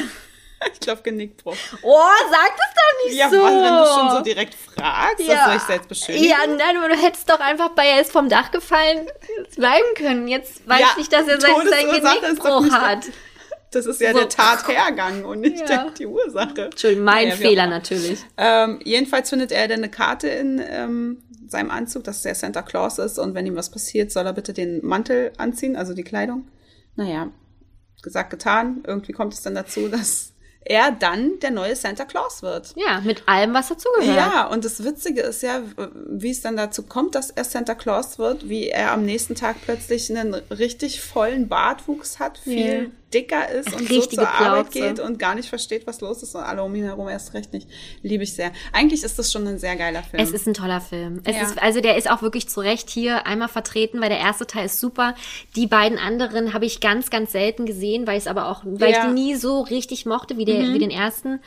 Ich 0.72 0.80
glaube, 0.80 1.02
Genickbruch. 1.02 1.56
Oh, 1.82 1.98
sag 2.30 2.50
das 2.56 2.74
doch 2.74 3.06
nicht 3.06 3.16
Ja, 3.16 3.30
so! 3.30 3.36
was, 3.40 3.52
wenn 3.52 3.76
du 3.76 3.86
schon 3.86 4.16
so 4.18 4.22
direkt 4.22 4.54
fragst, 4.54 5.26
was 5.26 5.44
soll 5.46 5.56
ich 5.56 5.62
selbst 5.62 5.88
beschönigen? 5.88 6.24
Ja, 6.26 6.36
nein, 6.46 6.76
aber 6.76 6.88
du 6.88 6.96
hättest 6.96 7.28
doch 7.30 7.40
einfach 7.40 7.70
bei 7.70 7.86
er 7.86 8.00
ist 8.02 8.12
vom 8.12 8.28
Dach 8.28 8.50
gefallen 8.50 9.06
bleiben 9.56 9.86
können. 9.96 10.28
Jetzt 10.28 10.68
weiß 10.68 10.80
Ja, 10.80 10.88
ich, 10.98 11.08
dass 11.08 11.26
er 11.28 11.40
sein, 11.40 11.50
doch 11.54 12.20
Genickbruch 12.20 12.70
hat. 12.72 13.06
Das 13.72 13.86
ist 13.86 14.00
ja 14.00 14.12
So. 14.12 14.18
der 14.18 14.28
Tathergang 14.28 15.24
und 15.24 15.40
nicht 15.40 15.68
Ja. 15.68 15.86
die 15.98 16.06
Ursache. 16.06 16.64
Entschuldigung, 16.66 17.04
mein 17.04 17.28
Naja, 17.28 17.36
Fehler 17.36 17.66
natürlich. 17.68 18.18
Ähm, 18.36 18.80
jedenfalls 18.84 19.30
findet 19.30 19.52
er 19.52 19.68
dann 19.68 19.78
eine 19.78 19.90
Karte 19.90 20.28
in 20.28 20.60
ähm, 20.68 21.22
seinem 21.48 21.70
Anzug, 21.70 22.02
dass 22.04 22.22
der 22.22 22.34
Santa 22.34 22.62
Claus 22.62 22.98
ist 22.98 23.18
und 23.18 23.34
wenn 23.34 23.46
ihm 23.46 23.54
was 23.56 23.70
passiert, 23.70 24.10
soll 24.10 24.26
er 24.26 24.32
bitte 24.32 24.52
den 24.52 24.84
Mantel 24.84 25.32
anziehen, 25.38 25.76
also 25.76 25.94
die 25.94 26.02
Kleidung. 26.02 26.48
Naja, 26.96 27.28
gesagt, 28.02 28.30
getan. 28.30 28.82
Irgendwie 28.86 29.12
kommt 29.12 29.34
es 29.34 29.42
dann 29.42 29.54
dazu, 29.54 29.88
dass 29.88 30.32
er 30.64 30.92
dann 30.92 31.38
der 31.40 31.50
neue 31.50 31.74
Santa 31.74 32.04
Claus 32.04 32.42
wird. 32.42 32.74
Ja, 32.76 33.00
mit 33.00 33.26
allem, 33.26 33.54
was 33.54 33.68
dazugehört. 33.68 34.16
Ja, 34.16 34.46
und 34.46 34.64
das 34.64 34.84
Witzige 34.84 35.22
ist 35.22 35.42
ja, 35.42 35.62
wie 36.06 36.30
es 36.30 36.42
dann 36.42 36.56
dazu 36.56 36.82
kommt, 36.82 37.14
dass 37.14 37.30
er 37.30 37.44
Santa 37.44 37.74
Claus 37.74 38.18
wird, 38.18 38.48
wie 38.48 38.68
er 38.68 38.92
am 38.92 39.04
nächsten 39.04 39.34
Tag 39.34 39.56
plötzlich 39.62 40.10
einen 40.10 40.34
richtig 40.34 41.00
vollen 41.00 41.48
Bartwuchs 41.48 42.18
hat, 42.18 42.38
viel. 42.38 42.92
Dicker 43.12 43.48
ist 43.48 43.72
und 43.72 43.86
so 43.88 43.94
Richtige 43.94 44.22
zur 44.22 44.28
Arbeit 44.28 44.70
Plauze. 44.70 44.88
geht 44.88 45.00
und 45.00 45.18
gar 45.18 45.34
nicht 45.34 45.48
versteht, 45.48 45.86
was 45.86 46.00
los 46.00 46.22
ist 46.22 46.34
und 46.34 46.42
alle 46.42 46.62
um 46.62 46.74
ihn 46.74 46.84
herum 46.84 47.08
erst 47.08 47.34
recht 47.34 47.52
nicht. 47.52 47.68
Liebe 48.02 48.22
ich 48.24 48.32
sehr. 48.34 48.52
Eigentlich 48.72 49.02
ist 49.02 49.18
das 49.18 49.32
schon 49.32 49.46
ein 49.46 49.58
sehr 49.58 49.76
geiler 49.76 50.02
Film. 50.02 50.22
Es 50.22 50.30
ist 50.32 50.46
ein 50.46 50.54
toller 50.54 50.80
Film. 50.80 51.20
Es 51.24 51.36
Ja. 51.36 51.42
ist, 51.42 51.60
also 51.62 51.80
der 51.80 51.96
ist 51.96 52.10
auch 52.10 52.22
wirklich 52.22 52.48
zu 52.48 52.60
Recht 52.60 52.88
hier 52.90 53.26
einmal 53.26 53.48
vertreten, 53.48 54.00
weil 54.00 54.08
der 54.10 54.18
erste 54.20 54.46
Teil 54.46 54.66
ist 54.66 54.80
super. 54.80 55.14
Die 55.56 55.66
beiden 55.66 55.98
anderen 55.98 56.54
habe 56.54 56.64
ich 56.66 56.80
ganz, 56.80 57.10
ganz 57.10 57.32
selten 57.32 57.66
gesehen, 57.66 58.06
weil 58.06 58.16
ich 58.16 58.24
es 58.24 58.28
aber 58.28 58.48
auch, 58.48 58.62
weil 58.64 58.90
Ja. 58.92 59.04
Mhm. 59.04 59.16
ich 59.16 59.22
die 59.22 59.28
nie 59.28 59.34
so 59.36 59.60
richtig 59.60 60.06
mochte 60.06 60.36
wie, 60.36 60.44
der, 60.44 60.72
wie 60.72 60.78
den 60.78 60.90
ersten. 60.90 61.40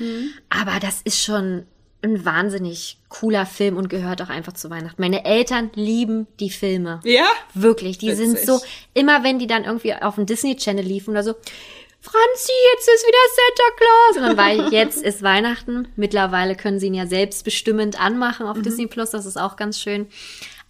Aber 0.49 0.80
das 0.80 1.02
ist 1.03 1.22
schon 1.23 1.65
ein 2.03 2.25
wahnsinnig 2.25 2.97
cooler 3.09 3.45
Film 3.45 3.77
und 3.77 3.89
gehört 3.89 4.21
auch 4.21 4.30
einfach 4.30 4.53
zu 4.53 4.69
Weihnachten. 4.69 5.01
Meine 5.01 5.23
Eltern 5.25 5.71
lieben 5.75 6.27
die 6.39 6.49
Filme. 6.49 6.99
ja? 7.03 7.27
Wirklich, 7.53 7.97
die 7.97 8.13
sind 8.13 8.34
Witzig. 8.34 8.45
so, 8.45 8.59
immer 8.93 9.23
wenn 9.23 9.39
die 9.39 9.47
dann 9.47 9.63
irgendwie 9.63 9.93
auf 9.93 10.15
dem 10.15 10.25
Disney 10.25 10.55
Channel 10.55 10.84
liefen 10.85 11.11
oder 11.11 11.23
so, 11.23 11.34
Franzi, 12.01 12.51
jetzt 12.75 12.89
ist 12.89 13.07
wieder 13.07 13.17
Santa 13.38 13.77
Claus. 13.77 14.17
Und 14.17 14.23
dann 14.23 14.38
war 14.38 14.65
ich, 14.67 14.71
jetzt 14.73 15.01
ist 15.01 15.23
Weihnachten. 15.23 15.88
Mittlerweile 15.95 16.55
können 16.57 16.77
sie 16.77 16.88
ihn 16.88 16.93
ja 16.95 17.07
selbstbestimmend 17.07 17.97
anmachen 17.97 18.45
Mhm. 18.45 18.51
auf 18.51 18.61
Disney 18.61 18.88
Plus, 18.88 19.11
das 19.11 19.25
ist 19.25 19.38
auch 19.38 19.55
ganz 19.55 19.80
schön. 19.80 20.07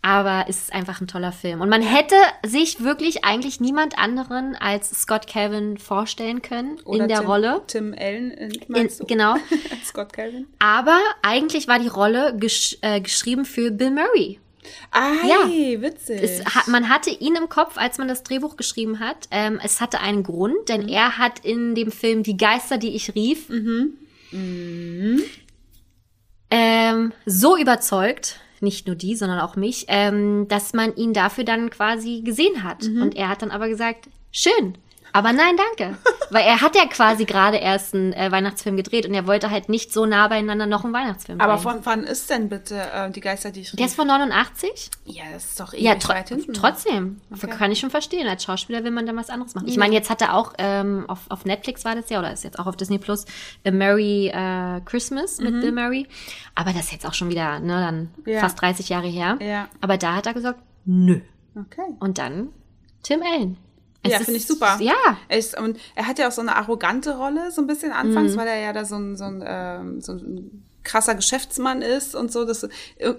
Aber 0.05 0.45
es 0.49 0.57
ist 0.63 0.73
einfach 0.73 0.99
ein 0.99 1.07
toller 1.07 1.31
Film. 1.31 1.61
Und 1.61 1.69
man 1.69 1.81
hätte 1.81 2.15
sich 2.45 2.83
wirklich 2.83 3.23
eigentlich 3.23 3.61
niemand 3.61 3.97
anderen 3.97 4.53
als 4.57 4.89
Scott 4.91 5.27
Calvin 5.27 5.77
vorstellen 5.77 6.41
können 6.41 6.77
in 6.85 7.07
der 7.07 7.19
Tim, 7.19 7.25
Rolle. 7.27 7.61
Tim 7.67 7.95
Allen, 7.97 8.31
In, 8.31 8.51
meinst 8.67 8.99
du? 8.99 9.05
genau. 9.05 9.35
Scott 9.85 10.11
Calvin. 10.11 10.47
Aber 10.59 10.99
eigentlich 11.21 11.69
war 11.69 11.79
die 11.79 11.87
Rolle 11.87 12.35
gesch 12.37 12.77
äh, 12.81 12.99
geschrieben 12.99 13.45
für 13.45 13.71
Bill 13.71 13.91
Murray. 13.91 14.39
Ah, 14.91 15.13
Ja. 15.25 15.47
witzig. 15.81 16.21
Es 16.21 16.43
hat, 16.53 16.67
man 16.67 16.89
hatte 16.89 17.09
ihn 17.09 17.35
im 17.35 17.47
Kopf, 17.47 17.77
als 17.77 17.97
man 17.97 18.09
das 18.09 18.23
Drehbuch 18.23 18.57
geschrieben 18.57 18.99
hat. 18.99 19.27
Ähm, 19.31 19.57
es 19.63 19.79
hatte 19.79 20.01
einen 20.01 20.23
Grund, 20.23 20.53
Mhm. 20.55 20.65
denn 20.67 20.89
er 20.89 21.17
hat 21.17 21.39
in 21.45 21.75
dem 21.75 21.91
Film 21.93 22.23
Die 22.23 22.35
Geister, 22.35 22.77
die 22.77 22.93
ich 22.95 23.15
rief, 23.15 23.47
Mhm. 23.47 23.93
ähm, 26.49 27.13
so 27.25 27.57
überzeugt, 27.57 28.39
nicht 28.63 28.87
nur 28.87 28.95
die, 28.95 29.15
sondern 29.15 29.39
auch 29.39 29.55
mich, 29.55 29.85
ähm, 29.89 30.47
dass 30.47 30.73
man 30.73 30.95
ihn 30.95 31.13
dafür 31.13 31.43
dann 31.43 31.69
quasi 31.69 32.21
gesehen 32.21 32.63
hat. 32.63 32.83
Mhm. 32.83 33.01
Und 33.01 33.15
er 33.15 33.29
hat 33.29 33.41
dann 33.41 33.51
aber 33.51 33.67
gesagt, 33.67 34.09
schön. 34.31 34.77
Aber 35.15 35.31
nein, 35.31 35.55
danke. 35.77 35.95
Weil 36.31 36.43
er 36.45 36.61
hat 36.61 36.75
ja 36.75 36.85
quasi 36.87 37.25
gerade 37.25 37.57
erst 37.57 37.93
einen 37.93 38.13
äh, 38.13 38.31
Weihnachtsfilm 38.31 38.75
gedreht 38.75 39.05
und 39.05 39.13
er 39.13 39.27
wollte 39.27 39.51
halt 39.51 39.69
nicht 39.69 39.93
so 39.93 40.07
nah 40.07 40.27
beieinander 40.27 40.65
noch 40.65 40.83
einen 40.83 40.91
Weihnachtsfilm 40.93 41.39
Aber 41.39 41.53
drehen. 41.53 41.61
von 41.61 41.79
wann 41.85 42.03
ist 42.03 42.29
denn 42.31 42.49
bitte 42.49 42.81
äh, 42.91 43.11
die 43.11 43.19
Geister, 43.21 43.51
die 43.51 43.61
ich 43.61 43.71
Der 43.73 43.85
ist 43.85 43.95
von 43.95 44.07
89? 44.07 44.89
Ja, 45.05 45.23
das 45.31 45.45
ist 45.45 45.59
doch 45.59 45.73
ewig 45.73 45.83
Ja, 45.83 45.95
tro 45.95 46.13
weit 46.13 46.29
hinten. 46.29 46.53
trotzdem. 46.53 47.21
Okay. 47.31 47.47
Kann 47.47 47.71
ich 47.71 47.79
schon 47.79 47.91
verstehen. 47.91 48.27
Als 48.27 48.43
Schauspieler 48.43 48.83
will 48.83 48.89
man 48.91 49.05
dann 49.05 49.15
was 49.15 49.29
anderes 49.29 49.53
machen. 49.53 49.67
Ich 49.67 49.77
meine, 49.77 49.93
jetzt 49.93 50.09
hat 50.09 50.21
er 50.23 50.33
auch 50.33 50.53
ähm, 50.57 51.05
auf, 51.07 51.19
auf 51.29 51.45
Netflix 51.45 51.85
war 51.85 51.93
das 51.95 52.09
ja, 52.09 52.17
oder 52.17 52.33
ist 52.33 52.43
jetzt 52.43 52.57
auch 52.57 52.65
auf 52.65 52.75
Disney 52.75 52.97
Plus, 52.97 53.25
A 53.67 53.69
Merry 53.71 54.29
äh, 54.33 54.81
Christmas 54.85 55.37
mit 55.39 55.61
Bill 55.61 55.71
Murray. 55.71 56.07
Aber 56.55 56.71
das 56.73 56.85
ist 56.85 56.91
jetzt 56.91 57.05
auch 57.05 57.13
schon 57.13 57.29
wieder, 57.29 57.59
ne, 57.59 57.79
dann 57.79 58.03
Mhm. 58.25 58.31
Ja. 58.33 58.39
fast 58.39 58.59
30 58.59 58.89
Jahre 58.89 59.07
her. 59.07 59.37
Ja. 59.41 59.67
Aber 59.79 59.97
da 59.97 60.15
hat 60.15 60.25
er 60.25 60.33
gesagt, 60.33 60.59
nö. 60.85 61.19
Okay. 61.55 61.83
Und 61.99 62.17
dann 62.17 62.49
Tim 63.03 63.21
Allen. 63.21 63.57
Ja, 64.05 64.17
finde 64.19 64.35
ich 64.37 64.45
super. 64.47 64.77
Ja. 64.81 64.93
Er 65.29 65.37
ist, 65.37 65.57
und 65.57 65.77
er 65.95 66.07
hat 66.07 66.19
ja 66.19 66.27
auch 66.27 66.31
so 66.31 66.41
eine 66.41 66.55
arrogante 66.55 67.15
Rolle, 67.17 67.51
so 67.51 67.61
ein 67.61 67.67
bisschen 67.67 67.89
Mhm. 67.89 67.95
anfangs, 67.95 68.35
weil 68.37 68.47
er 68.47 68.59
ja 68.59 68.73
da 68.73 68.83
so 68.85 68.95
ein, 68.95 69.15
so 69.15 69.23
ein, 69.23 69.43
ähm, 69.45 70.01
so 70.01 70.13
ein 70.13 70.63
krasser 70.83 71.15
Geschäftsmann 71.15 71.81
ist 71.81 72.13
und 72.13 72.31
so. 72.31 72.43
Das, 72.43 72.67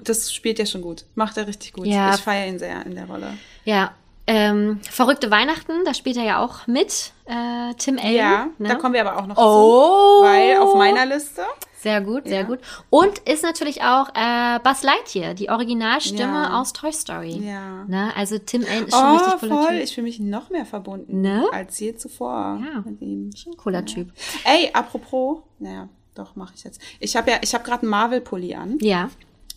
das 0.02 0.32
spielt 0.34 0.58
er 0.60 0.66
schon 0.66 0.82
gut. 0.82 1.06
Macht 1.14 1.36
er 1.38 1.46
richtig 1.46 1.72
gut. 1.72 1.86
Ja. 1.86 2.14
Ich 2.14 2.20
feiere 2.20 2.48
ihn 2.48 2.58
sehr 2.58 2.84
in 2.84 2.94
der 2.94 3.06
Rolle. 3.06 3.38
Ja. 3.64 3.94
Ähm, 4.26 4.80
Verrückte 4.90 5.30
Weihnachten, 5.30 5.84
da 5.84 5.92
spielt 5.92 6.16
er 6.16 6.24
ja 6.24 6.42
auch 6.42 6.66
mit, 6.66 7.12
äh, 7.26 7.74
Tim 7.76 7.98
Allen. 7.98 8.14
Ja, 8.14 8.46
ne? 8.58 8.68
da 8.68 8.74
kommen 8.76 8.94
wir 8.94 9.06
aber 9.06 9.20
auch 9.22 9.26
noch 9.26 9.36
Oh. 9.36 10.20
zu. 10.20 10.26
Weil 10.26 10.56
auf 10.58 10.74
meiner 10.76 11.04
Liste. 11.04 11.42
Sehr 11.78 12.00
gut, 12.00 12.26
sehr 12.26 12.40
Ja. 12.40 12.46
gut. 12.46 12.60
Und 12.88 13.18
ist 13.28 13.42
natürlich 13.42 13.82
auch 13.82 14.08
äh, 14.14 14.58
Buzz 14.64 14.82
Lightyear, 14.82 15.34
die 15.34 15.50
Originalstimme 15.50 16.44
Ja. 16.44 16.58
aus 16.58 16.72
Toy 16.72 16.90
Story. 16.90 17.36
Ja. 17.46 17.84
Ne? 17.86 18.10
Also 18.16 18.38
Tim 18.38 18.64
Allen 18.64 18.86
ist 18.86 18.94
schon 18.94 19.04
Oh, 19.06 19.16
richtig 19.16 19.40
cooler 19.40 19.54
voll. 19.62 19.72
Typ. 19.74 19.82
Ich 19.84 19.94
fühle 19.94 20.04
mich 20.06 20.18
noch 20.20 20.48
mehr 20.48 20.64
verbunden 20.64 21.20
Ne? 21.20 21.44
als 21.52 21.78
je 21.80 21.94
zuvor 21.94 22.58
Ja. 22.64 22.82
mit 22.86 23.02
ihm. 23.02 23.30
Schon 23.36 23.54
cooler 23.58 23.84
Typ. 23.84 24.10
Ey, 24.44 24.70
apropos, 24.72 25.40
naja, 25.58 25.90
doch, 26.14 26.34
mache 26.36 26.54
ich 26.56 26.64
jetzt. 26.64 26.80
Ich 27.00 27.14
habe 27.16 27.30
ja, 27.30 27.36
ich 27.42 27.52
habe 27.52 27.64
gerade 27.64 27.82
einen 27.82 27.90
Marvel-Pulli 27.90 28.54
an. 28.54 28.78
Ja. 28.80 29.10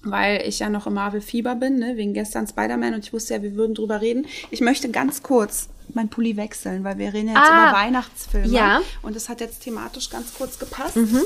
Weil 0.04 0.48
ich 0.48 0.60
ja 0.60 0.70
noch 0.70 0.88
im 0.88 0.94
Marvel-Fieber 0.94 1.56
bin, 1.56 1.80
ne, 1.80 1.98
wegen 1.98 2.14
gestern 2.14 2.48
Spider-Man 2.48 2.94
und 2.94 3.06
ich 3.06 3.14
wusste 3.14 3.34
ja, 3.36 3.42
wir 3.42 3.56
würden 3.56 3.76
drüber 3.76 4.02
reden. 4.02 4.26
Ich 4.52 4.62
möchte 4.62 4.90
ganz 4.90 5.24
kurz 5.24 5.70
mein 5.94 6.10
Pulli 6.10 6.36
wechseln, 6.38 6.84
weil 6.84 6.98
wir 6.98 7.14
reden 7.14 7.30
ja 7.30 7.36
jetzt 7.40 7.50
Ah, 7.50 7.70
über 7.70 7.78
Weihnachtsfilme. 7.78 8.48
ja. 8.48 8.82
Und 9.02 9.16
das 9.16 9.30
hat 9.30 9.42
jetzt 9.42 9.62
thematisch 9.64 10.10
ganz 10.10 10.34
kurz 10.34 10.60
gepasst. 10.60 10.96
Will 10.96 11.26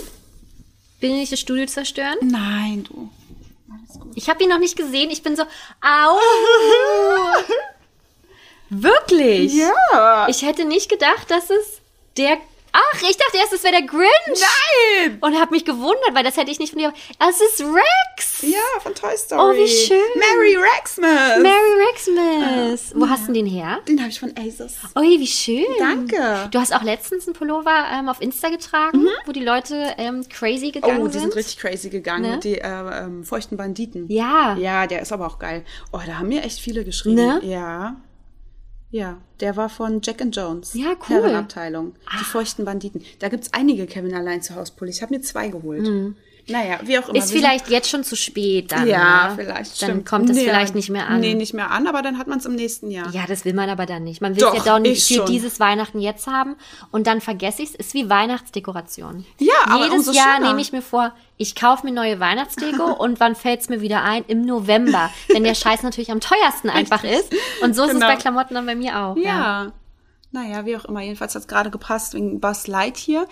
ich 1.02 1.30
das 1.31 1.39
Studio 1.39 1.65
zerstören? 1.65 2.18
Nein, 2.22 2.84
du. 2.84 3.10
Alles 3.72 3.99
gut. 3.99 4.11
Ich 4.15 4.30
habe 4.30 4.43
ihn 4.43 4.49
noch 4.49 4.60
nicht 4.60 4.77
gesehen. 4.77 5.10
Ich 5.10 5.23
bin 5.23 5.35
so, 5.35 5.43
au. 5.43 6.18
Wirklich? 8.69 9.53
Ja. 9.56 10.27
Ich 10.30 10.43
hätte 10.43 10.65
nicht 10.65 10.89
gedacht, 10.89 11.30
dass 11.30 11.49
es 11.49 11.81
der. 12.18 12.38
Ach, 12.73 13.02
ich 13.02 13.18
dachte 13.18 13.38
erst, 13.38 13.53
es 13.53 13.64
wäre 13.64 13.73
der 13.73 13.84
Grinch. 13.85 14.10
Nein! 14.27 15.18
Und 15.22 15.39
habe 15.39 15.52
mich 15.52 15.65
gewundert, 15.65 16.14
weil 16.14 16.23
das 16.23 16.38
hätte 16.38 16.52
ich 16.52 16.60
nicht 16.60 16.72
von 16.72 16.80
dir. 16.80 16.93
Es 17.30 17.41
ist 17.41 17.61
Rex. 17.61 18.41
Ja, 18.43 18.60
von 18.81 18.95
Toy 18.95 19.15
Story. 19.18 19.41
Oh, 19.41 19.53
wie 19.64 19.68
schön. 19.68 19.98
Mary 20.15 20.56
Rexmas. 20.56 21.39
Merry 21.41 21.85
Rexmas. 21.89 22.93
Wo 22.95 23.10
hast 23.10 23.27
du 23.27 23.34
den 23.34 23.45
her? 23.45 23.80
Den 23.88 23.99
habe 23.99 24.10
ich 24.10 24.19
von 24.19 24.34
Asus. 24.38 24.73
Ui, 24.95 25.19
wie 25.19 25.27
schön. 25.27 25.65
Danke. 25.80 26.48
Du 26.52 26.60
hast 26.60 26.73
auch 26.73 26.84
letztens 26.84 27.27
einen 27.27 27.35
Pullover 27.35 27.85
ähm, 27.93 28.07
auf 28.10 28.22
Insta 28.22 28.49
getragen, 28.49 29.06
wo 29.26 29.31
die 29.31 29.43
Leute 29.43 29.93
ähm, 29.98 30.26
crazy 30.30 30.72
gegangen 30.72 31.02
Oh, 31.02 31.07
die 31.07 31.14
sind. 31.14 31.22
sind 31.22 31.35
richtig 31.35 31.57
crazy 31.57 31.89
gegangen 31.89 32.22
Ne? 32.22 32.31
mit 32.34 32.43
die 32.43 32.57
äh, 32.60 33.03
ähm, 33.03 33.23
feuchten 33.23 33.57
Banditen. 33.57 34.06
Ja. 34.10 34.56
Ja, 34.57 34.88
der 34.88 35.02
ist 35.02 35.11
aber 35.11 35.27
auch 35.27 35.39
geil. 35.39 35.64
Oh, 35.91 35.99
da 36.06 36.19
haben 36.19 36.27
mir 36.30 36.43
echt 36.43 36.60
viele 36.60 36.84
geschrieben. 36.85 37.15
Ne? 37.15 37.39
Ja. 37.43 37.95
Ja, 38.91 39.18
der 39.39 39.55
war 39.55 39.69
von 39.69 40.01
Jack 40.03 40.22
and 40.22 40.35
Jones. 40.35 40.73
Ja, 40.73 40.89
cool. 40.89 40.95
Ah. 40.99 41.09
Herrenabteilung. 41.09 41.95
Die 42.19 42.26
feuchten 42.26 42.65
Banditen. 42.65 43.01
Da 43.19 43.30
gibt's 43.30 43.53
einige 43.53 43.88
Kevin 43.88 44.13
allein 44.13 44.41
zu 44.41 44.55
Hause 44.55 44.73
Pulli. 44.76 44.91
Ich 44.91 45.01
habe 45.01 45.15
mir 45.15 45.22
zwei 45.22 45.47
geholt. 45.47 45.88
Naja, 46.47 46.80
wie 46.84 46.97
auch 46.99 47.07
immer. 47.09 47.18
Ist 47.19 47.31
vielleicht 47.31 47.69
jetzt 47.69 47.89
schon 47.89 48.03
zu 48.03 48.15
spät 48.15 48.72
dann. 48.72 48.88
ja, 48.88 49.30
ne? 49.30 49.35
vielleicht. 49.35 49.81
Dann 49.81 49.89
stimmt. 49.89 50.05
kommt 50.05 50.30
es 50.30 50.35
Nee, 50.35 50.43
vielleicht 50.45 50.76
nicht 50.76 50.89
mehr 50.89 51.07
an. 51.07 51.19
Nee, 51.19 51.34
nicht 51.35 51.53
mehr 51.53 51.72
an, 51.72 51.88
aber 51.88 52.01
dann 52.01 52.18
hat 52.18 52.27
man 52.27 52.39
es 52.39 52.45
im 52.45 52.55
nächsten 52.55 52.89
Jahr. 52.91 53.09
Ja, 53.13 53.26
das 53.27 53.45
will 53.45 53.53
man 53.53 53.69
aber 53.69 53.85
dann 53.85 54.03
nicht. 54.03 54.22
Man 54.22 54.35
will 54.35 54.41
Doch, 54.41 54.53
es 54.55 54.65
ja 54.65 54.73
dann 54.73 54.85
ich 54.85 55.05
für 55.07 55.13
schon. 55.15 55.26
dieses 55.27 55.59
Weihnachten 55.59 55.99
jetzt 55.99 56.27
haben 56.27 56.55
und 56.91 57.07
dann 57.07 57.22
vergesse 57.22 57.61
ich 57.61 57.69
es. 57.69 57.76
Ist 57.76 57.93
wie 57.93 58.09
Weihnachtsdekoration. 58.09 59.26
Ja, 59.39 59.53
aber 59.65 59.85
Jedes 59.85 59.93
umso 59.99 60.11
Jahr 60.13 60.35
schöner. 60.38 60.49
nehme 60.49 60.61
ich 60.61 60.72
mir 60.72 60.81
vor, 60.81 61.13
ich 61.38 61.55
kaufe 61.55 61.85
mir 61.85 61.93
neue 61.93 62.19
Weihnachtsdeko 62.19 62.84
und 62.99 63.19
wann 63.19 63.35
fällt's 63.35 63.69
mir 63.69 63.81
wieder 63.81 64.03
ein? 64.03 64.23
Im 64.27 64.41
November. 64.41 65.09
Wenn 65.30 65.43
der 65.43 65.55
Scheiß 65.55 65.84
natürlich 65.84 66.11
am 66.11 66.19
teuersten 66.19 66.69
einfach 66.69 67.03
ist. 67.03 67.34
Und 67.63 67.76
so 67.76 67.84
ist 67.84 67.91
Genau. 67.93 68.07
es 68.07 68.13
bei 68.15 68.19
Klamotten 68.22 68.55
dann 68.55 68.65
bei 68.65 68.76
mir 68.76 68.97
auch. 68.99 69.15
Ja. 69.18 69.72
Naja, 70.34 70.65
wie 70.65 70.77
auch 70.77 70.85
immer. 70.85 71.01
Jedenfalls 71.01 71.35
hat 71.35 71.41
es 71.41 71.47
gerade 71.47 71.69
gepasst 71.72 72.13
wegen 72.13 72.39
Buzz 72.39 72.68
Lightyear. 72.68 73.23
Mm, 73.23 73.27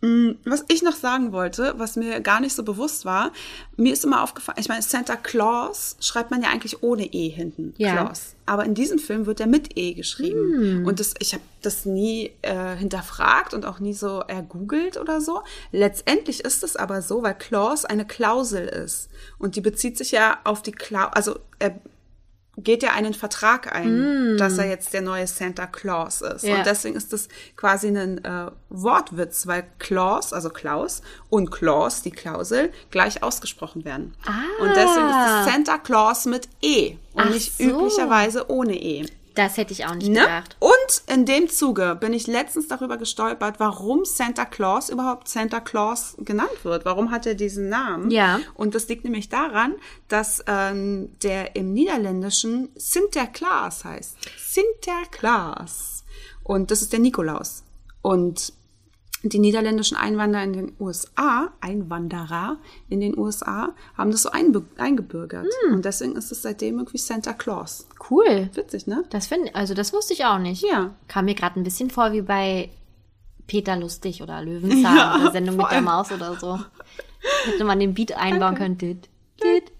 Was 0.00 0.64
ich 0.68 0.82
noch 0.82 0.94
sagen 0.94 1.32
wollte, 1.32 1.74
was 1.76 1.96
mir 1.96 2.20
gar 2.20 2.40
nicht 2.40 2.54
so 2.54 2.62
bewusst 2.62 3.04
war, 3.04 3.32
mir 3.76 3.92
ist 3.92 4.04
immer 4.04 4.22
aufgefallen, 4.22 4.58
ich 4.60 4.68
meine, 4.68 4.82
Santa 4.82 5.16
Claus 5.16 5.96
schreibt 5.98 6.30
man 6.30 6.40
ja 6.40 6.50
eigentlich 6.50 6.84
ohne 6.84 7.04
E 7.04 7.28
hinten. 7.28 7.74
Ja. 7.78 8.04
Claus. 8.04 8.36
Aber 8.46 8.64
in 8.64 8.74
diesem 8.74 9.00
Film 9.00 9.26
wird 9.26 9.40
er 9.40 9.48
mit 9.48 9.76
E 9.76 9.94
geschrieben. 9.94 10.86
Und 10.86 11.00
das, 11.00 11.14
ich 11.18 11.34
habe 11.34 11.42
das 11.62 11.84
nie 11.84 12.30
äh, 12.42 12.76
hinterfragt 12.76 13.54
und 13.54 13.66
auch 13.66 13.80
nie 13.80 13.92
so 13.92 14.20
ergoogelt 14.20 14.98
oder 14.98 15.20
so. 15.20 15.42
Letztendlich 15.72 16.44
ist 16.44 16.62
es 16.62 16.76
aber 16.76 17.02
so, 17.02 17.24
weil 17.24 17.34
Clause 17.34 17.90
eine 17.90 18.06
Klausel 18.06 18.68
ist. 18.68 19.10
Und 19.38 19.56
die 19.56 19.60
bezieht 19.60 19.98
sich 19.98 20.12
ja 20.12 20.38
auf 20.44 20.62
die 20.62 20.72
Klausel, 20.72 21.10
also 21.14 21.38
er 21.58 21.80
geht 22.58 22.82
ja 22.82 22.92
einen 22.92 23.14
Vertrag 23.14 23.74
ein, 23.74 24.36
dass 24.36 24.58
er 24.58 24.68
jetzt 24.68 24.92
der 24.92 25.00
neue 25.00 25.26
Santa 25.26 25.66
Claus 25.66 26.20
ist. 26.20 26.42
Ja. 26.42 26.56
Und 26.56 26.66
deswegen 26.66 26.96
ist 26.96 27.12
das 27.12 27.28
quasi 27.56 27.88
ein 27.88 28.24
äh, 28.24 28.50
Wortwitz, 28.68 29.46
weil 29.46 29.66
Claus, 29.78 30.32
also 30.32 30.50
Klaus 30.50 31.02
und 31.30 31.50
Claus, 31.50 32.02
die 32.02 32.10
Klausel, 32.10 32.72
gleich 32.90 33.22
ausgesprochen 33.22 33.84
werden. 33.84 34.14
Ah. 34.26 34.42
Und 34.60 34.70
deswegen 34.70 35.08
ist 35.08 35.46
es 35.46 35.52
Santa 35.52 35.78
Claus 35.78 36.26
mit 36.26 36.48
E 36.60 36.96
und 37.14 37.22
Ach 37.26 37.30
nicht 37.30 37.56
so. 37.56 37.64
üblicherweise 37.64 38.50
ohne 38.50 38.74
E. 38.74 39.06
Das 39.38 39.56
hätte 39.56 39.72
ich 39.72 39.86
auch 39.86 39.94
nicht 39.94 40.08
Ne? 40.08 40.18
gedacht. 40.22 40.56
Und 40.58 41.14
in 41.14 41.24
dem 41.24 41.48
Zuge 41.48 41.94
bin 41.94 42.12
ich 42.12 42.26
letztens 42.26 42.66
darüber 42.66 42.96
gestolpert, 42.96 43.60
warum 43.60 44.04
Santa 44.04 44.44
Claus 44.44 44.88
überhaupt 44.88 45.28
Santa 45.28 45.60
Claus 45.60 46.16
genannt 46.18 46.64
wird. 46.64 46.84
Warum 46.84 47.12
hat 47.12 47.24
er 47.24 47.36
diesen 47.36 47.68
Namen? 47.68 48.10
Ja. 48.10 48.40
Und 48.54 48.74
das 48.74 48.88
liegt 48.88 49.04
nämlich 49.04 49.28
daran, 49.28 49.76
dass 50.08 50.42
ähm, 50.48 51.16
der 51.22 51.54
im 51.54 51.72
Niederländischen 51.72 52.70
Sinterklaas 52.74 53.84
heißt. 53.84 54.16
Sinterklaas. 54.38 56.02
Und 56.42 56.72
das 56.72 56.82
ist 56.82 56.92
der 56.92 56.98
Nikolaus. 56.98 57.62
Und 58.02 58.52
die 59.22 59.38
niederländischen 59.38 59.96
Einwanderer 59.96 60.44
in 60.44 60.52
den 60.52 60.72
USA, 60.78 61.52
Einwanderer 61.60 62.58
in 62.88 63.00
den 63.00 63.18
USA, 63.18 63.74
haben 63.96 64.10
das 64.10 64.22
so 64.22 64.30
eingebürgert. 64.30 65.46
Hm. 65.64 65.74
Und 65.74 65.84
deswegen 65.84 66.14
ist 66.16 66.30
es 66.30 66.42
seitdem 66.42 66.78
irgendwie 66.78 66.98
Santa 66.98 67.32
Claus. 67.32 67.88
Cool. 68.10 68.48
Witzig, 68.54 68.86
ne? 68.86 69.04
Das 69.10 69.26
finde 69.26 69.54
also 69.54 69.74
das 69.74 69.92
wusste 69.92 70.14
ich 70.14 70.24
auch 70.24 70.38
nicht. 70.38 70.62
Ja. 70.62 70.94
Kam 71.08 71.24
mir 71.24 71.34
gerade 71.34 71.58
ein 71.58 71.64
bisschen 71.64 71.90
vor 71.90 72.12
wie 72.12 72.22
bei 72.22 72.70
Peter 73.48 73.76
Lustig 73.76 74.22
oder 74.22 74.40
Löwenzahn 74.42 74.96
Ja, 74.96 75.16
oder 75.16 75.30
Sendung 75.32 75.56
mit 75.56 75.70
der. 75.70 75.80
Maus 75.80 76.12
oder 76.12 76.36
so. 76.36 76.58
Hätte 77.44 77.64
man 77.64 77.80
den 77.80 77.94
Beat 77.94 78.12
einbauen 78.16 78.54
können. 78.54 78.78
Düt, 78.78 79.08
düt. 79.42 79.72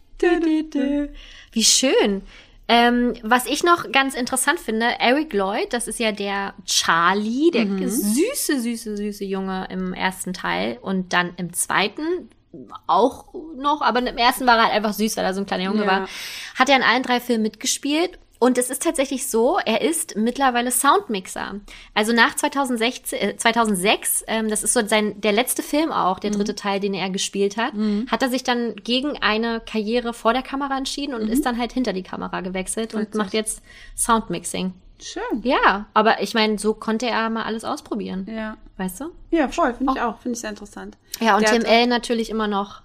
Wie 1.52 1.64
schön. 1.64 2.22
Ähm, 2.70 3.14
was 3.22 3.46
ich 3.46 3.64
noch 3.64 3.90
ganz 3.92 4.14
interessant 4.14 4.60
finde, 4.60 4.86
Eric 4.98 5.32
Lloyd, 5.32 5.72
das 5.72 5.88
ist 5.88 5.98
ja 5.98 6.12
der 6.12 6.52
Charlie, 6.66 7.50
der 7.50 7.64
süße, 7.88 8.60
süße, 8.60 8.96
süße 8.96 9.24
Junge 9.24 9.66
im 9.70 9.94
ersten 9.94 10.34
Teil 10.34 10.78
und 10.82 11.14
dann 11.14 11.32
im 11.38 11.54
zweiten 11.54 12.28
auch 12.86 13.26
noch, 13.56 13.80
aber 13.80 14.00
im 14.00 14.18
ersten 14.18 14.46
war 14.46 14.56
er 14.56 14.64
halt 14.64 14.74
einfach 14.74 14.92
süß, 14.92 15.16
weil 15.16 15.24
er 15.24 15.34
so 15.34 15.40
ein 15.40 15.46
kleiner 15.46 15.64
Junge 15.64 15.82
Ja. 15.82 15.86
war. 15.86 16.08
Hat 16.56 16.68
er 16.68 16.76
in 16.76 16.82
allen 16.82 17.02
drei 17.02 17.20
Filmen 17.20 17.42
mitgespielt. 17.42 18.18
Und 18.40 18.56
es 18.56 18.70
ist 18.70 18.82
tatsächlich 18.84 19.26
so, 19.28 19.58
er 19.64 19.80
ist 19.80 20.16
mittlerweile 20.16 20.70
Soundmixer. 20.70 21.56
Also 21.94 22.12
nach 22.12 22.36
2016, 22.36 23.18
äh, 23.20 23.36
2006, 23.36 24.24
ähm, 24.28 24.48
das 24.48 24.62
ist 24.62 24.72
so 24.74 24.86
sein, 24.86 25.20
der 25.20 25.32
letzte 25.32 25.62
Film 25.62 25.90
auch, 25.90 26.20
der 26.20 26.30
dritte 26.30 26.54
Teil, 26.54 26.78
den 26.78 26.94
er 26.94 27.10
gespielt 27.10 27.56
hat, 27.56 27.72
hat 28.10 28.22
er 28.22 28.28
sich 28.28 28.44
dann 28.44 28.76
gegen 28.76 29.18
eine 29.20 29.60
Karriere 29.60 30.14
vor 30.14 30.32
der 30.34 30.42
Kamera 30.42 30.78
entschieden 30.78 31.14
und 31.14 31.28
ist 31.28 31.44
dann 31.46 31.58
halt 31.58 31.72
hinter 31.72 31.92
die 31.92 32.04
Kamera 32.04 32.40
gewechselt 32.40 32.94
und 32.94 33.14
macht 33.16 33.34
jetzt 33.34 33.60
Soundmixing. 33.96 34.72
Schön. 35.00 35.42
Ja, 35.42 35.86
aber 35.94 36.22
ich 36.22 36.34
meine, 36.34 36.58
so 36.58 36.74
konnte 36.74 37.06
er 37.06 37.30
mal 37.30 37.44
alles 37.44 37.64
ausprobieren. 37.64 38.26
Ja. 38.28 38.56
Weißt 38.78 39.00
du? 39.00 39.06
Ja, 39.30 39.48
voll, 39.48 39.74
finde 39.74 39.94
ich 39.96 40.00
auch. 40.00 40.18
Finde 40.18 40.34
ich 40.36 40.40
sehr 40.40 40.50
interessant. 40.50 40.96
Ja, 41.20 41.36
und 41.36 41.42
Der 41.42 41.52
Tim 41.52 41.62
hat- 41.62 41.68
L. 41.70 41.86
natürlich 41.88 42.30
immer 42.30 42.46
noch 42.48 42.82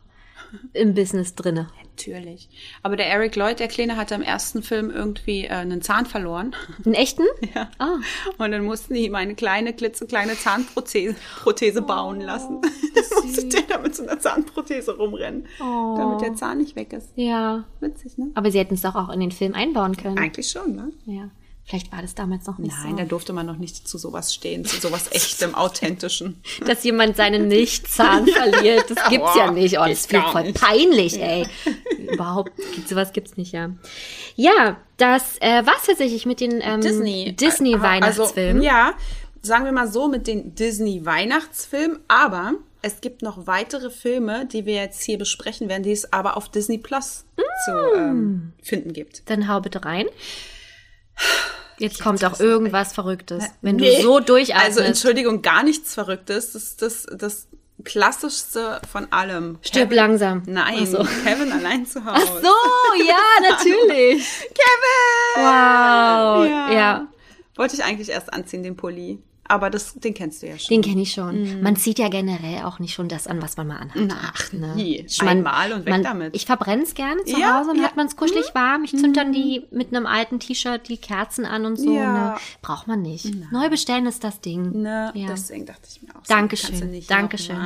im 0.74 0.94
Business 0.94 1.34
drinne. 1.36 1.70
Natürlich. 1.96 2.50
Aber 2.82 2.96
der 2.96 3.08
Eric 3.08 3.36
Lloyd, 3.36 3.60
der 3.60 3.68
Kleine, 3.68 3.98
hatte 3.98 4.16
im 4.16 4.22
ersten 4.24 4.64
Film 4.64 4.90
irgendwie 4.90 5.46
äh, 5.46 5.50
einen 5.50 5.82
Zahn 5.82 6.06
verloren. 6.06 6.56
Einen 6.86 6.96
echten? 6.96 7.24
Ja. 7.54 7.70
Ah. 7.78 7.98
Und 8.38 8.52
dann 8.52 8.64
mussten 8.66 8.96
die 8.96 9.06
ihm 9.06 9.16
eine 9.16 9.36
kleine, 9.36 9.74
klitzekleine 9.74 10.36
Zahnprothese 10.36 11.16
Prothese 11.44 11.82
bauen 11.84 12.20
lassen. 12.22 12.62
dann 12.96 13.26
musste 13.26 13.46
der 13.48 13.62
da 13.64 13.78
mit 13.78 13.96
so 13.96 14.04
einer 14.04 14.20
Zahnprothese 14.20 14.98
rumrennen, 14.98 15.46
Oh. 15.62 15.96
damit 15.98 16.22
der 16.22 16.36
Zahn 16.36 16.58
nicht 16.58 16.76
weg 16.76 16.94
ist. 16.94 17.10
Ja. 17.16 17.66
Witzig, 17.80 18.18
ne? 18.18 18.32
Aber 18.34 18.50
sie 18.52 18.60
hätten 18.60 18.74
es 18.74 18.82
doch 18.82 18.96
auch 18.96 19.10
in 19.10 19.20
den 19.20 19.32
Film 19.32 19.54
einbauen 19.54 19.96
können. 19.96 20.18
Eigentlich 20.18 20.50
schon, 20.50 20.76
ne? 20.76 20.92
Ja. 21.06 21.30
Vielleicht 21.66 21.94
war 21.94 22.02
das 22.02 22.14
damals 22.14 22.46
noch 22.46 22.58
nicht 22.58 22.76
Nein, 22.84 22.98
da 22.98 23.04
so. 23.04 23.10
durfte 23.12 23.32
man 23.32 23.46
noch 23.46 23.56
nicht 23.56 23.88
zu 23.88 23.98
sowas 23.98 24.34
stehen, 24.34 24.66
zu 24.66 24.82
sowas 24.82 25.10
echtem, 25.14 25.56
authentischen. 25.56 26.42
Dass 26.68 26.84
jemand 26.84 27.16
seinen 27.16 27.48
Milchzahn 27.48 28.28
verliert, 28.28 28.90
das 28.92 29.10
gibt's 29.10 29.34
ja 29.38 29.50
nicht. 29.50 29.80
Oh, 29.80 29.86
das 29.88 30.10
gar 30.10 30.30
voll 30.34 30.52
peinlich, 30.52 31.22
ey. 31.22 31.46
Überhaupt, 32.14 32.52
gibt- 32.76 32.88
sowas 32.90 33.12
gibt's 33.14 33.38
nicht, 33.38 33.52
ja. 33.54 33.72
Ja, 34.36 34.78
das 34.98 35.38
äh, 35.42 35.66
war's 35.66 35.86
tatsächlich 35.86 36.26
mit 36.26 36.40
den 36.40 36.62
ähm, 36.62 36.82
Disney. 36.82 37.36
Disney-Weihnachtsfilmen. 37.36 38.58
Also, 38.58 38.66
ja, 38.66 38.94
sagen 39.42 39.66
wir 39.66 39.72
mal 39.72 39.92
so 39.92 40.08
mit 40.08 40.28
den 40.28 40.56
Disney-Weihnachtsfilmen, 40.56 42.00
aber 42.08 42.54
es 42.82 43.00
gibt 43.02 43.22
noch 43.22 43.48
weitere 43.48 43.90
Filme, 43.90 44.46
die 44.46 44.66
wir 44.66 44.76
jetzt 44.76 45.02
hier 45.04 45.18
besprechen 45.18 45.70
werden, 45.70 45.84
die 45.84 45.92
es 45.92 46.12
aber 46.12 46.36
auf 46.38 46.50
Disney 46.50 46.78
Plus 46.78 47.26
zu 47.66 47.72
ähm, 47.96 48.54
finden 48.62 48.92
gibt. 48.94 49.30
Dann 49.30 49.48
hau 49.48 49.62
bitte 49.62 49.86
rein. 49.86 50.06
Jetzt 51.80 52.02
kommt 52.02 52.22
doch 52.24 52.40
irgendwas 52.40 52.94
Verrücktes. 52.94 53.46
Wenn 53.62 53.78
Nee. 53.78 53.98
du 53.98 54.02
so 54.04 54.20
durchatmest. 54.20 54.66
Also 54.78 54.80
Entschuldigung, 54.82 55.42
gar 55.42 55.64
nichts 55.64 55.94
Verrücktes. 55.94 56.54
Das 56.54 56.64
ist 56.64 56.82
das, 56.82 57.06
das 57.18 57.48
klassischste 57.84 58.82
von 58.92 59.12
allem. 59.12 59.58
Stirb 59.62 59.92
langsam. 59.92 60.44
Nein, 60.46 60.86
so. 60.86 61.00
Kevin 61.24 61.52
allein 61.52 61.86
zu 61.86 62.04
Hause. 62.06 62.22
Ach 62.24 62.42
so, 62.42 63.04
ja, 63.04 63.18
natürlich. 63.50 64.24
Kevin! 64.40 65.36
Wow. 65.36 66.46
Ja. 66.46 66.72
ja. 66.72 67.08
Wollte 67.56 67.76
ich 67.76 67.84
eigentlich 67.84 68.10
erst 68.10 68.34
anziehen, 68.34 68.64
den 68.64 68.76
Pulli. 68.76 69.20
Aber 69.54 69.70
das, 69.70 69.94
den 69.94 70.16
kennst 70.16 70.42
du 70.42 70.48
ja 70.48 70.58
schon. 70.58 70.70
Den 70.70 70.82
kenne 70.82 71.04
ich 71.04 71.12
schon. 71.12 71.62
Man 71.62 71.76
zieht 71.76 72.00
ja 72.00 72.10
generell 72.10 72.64
auch 72.64 72.80
nicht 72.80 72.96
schon 72.96 73.08
das 73.08 73.28
an, 73.28 73.40
was 73.40 73.56
man 73.56 73.68
mal 73.68 73.78
anhat. 73.78 73.96
Mhm. 73.96 74.10
Ach, 74.12 74.52
ne? 74.52 74.76
nie. 74.76 75.06
Ich 75.08 75.22
mein, 75.22 75.46
Einmal 75.46 75.74
und 75.74 75.86
weg 75.86 75.92
man, 75.92 76.02
damit. 76.02 76.36
Ich 76.36 76.48
verbrenne 76.48 76.82
es 76.82 76.96
gerne 76.96 77.24
zu 77.24 77.40
Ja, 77.40 77.60
Hause 77.60 77.70
und 77.70 77.76
ja. 77.76 77.84
Mhm. 77.84 77.86
hat 77.86 77.96
man 77.96 78.08
es 78.08 78.16
kuschelig 78.16 78.56
warm. 78.56 78.84
Ich 78.84 78.98
zünd 78.98 79.16
dann 79.16 79.32
die 79.32 79.62
mit 79.70 79.96
einem 79.96 80.08
alten 80.08 80.40
T-Shirt 80.40 80.90
die 80.90 80.98
Kerzen 80.98 81.46
an 81.46 81.68
und 81.68 81.76
so. 81.76 81.94
Ja. 81.94 82.14
Ne? 82.14 82.36
Braucht 82.64 82.88
man 82.88 83.04
nicht. 83.04 83.28
Neu 83.52 83.70
bestellen 83.70 84.08
ist 84.08 84.24
das 84.24 84.42
Ding. 84.42 84.82
Ne, 84.82 85.12
ja. 85.14 85.28
deswegen 85.28 85.68
dachte 85.68 85.88
ich 85.88 86.02
mir 86.02 86.10
auch. 86.16 86.26
so, 86.26 86.34
Dankeschön. 86.34 87.04
Dankeschön. 87.08 87.58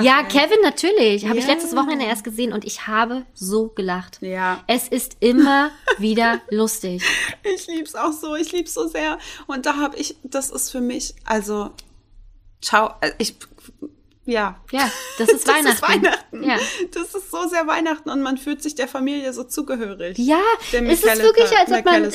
Ja, 0.00 0.24
Kevin, 0.24 0.58
natürlich. 0.64 1.28
Habe 1.28 1.38
ich 1.38 1.46
letztes 1.46 1.76
Wochenende 1.76 2.06
erst 2.06 2.24
gesehen 2.24 2.52
und 2.52 2.64
ich 2.64 2.88
habe 2.88 3.24
so 3.34 3.68
gelacht. 3.68 4.18
Ja. 4.20 4.64
Es 4.66 4.88
ist 4.88 5.18
immer 5.20 5.70
wieder 5.98 6.40
lustig. 6.50 7.04
Ich 7.44 7.68
lieb's 7.68 7.94
auch 7.94 8.12
so, 8.12 8.34
ich 8.34 8.50
lieb's 8.50 8.74
so 8.74 8.88
sehr. 8.88 9.18
Und 9.46 9.66
da 9.66 9.76
habe 9.76 9.96
ich, 9.96 10.16
das 10.24 10.50
ist 10.50 10.70
für 10.70 10.80
mich, 10.80 11.14
also, 11.24 11.35
ciao, 12.60 12.94
äh, 13.00 13.12
ich, 13.18 13.36
ja. 14.24 14.60
Ja, 14.72 14.90
das 15.18 15.28
ist 15.28 15.46
Weihnachten. 15.46 15.66
Das 15.66 15.74
ist 15.74 15.82
Weihnachten. 15.82 16.42
Ja. 16.42 16.58
Das 16.92 17.14
ist 17.14 17.30
so 17.30 17.48
sehr 17.48 17.66
Weihnachten 17.66 18.10
und 18.10 18.22
man 18.22 18.38
fühlt 18.38 18.62
sich 18.62 18.74
der 18.74 18.88
Familie 18.88 19.32
so 19.32 19.44
zugehörig. 19.44 20.18
Ja, 20.18 20.42
es 20.72 21.04
ist 21.04 21.22
wirklich, 21.22 21.56
als 21.56 21.70
ob 21.70 21.84
man 21.84 22.12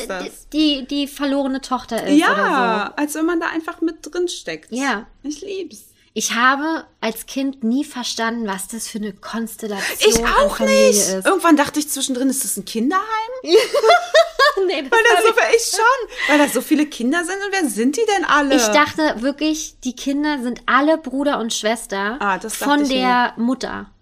die, 0.53 0.85
die 0.87 1.07
verlorene 1.07 1.61
Tochter 1.61 2.03
ist 2.05 2.13
oder 2.13 2.17
Ja, 2.17 2.93
als 2.97 3.15
wenn 3.15 3.25
man 3.25 3.39
da 3.39 3.47
einfach 3.47 3.81
mit 3.81 3.97
drin 4.01 4.27
steckt. 4.27 4.71
Ja. 4.71 5.07
Ich 5.23 5.41
lieb's. 5.41 5.90
Ich 6.13 6.33
habe 6.33 6.85
als 6.99 7.25
Kind 7.25 7.63
nie 7.63 7.85
verstanden, 7.85 8.45
was 8.47 8.67
das 8.67 8.87
für 8.87 8.97
eine 8.97 9.13
Konstellation 9.13 9.97
Ich 10.13 10.19
an 10.25 10.33
auch 10.45 10.59
nicht. 10.59 10.97
ist. 10.99 11.25
Irgendwann 11.25 11.55
dachte 11.55 11.79
ich 11.79 11.89
zwischendrin, 11.89 12.29
ist 12.29 12.43
das 12.43 12.57
ein 12.57 12.65
Kinderheim? 12.65 13.05
nee, 13.43 14.81
das 14.81 14.91
Weil 14.91 15.03
da 15.03 15.15
war 15.15 15.21
so, 15.21 15.33
ich 15.55 15.63
schon, 15.71 16.29
weil 16.29 16.37
da 16.37 16.47
so 16.49 16.61
viele 16.61 16.85
Kinder 16.85 17.23
sind 17.23 17.37
und 17.45 17.51
wer 17.51 17.69
sind 17.69 17.95
die 17.95 18.05
denn 18.17 18.25
alle? 18.25 18.55
ich 18.55 18.67
dachte 18.67 19.21
wirklich, 19.21 19.75
die 19.83 19.95
Kinder 19.95 20.41
sind 20.43 20.61
alle 20.65 20.97
Bruder 20.97 21.39
und 21.39 21.53
Schwester 21.53 22.17
Ah, 22.19 22.37
das 22.37 22.59
dachte 22.59 22.71
von 22.73 22.81
ich 22.83 22.89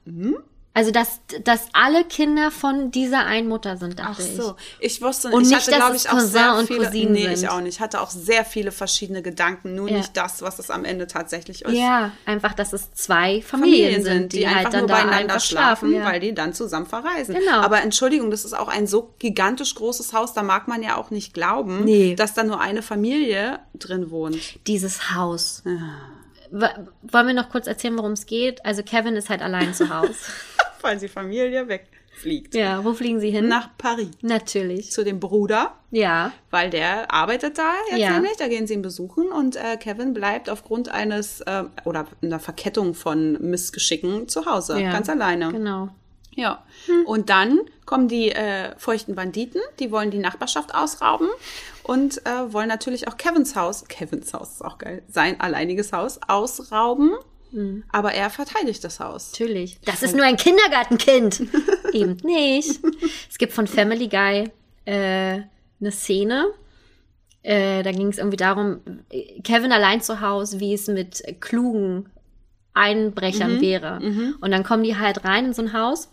Mhm. 0.06 0.38
Also, 0.72 0.92
dass, 0.92 1.20
dass 1.44 1.66
alle 1.74 2.06
Kinder 2.06 2.52
von 2.52 2.92
dieser 2.92 3.26
einen 3.26 3.48
Mutter 3.50 3.76
sind, 3.76 4.00
Ach 4.00 4.16
dachte 4.16 4.24
so, 4.24 4.56
ich 4.80 5.02
wusste 5.02 5.30
Und 5.30 5.42
ich 5.42 5.50
nicht, 5.50 5.58
hatte, 5.62 5.72
dass 5.72 5.80
glaube 5.80 5.96
es 5.96 6.04
ich, 6.06 6.10
auch 6.10 6.14
Cousin 6.14 6.30
sehr 6.30 6.56
und 6.56 6.68
viele, 6.68 6.86
Cousinen 6.86 7.12
nee, 7.14 7.24
sind. 7.24 7.34
ich 7.44 7.50
auch 7.50 7.60
nicht. 7.60 7.76
Ich 7.76 7.80
hatte 7.82 8.00
auch 8.02 8.10
sehr 8.12 8.46
viele 8.46 8.72
verschiedene 8.72 9.22
Gedanken, 9.24 9.74
nur 9.76 9.90
Ja. 9.90 9.98
nicht 9.98 10.16
das, 10.16 10.42
was 10.44 10.60
es 10.60 10.70
am 10.70 10.86
Ende 10.86 11.08
tatsächlich 11.08 11.64
ist. 11.66 11.72
ich. 11.74 11.80
Ja, 11.80 12.12
einfach, 12.26 12.54
dass 12.54 12.72
es 12.72 12.94
zwei 12.94 13.42
Familien, 13.42 14.04
Familien 14.04 14.04
sind, 14.04 14.34
die, 14.34 14.48
halt 14.48 14.58
einfach 14.58 14.72
dann 14.72 14.80
nur 14.82 14.88
da 14.90 15.04
beieinander 15.04 15.40
schlafen, 15.40 15.92
ja. 15.92 16.06
weil 16.06 16.20
die 16.20 16.34
dann 16.36 16.54
zusammen 16.54 16.86
verreisen. 16.86 17.36
Genau. 17.36 17.60
Aber 17.62 17.82
Entschuldigung, 17.82 18.30
das 18.32 18.46
ist 18.46 18.54
auch 18.58 18.68
ein 18.70 18.86
so 18.88 19.14
gigantisch 19.20 19.74
großes 19.76 20.14
Haus, 20.14 20.34
da 20.34 20.44
mag 20.44 20.68
man 20.68 20.84
ja 20.84 20.96
auch 20.98 21.10
nicht 21.10 21.34
glauben, 21.34 21.84
Nee. 21.84 22.14
dass 22.16 22.36
da 22.36 22.44
nur 22.44 22.62
eine 22.62 22.84
Familie 22.84 23.60
drin 23.74 24.12
wohnt. 24.12 24.38
Dieses 24.68 25.14
Haus. 25.16 25.64
W- 25.66 25.78
Wollen 26.52 27.28
wir 27.28 27.34
noch 27.34 27.50
kurz 27.50 27.68
erzählen, 27.68 27.98
worum 27.98 28.14
es 28.14 28.26
geht? 28.26 28.64
Also 28.66 28.84
Kevin 28.84 29.16
ist 29.16 29.30
halt 29.30 29.42
allein 29.42 29.74
zu 29.74 29.90
Hause. 29.90 30.14
Weil 30.82 30.98
die 30.98 31.08
Familie 31.10 31.68
wegfliegt. 31.68 32.56
ja, 32.56 32.84
wo 32.84 32.94
fliegen 32.94 33.20
sie 33.20 33.30
hin? 33.32 33.48
Nach 33.48 33.70
Paris. 33.78 34.10
Natürlich. 34.22 34.92
Zu 34.92 35.04
dem 35.04 35.20
Bruder, 35.20 35.74
Ja. 35.92 36.32
weil 36.52 36.70
der 36.70 37.12
arbeitet 37.14 37.58
da 37.58 37.74
jetzt 37.90 38.00
Ja. 38.00 38.12
nämlich, 38.12 38.38
da 38.38 38.48
gehen 38.48 38.66
sie 38.68 38.74
ihn 38.76 38.82
besuchen 38.82 39.28
und 39.30 39.56
äh, 39.58 39.78
Kevin 39.78 40.14
bleibt 40.14 40.50
aufgrund 40.50 40.90
eines 40.90 41.42
äh, 41.42 41.64
oder 41.86 42.08
einer 42.22 42.40
Verkettung 42.40 42.94
von 42.94 43.34
Missgeschicken 43.42 44.28
zu 44.28 44.46
Hause, 44.46 44.80
ja. 44.82 44.92
ganz 44.92 45.10
alleine. 45.10 45.52
Genau. 45.52 45.90
Ja. 46.36 46.64
Und 47.06 47.30
dann 47.30 47.60
kommen 47.86 48.08
die 48.08 48.32
äh, 48.32 48.74
feuchten 48.78 49.16
Banditen, 49.16 49.60
die 49.80 49.92
wollen 49.92 50.12
die 50.12 50.20
Nachbarschaft 50.20 50.74
ausrauben 50.74 51.28
und 51.90 52.24
äh, 52.28 52.54
wollen 52.54 52.68
natürlich 52.68 53.08
auch 53.08 53.18
Kevins 53.18 53.56
Haus, 53.56 53.84
Kevins 53.88 54.32
Haus 54.32 54.52
ist 54.52 54.64
auch 54.64 54.78
geil, 54.78 55.02
sein 55.08 55.42
alleiniges 55.42 55.92
Haus 55.92 56.20
ausrauben. 56.28 57.14
Aber 57.92 58.14
er 58.14 58.30
verteidigt 58.30 58.84
das 58.84 59.00
Haus. 59.00 59.32
Natürlich. 59.32 59.80
Das 59.86 60.04
ist 60.04 60.16
nur 60.16 60.24
ein 60.24 60.38
Kindergartenkind. 60.38 61.48
Eben 61.94 62.18
nicht. 62.24 62.80
Es 63.28 63.40
gibt 63.40 63.54
von 63.54 63.66
Family 63.66 64.08
Guy 64.08 64.52
äh, 64.86 65.42
eine 65.82 65.92
Szene. 65.92 66.52
Äh, 67.42 67.82
da 67.82 67.92
ging 67.92 68.10
es 68.10 68.20
irgendwie 68.20 68.38
darum, 68.38 68.82
Kevin 69.44 69.72
allein 69.72 70.00
zu 70.02 70.22
Hause, 70.22 70.60
wie 70.60 70.76
es 70.76 70.86
mit 70.86 71.24
klugen 71.40 72.12
Einbrechern 72.76 73.62
wäre. 73.62 74.00
Und 74.42 74.52
dann 74.52 74.64
kommen 74.64 74.84
die 74.84 74.96
halt 74.96 75.26
rein 75.26 75.46
in 75.46 75.54
so 75.54 75.64
ein 75.64 75.74
Haus. 75.74 76.12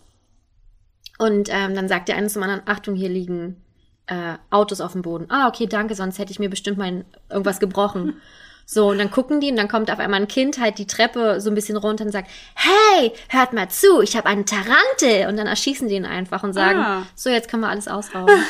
Und 1.19 1.49
ähm, 1.51 1.75
dann 1.75 1.87
sagt 1.87 2.07
der 2.07 2.15
eine 2.15 2.29
zum 2.29 2.41
anderen, 2.41 2.63
Achtung, 2.65 2.95
hier 2.95 3.09
liegen 3.09 3.57
äh, 4.07 4.33
Autos 4.49 4.81
auf 4.81 4.93
dem 4.93 5.01
Boden. 5.03 5.25
Ah, 5.29 5.47
okay, 5.47 5.67
danke, 5.67 5.95
sonst 5.95 6.17
hätte 6.19 6.31
ich 6.31 6.39
mir 6.39 6.49
bestimmt 6.49 6.77
mein 6.77 7.05
irgendwas 7.29 7.59
gebrochen. 7.59 8.19
So, 8.69 8.89
und 8.89 8.97
dann 8.97 9.09
gucken 9.11 9.39
die 9.39 9.49
und 9.49 9.55
dann 9.55 9.69
kommt 9.69 9.89
auf 9.89 9.97
einmal 9.99 10.19
ein 10.19 10.27
Kind 10.27 10.59
halt 10.59 10.77
die 10.77 10.87
Treppe 10.87 11.39
so 11.39 11.49
ein 11.49 11.55
bisschen 11.55 11.77
runter 11.77 12.03
und 12.03 12.11
sagt, 12.11 12.29
hey, 12.53 13.13
hört 13.29 13.53
mal 13.53 13.69
zu, 13.69 14.01
ich 14.01 14.17
habe 14.17 14.27
eine 14.27 14.43
Tarantel. 14.43 15.29
Und 15.29 15.37
dann 15.37 15.47
erschießen 15.47 15.87
die 15.87 15.95
ihn 15.95 16.03
einfach 16.05 16.43
und 16.43 16.51
sagen, 16.51 16.77
Ah. 16.77 17.03
so, 17.15 17.29
jetzt 17.29 17.47
können 17.49 17.61
wir 17.61 17.69
alles 17.69 17.87
ausrauben. 17.87 18.35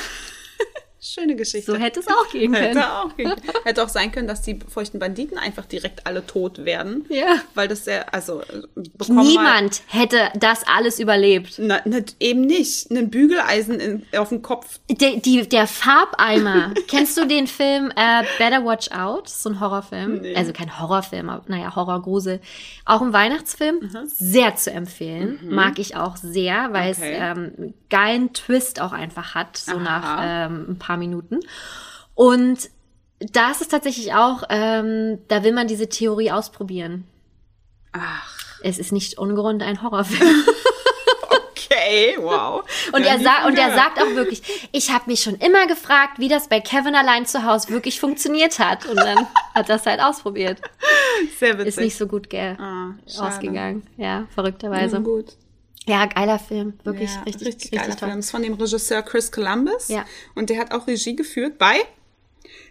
Schöne 1.00 1.36
Geschichte. 1.36 1.72
So 1.72 1.78
hätte 1.78 2.00
es 2.00 2.08
auch 2.08 2.30
gehen 2.32 2.52
können. 2.54 2.66
Hätte 2.78 2.92
auch, 2.92 3.16
gehen. 3.16 3.32
Hätte 3.66 3.84
auch 3.84 3.90
sein 3.90 4.12
können, 4.12 4.28
dass 4.28 4.42
die 4.42 4.58
feuchten 4.68 5.00
Banditen 5.00 5.38
einfach 5.38 5.66
direkt 5.66 6.08
alle 6.08 6.26
tot 6.26 6.66
werden. 6.66 7.06
Ja. 7.10 7.36
Weil 7.54 7.68
das 7.68 7.86
sehr, 7.86 8.12
also 8.14 8.42
äh, 8.42 8.64
bekommen 8.96 9.18
mal- 9.18 9.24
Niemand 9.26 9.84
hätte 9.88 10.32
das 10.40 10.64
alles 10.66 11.00
überlebt. 11.00 11.56
Na, 11.60 11.82
na, 11.86 12.00
eben 12.20 12.42
nicht. 12.42 12.90
Ein 12.90 13.12
Bügeleisen 13.12 13.80
in, 13.80 14.06
auf 14.18 14.30
dem 14.30 14.42
Kopf. 14.42 14.80
Der, 14.90 15.18
die, 15.18 15.48
der 15.48 15.68
Farbeimer. 15.68 16.74
Kennst 16.88 17.16
du 17.18 17.26
den 17.26 17.46
Film 17.46 17.92
äh, 17.96 18.24
Better 18.40 18.66
Watch 18.66 18.90
Out? 18.92 19.30
So 19.30 19.50
ein 19.50 19.60
Horrorfilm. 19.60 20.22
Nee. 20.22 20.36
Also 20.36 20.52
kein 20.52 20.80
Horrorfilm, 20.80 21.30
aber 21.30 21.44
naja, 21.48 21.76
Horrorgrusel. 21.76 22.40
Auch 22.86 23.02
ein 23.04 23.14
Weihnachtsfilm. 23.14 23.88
Sehr 24.08 24.56
zu 24.56 24.72
empfehlen. 24.72 25.40
Mag 25.44 25.78
ich 25.78 25.96
auch 25.96 26.16
sehr, 26.18 26.74
weil 26.74 26.88
Okay. 26.94 27.12
es 27.14 27.38
ähm, 27.38 27.52
einen 27.58 27.74
geilen 27.90 28.34
Twist 28.34 28.82
auch 28.82 28.94
einfach 28.94 29.36
hat, 29.36 29.58
so 29.58 29.74
Aha. 29.76 29.80
nach 29.80 30.20
ähm, 30.24 30.66
ein 30.70 30.80
paar 30.80 30.87
Minuten. 30.96 31.42
Und 32.16 32.70
da 33.20 33.52
ist 33.52 33.62
es 33.62 33.68
tatsächlich 33.68 34.14
auch, 34.14 34.44
ähm, 34.50 35.18
da 35.28 35.44
will 35.44 35.52
man 35.52 35.68
diese 35.68 35.90
Theorie 35.90 36.32
ausprobieren. 36.32 37.06
Ach, 37.92 38.32
Es 38.64 38.78
ist 38.78 38.92
nicht 38.92 39.18
ohne 39.20 39.34
Grund 39.34 39.64
ein 39.64 39.82
Horrorfilm. 39.82 40.44
okay, 41.30 42.18
wow. 42.20 42.64
Und 42.94 43.04
Ja, 43.06 43.16
er 43.16 43.46
und 43.48 43.58
er 43.58 43.74
sagt 43.74 44.00
auch 44.02 44.10
wirklich, 44.16 44.70
ich 44.72 44.92
habe 44.92 45.06
mich 45.08 45.22
schon 45.22 45.36
immer 45.36 45.68
gefragt, 45.68 46.20
wie 46.20 46.28
das 46.28 46.48
bei 46.48 46.60
Kevin 46.60 46.96
allein 46.96 47.26
zu 47.26 47.44
Hause 47.44 47.70
wirklich 47.70 48.00
funktioniert 48.00 48.60
hat. 48.60 48.86
Und 48.86 48.98
dann 48.98 49.28
hat 49.56 49.70
das 49.70 49.86
halt 49.86 50.00
ausprobiert. 50.00 50.60
Sehr 51.40 51.54
witzig. 51.58 51.68
Ist 51.68 51.80
nicht 51.80 51.98
so 51.98 52.08
gut 52.08 52.30
ge 52.30 52.56
Ah, 52.60 52.92
ausgegangen. 53.20 53.86
Ja, 53.98 54.26
verrückterweise. 54.34 55.00
Mhm, 55.00 55.04
gut. 55.04 55.26
Ja, 55.88 56.06
geiler 56.06 56.38
Film. 56.38 56.74
Wirklich 56.84 57.10
Ja, 57.14 57.22
richtig, 57.24 57.48
richtig, 57.48 57.72
geiler 57.72 57.96
toll. 57.96 58.10
Film. 58.10 58.20
Ist 58.20 58.32
von 58.32 58.44
dem 58.44 58.54
Regisseur 58.54 59.02
Chris 59.04 59.32
Columbus. 59.32 59.88
Ja. 59.88 60.06
Und 60.36 60.50
der 60.50 60.60
hat 60.60 60.72
auch 60.74 60.86
Regie 60.88 61.16
geführt 61.16 61.58
bei 61.58 61.78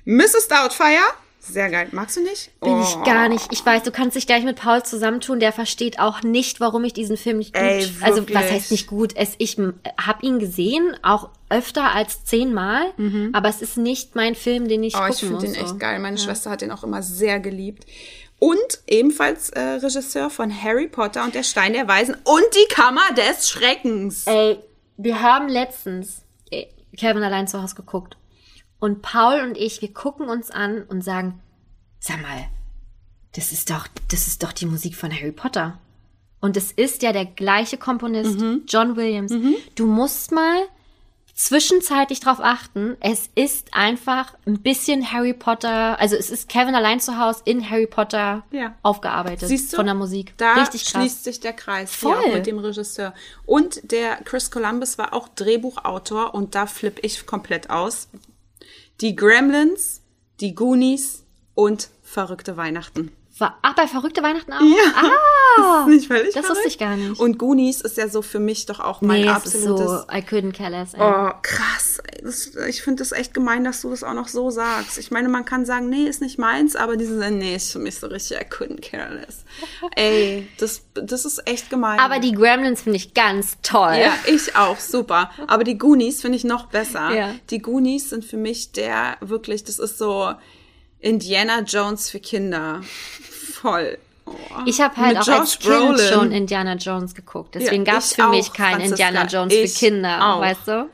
Mrs. 0.04 0.48
Doubtfire. 0.48 1.00
Sehr 1.40 1.70
geil. 1.70 1.88
Magst 1.92 2.16
du 2.16 2.22
nicht? 2.24 2.50
Bin 2.60 2.72
Oh. 2.72 2.82
ich 2.82 3.04
gar 3.04 3.28
nicht. 3.28 3.46
Ich 3.52 3.64
weiß, 3.64 3.84
du 3.84 3.92
kannst 3.92 4.16
dich 4.16 4.26
gleich 4.26 4.42
mit 4.42 4.56
Paul 4.56 4.82
zusammentun. 4.82 5.38
Der 5.38 5.52
versteht 5.52 6.00
auch 6.00 6.22
nicht, 6.24 6.58
warum 6.58 6.82
ich 6.82 6.92
diesen 6.92 7.16
Film 7.16 7.38
nicht 7.38 7.54
gut. 7.54 7.62
Ey, 7.62 7.88
also 8.00 8.28
was 8.34 8.50
heißt 8.50 8.72
nicht 8.72 8.88
gut? 8.88 9.12
Es, 9.14 9.34
ich 9.38 9.56
habe 9.56 10.26
ihn 10.26 10.40
gesehen, 10.40 10.96
auch 11.02 11.28
öfter 11.48 11.94
als 11.94 12.24
zehnmal. 12.24 12.92
Aber 13.32 13.48
es 13.48 13.62
ist 13.62 13.76
nicht 13.76 14.16
mein 14.16 14.34
Film, 14.34 14.66
den 14.66 14.82
ich 14.82 14.94
Mhm. 14.94 14.98
Oh, 14.98 15.06
gucken 15.06 15.14
ich 15.14 15.20
finde 15.20 15.38
den 15.46 15.54
echt 15.54 15.78
geil. 15.78 16.00
Meine 16.00 16.18
Schwester 16.18 16.50
hat 16.50 16.62
den 16.62 16.72
auch 16.72 16.82
immer 16.82 17.02
sehr 17.02 17.38
geliebt. 17.38 17.86
Und 18.38 18.80
ebenfalls 18.86 19.50
äh, 19.50 19.60
Regisseur 19.60 20.28
von 20.30 20.50
Harry 20.62 20.88
Potter 20.88 21.24
und 21.24 21.34
der 21.34 21.42
Stein 21.42 21.72
der 21.72 21.88
Weisen 21.88 22.14
und 22.14 22.44
die 22.54 22.74
Kammer 22.74 23.12
des 23.16 23.48
Schreckens. 23.48 24.26
Ey, 24.26 24.58
wir 24.98 25.22
haben 25.22 25.48
letztens 25.48 26.22
Kevin 26.96 27.22
allein 27.22 27.46
zu 27.46 27.62
Hause 27.62 27.74
geguckt. 27.74 28.16
Und 28.78 29.02
Paul 29.02 29.40
und 29.40 29.56
ich, 29.56 29.80
wir 29.80 29.92
gucken 29.92 30.28
uns 30.28 30.50
an 30.50 30.82
und 30.82 31.02
sagen, 31.02 31.40
sag 31.98 32.20
mal, 32.22 32.46
das 33.34 33.52
ist 33.52 33.70
doch, 33.70 33.86
das 34.10 34.26
ist 34.26 34.42
doch 34.42 34.52
die 34.52 34.66
Musik 34.66 34.96
von 34.96 35.12
Harry 35.12 35.32
Potter. 35.32 35.78
Und 36.40 36.56
es 36.56 36.72
ist 36.72 37.02
ja 37.02 37.12
der 37.12 37.24
gleiche 37.24 37.78
Komponist, 37.78 38.38
John 38.68 38.96
Williams. 38.96 39.32
Du 39.74 39.86
musst 39.86 40.32
mal 40.32 40.58
zwischenzeitlich 41.36 42.20
drauf 42.20 42.38
achten, 42.40 42.96
es 43.00 43.28
ist 43.34 43.68
einfach 43.74 44.34
ein 44.46 44.60
bisschen 44.62 45.12
Harry 45.12 45.34
Potter, 45.34 46.00
also 46.00 46.16
es 46.16 46.30
ist 46.30 46.48
Kevin 46.48 46.74
allein 46.74 46.98
zu 46.98 47.18
Hause 47.18 47.42
in 47.44 47.68
Harry 47.70 47.86
Potter 47.86 48.42
Ja. 48.50 48.74
aufgearbeitet 48.82 49.46
Siehst 49.48 49.72
du? 49.72 49.76
von 49.76 49.86
der 49.86 49.94
Musik. 49.94 50.32
Da 50.38 50.54
Richtig 50.54 50.84
krass. 50.86 51.02
schließt 51.02 51.24
sich 51.24 51.38
der 51.40 51.52
Kreis 51.52 51.94
Voll. 51.94 52.32
Mit 52.32 52.46
dem 52.46 52.58
Regisseur. 52.58 53.12
Und 53.44 53.92
der 53.92 54.16
Chris 54.24 54.50
Columbus 54.50 54.96
war 54.98 55.12
auch 55.12 55.28
Drehbuchautor 55.28 56.34
und 56.34 56.54
da 56.54 56.66
flippe 56.66 57.02
ich 57.02 57.26
komplett 57.26 57.68
aus. 57.70 58.08
Die 59.02 59.14
Gremlins, 59.14 60.00
die 60.40 60.54
Goonies 60.54 61.22
und 61.54 61.88
Verrückte 62.02 62.56
Weihnachten. 62.56 63.12
Ach, 63.38 63.74
bei 63.74 63.86
Verrückte 63.86 64.22
Weihnachten 64.22 64.52
auch? 64.52 64.60
Ja. 64.60 64.92
Ah, 64.94 65.10
Das 65.58 65.80
ist 65.80 65.94
nicht 65.94 66.06
völlig 66.08 66.34
das 66.34 66.46
verrückt? 66.46 66.50
wusste 66.50 66.68
ich 66.68 66.78
gar 66.78 66.96
nicht. 66.96 67.18
Und 67.20 67.38
Goonies 67.38 67.80
ist 67.80 67.96
ja 67.96 68.08
so 68.08 68.20
für 68.22 68.40
mich 68.40 68.66
doch 68.66 68.80
auch 68.80 69.00
mein 69.00 69.22
nee, 69.22 69.28
es 69.28 69.44
ist 69.46 69.56
absolutes. 69.56 69.86
so, 69.86 70.06
I 70.12 70.20
couldn't 70.20 70.52
care 70.52 70.70
less. 70.70 70.94
ey. 70.94 71.00
Oh, 71.00 71.30
krass. 71.42 71.98
Das, 72.22 72.54
ich 72.68 72.82
finde 72.82 73.02
das 73.02 73.12
echt 73.12 73.32
gemein, 73.34 73.64
dass 73.64 73.82
du 73.82 73.90
das 73.90 74.02
auch 74.04 74.12
noch 74.14 74.28
so 74.28 74.50
sagst. 74.50 74.98
Ich 74.98 75.10
meine, 75.10 75.28
man 75.28 75.44
kann 75.44 75.64
sagen, 75.64 75.88
nee, 75.88 76.04
ist 76.04 76.20
nicht 76.20 76.38
meins, 76.38 76.76
aber 76.76 76.96
diese, 76.96 77.30
nee, 77.30 77.56
ist 77.56 77.72
für 77.72 77.78
mich 77.78 77.98
so 77.98 78.06
richtig, 78.06 78.38
I 78.38 78.44
couldn't 78.44 78.80
care 78.82 79.14
less. 79.14 79.44
Ey, 79.96 80.46
das, 80.58 80.82
das 80.94 81.24
ist 81.24 81.46
echt 81.46 81.70
gemein. 81.70 81.98
Aber 82.00 82.18
die 82.18 82.32
Gremlins 82.32 82.82
finde 82.82 82.96
ich 82.98 83.14
ganz 83.14 83.56
toll. 83.62 83.96
Ja, 84.00 84.12
ich 84.26 84.56
auch, 84.56 84.78
super. 84.78 85.30
Aber 85.46 85.64
die 85.64 85.78
Goonies 85.78 86.20
finde 86.20 86.36
ich 86.36 86.44
noch 86.44 86.66
besser. 86.66 87.14
Ja. 87.14 87.34
Die 87.50 87.60
Goonies 87.60 88.10
sind 88.10 88.24
für 88.24 88.36
mich 88.38 88.72
der, 88.72 89.16
wirklich, 89.20 89.64
das 89.64 89.78
ist 89.78 89.98
so 89.98 90.32
Indiana 91.06 91.60
Jones 91.60 92.10
für 92.10 92.20
Kinder. 92.20 92.82
Voll. 93.52 93.98
Oh. 94.26 94.32
Ich 94.66 94.80
habe 94.80 94.96
halt 94.96 95.18
Mit 95.18 95.28
auch 95.28 95.40
als 95.40 95.54
Josh 95.54 95.58
Kind 95.60 95.86
Brolin. 95.96 96.12
schon 96.12 96.32
Indiana 96.32 96.74
Jones 96.74 97.14
geguckt. 97.14 97.54
Deswegen 97.54 97.84
Ja, 97.84 97.92
gab 97.92 98.02
es 98.02 98.12
für 98.14 98.28
mich 98.28 98.50
auch, 98.50 98.54
kein 98.54 98.80
Franziska. 98.80 99.08
Indiana 99.08 99.26
Jones 99.26 99.54
für 99.54 99.78
Kinder, 99.86 100.34
auch. 100.34 100.40
weißt 100.40 100.66
du? 100.68 100.90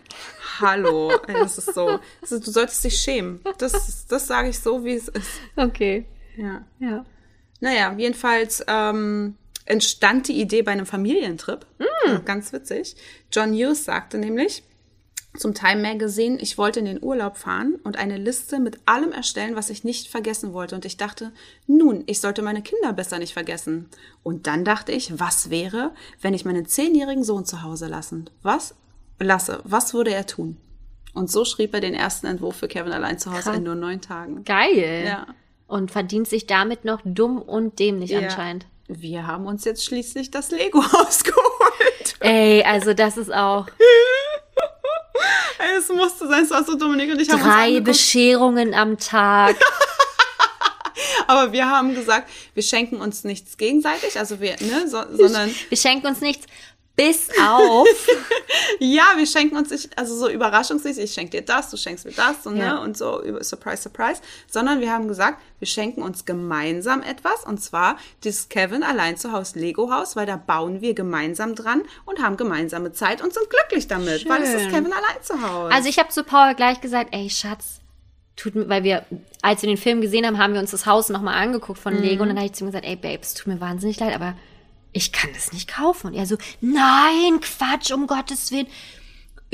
Hallo. 0.60 1.10
Ey, 1.26 1.34
das 1.34 1.56
ist 1.58 1.74
so. 1.74 1.98
Das 2.20 2.30
ist, 2.32 2.46
du 2.46 2.50
solltest 2.50 2.84
dich 2.84 2.96
schämen. 2.98 3.40
Das, 3.58 4.06
das 4.06 4.26
sage 4.26 4.50
ich 4.50 4.58
so, 4.58 4.84
wie 4.84 4.94
es 4.94 5.08
ist. 5.08 5.30
Okay. 5.56 6.04
Ja. 6.36 6.62
Ja. 6.78 7.04
Naja, 7.60 7.94
jedenfalls 7.96 8.62
ähm, 8.68 9.36
entstand 9.64 10.28
die 10.28 10.38
Idee 10.40 10.62
bei 10.62 10.72
einem 10.72 10.86
Familientrip. 10.86 11.64
Mm. 11.78 12.24
Ganz 12.26 12.52
witzig. 12.52 12.96
John 13.32 13.52
Hughes 13.54 13.84
sagte 13.84 14.18
nämlich 14.18 14.62
zum 15.36 15.54
Time 15.54 15.80
Magazine, 15.80 16.38
ich 16.40 16.58
wollte 16.58 16.80
in 16.80 16.84
den 16.86 17.02
Urlaub 17.02 17.36
fahren 17.38 17.76
und 17.84 17.96
eine 17.96 18.18
Liste 18.18 18.58
mit 18.60 18.78
allem 18.86 19.12
erstellen, 19.12 19.56
was 19.56 19.70
ich 19.70 19.82
nicht 19.82 20.08
vergessen 20.08 20.52
wollte. 20.52 20.74
Und 20.74 20.84
ich 20.84 20.98
dachte, 20.98 21.32
nun, 21.66 22.02
ich 22.06 22.20
sollte 22.20 22.42
meine 22.42 22.60
Kinder 22.62 22.92
besser 22.92 23.18
nicht 23.18 23.32
vergessen. 23.32 23.88
Und 24.22 24.46
dann 24.46 24.64
dachte 24.64 24.92
ich, 24.92 25.18
was 25.18 25.48
wäre, 25.48 25.92
wenn 26.20 26.34
ich 26.34 26.44
meinen 26.44 26.66
zehnjährigen 26.66 27.24
Sohn 27.24 27.46
zu 27.46 27.62
Hause 27.62 27.86
lassen? 27.86 28.28
Was 28.42 28.74
lasse? 29.18 29.60
Was 29.64 29.94
würde 29.94 30.12
er 30.12 30.26
tun? 30.26 30.58
Und 31.14 31.30
so 31.30 31.44
schrieb 31.44 31.72
er 31.74 31.80
den 31.80 31.94
ersten 31.94 32.26
Entwurf 32.26 32.56
für 32.56 32.68
Kevin 32.68 32.92
allein 32.92 33.18
zu 33.18 33.30
Hause 33.32 33.42
Krass. 33.42 33.56
in 33.56 33.62
nur 33.64 33.74
neun 33.74 34.00
Tagen. 34.00 34.44
Geil. 34.44 35.04
Ja. 35.06 35.26
Und 35.66 35.90
verdient 35.90 36.28
sich 36.28 36.46
damit 36.46 36.84
noch 36.84 37.00
dumm 37.04 37.40
und 37.40 37.78
dämlich 37.78 38.10
Ja. 38.10 38.20
anscheinend. 38.20 38.66
Wir 38.88 39.26
haben 39.26 39.46
uns 39.46 39.64
jetzt 39.64 39.84
schließlich 39.84 40.30
das 40.30 40.50
Lego-Haus 40.50 41.24
geholt. 41.24 42.14
Ey, 42.20 42.62
also 42.64 42.92
das 42.92 43.16
ist 43.16 43.32
auch 43.32 43.66
Es 45.78 45.88
musste 45.88 46.26
sein, 46.28 46.44
es 46.44 46.50
war 46.50 46.64
so 46.64 46.76
Dominik 46.76 47.12
und 47.12 47.20
ich 47.20 47.30
haben 47.30 47.42
drei. 47.42 47.80
Bescherungen 47.80 48.74
am 48.74 48.98
Tag. 48.98 49.56
Aber 51.26 51.52
wir 51.52 51.68
haben 51.68 51.94
gesagt, 51.94 52.28
wir 52.54 52.62
schenken 52.62 52.96
uns 52.96 53.24
nichts 53.24 53.56
gegenseitig, 53.56 54.18
also 54.18 54.40
wir, 54.40 54.56
ne, 54.60 54.86
so, 54.86 55.02
sondern, 55.12 55.54
Wir 55.68 55.78
schenken 55.78 56.06
uns 56.06 56.20
nichts. 56.20 56.46
Bis 56.94 57.30
auf. 57.42 57.88
ja, 58.78 59.04
wir 59.16 59.26
schenken 59.26 59.56
uns 59.56 59.70
nicht, 59.70 59.96
also 59.98 60.14
so 60.14 60.28
überraschungsmäßig, 60.28 61.04
ich 61.04 61.12
schenke 61.14 61.30
dir 61.38 61.42
das, 61.42 61.70
du 61.70 61.76
schenkst 61.78 62.04
mir 62.04 62.12
das 62.12 62.46
und, 62.46 62.56
Ja. 62.58 62.74
ne, 62.74 62.80
und 62.82 62.98
so, 62.98 63.22
Surprise, 63.40 63.82
Surprise, 63.82 64.20
sondern 64.46 64.80
wir 64.80 64.92
haben 64.92 65.08
gesagt, 65.08 65.40
wir 65.58 65.66
schenken 65.66 66.02
uns 66.02 66.26
gemeinsam 66.26 67.02
etwas 67.02 67.44
und 67.46 67.62
zwar 67.62 67.96
dieses 68.24 68.50
Kevin 68.50 68.82
allein 68.82 69.16
zu 69.16 69.32
Haus 69.32 69.54
Lego 69.54 69.90
Haus, 69.90 70.16
weil 70.16 70.26
da 70.26 70.36
bauen 70.36 70.82
wir 70.82 70.92
gemeinsam 70.94 71.54
dran 71.54 71.82
und 72.04 72.20
haben 72.22 72.36
gemeinsame 72.36 72.92
Zeit 72.92 73.22
und 73.22 73.32
sind 73.32 73.48
glücklich 73.48 73.88
damit, 73.88 74.28
weil 74.28 74.42
es 74.42 74.52
ist 74.52 74.62
Schön. 74.64 74.70
Kevin 74.72 74.92
allein 74.92 75.22
zu 75.22 75.40
Hause. 75.40 75.72
Also 75.74 75.88
ich 75.88 75.98
habe 75.98 76.10
zu 76.10 76.24
Paul 76.24 76.54
gleich 76.54 76.82
gesagt, 76.82 77.14
ey 77.14 77.30
Schatz, 77.30 77.80
tut 78.36 78.54
mir, 78.54 78.68
weil 78.68 78.84
wir, 78.84 79.06
als 79.40 79.62
wir 79.62 79.68
den 79.68 79.78
Film 79.78 80.02
gesehen 80.02 80.26
haben, 80.26 80.36
haben 80.36 80.52
wir 80.52 80.60
uns 80.60 80.72
das 80.72 80.84
Haus 80.84 81.08
nochmal 81.08 81.42
angeguckt 81.42 81.78
von 81.78 81.94
Mhm. 81.96 82.02
Lego 82.02 82.22
und 82.22 82.28
dann 82.28 82.36
habe 82.36 82.46
ich 82.46 82.52
zu 82.52 82.64
ihm 82.64 82.68
gesagt, 82.68 82.84
ey 82.84 82.96
Babe, 82.96 83.20
es 83.22 83.32
tut 83.32 83.46
mir 83.46 83.60
wahnsinnig 83.62 83.98
leid, 83.98 84.14
aber 84.14 84.34
ich 84.92 85.12
kann 85.12 85.30
das 85.34 85.52
nicht 85.52 85.74
kaufen. 85.74 86.08
Und 86.08 86.14
er 86.14 86.26
so, 86.26 86.36
nein, 86.60 87.40
Quatsch, 87.40 87.90
um 87.92 88.06
Gottes 88.06 88.50
Willen. 88.52 88.66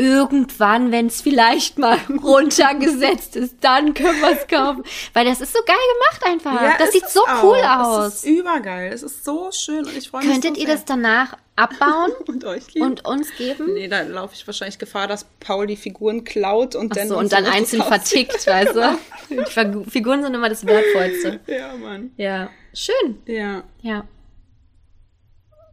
Irgendwann, 0.01 0.93
wenn 0.93 1.07
es 1.09 1.21
vielleicht 1.23 1.77
mal 1.79 1.99
runtergesetzt 2.23 3.35
ist, 3.35 3.57
dann 3.63 3.95
können 3.95 4.21
wir 4.21 4.31
es 4.41 4.47
kaufen. 4.47 4.85
Weil 5.13 5.25
das 5.27 5.41
ist 5.41 5.53
so 5.53 5.59
geil 5.67 5.75
gemacht 5.99 6.25
einfach. 6.25 6.63
Ja, 6.63 6.77
das 6.79 6.93
sieht 6.93 7.03
es 7.03 7.13
so 7.13 7.23
auch. 7.27 7.43
cool 7.43 7.57
Es 7.59 7.67
aus. 7.67 8.15
ist 8.15 8.25
übergeil. 8.27 8.93
Es 8.93 9.03
ist 9.03 9.25
so 9.25 9.51
schön 9.51 9.85
und 9.85 9.97
ich 9.97 10.09
freue 10.09 10.23
mich 10.23 10.31
Könntet 10.31 10.55
so 10.55 10.61
ihr 10.61 10.67
sehr. 10.69 10.77
das 10.77 10.85
danach 10.85 11.37
abbauen 11.57 12.13
und 12.29 12.45
euch 12.45 12.69
geben? 12.69 12.87
und 12.87 13.05
uns 13.07 13.27
geben? 13.37 13.75
Nee, 13.75 13.89
da 13.89 14.03
laufe 14.03 14.35
ich 14.37 14.47
wahrscheinlich 14.47 14.79
Gefahr, 14.79 15.09
dass 15.09 15.25
Paul 15.41 15.67
die 15.67 15.77
Figuren 15.77 16.23
klaut 16.23 16.77
und 16.77 16.97
dann. 16.97 17.09
So, 17.09 17.19
und 17.19 17.33
dann 17.33 17.47
einzeln 17.47 17.83
vertickt, 17.83 18.47
weißt 18.47 18.77
du? 18.77 18.99
Die 19.31 19.41
Figu- 19.41 19.91
Figuren 19.91 20.23
sind 20.23 20.33
immer 20.33 20.49
das 20.49 20.65
Wertvollste. 20.65 21.41
Ja, 21.49 21.75
Mann. 21.75 22.13
Ja. 22.17 22.51
Schön. 22.73 23.19
Ja. 23.27 23.65
Ja. 23.83 24.05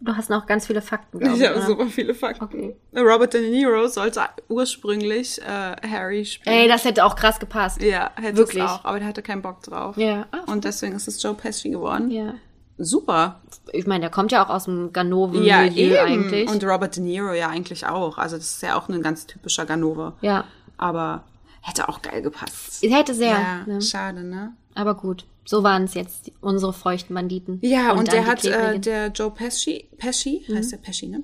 Du 0.05 0.15
hast 0.15 0.29
noch 0.29 0.45
ganz 0.45 0.67
viele 0.67 0.81
Fakten, 0.81 1.19
glaube 1.19 1.35
Ich 1.37 1.47
habe 1.47 1.61
super 1.61 1.87
viele 1.87 2.13
Fakten. 2.13 2.43
Okay. 2.43 2.75
Robert 2.95 3.33
De 3.33 3.49
Niro 3.49 3.87
sollte 3.87 4.21
ursprünglich 4.47 5.41
äh, 5.41 5.75
Harry 5.89 6.25
spielen. 6.25 6.55
Ey, 6.55 6.67
das 6.67 6.85
hätte 6.85 7.03
auch 7.05 7.15
krass 7.15 7.39
gepasst. 7.39 7.81
ja, 7.81 8.11
hätte 8.15 8.37
Wirklich. 8.37 8.63
es 8.63 8.69
auch, 8.69 8.85
aber 8.85 8.99
der 8.99 9.07
hatte 9.07 9.21
keinen 9.21 9.41
Bock 9.41 9.61
drauf. 9.63 9.97
Ja. 9.97 10.25
Ah, 10.31 10.51
Und 10.51 10.63
deswegen 10.65 10.95
ist 10.95 11.07
es 11.07 11.21
Joe 11.21 11.33
Pesci 11.33 11.69
geworden. 11.71 12.09
ja. 12.11 12.33
Super. 12.77 13.39
Ich 13.71 13.87
meine, 13.87 14.01
der 14.01 14.09
kommt 14.09 14.33
ja 14.33 14.45
auch 14.45 14.49
aus 14.49 14.65
dem 14.65 14.87
Ja, 14.87 14.91
Ganoven-Milieu 14.91 15.65
eben. 15.75 15.95
eigentlich. 15.97 16.49
Und 16.49 16.61
Robert 16.65 16.97
De 16.97 17.01
Niro 17.01 17.31
ja 17.31 17.47
eigentlich 17.47 17.87
auch. 17.87 18.17
Also 18.17 18.35
das 18.35 18.47
ist 18.51 18.61
ja 18.63 18.77
auch 18.77 18.89
ein 18.89 19.01
ganz 19.01 19.25
typischer 19.25 19.65
Ganove. 19.65 20.13
ja. 20.21 20.43
Aber 20.77 21.23
Hätte 21.61 21.87
auch 21.89 22.01
geil 22.03 22.21
gepasst. 22.21 22.83
Hätte 22.83 23.13
sehr. 23.15 23.29
Ja, 23.31 23.63
ne? 23.65 23.81
schade, 23.81 24.23
ne? 24.23 24.53
Aber 24.75 24.93
gut, 24.93 25.25
so 25.45 25.61
waren 25.63 25.83
es 25.83 25.93
jetzt 25.93 26.31
unsere 26.41 26.73
feuchten 26.73 27.13
Banditen. 27.13 27.59
Ja, 27.61 27.91
und, 27.91 28.07
dann 28.07 28.15
der 28.15 28.25
hat, 28.25 28.43
äh, 28.45 28.79
der 28.79 29.07
Joe 29.09 29.29
Pesci, 29.31 29.87
Pesci, 29.97 30.43
Mhm. 30.47 30.55
heißt 30.57 30.71
der 30.71 30.77
Pesci, 30.77 31.07
ne? 31.07 31.23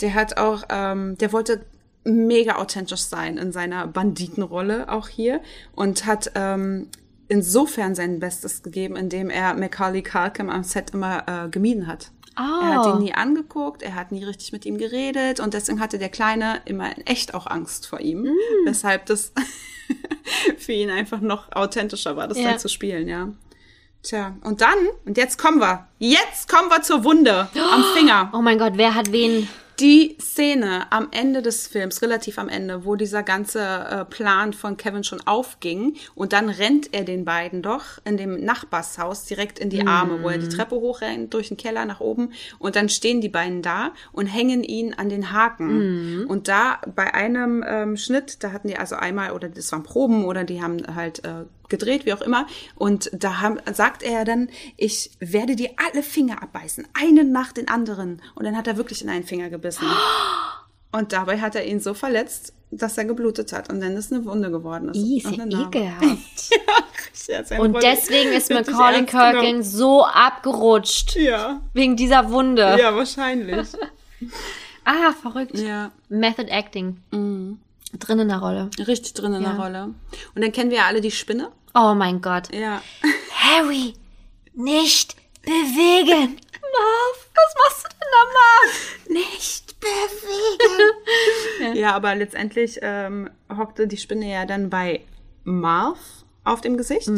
Der 0.00 0.14
hat 0.14 0.36
auch, 0.36 0.62
ähm, 0.68 1.16
der 1.18 1.32
wollte 1.32 1.64
mega 2.04 2.56
authentisch 2.56 3.00
sein 3.02 3.38
in 3.38 3.52
seiner 3.52 3.86
Banditenrolle 3.86 4.88
auch 4.90 5.08
hier 5.08 5.40
und 5.74 6.04
hat 6.04 6.32
ähm, 6.34 6.88
insofern 7.28 7.94
sein 7.94 8.18
Bestes 8.20 8.62
gegeben, 8.62 8.96
indem 8.96 9.30
er 9.30 9.54
Macaulay 9.54 10.02
Culkin 10.02 10.50
am 10.50 10.64
Set 10.64 10.90
immer 10.90 11.24
äh, 11.46 11.48
gemieden 11.48 11.86
hat. 11.86 12.10
Er 12.36 12.76
hat 12.76 12.86
Oh. 12.86 12.96
ihn 12.96 13.04
nie 13.04 13.14
angeguckt, 13.14 13.82
er 13.82 13.94
hat 13.94 14.10
nie 14.10 14.24
richtig 14.24 14.52
mit 14.52 14.64
ihm 14.66 14.78
geredet 14.78 15.38
und 15.38 15.54
deswegen 15.54 15.80
hatte 15.80 15.98
der 15.98 16.08
Kleine 16.08 16.60
immer 16.64 16.96
in 16.96 17.06
echt 17.06 17.34
auch 17.34 17.46
Angst 17.46 17.86
vor 17.86 18.00
ihm, 18.00 18.22
Mm. 18.22 18.66
weshalb 18.66 19.06
das 19.06 19.32
für 20.58 20.72
ihn 20.72 20.90
einfach 20.90 21.20
noch 21.20 21.52
authentischer 21.52 22.16
war, 22.16 22.28
das 22.28 22.38
Ja. 22.38 22.50
dann 22.50 22.58
zu 22.58 22.68
spielen, 22.68 23.06
ja. 23.08 23.28
Tja, 24.02 24.34
und 24.42 24.60
dann, 24.60 24.78
und 25.04 25.16
jetzt 25.16 25.38
kommen 25.38 25.60
wir, 25.60 25.86
jetzt 25.98 26.48
kommen 26.48 26.68
wir 26.70 26.82
zur 26.82 27.04
Wunde 27.04 27.48
am 27.54 27.84
Finger. 27.94 28.30
Oh 28.34 28.42
mein 28.42 28.58
Gott, 28.58 28.72
wer 28.76 28.94
hat 28.94 29.12
wen? 29.12 29.48
Die 29.78 30.16
Szene 30.20 30.90
am 30.90 31.08
Ende 31.12 31.40
des 31.40 31.66
Films, 31.66 32.02
relativ 32.02 32.38
am 32.38 32.48
Ende, 32.48 32.84
wo 32.84 32.94
dieser 32.94 33.22
ganze 33.22 33.60
äh, 33.60 34.04
Plan 34.04 34.52
von 34.52 34.76
Kevin 34.76 35.02
schon 35.02 35.20
aufging 35.26 35.96
und 36.14 36.32
dann 36.32 36.48
rennt 36.48 36.92
er 36.92 37.04
den 37.04 37.24
beiden 37.24 37.62
doch 37.62 37.84
in 38.04 38.16
dem 38.16 38.44
Nachbarshaus 38.44 39.24
direkt 39.24 39.58
in 39.58 39.70
die 39.70 39.86
Arme, 39.86 40.22
wo 40.22 40.28
er 40.28 40.38
die 40.38 40.48
Treppe 40.48 40.76
hochrennt, 40.76 41.32
durch 41.32 41.48
den 41.48 41.56
Keller 41.56 41.84
nach 41.84 42.00
oben 42.00 42.32
und 42.58 42.76
dann 42.76 42.88
stehen 42.88 43.20
die 43.20 43.28
beiden 43.28 43.62
da 43.62 43.92
und 44.12 44.26
hängen 44.26 44.62
ihn 44.62 44.94
an 44.94 45.08
den 45.08 45.32
Haken. 45.32 46.26
Und 46.26 46.48
da 46.48 46.80
bei 46.94 47.14
einem 47.14 47.64
ähm, 47.66 47.96
Schnitt, 47.96 48.42
da 48.44 48.52
hatten 48.52 48.68
die 48.68 48.76
also 48.76 48.96
einmal, 48.96 49.32
oder 49.32 49.48
das 49.48 49.72
waren 49.72 49.82
Proben 49.84 50.24
oder 50.24 50.44
die 50.44 50.62
haben 50.62 50.82
halt 50.94 51.24
äh, 51.24 51.44
gedreht, 51.72 52.06
wie 52.06 52.12
auch 52.12 52.20
immer. 52.20 52.46
Und 52.76 53.10
da 53.12 53.40
haben, 53.40 53.58
sagt 53.74 54.04
er 54.04 54.24
dann, 54.24 54.48
ich 54.76 55.10
werde 55.18 55.56
dir 55.56 55.70
alle 55.84 56.04
Finger 56.04 56.40
abbeißen, 56.40 56.86
einen 56.94 57.32
nach 57.32 57.50
den 57.50 57.66
anderen. 57.66 58.22
Und 58.36 58.44
dann 58.44 58.56
hat 58.56 58.68
er 58.68 58.76
wirklich 58.76 59.02
in 59.02 59.08
einen 59.08 59.24
Finger 59.24 59.50
gebissen. 59.50 59.84
Und 60.94 61.12
dabei 61.14 61.40
hat 61.40 61.54
er 61.54 61.64
ihn 61.64 61.80
so 61.80 61.94
verletzt, 61.94 62.52
dass 62.70 62.98
er 62.98 63.06
geblutet 63.06 63.52
hat. 63.54 63.72
Und 63.72 63.80
dann 63.80 63.96
ist 63.96 64.12
eine 64.12 64.24
Wunde 64.26 64.50
geworden. 64.50 64.90
ist. 64.90 64.96
Ih, 64.98 65.16
ist 65.24 65.38
Und 65.38 65.50
ja 65.50 65.62
ekelhaft. 65.66 66.50
Ja, 67.28 67.58
Und 67.58 67.82
deswegen 67.82 68.30
ist 68.32 68.50
Macaulay. 68.50 69.06
Culkin 69.06 69.62
so 69.62 70.04
abgerutscht. 70.04 71.16
Ja, 71.16 71.60
Wegen 71.72 71.96
dieser 71.96 72.30
Wunde. 72.30 72.76
ja, 72.78 72.94
wahrscheinlich. 72.94 73.68
Ah, 74.84 75.12
verrückt. 75.12 75.56
ja, 75.58 75.92
Method 76.08 76.48
Acting. 76.50 76.96
Drin 77.12 78.18
in 78.18 78.28
der 78.28 78.38
Rolle. 78.38 78.68
richtig 78.78 79.14
drin 79.14 79.32
in 79.34 79.42
Ja. 79.42 79.52
der 79.52 79.58
Rolle. 79.60 79.84
Und 80.34 80.42
dann 80.42 80.50
kennen 80.50 80.70
wir 80.70 80.78
ja 80.78 80.86
alle 80.86 81.00
die 81.00 81.12
Spinne. 81.12 81.50
Oh 81.74 81.94
mein 81.94 82.20
Gott. 82.20 82.54
Ja. 82.54 82.82
Harry, 83.34 83.94
nicht 84.54 85.16
bewegen. 85.42 86.38
Marv, 86.60 87.28
was 87.34 87.54
machst 87.58 87.84
du 87.84 87.88
denn 87.88 88.08
da, 88.12 88.24
Marv? 88.34 88.98
Nicht 89.08 89.80
bewegen. 89.80 91.74
Ja, 91.78 91.94
aber 91.94 92.14
letztendlich 92.14 92.78
ähm, 92.82 93.30
hockte 93.56 93.86
die 93.86 93.96
Spinne 93.96 94.30
ja 94.30 94.46
dann 94.46 94.68
bei 94.68 95.00
Marv 95.44 95.98
auf 96.44 96.60
dem 96.60 96.76
Gesicht, 96.76 97.08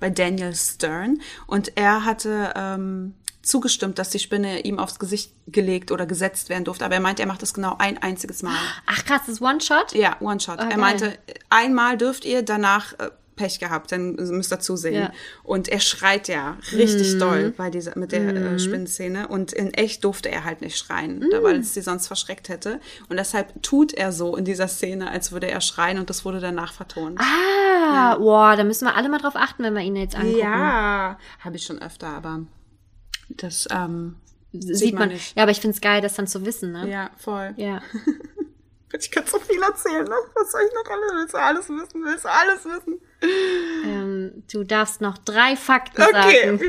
bei 0.00 0.08
Daniel 0.10 0.54
Stern. 0.54 1.20
Und 1.46 1.76
er 1.76 2.04
hatte 2.06 2.54
ähm, 2.56 3.14
zugestimmt, 3.42 3.98
dass 3.98 4.08
die 4.10 4.18
Spinne 4.18 4.60
ihm 4.60 4.78
aufs 4.78 4.98
Gesicht 4.98 5.32
gelegt 5.46 5.92
oder 5.92 6.06
gesetzt 6.06 6.48
werden 6.48 6.64
durfte. 6.64 6.84
Aber 6.84 6.94
er 6.94 7.00
meinte, 7.00 7.22
er 7.22 7.28
macht 7.28 7.42
das 7.42 7.52
genau 7.52 7.76
ein 7.78 7.98
einziges 8.02 8.42
Mal. 8.42 8.56
Ach 8.86 9.04
krass, 9.04 9.22
das 9.26 9.36
ist 9.36 9.42
One-Shot? 9.42 9.92
Ja, 9.92 10.16
One-Shot. 10.20 10.58
Ah, 10.58 10.62
er 10.64 10.68
geil. 10.70 10.78
meinte, 10.78 11.18
einmal 11.50 11.98
dürft 11.98 12.24
ihr, 12.24 12.42
danach 12.42 12.94
äh, 12.94 13.10
Pech 13.36 13.58
gehabt, 13.58 13.92
dann 13.92 14.14
müsst 14.14 14.52
ihr 14.52 14.60
zusehen. 14.60 14.94
Ja. 14.94 15.12
Und 15.42 15.68
er 15.68 15.80
schreit 15.80 16.28
ja 16.28 16.56
richtig 16.72 17.18
doll 17.18 17.52
bei 17.56 17.70
dieser, 17.70 17.98
mit 17.98 18.12
der 18.12 18.34
äh, 18.34 18.58
Spinnenszene. 18.58 19.28
Und 19.28 19.52
in 19.52 19.72
echt 19.74 20.04
durfte 20.04 20.30
er 20.30 20.44
halt 20.44 20.60
nicht 20.60 20.78
schreien, 20.78 21.26
da, 21.30 21.42
weil 21.42 21.60
es 21.60 21.74
sie 21.74 21.82
sonst 21.82 22.06
verschreckt 22.06 22.48
hätte. 22.48 22.80
Und 23.08 23.16
deshalb 23.16 23.62
tut 23.62 23.92
er 23.92 24.12
so 24.12 24.36
in 24.36 24.44
dieser 24.44 24.68
Szene, 24.68 25.10
als 25.10 25.32
würde 25.32 25.50
er 25.50 25.60
schreien 25.60 25.98
und 25.98 26.10
das 26.10 26.24
wurde 26.24 26.40
danach 26.40 26.72
vertont. 26.72 27.20
Ah, 27.20 28.16
boah, 28.16 28.56
da 28.56 28.64
müssen 28.64 28.86
wir 28.86 28.94
alle 28.94 29.08
mal 29.08 29.18
drauf 29.18 29.36
achten, 29.36 29.62
wenn 29.62 29.74
wir 29.74 29.82
ihn 29.82 29.96
jetzt 29.96 30.16
angucken. 30.16 30.38
ja, 30.38 31.18
habe 31.40 31.56
ich 31.56 31.64
schon 31.64 31.80
öfter, 31.82 32.08
aber 32.08 32.40
das 33.28 33.66
ähm, 33.70 34.16
Sieht 34.52 34.94
man. 34.94 35.08
nicht. 35.08 35.36
Ja, 35.36 35.42
aber 35.42 35.52
ich 35.52 35.60
find's 35.60 35.80
geil, 35.80 36.00
das 36.00 36.14
dann 36.14 36.28
zu 36.28 36.46
wissen, 36.46 36.72
ne? 36.72 36.88
Ja, 36.88 37.10
voll. 37.16 37.54
Ja. 37.56 37.82
Ich 38.96 39.10
kann 39.10 39.24
so 39.26 39.40
viel 39.40 39.60
erzählen, 39.60 40.04
ne? 40.04 40.14
Was 40.34 40.52
soll 40.52 40.60
ich 40.68 40.72
noch 40.72 40.88
alles? 40.88 41.12
Willst 41.14 41.34
du 41.34 41.38
alles 41.38 41.68
wissen? 41.68 42.04
Willst 42.04 42.24
du 42.24 42.30
alles 42.30 42.64
wissen? 42.64 43.00
Ähm, 43.84 44.44
du 44.52 44.64
darfst 44.64 45.00
noch 45.00 45.18
drei 45.18 45.56
Fakten 45.56 46.02
Okay, 46.02 46.44
sagen. 46.46 46.60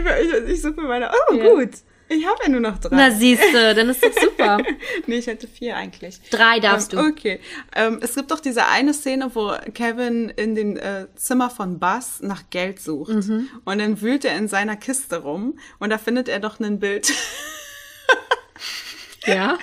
ich, 0.47 0.53
ich 0.53 0.61
suche 0.61 0.81
meine. 0.81 1.11
Oh, 1.29 1.33
Ja. 1.33 1.49
gut. 1.49 1.69
Ich 2.07 2.23
habe 2.23 2.37
ja 2.43 2.49
nur 2.49 2.59
noch 2.59 2.77
drei. 2.77 2.95
Na 2.95 3.09
siehste, 3.09 3.73
dann 3.73 3.89
ist 3.89 4.03
doch 4.03 4.13
super. 4.13 4.59
nee, 5.07 5.15
ich 5.17 5.25
hätte 5.25 5.47
vier 5.47 5.75
eigentlich. 5.75 6.19
Drei 6.29 6.59
darfst 6.59 6.93
ähm, 6.93 6.99
du. 6.99 7.05
Okay. 7.07 7.39
Ähm, 7.75 7.97
es 7.99 8.13
gibt 8.13 8.29
doch 8.29 8.39
diese 8.39 8.67
eine 8.67 8.93
Szene, 8.93 9.31
wo 9.33 9.53
Kevin 9.73 10.29
in 10.29 10.53
dem 10.53 10.77
äh, 10.77 11.07
Zimmer 11.15 11.49
von 11.49 11.79
Buzz 11.79 12.19
nach 12.21 12.43
Geld 12.51 12.79
sucht. 12.79 13.11
Mhm. 13.11 13.49
Und 13.63 13.79
dann 13.79 14.01
wühlt 14.01 14.23
er 14.23 14.37
in 14.37 14.47
seiner 14.47 14.75
Kiste 14.75 15.23
rum 15.23 15.57
und 15.79 15.89
da 15.89 15.97
findet 15.97 16.29
er 16.29 16.39
doch 16.39 16.59
ein 16.59 16.79
Bild 16.79 17.11
Ja. 19.25 19.57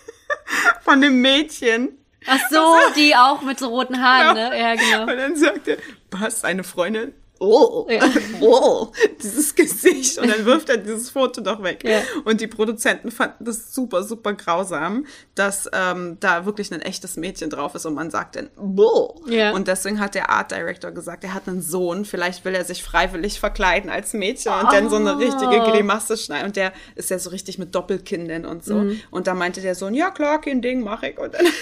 von 0.80 1.02
dem 1.02 1.20
Mädchen. 1.20 1.98
Ach 2.26 2.40
so, 2.50 2.76
die 2.96 3.14
auch 3.16 3.42
mit 3.42 3.58
so 3.58 3.68
roten 3.68 4.02
Haaren, 4.02 4.34
ne? 4.34 4.58
Ja, 4.58 4.74
genau. 4.74 5.02
Und 5.12 5.18
dann 5.18 5.36
sagt 5.36 5.68
er, 5.68 5.78
Buzz, 6.10 6.44
eine 6.44 6.64
Freundin. 6.64 7.12
Oh, 7.44 7.88
Ja. 7.90 8.08
oh, 8.40 8.92
dieses 9.20 9.56
Gesicht. 9.56 10.16
Und 10.18 10.28
dann 10.30 10.44
wirft 10.44 10.68
er 10.68 10.76
dieses 10.76 11.10
Foto 11.10 11.40
doch 11.40 11.60
weg. 11.64 11.82
Ja. 11.82 12.00
Und 12.24 12.40
die 12.40 12.46
Produzenten 12.46 13.10
fanden 13.10 13.44
das 13.44 13.74
super, 13.74 14.04
super 14.04 14.34
grausam, 14.34 15.06
dass 15.34 15.68
ähm, 15.72 16.18
da 16.20 16.46
wirklich 16.46 16.72
ein 16.72 16.82
echtes 16.82 17.16
Mädchen 17.16 17.50
drauf 17.50 17.74
ist 17.74 17.84
und 17.84 17.94
man 17.94 18.12
sagt 18.12 18.36
dann, 18.36 18.48
boah. 18.56 19.16
Ja. 19.26 19.50
Und 19.54 19.66
deswegen 19.66 19.98
hat 19.98 20.14
der 20.14 20.30
Art 20.30 20.52
Director 20.52 20.92
gesagt, 20.92 21.24
er 21.24 21.34
hat 21.34 21.48
einen 21.48 21.62
Sohn, 21.62 22.04
vielleicht 22.04 22.44
will 22.44 22.54
er 22.54 22.64
sich 22.64 22.84
freiwillig 22.84 23.40
verkleiden 23.40 23.90
als 23.90 24.12
Mädchen 24.12 24.52
und 24.52 24.72
dann 24.72 24.88
so 24.88 24.94
eine 24.94 25.18
richtige 25.18 25.62
Oh. 25.62 25.70
Grimasse 25.72 26.16
schneiden. 26.16 26.46
Und 26.46 26.54
der 26.54 26.72
ist 26.94 27.10
ja 27.10 27.18
so 27.18 27.30
richtig 27.30 27.58
mit 27.58 27.74
Doppelkindern 27.74 28.44
und 28.44 28.64
so. 28.64 28.74
Mhm. 28.74 29.00
Und 29.10 29.26
da 29.26 29.34
meinte 29.34 29.60
der 29.60 29.74
Sohn, 29.74 29.94
ja 29.94 30.12
klar, 30.12 30.40
kein 30.40 30.62
Ding, 30.62 30.84
mach 30.84 31.02
ich. 31.02 31.18
Und 31.18 31.34
dann 31.34 31.44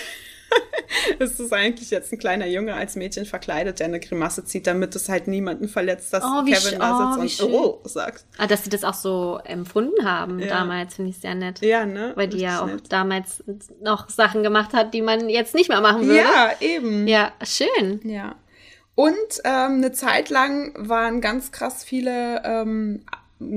ist 1.19 1.39
es 1.41 1.53
eigentlich 1.53 1.91
jetzt 1.91 2.13
ein 2.13 2.19
kleiner 2.19 2.47
Junge 2.47 2.75
als 2.75 2.97
Mädchen 2.97 3.25
verkleidet, 3.27 3.79
der 3.81 3.87
eine 3.87 4.01
Grimasse 4.01 4.45
zieht, 4.45 4.67
damit 4.67 4.95
es 4.97 5.09
halt 5.09 5.29
niemanden 5.29 5.69
verletzt, 5.69 6.13
dass 6.13 6.25
Oh, 6.25 6.43
Kevin 6.45 6.79
da 6.79 7.15
oh, 7.17 7.21
sitzt 7.23 7.37
schön. 7.39 7.47
und 7.47 7.55
oh 7.55 7.81
sagt. 7.85 8.25
Ah, 8.39 8.47
dass 8.47 8.65
sie 8.65 8.71
das 8.71 8.85
auch 8.85 8.95
so 8.95 9.39
empfunden 9.45 10.05
haben 10.05 10.39
Ja. 10.41 10.47
damals, 10.49 10.95
finde 10.95 11.11
ich 11.11 11.19
sehr 11.19 11.35
nett. 11.35 11.61
Ja, 11.61 11.87
ne? 11.87 12.13
Weil 12.17 12.29
die 12.29 12.39
ja 12.39 12.63
auch 12.63 12.67
nett. 12.67 12.85
damals 12.93 13.43
noch 13.81 14.09
Sachen 14.11 14.43
gemacht 14.43 14.73
hat, 14.73 14.95
die 14.95 15.03
man 15.03 15.29
jetzt 15.29 15.55
nicht 15.55 15.69
mehr 15.69 15.81
machen 15.81 16.07
würde. 16.07 16.19
Ja, 16.19 16.53
eben. 16.61 17.07
Ja, 17.07 17.33
schön. 17.45 18.01
Ja. 18.05 18.37
Und 18.95 19.15
ähm, 19.45 19.75
eine 19.77 19.93
Zeit 19.93 20.29
lang 20.31 20.75
waren 20.77 21.21
ganz 21.21 21.53
krass 21.53 21.85
viele 21.85 22.43
ähm, 22.45 23.05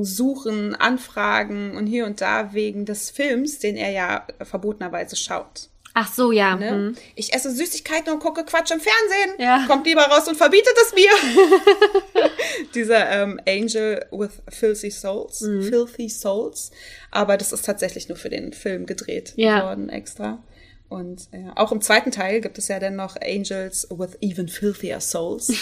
Suchen, 0.02 0.76
Anfragen 0.76 1.76
und 1.76 1.88
hier 1.88 2.06
und 2.06 2.22
da 2.22 2.54
wegen 2.54 2.86
des 2.86 3.10
Films, 3.10 3.60
den 3.60 3.76
er 3.76 3.90
ja 3.92 4.28
verbotenerweise 4.42 5.16
schaut. 5.18 5.70
Ach 5.96 6.12
so, 6.12 6.32
ja. 6.32 6.56
Ne? 6.56 6.70
Hm. 6.72 6.96
Ich 7.16 7.34
esse 7.34 7.52
Süßigkeiten 7.52 8.12
und 8.12 8.20
gucke 8.20 8.44
Quatsch 8.44 8.72
im 8.72 8.80
Fernsehen. 8.80 9.36
Ja. 9.38 9.66
Kommt 9.68 9.86
lieber 9.86 10.02
raus 10.02 10.28
und 10.28 10.36
verbietet 10.36 10.74
es 10.82 10.94
mir. 10.94 11.12
Dieser 12.76 13.10
ähm, 13.12 13.40
Angel 13.48 14.06
with 14.12 14.32
Filthy 14.50 14.90
Souls. 14.92 15.42
Mhm. 15.42 15.64
Filthy 15.64 16.10
Souls. 16.10 16.72
Aber 17.12 17.38
das 17.38 17.52
ist 17.52 17.66
tatsächlich 17.66 18.10
nur 18.10 18.18
für 18.18 18.30
den 18.30 18.54
Film 18.54 18.86
gedreht 18.86 19.34
Ja. 19.36 19.64
worden 19.66 19.90
extra. 19.90 20.42
Und 20.90 21.28
ja, 21.32 21.54
auch 21.56 21.72
im 21.72 21.82
zweiten 21.82 22.12
Teil 22.12 22.42
gibt 22.42 22.58
es 22.58 22.68
ja 22.68 22.80
dann 22.80 22.96
noch 22.96 23.16
Angels 23.22 23.88
with 23.90 24.18
even 24.22 24.48
filthier 24.48 25.00
souls. 25.00 25.48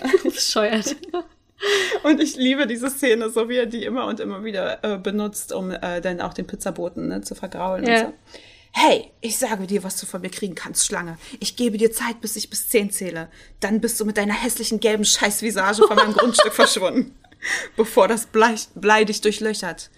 Bescheuert. 0.24 0.96
Und 2.02 2.20
ich 2.20 2.36
liebe 2.36 2.66
diese 2.66 2.90
Szene, 2.90 3.30
so 3.30 3.48
wie 3.48 3.56
er 3.56 3.66
die 3.66 3.84
immer 3.84 4.06
und 4.06 4.20
immer 4.20 4.44
wieder 4.44 4.82
äh, 4.84 4.98
benutzt, 4.98 5.52
um 5.52 5.70
äh, 5.70 6.00
dann 6.00 6.20
auch 6.20 6.34
den 6.34 6.46
Pizzaboten 6.46 7.08
ne, 7.08 7.20
zu 7.22 7.34
vergraulen 7.34 7.86
Ja. 7.86 7.94
und 7.94 8.06
so. 8.06 8.12
Hey, 8.76 9.12
ich 9.20 9.38
sage 9.38 9.68
dir, 9.68 9.84
was 9.84 10.00
du 10.00 10.04
von 10.04 10.20
mir 10.20 10.30
kriegen 10.30 10.56
kannst, 10.56 10.84
Schlange. 10.84 11.16
Ich 11.38 11.54
gebe 11.54 11.78
dir 11.78 11.92
Zeit, 11.92 12.20
bis 12.20 12.34
ich 12.34 12.50
bis 12.50 12.68
zehn 12.68 12.90
zähle. 12.90 13.30
Dann 13.60 13.80
bist 13.80 14.00
du 14.00 14.04
mit 14.04 14.16
deiner 14.16 14.34
hässlichen 14.34 14.80
gelben 14.80 15.04
Scheißvisage 15.04 15.86
von 15.86 15.96
meinem 15.96 16.12
Grundstück 16.16 16.52
verschwunden, 16.52 17.16
bevor 17.76 18.08
das 18.08 18.26
Blei, 18.26 18.56
Blei 18.74 19.04
dich 19.04 19.20
durchlöchert. 19.20 19.90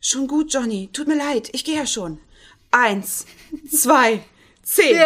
Schon 0.00 0.26
gut, 0.26 0.52
Johnny. 0.52 0.90
Tut 0.92 1.06
mir 1.06 1.16
leid. 1.16 1.50
Ich 1.52 1.64
gehe 1.64 1.76
ja 1.76 1.86
schon. 1.86 2.18
Eins, 2.72 3.24
zwei, 3.70 4.24
zehn. 4.68 4.96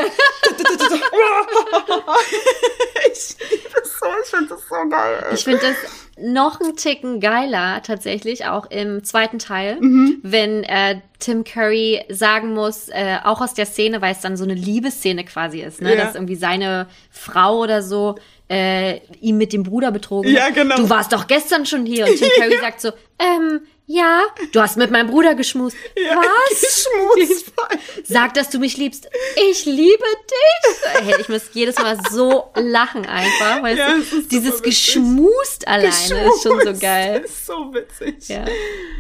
ich 3.12 3.36
liebe 3.50 3.80
es 3.82 3.98
so, 3.98 4.06
ich 4.24 4.28
finde 4.30 4.48
das 4.48 4.60
so 4.68 4.88
geil. 4.88 5.24
Ich 5.34 5.44
finde 5.44 5.60
das 5.60 5.76
noch 6.18 6.60
einen 6.60 6.76
Ticken 6.76 7.20
geiler 7.20 7.82
tatsächlich, 7.82 8.46
auch 8.46 8.66
im 8.70 9.02
zweiten 9.04 9.38
Teil, 9.38 9.76
Mhm. 9.80 10.18
wenn 10.22 10.64
äh, 10.64 11.00
Tim 11.18 11.44
Curry 11.44 12.04
sagen 12.08 12.52
muss, 12.54 12.88
äh, 12.88 13.18
auch 13.24 13.40
aus 13.40 13.54
der 13.54 13.66
Szene, 13.66 14.00
weil 14.02 14.12
es 14.12 14.20
dann 14.20 14.36
so 14.36 14.44
eine 14.44 14.54
Liebesszene 14.54 15.24
quasi 15.24 15.60
ist, 15.60 15.80
ne? 15.80 15.96
Ja. 15.96 16.04
dass 16.04 16.14
irgendwie 16.14 16.36
seine 16.36 16.86
Frau 17.10 17.58
oder 17.60 17.82
so 17.82 18.16
äh, 18.48 18.98
ihm 19.20 19.38
mit 19.38 19.52
dem 19.52 19.62
Bruder 19.62 19.90
betrogen 19.92 20.30
Ja, 20.32 20.42
hat. 20.44 20.54
genau. 20.54 20.76
Du 20.76 20.90
warst 20.90 21.12
doch 21.12 21.26
gestern 21.26 21.64
schon 21.64 21.86
hier. 21.86 22.06
Und 22.06 22.16
Tim 22.18 22.28
Curry 22.38 22.58
sagt 22.60 22.80
so, 22.82 22.90
ähm, 23.18 23.60
ja, 23.94 24.22
du 24.52 24.60
hast 24.60 24.76
mit 24.76 24.90
meinem 24.90 25.08
Bruder 25.10 25.34
geschmust. 25.34 25.76
Was? 25.96 26.60
Geschmust. 27.16 27.52
Sag, 28.04 28.34
dass 28.34 28.50
du 28.50 28.58
mich 28.58 28.76
liebst. 28.76 29.08
Ich 29.50 29.64
liebe 29.66 30.04
dich. 30.30 31.02
Hey, 31.04 31.14
ich 31.20 31.28
muss 31.28 31.42
jedes 31.52 31.76
Mal 31.78 31.98
so 32.10 32.50
lachen 32.54 33.04
einfach. 33.06 33.62
Weißt 33.62 33.78
Ja, 33.78 33.96
Dieses. 34.30 34.62
Geschmust 34.62 35.66
alleine 35.68 35.88
ist 35.88 36.08
schon 36.08 36.32
so 36.42 36.54
Geschmust. 36.60 36.80
geil. 36.80 37.20
Das 37.22 37.30
ist 37.30 37.46
so 37.46 37.74
witzig. 37.74 38.28
Ja, 38.28 38.44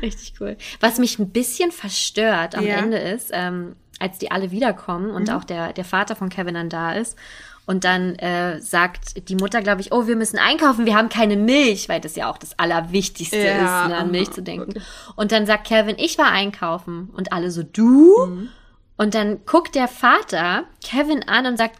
richtig 0.02 0.34
cool. 0.40 0.56
Was 0.80 0.98
mich 0.98 1.18
ein 1.18 1.30
bisschen 1.30 1.72
verstört 1.72 2.54
am 2.54 2.66
Ja. 2.66 2.76
Ende 2.76 2.98
ist, 2.98 3.30
ähm, 3.32 3.76
als 3.98 4.18
die 4.18 4.30
alle 4.30 4.50
wiederkommen 4.50 5.10
und 5.10 5.30
auch 5.30 5.44
der, 5.44 5.72
der 5.72 5.84
Vater 5.84 6.16
von 6.16 6.28
Kevin 6.28 6.54
dann 6.54 6.68
da 6.68 6.92
ist. 6.94 7.16
Und 7.64 7.84
dann 7.84 8.16
äh, 8.16 8.60
sagt 8.60 9.28
die 9.28 9.36
Mutter, 9.36 9.62
glaube 9.62 9.80
ich, 9.80 9.92
oh, 9.92 10.06
wir 10.06 10.16
müssen 10.16 10.38
einkaufen, 10.38 10.84
wir 10.84 10.96
haben 10.96 11.08
keine 11.08 11.36
Milch, 11.36 11.88
weil 11.88 12.00
das 12.00 12.16
ja 12.16 12.28
auch 12.28 12.38
das 12.38 12.58
Allerwichtigste 12.58 13.36
Ja, 13.36 13.84
ist, 13.84 13.88
ne, 13.90 13.96
an 13.96 14.10
Milch 14.10 14.32
zu 14.32 14.42
denken. 14.42 14.82
Und 15.14 15.30
dann 15.30 15.46
sagt 15.46 15.68
Kevin, 15.68 15.96
ich 15.98 16.18
war 16.18 16.26
einkaufen. 16.26 17.10
Und 17.16 17.32
alle 17.32 17.50
so, 17.50 17.62
du? 17.62 18.48
Und 18.96 19.14
dann 19.14 19.44
guckt 19.46 19.74
der 19.74 19.88
Vater 19.88 20.64
Kevin 20.84 21.22
an 21.28 21.46
und 21.46 21.56
sagt, 21.56 21.76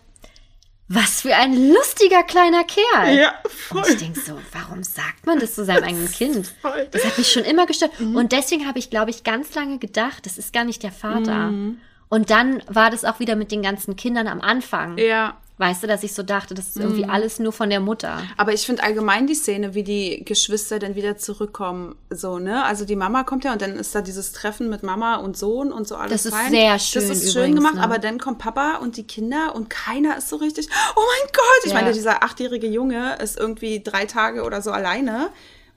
was 0.89 1.23
für 1.23 1.35
ein 1.35 1.73
lustiger 1.73 2.23
kleiner 2.23 2.65
Kerl. 2.65 3.17
Ja, 3.17 3.35
voll. 3.47 3.83
Und 3.83 3.89
ich 3.89 3.97
denke 3.97 4.21
so, 4.21 4.39
warum 4.53 4.83
sagt 4.83 5.27
man 5.27 5.39
das 5.39 5.55
zu 5.55 5.65
seinem 5.65 5.85
eigenen 5.89 6.11
Kind? 6.11 6.53
Voll. 6.61 6.89
Das 6.91 7.05
hat 7.05 7.17
mich 7.17 7.33
schon 7.33 7.45
immer 7.45 7.67
gestört. 7.67 7.99
Mhm. 7.99 8.17
Und 8.17 8.33
deswegen 8.33 8.67
habe 8.67 8.79
ich, 8.79 8.91
glaube 8.91 9.11
ich, 9.11 9.25
ganz 9.25 9.55
lange 9.55 9.79
gedacht, 9.79 10.27
das 10.27 10.39
ist 10.39 10.53
gar 10.53 10.65
nicht 10.65 10.83
der 10.83 10.93
Vater. 10.93 11.51
Mhm. 11.51 11.79
Und 12.09 12.29
dann 12.29 12.63
war 12.67 12.91
das 12.91 13.05
auch 13.07 13.21
wieder 13.21 13.37
mit 13.37 13.53
den 13.53 13.63
ganzen 13.63 13.97
Kindern 13.97 14.29
am 14.29 14.43
Anfang. 14.43 14.99
Ja. 14.99 15.39
Weißt 15.63 15.81
du, 15.83 15.87
dass 15.87 16.03
ich 16.03 16.13
so 16.13 16.25
dachte, 16.25 16.55
das 16.55 16.71
ist 16.71 16.77
irgendwie 16.77 17.05
Mhm. 17.05 17.11
alles 17.11 17.39
nur 17.39 17.53
von 17.53 17.71
der 17.71 17.79
Mutter. 17.79 18.21
Aber 18.37 18.53
ich 18.53 18.67
finde 18.67 18.83
allgemein 18.83 19.29
die 19.29 19.37
Szene, 19.37 19.75
wie 19.75 19.85
die 19.85 20.25
Geschwister 20.25 20.81
dann 20.81 20.97
wieder 20.97 21.17
zurückkommen, 21.19 21.95
so, 22.11 22.41
ne? 22.41 22.65
Also 22.65 22.85
die 22.85 22.97
Mama 22.97 23.23
kommt 23.23 23.45
ja 23.45 23.53
und 23.53 23.63
dann 23.63 23.77
ist 23.77 23.95
da 23.95 24.01
dieses 24.01 24.33
Treffen 24.33 24.69
mit 24.69 24.83
Mama 24.83 25.17
und 25.17 25.37
Sohn 25.37 25.71
und 25.71 25.87
so 25.87 25.95
alles 25.95 26.11
Das 26.25 26.27
ist 26.27 26.35
fein. 26.35 26.51
sehr 26.51 26.79
schön 26.81 27.09
Das 27.09 27.17
ist 27.19 27.33
schön 27.33 27.43
übrigens, 27.43 27.57
gemacht, 27.59 27.75
ne? 27.77 27.83
aber 27.85 27.99
dann 28.01 28.19
kommt 28.19 28.39
Papa 28.39 28.79
und 28.79 28.97
die 28.97 29.05
Kinder 29.07 29.55
und 29.55 29.71
keiner 29.71 30.17
ist 30.17 30.29
so 30.31 30.37
richtig, 30.37 30.69
oh 30.97 31.01
mein 31.01 31.31
Gott! 31.33 31.65
Ich 31.65 31.73
Ja. 31.73 31.79
meine, 31.79 31.93
dieser 31.93 32.25
achtjährige 32.25 32.67
Junge 32.67 33.17
ist 33.23 33.39
irgendwie 33.39 33.83
drei 33.85 34.07
Tage 34.07 34.43
oder 34.43 34.63
so 34.63 34.73
alleine. 34.73 35.29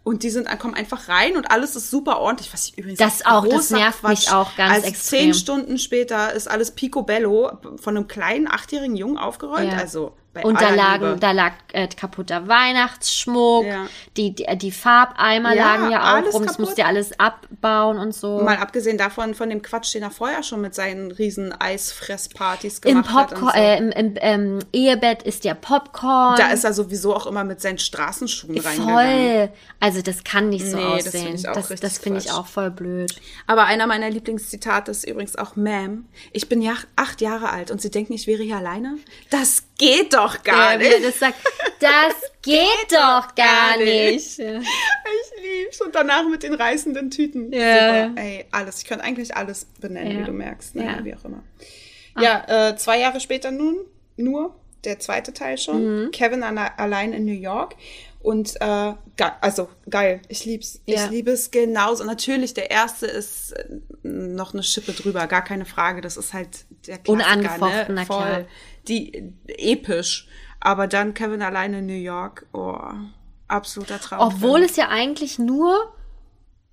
Und 0.06 0.22
die 0.22 0.30
sind, 0.30 0.48
kommen 0.60 0.76
einfach 0.76 1.10
rein 1.10 1.36
und 1.36 1.50
alles 1.50 1.76
ist 1.76 1.90
super 1.90 2.20
ordentlich. 2.20 2.54
Was 2.54 2.68
ich 2.68 2.78
übrigens 2.78 3.00
Das 3.00 3.26
auch, 3.26 3.44
das 3.48 3.72
nervt 3.72 4.04
mich 4.04 4.32
auch 4.32 4.56
ganz 4.56 4.76
also 4.76 4.88
extrem. 4.88 5.20
Zehn 5.20 5.34
Stunden 5.34 5.80
später 5.80 6.32
ist 6.32 6.48
alles 6.48 6.70
picobello 6.70 7.52
von 7.82 7.98
einem 7.98 8.08
kleinen 8.08 8.48
achtjährigen 8.48 8.96
Jungen 8.96 9.18
aufgeräumt. 9.18 9.72
Ja. 9.72 9.80
Also 9.80 10.14
Und 10.44 10.60
da 10.60 10.70
lagen, 10.70 11.06
Liebe. 11.06 11.20
da 11.20 11.32
lag 11.32 11.54
äh, 11.74 11.88
kaputter 11.88 12.48
Weihnachtsschmuck, 12.48 13.66
Ja. 13.66 13.88
die, 14.18 14.34
die, 14.36 14.46
die 14.58 14.72
Farbeimer 14.72 15.54
Ja, 15.54 15.76
lagen 15.76 15.92
ja 15.92 16.20
auch 16.20 16.34
rum, 16.34 16.46
das 16.46 16.60
musste 16.60 16.82
ja 16.82 16.88
alles 16.88 17.18
abbauen 17.20 17.98
und 17.98 18.14
so. 18.14 18.42
Mal 18.42 18.58
abgesehen 18.58 18.98
davon, 18.98 19.34
von 19.36 19.50
dem 19.50 19.62
Quatsch, 19.62 19.94
den 19.94 20.04
er 20.04 20.12
vorher 20.12 20.44
schon 20.44 20.62
mit 20.62 20.76
seinen 20.76 21.12
riesen 21.12 21.54
Eisfresspartys 21.60 22.80
Im 22.80 23.04
gemacht 23.04 23.14
hat. 23.14 23.30
Popcorn, 23.30 23.46
und 23.48 23.54
so. 23.54 23.60
äh, 23.60 23.78
im, 23.78 23.92
im 23.92 24.14
ähm, 24.22 24.60
Ehebett 24.74 25.24
ist 25.24 25.44
der 25.46 25.54
Popcorn. 25.56 26.36
da 26.38 26.48
ist 26.52 26.64
er 26.64 26.74
sowieso 26.74 27.16
auch 27.16 27.26
immer 27.28 27.44
mit 27.44 27.62
seinen 27.62 27.78
Straßenschuhen 27.80 28.58
reingegangen. 28.60 29.48
voll. 29.48 29.50
Also 29.80 30.02
das 30.02 30.24
kann 30.24 30.50
nicht 30.50 30.66
so 30.66 30.78
Nee, 30.78 30.98
das 30.98 31.08
aussehen. 31.08 31.38
finde 31.38 31.70
ich 31.74 31.80
das 31.80 31.98
finde 31.98 32.20
ich 32.20 32.26
Quatsch. 32.26 32.36
auch 32.38 32.48
voll 32.48 32.72
blöd. 32.72 33.16
Aber 33.48 33.66
einer 33.66 33.88
meiner 33.88 34.10
Lieblingszitate 34.10 34.92
ist 34.92 35.06
übrigens 35.08 35.36
auch 35.36 35.56
Ma'am. 35.56 36.04
Ich 36.32 36.50
bin 36.50 36.62
ja 36.62 36.74
acht 36.96 37.22
Jahre 37.22 37.50
alt 37.50 37.72
und 37.72 37.82
Sie 37.82 37.92
denken, 37.92 38.14
ich 38.14 38.28
wäre 38.28 38.44
hier 38.44 38.58
alleine? 38.58 38.98
Das 39.30 39.64
geht 39.78 40.14
doch 40.14 40.44
gar 40.44 40.74
Ja, 40.74 40.78
nicht. 40.78 41.04
das 41.06 41.20
sagt, 41.20 41.36
das 41.80 42.14
geht 42.42 42.92
doch 42.92 43.36
gar 43.36 43.78
nicht. 43.78 44.38
Ja. 44.38 44.60
Ich 44.60 45.44
lieb's. 45.44 45.82
Und 45.82 45.94
danach 45.96 46.28
mit 46.28 46.44
den 46.44 46.54
reißenden 46.54 47.12
Tüten. 47.12 47.52
Ja. 47.52 48.08
Super. 48.08 48.22
Ey, 48.22 48.46
alles. 48.52 48.80
Ich 48.80 48.86
könnte 48.86 49.04
eigentlich 49.04 49.36
alles 49.36 49.66
benennen, 49.80 50.12
Ja. 50.14 50.20
wie 50.22 50.24
du 50.26 50.32
merkst. 50.32 50.76
Ne? 50.76 50.86
Ja. 50.86 51.04
Wie 51.06 51.16
auch 51.16 51.26
immer. 51.26 51.44
Ja, 52.20 52.70
äh, 52.70 52.78
zwei 52.78 53.00
Jahre 53.00 53.20
später 53.20 53.52
nun, 53.52 53.78
nur, 54.16 54.56
der 54.86 55.00
zweite 55.00 55.34
Teil 55.34 55.58
schon. 55.58 56.06
Mhm. 56.06 56.12
Kevin 56.12 56.44
an, 56.44 56.58
allein 56.58 57.12
in 57.12 57.26
New 57.26 57.34
York. 57.34 57.76
Und 58.22 58.56
äh, 58.60 58.94
ge 59.18 59.28
also 59.42 59.70
geil, 59.88 60.20
ich 60.30 60.46
lieb's. 60.46 60.82
Ja. 60.88 61.06
Ich 61.06 61.12
liebe 61.12 61.30
es 61.32 61.52
genauso. 61.52 62.04
Natürlich, 62.06 62.56
der 62.56 62.72
erste 62.72 63.06
ist 63.06 63.52
äh, 63.52 63.66
noch 64.04 64.54
eine 64.54 64.64
Schippe 64.64 64.94
drüber, 64.94 65.28
gar 65.28 65.44
keine 65.44 65.66
Frage. 65.66 66.02
Das 66.02 66.18
ist 66.18 66.34
halt 66.34 66.66
der 66.88 66.98
Klassiker, 66.98 67.12
Unangefochten, 67.12 67.96
na 67.96 68.02
ne? 68.02 68.06
klar. 68.08 68.46
Die 68.88 69.34
episch. 69.48 70.28
Aber 70.60 70.88
dann 70.88 71.14
Kevin 71.14 71.42
allein 71.42 71.74
in 71.74 71.86
New 71.86 71.94
York, 71.94 72.46
oh, 72.54 72.78
absoluter 73.48 74.00
Traum. 74.00 74.20
Obwohl 74.28 74.64
es 74.64 74.76
ja 74.78 74.90
eigentlich 74.90 75.38
nur 75.38 75.94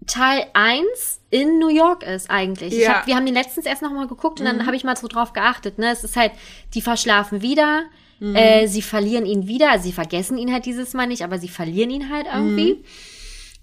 Teil 0.06 0.46
1 0.54 1.20
in 1.30 1.58
New 1.58 1.68
York 1.68 2.02
ist 2.02 2.30
eigentlich. 2.30 2.72
Ich 2.74 2.80
Ja. 2.82 2.88
Mhm. 2.90 2.94
hab, 2.94 3.06
wir 3.06 3.16
haben 3.16 3.26
den 3.26 3.34
letztens 3.34 3.66
erst 3.66 3.82
noch 3.82 3.92
mal 3.92 4.08
geguckt 4.08 4.40
und 4.40 4.46
dann 4.46 4.66
habe 4.66 4.74
ich 4.76 4.82
mal 4.84 4.96
so 4.96 5.06
drauf 5.08 5.32
geachtet. 5.32 5.78
Ne? 5.78 5.90
Es 5.90 6.04
ist 6.04 6.16
halt, 6.16 6.32
die 6.74 6.82
verschlafen 6.82 7.42
wieder, 7.42 7.84
Mhm. 8.18 8.34
äh, 8.34 8.66
sie 8.66 8.82
verlieren 8.82 9.26
ihn 9.26 9.46
wieder, 9.46 9.70
also 9.70 9.84
sie 9.84 9.92
vergessen 9.92 10.38
ihn 10.38 10.52
halt 10.52 10.64
dieses 10.66 10.92
Mal 10.94 11.06
nicht, 11.06 11.22
aber 11.22 11.38
sie 11.38 11.48
verlieren 11.48 11.90
ihn 11.90 12.08
halt 12.10 12.26
irgendwie. 12.32 12.74
Mhm. 12.74 12.84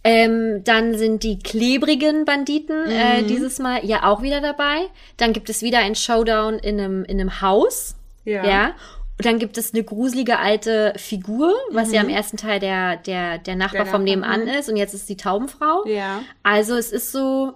Ähm, 0.03 0.63
dann 0.63 0.97
sind 0.97 1.23
die 1.23 1.39
klebrigen 1.39 2.23
Banditen 2.23 2.85
äh, 2.89 3.21
Mhm. 3.21 3.27
dieses 3.27 3.59
Mal 3.59 3.83
ja 3.85 4.03
auch 4.03 4.21
wieder 4.21 4.39
dabei. 4.39 4.87
Dann 5.17 5.33
gibt 5.33 5.49
es 5.49 5.61
wieder 5.61 5.79
ein 5.79 5.95
Showdown 5.95 6.55
in 6.59 6.79
einem, 6.79 7.03
in 7.03 7.19
einem 7.19 7.41
Haus. 7.41 7.95
Ja. 8.25 8.45
ja. 8.45 8.65
Und 9.17 9.25
dann 9.25 9.37
gibt 9.39 9.57
es 9.57 9.73
eine 9.73 9.83
gruselige 9.83 10.39
alte 10.39 10.93
Figur, 10.95 11.53
was 11.71 11.91
ja 11.91 12.01
im 12.01 12.07
ersten 12.09 12.37
Teil 12.37 12.59
der, 12.61 12.95
der, 12.97 13.37
der 13.37 13.55
Nachbar 13.57 13.81
Mhm. 13.81 13.85
Der 13.85 13.91
vom 13.91 14.03
Nachbar, 14.05 14.37
Nebenan 14.37 14.47
ist 14.59 14.69
und 14.69 14.77
jetzt 14.77 14.93
ist 14.93 15.09
die 15.09 15.17
Taubenfrau. 15.17 15.85
Ja. 15.87 16.21
Also 16.41 16.75
es 16.75 16.91
ist 16.93 17.11
so 17.11 17.53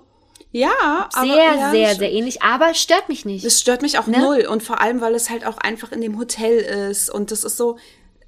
Ja, 0.52 1.08
aber 1.14 1.26
sehr, 1.26 1.36
ja, 1.56 1.72
sehr, 1.72 1.96
sehr 1.96 2.12
ähnlich, 2.12 2.42
aber 2.42 2.72
es 2.72 2.82
stört 2.82 3.08
mich 3.08 3.24
nicht. 3.24 3.46
Es 3.46 3.62
stört 3.62 3.82
mich 3.82 3.98
auch 3.98 4.08
Ne? 4.08 4.20
null 4.20 4.46
und 4.46 4.62
vor 4.62 4.82
allem, 4.82 5.00
weil 5.00 5.16
es 5.16 5.30
halt 5.30 5.46
auch 5.48 5.58
einfach 5.58 5.92
in 5.94 6.02
dem 6.02 6.20
Hotel 6.20 6.58
ist 6.90 7.10
und 7.10 7.32
das 7.32 7.44
ist 7.46 7.56
so, 7.56 7.78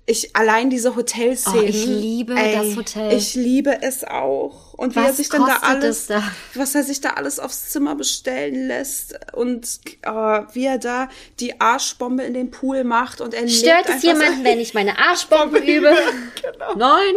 ich 0.08 0.36
allein 0.36 0.70
diese 0.70 0.96
Hotelszenen. 0.96 1.60
Oh, 1.60 1.68
ich 1.68 1.86
liebe 1.86 2.36
das 2.36 2.78
Hotel. 2.78 3.14
Ich 3.18 3.36
liebe 3.36 3.82
es 3.82 4.04
auch 4.06 4.65
und 4.78 4.96
wie 4.96 5.00
er 5.00 5.10
Was 5.10 5.18
sich 5.18 5.30
dann 5.30 5.46
da 5.46 5.58
alles, 5.62 6.02
es 6.02 6.08
da? 6.08 6.24
was 6.54 6.76
er 6.76 6.84
sich 6.84 7.02
da 7.02 7.12
alles 7.12 7.40
aufs 7.40 7.70
Zimmer 7.70 7.96
bestellen 7.96 8.68
lässt 8.68 9.18
und 9.34 9.80
äh, 10.02 10.10
wie 10.54 10.66
er 10.66 10.78
da 10.78 11.08
die 11.40 11.60
Arschbombe 11.62 12.24
in 12.24 12.34
den 12.34 12.52
Pool 12.52 12.84
macht 12.84 13.22
und 13.22 13.34
er 13.34 13.48
Stört 13.48 13.88
es 13.90 14.04
jemanden, 14.04 14.44
wenn 14.44 14.60
ich 14.60 14.74
meine 14.74 14.98
Arschbombe 14.98 15.60
übe? 15.60 15.94
Genau. 16.42 16.76
Nein. 16.76 17.16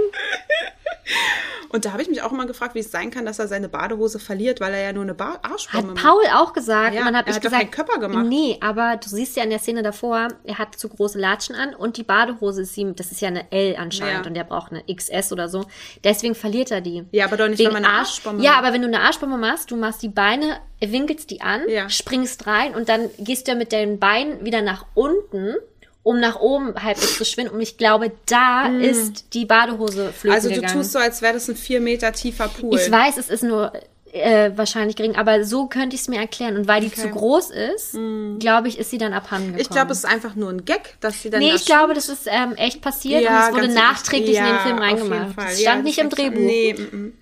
Und 1.71 1.85
da 1.85 1.93
habe 1.93 2.01
ich 2.01 2.09
mich 2.09 2.23
auch 2.23 2.33
immer 2.33 2.47
gefragt, 2.47 2.75
wie 2.75 2.79
es 2.79 2.91
sein 2.91 3.11
kann, 3.11 3.27
dass 3.27 3.39
er 3.39 3.47
seine 3.47 3.69
Badehose 3.69 4.19
verliert, 4.19 4.59
weil 4.61 4.73
er 4.73 4.83
ja 4.85 4.93
nur 4.95 5.03
eine 5.03 5.13
ba 5.15 5.35
Hat 5.35 5.45
Arschbombe 5.51 5.93
macht. 5.95 6.03
Paul 6.03 6.23
auch 6.35 6.55
gesagt. 6.55 6.95
Ja, 6.95 7.05
dann 7.05 7.15
habe 7.17 7.29
er 7.29 7.35
hat 7.35 7.43
gesagt, 7.43 7.61
keinen 7.61 7.71
Körper 7.71 7.99
gemacht. 8.01 8.25
Nee, 8.27 8.57
aber 8.63 8.97
du 8.97 9.09
siehst 9.09 9.37
ja 9.37 9.43
in 9.45 9.51
der 9.51 9.59
Szene 9.59 9.83
davor, 9.83 10.29
er 10.45 10.59
hat 10.59 10.77
zu 10.79 10.89
große 10.89 11.19
Latschen 11.19 11.55
an 11.55 11.75
und 11.75 11.99
die 11.99 12.05
Badehose 12.05 12.63
ist 12.63 12.77
ihm, 12.79 12.97
das 12.97 13.13
ist 13.13 13.21
ja 13.21 13.29
eine 13.29 13.51
L 13.53 13.77
anscheinend 13.77 14.25
Ja. 14.25 14.31
und 14.31 14.37
er 14.37 14.45
braucht 14.45 14.73
eine 14.73 14.83
XS 14.93 15.31
oder 15.33 15.49
so. 15.51 15.67
Deswegen 16.05 16.35
verliert 16.35 16.71
er 16.71 16.81
die. 16.81 17.05
Ja, 17.13 17.27
aber 17.27 17.37
doch 17.53 17.59
nicht, 17.59 17.67
wenn 17.67 17.73
man 17.73 17.85
eine 17.85 17.95
Arsch- 17.95 17.99
Arschbombe 18.09 18.43
Ja, 18.45 18.53
macht. 18.53 18.65
aber 18.65 18.73
wenn 18.75 18.83
du 18.83 18.89
eine 18.89 19.01
Arschbombe 19.01 19.37
machst, 19.37 19.71
du 19.71 19.77
machst 19.77 20.03
die 20.03 20.09
Beine, 20.09 20.59
winkelst 20.81 21.31
die 21.31 21.41
an, 21.41 21.63
Ja. 21.69 21.89
springst 21.89 22.47
rein 22.47 22.75
und 22.75 22.89
dann 22.89 23.11
gehst 23.19 23.47
du 23.47 23.53
ja 23.53 23.59
mit 23.59 23.73
deinen 23.73 23.99
Beinen 23.99 24.45
wieder 24.45 24.63
nach 24.63 24.85
unten, 24.95 25.55
um 26.03 26.21
nach 26.21 26.37
oben 26.41 26.75
halbwegs 26.83 27.19
zu 27.19 27.25
schwinden. 27.25 27.55
Und 27.55 27.61
ich 27.61 27.77
glaube, 27.77 28.13
da 28.27 28.69
ist 28.69 29.35
die 29.35 29.45
Badehose 29.45 30.13
flöten 30.13 30.31
Mm. 30.31 30.33
Also 30.33 30.49
du 30.49 30.55
gegangen. 30.55 30.75
tust 30.75 30.93
so, 30.93 30.99
als 30.99 31.21
wäre 31.23 31.35
das 31.35 31.49
ein 31.49 31.57
vier 31.57 31.81
Meter 31.81 32.13
tiefer 32.13 32.49
Pool. 32.49 32.79
Ich 32.79 32.91
weiß, 32.91 33.19
es 33.19 33.29
ist 33.29 33.43
nur 33.43 33.73
äh, 34.11 34.53
wahrscheinlich 34.57 34.97
gering, 34.97 35.17
aber 35.17 35.45
so 35.45 35.67
könnte 35.67 35.95
ich 35.95 36.01
es 36.01 36.09
mir 36.09 36.19
erklären. 36.19 36.57
Und 36.57 36.67
weil 36.67 36.81
die 36.81 36.87
Okay. 36.87 37.01
Mm. 37.01 37.03
zu 37.03 37.09
groß 37.11 37.51
ist, 37.51 37.93
glaube 38.39 38.69
ich, 38.69 38.79
ist 38.79 38.89
sie 38.91 38.97
dann 38.97 39.13
abhanden 39.13 39.49
gekommen. 39.49 39.61
Ich 39.61 39.69
glaube, 39.69 39.93
es 39.93 39.99
ist 39.99 40.05
einfach 40.07 40.35
nur 40.35 40.49
ein 40.49 40.65
Gag, 40.65 40.97
dass 41.01 41.21
sie 41.21 41.29
dann. 41.29 41.41
Nee, 41.41 41.51
da 41.51 41.57
ich 41.57 41.67
glaube, 41.67 41.93
das 41.93 42.09
ist 42.09 42.27
ähm, 42.27 42.55
echt 42.57 42.81
passiert 42.81 43.29
und 43.29 43.35
es 43.37 43.53
wurde 43.53 43.69
nachträglich 43.69 44.37
ja, 44.37 44.47
in 44.49 44.55
den 44.55 44.61
Film 44.61 44.79
reingemacht. 44.79 45.35
Fall. 45.35 45.45
Das 45.49 45.61
Ja, 45.61 45.73
stand 45.73 45.85
nicht 45.85 45.99
im 45.99 46.09
Drehbuch. 46.09 46.39
Nee, 46.41 46.75
mm, 46.75 46.97
mm. 46.97 47.13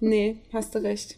Nee, 0.00 0.38
hast 0.52 0.74
du 0.74 0.78
recht. 0.82 1.16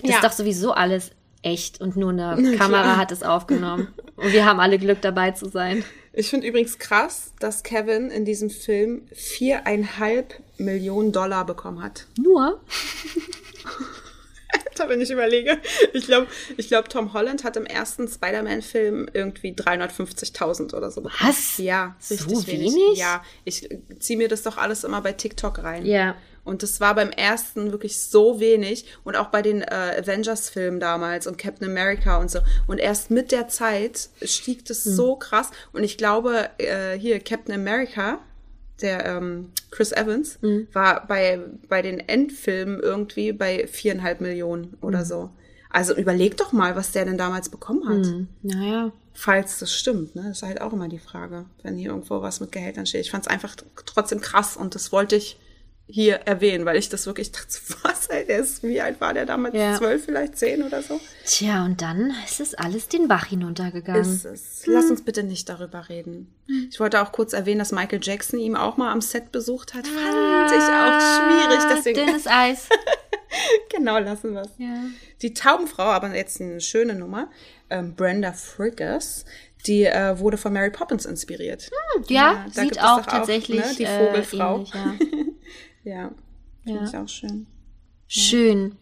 Das 0.00 0.10
ja. 0.10 0.16
ist 0.16 0.24
doch 0.24 0.32
sowieso 0.32 0.72
alles 0.72 1.10
echt 1.42 1.80
und 1.80 1.96
nur 1.96 2.10
eine 2.10 2.56
Kamera 2.58 2.96
hat 2.96 3.12
es 3.12 3.22
aufgenommen. 3.22 3.88
Und 4.16 4.32
wir 4.32 4.44
haben 4.44 4.60
alle 4.60 4.78
Glück 4.78 5.00
dabei 5.02 5.32
zu 5.32 5.48
sein. 5.48 5.84
Ich 6.12 6.28
finde 6.28 6.46
übrigens 6.46 6.78
krass, 6.78 7.32
dass 7.40 7.62
Kevin 7.62 8.10
in 8.10 8.24
diesem 8.24 8.50
Film 8.50 9.02
viereinhalb 9.12 10.40
Millionen 10.58 11.10
Dollar 11.10 11.46
bekommen 11.46 11.82
hat. 11.82 12.06
Nur? 12.18 12.60
habe, 14.82 14.92
wenn 14.92 15.00
ich 15.00 15.10
überlege. 15.10 15.58
Ich 15.92 16.06
glaube, 16.06 16.26
ich 16.56 16.68
glaub, 16.68 16.88
Tom 16.88 17.12
Holland 17.12 17.44
hat 17.44 17.56
im 17.56 17.64
ersten 17.64 18.08
Spider-Man-Film 18.08 19.08
irgendwie 19.12 19.52
350.000 19.52 20.74
oder 20.74 20.90
so. 20.90 21.00
bekommen. 21.00 21.20
Was? 21.20 21.58
Ja, 21.58 21.96
So 21.98 22.14
richtig 22.14 22.46
wenig? 22.48 22.98
Ja, 22.98 23.22
ich 23.44 23.68
ziehe 23.98 24.18
mir 24.18 24.28
das 24.28 24.42
doch 24.42 24.58
alles 24.58 24.84
immer 24.84 25.00
bei 25.00 25.12
TikTok 25.12 25.62
rein. 25.62 25.86
Ja. 25.86 26.16
Und 26.44 26.62
das 26.64 26.80
war 26.80 26.94
beim 26.94 27.10
ersten 27.10 27.70
wirklich 27.70 28.00
so 28.00 28.40
wenig 28.40 28.86
und 29.04 29.16
auch 29.16 29.28
bei 29.28 29.42
den 29.42 29.62
äh, 29.62 29.96
Avengers-Filmen 30.00 30.80
damals 30.80 31.26
und 31.26 31.38
Captain 31.38 31.68
America 31.68 32.18
und 32.18 32.30
so. 32.30 32.40
Und 32.66 32.78
erst 32.78 33.10
mit 33.10 33.30
der 33.30 33.46
Zeit 33.48 34.08
stieg 34.22 34.64
das 34.64 34.84
Hm. 34.84 34.92
so 34.94 35.16
krass. 35.16 35.50
Und 35.72 35.84
ich 35.84 35.96
glaube, 35.98 36.50
äh, 36.58 36.98
hier 36.98 37.20
Captain 37.20 37.54
America, 37.54 38.18
der 38.80 39.06
ähm, 39.06 39.52
Chris 39.70 39.92
Evans, 39.92 40.38
Hm. 40.40 40.66
war 40.72 41.06
bei, 41.06 41.38
bei 41.68 41.80
den 41.82 42.00
Endfilmen 42.00 42.80
irgendwie 42.80 43.32
bei 43.32 43.68
viereinhalb 43.68 44.20
Millionen 44.20 44.76
oder 44.80 45.00
Hm. 45.00 45.06
so. 45.06 45.30
Also 45.70 45.94
überleg 45.94 46.36
doch 46.36 46.52
mal, 46.52 46.74
was 46.76 46.90
der 46.92 47.04
denn 47.04 47.16
damals 47.18 47.48
bekommen 47.48 47.88
hat. 47.88 48.26
Naja. 48.42 48.92
Falls 49.14 49.58
das 49.58 49.72
stimmt, 49.74 50.14
ne? 50.16 50.22
Das 50.28 50.38
ist 50.38 50.42
halt 50.42 50.60
auch 50.60 50.72
immer 50.72 50.88
die 50.88 50.98
Frage, 50.98 51.44
wenn 51.62 51.76
hier 51.76 51.90
irgendwo 51.90 52.20
was 52.22 52.40
mit 52.40 52.50
Gehältern 52.50 52.84
steht. 52.86 53.02
Ich 53.02 53.10
fand 53.10 53.24
es 53.24 53.30
einfach 53.30 53.54
trotzdem 53.86 54.20
krass 54.20 54.56
und 54.56 54.74
das 54.74 54.90
wollte 54.92 55.16
ich 55.16 55.38
hier 55.92 56.14
erwähnen, 56.24 56.64
weil 56.64 56.76
ich 56.76 56.88
das 56.88 57.06
wirklich 57.06 57.32
dachte, 57.32 57.58
was, 57.82 58.06
ey, 58.06 58.24
der 58.26 58.38
ist, 58.38 58.62
wie 58.62 58.80
alt 58.80 59.00
war 59.00 59.12
der 59.12 59.26
damals? 59.26 59.54
Ja. 59.54 59.76
Zwölf, 59.76 60.06
vielleicht 60.06 60.38
zehn 60.38 60.62
oder 60.62 60.82
so? 60.82 60.98
Tja, 61.26 61.64
und 61.64 61.82
dann 61.82 62.14
ist 62.24 62.40
es 62.40 62.54
alles 62.54 62.88
den 62.88 63.08
Bach 63.08 63.26
hinuntergegangen. 63.26 64.00
Ist 64.00 64.24
es. 64.24 64.62
Lass 64.66 64.90
uns 64.90 65.04
bitte 65.04 65.22
nicht 65.22 65.48
darüber 65.48 65.88
reden. 65.88 66.32
Ich 66.70 66.80
wollte 66.80 67.02
auch 67.02 67.12
kurz 67.12 67.34
erwähnen, 67.34 67.58
dass 67.58 67.72
Michael 67.72 68.00
Jackson 68.02 68.40
ihm 68.40 68.56
auch 68.56 68.78
mal 68.78 68.90
am 68.90 69.02
Set 69.02 69.32
besucht 69.32 69.74
hat. 69.74 69.86
Fand 69.86 70.50
ich 70.50 70.62
auch 70.62 71.00
schwierig, 71.00 71.60
deswegen. 71.76 72.00
Ah, 72.00 72.04
Dünnes 72.06 72.26
Eis. 72.26 72.68
genau, 73.70 73.98
lassen 73.98 74.32
wir 74.32 74.42
es. 74.42 74.50
Ja. 74.58 74.74
Die 75.20 75.34
Taubenfrau, 75.34 75.84
aber 75.84 76.14
jetzt 76.14 76.40
eine 76.40 76.60
schöne 76.60 76.94
Nummer, 76.94 77.30
ähm, 77.70 77.94
Brenda 77.94 78.32
Friggers, 78.32 79.24
die 79.66 79.84
äh, 79.84 80.18
wurde 80.18 80.36
von 80.36 80.52
Mary 80.52 80.70
Poppins 80.70 81.04
inspiriert. 81.04 81.70
Ja, 82.08 82.46
da 82.54 82.62
sieht 82.62 82.82
auch 82.82 83.04
tatsächlich 83.06 83.60
ne, 83.60 83.74
die 83.78 83.84
äh, 83.84 84.06
Vogelfrau. 84.06 84.56
ähnlich, 84.56 84.74
ja. 84.74 84.94
Ja, 85.84 86.12
finde 86.62 86.80
Ja. 86.80 86.88
ich 86.88 86.96
auch 86.96 87.08
schön. 87.08 87.46
Schön. 88.06 88.76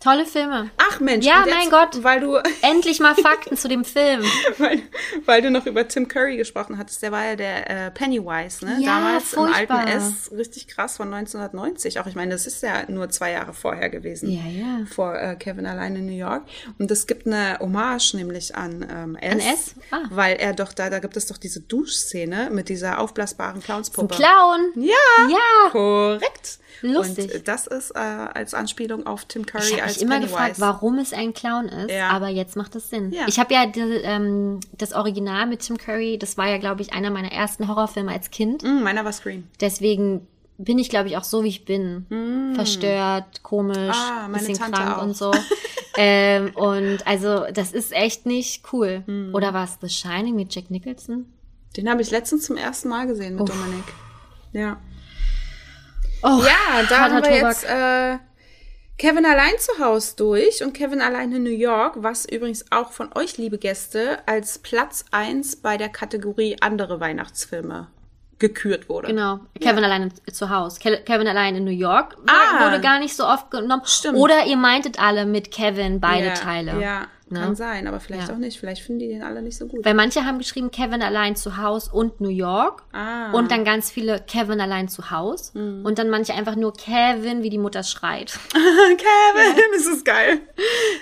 Tolle 0.00 0.26
Filme. 0.26 0.70
Ach 0.76 1.00
Mensch, 1.00 1.26
Ja, 1.26 1.44
jetzt, 1.44 1.54
mein 1.56 1.70
Gott. 1.70 2.04
weil 2.04 2.20
du, 2.20 2.36
Endlich 2.62 3.00
mal 3.00 3.16
Fakten 3.16 3.56
zu 3.56 3.66
dem 3.66 3.84
Film. 3.84 4.22
weil, 4.58 4.80
weil 5.24 5.42
du 5.42 5.50
noch 5.50 5.66
über 5.66 5.88
Tim 5.88 6.06
Curry 6.06 6.36
gesprochen 6.36 6.78
hattest, 6.78 7.02
der 7.02 7.10
war 7.10 7.24
ja 7.24 7.34
der 7.34 7.68
äh, 7.86 7.90
Pennywise, 7.90 8.64
ne? 8.64 8.76
Ja, 8.80 9.00
Damals 9.00 9.24
furchtbar. 9.30 9.82
im 9.82 9.88
alten 9.88 9.88
S, 9.88 10.30
richtig 10.30 10.68
krass 10.68 10.96
von 10.98 11.12
1990. 11.12 11.98
Auch 11.98 12.06
ich 12.06 12.14
meine, 12.14 12.30
das 12.30 12.46
ist 12.46 12.62
ja 12.62 12.88
nur 12.88 13.10
zwei 13.10 13.32
Jahre 13.32 13.52
vorher 13.52 13.90
gewesen. 13.90 14.30
Ja, 14.30 14.42
ja. 14.48 14.86
Vor 14.86 15.16
äh, 15.18 15.34
Kevin 15.34 15.66
allein 15.66 15.96
in 15.96 16.06
New 16.06 16.12
York. 16.16 16.44
Und 16.78 16.88
es 16.92 17.08
gibt 17.08 17.26
eine 17.26 17.58
Hommage 17.58 18.14
nämlich 18.14 18.54
an 18.54 18.86
ähm, 18.88 19.16
S, 19.16 19.32
An 19.32 19.40
S? 19.40 19.74
Ah. 19.90 20.02
weil 20.10 20.36
er 20.36 20.52
doch 20.52 20.72
da, 20.74 20.90
da 20.90 21.00
gibt 21.00 21.16
es 21.16 21.26
doch 21.26 21.38
diese 21.38 21.60
Duschszene 21.60 22.50
mit 22.52 22.68
dieser 22.68 23.00
aufblasbaren 23.00 23.56
Ein 23.56 23.62
Clownspuppe. 23.64 24.14
Clown. 24.14 24.72
Ja, 24.76 24.92
Ja. 25.28 25.70
korrekt. 25.72 26.58
Lustig. 26.80 27.34
Und 27.34 27.48
das 27.48 27.66
ist 27.66 27.90
äh, 27.90 27.98
als 27.98 28.54
Anspielung 28.54 29.04
auf 29.04 29.24
Tim 29.24 29.44
Curry 29.44 29.80
als 29.88 29.96
mich 29.96 30.02
immer 30.04 30.14
Pennywise. 30.16 30.32
gefragt, 30.34 30.60
warum 30.60 30.98
es 30.98 31.12
ein 31.12 31.34
Clown 31.34 31.66
ist, 31.66 31.90
Ja. 31.90 32.10
aber 32.10 32.28
jetzt 32.28 32.56
macht 32.56 32.74
es 32.76 32.88
Sinn. 32.90 33.10
Ja. 33.12 33.24
Ich 33.26 33.38
habe 33.38 33.52
ja 33.54 33.66
die, 33.66 33.80
ähm, 33.80 34.60
das 34.76 34.92
Original 34.92 35.46
mit 35.46 35.60
Tim 35.60 35.76
Curry, 35.78 36.18
das 36.18 36.36
war 36.38 36.48
ja, 36.48 36.58
glaube 36.58 36.82
ich, 36.82 36.92
einer 36.92 37.10
meiner 37.10 37.32
ersten 37.32 37.68
Horrorfilme 37.68 38.10
als 38.12 38.30
Kind. 38.30 38.62
Mm, 38.62 38.82
meiner 38.82 39.04
war 39.04 39.12
Scream. 39.12 39.44
Deswegen 39.60 40.26
bin 40.58 40.78
ich, 40.78 40.90
glaube 40.90 41.08
ich, 41.08 41.16
auch 41.16 41.24
so, 41.24 41.44
wie 41.44 41.48
ich 41.48 41.64
bin. 41.64 42.52
Verstört, 42.54 43.42
komisch, 43.42 43.76
Mm. 43.76 43.90
Ah, 43.90 44.28
bisschen 44.32 44.54
Tante 44.56 44.72
krank 44.80 44.98
auch. 44.98 45.02
und 45.02 45.16
so. 45.16 45.30
ähm, 45.96 46.50
und 46.56 47.06
also, 47.06 47.44
das 47.52 47.72
ist 47.72 47.92
echt 47.92 48.26
nicht 48.26 48.64
cool. 48.72 49.02
Mm. 49.06 49.34
Oder 49.34 49.54
war 49.54 49.64
es 49.64 49.78
The 49.80 49.88
Shining 49.88 50.34
mit 50.34 50.52
Jack 50.54 50.70
Nicholson? 50.70 51.26
Den 51.76 51.88
habe 51.88 52.02
ich 52.02 52.10
letztens 52.10 52.44
zum 52.46 52.56
ersten 52.56 52.88
Mal 52.88 53.06
gesehen 53.06 53.34
mit 53.36 53.42
Uff. 53.42 53.50
Dominik. 53.50 53.84
Ja. 54.52 54.78
Oh, 56.22 56.42
Ja, 56.42 56.82
da 56.88 56.98
haben 57.10 57.22
wir 57.22 57.36
jetzt 57.36 57.64
äh, 57.64 58.18
Kevin 58.98 59.24
allein 59.24 59.56
zu 59.58 59.78
Haus 59.78 60.16
durch 60.16 60.64
und 60.64 60.72
Kevin 60.72 61.00
allein 61.00 61.30
in 61.32 61.44
New 61.44 61.50
York, 61.50 61.94
was 61.98 62.24
übrigens 62.24 62.64
auch 62.72 62.90
von 62.90 63.10
euch, 63.14 63.38
liebe 63.38 63.56
Gäste, 63.56 64.18
als 64.26 64.58
Platz 64.58 65.04
eins 65.12 65.54
bei 65.54 65.76
der 65.76 65.88
Kategorie 65.88 66.56
andere 66.60 66.98
Weihnachtsfilme 66.98 67.86
gekürt 68.40 68.88
wurde. 68.88 69.08
Genau, 69.08 69.40
Kevin 69.60 69.84
alleine 69.84 70.10
zu 70.32 70.50
Hause. 70.50 70.80
Ke 70.80 71.00
Kevin 71.04 71.28
alleine 71.28 71.58
in 71.58 71.64
New 71.64 71.70
York 71.70 72.16
Ah. 72.26 72.64
wurde 72.66 72.80
gar 72.80 72.98
nicht 72.98 73.14
so 73.14 73.24
oft 73.24 73.52
genommen. 73.52 73.82
Stimmt. 73.84 74.18
Oder 74.18 74.46
ihr 74.46 74.56
meintet 74.56 75.00
alle 75.00 75.26
mit 75.26 75.52
Kevin 75.52 76.00
beide 76.00 76.26
ja, 76.28 76.34
Teile. 76.34 76.80
Ja, 76.80 77.06
Ne? 77.30 77.40
kann 77.40 77.56
sein, 77.56 77.86
aber 77.86 78.00
vielleicht 78.00 78.28
Ja. 78.28 78.34
auch 78.34 78.38
nicht. 78.38 78.58
Vielleicht 78.58 78.82
finden 78.82 79.00
die 79.00 79.08
den 79.08 79.22
alle 79.22 79.42
nicht 79.42 79.56
so 79.56 79.66
gut. 79.66 79.84
Weil 79.84 79.94
manche 79.94 80.24
haben 80.24 80.38
geschrieben 80.38 80.70
Kevin 80.70 81.02
allein 81.02 81.36
zu 81.36 81.56
Hause 81.56 81.90
und 81.92 82.20
New 82.20 82.28
York. 82.28 82.82
Ah. 82.92 83.32
Und 83.32 83.50
dann 83.50 83.64
ganz 83.64 83.90
viele 83.90 84.20
Kevin 84.20 84.60
allein 84.60 84.88
zu 84.88 85.10
Hause. 85.10 85.58
Mhm. 85.58 85.84
Und 85.84 85.98
dann 85.98 86.10
manche 86.10 86.34
einfach 86.34 86.56
nur 86.56 86.72
Kevin, 86.72 87.42
wie 87.42 87.50
die 87.50 87.58
Mutter 87.58 87.82
schreit. 87.82 88.38
Kevin, 88.52 89.62
das 89.74 89.86
ist 89.86 90.04
geil. 90.04 90.40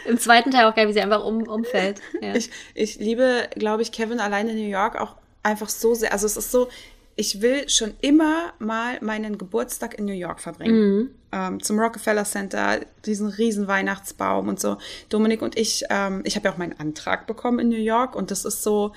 Im 0.06 0.18
zweiten 0.18 0.50
Teil 0.50 0.66
auch 0.66 0.74
geil, 0.74 0.88
wie 0.88 0.92
sie 0.92 1.00
einfach 1.00 1.24
um, 1.24 1.42
umfällt. 1.48 2.00
Ja. 2.20 2.32
Ich, 2.36 2.50
ich 2.74 2.98
liebe, 2.98 3.48
glaube 3.54 3.82
ich, 3.82 3.92
Kevin 3.92 4.20
allein 4.20 4.48
in 4.48 4.56
New 4.56 4.68
York 4.68 5.00
auch 5.00 5.14
einfach 5.42 5.68
so 5.68 5.94
sehr. 5.94 6.12
Also 6.12 6.26
es 6.26 6.36
ist 6.36 6.50
so, 6.50 6.68
ich 7.16 7.40
will 7.40 7.68
schon 7.68 7.94
immer 8.02 8.52
mal 8.58 8.98
meinen 9.00 9.38
Geburtstag 9.38 9.98
in 9.98 10.04
New 10.04 10.12
York 10.12 10.40
verbringen. 10.40 11.10
Ähm, 11.32 11.62
zum 11.62 11.78
Rockefeller 11.78 12.24
Center, 12.24 12.80
diesen 13.04 13.28
riesen 13.28 13.66
Weihnachtsbaum 13.66 14.48
und 14.48 14.60
so. 14.60 14.76
Dominik 15.08 15.42
und 15.42 15.58
ich, 15.58 15.84
ähm, 15.88 16.20
ich 16.24 16.36
habe 16.36 16.46
ja 16.46 16.54
auch 16.54 16.58
meinen 16.58 16.78
Antrag 16.78 17.26
bekommen 17.26 17.58
in 17.58 17.68
New 17.70 17.76
York 17.76 18.14
und 18.14 18.30
das 18.30 18.44
ist 18.44 18.62
so, 18.62 18.92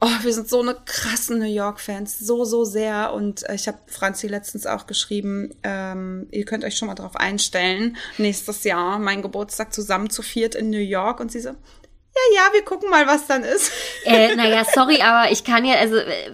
oh, 0.00 0.22
wir 0.22 0.32
sind 0.32 0.48
so 0.48 0.60
eine 0.60 0.76
krassen 0.84 1.38
New 1.38 1.46
York-Fans, 1.46 2.18
so, 2.18 2.44
so 2.44 2.64
sehr. 2.64 3.12
Und 3.12 3.48
äh, 3.48 3.54
ich 3.54 3.66
habe 3.66 3.78
Franzi 3.86 4.28
letztens 4.28 4.66
auch 4.66 4.86
geschrieben, 4.86 5.54
ähm, 5.62 6.28
ihr 6.30 6.44
könnt 6.44 6.64
euch 6.64 6.76
schon 6.76 6.88
mal 6.88 6.94
drauf 6.94 7.16
einstellen, 7.16 7.96
nächstes 8.18 8.64
Jahr 8.64 8.98
meinen 8.98 9.22
Geburtstag 9.22 9.72
zusammen 9.72 10.10
zu 10.10 10.22
viert 10.22 10.54
in 10.54 10.70
New 10.70 10.76
York. 10.76 11.18
Und 11.18 11.32
sie 11.32 11.40
so, 11.40 11.50
ja, 12.34 12.42
ja, 12.46 12.52
wir 12.52 12.62
gucken 12.62 12.90
mal, 12.90 13.06
was 13.06 13.26
dann 13.26 13.42
ist. 13.44 13.70
Äh, 14.04 14.34
naja, 14.36 14.64
sorry, 14.74 15.00
aber 15.02 15.30
ich 15.30 15.44
kann 15.44 15.64
ja, 15.64 15.74
also 15.76 15.96
äh, 15.96 16.30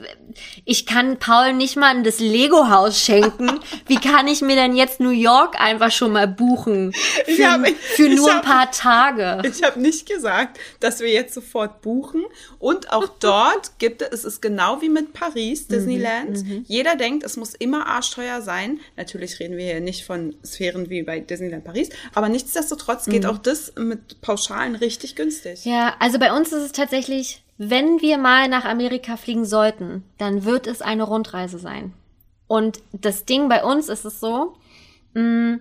ich 0.65 0.87
kann 0.87 1.19
Paul 1.19 1.53
nicht 1.53 1.77
mal 1.77 1.95
in 1.97 2.03
das 2.05 2.19
Lego-Haus 2.19 2.99
schenken. 3.01 3.61
Wie 3.87 3.97
kann 4.01 4.27
ich 4.27 4.41
mir 4.41 4.57
denn 4.57 4.75
jetzt 4.75 4.99
New 4.99 5.11
York 5.11 5.61
einfach 5.61 5.93
schon 5.93 6.13
mal 6.13 6.27
buchen? 6.27 6.93
Ich 7.27 7.37
Für, 7.37 7.53
hab- 7.53 7.69
für 7.69 8.07
ich 8.09 8.17
nur 8.17 8.31
ein 8.31 8.37
hab- 8.39 8.45
paar 8.45 8.71
Tage. 8.73 9.43
Ich 9.49 9.63
habe 9.63 9.79
nicht 9.81 10.09
gesagt, 10.09 10.59
dass 10.81 11.01
wir 11.01 11.09
jetzt 11.11 11.35
sofort 11.35 11.83
buchen. 11.83 12.25
Und 12.59 12.93
auch 12.93 13.07
dort 13.21 13.79
gibt 13.79 14.03
es, 14.03 14.09
es 14.11 14.25
ist 14.25 14.43
genau 14.43 14.81
wie 14.81 14.89
mit 14.89 15.13
Paris, 15.13 15.69
Disneyland. 15.69 16.43
Jeder 16.67 16.97
denkt, 16.97 17.25
es 17.25 17.37
muss 17.37 17.55
immer 17.55 17.87
arschteuer 17.87 18.41
sein. 18.43 18.81
Natürlich 18.97 19.39
reden 19.39 19.57
wir 19.57 19.65
hier 19.67 19.81
nicht 19.81 20.05
von 20.05 20.35
Sphären 20.45 20.91
wie 20.91 21.03
bei 21.03 21.21
Disneyland 21.21 21.65
Paris. 21.65 21.91
Aber 22.15 22.29
nichtsdestotrotz 22.29 23.05
geht 23.07 23.27
auch 23.27 23.39
das 23.39 23.73
mit 23.77 24.21
Pauschalen 24.21 24.75
richtig 24.75 25.15
günstig. 25.15 25.65
Ja, 25.65 25.74
also 25.99 26.19
bei 26.19 26.33
uns 26.33 26.53
ist 26.53 26.63
es 26.63 26.73
tatsächlich, 26.73 27.43
wenn 27.59 28.01
wir 28.01 28.19
mal 28.19 28.49
nach 28.49 28.65
Amerika 28.65 29.17
fliegen 29.17 29.45
sollten, 29.45 30.05
dann 30.19 30.45
wird 30.45 30.67
es 30.67 30.83
eine 30.83 31.05
Rundreise 31.05 31.59
sein. 31.59 31.93
Und 32.47 32.81
das 32.93 33.25
Ding 33.25 33.49
bei 33.49 33.65
uns 33.65 33.89
ist 33.89 34.05
es 34.05 34.21
so, 34.21 34.55
mh, 35.15 35.59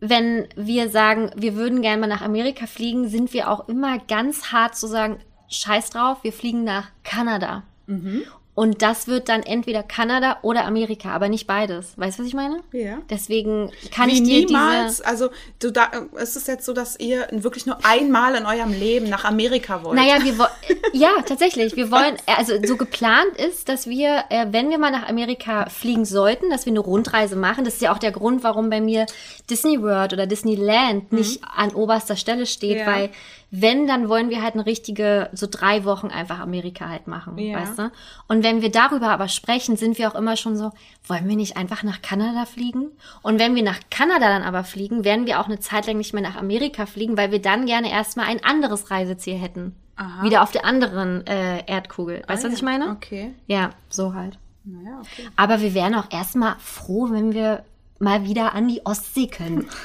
wenn 0.00 0.48
wir 0.56 0.88
sagen, 0.90 1.30
wir 1.36 1.54
würden 1.54 1.80
gerne 1.80 2.00
mal 2.00 2.08
nach 2.08 2.22
Amerika 2.22 2.66
fliegen, 2.66 3.08
sind 3.08 3.32
wir 3.32 3.48
auch 3.48 3.68
immer 3.68 3.98
ganz 3.98 4.52
hart 4.52 4.74
zu 4.74 4.88
sagen, 4.88 5.18
scheiß 5.48 5.90
drauf, 5.90 6.18
wir 6.22 6.32
fliegen 6.32 6.64
nach 6.64 6.88
Kanada. 7.04 7.62
Und 8.54 8.82
das 8.82 9.06
wird 9.06 9.30
dann 9.30 9.42
entweder 9.42 9.82
Kanada 9.82 10.36
oder 10.42 10.66
Amerika, 10.66 11.10
aber 11.12 11.30
nicht 11.30 11.46
beides. 11.46 11.94
Weißt 11.96 12.18
du, 12.18 12.22
was 12.22 12.28
ich 12.28 12.34
meine? 12.34 12.58
Ja. 12.72 12.98
Deswegen 13.08 13.70
kann 13.90 14.10
Wie 14.10 14.12
ich 14.12 14.22
dir 14.24 14.44
niemals, 14.44 14.98
diese. 14.98 15.06
also 15.08 15.30
du 15.58 15.70
da, 15.70 15.90
es 16.16 16.36
ist 16.36 16.48
jetzt 16.48 16.66
so, 16.66 16.74
dass 16.74 17.00
ihr 17.00 17.28
wirklich 17.30 17.64
nur 17.64 17.78
einmal 17.82 18.34
in 18.34 18.44
eurem 18.44 18.72
Leben 18.72 19.08
nach 19.08 19.24
Amerika 19.24 19.82
wollt. 19.82 19.96
Naja, 19.96 20.22
wir 20.22 20.36
wollen, 20.36 20.50
ja, 20.92 21.08
tatsächlich. 21.24 21.76
Wir 21.76 21.90
wollen, 21.90 22.16
also 22.26 22.52
so 22.62 22.76
geplant 22.76 23.36
ist, 23.38 23.70
dass 23.70 23.86
wir, 23.86 24.24
äh, 24.28 24.44
wenn 24.50 24.68
wir 24.68 24.76
mal 24.76 24.90
nach 24.90 25.08
Amerika 25.08 25.70
fliegen 25.70 26.04
sollten, 26.04 26.50
dass 26.50 26.66
wir 26.66 26.72
eine 26.72 26.80
Rundreise 26.80 27.36
machen. 27.36 27.64
Das 27.64 27.74
ist 27.76 27.80
ja 27.80 27.90
auch 27.94 27.98
der 27.98 28.12
Grund, 28.12 28.44
warum 28.44 28.68
bei 28.68 28.82
mir 28.82 29.06
Disney 29.48 29.80
World 29.80 30.12
oder 30.12 30.26
Disneyland 30.26 31.10
nicht 31.10 31.40
an 31.56 31.70
oberster 31.74 32.16
Stelle 32.16 32.44
steht, 32.44 32.72
Mhm. 32.72 32.78
Ja. 32.80 32.86
weil 32.86 33.10
wenn, 33.54 33.86
dann 33.86 34.08
wollen 34.08 34.30
wir 34.30 34.42
halt 34.42 34.54
eine 34.54 34.64
richtige, 34.64 35.28
so 35.34 35.46
drei 35.48 35.84
Wochen 35.84 36.06
einfach 36.06 36.40
Amerika 36.40 36.88
halt 36.88 37.06
machen, 37.06 37.36
Ja. 37.36 37.60
weißt 37.60 37.78
du? 37.78 37.92
Und 38.26 38.42
wenn 38.42 38.62
wir 38.62 38.70
darüber 38.72 39.10
aber 39.10 39.28
sprechen, 39.28 39.76
sind 39.76 39.98
wir 39.98 40.08
auch 40.10 40.14
immer 40.14 40.36
schon 40.38 40.56
so, 40.56 40.72
wollen 41.06 41.28
wir 41.28 41.36
nicht 41.36 41.56
einfach 41.58 41.82
nach 41.82 42.00
Kanada 42.00 42.46
fliegen? 42.46 42.86
Und 43.20 43.38
wenn 43.38 43.54
wir 43.54 43.62
nach 43.62 43.78
Kanada 43.90 44.28
dann 44.28 44.42
aber 44.42 44.64
fliegen, 44.64 45.04
werden 45.04 45.26
wir 45.26 45.38
auch 45.38 45.46
eine 45.46 45.60
Zeit 45.60 45.86
lang 45.86 45.98
nicht 45.98 46.14
mehr 46.14 46.22
nach 46.22 46.36
Amerika 46.36 46.86
fliegen, 46.86 47.18
weil 47.18 47.30
wir 47.30 47.42
dann 47.42 47.66
gerne 47.66 47.90
erstmal 47.92 48.26
ein 48.26 48.42
anderes 48.42 48.90
Reiseziel 48.90 49.36
hätten. 49.36 49.76
Aha. 49.96 50.24
Wieder 50.24 50.42
auf 50.42 50.50
der 50.50 50.64
anderen 50.64 51.26
äh, 51.26 51.62
Erdkugel. 51.66 52.22
Weißt 52.26 52.44
du, 52.44 52.48
Ah, 52.48 52.50
was 52.50 52.56
ich 52.56 52.62
ja. 52.62 52.64
meine? 52.70 52.88
Okay. 52.92 53.34
Ja, 53.46 53.70
so 53.90 54.14
halt. 54.14 54.38
Naja, 54.64 54.98
okay. 55.00 55.28
Aber 55.36 55.60
wir 55.60 55.74
wären 55.74 55.94
auch 55.94 56.10
erstmal 56.10 56.56
froh, 56.58 57.08
wenn 57.10 57.34
wir 57.34 57.64
mal 57.98 58.24
wieder 58.24 58.54
an 58.54 58.66
die 58.68 58.80
Ostsee 58.86 59.26
können. 59.26 59.68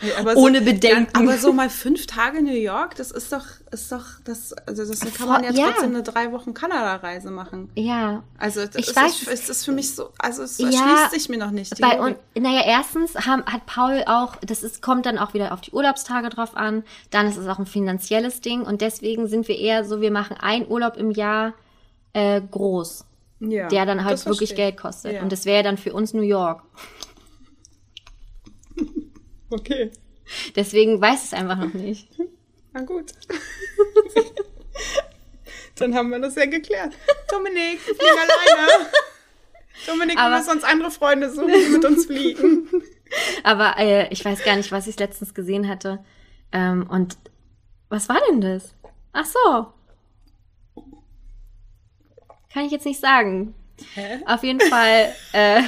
Ja, 0.00 0.18
aber 0.18 0.36
Ohne 0.36 0.60
Bedenken. 0.62 1.14
aber 1.14 1.36
so 1.38 1.52
mal 1.52 1.68
fünf 1.70 2.06
Tage 2.06 2.42
New 2.42 2.54
York, 2.54 2.94
das 2.96 3.10
ist 3.10 3.32
doch, 3.32 3.44
ist 3.70 3.92
doch, 3.92 4.04
das, 4.24 4.52
also 4.66 4.84
das 4.84 5.00
kann 5.14 5.28
man 5.28 5.44
ja 5.44 5.50
Ja. 5.52 5.70
trotzdem 5.72 5.90
eine 5.90 6.02
drei 6.02 6.32
Wochen 6.32 6.54
Kanada-Reise 6.54 7.30
machen. 7.30 7.70
Ja. 7.74 8.22
Also 8.38 8.64
das 8.66 8.74
Ich 8.76 8.88
ist, 8.88 8.96
weiß. 8.96 9.26
es 9.28 9.48
ist 9.48 9.64
für 9.64 9.72
mich 9.72 9.94
so, 9.94 10.10
also 10.18 10.42
es 10.42 10.58
Ja, 10.58 10.66
erschließt 10.68 11.10
sich 11.12 11.28
mir 11.28 11.38
noch 11.38 11.50
nicht. 11.50 11.78
Bei 11.80 12.00
uns, 12.00 12.16
naja, 12.34 12.62
erstens 12.66 13.14
haben, 13.26 13.44
hat 13.46 13.66
Paul 13.66 14.02
auch, 14.06 14.36
das 14.36 14.62
ist, 14.62 14.82
kommt 14.82 15.06
dann 15.06 15.18
auch 15.18 15.34
wieder 15.34 15.52
auf 15.52 15.60
die 15.60 15.70
Urlaubstage 15.72 16.28
drauf 16.30 16.56
an. 16.56 16.82
Dann 17.10 17.26
ist 17.28 17.36
es 17.36 17.46
auch 17.46 17.58
ein 17.58 17.66
finanzielles 17.66 18.40
Ding 18.40 18.62
und 18.62 18.80
deswegen 18.80 19.26
sind 19.28 19.46
wir 19.48 19.58
eher 19.58 19.84
so, 19.84 20.00
wir 20.00 20.10
machen 20.10 20.36
einen 20.38 20.66
Urlaub 20.66 20.96
im 20.96 21.10
Jahr 21.10 21.52
äh, 22.14 22.40
groß, 22.50 23.04
ja, 23.40 23.68
der 23.68 23.86
dann 23.86 24.04
halt 24.04 24.24
wirklich. 24.26 24.54
Geld 24.54 24.76
kostet. 24.76 25.14
Ja. 25.14 25.22
Und 25.22 25.30
das 25.32 25.44
wäre 25.44 25.62
dann 25.62 25.78
für 25.78 25.92
uns 25.92 26.12
New 26.14 26.22
York. 26.22 26.62
Okay, 29.52 29.90
Deswegen 30.56 31.00
weiß 31.00 31.24
es 31.24 31.32
einfach 31.34 31.58
noch 31.58 31.74
nicht. 31.74 32.08
na 32.72 32.80
gut. 32.82 33.12
Dann 35.76 35.94
haben 35.94 36.10
wir 36.10 36.18
das 36.20 36.34
ja 36.36 36.46
geklärt. 36.46 36.92
Dominik, 37.30 37.86
wir 37.86 37.94
fliegen 37.94 38.18
alleine. 38.18 38.68
Dominik, 39.86 40.16
wir 40.16 40.22
Aber- 40.22 40.36
müssen 40.38 40.50
uns 40.50 40.64
andere 40.64 40.90
Freunde 40.90 41.30
suchen, 41.30 41.48
die 41.52 41.68
mit 41.70 41.84
uns 41.84 42.06
fliegen. 42.06 42.68
Aber 43.42 43.76
äh, 43.78 44.08
ich 44.12 44.24
weiß 44.24 44.44
gar 44.44 44.56
nicht, 44.56 44.70
was 44.72 44.86
ich 44.86 44.98
letztens 44.98 45.34
gesehen 45.34 45.68
hatte. 45.68 46.04
Ähm, 46.52 46.86
und 46.88 47.16
was 47.88 48.08
war 48.08 48.20
denn 48.30 48.40
das? 48.40 48.74
Ach 49.12 49.26
so. 49.26 49.72
Kann 52.52 52.64
ich 52.66 52.72
jetzt 52.72 52.86
nicht 52.86 53.00
sagen. 53.00 53.54
Hä? 53.94 54.20
Auf 54.26 54.42
jeden 54.44 54.60
Fall, 54.60 55.14
äh, 55.32 55.62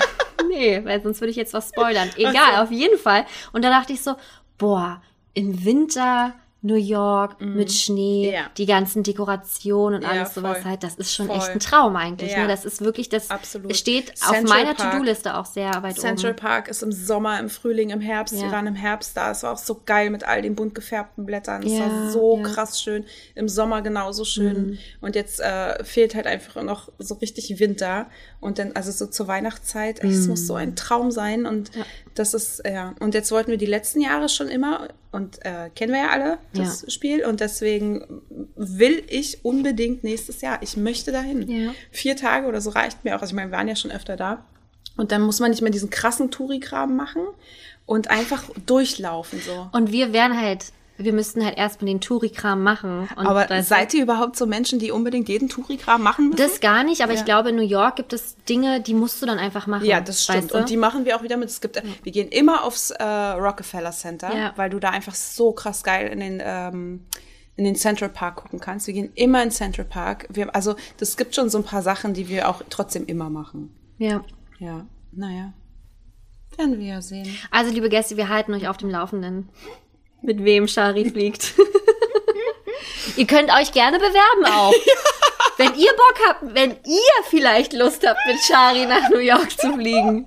nee, 0.49 0.85
weil 0.85 1.03
sonst 1.03 1.21
würde 1.21 1.31
ich 1.31 1.37
jetzt 1.37 1.53
was 1.55 1.69
spoilern. 1.69 2.11
Egal, 2.17 2.63
auf 2.63 2.71
jeden 2.71 2.99
Fall. 2.99 3.27
Und 3.53 3.65
da 3.65 3.71
dachte 3.71 3.93
ich 3.93 4.03
so, 4.03 4.15
boah, 4.59 5.03
im 5.35 5.65
Winter 5.65 6.35
New 6.65 6.75
York 6.77 7.41
mit 7.43 7.71
Schnee, 7.71 8.29
Mhm. 8.29 8.33
Ja. 8.33 8.41
die 8.57 8.65
ganzen 8.67 9.03
Dekorationen 9.03 9.97
und 9.97 10.03
Ja, 10.03 10.09
alles 10.21 10.35
sowas 10.35 10.59
voll. 10.63 10.71
halt, 10.71 10.83
das 10.83 10.95
ist 10.95 11.13
schon 11.15 11.27
Voll. 11.27 11.37
echt 11.37 11.51
ein 11.51 11.61
Traum 11.61 11.95
eigentlich. 11.95 12.33
Ja. 12.33 12.43
Ne? 12.43 12.49
Das 12.49 12.65
ist 12.65 12.81
wirklich, 12.81 13.09
das 13.11 13.31
Absolut. 13.31 13.77
steht 13.77 14.13
auf 14.23 14.31
Central 14.31 14.43
meiner 14.65 14.75
Park. 14.75 14.93
To-Do-Liste 14.93 15.37
auch 15.37 15.45
sehr 15.45 15.83
weit 15.83 15.99
Central 16.01 16.33
oben. 16.33 16.41
Park 16.41 16.69
ist 16.69 16.83
im 16.83 16.91
Sommer, 16.91 17.39
im 17.39 17.51
Frühling, 17.51 17.91
im 17.91 18.01
Herbst. 18.01 18.35
Wir 18.35 18.51
waren 18.51 18.67
im 18.67 18.75
Herbst 18.75 19.17
da. 19.17 19.31
Es 19.31 19.43
war 19.43 19.53
auch 19.53 19.59
so 19.59 19.83
geil 19.85 20.09
mit 20.11 20.25
all 20.27 20.41
den 20.43 20.55
bunt 20.55 20.75
gefärbten 20.75 21.27
Blättern. 21.27 21.63
Es 21.63 21.79
war 21.79 22.11
so. 22.11 22.37
Mhm. 22.39 22.43
krass 22.45 22.81
schön. 22.81 23.05
Im 23.35 23.49
Sommer 23.49 23.83
genauso 23.83 24.25
schön. 24.25 24.79
Und 25.03 25.15
jetzt 25.17 25.41
äh, 25.41 25.85
fehlt 25.85 26.15
halt 26.15 26.27
einfach 26.27 26.63
noch 26.63 26.91
so 26.99 27.15
richtig 27.17 27.61
Winter. 27.61 28.07
Und 28.41 28.59
dann, 28.59 28.73
also 28.73 28.91
so 28.91 29.07
zur 29.07 29.29
Weihnachtszeit, 29.29 30.03
es 30.03 30.27
muss 30.29 30.47
so 30.47 30.55
ein 30.55 30.77
Traum 30.77 31.11
sein. 31.11 31.45
Und 31.47 31.75
Mhm. 31.75 31.81
Ja. 31.81 31.87
Das 32.15 32.35
ist, 32.35 32.63
ja. 32.65 32.95
Und 33.01 33.15
jetzt 33.15 33.31
wollten 33.33 33.51
wir 33.51 33.59
die 33.59 33.67
letzten 33.67 34.01
Jahre 34.01 34.29
schon 34.29 34.49
immer, 34.49 34.89
und 35.13 35.45
äh, 35.45 35.71
kennen 35.75 35.93
wir 35.93 36.01
ja 36.01 36.11
alle, 36.11 36.39
das 36.55 36.83
Ja. 36.83 36.91
Spiel. 36.91 37.25
Und 37.25 37.41
deswegen 37.41 38.23
will 38.57 39.03
ich 39.09 39.45
unbedingt 39.45 40.05
nächstes 40.05 40.41
Jahr. 40.41 40.59
Ich 40.63 40.77
möchte 40.77 41.13
dahin. 41.13 41.49
Ja. 41.49 41.73
Vier 41.91 42.17
Tage 42.17 42.47
oder 42.47 42.61
so 42.61 42.71
reicht 42.71 43.05
mir 43.05 43.17
auch. 43.17 43.21
Also 43.23 43.33
ich 43.33 43.37
meine, 43.37 43.51
wir 43.51 43.57
waren 43.57 43.69
ja 43.69 43.77
schon 43.77 43.91
öfter 43.93 44.17
da. 44.17 44.45
Und 44.97 45.13
dann 45.13 45.23
muss 45.23 45.41
man 45.41 45.51
nicht 45.51 45.63
mehr 45.63 45.71
diesen 45.73 45.91
krassen 45.91 46.31
Touri-Kram 46.31 46.95
machen 46.97 47.23
und 47.87 48.11
einfach 48.11 48.45
durchlaufen 48.67 49.41
so. 49.41 49.69
Und 49.73 49.91
wir 49.93 50.13
wären 50.13 50.41
halt, 50.41 50.67
wir 50.97 51.13
müssten 51.13 51.45
halt 51.45 51.57
erstmal 51.59 51.89
den 51.89 52.01
Touri-Kram 52.01 52.63
machen. 52.63 53.09
Aber 53.17 53.63
seid 53.63 53.93
ihr 53.95 54.03
überhaupt 54.03 54.37
so 54.37 54.47
Menschen, 54.47 54.79
die 54.79 54.91
unbedingt 54.93 55.29
jeden 55.29 55.49
Touri-Kram 55.49 56.03
machen 56.03 56.29
müssen? 56.29 56.39
das 56.39 56.61
gar 56.61 56.85
nicht, 56.85 57.03
aber 57.03 57.13
Ja. 57.13 57.19
ich 57.19 57.25
glaube, 57.25 57.49
in 57.51 57.57
New 57.57 57.63
York 57.63 57.97
gibt 57.97 58.13
es 58.13 58.37
Dinge, 58.49 58.81
die 58.81 58.95
musst 58.95 59.21
du 59.21 59.27
dann 59.27 59.39
einfach 59.39 59.67
machen. 59.67 59.85
ja, 59.87 60.01
das 60.01 60.23
stimmt. 60.25 60.53
du? 60.53 60.59
Und 60.59 60.69
die 60.71 60.77
machen 60.77 61.05
wir 61.05 61.17
auch 61.17 61.23
wieder 61.23 61.37
mit. 61.37 61.49
Es 61.49 61.61
gibt, 61.61 61.83
wir 62.03 62.13
gehen 62.13 62.29
immer 62.29 62.63
aufs 62.65 62.91
äh, 62.91 63.03
Rockefeller 63.05 63.91
Center, 63.93 64.35
Ja. 64.37 64.53
weil 64.57 64.71
du 64.71 64.79
da 64.79 64.91
einfach 64.91 65.15
so 65.15 65.53
krass 65.53 65.83
geil 65.83 66.09
in 66.09 66.21
den 66.21 66.41
ähm, 66.45 67.05
in 67.57 67.65
den 67.65 67.77
Central 67.77 68.09
Park 68.09 68.37
gucken 68.37 68.59
kannst. 68.59 68.89
Wir 68.89 68.95
gehen 68.95 69.13
immer 69.15 69.41
in 69.43 69.53
Central 69.53 69.85
Park. 69.87 70.27
Wir, 70.29 70.53
also 70.57 70.75
das 70.99 71.17
gibt 71.17 71.37
schon 71.37 71.51
so 71.51 71.59
ein 71.59 71.63
paar 71.65 71.83
Sachen, 71.83 72.13
die 72.13 72.29
wir 72.29 72.49
auch 72.49 72.63
trotzdem 72.71 73.07
immer 73.07 73.31
machen. 73.31 73.75
ja. 73.99 74.25
Ja, 74.61 74.87
naja. 75.13 75.53
Werden 76.57 76.79
wir 76.79 76.87
ja 76.87 77.03
sehen. 77.03 77.29
Also, 77.51 77.73
liebe 77.73 77.89
Gäste, 77.89 78.17
wir 78.17 78.29
halten 78.29 78.55
euch 78.55 78.69
auf 78.69 78.77
dem 78.77 78.89
Laufenden. 78.89 79.49
Mit 80.25 80.43
wem 80.43 80.67
Shari 80.67 81.11
fliegt. 81.11 81.53
ihr 83.17 83.27
könnt 83.27 83.51
euch 83.53 83.73
gerne 83.73 83.99
bewerben 83.99 84.47
auch. 84.47 84.75
Wenn 85.57 85.75
ihr 85.77 85.93
Bock 85.93 86.17
habt, 86.27 86.55
wenn 86.55 86.71
ihr 86.71 87.25
vielleicht 87.31 87.75
Lust 87.75 88.05
habt, 88.05 88.19
mit 88.27 88.41
Shari 88.41 88.87
nach 88.87 89.09
New 89.11 89.21
York 89.21 89.53
zu 89.53 89.73
fliegen, 89.75 90.25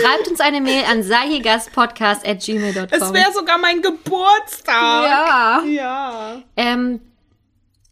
schreibt 0.00 0.28
uns 0.28 0.38
eine 0.38 0.60
Mail 0.60 0.84
an 0.84 1.02
sahigastpodcast.gmail.com. 1.02 2.86
Es 2.92 3.12
wäre 3.12 3.32
sogar 3.32 3.58
mein 3.58 3.82
Geburtstag. 3.82 5.02
Ja. 5.04 5.64
Ja. 5.66 6.42
Ähm, 6.54 7.00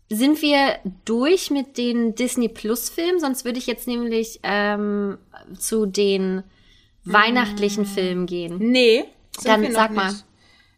sind 0.08 0.42
wir 0.42 0.78
durch 1.04 1.50
mit 1.50 1.76
den 1.76 2.14
Disney 2.14 2.48
Plus 2.48 2.88
Filmen? 2.88 3.18
Sonst 3.18 3.44
würde 3.44 3.58
ich 3.58 3.66
jetzt 3.66 3.88
nämlich 3.88 4.38
ähm, 4.44 5.18
zu 5.58 5.86
den 5.86 6.44
weihnachtlichen 7.04 7.84
Filmen 7.84 8.26
gehen. 8.26 8.58
Nee. 8.58 9.06
Dann 9.42 9.72
sag 9.72 9.92
mal. 9.92 10.14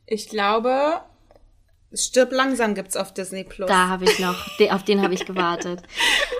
Ich 0.06 0.28
glaube, 0.28 1.00
Stirb 1.96 2.32
langsam 2.32 2.74
gibt's 2.74 2.96
auf 2.96 3.12
Disney 3.14 3.44
Plus. 3.44 3.68
Da 3.68 3.88
habe 3.88 4.04
ich 4.04 4.18
noch, 4.18 4.34
auf 4.70 4.82
den 4.84 5.02
habe 5.02 5.14
ich 5.14 5.24
gewartet. 5.26 5.82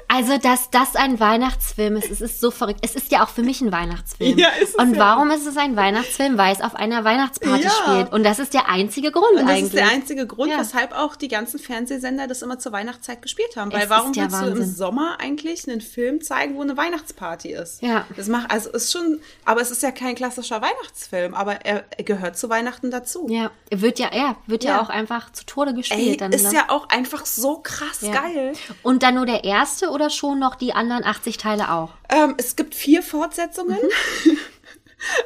Also, 0.09 0.39
dass 0.39 0.71
das 0.71 0.95
ein 0.97 1.19
Weihnachtsfilm 1.21 1.97
ist, 1.97 2.11
es 2.11 2.21
ist 2.21 2.41
so 2.41 2.51
verrückt. 2.51 2.81
Es 2.83 2.95
ist 2.95 3.11
ja 3.13 3.25
auch 3.25 3.29
für 3.29 3.43
mich 3.43 3.61
ein 3.61 3.73
Weihnachtsfilm. 3.73 4.39
Ja, 4.39 4.49
ist 4.61 4.71
es 4.71 4.75
Und 4.77 4.95
ja. 4.95 5.01
warum 5.01 5.31
ist 5.31 5.47
es 5.47 5.57
ein 5.57 5.77
Weihnachtsfilm? 5.77 6.39
Weil 6.39 6.53
es 6.55 6.61
auf 6.61 6.75
einer 6.75 7.05
Weihnachtsparty 7.05 7.65
Ja. 7.65 7.71
spielt. 7.71 8.13
Und 8.13 8.23
das 8.25 8.39
ist 8.39 8.55
der 8.55 8.69
einzige 8.69 9.11
Grund 9.11 9.33
Und 9.33 9.41
das 9.43 9.49
eigentlich. 9.51 9.65
ist 9.65 9.75
der 9.75 9.89
einzige 9.91 10.27
Grund, 10.27 10.51
Ja. 10.53 10.61
weshalb 10.61 10.93
auch 10.97 11.17
die 11.17 11.29
ganzen 11.29 11.59
Fernsehsender 11.59 12.27
das 12.27 12.43
immer 12.43 12.59
zur 12.59 12.73
Weihnachtszeit 12.73 13.21
gespielt 13.21 13.57
haben. 13.57 13.73
Weil 13.73 13.83
Es 13.83 13.91
warum 13.91 14.15
willst 14.15 14.19
du 14.19 14.23
im 14.47 14.53
Wahnsinn. 14.53 14.75
Sommer 14.75 15.17
eigentlich 15.19 15.69
einen 15.69 15.81
Film 15.81 16.21
zeigen, 16.23 16.57
wo 16.57 16.63
eine 16.63 16.77
Weihnachtsparty 16.77 17.53
ist? 17.53 17.83
Ja. 17.83 18.07
Das 18.17 18.29
macht, 18.29 18.51
also 18.51 18.71
ist 18.71 18.93
schon, 18.93 19.21
aber 19.45 19.61
es 19.61 19.71
ist 19.71 19.83
ja 19.83 19.91
kein 19.91 20.15
klassischer 20.15 20.63
Weihnachtsfilm, 20.63 21.35
aber 21.35 21.65
er, 21.67 21.85
er 21.97 22.05
gehört 22.05 22.39
zu 22.39 22.49
Weihnachten 22.49 22.91
dazu. 22.91 23.27
ja, 23.29 23.51
wird 23.71 23.99
ja, 23.99 24.11
ja, 24.15 24.37
wird 24.47 24.65
ja, 24.65 24.77
Ja. 24.77 24.83
auch 24.83 24.89
einfach 24.89 25.31
zu 25.33 25.45
Tode 25.47 25.75
gespielt. 25.75 26.01
Ey, 26.09 26.17
dann, 26.17 26.33
ist 26.33 26.45
ne? 26.45 26.55
ja 26.55 26.65
auch 26.69 26.89
einfach 26.89 27.25
so 27.27 27.59
krass 27.63 28.01
Ja. 28.03 28.13
geil. 28.13 28.53
Und 28.83 29.03
dann 29.03 29.15
nur 29.15 29.27
der 29.27 29.45
erste 29.45 29.91
oder 29.91 30.11
schon 30.11 30.39
noch 30.39 30.55
die 30.57 30.73
anderen 30.73 31.05
80 31.05 31.39
Teile 31.39 31.71
auch? 31.73 31.91
Ähm, 32.09 32.35
es 32.39 32.57
gibt 32.57 32.75
vier 32.75 33.03
Fortsetzungen. 33.03 33.79
Mhm. 34.25 34.39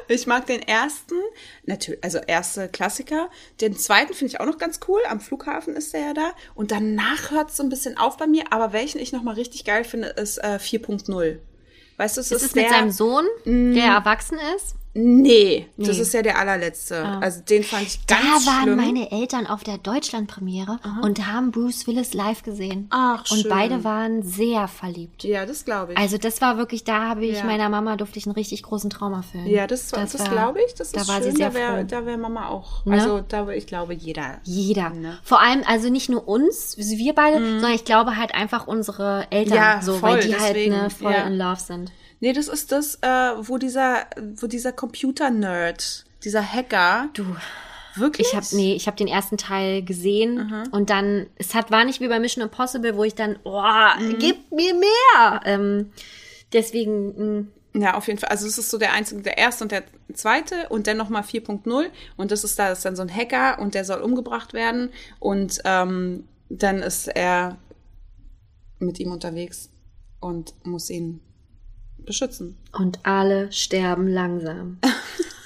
Ich 0.09 0.27
mag 0.27 0.45
den 0.47 0.61
ersten, 0.61 1.15
natürlich, 1.65 2.03
also 2.03 2.17
erste 2.19 2.67
Klassiker. 2.67 3.29
Den 3.61 3.75
zweiten 3.77 4.13
finde 4.13 4.33
ich 4.33 4.39
auch 4.41 4.45
noch 4.45 4.57
ganz 4.57 4.81
cool. 4.87 4.99
Am 5.09 5.21
Flughafen 5.21 5.75
ist 5.77 5.93
der 5.93 6.01
ja 6.01 6.13
da. 6.13 6.31
Und 6.55 6.71
danach 6.71 7.31
hört 7.31 7.49
es 7.49 7.57
so 7.57 7.63
ein 7.63 7.69
bisschen 7.69 7.97
auf 7.97 8.17
bei 8.17 8.27
mir. 8.27 8.43
Aber 8.51 8.73
welchen 8.73 8.99
ich 8.99 9.13
noch 9.13 9.23
mal 9.23 9.33
richtig 9.33 9.63
geil 9.63 9.85
finde, 9.85 10.09
ist 10.09 10.37
äh, 10.39 10.59
4.0 10.61 11.39
Weißt 11.97 12.17
du, 12.17 12.21
es 12.21 12.31
Ist 12.31 12.41
ist 12.41 12.47
es 12.49 12.55
mit 12.55 12.65
der, 12.65 12.71
seinem 12.71 12.91
Sohn, 12.91 13.25
Mm. 13.45 13.73
der 13.73 13.85
erwachsen 13.85 14.37
ist? 14.57 14.75
Nee, 14.93 15.67
das 15.77 15.95
Nee. 15.95 16.01
ist 16.01 16.13
ja 16.13 16.21
der 16.21 16.37
allerletzte. 16.37 17.05
Ah. 17.05 17.19
Also 17.19 17.41
den 17.41 17.63
fand 17.63 17.83
ich 17.83 17.99
Da 18.07 18.15
ganz 18.15 18.45
waren 18.45 18.63
schlimm. 18.63 18.75
meine 18.75 19.09
Eltern 19.11 19.47
auf 19.47 19.63
der 19.63 19.77
Deutschlandpremiere 19.77 20.79
und 21.01 21.25
haben 21.27 21.51
Bruce 21.51 21.87
Willis 21.87 22.13
live 22.13 22.43
gesehen. 22.43 22.87
Ach, 22.89 23.23
Und 23.31 23.39
schön. 23.41 23.49
beide 23.49 23.83
waren 23.85 24.21
sehr 24.21 24.67
verliebt. 24.67 25.23
ja, 25.23 25.45
das 25.45 25.63
glaube 25.63 25.93
ich. 25.93 25.97
Also 25.97 26.17
das 26.17 26.41
war 26.41 26.57
wirklich, 26.57 26.83
da 26.83 27.07
habe 27.07 27.25
ich 27.25 27.37
Ja. 27.37 27.45
meiner 27.45 27.69
Mama 27.69 27.95
durfte 27.95 28.19
ich 28.19 28.25
einen 28.25 28.35
richtig 28.35 28.63
großen 28.63 28.89
Traum 28.89 29.13
erfüllen. 29.13 29.47
ja, 29.47 29.65
das, 29.65 29.87
das, 29.87 30.19
war- 30.19 30.27
glaube 30.29 30.59
ich. 30.67 30.73
Das 30.75 30.91
da 30.91 31.01
ist 31.01 31.07
war 31.07 31.21
schön. 31.21 31.31
sie 31.31 31.37
sehr 31.37 31.49
da 31.49 31.55
wäre 31.55 31.77
froh. 31.77 31.87
da 31.87 32.05
wär 32.05 32.17
Mama 32.17 32.49
auch. 32.49 32.85
Ne? 32.85 32.93
Also 32.95 33.21
da, 33.25 33.47
ich 33.49 33.67
glaube, 33.67 33.93
jeder. 33.93 34.39
Jeder. 34.43 34.89
Ne? 34.89 35.17
Vor 35.23 35.39
allem, 35.41 35.61
also 35.67 35.89
nicht 35.89 36.09
nur 36.09 36.27
uns, 36.27 36.75
wir 36.77 37.13
beide, 37.15 37.37
sondern 37.37 37.71
ich 37.71 37.85
glaube 37.85 38.17
halt 38.17 38.33
einfach 38.35 38.67
unsere 38.67 39.25
Eltern, 39.29 39.51
Mhm. 39.57 39.63
Ja, 39.63 39.81
so, 39.81 39.93
voll, 39.93 40.11
weil 40.15 40.19
die 40.21 40.35
halt 40.35 40.49
deswegen, 40.55 40.75
ne, 40.75 40.89
voll 40.89 41.13
ja. 41.13 41.23
in 41.27 41.37
Love 41.37 41.59
sind. 41.61 41.91
Nee, 42.21 42.33
das 42.33 42.47
ist 42.47 42.71
das, 42.71 42.95
äh, 43.01 43.07
wo 43.39 43.57
dieser, 43.57 44.05
wo 44.35 44.47
dieser 44.47 44.71
Computer-Nerd, 44.71 46.05
dieser 46.23 46.43
Hacker. 46.43 47.09
Du, 47.13 47.25
Wirklich? 47.95 48.27
ich 48.29 48.35
habe 48.35 48.45
nee, 48.53 48.73
ich 48.75 48.87
habe 48.87 48.95
den 48.95 49.07
ersten 49.07 49.37
Teil 49.37 49.83
gesehen 49.83 50.67
und 50.71 50.89
dann, 50.89 51.27
es 51.35 51.53
hat 51.55 51.71
war 51.71 51.83
nicht 51.83 51.99
wie 51.99 52.07
bei 52.07 52.19
Mission 52.19 52.43
Impossible, 52.43 52.95
wo 52.95 53.03
ich 53.03 53.15
dann, 53.15 53.37
oh, 53.43 53.61
Mhm. 53.99 54.17
gib 54.19 54.51
mir 54.51 54.73
mehr. 54.75 55.41
Ähm, 55.45 55.91
deswegen, 56.53 57.47
mh, 57.73 57.81
Ja, 57.81 57.95
auf 57.95 58.07
jeden 58.07 58.19
Fall. 58.19 58.29
Also 58.29 58.47
es 58.47 58.57
ist 58.57 58.69
so 58.69 58.77
der 58.77 58.93
einzige, 58.93 59.21
der 59.21 59.37
erste 59.37 59.63
und 59.63 59.71
der 59.71 59.83
zweite 60.13 60.69
und 60.69 60.87
dann 60.87 60.97
nochmal 60.97 61.23
4.0 61.23 61.85
und 62.17 62.31
das 62.31 62.43
ist 62.43 62.59
da, 62.59 62.69
das 62.69 62.79
ist 62.79 62.85
dann 62.85 62.95
so 62.95 63.01
ein 63.01 63.13
Hacker 63.13 63.59
und 63.59 63.73
der 63.75 63.83
soll 63.83 64.01
umgebracht 64.01 64.53
werden 64.53 64.89
und 65.19 65.59
ähm, 65.65 66.27
dann 66.49 66.79
ist 66.79 67.07
er 67.07 67.57
mit 68.79 68.99
ihm 68.99 69.11
unterwegs 69.11 69.69
und 70.19 70.53
muss 70.65 70.89
ihn 70.89 71.21
beschützen. 72.05 72.57
und 72.73 72.99
alle 73.03 73.51
sterben 73.51 74.07
langsam. 74.07 74.77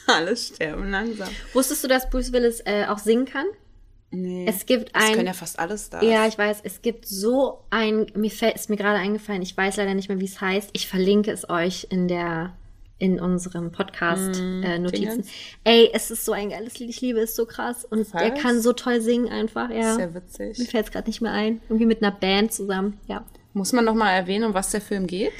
Alle 0.08 0.38
sterben 0.38 0.92
langsam. 0.92 1.30
Wusstest 1.54 1.84
du, 1.84 1.88
dass 1.88 2.08
Bruce 2.12 2.32
Willis 2.32 2.60
äh, 2.66 2.86
auch 2.88 3.00
singen 3.00 3.26
kann? 3.26 3.48
Nee. 4.12 4.46
Es 4.48 4.68
gibt 4.68 4.94
ein 4.94 5.14
können 5.16 5.26
ja 5.26 5.34
fast 5.34 5.58
alles 5.58 5.90
da. 5.90 6.00
Ja, 6.04 6.28
ich 6.28 6.38
weiß, 6.38 6.60
es 6.64 6.84
gibt 6.84 7.08
so 7.08 7.64
ein, 7.72 8.06
mir 8.16 8.30
fällt, 8.30 8.54
ist 8.56 8.70
mir 8.70 8.76
gerade 8.78 9.00
eingefallen, 9.00 9.42
ich 9.42 9.58
weiß 9.58 9.78
leider 9.78 9.96
nicht 9.96 10.08
mehr, 10.08 10.20
wie 10.20 10.26
es 10.26 10.40
heißt. 10.40 10.70
Ich 10.74 10.88
verlinke 10.88 11.32
es 11.32 11.50
euch 11.50 11.88
in 11.90 12.08
der 12.08 12.54
in 12.98 13.20
unserem 13.20 13.72
Podcast 13.72 14.40
Mm, 14.40 14.64
äh, 14.64 14.78
Notizen. 14.80 15.26
Ey, 15.64 15.90
es 15.92 16.12
ist 16.12 16.24
so 16.24 16.32
ein 16.34 16.52
geiles 16.52 16.78
Lied, 16.80 16.90
ich 16.92 17.02
liebe 17.02 17.20
es 17.20 17.36
so 17.36 17.46
krass. 17.48 17.84
Und 17.84 18.14
der 18.14 18.34
Was? 18.36 18.42
kann 18.42 18.62
so 18.62 18.74
toll 18.74 19.02
singen 19.02 19.28
einfach, 19.28 19.70
ja. 19.72 19.96
Sehr 19.96 20.10
Mir 20.10 20.16
witzig. 20.16 20.70
fällt 20.70 20.86
es 20.86 20.92
gerade 20.92 21.10
nicht 21.10 21.20
mehr 21.20 21.32
ein. 21.34 21.62
Irgendwie 21.68 21.88
mit 21.88 22.02
einer 22.04 22.12
Band 22.12 22.54
zusammen, 22.54 23.00
ja. 23.08 23.26
Muss 23.54 23.74
man 23.74 23.84
noch 23.86 23.96
mal 23.96 24.12
erwähnen, 24.12 24.46
um 24.46 24.54
was 24.54 24.70
der 24.72 24.82
Film 24.82 25.08
geht? 25.08 25.34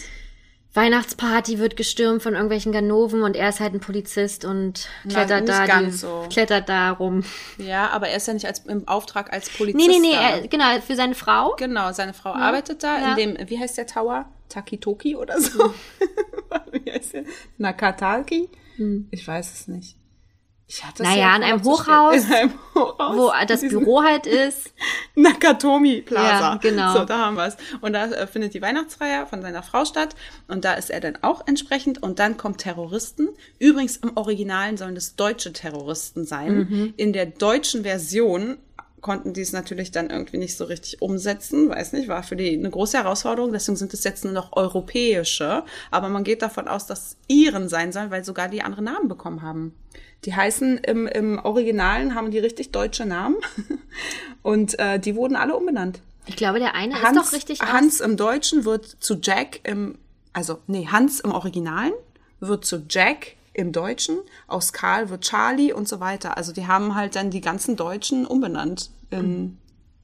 Weihnachtsparty 0.76 1.58
wird 1.60 1.78
gestürmt 1.78 2.22
von 2.22 2.34
irgendwelchen 2.34 2.72
Ganoven 2.72 3.24
und 3.24 3.36
er 3.36 3.50
ist 3.50 3.60
halt 3.60 3.74
ein 3.74 3.80
Polizist 3.80 4.44
und 4.46 4.88
Na, 5.06 5.14
klettert 5.14 5.48
nicht 5.48 5.70
da 5.70 5.82
die, 5.82 5.92
so. 5.92 6.26
klettert 6.30 6.68
da 6.70 6.92
rum. 6.92 7.24
Ja, 7.58 7.90
aber 7.92 8.10
er 8.10 8.18
ist 8.18 8.28
ja 8.28 8.34
nicht 8.34 8.46
als, 8.46 8.60
im 8.66 8.88
Auftrag 8.88 9.32
als 9.32 9.50
Polizist 9.50 9.88
Nee, 9.88 10.00
nee, 10.00 10.10
nee, 10.10 10.14
er, 10.16 10.48
genau, 10.48 10.66
für 10.86 10.96
seine 10.96 11.16
Frau. 11.16 11.56
Genau, 11.58 11.92
seine 11.94 12.14
Frau 12.14 12.34
arbeitet 12.34 12.84
da 12.84 13.00
Ja. 13.00 13.16
in 13.16 13.36
dem, 13.36 13.50
wie 13.50 13.58
heißt 13.60 13.78
der 13.78 13.88
Tower? 13.88 14.26
Takitoki 14.50 15.16
oder 15.16 15.40
so? 15.42 15.74
wie 16.72 16.92
heißt 16.92 17.14
der? 17.14 17.24
Nakataki? 17.58 18.50
Ich 19.12 19.28
weiß 19.28 19.54
es 19.54 19.68
nicht. 19.68 19.96
Ich 20.68 20.84
hatte 20.84 21.04
es 21.04 21.10
Hm. 21.10 21.16
Naja, 21.16 21.30
ja 21.30 21.36
in 21.38 21.44
einem. 21.44 21.64
Hochhaus, 21.64 22.26
In 22.26 22.34
einem 22.34 22.54
Wo 22.76 23.32
das 23.48 23.62
Büro 23.62 24.04
halt 24.04 24.28
ist. 24.28 24.74
Nakatomi 25.16 26.02
Plaza. 26.02 26.40
Ja, 26.40 26.56
genau. 26.56 26.94
So, 26.94 27.06
da 27.06 27.18
haben 27.20 27.38
wir 27.38 27.48
es. 27.48 27.58
Und 27.82 27.94
da 27.94 28.06
äh, 28.06 28.28
findet 28.28 28.54
die 28.54 28.62
Weihnachtsfeier 28.62 29.26
von 29.28 29.42
seiner 29.42 29.64
Frau 29.64 29.86
statt. 29.86 30.16
Und 30.48 30.66
da 30.66 30.74
ist 30.74 30.90
er 30.90 31.00
dann 31.00 31.18
auch 31.22 31.48
entsprechend. 31.48 32.04
Und 32.04 32.20
dann 32.20 32.38
kommen 32.38 32.58
Terroristen. 32.58 33.30
Übrigens, 33.60 33.98
im 33.98 34.18
Originalen 34.18 34.78
sollen 34.78 34.96
das 34.96 35.16
deutsche 35.16 35.54
Terroristen 35.54 36.26
sein. 36.26 36.68
Mhm. 36.70 36.94
In 36.98 37.14
der 37.14 37.28
deutschen 37.28 37.84
Version 37.84 38.58
konnten 39.06 39.34
die 39.34 39.42
es 39.42 39.54
natürlich 39.54 39.92
dann 39.92 40.10
irgendwie 40.10 40.38
nicht 40.38 40.58
so 40.58 40.66
richtig 40.66 41.00
umsetzen, 41.00 41.70
weiß 41.70 41.94
nicht, 41.94 42.08
war 42.08 42.24
für 42.24 42.36
die 42.36 42.58
eine 42.58 42.72
große 42.72 42.98
Herausforderung, 42.98 43.52
deswegen 43.52 43.76
sind 43.76 43.94
es 43.94 44.04
jetzt 44.04 44.24
nur 44.24 44.34
noch 44.34 44.54
europäische, 44.54 45.64
aber 45.92 46.10
man 46.10 46.24
geht 46.24 46.42
davon 46.42 46.68
aus, 46.68 46.88
dass 46.88 47.00
es 47.10 47.18
Iren 47.28 47.70
sein 47.70 47.92
sollen, 47.92 48.10
weil 48.10 48.26
sogar 48.26 48.48
die 48.50 48.64
andere 48.64 48.82
Namen 48.82 49.08
bekommen 49.08 49.44
haben. 49.44 49.76
Die 50.24 50.34
heißen 50.34 50.80
im, 50.80 51.06
im 51.06 51.38
Originalen, 51.38 52.16
haben 52.16 52.32
die 52.32 52.40
richtig 52.40 52.72
deutsche 52.72 53.06
Namen 53.06 53.36
und 54.42 54.80
äh, 54.80 55.00
die 55.00 55.16
wurden 55.16 55.36
alle 55.36 55.56
umbenannt. 55.56 56.00
Ich 56.26 56.36
glaube, 56.36 56.58
der 56.58 56.74
eine 56.74 57.00
Hans, 57.00 57.16
ist 57.16 57.28
doch 57.28 57.34
richtig 57.34 57.62
Hans 57.62 58.02
im 58.02 58.18
Deutschen 58.18 58.66
wird 58.66 58.88
zu 58.88 59.20
Jack 59.22 59.60
im, 59.66 60.00
also 60.34 60.58
nee, 60.66 60.88
Hans 60.92 61.20
im 61.20 61.32
Originalen 61.32 61.94
wird 62.40 62.66
zu 62.66 62.84
Jack 62.90 63.35
im 63.56 63.72
Deutschen, 63.72 64.18
aus 64.48 64.74
Karl 64.74 65.10
wird 65.10 65.22
Charlie 65.24 65.72
und 65.74 65.88
so 65.88 66.00
weiter. 66.00 66.38
Also 66.38 66.52
die 66.52 66.68
haben 66.68 66.96
halt 66.96 67.16
dann 67.16 67.30
die 67.32 67.42
ganzen 67.42 67.76
Deutschen 67.76 68.26
umbenannt. 68.26 68.92
In, 69.12 69.58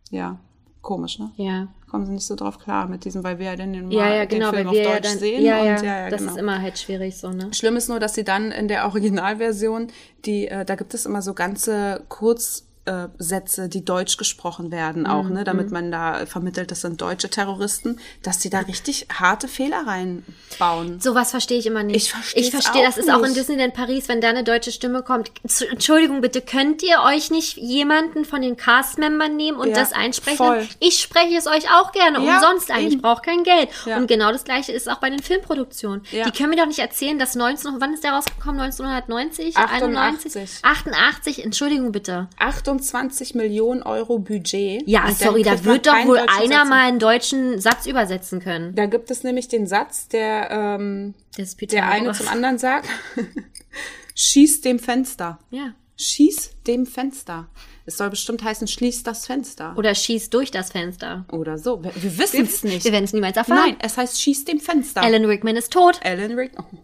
ja, 0.09 0.39
komisch, 0.81 1.19
ne? 1.19 1.31
Ja. 1.35 1.67
Kommen 1.89 2.05
sie 2.05 2.13
nicht 2.13 2.25
so 2.25 2.35
drauf 2.35 2.57
klar 2.59 2.87
mit 2.87 3.03
diesem, 3.03 3.23
weil 3.25 3.37
wir 3.39 3.47
ja 3.47 3.55
dann 3.57 3.73
den, 3.73 3.91
Ja, 3.91 4.07
ja, 4.13 4.25
den 4.25 4.39
genau, 4.39 4.51
Film 4.51 4.67
weil 4.69 4.79
auf 4.79 4.85
Deutsch 4.85 4.93
ja 4.93 4.99
dann, 5.01 5.19
sehen. 5.19 5.43
ja, 5.43 5.63
ja, 5.63 5.75
und, 5.75 5.83
ja, 5.83 5.99
ja, 6.03 6.09
das 6.09 6.21
genau. 6.21 6.31
ist 6.31 6.37
immer 6.37 6.61
halt 6.61 6.79
schwierig 6.79 7.17
so, 7.17 7.29
ne? 7.31 7.53
Schlimm 7.53 7.75
ist 7.75 7.89
nur, 7.89 7.99
dass 7.99 8.13
sie 8.13 8.23
dann 8.23 8.51
in 8.51 8.69
der 8.69 8.85
Originalversion, 8.85 9.87
die, 10.25 10.47
äh, 10.47 10.63
da 10.63 10.75
gibt 10.75 10.93
es 10.93 11.05
immer 11.05 11.21
so 11.21 11.33
ganze 11.33 12.05
Kurzsätze, 12.07 12.70
äh, 12.85 13.07
Sätze, 13.19 13.69
die 13.69 13.85
deutsch 13.85 14.17
gesprochen 14.17 14.71
werden 14.71 15.05
auch, 15.05 15.23
Mhm, 15.23 15.33
ne, 15.33 15.43
damit 15.43 15.71
man 15.71 15.91
da 15.91 16.25
vermittelt, 16.25 16.71
das 16.71 16.81
sind 16.81 16.99
deutsche 17.01 17.29
Terroristen, 17.29 17.99
dass 18.23 18.39
die 18.39 18.49
da 18.49 18.59
richtig 18.61 19.07
harte 19.13 19.47
Fehler 19.47 19.85
reinbauen. 19.85 20.99
Sowas 20.99 21.31
verstehe 21.31 21.59
ich 21.59 21.65
immer 21.67 21.83
nicht. 21.83 21.95
Ich 21.97 22.11
versteh's 22.11 22.45
Ich 22.47 22.51
verstehe, 22.51 22.83
das 22.83 22.97
ist 22.97 23.09
auch 23.11 23.17
in 23.19 23.23
nicht. 23.23 23.37
Disneyland 23.37 23.73
Paris, 23.73 24.07
wenn 24.07 24.19
da 24.21 24.29
eine 24.29 24.43
deutsche 24.43 24.71
Stimme 24.71 25.03
kommt. 25.03 25.31
Entschuldigung, 25.69 26.21
bitte, 26.21 26.41
könnt 26.41 26.81
ihr 26.83 27.01
euch 27.05 27.29
nicht 27.31 27.57
jemanden 27.57 28.25
von 28.25 28.41
den 28.41 28.57
Cast-Membern 28.57 29.35
nehmen 29.35 29.59
und 29.59 29.69
Ja, 29.69 29.75
das 29.75 29.93
einsprechen? 29.93 30.37
voll. 30.37 30.67
Ich 30.79 30.99
spreche 31.01 31.35
es 31.37 31.47
euch 31.47 31.69
auch 31.71 31.91
gerne, 31.91 32.19
Ja, 32.25 32.35
umsonst 32.37 32.71
eigentlich. 32.71 32.87
Ich 32.87 32.93
eben. 32.93 33.01
brauche 33.01 33.21
kein 33.21 33.43
Geld. 33.43 33.69
Ja. 33.85 33.97
Und 33.97 34.07
genau 34.07 34.31
das 34.31 34.43
Gleiche 34.43 34.71
ist 34.71 34.89
auch 34.89 34.97
bei 34.97 35.09
den 35.09 35.21
Filmproduktionen. 35.21 36.03
Die 36.11 36.31
können 36.31 36.49
mir 36.49 36.55
doch 36.57 36.65
nicht 36.67 36.79
erzählen, 36.79 37.19
dass 37.19 37.35
19, 37.35 37.75
wann 37.79 37.93
ist 37.93 38.03
der 38.03 38.13
rausgekommen? 38.13 38.59
1990? 38.61 39.55
88. 39.57 40.35
91? 40.35 40.49
88, 40.63 41.43
Entschuldigung 41.45 41.91
bitte. 41.91 42.27
28 42.71 43.35
Millionen 43.35 43.83
Euro 43.83 44.19
Budget. 44.19 44.83
Ja, 44.87 45.05
Und 45.05 45.17
sorry, 45.17 45.43
da 45.43 45.63
wird 45.63 45.87
doch 45.87 46.05
wohl 46.05 46.19
einer 46.19 46.59
Satz. 46.59 46.69
mal 46.69 46.87
einen 46.87 46.99
deutschen 46.99 47.59
Satz 47.59 47.85
übersetzen 47.85 48.39
können. 48.39 48.75
Da 48.75 48.85
gibt 48.85 49.11
es 49.11 49.23
nämlich 49.23 49.47
den 49.47 49.67
Satz, 49.67 50.07
der, 50.07 50.49
ähm, 50.51 51.13
der 51.37 51.89
eine 51.89 52.11
zum 52.13 52.27
anderen 52.27 52.57
sagt, 52.57 52.87
schieß 54.15 54.61
dem 54.61 54.79
Fenster. 54.79 55.39
Ja. 55.49 55.73
Schieß 55.97 56.51
dem 56.65 56.85
Fenster. 56.85 57.47
Es 57.85 57.97
soll 57.97 58.09
bestimmt 58.09 58.43
heißen, 58.43 58.67
schließ 58.67 59.03
das 59.03 59.25
Fenster. 59.25 59.75
Oder 59.77 59.93
schieß 59.93 60.29
durch 60.29 60.51
das 60.51 60.71
Fenster. 60.71 61.25
Oder 61.31 61.57
so. 61.57 61.83
Wir, 61.83 61.91
wir 61.95 62.17
wissen 62.17 62.45
es 62.45 62.63
nicht. 62.63 62.85
Wir 62.85 62.91
werden 62.91 63.05
es 63.05 63.13
niemals 63.13 63.37
erfahren. 63.37 63.57
Nein, 63.57 63.77
es 63.81 63.97
heißt, 63.97 64.21
schieß 64.21 64.45
dem 64.45 64.59
Fenster. 64.59 65.01
Alan 65.01 65.25
Rickman 65.25 65.55
ist 65.55 65.73
tot. 65.73 65.99
Alan 66.03 66.31
Rick. 66.33 66.51
Oh. 66.57 66.77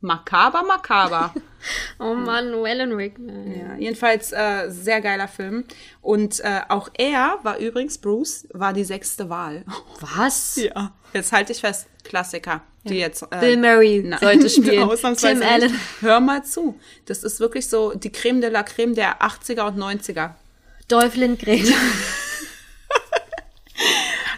Makaber, 0.00 0.62
makaber. 0.62 1.34
Oh 1.98 2.14
Mann, 2.14 2.54
Alan 2.54 2.92
Rickman. 2.92 3.52
ja, 3.52 3.74
jedenfalls 3.76 4.30
äh, 4.30 4.68
sehr 4.70 5.00
geiler 5.00 5.26
Film. 5.26 5.64
Und 6.00 6.38
äh, 6.38 6.60
auch 6.68 6.88
er 6.96 7.40
war 7.42 7.58
übrigens, 7.58 7.98
Bruce, 7.98 8.46
war 8.52 8.72
die 8.72 8.84
sechste 8.84 9.28
Wahl. 9.28 9.64
Was? 10.00 10.54
Ja. 10.54 10.92
Jetzt 11.12 11.32
halte 11.32 11.50
ich 11.50 11.58
fest, 11.60 11.88
Klassiker, 12.04 12.62
die 12.84 12.98
jetzt. 12.98 13.22
Äh, 13.32 13.40
Bill 13.40 13.56
Murray 13.56 14.02
nein, 14.04 14.18
sollte 14.22 14.48
spielen. 14.48 14.84
ausnahmsweise 14.88 15.40
Tim. 15.40 15.48
Allen. 15.48 15.80
Hör 16.00 16.20
mal 16.20 16.44
zu. 16.44 16.78
Das 17.06 17.24
ist 17.24 17.40
wirklich 17.40 17.68
so 17.68 17.92
die 17.92 18.12
Creme 18.12 18.40
de 18.40 18.50
la 18.50 18.62
Creme 18.62 18.94
der 18.94 19.20
80er 19.20 19.66
und 19.66 19.78
90er. 19.78 20.30
Dolph 20.86 21.16
Lundgren. 21.16 21.66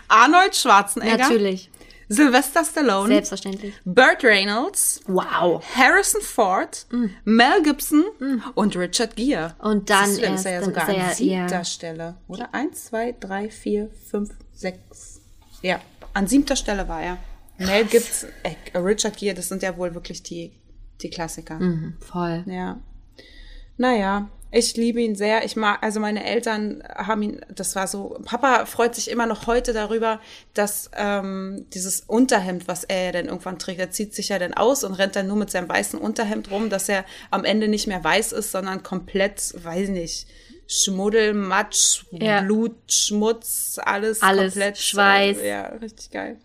Arnold 0.09 0.57
Schwarzenegger, 0.57 1.19
Natürlich. 1.19 1.71
Sylvester 2.13 2.65
Stallone, 2.65 3.09
Selbstverständlich. 3.15 3.75
Burt 3.85 4.25
Reynolds, 4.25 5.01
Wow. 5.07 5.63
Harrison 5.77 6.21
Ford, 6.21 6.87
Mel 7.25 7.63
Gibson 7.63 8.05
und 8.57 8.77
Richard 8.77 9.15
Gere. 9.15 9.55
Und 9.61 9.89
dann 9.91 10.07
Siehst 10.07 10.23
du, 10.23 10.27
ist 10.35 10.45
er 10.45 10.51
ja 10.53 10.57
erst- 10.59 10.67
sogar 10.67 10.89
an 10.89 11.15
siebter 11.15 11.47
ja. 11.59 11.65
Stelle. 11.65 12.17
Oder? 12.27 12.53
Eins, 12.53 12.87
zwei, 12.87 13.15
drei, 13.19 13.49
vier, 13.49 13.91
fünf, 14.11 14.31
sechs. 14.53 15.21
Ja, 15.63 15.81
an 16.13 16.27
siebter 16.27 16.57
Stelle 16.57 16.89
war 16.89 17.01
er. 17.01 17.19
Mel 17.59 17.85
Gibson, 17.85 18.31
äh, 18.43 18.77
Richard 18.79 19.17
Gere, 19.17 19.35
das 19.35 19.49
sind 19.49 19.63
ja 19.63 19.77
wohl 19.77 19.95
wirklich 19.95 20.23
die, 20.23 20.53
die 21.03 21.11
Klassiker. 21.11 21.61
Mhm, 21.61 21.95
voll. 22.01 22.43
Ja. 22.47 22.81
Naja, 23.77 24.29
ich 24.53 24.77
liebe 24.77 25.01
ihn 25.01 25.15
sehr. 25.15 25.45
Ich 25.45 25.55
mag, 25.57 25.79
also 25.83 26.01
meine 26.01 26.25
Eltern 26.25 26.83
haben 26.95 27.23
ihn, 27.23 27.41
das 27.55 27.77
war 27.77 27.87
so, 27.87 28.19
Papa 28.25 28.67
freut 28.67 28.95
sich 28.95 29.11
immer 29.11 29.27
noch 29.27 29.47
heute 29.47 29.73
darüber, 29.73 30.21
dass 30.55 30.91
ähm, 30.97 31.67
dieses 31.73 32.01
Unterhemd, 32.01 32.67
was 32.69 32.85
er 32.85 33.05
ja 33.07 33.13
dann 33.13 33.27
irgendwann 33.27 33.59
trägt, 33.59 33.79
er 33.81 33.91
zieht 33.91 34.15
sich 34.15 34.31
ja 34.31 34.39
dann 34.39 34.55
aus 34.55 34.83
und 34.85 34.95
rennt 34.95 35.15
dann 35.17 35.27
nur 35.29 35.37
mit 35.37 35.51
seinem 35.51 35.69
weißen 35.69 35.99
Unterhemd 35.99 36.51
rum, 36.51 36.69
dass 36.71 36.89
er 36.89 37.05
am 37.31 37.45
Ende 37.45 37.69
nicht 37.69 37.87
mehr 37.87 38.03
weiß 38.03 38.33
ist, 38.33 38.51
sondern 38.53 38.83
komplett, 38.83 39.55
weiß 39.63 39.89
nicht, 39.91 40.27
Schmuddel, 40.67 41.33
Matsch, 41.35 42.05
Ja. 42.13 42.41
Blut, 42.43 42.77
Schmutz, 42.89 43.79
alles, 43.85 44.23
Alles, 44.23 44.55
komplett. 44.55 44.79
Schweiß. 44.79 45.39
äh, 45.39 45.49
Ja, 45.49 45.67
richtig 45.67 46.11
geil. 46.11 46.37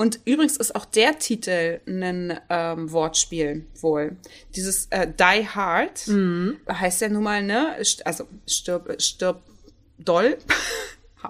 Und 0.00 0.20
übrigens 0.24 0.56
ist 0.56 0.74
auch 0.74 0.86
der 0.86 1.18
Titel 1.18 1.80
ein 1.86 2.38
ähm, 2.48 2.90
Wortspiel 2.90 3.66
wohl. 3.82 4.16
Dieses 4.56 4.86
äh, 4.90 5.06
Die 5.06 5.46
Hard 5.46 6.06
Mhm. 6.08 6.56
heißt 6.72 7.02
ja 7.02 7.08
nun 7.10 7.22
mal, 7.22 7.42
ne? 7.42 7.76
Also 8.06 8.24
stirb, 8.46 9.00
stirb 9.00 9.42
doll. 9.98 10.38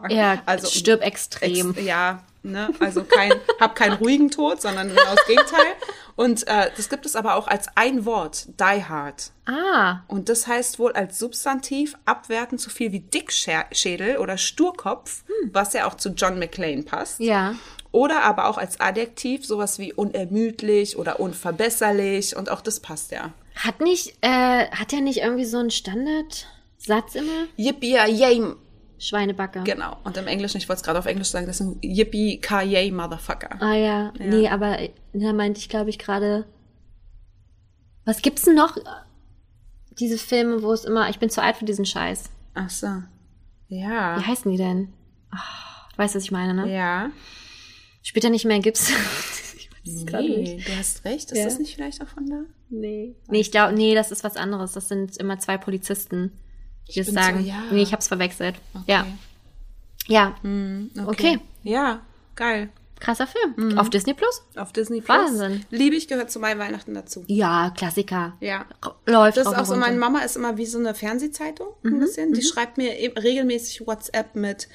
Ja, 0.08 0.40
also 0.46 0.68
stirb 0.68 1.02
extrem. 1.02 1.72
Ex 1.72 1.84
ja, 1.84 2.22
ne? 2.44 2.70
Also 2.78 3.02
kein, 3.02 3.32
hab 3.58 3.74
keinen 3.74 3.94
ruhigen 3.94 4.30
Tod, 4.30 4.62
sondern 4.62 4.88
genau 4.88 5.02
das 5.16 5.26
Gegenteil. 5.26 5.66
Und 6.14 6.46
äh, 6.46 6.70
das 6.76 6.88
gibt 6.88 7.06
es 7.06 7.16
aber 7.16 7.34
auch 7.34 7.48
als 7.48 7.66
ein 7.74 8.04
Wort, 8.04 8.46
Die 8.60 8.84
Hard. 8.84 9.32
Ah, 9.46 10.04
Und 10.06 10.28
das 10.28 10.46
heißt 10.46 10.78
wohl 10.78 10.92
als 10.92 11.18
Substantiv 11.18 11.96
abwertend 12.04 12.60
so 12.60 12.70
viel 12.70 12.92
wie 12.92 13.00
Dickschädel 13.00 14.18
oder 14.18 14.38
Sturkopf, 14.38 15.24
was 15.50 15.72
ja 15.72 15.88
auch 15.88 15.96
zu 15.96 16.10
John 16.10 16.38
McClane 16.38 16.84
passt. 16.84 17.18
ja. 17.18 17.56
Oder 17.92 18.22
aber 18.22 18.48
auch 18.48 18.58
als 18.58 18.78
Adjektiv 18.78 19.44
sowas 19.44 19.78
wie 19.78 19.92
unermüdlich 19.92 20.96
oder 20.96 21.18
unverbesserlich 21.18 22.36
und 22.36 22.50
auch 22.50 22.60
das 22.60 22.80
passt 22.80 23.10
ja. 23.10 23.32
Hat 23.56 23.80
nicht, 23.80 24.16
äh, 24.20 24.66
hat 24.70 24.92
er 24.92 25.00
nicht 25.00 25.18
irgendwie 25.18 25.44
so 25.44 25.58
einen 25.58 25.70
Standardsatz 25.70 27.14
immer? 27.14 27.46
Yippee 27.56 27.96
yay, 28.06 28.54
Schweinebacke. 28.98 29.62
genau. 29.64 29.96
Und 30.04 30.16
im 30.16 30.26
Englischen, 30.26 30.58
ich 30.58 30.68
wollte 30.68 30.80
es 30.80 30.84
gerade 30.84 30.98
auf 30.98 31.06
Englisch 31.06 31.28
sagen, 31.28 31.46
das 31.46 31.60
ist 31.60 31.66
ein 31.66 31.78
Yippee 31.82 32.40
yay 32.64 32.90
Motherfucker. 32.92 33.60
Ah 33.60 33.74
ja. 33.74 34.12
nee, 34.18 34.48
aber 34.48 34.78
da 35.12 35.32
meinte 35.32 35.58
ich, 35.58 35.68
glaube 35.68 35.90
ich, 35.90 35.98
gerade. 35.98 36.46
Was 38.04 38.22
gibt's 38.22 38.42
denn 38.42 38.54
noch? 38.54 38.76
Diese 39.98 40.16
Filme, 40.16 40.62
wo 40.62 40.72
es 40.72 40.84
immer, 40.84 41.10
ich 41.10 41.18
bin 41.18 41.28
zu 41.28 41.42
alt 41.42 41.56
für 41.56 41.64
diesen 41.64 41.84
Scheiß. 41.84 42.30
Ach 42.54 42.70
so. 42.70 42.86
Ja. 43.68 44.18
Wie 44.18 44.26
heißen 44.26 44.50
die 44.50 44.56
denn? 44.56 44.92
Ah, 45.30 45.38
du 45.92 45.98
weißt, 45.98 46.14
was 46.14 46.22
ich 46.24 46.30
meine, 46.30 46.54
ne? 46.54 46.72
Ja. 46.72 47.10
Spielt 48.02 48.24
er 48.24 48.30
nicht 48.30 48.44
mehr 48.44 48.58
Gips? 48.60 48.90
ich 49.84 50.06
gerade 50.06 50.28
nicht. 50.28 50.56
Nee, 50.56 50.64
du 50.66 50.76
hast 50.76 51.04
recht. 51.04 51.30
Ist 51.32 51.38
Ja. 51.38 51.44
das 51.44 51.58
nicht 51.58 51.74
vielleicht 51.74 52.02
auch 52.02 52.08
von 52.08 52.26
da? 52.28 52.40
Nee. 52.70 53.14
Nee, 53.28 53.40
ich 53.40 53.50
glaube, 53.50 53.74
nee, 53.74 53.94
das 53.94 54.10
ist 54.10 54.24
was 54.24 54.36
anderes. 54.36 54.72
Das 54.72 54.88
sind 54.88 55.16
immer 55.18 55.38
zwei 55.38 55.58
Polizisten, 55.58 56.32
die 56.94 57.00
es 57.00 57.06
bin 57.06 57.14
so, 57.16 57.20
sagen. 57.20 57.44
ja. 57.44 57.62
Nee, 57.70 57.82
ich 57.82 57.92
hab's 57.92 58.08
verwechselt. 58.08 58.56
Okay. 58.74 58.84
Ja. 58.86 59.06
Ja. 60.06 60.34
Hm, 60.42 60.90
Okay. 61.06 61.38
Ja, 61.62 62.00
geil. 62.36 62.70
Krasser 63.00 63.26
Film. 63.26 63.78
Auf 63.78 63.88
Disney 63.88 64.12
Plus? 64.12 64.42
Auf 64.56 64.72
Disney 64.74 65.00
Plus. 65.00 65.16
Wahnsinn. 65.16 65.64
Liebe 65.70 65.96
ich, 65.96 66.06
gehört 66.06 66.30
zu 66.30 66.38
meinen 66.38 66.58
Weihnachten 66.60 66.92
dazu. 66.92 67.24
Ja, 67.28 67.70
Klassiker. 67.74 68.36
Ja. 68.40 68.66
Läuft 69.06 69.38
Das 69.38 69.46
ist 69.46 69.54
auch 69.56 69.64
so, 69.64 69.74
meine 69.76 69.96
Mama 69.96 70.18
ist 70.20 70.36
immer 70.36 70.58
wie 70.58 70.66
so 70.66 70.78
eine 70.78 70.94
Fernsehzeitung, 70.94 71.68
Mhm, 71.82 71.94
ein 71.94 72.00
bisschen. 72.00 72.32
Die 72.34 72.42
schreibt 72.42 72.76
mir 72.76 72.98
eben 72.98 73.16
regelmäßig 73.16 73.86
WhatsApp 73.86 74.34
mit, 74.34 74.68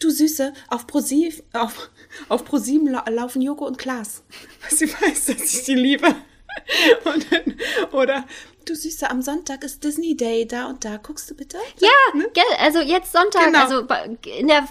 du 0.00 0.10
Süße, 0.10 0.52
auf 0.68 0.86
ProSieben, 0.86 1.42
auf, 1.52 1.90
auf 2.28 2.44
ProSieben 2.44 2.88
lau 2.88 3.02
laufen 3.08 3.42
Joko 3.42 3.66
und 3.66 3.78
Klaas. 3.78 4.22
Weil 4.62 4.76
sie 4.78 4.92
weiß, 4.92 5.26
dass 5.26 5.54
ich 5.54 5.64
die 5.64 5.74
liebe. 5.74 6.08
Und 7.04 7.26
dann, 7.30 7.54
oder, 7.92 8.24
du 8.66 8.74
Süße, 8.74 9.08
am 9.08 9.22
Sonntag 9.22 9.62
ist 9.62 9.84
Disney 9.84 10.16
Day, 10.16 10.46
da 10.46 10.66
und 10.66 10.84
da, 10.84 10.96
guckst 10.96 11.30
du 11.30 11.34
bitte? 11.36 11.58
Ja, 11.78 11.88
gell, 12.34 12.42
also 12.58 12.80
jetzt 12.80 13.12
Sonntag, 13.12 13.44
Genau. 13.46 13.60
also 13.60 13.86
in 14.38 14.48
der 14.48 14.66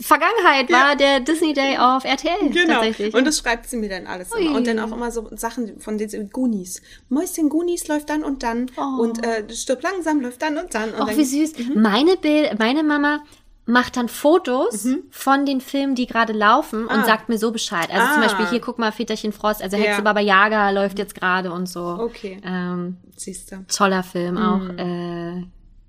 Vergangenheit 0.00 0.70
war 0.70 0.96
der 0.96 1.20
Disney 1.20 1.54
Day 1.54 1.78
auf 1.78 2.04
RTL 2.04 2.50
Genau. 2.50 2.74
tatsächlich. 2.74 3.14
Und 3.14 3.26
das 3.26 3.38
schreibt 3.38 3.68
sie 3.68 3.78
mir 3.78 3.88
dann 3.88 4.06
alles 4.06 4.32
Ui. 4.32 4.44
immer. 4.46 4.56
Und 4.56 4.66
dann 4.66 4.78
auch 4.80 4.92
immer 4.92 5.10
so 5.10 5.28
Sachen 5.34 5.80
von 5.80 5.96
den 5.96 6.30
Goonies. 6.30 6.82
Mäuschen 7.08 7.48
Goonies 7.48 7.88
läuft 7.88 8.10
dann 8.10 8.22
und 8.22 8.42
dann. 8.42 8.70
Und 8.98 9.24
äh, 9.24 9.44
Stirb 9.54 9.82
langsam 9.82 10.20
läuft 10.20 10.42
dann 10.42 10.58
und 10.58 10.74
dann. 10.74 10.90
Und 10.92 11.00
Och, 11.00 11.06
dann 11.08 11.16
wie 11.16 11.24
süß. 11.24 11.58
Mhm. 11.58 11.80
Meine 11.82 12.16
Bild, 12.16 12.58
meine 12.58 12.82
Mama 12.82 13.24
macht 13.66 13.96
dann 13.96 14.08
Fotos 14.08 14.86
von 15.10 15.46
den 15.46 15.60
Filmen, 15.60 15.94
die 15.94 16.06
gerade 16.06 16.32
laufen 16.34 16.82
und 16.86 16.90
Ah. 16.98 17.04
sagt 17.04 17.28
mir 17.30 17.38
so 17.38 17.50
Bescheid. 17.50 17.88
Also 17.90 18.12
zum 18.14 18.22
Ah. 18.22 18.26
Beispiel 18.26 18.46
hier, 18.48 18.60
guck 18.60 18.78
mal, 18.78 18.92
Väterchen 18.92 19.32
Frost, 19.32 19.62
also 19.62 19.76
Ja. 19.76 19.84
Hexe 19.84 20.02
Baba 20.02 20.20
Yaga 20.20 20.70
läuft 20.70 20.98
jetzt 20.98 21.14
gerade 21.14 21.50
und 21.52 21.66
so. 21.68 21.80
Okay. 22.00 22.40
Ähm, 22.44 22.98
Siehst 23.16 23.52
du. 23.52 23.64
toller 23.74 24.02
Film 24.02 24.36
auch. 24.36 24.58
Mhm. 24.58 24.78
Äh, 24.78 25.46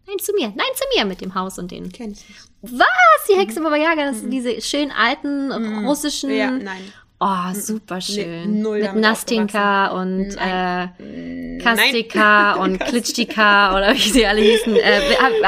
Nein 0.08 0.20
zu 0.20 0.34
mir, 0.34 0.50
nein 0.50 0.68
zu 0.76 0.84
mir 0.96 1.04
mit 1.06 1.20
dem 1.20 1.34
Haus 1.34 1.58
und 1.58 1.72
den. 1.72 1.92
Kenn 1.92 2.12
ich 2.12 2.30
nicht. 2.30 2.42
Was? 2.62 3.28
Die 3.28 3.36
Hexe 3.40 3.60
Baba 3.60 3.76
Yaga, 3.76 4.06
das 4.06 4.20
sind 4.20 4.30
diese 4.30 4.62
schön 4.62 4.92
alten 4.92 5.52
russischen. 5.88 6.30
Mhm. 6.30 6.36
Ja, 6.36 6.52
nein. 6.52 6.94
Oh, 7.20 7.54
super 7.54 8.02
schön. 8.02 8.62
null 8.62 8.82
Mit 8.82 8.96
Nastinka 8.96 9.88
und 10.00 10.36
Nein. 10.36 10.92
äh, 11.00 11.58
Kastika 11.64 12.54
und 12.62 12.80
Klitschtika 12.80 13.76
oder 13.76 13.94
wie 13.94 14.10
sie 14.12 14.26
alle 14.26 14.42
hießen. 14.42 14.76
Äh, 14.76 15.00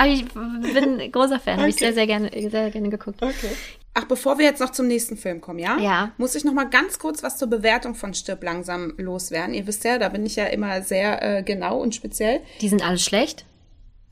ich 0.13 0.25
bin 0.73 0.99
ein 1.01 1.11
großer 1.11 1.39
Fan, 1.39 1.57
habe 1.59 1.69
ich 1.69 1.75
sehr, 1.75 1.93
sehr 1.93 2.07
gerne, 2.07 2.31
sehr 2.49 2.71
gerne 2.71 2.89
geguckt. 2.89 3.21
Okay. 3.21 3.51
Ach, 3.99 4.05
bevor 4.05 4.37
wir 4.37 4.45
jetzt 4.45 4.59
noch 4.61 4.69
zum 4.69 4.87
nächsten 4.87 5.17
Film 5.17 5.41
kommen, 5.41 5.57
ja? 5.57 5.77
Ja. 5.79 6.11
Muss 6.17 6.35
ich 6.35 6.45
noch 6.45 6.53
mal 6.53 6.69
ganz 6.69 6.99
kurz 6.99 7.23
was 7.23 7.37
zur 7.37 7.49
Bewertung 7.49 7.95
von 7.95 8.13
Stirb 8.13 8.43
langsam 8.43 8.93
loswerden. 8.97 9.55
Ihr 9.55 9.65
wisst 9.65 9.83
ja, 9.83 9.97
da 9.97 10.09
bin 10.09 10.23
ich 10.23 10.35
ja 10.35 10.45
immer 10.45 10.83
sehr 10.83 11.39
äh, 11.39 11.43
genau 11.43 11.81
und 11.81 11.95
speziell. 11.95 12.41
Die 12.61 12.69
sind 12.69 12.87
alle 12.87 12.99
schlecht? 12.99 13.45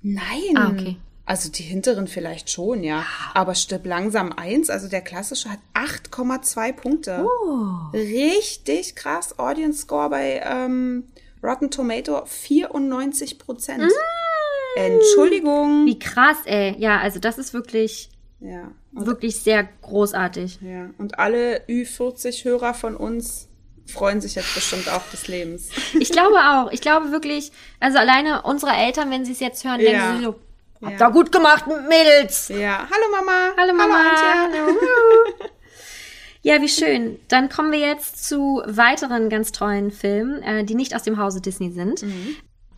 Nein. 0.02 0.56
Ah, 0.56 0.72
okay. 0.72 0.98
Also 1.28 1.50
die 1.50 1.64
hinteren 1.64 2.08
vielleicht 2.08 2.52
schon, 2.52 2.84
ja. 2.84 3.04
Aber 3.34 3.56
Stirb 3.56 3.86
langsam 3.86 4.32
1, 4.32 4.70
also 4.70 4.88
der 4.88 5.02
klassische, 5.02 5.50
hat 5.50 5.60
8,2 5.74 6.74
Punkte. 6.74 7.26
Oh. 7.26 7.92
Richtig 7.94 8.96
krass. 8.96 9.40
Audience 9.40 9.82
Score 9.82 10.10
bei 10.12 10.42
ähm, 10.46 11.06
Rotten 11.44 11.72
Tomato 11.72 12.24
94 12.26 13.40
Prozent. 13.40 13.84
Mm. 13.84 14.78
Entschuldigung. 14.80 15.86
Wie 15.86 15.98
krass, 16.00 16.38
ey. 16.46 16.76
Ja, 16.78 17.00
also 17.00 17.20
das 17.20 17.38
ist 17.38 17.54
wirklich, 17.54 18.10
Ja. 18.40 18.72
Und, 18.94 19.06
wirklich 19.08 19.38
sehr 19.40 19.68
großartig. 19.82 20.60
ja. 20.62 20.90
Und 20.98 21.18
alle 21.20 21.62
Ü40-Hörer 21.68 22.74
von 22.74 22.96
uns 22.96 23.48
freuen 23.88 24.20
sich 24.22 24.36
jetzt 24.36 24.54
bestimmt 24.54 24.90
auch 24.90 25.04
des 25.12 25.28
Lebens. 25.28 25.70
Ich 26.00 26.12
glaube 26.12 26.36
auch. 26.38 26.72
Ich 26.72 26.82
glaube 26.82 27.12
wirklich, 27.12 27.52
also 27.80 27.98
alleine 27.98 28.42
unsere 28.44 28.74
Eltern, 28.74 29.10
wenn 29.12 29.26
sie 29.26 29.32
es 29.32 29.40
jetzt 29.40 29.64
hören, 29.64 29.80
Ja. 29.80 29.92
denken 29.92 30.18
sie 30.20 30.24
so, 30.26 30.36
habt 30.82 30.92
Ja. 30.94 30.98
da 30.98 31.10
gut 31.10 31.32
gemacht, 31.32 31.66
Mädels. 31.68 32.48
Ja. 32.50 32.88
Hallo 32.92 33.06
Mama. 33.12 33.54
Hallo 33.58 33.74
Mama. 33.74 33.96
Antje. 34.10 34.60
Hallo. 34.60 34.78
Ja, 36.42 36.62
wie 36.62 36.70
schön. 36.70 37.20
Dann 37.28 37.50
kommen 37.50 37.72
wir 37.72 37.80
jetzt 37.80 38.24
zu 38.28 38.62
weiteren 38.68 39.30
ganz 39.30 39.52
tollen 39.52 39.90
Filmen, 39.90 40.44
äh, 40.44 40.64
die 40.64 40.76
nicht 40.76 40.96
aus 40.96 41.02
dem 41.04 41.18
Hause 41.18 41.42
Disney 41.42 41.72
sind. 41.72 42.06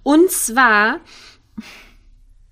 Und 0.03 0.31
zwar 0.31 1.01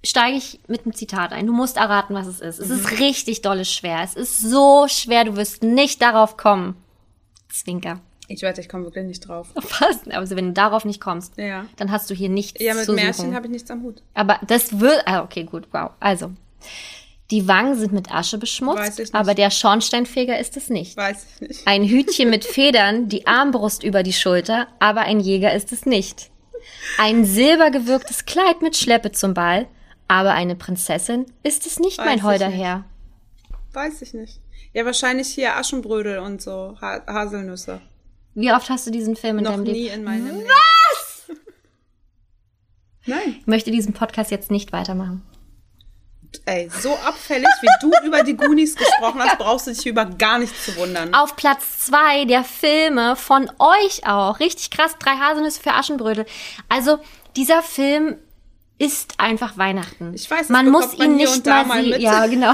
steige 0.03 0.35
ich 0.37 0.59
mit 0.67 0.83
einem 0.85 0.93
Zitat 0.93 1.31
ein. 1.31 1.47
Du 1.47 1.53
musst 1.53 1.77
erraten, 1.77 2.13
was 2.15 2.27
es 2.27 2.41
ist. 2.41 2.59
Es 2.59 2.69
ist 2.69 2.99
richtig 2.99 3.41
dolle 3.41 3.63
schwer. 3.63 4.01
Es 4.03 4.15
ist 4.15 4.39
so 4.41 4.87
schwer, 4.89 5.23
du 5.23 5.37
wirst 5.37 5.63
nicht 5.63 6.01
darauf 6.01 6.35
kommen. 6.35 6.75
Zwinker. 7.49 8.01
Ich 8.27 8.41
wette, 8.41 8.59
ich 8.61 8.69
komme 8.69 8.85
wirklich 8.85 9.05
nicht 9.05 9.27
drauf. 9.27 9.49
Was? 9.55 10.07
Also 10.09 10.35
wenn 10.35 10.47
du 10.47 10.53
darauf 10.53 10.83
nicht 10.85 10.99
kommst, 10.99 11.37
Ja. 11.37 11.65
dann 11.77 11.91
hast 11.91 12.09
du 12.09 12.13
hier 12.15 12.29
nichts 12.29 12.59
Ja, 12.61 12.73
mit 12.73 12.85
zu 12.85 12.93
Märchen 12.93 13.35
habe 13.35 13.45
ich 13.47 13.51
nichts 13.51 13.69
am 13.69 13.83
Hut. 13.83 14.01
Aber 14.13 14.39
das 14.47 14.79
wird, 14.79 15.03
ah, 15.05 15.21
okay, 15.23 15.43
gut, 15.43 15.67
wow. 15.71 15.91
Also, 15.99 16.31
die 17.31 17.47
Wangen 17.47 17.75
sind 17.75 17.91
mit 17.93 18.11
Asche 18.11 18.37
Weiß 18.37 18.39
beschmutzt, 18.41 19.13
aber 19.13 19.33
der 19.33 19.49
Schornsteinfeger 19.51 20.39
ist 20.39 20.57
es 20.57 20.69
nicht. 20.69 20.95
Weiß 20.97 21.25
ich 21.35 21.41
nicht. 21.47 21.67
Ein 21.67 21.83
Hütchen 21.83 22.29
mit 22.29 22.45
Federn, 22.45 23.09
die 23.09 23.27
Armbrust 23.27 23.83
über 23.83 24.03
die 24.03 24.13
Schulter, 24.13 24.67
aber 24.79 25.01
ein 25.01 25.19
Jäger 25.19 25.53
ist 25.53 25.71
es 25.71 25.85
nicht. 25.85 26.29
Ein 26.97 27.25
silbergewirktes 27.25 28.25
Kleid 28.25 28.61
mit 28.63 28.75
Schleppe 28.75 29.11
zum 29.11 29.33
Ball, 29.35 29.67
aber 30.07 30.31
eine 30.33 30.55
Prinzessin 30.55 31.25
ist 31.43 31.65
es 31.67 31.79
nicht, 31.79 31.97
Weiß 31.99 32.05
mein 32.05 32.23
holder. 32.23 32.47
Herr. 32.47 32.85
Weiß 33.73 34.01
ich 34.01 34.13
nicht. 34.13 34.39
Ja, 34.73 34.85
wahrscheinlich 34.85 35.27
hier 35.27 35.55
Aschenbrödel 35.55 36.19
und 36.19 36.41
so, 36.41 36.75
ha 36.81 37.01
Haselnüsse. 37.07 37.81
Wie 38.35 38.51
oft 38.51 38.69
hast 38.69 38.85
du 38.85 38.91
diesen 38.91 39.15
Film 39.15 39.37
in 39.39 39.43
Noch 39.45 39.51
deinem 39.51 39.63
nie 39.63 39.71
Leben? 39.71 39.93
in 39.95 40.03
meinem 40.03 40.25
Leben. 40.37 40.47
Was? 40.49 41.35
Nein. 43.05 43.37
Ich 43.39 43.47
möchte 43.47 43.71
diesen 43.71 43.93
Podcast 43.93 44.31
jetzt 44.31 44.51
nicht 44.51 44.71
weitermachen. 44.71 45.23
Ey, 46.45 46.69
so 46.81 46.93
abfällig, 46.97 47.47
wie 47.61 47.67
du 47.81 47.91
über 48.05 48.21
die 48.23 48.35
Goonies 48.35 48.75
gesprochen 48.75 49.21
hast, 49.23 49.37
brauchst 49.37 49.67
du 49.67 49.71
dich 49.71 49.85
über 49.85 50.05
gar 50.05 50.37
nichts 50.37 50.65
zu 50.65 50.75
wundern. 50.75 51.13
Auf 51.13 51.37
Platz 51.37 51.79
zwei 51.85 52.25
der 52.25 52.43
Filme 52.43 53.15
von 53.15 53.49
euch 53.57 54.05
auch. 54.05 54.39
Richtig 54.41 54.69
krass. 54.69 54.95
Drei 54.99 55.11
Haselnüsse 55.15 55.61
für 55.61 55.71
Aschenbrödel. 55.71 56.25
Also, 56.67 56.99
dieser 57.37 57.63
Film 57.63 58.17
ist 58.77 59.13
einfach 59.21 59.57
Weihnachten. 59.57 60.13
Ich 60.13 60.29
weiß, 60.29 60.49
man 60.49 60.69
muss 60.69 60.93
ihn 60.95 61.15
nicht 61.15 61.45
mal 61.45 61.65
sehen. 61.81 62.01
Ja, 62.01 62.27
genau. 62.27 62.53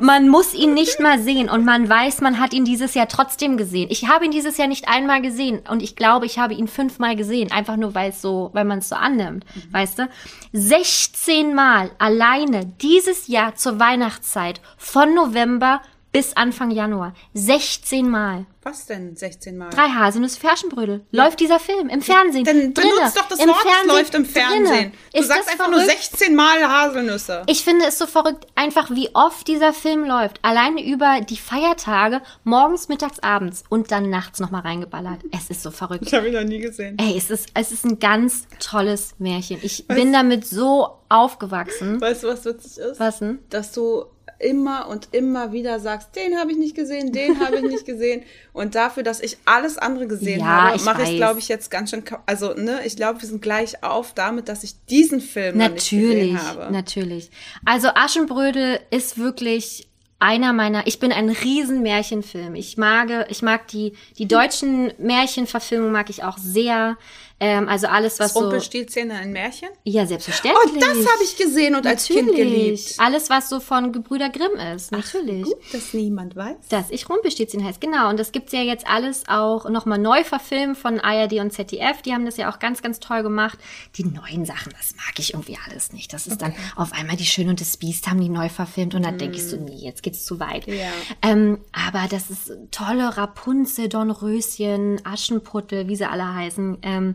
Man 0.00 0.28
muss 0.30 0.54
ihn 0.54 0.72
nicht 0.72 1.00
mal 1.00 1.18
sehen 1.18 1.50
und 1.50 1.66
man 1.66 1.86
weiß, 1.86 2.22
man 2.22 2.40
hat 2.40 2.54
ihn 2.54 2.64
dieses 2.64 2.94
Jahr 2.94 3.08
trotzdem 3.08 3.58
gesehen. 3.58 3.88
Ich 3.90 4.08
habe 4.08 4.24
ihn 4.24 4.30
dieses 4.30 4.56
Jahr 4.56 4.68
nicht 4.68 4.88
einmal 4.88 5.20
gesehen 5.20 5.60
und 5.68 5.82
ich 5.82 5.96
glaube, 5.96 6.24
ich 6.24 6.38
habe 6.38 6.54
ihn 6.54 6.66
fünfmal 6.66 7.14
gesehen, 7.14 7.52
einfach 7.52 7.76
nur 7.76 7.94
weil 7.94 8.08
es 8.10 8.22
so, 8.22 8.48
weil 8.54 8.64
man 8.64 8.78
es 8.78 8.88
so 8.88 8.96
annimmt, 8.96 9.44
Mhm. 9.54 9.72
weißt 9.72 9.98
du? 9.98 10.08
16 10.52 11.54
Mal 11.54 11.90
alleine 11.98 12.64
dieses 12.80 13.26
Jahr 13.28 13.54
zur 13.54 13.78
Weihnachtszeit 13.78 14.60
von 14.78 15.14
November 15.14 15.82
bis 16.18 16.36
Anfang 16.36 16.72
Januar. 16.72 17.14
16 17.34 18.10
Mal. 18.10 18.44
Was 18.64 18.86
denn 18.86 19.14
16 19.14 19.56
Mal? 19.56 19.70
Drei 19.70 19.86
Haselnüsse 19.86 20.40
für 20.40 20.48
Aschenbrödel. 20.48 21.06
Läuft 21.12 21.38
dieser 21.38 21.60
Film 21.60 21.88
im 21.88 22.02
Fernsehen. 22.02 22.42
Dann 22.42 22.74
drinne, 22.74 22.90
benutzt 22.96 23.16
doch 23.16 23.28
das 23.28 23.38
im 23.38 23.48
Wort, 23.48 23.58
es 23.58 23.70
Fernsehen, 23.70 23.96
läuft 23.96 24.14
im 24.16 24.24
Fernsehen. 24.24 24.92
Du 25.14 25.22
sagst 25.22 25.48
einfach 25.48 25.70
nur 25.70 25.78
verrückt? 25.78 26.10
16 26.10 26.34
Mal 26.34 26.68
Haselnüsse. 26.68 27.44
Ich 27.46 27.62
finde 27.62 27.86
es 27.86 27.98
so 27.98 28.06
verrückt, 28.08 28.48
einfach 28.56 28.90
wie 28.90 29.14
oft 29.14 29.46
dieser 29.46 29.72
Film 29.72 30.04
läuft. 30.04 30.40
Alleine 30.42 30.84
über 30.84 31.20
die 31.20 31.36
Feiertage, 31.36 32.20
morgens, 32.42 32.88
mittags, 32.88 33.20
abends 33.20 33.62
und 33.68 33.92
dann 33.92 34.10
nachts 34.10 34.40
nochmal 34.40 34.62
reingeballert. 34.62 35.20
Es 35.30 35.50
ist 35.50 35.62
so 35.62 35.70
verrückt. 35.70 36.02
Ich 36.04 36.14
habe 36.14 36.26
ihn 36.26 36.34
noch 36.34 36.42
nie 36.42 36.58
gesehen. 36.58 36.98
Ey, 36.98 37.16
es 37.16 37.30
ist, 37.30 37.50
es 37.54 37.70
ist 37.70 37.84
ein 37.84 38.00
ganz 38.00 38.48
tolles 38.58 39.14
Märchen. 39.20 39.60
Ich 39.62 39.86
bin 39.86 40.12
damit 40.12 40.44
so 40.44 40.98
aufgewachsen. 41.08 42.00
Weißt 42.00 42.24
du, 42.24 42.26
was 42.26 42.44
witzig 42.44 42.78
ist? 42.78 42.98
Was 42.98 43.20
denn? 43.20 43.38
Dass 43.50 43.70
du 43.70 44.06
immer 44.38 44.88
und 44.88 45.08
immer 45.12 45.52
wieder 45.52 45.80
sagst, 45.80 46.14
den 46.16 46.38
habe 46.38 46.52
ich 46.52 46.58
nicht 46.58 46.74
gesehen, 46.74 47.12
den 47.12 47.40
habe 47.40 47.56
ich 47.56 47.62
nicht 47.62 47.86
gesehen. 47.86 48.22
Und 48.52 48.74
dafür, 48.74 49.02
dass 49.04 49.20
ich 49.20 49.38
alles 49.44 49.78
andere 49.78 50.08
gesehen 50.08 50.40
Ja, 50.40 50.72
habe, 50.72 50.82
mache 50.82 51.02
ich, 51.04 51.16
glaube 51.16 51.38
ich, 51.38 51.48
jetzt 51.48 51.70
ganz 51.70 51.90
schön. 51.90 52.02
Also, 52.26 52.54
ne, 52.54 52.80
ich 52.84 52.96
glaube, 52.96 53.20
wir 53.20 53.28
sind 53.28 53.40
gleich 53.42 53.82
auf 53.84 54.14
damit, 54.14 54.48
dass 54.48 54.64
ich 54.64 54.74
diesen 54.86 55.20
Film 55.20 55.58
noch 55.58 55.68
nicht 55.70 55.92
Natürlich, 55.92 56.32
gesehen 56.32 56.42
habe. 56.42 56.72
natürlich. 56.72 57.30
Also 57.64 57.88
Aschenbrödel 57.94 58.80
ist 58.90 59.18
wirklich 59.18 59.88
einer 60.20 60.52
meiner, 60.52 60.86
ich 60.86 60.98
bin 60.98 61.12
ein 61.12 61.28
riesen 61.28 61.82
Märchenfilm. 61.82 62.54
Ich 62.56 62.76
mag, 62.76 63.26
ich 63.30 63.42
mag 63.42 63.68
die, 63.68 63.92
die 64.18 64.26
deutschen 64.26 64.92
Märchenverfilmungen 64.98 65.92
mag 65.92 66.10
ich 66.10 66.24
auch 66.24 66.38
sehr. 66.38 66.96
Ähm, 67.40 67.68
also 67.68 67.86
alles, 67.86 68.18
was 68.18 68.34
so, 68.34 68.40
Rumpelstilzchen 68.40 69.10
ein 69.12 69.32
Märchen? 69.32 69.68
ja, 69.84 70.06
selbstverständlich. 70.06 70.72
Oh, 70.74 70.80
das 70.80 70.88
habe 70.90 71.22
ich 71.22 71.36
gesehen 71.36 71.76
und 71.76 71.86
als 71.86 72.06
Kind 72.06 72.34
geliebt. 72.34 72.94
Alles, 72.98 73.30
was 73.30 73.48
so 73.48 73.60
von 73.60 73.92
Gebrüder 73.92 74.28
Grimm 74.28 74.58
ist, 74.74 74.90
natürlich. 74.90 75.44
Gut, 75.44 75.56
dass 75.72 75.94
niemand 75.94 76.34
weiß. 76.34 76.56
Dass 76.68 76.90
ich 76.90 77.08
Rumpelstilzchen 77.08 77.64
heißt, 77.64 77.80
genau. 77.80 78.10
Und 78.10 78.18
das 78.18 78.32
gibt's 78.32 78.52
ja 78.52 78.62
jetzt 78.62 78.88
alles 78.88 79.24
auch 79.28 79.68
nochmal 79.68 79.98
neu 79.98 80.24
verfilmt 80.24 80.76
von 80.78 80.98
ARD 80.98 81.34
und 81.34 81.52
ZDF. 81.52 82.02
Die 82.02 82.12
haben 82.12 82.24
das 82.24 82.36
ja 82.36 82.50
auch 82.52 82.58
ganz, 82.58 82.82
ganz 82.82 82.98
toll 82.98 83.22
gemacht. 83.22 83.58
Die 83.96 84.04
neuen 84.04 84.44
Sachen, 84.44 84.72
das 84.76 84.96
mag 84.96 85.18
ich 85.18 85.34
irgendwie 85.34 85.58
alles 85.66 85.92
nicht. 85.92 86.12
Das 86.12 86.26
ist 86.26 86.42
dann 86.42 86.54
auf 86.74 86.92
einmal 86.92 87.16
die 87.16 87.26
Schön 87.26 87.48
und 87.48 87.60
das 87.60 87.76
Biest 87.76 88.08
haben 88.08 88.20
die 88.20 88.28
neu 88.28 88.48
verfilmt 88.48 88.94
und 88.94 89.04
dann 89.04 89.18
denke 89.18 89.36
ich 89.36 89.46
so, 89.46 89.56
nee, 89.56 89.76
jetzt 89.76 90.02
geht's 90.02 90.24
zu 90.24 90.40
weit. 90.40 90.66
Ja. 90.66 90.90
Ähm, 91.22 91.58
aber 91.72 92.06
das 92.10 92.30
ist 92.30 92.52
tolle 92.72 93.16
Rapunzel, 93.16 93.88
Dornröschen, 93.88 95.00
Aschenputtel, 95.04 95.88
wie 95.88 95.96
sie 95.96 96.08
alle 96.08 96.34
heißen. 96.34 96.78
Ähm, 96.82 97.14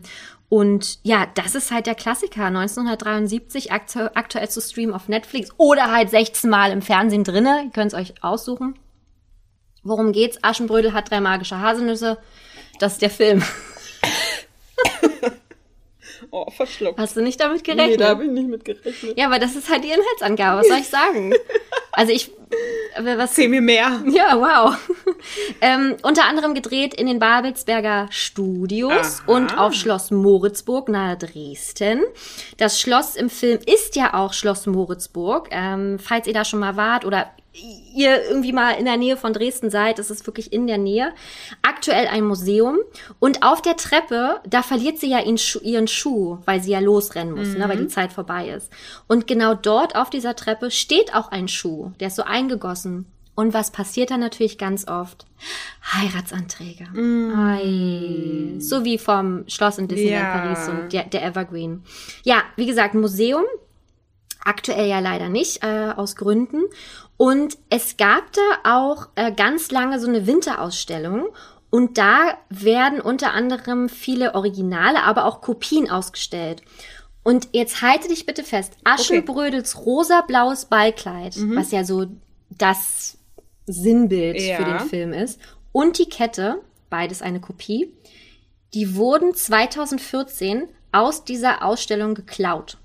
und 0.54 1.00
ja, 1.02 1.26
das 1.34 1.56
ist 1.56 1.72
halt 1.72 1.86
der 1.86 1.96
Klassiker. 1.96 2.44
1973, 2.44 3.72
aktu 3.72 4.02
aktuell 4.14 4.48
zu 4.48 4.60
streamen 4.60 4.94
auf 4.94 5.08
Netflix 5.08 5.50
oder 5.56 5.90
halt 5.90 6.10
16 6.10 6.48
Mal 6.48 6.70
im 6.70 6.80
Fernsehen 6.80 7.24
drinne. 7.24 7.64
Ihr 7.64 7.70
könnt 7.72 7.92
es 7.92 7.98
euch 7.98 8.14
aussuchen. 8.22 8.78
Worum 9.82 10.12
geht's? 10.12 10.38
Aschenbrödel 10.42 10.92
hat 10.92 11.10
drei 11.10 11.20
magische 11.20 11.58
Haselnüsse. 11.58 12.18
Das 12.78 12.92
ist 12.92 13.02
der 13.02 13.10
Film. 13.10 13.42
Oh, 16.36 16.50
verschluckt. 16.50 16.98
Hast 16.98 17.16
du 17.16 17.22
nicht 17.22 17.38
damit 17.40 17.62
gerechnet? 17.62 17.90
Nee, 17.90 17.96
da 17.96 18.08
habe 18.08 18.24
ich 18.24 18.30
nicht 18.32 18.48
mit 18.48 18.64
gerechnet. 18.64 19.16
Ja, 19.16 19.26
aber 19.26 19.38
das 19.38 19.54
ist 19.54 19.70
halt 19.70 19.84
die 19.84 19.90
Inhaltsangabe. 19.90 20.62
Was 20.62 20.68
soll 20.68 20.78
ich 20.78 20.88
sagen? 20.88 21.32
Also 21.96 22.10
ich, 22.10 22.32
äh, 22.96 23.04
was? 23.04 23.30
Erzähl 23.30 23.48
mir 23.48 23.60
mehr. 23.60 24.02
Ja, 24.10 24.36
wow. 24.36 24.76
ähm, 25.60 25.94
unter 26.02 26.24
anderem 26.24 26.52
gedreht 26.52 26.92
in 26.92 27.06
den 27.06 27.20
Babelsberger 27.20 28.08
Studios 28.10 29.20
Aha. 29.20 29.32
und 29.32 29.56
auf 29.56 29.74
Schloss 29.74 30.10
Moritzburg 30.10 30.88
nahe 30.88 31.16
Dresden. 31.16 32.02
Das 32.56 32.80
Schloss 32.80 33.14
im 33.14 33.30
Film 33.30 33.60
ist 33.64 33.94
ja 33.94 34.14
auch 34.14 34.32
Schloss 34.32 34.66
Moritzburg. 34.66 35.50
Ähm, 35.52 36.00
falls 36.00 36.26
ihr 36.26 36.34
da 36.34 36.44
schon 36.44 36.58
mal 36.58 36.76
wart 36.76 37.04
oder 37.04 37.30
ihr 37.94 38.22
irgendwie 38.24 38.52
mal 38.52 38.72
in 38.72 38.84
der 38.84 38.96
Nähe 38.96 39.16
von 39.16 39.32
Dresden 39.32 39.70
seid, 39.70 39.98
ist 39.98 40.10
es 40.10 40.26
wirklich 40.26 40.52
in 40.52 40.66
der 40.66 40.78
Nähe. 40.78 41.12
Aktuell 41.62 42.06
ein 42.06 42.24
Museum 42.24 42.78
und 43.18 43.42
auf 43.42 43.62
der 43.62 43.76
Treppe, 43.76 44.40
da 44.46 44.62
verliert 44.62 44.98
sie 44.98 45.10
ja 45.10 45.20
ihren, 45.20 45.38
Schuh, 45.38 45.60
ihren 45.60 45.88
Schuh 45.88 46.38
weil 46.44 46.62
sie 46.62 46.72
ja 46.72 46.80
losrennen 46.80 47.34
muss, 47.34 47.54
ne, 47.54 47.68
weil 47.68 47.78
die 47.78 47.88
Zeit 47.88 48.12
vorbei 48.12 48.48
ist. 48.48 48.70
Und 49.06 49.26
genau 49.26 49.54
dort 49.54 49.96
auf 49.96 50.10
dieser 50.10 50.36
Treppe 50.36 50.70
steht 50.70 51.14
auch 51.14 51.30
ein 51.30 51.48
Schuh, 51.48 51.92
der 52.00 52.08
ist 52.08 52.16
so 52.16 52.22
eingegossen. 52.22 53.06
Und 53.36 53.52
was 53.52 53.72
passiert 53.72 54.10
dann 54.12 54.20
natürlich 54.20 54.58
ganz 54.58 54.86
oft? 54.86 55.26
Heiratsanträge. 55.92 56.84
Ei. 57.36 58.54
So 58.60 58.84
wie 58.84 58.96
vom 58.96 59.44
Schloss 59.48 59.78
in 59.78 59.88
Disneyland 59.88 60.22
Ja. 60.22 60.38
Paris 60.38 60.68
und 60.68 60.92
der, 60.92 61.04
der 61.04 61.24
Evergreen. 61.24 61.82
Ja, 62.22 62.42
wie 62.56 62.66
gesagt, 62.66 62.94
Museum. 62.94 63.42
Aktuell 64.44 64.88
ja 64.88 65.00
leider 65.00 65.30
nicht, 65.30 65.64
äh, 65.64 65.92
aus 65.96 66.16
Gründen. 66.16 66.64
Und 67.16 67.56
es 67.70 67.96
gab 67.96 68.24
da 68.32 68.76
auch 68.78 69.08
äh, 69.14 69.32
ganz 69.32 69.70
lange 69.70 70.00
so 70.00 70.08
eine 70.08 70.26
Winterausstellung. 70.26 71.26
Und 71.70 71.98
da 71.98 72.36
werden 72.50 73.00
unter 73.00 73.32
anderem 73.32 73.88
viele 73.88 74.34
Originale, 74.34 75.02
aber 75.02 75.24
auch 75.26 75.40
Kopien 75.40 75.90
ausgestellt. 75.90 76.62
Und 77.22 77.48
jetzt 77.52 77.82
halte 77.82 78.08
dich 78.08 78.26
bitte 78.26 78.44
fest. 78.44 78.74
Aschenbrödels 78.84 79.84
rosa-blaues 79.84 80.66
Ballkleid, 80.66 81.34
was 81.54 81.70
ja 81.72 81.84
so 81.84 82.06
das 82.50 83.16
Sinnbild 83.66 84.40
Ja. 84.40 84.56
für 84.56 84.64
den 84.64 84.80
Film 84.80 85.12
ist, 85.12 85.40
und 85.72 85.98
die 85.98 86.08
Kette, 86.08 86.60
beides 86.90 87.22
eine 87.22 87.40
Kopie, 87.40 87.92
die 88.74 88.94
wurden 88.94 89.34
2014 89.34 90.68
aus 90.92 91.24
dieser 91.24 91.64
Ausstellung 91.64 92.14
geklaut. 92.14 92.76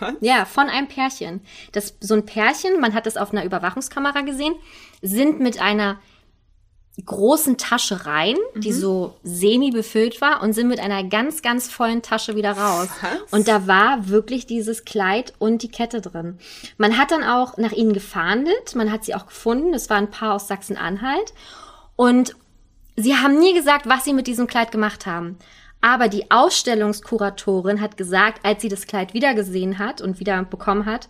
Was? 0.00 0.14
Ja, 0.20 0.44
von 0.44 0.68
einem 0.68 0.88
Pärchen. 0.88 1.40
Das, 1.72 1.94
so 2.00 2.14
ein 2.14 2.24
Pärchen, 2.24 2.80
man 2.80 2.94
hat 2.94 3.06
das 3.06 3.16
auf 3.16 3.32
einer 3.32 3.44
Überwachungskamera 3.44 4.22
gesehen, 4.22 4.54
sind 5.02 5.40
mit 5.40 5.60
einer 5.60 5.98
großen 7.06 7.56
Tasche 7.56 8.04
rein, 8.04 8.36
die 8.54 8.72
so 8.72 9.16
semi 9.22 9.70
befüllt 9.70 10.20
war 10.20 10.42
und 10.42 10.52
sind 10.52 10.68
mit 10.68 10.78
einer 10.78 11.02
ganz, 11.04 11.40
ganz 11.40 11.68
vollen 11.68 12.02
Tasche 12.02 12.36
wieder 12.36 12.52
raus. 12.52 12.88
Was? 13.00 13.32
Und 13.32 13.48
da 13.48 13.66
war 13.66 14.08
wirklich 14.08 14.46
dieses 14.46 14.84
Kleid 14.84 15.32
und 15.38 15.62
die 15.62 15.70
Kette 15.70 16.02
drin. 16.02 16.38
Man 16.76 16.98
hat 16.98 17.10
dann 17.10 17.24
auch 17.24 17.56
nach 17.56 17.72
ihnen 17.72 17.94
gefahndet, 17.94 18.74
man 18.74 18.92
hat 18.92 19.04
sie 19.04 19.14
auch 19.14 19.26
gefunden. 19.26 19.72
Das 19.72 19.88
war 19.88 19.96
ein 19.96 20.10
Paar 20.10 20.34
aus 20.34 20.48
Sachsen-Anhalt. 20.48 21.32
Und 21.96 22.36
sie 22.96 23.16
haben 23.16 23.38
nie 23.38 23.54
gesagt, 23.54 23.88
was 23.88 24.04
sie 24.04 24.12
mit 24.12 24.26
diesem 24.26 24.46
Kleid 24.46 24.70
gemacht 24.70 25.06
haben. 25.06 25.38
Aber 25.82 26.08
die 26.08 26.30
Ausstellungskuratorin 26.30 27.80
hat 27.80 27.96
gesagt, 27.96 28.44
als 28.44 28.62
sie 28.62 28.68
das 28.68 28.86
Kleid 28.86 29.12
wiedergesehen 29.14 29.78
hat 29.78 30.00
und 30.00 30.20
wieder 30.20 30.42
bekommen 30.44 30.86
hat, 30.86 31.08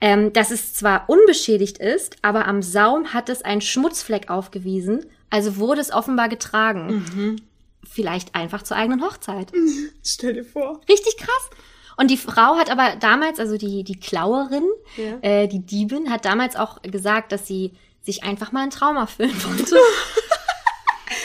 ähm, 0.00 0.32
dass 0.32 0.50
es 0.50 0.74
zwar 0.74 1.08
unbeschädigt 1.08 1.78
ist, 1.78 2.16
aber 2.22 2.46
am 2.46 2.60
Saum 2.62 3.12
hat 3.14 3.28
es 3.28 3.42
einen 3.42 3.60
Schmutzfleck 3.60 4.30
aufgewiesen, 4.30 5.06
also 5.30 5.56
wurde 5.56 5.80
es 5.80 5.92
offenbar 5.92 6.28
getragen. 6.28 7.40
Vielleicht 7.88 8.34
einfach 8.34 8.62
zur 8.62 8.76
eigenen 8.76 9.02
Hochzeit. 9.02 9.50
Stell 10.04 10.34
dir 10.34 10.44
vor. 10.44 10.80
Richtig 10.88 11.16
krass. 11.16 11.50
Und 11.96 12.10
die 12.10 12.16
Frau 12.16 12.56
hat 12.56 12.70
aber 12.70 12.96
damals, 13.00 13.38
also 13.38 13.56
die, 13.56 13.84
die 13.84 13.98
Klauerin, 13.98 14.64
Ja. 14.96 15.18
äh, 15.22 15.46
die 15.48 15.60
Diebin, 15.60 16.10
hat 16.10 16.24
damals 16.24 16.56
auch 16.56 16.80
gesagt, 16.82 17.32
dass 17.32 17.46
sie 17.46 17.72
sich 18.02 18.24
einfach 18.24 18.50
mal 18.50 18.62
einen 18.62 18.70
Traum 18.70 18.96
erfüllen 18.96 19.34
wollte. 19.44 19.76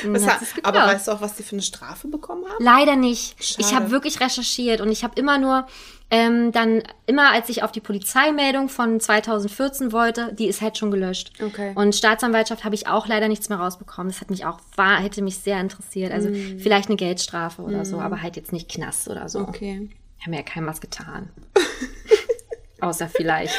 Hat 0.03 0.41
aber 0.63 0.79
weißt 0.79 1.07
du 1.07 1.11
auch, 1.11 1.21
was 1.21 1.35
die 1.35 1.43
für 1.43 1.53
eine 1.53 1.61
Strafe 1.61 2.07
bekommen 2.07 2.45
haben? 2.45 2.63
Leider 2.63 2.95
nicht. 2.95 3.43
Schade. 3.43 3.61
Ich 3.61 3.75
habe 3.75 3.91
wirklich 3.91 4.19
recherchiert 4.19 4.81
und 4.81 4.91
ich 4.91 5.03
habe 5.03 5.19
immer 5.19 5.37
nur 5.37 5.67
ähm, 6.09 6.53
dann 6.53 6.83
immer, 7.05 7.31
als 7.31 7.49
ich 7.49 7.63
auf 7.63 7.71
die 7.73 7.81
Polizeimeldung 7.81 8.69
von 8.69 8.99
2014 8.99 9.91
wollte, 9.91 10.33
die 10.33 10.47
ist 10.47 10.61
halt 10.61 10.77
schon 10.77 10.89
gelöscht. 10.89 11.33
Okay. 11.43 11.73
Und 11.75 11.95
Staatsanwaltschaft 11.95 12.63
habe 12.63 12.75
ich 12.75 12.87
auch 12.87 13.07
leider 13.07 13.27
nichts 13.27 13.49
mehr 13.49 13.57
rausbekommen. 13.57 14.11
Das 14.11 14.21
hat 14.21 14.29
mich 14.29 14.45
auch 14.45 14.59
war, 14.77 15.01
hätte 15.01 15.21
mich 15.21 15.39
sehr 15.39 15.59
interessiert. 15.59 16.13
Also 16.13 16.29
Mm. 16.29 16.59
vielleicht 16.59 16.87
eine 16.87 16.95
Geldstrafe 16.95 17.61
oder 17.61 17.83
so, 17.83 17.99
aber 17.99 18.21
halt 18.21 18.37
jetzt 18.37 18.53
nicht 18.53 18.69
Knast 18.69 19.09
oder 19.09 19.27
so. 19.27 19.39
Okay. 19.39 19.89
Haben 20.25 20.33
ja 20.33 20.43
keinem 20.43 20.67
was 20.67 20.79
getan. 20.79 21.29
Außer 22.79 23.09
vielleicht 23.09 23.57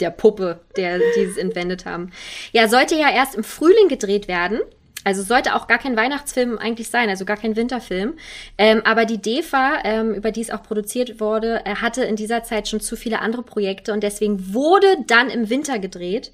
der 0.00 0.10
Puppe, 0.10 0.60
der 0.76 1.00
dieses 1.16 1.36
entwendet 1.36 1.86
haben. 1.86 2.12
Ja, 2.52 2.68
sollte 2.68 2.94
ja 2.96 3.10
erst 3.10 3.34
im 3.34 3.44
Frühling 3.44 3.88
gedreht 3.88 4.28
werden. 4.28 4.60
Also 5.08 5.22
sollte 5.22 5.54
auch 5.54 5.68
gar 5.68 5.78
kein 5.78 5.96
Weihnachtsfilm 5.96 6.58
eigentlich 6.58 6.90
sein, 6.90 7.08
also 7.08 7.24
gar 7.24 7.38
kein 7.38 7.56
Winterfilm. 7.56 8.12
Ähm, 8.58 8.82
aber 8.84 9.06
die 9.06 9.16
DEFA, 9.16 9.78
ähm, 9.82 10.12
über 10.12 10.32
die 10.32 10.42
es 10.42 10.50
auch 10.50 10.62
produziert 10.62 11.18
wurde, 11.18 11.64
äh, 11.64 11.76
hatte 11.76 12.04
in 12.04 12.14
dieser 12.14 12.42
Zeit 12.42 12.68
schon 12.68 12.80
zu 12.80 12.94
viele 12.94 13.20
andere 13.20 13.42
Projekte 13.42 13.94
und 13.94 14.02
deswegen 14.02 14.52
wurde 14.52 14.98
dann 15.06 15.30
im 15.30 15.48
Winter 15.48 15.78
gedreht. 15.78 16.30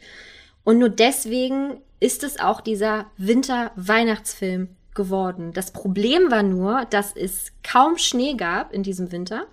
Und 0.65 0.79
nur 0.79 0.89
deswegen 0.89 1.83
ist 2.01 2.25
es 2.25 2.41
auch 2.41 2.61
dieser 2.61 3.07
Winter-Weihnachtsfim 3.17 4.71
geworden. 4.93 5.53
Das 5.53 5.71
Problem 5.71 6.33
war 6.33 6.43
nur, 6.43 6.85
dass 6.91 7.15
es 7.15 7.53
kaum 7.63 7.97
Schnee 7.97 8.35
gab 8.35 8.73
in 8.73 8.83
diesem 8.83 9.13
Winter. 9.13 9.47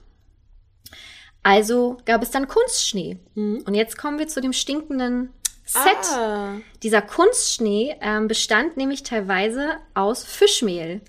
Also 1.44 1.98
gab 2.06 2.24
es 2.24 2.32
dann 2.32 2.48
Kunstschnee. 2.48 3.20
Und 3.36 3.76
jetzt 3.76 4.00
kommen 4.00 4.18
wir 4.18 4.28
zu 4.28 4.42
dem 4.42 4.54
stinkenden 4.54 5.30
Set. 5.72 6.18
Ah. 6.18 6.56
Dieser 6.84 7.02
Kunstschnee 7.02 7.96
ähm, 8.02 8.28
bestand 8.28 8.76
nämlich 8.76 9.04
teilweise 9.04 9.78
aus 9.94 10.24
Fischmehl. 10.24 11.02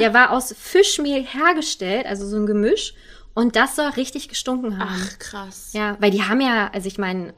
Der 0.00 0.14
war 0.14 0.30
aus 0.30 0.54
Fischmehl 0.58 1.22
hergestellt, 1.22 2.06
also 2.06 2.26
so 2.26 2.36
ein 2.36 2.46
Gemisch. 2.46 2.94
Und 3.34 3.56
das 3.56 3.76
soll 3.76 3.88
richtig 3.90 4.30
gestunken 4.30 4.78
haben. 4.78 4.88
Ach, 4.90 5.18
krass. 5.18 5.72
Ja, 5.74 5.98
weil 6.00 6.10
die 6.10 6.22
haben 6.22 6.40
ja, 6.40 6.70
also 6.72 6.88
ich 6.88 6.96
meine, 6.96 7.34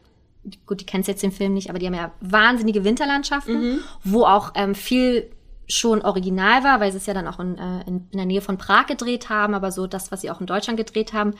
gut, 0.67 0.81
die 0.81 0.87
kennst 0.87 1.09
jetzt 1.09 1.25
den 1.25 1.33
Film 1.33 1.55
nicht, 1.55 1.69
aber 1.71 1.81
die 1.81 1.87
haben 1.87 1.95
ja 1.95 2.13
wahnsinnige 2.21 2.85
Winterlandschaften, 2.85 3.83
wo 4.05 4.25
auch 4.25 4.53
ähm, 4.55 4.77
viel 4.77 5.33
schon 5.67 6.03
original 6.03 6.63
war, 6.63 6.79
weil 6.79 6.93
sie 6.93 6.99
es 6.99 7.07
ja 7.07 7.15
dann 7.15 7.27
auch 7.27 7.41
in, 7.41 7.59
äh, 7.59 7.81
in, 7.89 8.07
in 8.13 8.17
der 8.17 8.27
Nähe 8.27 8.41
von 8.41 8.57
Prag 8.57 8.87
gedreht 8.87 9.29
haben, 9.29 9.55
aber 9.55 9.73
so 9.73 9.89
das, 9.89 10.13
was 10.13 10.21
sie 10.21 10.31
auch 10.31 10.41
in 10.41 10.47
Deutschland 10.47 10.79
gedreht 10.79 11.13
haben, 11.13 11.35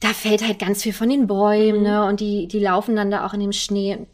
da 0.00 0.08
fällt 0.08 0.46
halt 0.46 0.58
ganz 0.58 0.82
viel 0.82 0.92
von 0.92 1.08
den 1.08 1.26
Bäumen, 1.26 1.82
ne? 1.82 2.04
Und 2.04 2.20
die, 2.20 2.46
die 2.46 2.58
laufen 2.58 2.94
dann 2.94 3.10
da 3.10 3.24
auch 3.26 3.32
in 3.32 3.40
dem 3.40 3.52
Schnee. 3.52 4.06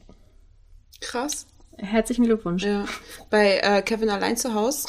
Krass. 1.00 1.46
Herzlichen 1.76 2.24
Glückwunsch. 2.24 2.64
Ja. 2.64 2.84
Bei 3.30 3.58
äh, 3.58 3.82
Kevin 3.82 4.10
allein 4.10 4.36
zu 4.36 4.54
Haus 4.54 4.86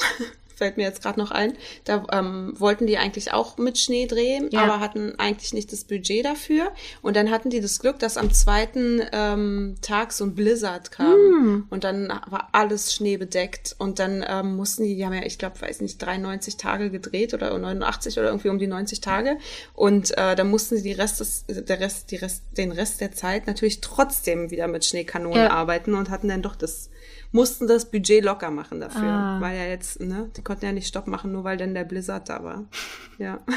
fällt 0.54 0.76
mir 0.76 0.84
jetzt 0.84 1.02
gerade 1.02 1.18
noch 1.18 1.30
ein, 1.30 1.54
da 1.84 2.04
ähm, 2.12 2.54
wollten 2.58 2.86
die 2.86 2.98
eigentlich 2.98 3.32
auch 3.32 3.58
mit 3.58 3.78
Schnee 3.78 4.06
drehen, 4.06 4.48
Ja. 4.52 4.62
aber 4.62 4.80
hatten 4.80 5.18
eigentlich 5.18 5.52
nicht 5.54 5.72
das 5.72 5.84
Budget 5.84 6.24
dafür. 6.24 6.72
Und 7.02 7.16
dann 7.16 7.30
hatten 7.30 7.50
die 7.50 7.60
das 7.60 7.78
Glück, 7.78 7.98
dass 7.98 8.16
am 8.16 8.32
zweiten 8.32 9.02
ähm, 9.12 9.74
Tag 9.82 10.12
so 10.12 10.24
ein 10.24 10.34
Blizzard 10.34 10.90
kam 10.90 11.12
Hm. 11.14 11.66
und 11.70 11.84
dann 11.84 12.08
war 12.28 12.48
alles 12.52 12.94
schneebedeckt 12.94 13.74
und 13.78 13.98
dann 13.98 14.24
ähm, 14.28 14.56
mussten 14.56 14.84
die, 14.84 14.94
die 14.96 15.04
haben 15.04 15.12
ja, 15.14 15.24
ich 15.24 15.38
glaube, 15.38 15.60
weiß 15.60 15.80
nicht, 15.80 16.00
93 16.00 16.56
Tage 16.56 16.90
gedreht 16.90 17.34
oder 17.34 17.56
89 17.58 18.18
oder 18.18 18.28
irgendwie 18.28 18.48
um 18.48 18.58
die 18.58 18.66
90 18.66 19.00
Tage 19.00 19.36
und 19.74 20.10
äh, 20.18 20.34
dann 20.36 20.48
mussten 20.50 20.76
sie 20.76 20.82
die 20.82 20.92
Rest 20.92 21.20
des, 21.20 21.44
der 21.46 21.80
Rest, 21.80 22.10
die 22.10 22.16
Rest, 22.16 22.42
den 22.56 22.72
Rest 22.72 23.00
der 23.00 23.12
Zeit 23.12 23.46
natürlich 23.46 23.80
trotzdem 23.80 24.50
wieder 24.50 24.68
mit 24.68 24.84
Schneekanonen 24.84 25.44
Ja. 25.44 25.50
arbeiten 25.50 25.94
und 25.94 26.10
hatten 26.10 26.28
dann 26.28 26.42
doch 26.42 26.56
das 26.56 26.90
mussten 27.32 27.66
das 27.66 27.90
Budget 27.90 28.24
locker 28.24 28.50
machen 28.50 28.80
dafür, 28.80 29.02
Ah. 29.08 29.40
weil 29.40 29.56
ja 29.56 29.64
jetzt, 29.64 30.00
ne, 30.00 30.30
die 30.36 30.42
konnten 30.42 30.66
ja 30.66 30.72
nicht 30.72 30.86
Stopp 30.86 31.06
machen, 31.06 31.32
nur 31.32 31.44
weil 31.44 31.56
dann 31.56 31.74
der 31.74 31.84
Blizzard 31.84 32.28
da 32.28 32.44
war. 32.44 32.64
Ja. 33.18 33.40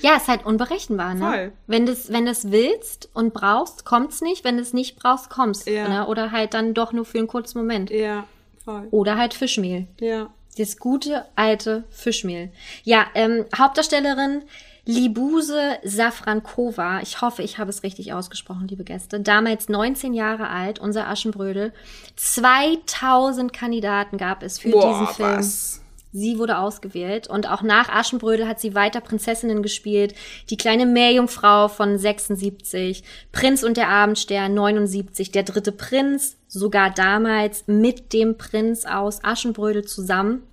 Ja, 0.00 0.16
ist 0.16 0.28
halt 0.28 0.44
unberechenbar, 0.44 1.14
ne? 1.14 1.20
Voll. 1.20 1.52
Wenn 1.66 1.86
du 1.86 1.96
wenn 2.08 2.26
du's 2.26 2.50
willst 2.50 3.08
und 3.14 3.32
brauchst, 3.32 3.84
kommt's 3.84 4.20
nicht. 4.20 4.44
Wenn 4.44 4.56
du 4.56 4.62
es 4.62 4.72
nicht 4.74 4.96
brauchst, 4.96 5.30
kommst. 5.30 5.66
Ja. 5.66 5.88
Ne? 5.88 6.06
Oder 6.06 6.30
halt 6.30 6.52
dann 6.54 6.74
doch 6.74 6.92
nur 6.92 7.04
für 7.06 7.18
einen 7.18 7.26
kurzen 7.26 7.58
Moment. 7.58 7.90
ja, 7.90 8.24
voll. 8.64 8.86
Oder 8.90 9.16
halt 9.16 9.32
Fischmehl. 9.34 9.86
Ja. 9.98 10.28
Das 10.58 10.76
gute 10.78 11.24
alte 11.36 11.84
Fischmehl. 11.90 12.52
Ja, 12.84 13.06
ähm, 13.14 13.44
Hauptdarstellerin 13.56 14.42
Libuse 14.86 15.78
Safrankova. 15.82 17.00
Ich 17.00 17.22
hoffe, 17.22 17.42
ich 17.42 17.58
habe 17.58 17.70
es 17.70 17.82
richtig 17.82 18.12
ausgesprochen, 18.12 18.68
liebe 18.68 18.84
Gäste. 18.84 19.20
Damals 19.20 19.68
19 19.68 20.12
Jahre 20.12 20.48
alt, 20.48 20.78
unser 20.78 21.08
Aschenbrödel. 21.08 21.72
2000 22.16 23.52
Kandidaten 23.52 24.18
gab 24.18 24.42
es 24.42 24.58
für 24.58 24.70
Boah, 24.70 25.00
diesen 25.00 25.14
Film. 25.14 25.38
was? 25.38 25.80
Sie 26.16 26.38
wurde 26.38 26.58
ausgewählt 26.58 27.26
und 27.26 27.50
auch 27.50 27.62
nach 27.62 27.88
Aschenbrödel 27.88 28.46
hat 28.46 28.60
sie 28.60 28.76
weiter 28.76 29.00
Prinzessinnen 29.00 29.64
gespielt. 29.64 30.14
Die 30.48 30.56
kleine 30.56 30.86
Meerjungfrau 30.86 31.66
von 31.66 31.98
76, 31.98 33.02
Prinz 33.32 33.64
und 33.64 33.76
der 33.76 33.88
Abendstern 33.88 34.54
79, 34.54 35.32
der 35.32 35.42
dritte 35.42 35.72
Prinz, 35.72 36.36
sogar 36.46 36.90
damals 36.90 37.64
mit 37.66 38.12
dem 38.12 38.38
Prinz 38.38 38.84
aus 38.84 39.24
Aschenbrödel 39.24 39.86
zusammen. 39.86 40.44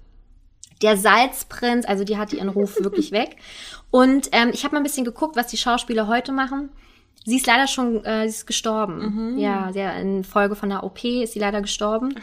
Der 0.82 0.98
Salzprinz, 0.98 1.86
also 1.86 2.03
die 2.03 2.18
hatte 2.18 2.38
ihren 2.38 2.49
Ruf 2.49 2.82
wirklich 2.82 3.12
weg. 3.12 3.36
Und 3.92 4.30
ähm, 4.32 4.50
ich 4.54 4.64
habe 4.64 4.74
mal 4.76 4.80
ein 4.80 4.84
bisschen 4.84 5.06
geguckt, 5.06 5.36
was 5.36 5.48
die 5.48 5.58
Schauspieler 5.58 6.08
heute 6.08 6.32
machen. 6.32 6.70
Sie 7.24 7.38
ist 7.38 7.46
leider 7.46 7.68
schon, 7.68 8.04
äh, 8.04 8.24
sie 8.24 8.36
ist 8.36 8.48
gestorben. 8.48 9.38
Ja, 9.38 9.72
sehr 9.72 9.96
in 9.98 10.24
Folge 10.24 10.56
von 10.56 10.72
einer 10.72 10.84
OP 10.84 11.04
ist 11.04 11.34
sie 11.34 11.40
leider 11.40 11.62
gestorben. 11.62 12.16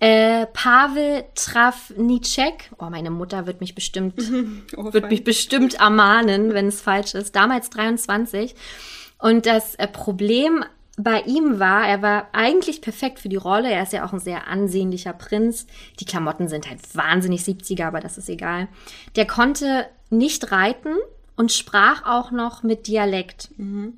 äh, 0.00 0.46
Pavel 0.46 1.24
Travnicek, 1.36 2.72
oh, 2.78 2.90
meine 2.90 3.10
Mutter 3.10 3.46
wird 3.46 3.60
mich 3.60 3.76
bestimmt, 3.76 4.14
Oh, 4.76 4.92
wird 4.92 5.10
mich 5.10 5.22
bestimmt 5.22 5.74
ermahnen, 5.74 6.54
wenn 6.54 6.66
es 6.66 6.80
falsch 6.80 7.14
ist. 7.14 7.36
Damals 7.36 7.70
23. 7.70 8.56
Und 9.18 9.46
das 9.46 9.76
äh, 9.76 9.86
Problem 9.86 10.64
bei 10.98 11.20
ihm 11.22 11.60
war, 11.60 11.86
er 11.86 12.02
war 12.02 12.26
eigentlich 12.32 12.82
perfekt 12.82 13.20
für 13.20 13.28
die 13.28 13.36
Rolle. 13.36 13.70
Er 13.70 13.84
ist 13.84 13.92
ja 13.92 14.04
auch 14.04 14.12
ein 14.12 14.18
sehr 14.18 14.48
ansehnlicher 14.48 15.12
Prinz. 15.12 15.66
Die 16.00 16.04
Klamotten 16.04 16.48
sind 16.48 16.68
halt 16.68 16.80
wahnsinnig 16.94 17.42
70er, 17.42 17.86
aber 17.86 18.00
das 18.00 18.18
ist 18.18 18.28
egal. 18.28 18.66
Der 19.14 19.26
konnte 19.26 19.86
nicht 20.12 20.52
reiten 20.52 20.94
und 21.34 21.50
sprach 21.50 22.04
auch 22.04 22.30
noch 22.30 22.62
mit 22.62 22.86
Dialekt. 22.86 23.48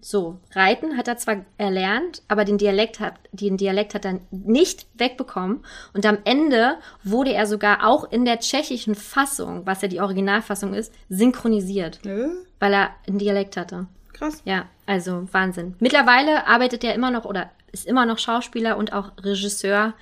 So, 0.01 0.39
reiten 0.55 0.97
hat 0.97 1.09
er 1.09 1.16
zwar 1.16 1.45
erlernt, 1.59 2.23
aber 2.28 2.45
den 2.45 2.59
Dialekt 2.59 3.01
hat, 3.01 3.15
den 3.32 3.57
Dialekt 3.57 3.95
hat 3.95 4.05
er 4.05 4.20
nicht 4.31 4.86
wegbekommen. 4.95 5.65
Und 5.93 6.07
am 6.07 6.19
Ende 6.24 6.77
wurde 7.03 7.32
er 7.35 7.47
sogar 7.47 7.86
auch 7.86 8.11
in 8.11 8.24
der 8.24 8.39
tschechischen 8.39 8.95
Fassung, 8.95 9.66
was 9.66 9.82
ja 9.82 9.89
die 9.89 10.01
Originalfassung 10.01 10.74
ist, 10.74 10.93
synchronisiert, 11.09 12.05
Äh, 12.07 12.28
weil 12.61 12.73
er 12.73 12.91
einen 13.09 13.19
Dialekt 13.19 13.57
hatte. 13.57 13.86
krass. 14.12 14.41
Ja, 14.45 14.66
also 14.86 15.27
Wahnsinn. 15.32 15.74
Mittlerweile 15.81 16.47
arbeitet 16.47 16.85
er 16.85 16.95
immer 16.95 17.11
noch 17.11 17.24
oder 17.24 17.51
ist 17.73 17.85
immer 17.86 18.07
noch 18.07 18.19
Schauspieler 18.19 18.77
und 18.77 18.93
auch 18.93 19.11
Regisseur 19.20 19.93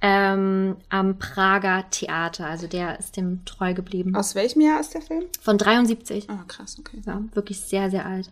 ähm, 0.00 0.76
am 0.88 1.18
Prager 1.18 1.84
Theater. 1.90 2.46
Also 2.46 2.66
der 2.66 2.98
ist 2.98 3.16
dem 3.16 3.44
treu 3.44 3.74
geblieben. 3.74 4.14
Aus 4.14 4.34
welchem 4.34 4.60
Jahr 4.60 4.80
ist 4.80 4.94
der 4.94 5.02
Film? 5.02 5.24
Von 5.40 5.58
73. 5.58 6.28
Ah, 6.28 6.44
krass, 6.48 6.76
okay. 6.78 7.00
Ja, 7.06 7.22
wirklich 7.34 7.60
sehr, 7.60 7.90
sehr 7.90 8.06
alt. 8.06 8.30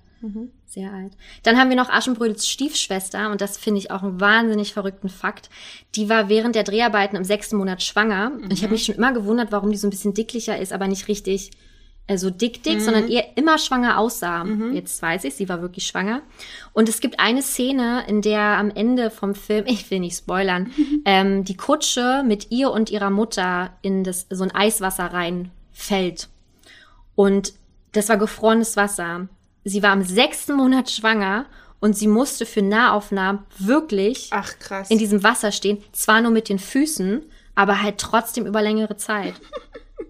Sehr 0.66 0.92
alt. 0.92 1.12
Dann 1.44 1.58
haben 1.58 1.70
wir 1.70 1.76
noch 1.76 1.90
Aschenbrödels 1.90 2.48
Stiefschwester 2.48 3.30
und 3.30 3.40
das 3.40 3.56
finde 3.56 3.78
ich 3.78 3.90
auch 3.90 4.02
einen 4.02 4.20
wahnsinnig 4.20 4.72
verrückten 4.72 5.08
Fakt. 5.08 5.48
Die 5.94 6.08
war 6.08 6.28
während 6.28 6.56
der 6.56 6.64
Dreharbeiten 6.64 7.16
im 7.16 7.24
sechsten 7.24 7.56
Monat 7.56 7.82
schwanger 7.82 8.32
und 8.34 8.52
ich 8.52 8.62
habe 8.62 8.72
mich 8.72 8.84
schon 8.84 8.96
immer 8.96 9.12
gewundert, 9.12 9.52
warum 9.52 9.70
die 9.70 9.78
so 9.78 9.86
ein 9.86 9.90
bisschen 9.90 10.14
dicklicher 10.14 10.58
ist, 10.58 10.72
aber 10.72 10.88
nicht 10.88 11.06
richtig 11.06 11.52
äh, 12.08 12.18
so 12.18 12.30
dick 12.30 12.62
dick, 12.62 12.80
sondern 12.80 13.08
eher 13.08 13.36
immer 13.36 13.58
schwanger 13.58 13.98
aussah. 13.98 14.44
Jetzt 14.72 15.00
weiß 15.00 15.24
ich, 15.24 15.34
sie 15.34 15.48
war 15.48 15.62
wirklich 15.62 15.86
schwanger. 15.86 16.22
Und 16.72 16.88
es 16.88 17.00
gibt 17.00 17.20
eine 17.20 17.42
Szene, 17.42 18.04
in 18.08 18.22
der 18.22 18.40
am 18.40 18.70
Ende 18.70 19.10
vom 19.10 19.34
Film, 19.34 19.64
ich 19.68 19.88
will 19.90 20.00
nicht 20.00 20.16
spoilern, 20.16 20.72
ähm, 21.04 21.44
die 21.44 21.56
Kutsche 21.56 22.24
mit 22.26 22.50
ihr 22.50 22.70
und 22.70 22.90
ihrer 22.90 23.10
Mutter 23.10 23.70
in 23.82 24.02
das 24.02 24.26
so 24.30 24.42
ein 24.42 24.54
Eiswasser 24.54 25.12
reinfällt. 25.12 26.28
Und 27.14 27.52
das 27.92 28.08
war 28.08 28.16
gefrorenes 28.16 28.76
Wasser. 28.76 29.28
Sie 29.64 29.82
war 29.82 29.92
im 29.92 30.02
sechsten 30.02 30.54
Monat 30.54 30.90
schwanger 30.90 31.46
und 31.80 31.96
sie 31.96 32.08
musste 32.08 32.46
für 32.46 32.62
Nahaufnahmen 32.62 33.44
wirklich 33.58 34.30
Ach, 34.32 34.58
krass. 34.58 34.90
in 34.90 34.98
diesem 34.98 35.22
Wasser 35.22 35.52
stehen. 35.52 35.78
Zwar 35.92 36.22
nur 36.22 36.30
mit 36.30 36.48
den 36.48 36.58
Füßen, 36.58 37.22
aber 37.54 37.82
halt 37.82 37.98
trotzdem 37.98 38.46
über 38.46 38.62
längere 38.62 38.96
Zeit. 38.96 39.34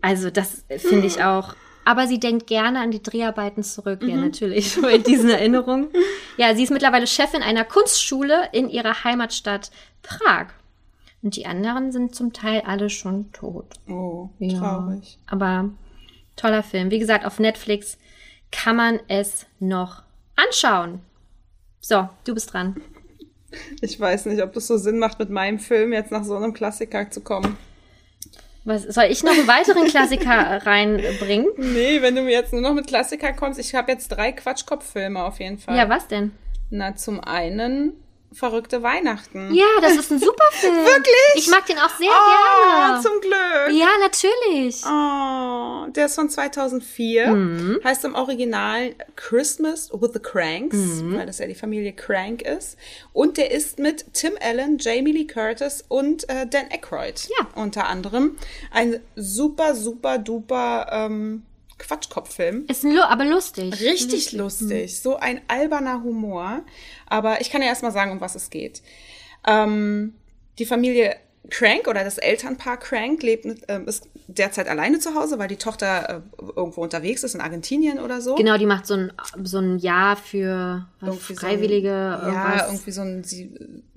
Also 0.00 0.30
das 0.30 0.64
finde 0.68 1.08
ich 1.08 1.24
auch. 1.24 1.56
Aber 1.88 2.06
sie 2.06 2.20
denkt 2.20 2.46
gerne 2.46 2.80
an 2.80 2.90
die 2.90 3.02
Dreharbeiten 3.02 3.62
zurück. 3.62 4.02
Ja, 4.02 4.16
natürlich, 4.16 4.72
so 4.74 4.86
in 4.86 5.02
diesen 5.04 5.30
Erinnerungen. 5.30 5.86
Ja, 6.36 6.54
sie 6.54 6.62
ist 6.62 6.70
mittlerweile 6.70 7.06
Chefin 7.06 7.40
einer 7.40 7.64
Kunstschule 7.64 8.50
in 8.52 8.68
ihrer 8.68 9.04
Heimatstadt 9.04 9.70
Prag. 10.02 10.48
Und 11.22 11.34
die 11.36 11.46
anderen 11.46 11.90
sind 11.90 12.14
zum 12.14 12.34
Teil 12.34 12.60
alle 12.66 12.90
schon 12.90 13.32
tot. 13.32 13.64
oh, 13.88 14.28
Ja. 14.38 14.58
traurig. 14.58 15.18
Aber 15.28 15.70
toller 16.36 16.62
Film. 16.62 16.90
Wie 16.90 16.98
gesagt, 16.98 17.24
auf 17.24 17.38
Netflix 17.38 17.96
kann 18.52 18.76
man 18.76 19.00
es 19.08 19.46
noch 19.58 20.02
anschauen. 20.36 21.00
So, 21.80 22.06
du 22.24 22.34
bist 22.34 22.52
dran. 22.52 22.76
Ich 23.80 23.98
weiß 23.98 24.26
nicht, 24.26 24.42
ob 24.42 24.52
das 24.52 24.66
so 24.66 24.76
Sinn 24.76 24.98
macht, 24.98 25.18
mit 25.18 25.30
meinem 25.30 25.58
Film 25.58 25.94
jetzt 25.94 26.12
nach 26.12 26.24
so 26.24 26.36
einem 26.36 26.52
Klassiker 26.52 27.10
zu 27.10 27.22
kommen. 27.22 27.56
Was, 28.64 28.82
soll 28.82 29.04
ich 29.04 29.22
noch 29.22 29.32
einen 29.32 29.46
weiteren 29.46 29.86
Klassiker 29.86 30.32
reinbringen? 30.66 31.48
Nee, 31.56 32.02
wenn 32.02 32.14
du 32.14 32.22
mir 32.22 32.32
jetzt 32.32 32.52
nur 32.52 32.62
noch 32.62 32.74
mit 32.74 32.86
Klassiker 32.86 33.32
kommst, 33.32 33.58
ich 33.58 33.74
habe 33.74 33.92
jetzt 33.92 34.08
drei 34.08 34.32
Quatschkopf-Filme 34.32 35.22
auf 35.22 35.40
jeden 35.40 35.58
Fall. 35.58 35.76
Ja, 35.76 35.88
was 35.88 36.06
denn? 36.08 36.32
Na, 36.70 36.94
zum 36.94 37.20
einen 37.20 37.92
Verrückte 38.32 38.82
Weihnachten. 38.82 39.54
Ja, 39.54 39.64
das 39.80 39.96
ist 39.96 40.12
ein 40.12 40.18
super 40.18 40.44
Film. 40.52 40.74
Wirklich? 40.76 41.34
Ich 41.36 41.48
mag 41.48 41.64
den 41.66 41.78
auch 41.78 41.88
sehr 41.96 42.10
Oh, 42.10 42.78
gerne. 42.78 43.02
zum 43.02 43.20
Glück. 43.22 43.70
Ja, 43.78 43.88
natürlich. 44.00 44.82
Oh, 44.84 45.90
der 45.92 46.06
ist 46.06 46.14
von 46.14 46.28
2004. 46.28 47.28
Mhm. 47.28 47.80
Heißt 47.82 48.04
im 48.04 48.14
Original 48.14 48.94
Christmas 49.16 49.90
with 49.92 50.10
the 50.12 50.20
Cranks, 50.20 50.76
Mhm. 50.76 51.16
weil 51.16 51.26
das 51.26 51.38
ja 51.38 51.46
die 51.46 51.54
Familie 51.54 51.92
Crank 51.94 52.42
ist. 52.42 52.76
Und 53.14 53.38
der 53.38 53.50
ist 53.50 53.78
mit 53.78 54.12
Tim 54.12 54.32
Allen, 54.40 54.76
Jamie 54.78 55.12
Lee 55.12 55.26
Curtis 55.26 55.84
und 55.88 56.28
äh, 56.28 56.46
Dan 56.46 56.66
Aykroyd 56.70 57.28
Ja. 57.40 57.46
unter 57.54 57.86
anderem. 57.86 58.36
Ein 58.70 59.00
super, 59.16 59.74
super, 59.74 60.18
duper 60.18 60.86
ähm, 60.92 61.44
Quatschkopffilm. 61.78 62.64
Ist 62.68 62.84
ein 62.84 62.98
aber 62.98 63.24
lustig. 63.24 63.80
Richtig 63.80 64.32
lustig. 64.32 65.00
So 65.00 65.16
ein 65.16 65.40
alberner 65.48 66.02
Humor. 66.02 66.60
Aber 67.06 67.40
ich 67.40 67.50
kann 67.50 67.62
ja 67.62 67.68
erstmal 67.68 67.92
sagen, 67.92 68.12
um 68.12 68.20
was 68.20 68.34
es 68.34 68.50
geht. 68.50 68.82
Ähm, 69.46 70.14
die 70.58 70.66
Familie 70.66 71.16
Crank 71.50 71.86
oder 71.88 72.04
das 72.04 72.18
Elternpaar 72.18 72.76
Crank 72.76 73.22
lebt 73.22 73.46
ähm, 73.68 73.86
ist 73.86 74.06
derzeit 74.26 74.68
alleine 74.68 74.98
zu 74.98 75.14
Hause, 75.14 75.38
weil 75.38 75.48
die 75.48 75.56
Tochter 75.56 76.22
äh, 76.38 76.44
irgendwo 76.56 76.82
unterwegs 76.82 77.22
ist 77.22 77.34
in 77.34 77.40
Argentinien 77.40 78.00
oder 78.00 78.20
so. 78.20 78.34
Genau, 78.34 78.58
die 78.58 78.66
macht 78.66 78.86
so 78.86 78.94
ein, 78.94 79.12
so 79.44 79.58
ein 79.58 79.78
Jahr 79.78 80.16
für 80.16 80.86
Irgendwie 81.00 81.20
so 81.22 81.32
ein- 81.32 81.36
Freiwillige, 81.36 81.88
Ja, 81.88 82.66
irgendwie 82.66 82.90
so 82.90 83.00
ein 83.00 83.24
sie, 83.24 83.50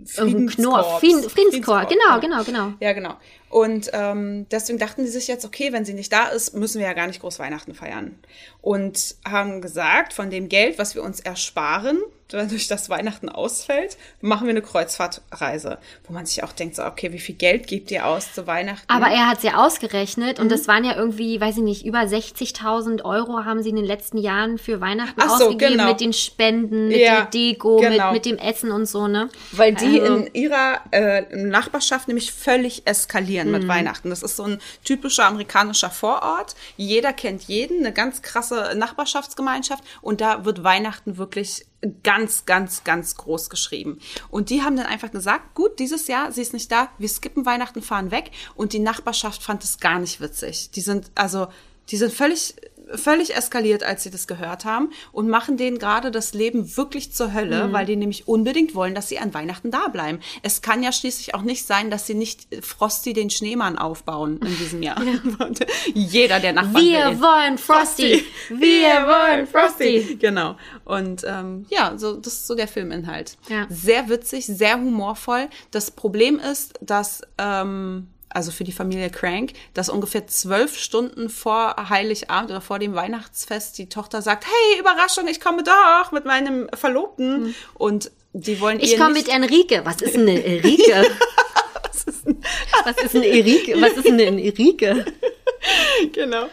Friedenskorps. 0.05 0.99
Frieden- 0.99 1.29
Friedenskorps, 1.29 1.89
genau, 1.91 2.19
genau. 2.21 2.43
genau, 2.43 2.67
genau. 2.67 2.73
Ja, 2.79 2.93
genau. 2.93 3.15
Und 3.51 3.89
ähm, 3.93 4.47
deswegen 4.49 4.79
dachten 4.79 5.03
die 5.03 5.09
sich 5.09 5.27
jetzt, 5.27 5.45
okay, 5.45 5.73
wenn 5.73 5.83
sie 5.85 5.93
nicht 5.93 6.11
da 6.13 6.27
ist, 6.27 6.55
müssen 6.55 6.79
wir 6.79 6.87
ja 6.87 6.93
gar 6.93 7.07
nicht 7.07 7.19
groß 7.21 7.37
Weihnachten 7.37 7.73
feiern. 7.75 8.15
Und 8.61 9.15
haben 9.27 9.61
gesagt, 9.61 10.13
von 10.13 10.29
dem 10.29 10.47
Geld, 10.49 10.77
was 10.79 10.95
wir 10.95 11.03
uns 11.03 11.19
ersparen, 11.19 11.99
dadurch, 12.29 12.69
dass 12.69 12.89
Weihnachten 12.89 13.27
ausfällt, 13.27 13.97
machen 14.21 14.47
wir 14.47 14.51
eine 14.51 14.61
Kreuzfahrtreise. 14.61 15.79
Wo 16.07 16.13
man 16.13 16.25
sich 16.25 16.43
auch 16.43 16.53
denkt, 16.53 16.77
so, 16.77 16.83
okay, 16.85 17.11
wie 17.11 17.19
viel 17.19 17.35
Geld 17.35 17.67
gebt 17.67 17.91
ihr 17.91 18.05
aus 18.07 18.33
zu 18.33 18.47
Weihnachten? 18.47 18.85
Aber 18.87 19.07
er 19.07 19.27
hat 19.27 19.43
ja 19.43 19.55
ausgerechnet 19.65 20.37
Mhm. 20.37 20.43
und 20.43 20.49
das 20.51 20.67
waren 20.69 20.85
ja 20.85 20.95
irgendwie, 20.95 21.41
weiß 21.41 21.57
ich 21.57 21.63
nicht, 21.63 21.85
über 21.85 21.99
60.000 22.07 23.03
Euro 23.03 23.43
haben 23.43 23.61
sie 23.63 23.69
in 23.69 23.75
den 23.75 23.83
letzten 23.83 24.17
Jahren 24.17 24.57
für 24.59 24.79
Weihnachten 24.79 25.19
Ach 25.21 25.37
so, 25.39 25.45
ausgegeben 25.47 25.73
genau. 25.73 25.89
mit 25.89 25.99
den 25.99 26.13
Spenden, 26.13 26.87
mit 26.87 26.97
Ja, 26.99 27.15
der 27.21 27.25
Deko, 27.25 27.77
genau. 27.81 28.13
mit, 28.13 28.25
mit 28.25 28.25
dem 28.25 28.37
Essen 28.37 28.71
und 28.71 28.85
so, 28.85 29.07
ne? 29.09 29.27
Weil 29.51 29.73
die 29.73 29.99
Also- 29.99 30.15
in 30.15 30.33
ihrer 30.33 30.79
äh, 30.91 31.35
Nachbarschaft 31.35 32.07
nämlich 32.07 32.31
völlig 32.31 32.83
eskalieren 32.87 33.40
Mhm. 33.47 33.53
mit 33.53 33.67
Weihnachten. 33.67 34.09
Das 34.09 34.23
ist 34.23 34.35
so 34.35 34.43
ein 34.43 34.61
typischer 34.83 35.25
amerikanischer 35.25 35.89
Vorort. 35.89 36.55
Jeder 36.77 37.13
kennt 37.13 37.43
jeden, 37.43 37.79
eine 37.79 37.93
ganz 37.93 38.21
krasse 38.21 38.73
Nachbarschaftsgemeinschaft. 38.75 39.83
Und 40.01 40.21
da 40.21 40.45
wird 40.45 40.63
Weihnachten 40.63 41.17
wirklich 41.17 41.65
ganz, 42.03 42.45
ganz, 42.45 42.83
ganz 42.83 43.15
groß 43.15 43.49
geschrieben. 43.49 43.99
Und 44.29 44.49
die 44.49 44.61
haben 44.61 44.77
dann 44.77 44.85
einfach 44.85 45.11
gesagt, 45.11 45.55
gut, 45.55 45.79
dieses 45.79 46.07
Jahr, 46.07 46.31
sie 46.31 46.41
ist 46.41 46.53
nicht 46.53 46.71
da, 46.71 46.89
wir 46.97 47.09
skippen 47.09 47.45
Weihnachten, 47.45 47.81
fahren 47.81 48.11
weg. 48.11 48.31
Und 48.55 48.73
die 48.73 48.79
Nachbarschaft 48.79 49.41
fand 49.41 49.63
es 49.63 49.79
gar 49.79 49.99
nicht 49.99 50.21
witzig. 50.21 50.71
Die 50.71 50.81
sind, 50.81 51.11
also, 51.15 51.47
die 51.89 51.97
sind 51.97 52.13
völlig 52.13 52.55
völlig 52.95 53.35
eskaliert, 53.35 53.83
als 53.83 54.03
sie 54.03 54.09
das 54.11 54.27
gehört 54.27 54.65
haben 54.65 54.89
und 55.11 55.27
machen 55.29 55.57
denen 55.57 55.79
gerade 55.79 56.11
das 56.11 56.33
Leben 56.33 56.77
wirklich 56.77 57.11
zur 57.13 57.33
Hölle, 57.33 57.67
Mhm. 57.67 57.73
weil 57.73 57.85
die 57.85 57.95
nämlich 57.95 58.27
unbedingt 58.27 58.75
wollen, 58.75 58.95
dass 58.95 59.09
sie 59.09 59.19
an 59.19 59.33
Weihnachten 59.33 59.71
da 59.71 59.87
bleiben. 59.87 60.19
Es 60.43 60.61
kann 60.61 60.83
ja 60.83 60.91
schließlich 60.91 61.35
auch 61.35 61.41
nicht 61.41 61.65
sein, 61.65 61.89
dass 61.91 62.07
sie 62.07 62.13
nicht 62.13 62.47
Frosty 62.61 63.13
den 63.13 63.29
Schneemann 63.29 63.77
aufbauen 63.77 64.39
in 64.41 64.57
diesem 64.57 64.83
Jahr. 64.83 65.01
Jeder 65.93 66.39
der 66.39 66.53
Nachbarn 66.53 66.75
will 66.75 66.91
Wir 66.91 67.09
ihn. 67.11 67.21
wollen 67.21 67.57
Frosty! 67.57 68.23
Wir 68.49 69.05
wollen 69.07 69.47
Frosty! 69.47 70.17
Genau. 70.19 70.55
Und 70.85 71.23
ähm, 71.27 71.65
ja, 71.69 71.93
so, 71.97 72.15
das 72.17 72.33
ist 72.33 72.47
so 72.47 72.55
der 72.55 72.67
Filminhalt. 72.67 73.37
Ja. 73.49 73.65
Sehr 73.69 74.09
witzig, 74.09 74.45
sehr 74.45 74.75
humorvoll. 74.77 75.47
Das 75.71 75.91
Problem 75.91 76.39
ist, 76.39 76.73
dass, 76.81 77.21
ähm, 77.37 78.07
also 78.33 78.51
für 78.51 78.63
die 78.63 78.71
Familie 78.71 79.09
Crank, 79.09 79.53
dass 79.73 79.89
ungefähr 79.89 80.27
zwölf 80.27 80.77
Stunden 80.77 81.29
vor 81.29 81.75
Heiligabend 81.89 82.51
oder 82.51 82.61
vor 82.61 82.79
dem 82.79 82.93
Weihnachtsfest 82.95 83.77
die 83.77 83.89
Tochter 83.89 84.21
sagt, 84.21 84.45
hey, 84.45 84.79
Überraschung, 84.79 85.27
ich 85.27 85.39
komme 85.39 85.63
doch 85.63 86.11
mit 86.11 86.25
meinem 86.25 86.69
Verlobten. 86.73 87.55
Und 87.73 88.11
die 88.33 88.59
wollen. 88.61 88.79
Ich 88.79 88.97
komme 88.97 89.13
mit 89.13 89.27
Enrique. 89.27 89.81
Was 89.83 90.01
ist 90.01 90.15
denn 90.15 90.21
eine 90.21 90.43
Enrique? 90.43 90.93
Was 92.83 93.03
ist 93.03 93.15
eine 93.15 93.27
Enrique? 93.27 93.79
Was 93.79 93.93
ist 93.93 94.05
denn 94.05 94.13
eine 94.13 94.25
Enrique? 94.25 95.05
genau. 96.13 96.47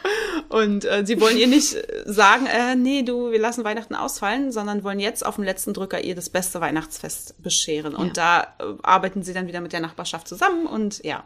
Und 0.49 0.85
äh, 0.85 1.05
sie 1.05 1.21
wollen 1.21 1.37
ihr 1.37 1.47
nicht 1.47 1.77
sagen, 2.05 2.47
äh, 2.47 2.75
nee, 2.75 3.03
du, 3.03 3.31
wir 3.31 3.39
lassen 3.39 3.65
Weihnachten 3.65 3.95
ausfallen, 3.95 4.53
sondern 4.53 4.85
wollen 4.85 5.01
jetzt 5.01 5.25
auf 5.25 5.37
dem 5.37 5.45
letzten 5.45 5.75
Drücker 5.75 6.03
ihr 6.03 6.15
das 6.15 6.31
beste 6.31 6.61
Weihnachtsfest 6.61 7.43
bescheren. 7.43 7.95
Und 7.95 8.17
da 8.17 8.55
äh, 8.59 8.65
arbeiten 8.83 9.23
sie 9.23 9.33
dann 9.33 9.47
wieder 9.47 9.61
mit 9.61 9.73
der 9.73 9.81
Nachbarschaft 9.81 10.29
zusammen 10.29 10.67
und 10.67 11.03
ja, 11.05 11.25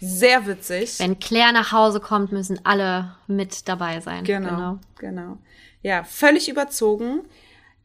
sehr 0.00 0.46
witzig. 0.46 0.98
Wenn 0.98 1.18
Claire 1.18 1.52
nach 1.52 1.72
Hause 1.72 2.00
kommt, 2.00 2.32
müssen 2.32 2.60
alle 2.64 3.16
mit 3.26 3.68
dabei 3.68 4.00
sein. 4.00 4.24
Genau, 4.24 4.78
genau. 4.98 5.38
Ja, 5.82 6.04
völlig 6.04 6.48
überzogen. 6.48 7.22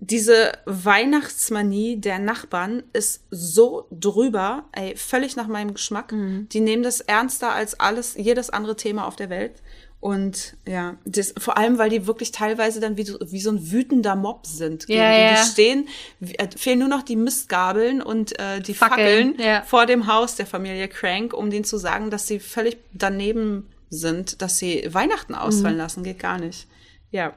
Diese 0.01 0.53
Weihnachtsmanie 0.65 1.97
der 1.99 2.19
Nachbarn 2.19 2.83
ist 2.93 3.23
so 3.31 3.85
drüber, 3.91 4.63
ey, 4.71 4.95
völlig 4.95 5.35
nach 5.35 5.47
meinem 5.47 5.73
Geschmack. 5.73 6.13
Die 6.13 6.59
nehmen 6.61 6.83
das 6.83 7.01
ernster 7.01 7.51
als 7.51 7.79
alles, 7.79 8.15
jedes 8.15 8.49
andere 8.49 8.75
Thema 8.75 9.05
auf 9.07 9.15
der 9.15 9.29
Welt. 9.29 9.61
Und 10.01 10.55
ja, 10.65 10.95
das, 11.03 11.33
vor 11.37 11.57
allem, 11.57 11.77
weil 11.77 11.89
die 11.89 12.07
wirklich 12.07 12.31
teilweise 12.31 12.79
dann 12.79 12.95
wie 12.95 13.03
so, 13.03 13.17
wie 13.21 13.41
so 13.41 13.51
ein 13.51 13.71
wütender 13.71 14.15
Mob 14.15 14.45
sind. 14.45 14.87
Ja, 14.87 14.95
die. 15.13 15.21
ja. 15.21 15.31
Die 15.43 15.49
stehen, 15.51 15.87
äh, 16.21 16.47
fehlen 16.55 16.79
nur 16.79 16.87
noch 16.87 17.03
die 17.03 17.17
Mistgabeln 17.17 18.01
und 18.01 18.39
äh, 18.39 18.61
die 18.61 18.73
Fackeln, 18.73 19.31
Fackeln, 19.33 19.45
ja. 19.45 19.61
vor 19.63 19.85
dem 19.85 20.07
Haus 20.07 20.35
der 20.35 20.45
Familie 20.45 20.87
Crank, 20.87 21.33
um 21.33 21.49
denen 21.49 21.65
zu 21.65 21.77
sagen, 21.77 22.09
dass 22.11 22.27
sie 22.27 22.39
völlig 22.39 22.77
daneben 22.93 23.67
sind, 23.89 24.41
dass 24.41 24.57
sie 24.57 24.87
Weihnachten 24.89 25.35
ausfallen 25.35 25.75
Mhm. 25.75 25.81
lassen. 25.81 26.03
Geht 26.03 26.19
gar 26.19 26.37
nicht. 26.37 26.67
Ja. 27.11 27.33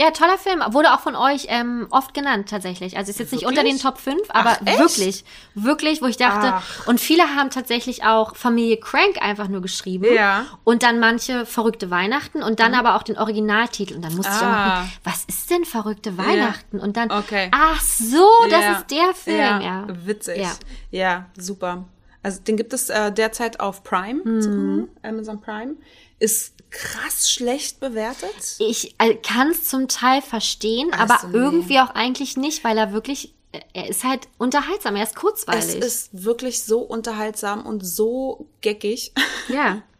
Ja, 0.00 0.10
toller 0.12 0.38
Film. 0.38 0.60
Wurde 0.70 0.94
auch 0.94 1.00
von 1.00 1.14
euch 1.14 1.46
ähm, 1.48 1.86
oft 1.90 2.14
genannt 2.14 2.48
tatsächlich. 2.48 2.96
Also 2.96 3.10
ist 3.10 3.18
jetzt 3.20 3.32
nicht 3.32 3.44
unter 3.44 3.62
den 3.62 3.74
Wirklich? 3.74 3.82
Top 3.82 3.98
5, 3.98 4.18
aber 4.30 4.56
Ach, 4.64 4.78
wirklich, 4.78 5.24
wirklich, 5.54 6.00
wo 6.00 6.06
ich 6.06 6.16
dachte. 6.16 6.52
Ach. 6.54 6.86
Und 6.86 7.00
viele 7.00 7.22
haben 7.36 7.50
tatsächlich 7.50 8.02
auch 8.04 8.34
Familie 8.34 8.78
Crank 8.78 9.20
einfach 9.20 9.48
nur 9.48 9.60
geschrieben. 9.60 10.06
Ja. 10.14 10.40
Mhm. 10.40 10.46
Und 10.64 10.82
dann 10.82 11.00
manche 11.00 11.44
verrückte 11.44 11.90
Weihnachten 11.90 12.42
und 12.42 12.60
dann 12.60 12.74
aber 12.74 12.96
auch 12.96 13.02
den 13.02 13.18
Originaltitel. 13.18 13.94
Und 13.96 14.02
dann 14.02 14.14
musste 14.16 14.32
ich 14.32 14.38
auch 14.38 14.42
mal 14.42 14.70
Ah. 14.70 14.86
was 15.04 15.24
ist 15.26 15.50
denn 15.50 15.64
verrückte 15.66 16.16
Weihnachten? 16.16 16.80
Und 16.80 16.96
dann, 16.96 17.10
Okay. 17.10 17.50
ach 17.52 17.80
so, 17.82 18.26
das 18.48 18.60
Ja. 18.62 18.72
ist 18.78 18.90
der 18.90 19.14
Film, 19.14 19.60
ja. 19.60 19.86
Witzig. 20.06 20.38
Ja. 20.38 20.52
Ja. 20.90 21.26
super. 21.36 21.84
Also 22.22 22.40
den 22.40 22.56
gibt 22.56 22.72
es 22.72 22.88
äh, 22.90 23.12
derzeit 23.12 23.60
auf 23.60 23.82
Prime 23.82 24.22
Mhm. 24.24 24.88
Amazon 25.02 25.40
Prime. 25.40 25.74
Ist 26.18 26.54
krass 26.70 27.30
schlecht 27.30 27.80
bewertet. 27.80 28.56
Ich 28.58 28.94
äh, 28.98 29.14
kann 29.14 29.50
es 29.50 29.64
zum 29.68 29.88
Teil 29.88 30.22
verstehen, 30.22 30.92
Also, 30.92 31.14
aber 31.14 31.28
nee. 31.28 31.36
irgendwie 31.36 31.78
auch 31.80 31.90
eigentlich 31.90 32.36
nicht, 32.36 32.62
weil 32.64 32.78
er 32.78 32.92
wirklich, 32.92 33.34
er 33.72 33.88
ist 33.88 34.04
halt 34.04 34.28
unterhaltsam, 34.38 34.96
er 34.96 35.02
ist 35.04 35.16
kurzweilig. 35.16 35.64
Es 35.76 35.84
ist 35.84 36.08
wirklich 36.24 36.62
so 36.62 36.80
unterhaltsam 36.80 37.66
und 37.66 37.84
so 37.84 38.46
geckig. 38.60 39.12
ja. 39.48 39.82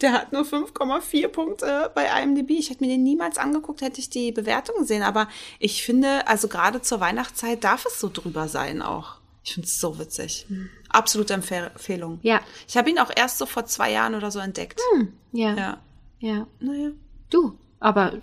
Der 0.00 0.12
hat 0.14 0.32
nur 0.32 0.44
5,4 0.44 1.28
Punkte 1.28 1.90
bei 1.94 2.06
IMDb. 2.22 2.52
Ich 2.52 2.70
hätte 2.70 2.82
mir 2.82 2.88
den 2.88 3.02
niemals 3.02 3.36
angeguckt, 3.36 3.82
hätte 3.82 4.00
ich 4.00 4.08
die 4.08 4.32
Bewertung 4.32 4.76
gesehen. 4.78 5.02
Aber 5.02 5.28
ich 5.58 5.82
finde, 5.82 6.26
also 6.26 6.48
gerade 6.48 6.80
zur 6.80 7.00
Weihnachtszeit 7.00 7.62
darf 7.62 7.84
es 7.84 8.00
so 8.00 8.08
drüber 8.10 8.48
sein 8.48 8.80
auch. 8.80 9.16
Ich 9.44 9.52
finde 9.52 9.68
es 9.68 9.78
so 9.78 9.98
witzig. 9.98 10.46
Absolute 10.88 11.34
Empfehl- 11.34 11.66
Empfehlung. 11.72 12.20
Ja. 12.22 12.40
Ich 12.68 12.78
habe 12.78 12.88
ihn 12.88 12.98
auch 12.98 13.10
erst 13.14 13.36
so 13.36 13.44
vor 13.44 13.66
zwei 13.66 13.92
Jahren 13.92 14.14
oder 14.14 14.30
so 14.30 14.38
entdeckt. 14.38 14.80
Ja. 15.32 15.54
Ja. 15.54 15.78
Ja. 16.20 16.46
Naja. 16.60 16.90
Du. 17.30 17.58
Aber 17.80 18.14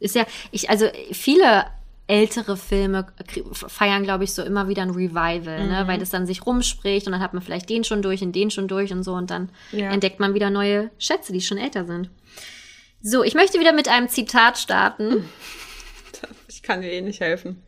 ist 0.00 0.14
ja, 0.14 0.26
ich, 0.50 0.68
also 0.70 0.86
viele 1.12 1.66
ältere 2.08 2.56
Filme 2.56 3.06
feiern, 3.52 4.02
glaube 4.02 4.24
ich, 4.24 4.34
so 4.34 4.42
immer 4.42 4.68
wieder 4.68 4.82
ein 4.82 4.90
Revival, 4.90 5.62
Mhm. 5.64 5.68
ne? 5.70 5.84
weil 5.86 5.98
das 5.98 6.10
dann 6.10 6.26
sich 6.26 6.44
rumspricht 6.44 7.06
und 7.06 7.12
dann 7.12 7.20
hat 7.22 7.32
man 7.32 7.42
vielleicht 7.42 7.70
den 7.70 7.84
schon 7.84 8.02
durch 8.02 8.22
und 8.22 8.32
den 8.32 8.50
schon 8.50 8.68
durch 8.68 8.92
und 8.92 9.02
so 9.04 9.14
und 9.14 9.30
dann 9.30 9.48
Ja. 9.70 9.90
entdeckt 9.90 10.18
man 10.20 10.34
wieder 10.34 10.50
neue 10.50 10.90
Schätze, 10.98 11.32
die 11.32 11.40
schon 11.40 11.58
älter 11.58 11.84
sind. 11.86 12.10
So, 13.02 13.22
ich 13.22 13.34
möchte 13.34 13.58
wieder 13.60 13.72
mit 13.72 13.88
einem 13.88 14.08
Zitat 14.08 14.58
starten. 14.58 15.24
Ich 16.48 16.62
kann 16.62 16.80
dir 16.82 16.92
eh 16.92 17.00
nicht 17.00 17.20
helfen. 17.20 17.60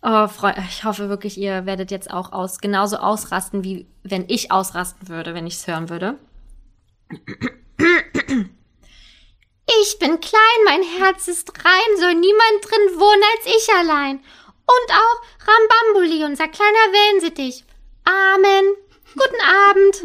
Oh, 0.00 0.26
Freunde, 0.28 0.62
ich 0.70 0.84
hoffe 0.84 1.10
wirklich, 1.10 1.36
ihr 1.36 1.66
werdet 1.66 1.90
jetzt 1.90 2.10
auch 2.10 2.32
aus, 2.32 2.58
genauso 2.60 2.96
ausrasten, 2.96 3.62
wie 3.62 3.84
wenn 4.02 4.24
ich 4.28 4.50
ausrasten 4.50 5.08
würde, 5.08 5.34
wenn 5.34 5.46
ich 5.46 5.54
es 5.54 5.66
hören 5.66 5.90
würde. 5.90 6.14
Ich 9.66 9.98
bin 9.98 10.20
klein, 10.20 10.64
mein 10.64 10.82
Herz 10.82 11.26
ist 11.28 11.52
rein, 11.64 11.96
soll 11.98 12.14
niemand 12.14 12.62
drin 12.62 12.98
wohnen 13.00 13.22
als 13.36 13.46
ich 13.46 13.68
allein. 13.74 14.22
Und 14.66 14.90
auch 14.90 15.22
Rambambuli, 15.46 16.24
unser 16.24 16.48
kleiner 16.48 16.92
Wellensittich. 16.92 17.64
Amen. 18.04 18.64
Guten 19.14 19.40
Abend. 19.70 20.04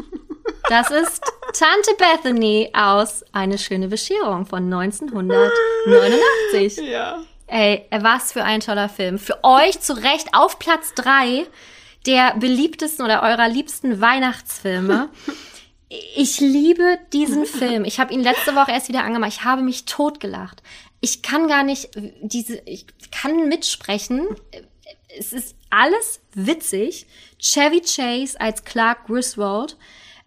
Das 0.70 0.92
ist 0.92 1.24
Tante 1.54 1.96
Bethany 1.98 2.70
aus 2.74 3.24
Eine 3.34 3.58
schöne 3.58 3.88
Bescherung 3.88 4.46
von 4.46 4.72
1989. 4.72 6.78
Ja. 6.88 7.24
Ey, 7.48 7.88
was 8.02 8.32
für 8.32 8.44
ein 8.44 8.60
toller 8.60 8.90
Film. 8.90 9.18
Für 9.18 9.44
euch 9.44 9.82
zu 9.82 9.94
Recht 9.94 10.28
auf 10.34 10.60
Platz 10.60 10.94
drei 10.94 11.48
der 12.06 12.36
beliebtesten 12.36 13.04
oder 13.04 13.24
eurer 13.24 13.50
liebsten 13.50 14.00
Weihnachtsfilme. 14.00 15.10
Ich 15.90 16.40
liebe 16.40 17.00
diesen 17.14 17.46
Film. 17.48 17.84
Ich 17.86 18.00
habe 18.00 18.14
ihn 18.14 18.22
letzte 18.22 18.56
Woche 18.56 18.72
erst 18.72 18.90
wieder 18.90 19.04
angemacht. 19.04 19.32
Ich 19.34 19.44
habe 19.44 19.62
mich 19.62 19.86
totgelacht. 19.86 20.62
Ich 21.02 21.22
kann 21.22 21.48
gar 21.48 21.64
nicht 21.64 21.90
diese, 22.22 22.62
ich 22.66 22.86
kann 23.12 23.48
mitsprechen. 23.48 24.28
Es 25.18 25.34
ist 25.34 25.56
alles 25.70 26.20
witzig. 26.34 27.08
Chevy 27.40 27.82
Chase 27.82 28.40
als 28.40 28.64
Clark 28.66 29.08
Griswold. 29.08 29.78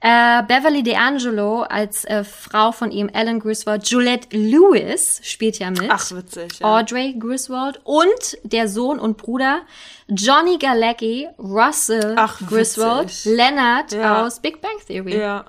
Äh, 0.04 0.42
Beverly 0.48 0.80
D'Angelo 0.80 1.62
als 1.62 2.04
äh, 2.06 2.24
Frau 2.24 2.72
von 2.72 2.90
ihm, 2.90 3.08
Ellen 3.10 3.38
Griswold. 3.38 3.86
Juliette 3.88 4.36
Lewis 4.36 5.20
spielt 5.22 5.60
ja 5.60 5.70
mit. 5.70 5.88
Ach, 5.88 6.10
witzig. 6.10 6.58
Ja. 6.58 6.80
Audrey 6.80 7.14
Griswold 7.16 7.80
und 7.84 8.36
der 8.42 8.66
Sohn 8.68 8.98
und 8.98 9.16
Bruder 9.16 9.60
Johnny 10.08 10.58
Galecki, 10.58 11.28
Russell 11.38 12.14
Ach, 12.18 12.40
Griswold. 12.48 13.12
Leonard 13.26 13.92
Ja. 13.92 14.26
aus 14.26 14.40
Big 14.40 14.60
Bang 14.60 14.72
Theory. 14.88 15.16
ja. 15.18 15.44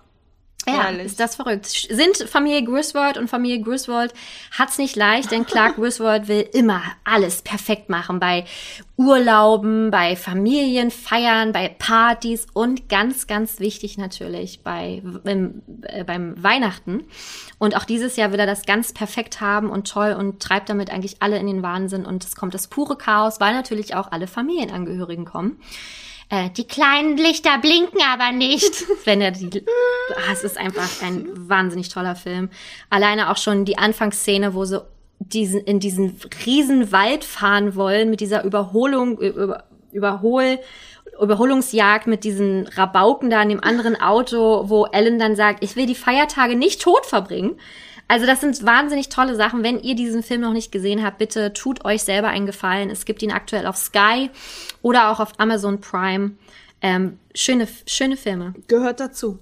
Ja, 0.65 0.84
Herrlich. 0.84 1.07
ist 1.07 1.19
das 1.19 1.35
verrückt. 1.35 1.65
Sind 1.65 2.18
Familie 2.30 2.64
Griswold 2.64 3.18
und 3.18 3.30
Familie 3.30 3.60
Griswold 3.61 4.14
hat's 4.52 4.77
nicht 4.77 4.95
leicht, 4.95 5.31
denn 5.31 5.45
Clark 5.45 5.76
Griswold 5.77 6.27
will 6.27 6.48
immer 6.53 6.81
alles 7.03 7.41
perfekt 7.41 7.90
machen 7.90 8.19
bei 8.19 8.45
Urlauben, 8.95 9.91
bei 9.91 10.15
Familienfeiern, 10.15 11.52
bei 11.52 11.68
Partys 11.68 12.48
und 12.53 12.88
ganz, 12.88 13.27
ganz 13.27 13.60
wichtig 13.60 13.98
natürlich 13.98 14.64
bei 14.64 15.02
beim, 15.03 15.64
äh, 15.81 16.03
beim 16.06 16.41
Weihnachten. 16.41 17.03
Und 17.60 17.76
auch 17.76 17.84
dieses 17.84 18.15
Jahr 18.15 18.31
will 18.31 18.40
er 18.40 18.45
das 18.45 18.65
ganz 18.65 18.94
perfekt 18.94 19.41
haben 19.41 19.69
und 19.69 19.90
toll 19.90 20.15
und 20.18 20.41
treibt 20.41 20.69
damit 20.69 20.91
eigentlich 20.91 21.18
alle 21.22 21.38
in 21.38 21.48
den 21.48 21.64
Wahnsinn 21.64 22.06
und 22.06 22.23
es 22.23 22.35
kommt 22.35 22.53
das 22.53 22.68
pure 22.68 22.98
Chaos, 22.98 23.41
weil 23.41 23.53
natürlich 23.53 23.95
auch 23.95 24.11
alle 24.11 24.27
Familienangehörigen 24.27 25.26
kommen. 25.26 25.60
Äh, 26.34 26.50
die 26.50 26.66
kleinen 26.66 27.16
Lichter 27.16 27.60
blinken 27.60 28.02
aber 28.12 28.32
nicht. 28.32 28.86
Wenn 29.06 29.22
er 29.22 29.30
die. 29.30 29.64
Ah, 30.16 30.32
es 30.32 30.44
ist 30.44 30.58
einfach 30.58 31.04
ein 31.04 31.30
wahnsinnig 31.36 31.90
toller 31.90 32.16
Film. 32.16 32.50
Alleine 32.90 33.30
auch 33.30 33.38
schon 33.38 33.66
die 33.66 33.78
Anfangsszene, 33.78 34.56
wo 34.56 34.66
sie 34.66 34.82
diesen, 35.20 35.62
in 35.62 35.80
diesen 35.80 36.20
riesen 36.44 36.92
Wald 36.92 37.24
fahren 37.24 37.76
wollen 37.76 38.10
mit 38.10 38.20
dieser 38.20 38.44
Überholung, 38.44 39.20
über, 39.20 39.66
Überhol, 39.92 40.58
Überholungsjagd 41.22 42.08
mit 42.08 42.24
diesen 42.24 42.66
Rabauken 42.66 43.30
da 43.30 43.44
in 43.44 43.50
dem 43.50 43.64
anderen 43.64 43.96
Auto, 44.02 44.68
wo 44.70 44.86
Ellen 44.86 45.20
dann 45.20 45.36
sagt, 45.36 45.64
ich 45.64 45.76
will 45.76 45.86
die 45.86 45.94
Feiertage 45.94 46.56
nicht 46.56 46.82
tot 46.82 47.06
verbringen. 47.06 47.58
Also 48.08 48.26
das 48.26 48.42
sind 48.42 48.66
wahnsinnig 48.66 49.10
tolle 49.10 49.36
Sachen. 49.36 49.64
Wenn 49.64 49.80
ihr 49.80 49.96
diesen 49.96 50.24
Film 50.24 50.42
noch 50.42 50.54
nicht 50.54 50.72
gesehen 50.72 51.04
habt, 51.04 51.18
bitte 51.18 51.54
tut 51.54 51.86
euch 51.86 52.04
selber 52.04 52.28
einen 52.28 52.46
Gefallen. 52.46 52.90
Es 52.90 53.06
gibt 53.06 53.22
ihn 53.22 53.32
aktuell 53.32 53.66
auf 53.66 53.78
Sky 53.78 54.30
oder 54.82 55.10
auch 55.10 55.20
auf 55.20 55.40
Amazon 55.40 55.80
Prime. 55.82 56.32
Ähm, 56.82 57.18
schöne, 57.34 57.68
schöne 57.88 58.18
Filme. 58.18 58.54
Gehört 58.68 59.00
dazu. 59.00 59.40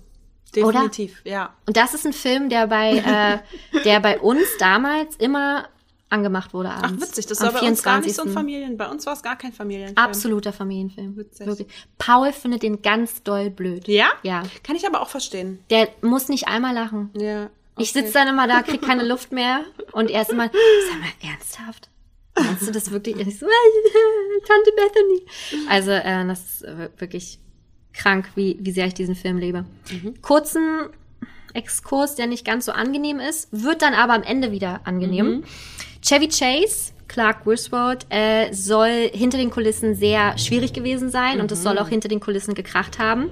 Definitiv, 0.56 1.22
ja. 1.24 1.54
Und 1.66 1.78
das 1.78 1.94
ist 1.94 2.06
ein 2.06 2.14
Film, 2.14 2.50
der 2.50 2.68
bei, 2.68 2.98
äh, 2.98 3.80
der 3.86 4.00
bei 4.00 4.20
uns 4.20 4.46
damals 4.60 5.16
immer 5.16 5.66
angemacht 6.12 6.54
wurde 6.54 6.70
Ach, 6.70 6.84
abends. 6.84 7.08
witzig. 7.08 7.26
Das 7.28 7.42
war 7.42 7.54
bei 7.54 7.62
uns 7.62 7.82
gar 7.84 8.02
nicht 8.02 8.16
so 8.16 8.24
ein 8.24 8.30
24.. 8.30 8.34
Familien. 8.34 8.78
Bei 8.78 8.90
uns 8.90 9.06
war 9.06 9.14
es 9.14 9.24
gar 9.24 9.38
kein 9.38 9.54
Familienfilm. 9.54 9.98
Absoluter 9.98 10.52
Familienfilm. 10.52 11.16
Witzig. 11.16 11.48
Wirklich. 11.48 11.68
Paul 11.98 12.34
findet 12.34 12.64
den 12.64 12.82
ganz 12.82 13.24
doll 13.24 13.50
blöd. 13.50 13.88
Ja? 13.88 14.10
Ja. 14.24 14.44
Kann 14.64 14.76
ich 14.76 14.86
aber 14.86 15.02
auch 15.02 15.10
verstehen. 15.10 15.64
Der 15.70 15.88
muss 16.02 16.28
nicht 16.28 16.48
einmal 16.48 16.74
lachen. 16.74 17.12
Ja. 17.18 17.50
Ich 17.82 17.94
sitze 17.94 18.14
dann 18.14 18.28
immer 18.28 18.48
da, 18.48 18.62
krieg 18.62 18.82
keine 18.82 19.04
Luft 19.08 19.32
mehr 19.32 19.62
und 19.92 20.10
er 20.10 20.22
ist 20.22 20.32
immer, 20.32 20.50
sag 20.90 21.00
mal, 21.00 21.30
ernsthaft? 21.30 21.90
Meinst 22.36 22.68
du 22.68 22.72
das 22.72 22.92
wirklich? 22.92 23.16
Und 23.16 23.22
ich 23.28 23.40
so, 23.40 23.46
Tante 24.48 24.72
Bethany. 24.76 25.68
Also, 25.70 25.92
äh, 25.92 26.26
das 26.28 26.62
ist 26.62 26.66
wirklich 27.00 27.40
krank, 27.94 28.30
wie, 28.36 28.58
wie 28.62 28.72
sehr 28.72 28.88
ich 28.88 28.94
diesen 28.94 29.16
Film 29.16 29.38
liebe. 29.38 29.66
Kurzen 30.22 30.90
Exkurs, 31.54 32.16
der 32.16 32.28
nicht 32.28 32.46
ganz 32.46 32.66
so 32.66 32.72
angenehm 32.72 33.20
ist, 33.20 33.50
wird 33.52 33.82
dann 33.82 33.94
aber 33.94 34.14
am 34.14 34.24
Ende 34.24 34.52
wieder 34.52 34.82
angenehm. 34.86 35.44
Chevy 36.02 36.30
Chase, 36.30 36.94
Clark 37.08 37.44
Griswold, 37.44 38.06
äh, 38.10 38.54
soll 38.54 39.10
hinter 39.14 39.38
den 39.38 39.50
Kulissen 39.50 39.96
sehr 39.96 40.38
schwierig 40.38 40.74
gewesen 40.74 41.10
sein 41.10 41.42
und 41.42 41.52
es 41.52 41.62
soll 41.62 41.78
auch 41.78 41.90
hinter 41.90 42.08
den 42.08 42.20
Kulissen 42.20 42.56
gekracht 42.56 43.00
haben. 43.00 43.30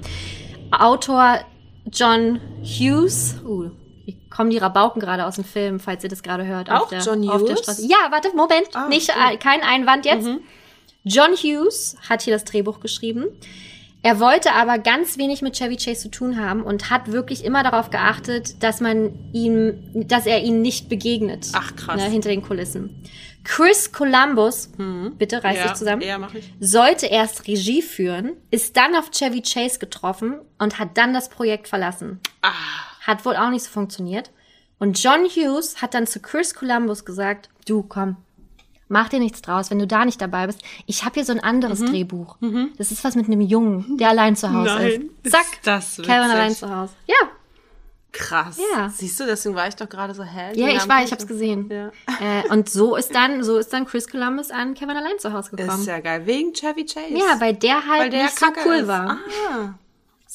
Autor 0.71 1.39
John 1.91 2.39
Hughes, 2.61 3.35
uh, 3.45 3.71
kommen 4.29 4.49
die 4.49 4.57
Rabauken 4.57 5.01
gerade 5.01 5.25
aus 5.25 5.35
dem 5.35 5.43
Film, 5.43 5.79
falls 5.79 6.03
ihr 6.03 6.09
das 6.09 6.23
gerade 6.23 6.45
hört. 6.45 6.69
Auch 6.69 6.83
auf 6.83 6.89
der, 6.89 6.99
John 7.01 7.27
auf 7.29 7.43
der 7.43 7.51
Hughes? 7.55 7.59
Straße. 7.63 7.87
Ja, 7.87 7.97
warte, 8.11 8.29
Moment. 8.35 8.67
Ah, 8.73 8.87
Nicht, 8.87 9.09
cool. 9.09 9.33
äh, 9.33 9.37
kein 9.37 9.61
Einwand 9.61 10.05
jetzt. 10.05 10.27
John 11.03 11.31
Hughes 11.33 11.95
hat 12.09 12.21
hier 12.21 12.33
das 12.33 12.43
Drehbuch 12.45 12.79
geschrieben. 12.79 13.25
Er 14.01 14.19
wollte 14.21 14.53
aber 14.53 14.77
ganz 14.79 15.17
wenig 15.17 15.41
mit 15.41 15.57
Chevy 15.57 15.75
Chase 15.75 16.03
zu 16.03 16.09
tun 16.11 16.39
haben 16.39 16.63
und 16.63 16.89
hat 16.89 17.11
wirklich 17.11 17.43
immer 17.43 17.63
darauf 17.63 17.89
geachtet, 17.89 18.63
dass 18.63 18.79
man 18.79 19.13
ihm, 19.33 20.07
dass 20.07 20.25
er 20.25 20.41
ihnen 20.41 20.61
nicht 20.61 20.87
begegnet. 20.87 21.47
Ach, 21.53 21.75
krass. 21.75 21.97
Ne, 21.97 22.03
hinter 22.09 22.29
den 22.29 22.41
Kulissen. 22.41 23.03
Chris 23.43 23.91
Columbus, 23.91 24.69
bitte 25.17 25.43
reiß 25.43 25.63
dich 25.63 25.73
zusammen, 25.73 26.01
Ja, 26.01 26.17
mach 26.17 26.33
ich. 26.33 26.49
sollte 26.59 27.07
erst 27.07 27.47
Regie 27.47 27.81
führen, 27.81 28.33
ist 28.51 28.77
dann 28.77 28.95
auf 28.95 29.11
Chevy 29.11 29.41
Chase 29.41 29.79
getroffen 29.79 30.35
und 30.59 30.77
hat 30.77 30.97
dann 30.97 31.13
das 31.13 31.29
Projekt 31.29 31.67
verlassen. 31.67 32.19
Ah. 32.41 32.51
Hat 33.09 33.25
wohl 33.25 33.35
auch 33.35 33.49
nicht 33.49 33.63
so 33.63 33.69
funktioniert. 33.71 34.31
Und 34.77 35.01
John 35.01 35.25
Hughes 35.25 35.81
hat 35.81 35.93
dann 35.93 36.07
zu 36.07 36.19
Chris 36.19 36.53
Columbus 36.53 37.03
gesagt, 37.03 37.49
du 37.67 37.83
komm, 37.83 38.15
mach 38.87 39.09
dir 39.09 39.19
nichts 39.19 39.41
draus, 39.41 39.69
wenn 39.69 39.79
du 39.79 39.87
da 39.87 40.05
nicht 40.05 40.21
dabei 40.21 40.47
bist. 40.47 40.61
Ich 40.85 41.03
habe 41.03 41.15
hier 41.15 41.25
so 41.25 41.33
ein 41.33 41.39
anderes 41.41 41.79
Drehbuch. 41.83 42.37
Das 42.77 42.91
ist 42.91 43.03
was 43.03 43.15
mit 43.15 43.25
einem 43.27 43.41
Jungen, 43.41 43.97
der 43.97 44.09
allein 44.09 44.35
zu 44.35 44.47
Hause 44.53 44.69
Mhm. 44.75 44.77
Nein, 44.81 45.09
ist. 45.23 45.31
Zack, 45.31 45.45
ist 45.53 45.67
das 45.67 45.95
Kevin 45.97 46.07
witzig. 46.07 46.31
allein 46.31 46.55
zu 46.55 46.75
Hause. 46.75 46.93
Ja, 47.07 47.15
Krass. 48.11 48.57
Ja. 48.75 48.89
Siehst 48.89 49.19
du, 49.19 49.25
deswegen 49.27 49.53
war 49.53 49.67
ich 49.67 49.75
doch 49.75 49.87
gerade 49.87 50.15
so 50.15 50.23
hell. 50.23 50.57
ja, 50.57 50.69
ich 50.69 50.89
war, 50.89 51.03
ich 51.03 51.11
hab's 51.11 51.27
gesehen. 51.27 51.69
Ja. 51.71 51.91
Äh, 52.19 52.49
und 52.49 52.67
so 52.67 52.95
ist 52.95 53.13
dann, 53.13 53.43
so 53.43 53.57
ist 53.59 53.71
dann 53.71 53.85
Chris 53.85 54.07
Columbus 54.07 54.49
an 54.49 54.73
Kevin 54.73 54.97
allein 54.97 55.19
zu 55.19 55.31
Hause 55.31 55.51
gekommen. 55.55 55.79
Ist 55.81 55.85
ja 55.85 55.99
geil. 55.99 56.25
Wegen 56.25 56.51
Chevy 56.53 56.85
Chase. 56.87 57.13
ja, 57.13 57.39
weil 57.39 57.53
der 57.53 57.85
halt 57.87 58.01
Weil 58.01 58.09
der 58.09 58.23
nicht 58.23 58.39
so 58.39 58.47
cool 58.65 58.73
ist. 58.77 58.87
war. 58.87 59.19
Ah. 59.51 59.73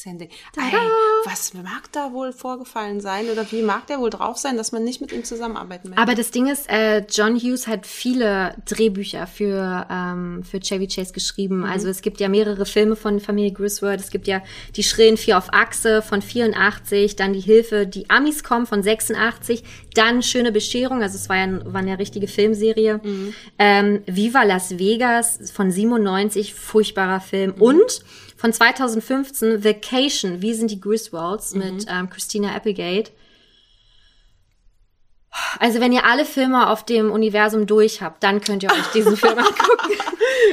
Ist 0.04 0.06
ja 0.06 0.12
ein 0.12 0.18
Ding. 0.18 0.28
Ey, 0.58 0.90
was 1.24 1.54
mag 1.54 1.90
da 1.92 2.12
wohl 2.12 2.32
vorgefallen 2.32 3.00
sein 3.00 3.30
oder 3.30 3.50
wie 3.50 3.62
mag 3.62 3.86
der 3.86 4.00
wohl 4.00 4.10
drauf 4.10 4.36
sein, 4.36 4.58
dass 4.58 4.70
man 4.70 4.84
nicht 4.84 5.00
mit 5.00 5.12
ihm 5.12 5.24
zusammenarbeiten 5.24 5.88
möchte? 5.88 6.02
Aber 6.02 6.14
das 6.14 6.30
Ding 6.30 6.46
ist, 6.46 6.68
äh, 6.68 7.06
John 7.10 7.36
Hughes 7.36 7.66
hat 7.66 7.86
viele 7.86 8.54
Drehbücher 8.66 9.26
für, 9.26 9.86
ähm, 9.90 10.42
für 10.44 10.60
Chevy 10.60 10.88
Chase 10.88 11.14
geschrieben. 11.14 11.60
Mhm. 11.60 11.64
Also 11.64 11.88
es 11.88 12.02
gibt 12.02 12.20
ja 12.20 12.28
mehrere 12.28 12.66
Filme 12.66 12.96
von 12.96 13.18
Familie 13.18 13.52
Griswold. 13.52 13.98
Es 13.98 14.10
gibt 14.10 14.26
ja 14.26 14.42
Die 14.76 14.82
schrillen 14.82 15.16
Vier 15.16 15.38
auf 15.38 15.54
Achse 15.54 16.02
von 16.02 16.20
84, 16.20 17.16
dann 17.16 17.32
Die 17.32 17.40
Hilfe, 17.40 17.86
die 17.86 18.10
Amis 18.10 18.44
kommen 18.44 18.66
von 18.66 18.82
86, 18.82 19.64
dann 19.94 20.22
Schöne 20.22 20.52
Bescherung, 20.52 21.02
also 21.02 21.16
es 21.16 21.30
war 21.30 21.36
ja, 21.36 21.72
war 21.72 21.80
eine 21.80 21.98
richtige 21.98 22.28
Filmserie. 22.28 23.00
Mhm. 23.02 23.34
Ähm, 23.58 24.02
Viva 24.04 24.42
Las 24.42 24.78
Vegas 24.78 25.50
von 25.50 25.70
97, 25.70 26.52
furchtbarer 26.52 27.20
Film. 27.20 27.54
Mhm. 27.56 27.62
Und 27.62 28.04
von 28.44 28.52
2015 28.52 29.64
Vacation, 29.64 30.42
Wie 30.42 30.52
sind 30.52 30.70
die 30.70 30.78
Griswolds 30.78 31.54
Mhm. 31.54 31.60
mit 31.60 31.86
ähm, 31.88 32.10
Christina 32.10 32.54
Applegate. 32.54 33.10
Also 35.58 35.80
wenn 35.80 35.94
ihr 35.94 36.04
alle 36.04 36.26
Filme 36.26 36.68
auf 36.68 36.84
dem 36.84 37.10
Universum 37.10 37.66
durch 37.66 38.02
habt, 38.02 38.22
dann 38.22 38.42
könnt 38.42 38.62
ihr 38.62 38.70
euch 38.70 38.86
diesen 38.92 39.16
Film 39.16 39.38
angucken. 39.38 39.92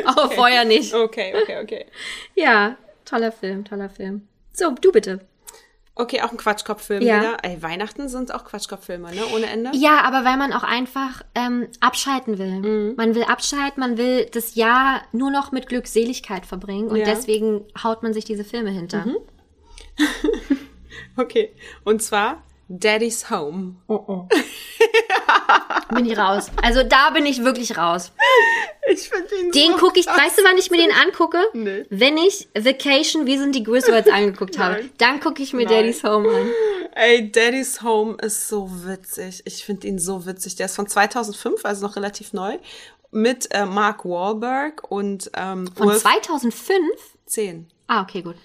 Aber 0.05 0.31
vorher 0.31 0.63
nicht. 0.63 0.93
okay, 0.93 1.33
okay, 1.41 1.61
okay. 1.61 1.85
Ja, 2.33 2.77
toller 3.03 3.33
Film, 3.33 3.65
toller 3.65 3.89
Film. 3.89 4.25
So, 4.53 4.71
du 4.71 4.93
bitte. 4.93 5.19
Okay, 5.93 6.21
auch 6.21 6.31
ein 6.31 6.37
Quatschkopffilm 6.37 7.01
Ja. 7.03 7.19
wieder. 7.19 7.37
Ey, 7.43 7.61
Weihnachten 7.61 8.07
sind 8.07 8.33
auch 8.33 8.45
Quatschkopffilme, 8.45 9.13
ne? 9.13 9.21
Ohne 9.35 9.47
Ende. 9.47 9.71
Ja, 9.73 10.01
aber 10.01 10.23
weil 10.23 10.37
man 10.37 10.53
auch 10.53 10.63
einfach 10.63 11.21
ähm, 11.35 11.67
abschalten 11.81 12.37
will. 12.37 12.59
Mhm. 12.61 12.95
Man 12.95 13.13
will 13.13 13.23
abschalten, 13.23 13.79
man 13.81 13.97
will 13.97 14.25
das 14.31 14.55
Jahr 14.55 15.01
nur 15.11 15.31
noch 15.31 15.51
mit 15.51 15.67
Glückseligkeit 15.67 16.45
verbringen 16.45 16.87
und 16.89 16.95
Ja. 16.97 17.05
deswegen 17.05 17.65
haut 17.83 18.03
man 18.03 18.13
sich 18.13 18.23
diese 18.25 18.43
Filme 18.45 18.69
hinter. 18.71 19.05
Mhm. 19.05 19.17
Okay. 21.17 21.53
Und 21.83 22.01
zwar 22.01 22.41
Daddy's 22.79 23.29
Home. 23.29 23.75
Bin 25.93 26.05
ich 26.05 26.17
raus. 26.17 26.49
Also 26.61 26.83
da 26.83 27.09
bin 27.09 27.25
ich 27.25 27.43
wirklich 27.43 27.77
raus. 27.77 28.13
Ich 28.89 29.09
finde 29.09 29.35
ihn 29.35 29.51
Den 29.51 29.71
so 29.73 29.77
gucke 29.77 29.99
ich, 29.99 30.07
weißt 30.07 30.37
du, 30.37 30.43
wann 30.43 30.57
ich 30.57 30.71
mir 30.71 30.77
den 30.77 30.91
angucke? 30.91 31.43
Nee. 31.53 31.85
Wenn 31.89 32.17
ich 32.17 32.47
Vacation, 32.57 33.25
wie 33.25 33.37
sind 33.37 33.55
die 33.55 33.63
Griswolds 33.63 34.09
angeguckt 34.13 34.57
habe. 34.57 34.89
Dann 34.97 35.19
gucke 35.19 35.43
ich 35.43 35.51
mir 35.51 35.65
Nein. 35.65 35.73
Daddy's 35.73 36.03
Home 36.03 36.29
an. 36.29 36.49
Ey, 36.95 37.29
Daddy's 37.31 37.81
Home 37.81 38.15
ist 38.21 38.47
so 38.47 38.69
witzig. 38.85 39.41
Ich 39.45 39.65
finde 39.65 39.87
ihn 39.87 39.99
so 39.99 40.25
witzig. 40.25 40.55
Der 40.55 40.67
ist 40.67 40.75
von 40.77 40.87
2005, 40.87 41.65
also 41.65 41.85
noch 41.85 41.97
relativ 41.97 42.31
neu. 42.31 42.57
Mit 43.11 43.53
äh, 43.53 43.65
Mark 43.65 44.05
Wahlberg 44.05 44.89
und 44.89 45.29
ähm, 45.35 45.67
Von 45.75 45.89
Will 45.89 45.97
2005? 45.97 46.79
10. 47.25 47.67
Ah, 47.87 48.01
okay, 48.03 48.21
gut. 48.21 48.35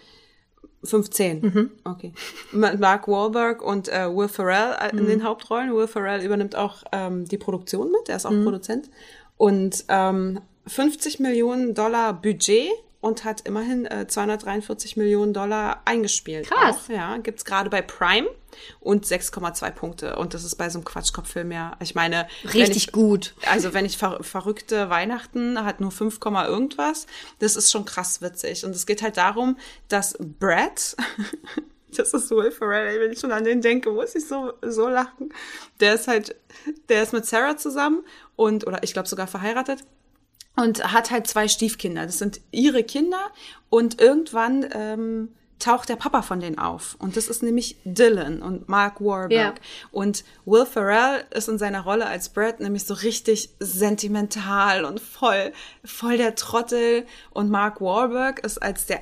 15. 0.84 1.40
Mhm. 1.40 1.70
Okay. 1.84 2.12
Mark 2.52 3.08
Wahlberg 3.08 3.62
und 3.62 3.88
äh, 3.88 4.06
Will 4.14 4.28
Ferrell 4.28 4.76
äh, 4.80 4.92
Mhm. 4.92 4.98
in 5.00 5.06
den 5.06 5.24
Hauptrollen. 5.24 5.74
Will 5.74 5.86
Ferrell 5.88 6.22
übernimmt 6.24 6.54
auch 6.56 6.82
ähm, 6.92 7.24
die 7.26 7.38
Produktion 7.38 7.90
mit, 7.90 8.08
er 8.08 8.16
ist 8.16 8.26
auch 8.26 8.30
Mhm. 8.30 8.44
Produzent. 8.44 8.90
Und 9.36 9.84
ähm, 9.88 10.40
50 10.66 11.20
Millionen 11.20 11.74
Dollar 11.74 12.12
Budget 12.14 12.70
und 13.00 13.24
hat 13.24 13.42
immerhin 13.42 13.86
äh, 13.86 14.06
243 14.08 14.96
Millionen 14.96 15.32
Dollar 15.32 15.82
eingespielt. 15.84 16.46
Krass. 16.48 16.86
Auch, 16.86 16.92
ja, 16.92 17.16
gibt's 17.18 17.44
gerade 17.44 17.70
bei 17.70 17.82
Prime 17.82 18.26
und 18.80 19.06
6,2 19.06 19.70
Punkte. 19.70 20.16
Und 20.16 20.34
das 20.34 20.44
ist 20.44 20.56
bei 20.56 20.68
so 20.70 20.78
einem 20.78 20.84
Quatschkopffilm 20.84 21.52
ja, 21.52 21.76
ich 21.80 21.94
meine, 21.94 22.28
Richtig 22.44 22.88
ich, 22.88 22.92
gut. 22.92 23.34
also 23.46 23.74
wenn 23.74 23.84
ich 23.84 23.98
ver 23.98 24.22
verrückte 24.22 24.90
Weihnachten 24.90 25.64
hat 25.64 25.80
nur 25.80 25.90
5, 25.90 26.20
Komma 26.20 26.46
irgendwas, 26.46 27.06
das 27.38 27.56
ist 27.56 27.70
schon 27.70 27.84
krass 27.84 28.22
witzig. 28.22 28.64
Und 28.64 28.74
es 28.74 28.86
geht 28.86 29.02
halt 29.02 29.16
darum, 29.16 29.56
dass 29.88 30.16
Brad, 30.18 30.96
das 31.96 32.12
ist 32.12 32.30
Will 32.30 32.50
Ferrell, 32.50 33.00
wenn 33.00 33.12
ich 33.12 33.20
schon 33.20 33.32
an 33.32 33.44
den 33.44 33.60
denke, 33.60 33.90
muss 33.90 34.14
ich 34.14 34.26
so, 34.26 34.52
so 34.62 34.88
lachen. 34.88 35.32
Der 35.80 35.94
ist 35.94 36.08
halt, 36.08 36.36
der 36.88 37.02
ist 37.02 37.12
mit 37.12 37.26
Sarah 37.26 37.56
zusammen 37.56 38.04
und, 38.36 38.66
oder 38.66 38.82
ich 38.82 38.92
glaube 38.92 39.08
sogar 39.08 39.26
verheiratet 39.26 39.84
und 40.56 40.92
hat 40.92 41.10
halt 41.10 41.26
zwei 41.26 41.48
Stiefkinder. 41.48 42.06
Das 42.06 42.18
sind 42.18 42.40
ihre 42.50 42.82
Kinder 42.82 43.30
und 43.68 44.00
irgendwann 44.00 44.66
ähm, 44.72 45.28
taucht 45.58 45.88
der 45.88 45.96
Papa 45.96 46.22
von 46.22 46.40
denen 46.40 46.58
auf. 46.58 46.96
Und 46.98 47.16
das 47.16 47.28
ist 47.28 47.42
nämlich 47.42 47.76
Dylan 47.84 48.42
und 48.42 48.68
Mark 48.68 49.00
Wahlberg. 49.00 49.56
Ja. 49.56 49.88
Und 49.90 50.24
Will 50.44 50.66
Ferrell 50.66 51.24
ist 51.30 51.48
in 51.48 51.58
seiner 51.58 51.80
Rolle 51.80 52.06
als 52.06 52.28
Brad 52.28 52.60
nämlich 52.60 52.84
so 52.84 52.94
richtig 52.94 53.50
sentimental 53.58 54.84
und 54.84 55.00
voll, 55.00 55.52
voll 55.84 56.18
der 56.18 56.34
Trottel. 56.34 57.06
Und 57.30 57.50
Mark 57.50 57.80
Wahlberg 57.80 58.40
ist 58.44 58.62
als 58.62 58.86
der 58.86 59.00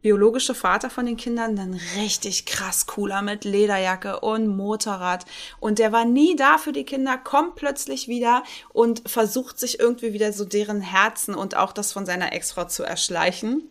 biologische 0.00 0.54
Vater 0.54 0.90
von 0.90 1.06
den 1.06 1.16
Kindern 1.16 1.56
dann 1.56 1.78
richtig 1.96 2.46
krass 2.46 2.86
cooler 2.86 3.22
mit 3.22 3.44
Lederjacke 3.44 4.20
und 4.20 4.46
Motorrad. 4.46 5.24
Und 5.58 5.78
der 5.78 5.92
war 5.92 6.04
nie 6.04 6.36
da 6.36 6.58
für 6.58 6.72
die 6.72 6.84
Kinder, 6.84 7.18
kommt 7.18 7.56
plötzlich 7.56 8.08
wieder 8.08 8.42
und 8.72 9.08
versucht 9.08 9.58
sich 9.58 9.80
irgendwie 9.80 10.12
wieder 10.12 10.32
so 10.32 10.44
deren 10.44 10.80
Herzen 10.80 11.34
und 11.34 11.56
auch 11.56 11.72
das 11.72 11.92
von 11.92 12.06
seiner 12.06 12.32
Ex-Frau 12.32 12.66
zu 12.66 12.84
erschleichen. 12.84 13.68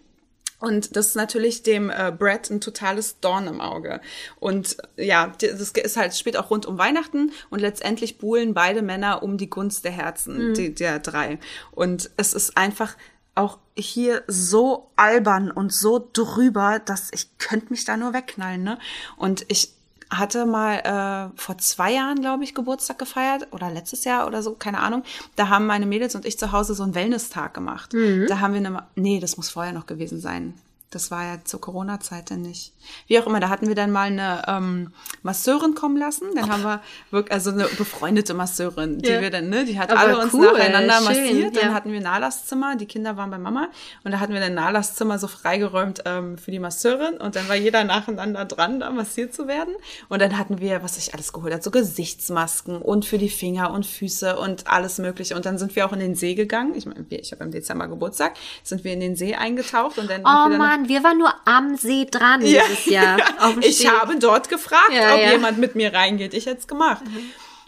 Und 0.61 0.95
das 0.95 1.07
ist 1.07 1.15
natürlich 1.15 1.63
dem 1.63 1.89
äh, 1.89 2.13
Brad 2.17 2.49
ein 2.49 2.61
totales 2.61 3.19
Dorn 3.19 3.47
im 3.47 3.59
Auge. 3.59 3.99
Und 4.39 4.77
ja, 4.95 5.27
die- 5.41 5.47
das 5.47 5.71
ist 5.71 5.97
halt, 5.97 6.15
spielt 6.15 6.37
auch 6.37 6.49
rund 6.51 6.65
um 6.65 6.77
Weihnachten 6.77 7.31
und 7.49 7.59
letztendlich 7.59 8.17
buhlen 8.19 8.53
beide 8.53 8.81
Männer 8.81 9.23
um 9.23 9.37
die 9.37 9.49
Gunst 9.49 9.83
der 9.85 9.91
Herzen, 9.91 10.53
die, 10.53 10.73
der 10.73 10.99
drei. 10.99 11.39
Und 11.71 12.11
es 12.17 12.33
ist 12.33 12.55
einfach 12.57 12.95
auch 13.33 13.57
hier 13.75 14.23
so 14.27 14.91
albern 14.97 15.51
und 15.51 15.73
so 15.73 16.09
drüber, 16.13 16.79
dass 16.79 17.09
ich 17.13 17.37
könnte 17.37 17.67
mich 17.69 17.85
da 17.85 17.97
nur 17.97 18.13
wegknallen, 18.13 18.61
ne? 18.61 18.77
Und 19.17 19.45
ich 19.47 19.73
hatte 20.11 20.45
mal 20.45 21.31
äh, 21.33 21.39
vor 21.39 21.57
zwei 21.57 21.93
Jahren, 21.93 22.21
glaube 22.21 22.43
ich, 22.43 22.53
Geburtstag 22.53 22.99
gefeiert 22.99 23.47
oder 23.51 23.71
letztes 23.71 24.03
Jahr 24.03 24.27
oder 24.27 24.43
so, 24.43 24.53
keine 24.53 24.79
Ahnung. 24.81 25.03
Da 25.37 25.47
haben 25.49 25.65
meine 25.65 25.85
Mädels 25.85 26.15
und 26.15 26.25
ich 26.25 26.37
zu 26.37 26.51
Hause 26.51 26.73
so 26.75 26.83
einen 26.83 26.93
Wellness-Tag 26.95 27.53
gemacht. 27.53 27.93
Da 28.27 28.39
haben 28.39 28.53
wir 28.53 28.59
eine, 28.59 28.83
nee, 28.95 29.19
das 29.19 29.37
muss 29.37 29.49
vorher 29.49 29.73
noch 29.73 29.85
gewesen 29.87 30.19
sein. 30.19 30.53
Das 30.91 31.09
war 31.09 31.23
ja 31.23 31.37
zur 31.43 31.59
Corona-Zeit 31.61 32.31
dann 32.31 32.41
nicht. 32.41 32.73
Wie 33.07 33.17
auch 33.19 33.25
immer, 33.25 33.39
da 33.39 33.49
hatten 33.49 33.67
wir 33.67 33.75
dann 33.75 33.91
mal 33.91 34.07
eine 34.07 34.41
ähm, 34.47 34.91
Masseurin 35.23 35.73
kommen 35.73 35.97
lassen. 35.97 36.27
Dann 36.35 36.51
haben 36.51 36.63
wir 36.63 36.81
wirklich, 37.11 37.31
also 37.33 37.51
eine 37.51 37.65
befreundete 37.65 38.33
Masseurin, 38.33 38.99
die 38.99 39.09
Ja. 39.09 39.21
wir 39.21 39.29
dann, 39.29 39.49
ne, 39.49 39.65
die 39.65 39.79
hat 39.79 39.89
Aber 39.91 39.99
alle 40.01 40.19
uns 40.19 40.33
cool, 40.33 40.51
nacheinander 40.51 40.95
schön, 40.95 41.05
massiert. 41.05 41.55
Dann 41.55 41.69
ja. 41.69 41.73
hatten 41.73 41.91
wir 41.91 41.99
ein 41.99 42.03
Nahlastzimmer, 42.03 42.75
die 42.75 42.85
Kinder 42.85 43.17
waren 43.17 43.31
bei 43.31 43.37
Mama 43.37 43.69
und 44.03 44.11
da 44.11 44.19
hatten 44.19 44.33
wir 44.33 44.41
ein 44.41 44.53
Nahlastzimmer 44.53 45.17
so 45.17 45.27
freigeräumt 45.27 46.01
ähm, 46.05 46.37
für 46.37 46.51
die 46.51 46.59
Masseurin 46.59 47.15
und 47.15 47.35
dann 47.35 47.47
war 47.47 47.55
jeder 47.55 47.83
nacheinander 47.83 48.45
dran, 48.45 48.79
da 48.79 48.89
massiert 48.91 49.33
zu 49.33 49.47
werden. 49.47 49.73
Und 50.09 50.21
dann 50.21 50.37
hatten 50.37 50.59
wir, 50.59 50.83
was 50.83 50.97
ich 50.97 51.13
alles 51.13 51.31
geholt 51.33 51.53
hat, 51.53 51.63
so 51.63 51.71
Gesichtsmasken 51.71 52.81
und 52.81 53.05
für 53.05 53.17
die 53.17 53.29
Finger 53.29 53.71
und 53.71 53.85
Füße 53.85 54.37
und 54.37 54.67
alles 54.67 54.97
mögliche. 54.97 55.35
Und 55.35 55.45
dann 55.45 55.57
sind 55.57 55.75
wir 55.75 55.85
auch 55.85 55.93
in 55.93 55.99
den 55.99 56.15
See 56.15 56.35
gegangen. 56.35 56.73
Ich 56.75 56.85
meine, 56.85 57.05
ich 57.09 57.31
habe 57.31 57.43
im 57.43 57.51
Dezember 57.51 57.87
Geburtstag, 57.87 58.33
sind 58.63 58.83
wir 58.83 58.91
in 58.93 58.99
den 58.99 59.15
See 59.15 59.35
eingetaucht 59.35 59.97
und 59.97 60.09
dann 60.09 60.21
Oh 60.21 60.49
Mann, 60.81 60.89
wir 60.89 61.03
waren 61.03 61.17
nur 61.17 61.33
am 61.45 61.75
See 61.77 62.07
dran 62.09 62.41
dieses 62.41 62.85
Jahr. 62.85 63.19
Auf 63.39 63.53
dem 63.53 63.63
ich 63.63 63.87
habe 63.87 64.17
dort 64.19 64.49
gefragt, 64.49 64.91
Ja, 64.93 65.13
ob 65.13 65.21
ja. 65.21 65.31
jemand 65.31 65.57
mit 65.57 65.75
mir 65.75 65.93
reingeht. 65.93 66.33
Ich 66.33 66.45
hätte 66.45 66.59
es 66.59 66.67
gemacht. 66.67 67.03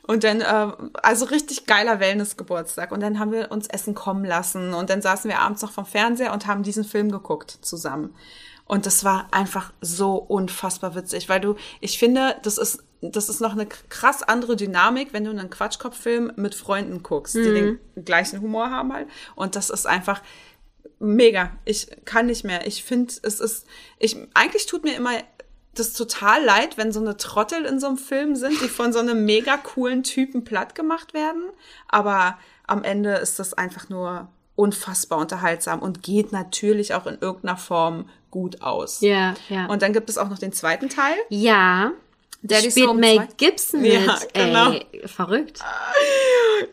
Und 0.05 0.23
dann, 0.23 0.41
äh, 0.41 0.67
also 1.01 1.25
richtig 1.25 1.65
geiler 1.65 1.99
Wellness-Geburtstag. 1.99 2.91
Und 2.91 2.99
dann 3.01 3.19
haben 3.19 3.31
wir 3.31 3.51
uns 3.51 3.67
Essen 3.67 3.93
kommen 3.93 4.25
lassen. 4.25 4.73
Und 4.73 4.89
dann 4.89 5.01
saßen 5.01 5.29
wir 5.29 5.39
abends 5.39 5.61
noch 5.61 5.71
vom 5.71 5.85
Fernseher 5.85 6.33
und 6.33 6.47
haben 6.47 6.63
diesen 6.63 6.83
Film 6.83 7.11
geguckt 7.11 7.57
zusammen. 7.61 8.13
Und 8.65 8.85
das 8.85 9.03
war 9.03 9.27
einfach 9.31 9.71
so 9.81 10.15
unfassbar 10.15 10.95
witzig, 10.95 11.29
weil 11.29 11.41
du, 11.41 11.55
ich 11.79 11.99
finde, 11.99 12.37
das 12.43 12.57
ist 12.57 12.83
das 13.05 13.27
ist 13.27 13.41
noch 13.41 13.51
eine 13.51 13.65
krass 13.65 14.23
andere 14.23 14.55
Dynamik, 14.55 15.09
wenn 15.11 15.25
du 15.25 15.31
einen 15.31 15.49
Quatschkopf-Film 15.49 16.31
mit 16.37 16.55
Freunden 16.55 17.03
guckst, 17.03 17.35
die 17.35 17.43
den 17.43 17.79
gleichen 18.05 18.39
Humor 18.39 18.69
haben 18.69 18.93
halt. 18.93 19.09
Und 19.35 19.57
das 19.57 19.69
ist 19.69 19.85
einfach 19.85 20.21
mega. 21.03 21.51
Ich 21.65 21.87
kann 22.05 22.27
nicht 22.27 22.43
mehr. 22.43 22.65
Ich 22.67 22.83
finde, 22.83 23.13
es 23.23 23.39
ist, 23.39 23.65
ich, 23.99 24.17
eigentlich 24.33 24.65
tut 24.65 24.83
mir 24.83 24.95
immer 24.95 25.11
das 25.75 25.93
total 25.93 26.43
leid, 26.43 26.77
wenn 26.77 26.91
so 26.91 26.99
eine 26.99 27.17
Trottel 27.17 27.65
in 27.65 27.79
so 27.79 27.87
einem 27.87 27.97
Film 27.97 28.35
sind, 28.35 28.61
die 28.61 28.67
von 28.67 28.93
so 28.93 28.99
einem 28.99 29.25
mega 29.25 29.57
coolen 29.57 30.03
Typen 30.03 30.43
platt 30.43 30.75
gemacht 30.75 31.13
werden. 31.13 31.43
Aber 31.87 32.37
am 32.67 32.83
Ende 32.83 33.15
ist 33.15 33.39
das 33.39 33.53
einfach 33.53 33.89
nur 33.89 34.29
unfassbar 34.55 35.17
unterhaltsam 35.17 35.79
und 35.79 36.03
geht 36.03 36.31
natürlich 36.31 36.93
auch 36.93 37.07
in 37.07 37.17
irgendeiner 37.19 37.57
Form 37.57 38.07
gut 38.29 38.61
aus. 38.61 39.01
Ja, 39.01 39.33
ja. 39.49 39.65
Und 39.65 39.81
dann 39.81 39.93
gibt 39.93 40.09
es 40.09 40.17
auch 40.17 40.29
noch 40.29 40.39
den 40.39 40.53
zweiten 40.53 40.89
Teil. 40.89 41.15
ja. 41.29 41.91
Daddy's 42.43 42.71
Spielt 42.73 42.89
Home 42.89 42.99
Mel 42.99 43.15
2. 43.15 43.27
Gibson 43.37 43.81
mit. 43.81 43.93
Ja, 43.93 44.19
genau. 44.33 44.71
Ey, 44.71 45.07
verrückt. 45.07 45.59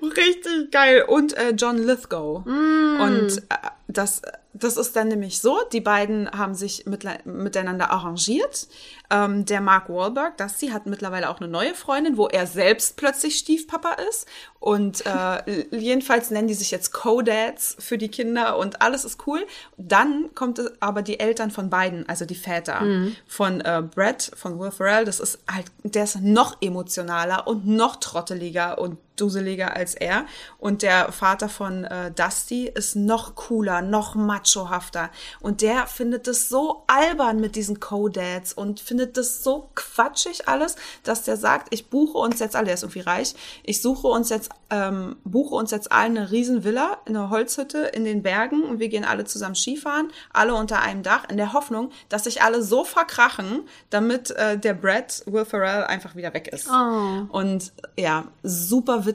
Richtig 0.02 0.70
geil. 0.70 1.05
Und 1.06 1.36
äh, 1.36 1.51
John 1.51 1.78
Lithgow. 1.78 2.44
Und 2.44 3.38
äh, 3.48 3.55
das, 3.88 4.22
das 4.52 4.76
ist 4.76 4.94
dann 4.97 5.09
nämlich 5.09 5.40
so, 5.40 5.59
die 5.72 5.80
beiden 5.80 6.30
haben 6.30 6.55
sich 6.55 6.84
mitle- 6.86 7.24
miteinander 7.24 7.90
arrangiert. 7.90 8.66
Ähm, 9.10 9.44
der 9.44 9.60
Mark 9.60 9.88
Wahlberg, 9.88 10.36
Dusty, 10.36 10.68
hat 10.68 10.86
mittlerweile 10.86 11.28
auch 11.28 11.40
eine 11.40 11.48
neue 11.48 11.74
Freundin, 11.74 12.16
wo 12.16 12.28
er 12.28 12.46
selbst 12.46 12.96
plötzlich 12.96 13.38
Stiefpapa 13.38 13.94
ist. 14.08 14.26
Und 14.58 15.04
äh, 15.06 15.66
jedenfalls 15.70 16.30
nennen 16.30 16.48
die 16.48 16.54
sich 16.54 16.70
jetzt 16.70 16.92
Co-Dads 16.92 17.76
für 17.78 17.98
die 17.98 18.08
Kinder 18.08 18.58
und 18.58 18.82
alles 18.82 19.04
ist 19.04 19.26
cool. 19.26 19.46
Dann 19.76 20.30
kommt 20.34 20.58
es 20.58 20.70
aber 20.80 21.02
die 21.02 21.18
Eltern 21.18 21.50
von 21.50 21.70
beiden, 21.70 22.08
also 22.08 22.24
die 22.24 22.34
Väter 22.34 22.82
von 23.26 23.60
äh, 23.60 23.82
Brett, 23.82 24.30
von 24.36 24.58
Will 24.58 24.70
Ferrell, 24.70 25.04
das 25.04 25.18
ist 25.18 25.38
halt, 25.50 25.66
der 25.82 26.04
ist 26.04 26.20
noch 26.20 26.58
emotionaler 26.60 27.46
und 27.46 27.66
noch 27.66 27.96
trotteliger 27.96 28.78
und 28.78 28.98
duseliger 29.20 29.76
als 29.76 29.94
er. 29.94 30.26
Und 30.59 30.82
der 30.82 31.12
Vater 31.12 31.48
von 31.48 31.84
äh, 31.84 32.10
Dusty 32.10 32.66
ist 32.66 32.97
noch 32.97 33.34
cooler, 33.34 33.82
noch 33.82 34.14
machohafter. 34.14 35.10
Und 35.40 35.62
der 35.62 35.86
findet 35.86 36.28
es 36.28 36.48
so 36.48 36.84
albern 36.86 37.40
mit 37.40 37.56
diesen 37.56 37.80
Co-Dads 37.80 38.52
und 38.52 38.80
findet 38.80 39.16
das 39.16 39.42
so 39.42 39.70
quatschig 39.74 40.48
alles, 40.48 40.76
dass 41.02 41.22
der 41.22 41.36
sagt, 41.36 41.72
ich 41.72 41.88
buche 41.88 42.18
uns 42.18 42.40
jetzt 42.40 42.56
alle, 42.56 42.66
der 42.66 42.74
ist 42.74 42.82
irgendwie 42.82 43.01
reich, 43.01 43.34
ich 43.62 43.80
suche 43.80 44.09
uns 44.09 44.28
jetzt, 44.28 44.51
ähm, 44.70 45.16
buche 45.24 45.55
uns 45.55 45.70
jetzt 45.70 45.90
allen 45.90 46.10
eine 46.10 46.30
riesen 46.30 46.64
Villa, 46.64 46.98
eine 47.06 47.30
Holzhütte 47.30 47.78
in 47.78 48.05
den 48.05 48.22
Bergen 48.22 48.62
und 48.62 48.78
wir 48.78 48.88
gehen 48.88 49.05
alle 49.05 49.24
zusammen 49.24 49.55
Skifahren, 49.55 50.10
alle 50.32 50.55
unter 50.55 50.80
einem 50.80 51.02
Dach, 51.02 51.24
in 51.28 51.36
der 51.36 51.52
Hoffnung, 51.52 51.90
dass 52.09 52.24
sich 52.24 52.42
alle 52.42 52.62
so 52.62 52.84
verkrachen, 52.84 53.62
damit 53.90 54.30
äh, 54.32 54.59
der 54.59 54.74
Brad, 54.74 55.22
Will 55.26 55.44
Ferrell, 55.44 55.84
einfach 55.84 56.16
wieder 56.16 56.34
weg 56.34 56.48
ist. 56.48 56.68
Oh. 56.68 57.26
Und 57.30 57.72
ja, 57.97 58.24
super 58.42 59.06
witzig 59.06 59.09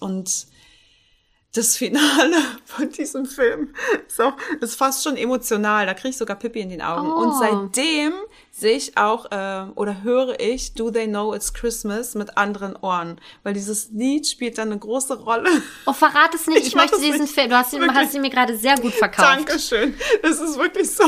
und 0.00 0.46
das 1.52 1.76
Finale 1.76 2.36
von 2.64 2.90
diesem 2.90 3.26
Film 3.26 3.74
ist, 4.06 4.20
auch, 4.20 4.34
ist 4.60 4.76
fast 4.76 5.02
schon 5.02 5.16
emotional. 5.16 5.84
Da 5.86 5.94
kriege 5.94 6.10
ich 6.10 6.16
sogar 6.16 6.36
Pippi 6.36 6.60
in 6.60 6.70
den 6.70 6.80
Augen. 6.80 7.08
Oh. 7.10 7.16
Und 7.16 7.38
seitdem 7.38 8.12
sehe 8.52 8.76
ich 8.76 8.96
auch 8.96 9.30
äh, 9.32 9.66
oder 9.74 10.02
höre 10.02 10.38
ich 10.38 10.74
Do 10.74 10.90
They 10.92 11.08
Know 11.08 11.34
It's 11.34 11.52
Christmas 11.52 12.14
mit 12.14 12.36
anderen 12.36 12.76
Ohren. 12.76 13.20
Weil 13.42 13.54
dieses 13.54 13.90
Lied 13.90 14.28
spielt 14.28 14.58
dann 14.58 14.68
eine 14.70 14.78
große 14.78 15.18
Rolle. 15.18 15.50
Oh, 15.86 15.92
verrat 15.92 16.34
es 16.34 16.46
nicht. 16.46 16.60
Ich, 16.60 16.66
Ich 16.68 16.74
möchte 16.76 16.96
es 16.96 17.02
diesen 17.02 17.22
nicht. 17.22 17.34
Film. 17.34 17.48
Du 17.50 17.56
hast 17.56 17.72
ihn, 17.72 17.80
Wirklich. 17.80 17.98
hast 17.98 18.14
ihn 18.14 18.22
mir 18.22 18.30
gerade 18.30 18.56
sehr 18.56 18.76
gut 18.76 18.92
verkauft. 18.92 19.28
Dankeschön. 19.28 19.94
Es 20.22 20.38
ist 20.40 20.56
wirklich 20.56 20.90
so. 20.90 21.04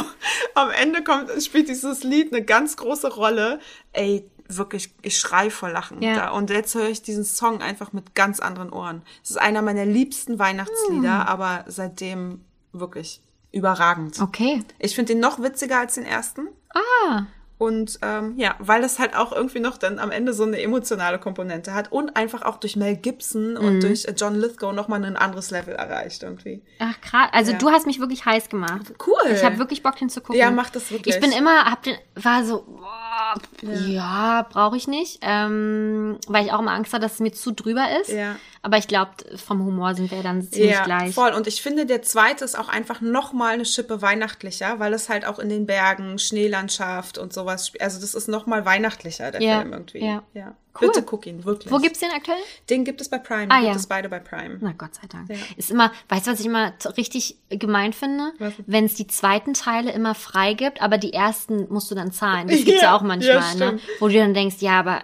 Am 0.54 0.70
Ende 0.70 1.04
kommt, 1.04 1.30
spielt 1.42 1.68
dieses 1.68 2.02
Lied 2.02 2.32
eine 2.32 2.44
ganz 2.44 2.76
große 2.76 3.14
Rolle. 3.14 3.60
Ey, 3.92 4.28
wirklich, 4.57 4.95
ich 5.03 5.19
schrei 5.19 5.51
vor 5.51 5.70
Lachen. 5.70 6.03
Ja. 6.03 6.15
Da. 6.15 6.31
Und 6.31 6.51
jetzt 6.51 6.74
höre 6.74 6.89
ich 6.89 7.03
diesen 7.03 7.24
Song 7.24 7.61
einfach 7.62 7.93
mit 7.93 8.15
ganz 8.15 8.41
anderen 8.41 8.73
Ohren. 8.73 9.03
Es 9.23 9.31
ist 9.31 9.37
einer 9.39 9.62
meiner 9.62 9.85
liebsten 9.87 10.39
Weihnachtslieder, 10.39 11.20
Hm. 11.20 11.27
aber 11.29 11.65
seitdem 11.69 12.45
wirklich 12.73 13.23
überragend. 13.53 14.20
Okay. 14.20 14.62
Ich 14.79 14.95
finde 14.95 15.12
den 15.12 15.20
noch 15.20 15.41
witziger 15.43 15.79
als 15.81 15.95
den 15.95 16.05
ersten. 16.05 16.49
Ah. 16.74 17.24
Und 17.62 18.01
ähm, 18.02 18.34
ja, 18.36 18.56
weil 18.59 18.82
es 18.82 18.98
halt 18.98 19.14
auch 19.14 19.30
irgendwie 19.32 19.60
noch 19.60 19.78
dann 19.78 20.01
am 20.01 20.10
Ende 20.10 20.32
so 20.32 20.43
eine 20.43 20.60
emotionale 20.60 21.20
Komponente 21.20 21.72
hat 21.74 21.93
und 21.93 22.16
einfach 22.16 22.43
auch 22.43 22.56
durch 22.56 22.74
Mel 22.74 22.97
Gibson 22.97 23.52
Mhm. 23.52 23.56
und 23.64 23.80
durch 23.84 24.05
äh, 24.05 24.14
John 24.16 24.34
Lithgow 24.34 24.72
nochmal 24.72 25.05
ein 25.05 25.16
anderes 25.16 25.52
Level 25.52 25.74
erreicht 25.74 26.24
irgendwie. 26.24 26.60
Ach, 26.80 27.01
krass. 27.01 27.28
Also 27.32 27.52
Ja. 27.52 27.59
du 27.59 27.70
hast 27.70 27.86
mich 27.86 28.01
wirklich 28.01 28.24
heiß 28.24 28.48
gemacht. 28.48 28.93
Cool. 29.06 29.30
Ich 29.32 29.44
habe 29.44 29.59
wirklich 29.59 29.82
Bock, 29.84 29.94
den 29.97 30.09
zu 30.10 30.20
gucken. 30.20 30.40
Ja, 30.40 30.51
mach 30.51 30.70
das 30.70 30.90
wirklich. 30.90 31.14
Ich 31.14 31.20
bin 31.20 31.30
immer, 31.30 31.64
hab 31.66 31.84
den, 31.84 31.97
war 32.16 32.44
so, 32.44 32.62
boah, 32.66 33.34
ja, 33.62 34.44
brauche 34.51 34.76
ich 34.76 34.89
nicht. 34.89 35.20
Ähm, 35.22 36.18
weil 36.26 36.44
ich 36.47 36.52
auch 36.52 36.59
immer 36.60 36.72
Angst 36.72 36.93
hatte, 36.93 37.02
dass 37.02 37.14
es 37.14 37.20
mir 37.20 37.32
zu 37.32 37.52
drüber 37.52 37.84
ist. 38.01 38.10
Ja. 38.10 38.34
Aber 38.64 38.78
ich 38.78 38.86
glaube, 38.86 39.10
vom 39.36 39.64
Humor 39.64 39.94
sind 39.97 40.12
wir 40.12 40.22
dann 40.22 40.43
ziemlich 40.43 40.70
ja, 40.70 40.84
gleich. 40.84 41.14
voll. 41.14 41.32
Und 41.32 41.48
ich 41.48 41.62
finde, 41.62 41.84
der 41.84 42.02
zweite 42.02 42.44
ist 42.44 42.56
auch 42.56 42.68
einfach 42.68 43.01
noch 43.01 43.32
mal 43.32 43.55
eine 43.55 43.64
Schippe 43.64 44.02
weihnachtlicher, 44.02 44.78
weil 44.78 44.94
es 44.94 45.09
halt 45.09 45.26
auch 45.26 45.40
in 45.40 45.48
den 45.48 45.66
Bergen, 45.66 46.18
Schneelandschaft 46.18 47.18
und 47.18 47.32
sowas 47.32 47.66
spielt. 47.66 47.82
Also 47.82 48.01
das 48.01 48.14
ist 48.14 48.28
noch 48.28 48.47
mal 48.47 48.64
weihnachtlicher, 48.64 49.32
der 49.32 49.43
Ja, 49.43 49.60
Film 49.60 49.72
irgendwie. 49.72 50.05
ja. 50.05 50.22
ja. 50.34 50.55
Cool. 50.80 50.89
Bitte 50.89 51.02
guck 51.02 51.26
ihn, 51.26 51.44
wirklich. 51.44 51.70
Wo 51.70 51.76
gibt's 51.78 51.98
den 51.98 52.10
aktuell? 52.12 52.39
Den 52.70 52.84
gibt 52.86 53.02
es 53.02 53.10
bei 53.10 53.18
Prime. 53.18 53.48
Ah, 53.51 53.56
gibt 53.59 53.72
ja. 53.72 53.76
es 53.76 53.86
beide 53.86 54.09
bei 54.09 54.20
Prime. 54.20 54.56
Na 54.60 54.72
Gott 54.72 54.94
sei 54.94 55.06
Dank. 55.06 55.28
Ja. 55.28 55.36
Ist 55.59 55.70
immer, 55.70 55.93
weißt 56.09 56.26
du, 56.26 56.30
was 56.32 56.40
ich 56.40 56.47
immer 56.47 56.72
richtig 56.97 57.36
gemein 57.51 57.93
finde? 57.93 58.32
Wenn 58.66 58.86
es 58.86 58.94
die 58.94 59.06
zweiten 59.06 59.52
Teile 59.52 59.93
immer 59.93 60.14
frei 60.14 60.55
gibt, 60.55 60.80
aber 60.80 60.97
die 60.97 61.12
ersten 61.12 61.66
musst 61.70 61.90
du 61.90 61.94
dann 61.94 62.10
zahlen. 62.10 62.48
Das 62.48 62.56
gibt's 62.64 62.80
ja, 62.80 62.89
Ja, 62.89 62.97
auch 62.97 63.02
manchmal, 63.02 63.55
ne? 63.56 63.80
Wo 64.01 64.09
du 64.09 64.14
dann 64.14 64.32
denkst, 64.32 64.56
ja, 64.60 64.78
aber 64.80 65.02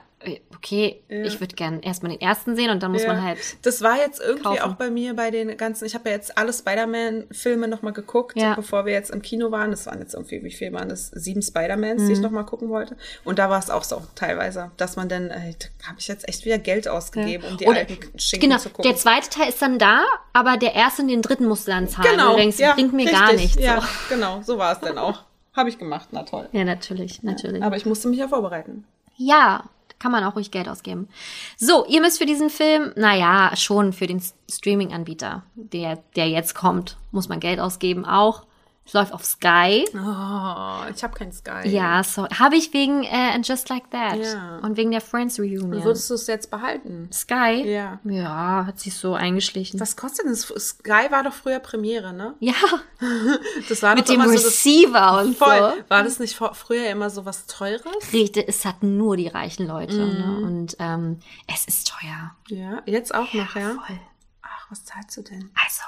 okay, 0.55 1.01
Ja. 1.09 1.23
ich 1.25 1.41
würde 1.41 1.55
gern 1.55 1.81
erstmal 1.81 2.11
den 2.13 2.21
ersten 2.21 2.57
sehen 2.57 2.71
und 2.71 2.83
dann 2.83 2.91
muss 2.93 3.03
Ja. 3.05 3.13
man 3.13 3.23
halt. 3.23 3.39
Das 3.63 3.83
war 3.83 3.97
jetzt 3.99 4.21
irgendwie 4.21 4.43
kaufen. 4.57 4.61
auch 4.63 4.75
bei 4.75 4.91
mir 4.91 5.15
bei 5.15 5.31
den 5.31 5.57
ganzen, 5.57 5.85
ich 5.85 5.95
habe 5.95 6.09
ja 6.09 6.17
jetzt 6.17 6.37
alle 6.37 6.53
Spider-Man-Filme 6.53 7.69
nochmal 7.69 7.93
geguckt, 7.93 8.37
Ja. 8.37 8.55
bevor 8.55 8.85
wir 8.85 8.93
jetzt 8.93 9.11
im 9.11 9.23
Kino 9.23 9.51
waren. 9.51 9.71
Das 9.71 9.87
waren 9.87 10.01
jetzt 10.01 10.15
irgendwie, 10.15 10.43
wie 10.43 10.51
viel 10.51 10.73
waren 10.73 10.89
das? 10.89 11.09
Sieben 11.15 11.43
Spider-Mans, 11.43 12.03
Mhm. 12.03 12.07
die 12.09 12.13
ich 12.15 12.21
nochmal 12.21 12.45
gucken 12.45 12.69
wollte. 12.69 12.97
Und 13.25 13.39
da 13.39 13.49
war 13.51 13.59
es 13.59 13.71
auch 13.71 13.85
so 13.85 14.03
teilweise, 14.17 14.71
dass 14.77 14.97
man 14.97 15.09
dann, 15.09 15.31
äh, 15.31 15.55
da 15.81 15.89
habe 15.89 16.01
ich 16.01 16.09
jetzt 16.09 16.29
echt 16.29 16.45
wieder 16.45 16.59
Geld 16.59 16.89
ausgegeben, 16.89 17.45
um 17.49 17.57
die 17.57 17.67
Oder- 17.67 17.79
alten 17.81 18.19
Schinken 18.19 18.49
Genau, 18.51 18.61
zu 18.61 18.71
gucken. 18.71 18.91
der 18.91 18.97
zweite 18.99 19.31
Teil 19.31 19.49
ist 19.51 19.63
dann 19.63 19.79
da, 19.79 20.05
aber 20.33 20.57
der 20.57 20.75
erste 20.75 21.03
und 21.03 21.09
den 21.09 21.23
dritten 21.23 21.47
musst 21.47 21.67
du 21.69 21.71
dann 21.71 21.89
zahlen. 21.89 22.11
genau, 22.11 22.31
Und 22.31 22.37
du 22.37 22.41
denkst, 22.43 22.59
ja, 22.59 22.75
bringt 22.75 22.93
mir 22.93 23.03
richtig, 23.07 23.19
gar 23.21 23.33
nichts. 23.33 23.63
Ja, 23.63 23.81
So. 23.81 23.87
genau, 24.15 24.43
so 24.43 24.59
war 24.59 24.73
es 24.73 24.81
dann 24.81 24.99
auch. 24.99 25.23
Habe 25.55 25.69
ich 25.69 25.79
gemacht, 25.79 26.09
na 26.13 26.23
toll. 26.25 26.49
Ja, 26.53 26.65
natürlich, 26.65 27.23
natürlich. 27.23 27.63
Aber 27.63 27.77
ich 27.77 27.87
musste 27.87 28.09
mich 28.09 28.19
ja 28.19 28.29
vorbereiten. 28.29 28.85
Ja, 29.17 29.65
kann 29.99 30.13
man 30.13 30.25
auch 30.25 30.37
ruhig 30.37 30.51
Geld 30.51 30.69
ausgeben. 30.69 31.09
So, 31.57 31.87
ihr 31.87 32.01
müsst 32.01 32.19
für 32.19 32.27
diesen 32.27 32.51
Film, 32.51 32.93
naja, 32.97 33.57
schon 33.57 33.93
für 33.93 34.07
den 34.07 34.23
Streaming-Anbieter, 34.51 35.43
der, 35.55 36.03
der 36.17 36.29
jetzt 36.29 36.55
kommt, 36.55 36.97
muss 37.11 37.29
man 37.29 37.41
Geld 37.41 37.61
ausgeben 37.61 38.05
auch. 38.05 38.48
Es 38.89 38.95
läuft 38.95 39.13
auf 39.13 39.23
Sky. 39.23 39.85
Oh, 39.95 40.91
ich 40.95 41.05
habe 41.05 41.13
kein 41.15 41.31
Sky. 41.31 41.69
Ja, 41.69 42.03
so 42.03 42.27
habe 42.27 42.57
ich 42.57 42.73
wegen 42.73 43.05
äh, 43.05 43.33
And 43.35 43.47
Just 43.47 43.69
Like 43.69 43.91
That 43.91 44.17
Ja. 44.17 44.61
und 44.63 44.79
wegen 44.79 44.91
der 44.91 45.03
Friends 45.03 45.39
Reunion. 45.39 45.85
Würdest 45.85 46.09
du 46.09 46.15
es 46.15 46.27
jetzt 46.27 46.51
behalten? 46.51 47.11
Sky? 47.13 47.65
Ja. 47.71 48.01
Ja, 48.05 48.65
hat 48.67 48.81
sich 48.81 48.97
so 48.97 49.13
eingeschlichen. 49.15 49.79
Was 49.79 49.95
kostet 49.95 50.25
denn 50.25 50.33
das? 50.33 50.43
Sky 50.69 51.11
war 51.11 51.23
doch 51.23 51.35
früher 51.35 51.59
Premiere, 51.59 52.15
ne? 52.15 52.35
Ja, 52.41 52.55
Das 53.69 53.83
war 53.83 53.95
mit 53.95 54.09
dem 54.09 54.15
immer 54.17 54.27
so 54.29 54.33
das 54.35 54.47
Receiver 54.47 55.21
und 55.21 55.37
Voll. 55.37 55.75
so. 55.77 55.91
War 55.91 56.03
das 56.03 56.19
nicht 56.19 56.35
vor- 56.35 56.55
früher 56.55 56.89
immer 56.89 57.11
so 57.11 57.27
was 57.27 57.45
Teures? 57.47 57.83
Richtig, 58.15 58.49
es 58.49 58.65
hatten 58.65 58.97
nur 58.97 59.19
die 59.19 59.29
reichen 59.29 59.67
Leute. 59.67 59.97
Mhm. 59.97 60.13
Ne? 60.19 60.47
Und 60.47 60.77
ähm, 60.79 61.19
es 61.47 61.67
ist 61.67 61.89
teuer. 61.89 62.35
Ja, 62.49 62.81
jetzt 62.87 63.15
auch 63.15 63.35
noch, 63.35 63.55
ja? 63.55 63.71
Voll. 63.87 64.01
Ach, 64.43 64.67
was 64.71 64.85
zahlst 64.87 65.15
du 65.19 65.23
denn? 65.23 65.51
Also, 65.63 65.83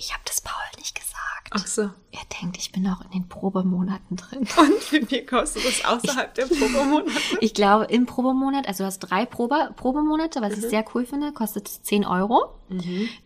ich 0.00 0.12
habe 0.12 0.22
das 0.26 0.40
Paul 0.40 0.54
nicht 0.78 0.94
gesagt. 0.94 1.16
Ach 1.52 1.66
so. 1.66 1.82
Er 1.82 2.20
denkt, 2.40 2.56
ich 2.58 2.70
bin 2.70 2.82
noch 2.84 3.00
in 3.04 3.10
den 3.10 3.28
Probemonaten 3.28 4.16
drin. 4.16 4.40
Und 4.56 4.92
wie 4.92 5.04
viel 5.04 5.26
kostet 5.26 5.64
das 5.64 5.84
außerhalb 5.84 6.32
der 6.34 6.46
Probemonate? 6.46 7.10
Ich 7.40 7.54
glaube, 7.54 7.84
im 7.86 8.06
Probemonat, 8.06 8.68
also 8.68 8.84
du 8.84 8.86
hast 8.86 9.00
drei 9.00 9.26
Probe, 9.26 9.72
Probemonate, 9.76 10.40
was 10.40 10.56
Mhm. 10.56 10.62
ich 10.64 10.70
sehr 10.70 10.84
cool 10.94 11.04
finde, 11.06 11.32
kostet 11.32 11.68
es 11.68 11.82
10 11.82 12.04
Euro. 12.06 12.54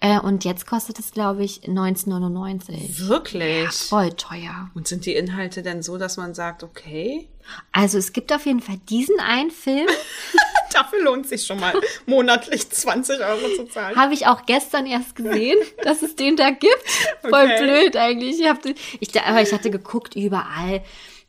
Äh, 0.01 0.19
und 0.21 0.45
jetzt 0.45 0.67
kostet 0.67 0.99
es, 0.99 1.11
glaube 1.13 1.45
ich, 1.45 1.61
19,99. 1.69 3.09
Wirklich? 3.09 3.69
Voll 3.71 4.13
teuer. 4.15 4.71
Und 4.75 4.89
sind 4.89 5.05
die 5.07 5.15
Inhalte 5.15 5.63
denn 5.63 5.83
so, 5.83 5.99
dass 5.99 6.17
man 6.17 6.35
sagt, 6.35 6.63
okay, 6.63 7.29
Also 7.73 7.99
es 7.99 8.13
gibt 8.13 8.33
auf 8.33 8.47
jeden 8.47 8.61
Fall 8.61 8.79
diesen 8.89 9.19
einen 9.21 9.51
Film, 9.51 9.87
dafür 10.73 11.03
lohnt 11.03 11.29
sich 11.29 11.47
schon 11.47 11.61
mal 11.61 11.73
monatlich 12.07 12.69
20 12.71 13.21
Euro 13.21 13.49
zu 13.57 13.65
zahlen? 13.67 13.97
habe 13.97 14.15
ich 14.15 14.27
auch 14.27 14.45
gestern 14.47 14.87
erst 14.87 15.15
gesehen, 15.17 15.59
dass 15.85 16.03
es 16.03 16.17
den 16.17 16.37
da 16.37 16.51
gibt. 16.51 16.83
Voll 17.23 17.33
Okay. 17.45 17.63
blöd 17.63 17.97
eigentlich. 17.97 18.41
Ich, 18.41 18.49
hab, 18.49 18.59
ich, 19.01 19.09
da- 19.13 19.23
aber 19.25 19.43
ich 19.43 19.53
hatte 19.53 19.71
geguckt 19.71 20.17
überall. 20.17 20.83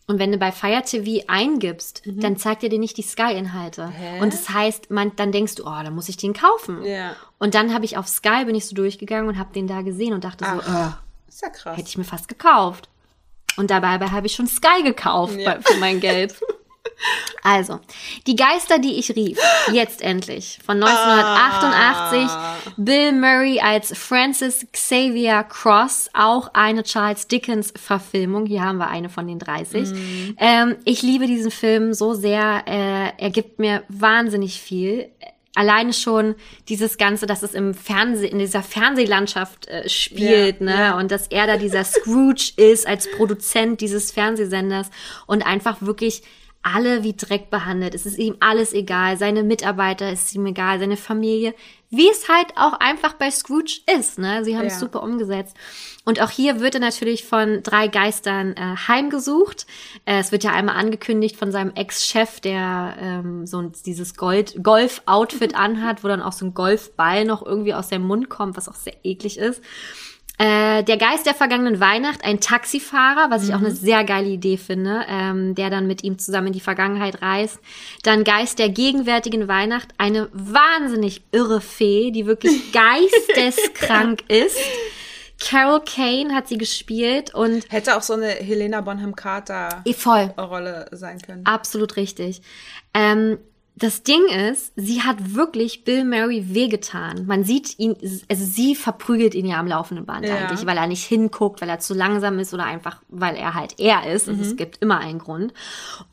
Und 0.07 0.19
wenn 0.19 0.31
du 0.31 0.37
bei 0.37 0.51
Fire 0.51 0.83
TV 0.83 1.23
eingibst, 1.27 2.03
dann 2.05 2.37
zeigt 2.37 2.61
er 2.61 2.69
dir 2.69 2.77
nicht 2.77 2.95
die 2.97 3.01
Sky-Inhalte. 3.01 3.87
Mhm. 3.87 4.21
Und 4.21 4.33
das 4.33 4.49
heißt, 4.51 4.91
man, 4.91 5.15
dann 5.15 5.31
denkst 5.31 5.55
du, 5.55 5.63
oh, 5.63 5.81
dann 5.83 5.95
muss 5.95 6.09
ich 6.09 6.17
den 6.17 6.33
kaufen. 6.33 6.83
Ja. 6.85 7.15
Und 7.39 7.55
dann 7.55 7.73
habe 7.73 7.85
ich 7.85 7.97
auf 7.97 8.07
Sky, 8.07 8.45
bin 8.45 8.53
ich 8.53 8.67
so 8.67 8.75
durchgegangen 8.75 9.27
und 9.27 9.39
habe 9.39 9.51
den 9.51 9.65
da 9.65 9.81
gesehen 9.81 10.13
und 10.13 10.23
dachte 10.23 10.45
so, 10.45 10.59
äh, 10.71 10.89
Ist 11.27 11.41
ja 11.41 11.49
krass. 11.49 11.75
hätte 11.75 11.89
ich 11.89 11.97
mir 11.97 12.03
fast 12.03 12.27
gekauft. 12.27 12.87
Und 13.57 13.71
dabei 13.71 13.99
habe 14.09 14.27
ich 14.27 14.35
schon 14.35 14.47
Sky 14.47 14.83
gekauft 14.83 15.37
Ja. 15.39 15.55
bei, 15.55 15.61
für 15.61 15.77
mein 15.79 15.99
Geld. 15.99 16.35
Also, 17.43 17.79
die 18.25 18.35
Geister, 18.35 18.79
die 18.79 18.93
ich 18.99 19.15
rief, 19.15 19.37
jetzt 19.73 20.01
endlich, 20.01 20.59
von 20.65 20.81
1988, 20.81 22.19
Ah. 22.29 22.55
Bill 22.77 23.11
Murray 23.11 23.59
als 23.59 23.95
Francis 23.97 24.65
Xavier 24.71 25.43
Cross, 25.43 26.09
auch 26.13 26.51
eine 26.53 26.83
Charles 26.83 27.27
Dickens 27.27 27.73
Verfilmung, 27.75 28.45
hier 28.45 28.63
haben 28.63 28.77
wir 28.77 28.87
eine 28.87 29.09
von 29.09 29.27
den 29.27 29.39
30. 29.39 29.89
Ähm, 30.37 30.77
ich 30.85 31.01
liebe 31.01 31.27
diesen 31.27 31.51
Film 31.51 31.93
so 31.93 32.13
sehr, 32.13 32.63
äh, 32.67 33.11
er 33.17 33.29
gibt 33.31 33.59
mir 33.59 33.83
wahnsinnig 33.89 34.61
viel. 34.61 35.09
Alleine 35.55 35.93
schon 35.93 36.35
dieses 36.69 36.97
Ganze, 36.97 37.25
dass 37.25 37.41
es 37.41 37.53
im 37.53 37.73
Fernseh, 37.73 38.27
in 38.27 38.39
dieser 38.39 38.61
Fernsehlandschaft 38.61 39.67
äh, 39.67 39.89
spielt, 39.89 40.59
Ja, 40.59 40.65
ne? 40.65 40.71
ja. 40.75 40.97
Und 40.99 41.11
dass 41.11 41.27
er 41.27 41.47
da 41.47 41.57
dieser 41.57 41.83
Scrooge 41.83 42.51
ist 42.57 42.85
als 42.85 43.09
Produzent 43.11 43.81
dieses 43.81 44.11
Fernsehsenders 44.11 44.89
und 45.25 45.45
einfach 45.45 45.81
wirklich 45.81 46.21
alle 46.61 47.03
wie 47.03 47.13
Dreck 47.15 47.51
behandelt. 47.51 47.93
Es 47.93 48.05
ist 48.05 48.17
ihm 48.17 48.37
alles 48.39 48.73
egal. 48.73 49.17
Seine 49.17 49.43
Mitarbeiter 49.43 50.11
ist 50.11 50.33
ihm 50.33 50.47
egal, 50.47 50.79
seine 50.79 50.97
Familie. 50.97 51.53
Wie 51.95 52.09
es 52.09 52.27
halt 52.27 52.47
auch 52.57 52.73
einfach 52.73 53.13
bei 53.13 53.31
Scrooge 53.31 53.79
ist, 53.97 54.19
ne? 54.19 54.43
Sie 54.43 54.57
haben 54.57 54.65
es 54.65 54.73
Ja. 54.73 54.79
super 54.79 55.01
umgesetzt. 55.03 55.55
Und 56.03 56.21
auch 56.21 56.29
hier 56.29 56.59
wird 56.59 56.75
er 56.75 56.81
natürlich 56.81 57.25
von 57.25 57.63
drei 57.63 57.87
Geistern 57.87 58.53
äh, 58.53 58.75
heimgesucht. 58.87 59.65
Äh, 60.05 60.19
es 60.19 60.31
wird 60.31 60.43
ja 60.43 60.51
einmal 60.51 60.75
angekündigt 60.75 61.35
von 61.35 61.51
seinem 61.51 61.73
Ex-Chef, 61.73 62.39
der 62.39 62.95
ähm, 62.99 63.47
so 63.47 63.59
ein, 63.59 63.71
dieses 63.85 64.15
Gold 64.15 64.61
Golf-Outfit 64.63 65.55
anhat, 65.55 66.03
wo 66.03 66.07
dann 66.07 66.21
auch 66.21 66.33
so 66.33 66.45
ein 66.45 66.53
Golfball 66.53 67.25
noch 67.25 67.45
irgendwie 67.45 67.73
aus 67.73 67.89
seinem 67.89 68.05
Mund 68.07 68.29
kommt, 68.29 68.57
was 68.57 68.69
auch 68.69 68.75
sehr 68.75 68.93
eklig 69.03 69.37
ist. 69.37 69.61
Äh, 70.37 70.83
der 70.83 70.97
Geist 70.97 71.25
der 71.25 71.33
vergangenen 71.33 71.79
Weihnacht, 71.79 72.23
ein 72.25 72.39
Taxifahrer, 72.39 73.29
was 73.29 73.47
ich 73.47 73.53
auch 73.53 73.59
eine 73.59 73.71
sehr 73.71 74.03
geile 74.03 74.27
Idee 74.27 74.57
finde, 74.57 75.05
ähm, 75.07 75.55
der 75.55 75.69
dann 75.69 75.87
mit 75.87 76.03
ihm 76.03 76.17
zusammen 76.17 76.47
in 76.47 76.53
die 76.53 76.59
Vergangenheit 76.59 77.21
reist. 77.21 77.59
Dann 78.03 78.23
Geist 78.23 78.59
der 78.59 78.69
gegenwärtigen 78.69 79.47
Weihnacht, 79.47 79.89
eine 79.97 80.29
wahnsinnig 80.33 81.21
irre 81.31 81.61
Fee, 81.61 82.11
die 82.11 82.25
wirklich 82.25 82.71
geisteskrank 82.73 84.23
ist. 84.29 84.57
Carol 85.39 85.81
Kane 85.81 86.33
hat 86.33 86.47
sie 86.47 86.57
gespielt 86.57 87.33
und 87.33 87.71
Hätte 87.71 87.97
auch 87.97 88.01
so 88.01 88.13
eine 88.13 88.27
Helena 88.27 88.81
Bonham 88.81 89.15
Carter 89.15 89.83
eh, 89.85 90.41
Rolle 90.41 90.87
sein 90.91 91.19
können. 91.19 91.45
Absolut 91.45 91.97
richtig. 91.97 92.41
Ähm, 92.93 93.37
das 93.77 94.03
Ding 94.03 94.25
ist, 94.49 94.71
sie 94.77 95.01
hat 95.01 95.35
wirklich 95.35 95.83
Bill 95.83 96.05
Murray 96.05 96.53
wehgetan. 96.53 97.25
Man 97.25 97.43
sieht 97.43 97.77
ihn, 97.77 97.95
also 98.29 98.45
sie 98.45 98.73
verprügelt 98.73 99.35
ihn 99.35 99.45
ja 99.45 99.59
am 99.59 99.67
laufenden 99.67 100.05
Band 100.05 100.25
Ja. 100.25 100.35
eigentlich, 100.35 100.65
weil 100.65 100.77
er 100.77 100.87
nicht 100.87 101.03
hinguckt, 101.03 101.59
weil 101.61 101.67
er 101.69 101.79
zu 101.79 101.93
langsam 101.93 102.39
ist 102.39 102.53
oder 102.53 102.63
einfach, 102.63 103.01
weil 103.09 103.35
er 103.35 103.53
halt 103.53 103.75
er 103.77 104.09
ist. 104.13 104.29
Also 104.29 104.41
es 104.41 104.55
gibt 104.55 104.81
immer 104.81 104.99
einen 104.99 105.19
Grund. 105.19 105.53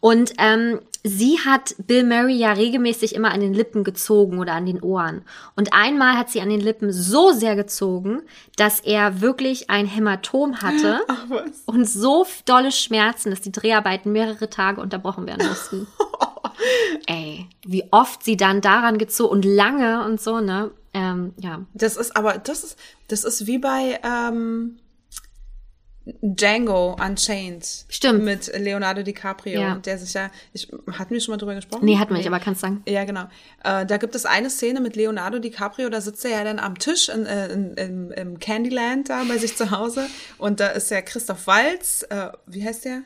Und 0.00 0.32
ähm, 0.38 0.80
sie 1.04 1.38
hat 1.38 1.76
Bill 1.86 2.02
Murray 2.04 2.34
ja 2.34 2.52
regelmäßig 2.52 3.14
immer 3.14 3.30
an 3.30 3.40
den 3.40 3.54
Lippen 3.54 3.84
gezogen 3.84 4.40
oder 4.40 4.54
an 4.54 4.66
den 4.66 4.82
Ohren. 4.82 5.22
Und 5.54 5.72
einmal 5.72 6.16
hat 6.16 6.30
sie 6.30 6.40
an 6.40 6.48
den 6.48 6.60
Lippen 6.60 6.92
so 6.92 7.30
sehr 7.30 7.54
gezogen, 7.54 8.22
dass 8.56 8.80
er 8.80 9.20
wirklich 9.20 9.70
ein 9.70 9.86
Hämatom 9.86 10.62
hatte 10.62 11.00
Ach 11.08 11.26
und 11.66 11.88
so 11.88 12.26
dolle 12.44 12.72
Schmerzen, 12.72 13.30
dass 13.30 13.40
die 13.40 13.52
Dreharbeiten 13.52 14.10
mehrere 14.10 14.50
Tage 14.50 14.80
unterbrochen 14.80 15.26
werden 15.28 15.46
mussten. 15.46 15.86
Ey, 17.06 17.46
wie 17.64 17.84
oft 17.90 18.22
sie 18.22 18.36
dann 18.36 18.60
daran 18.60 18.98
gezogen 18.98 19.32
und 19.32 19.44
lange 19.44 20.04
und 20.04 20.20
so, 20.20 20.40
ne? 20.40 20.70
Ähm, 20.94 21.32
ja. 21.38 21.64
Das 21.74 21.96
ist 21.96 22.16
aber, 22.16 22.38
das 22.38 22.64
ist, 22.64 22.78
das 23.08 23.24
ist 23.24 23.46
wie 23.46 23.58
bei 23.58 23.98
ähm, 24.04 24.78
Django 26.04 26.96
Unchained. 27.00 27.64
Stimmt. 27.88 28.24
Mit 28.24 28.50
Leonardo 28.58 29.02
DiCaprio. 29.02 29.60
Ja. 29.60 29.74
Der 29.76 29.98
sich 29.98 30.12
ja, 30.14 30.30
ich, 30.52 30.68
hatten 30.92 31.14
wir 31.14 31.20
schon 31.20 31.32
mal 31.32 31.38
drüber 31.38 31.54
gesprochen? 31.54 31.84
Nee, 31.84 31.98
hatten 31.98 32.10
wir 32.10 32.18
nicht, 32.18 32.26
aber 32.26 32.40
kannst 32.40 32.60
sagen. 32.60 32.82
Ja, 32.88 33.04
genau. 33.04 33.24
Äh, 33.62 33.86
da 33.86 33.96
gibt 33.98 34.14
es 34.14 34.26
eine 34.26 34.50
Szene 34.50 34.80
mit 34.80 34.96
Leonardo 34.96 35.38
DiCaprio, 35.38 35.88
da 35.88 36.00
sitzt 36.00 36.24
er 36.24 36.32
ja 36.32 36.44
dann 36.44 36.58
am 36.58 36.78
Tisch 36.78 37.08
in, 37.08 37.26
äh, 37.26 37.52
in, 37.52 37.74
im, 37.74 38.12
im 38.12 38.38
Candyland 38.38 39.08
da 39.08 39.22
bei 39.24 39.38
sich 39.38 39.56
zu 39.56 39.70
Hause 39.70 40.08
und 40.38 40.60
da 40.60 40.68
ist 40.68 40.90
ja 40.90 41.02
Christoph 41.02 41.46
Waltz, 41.46 42.04
äh, 42.10 42.30
wie 42.46 42.64
heißt 42.64 42.84
der? 42.84 43.02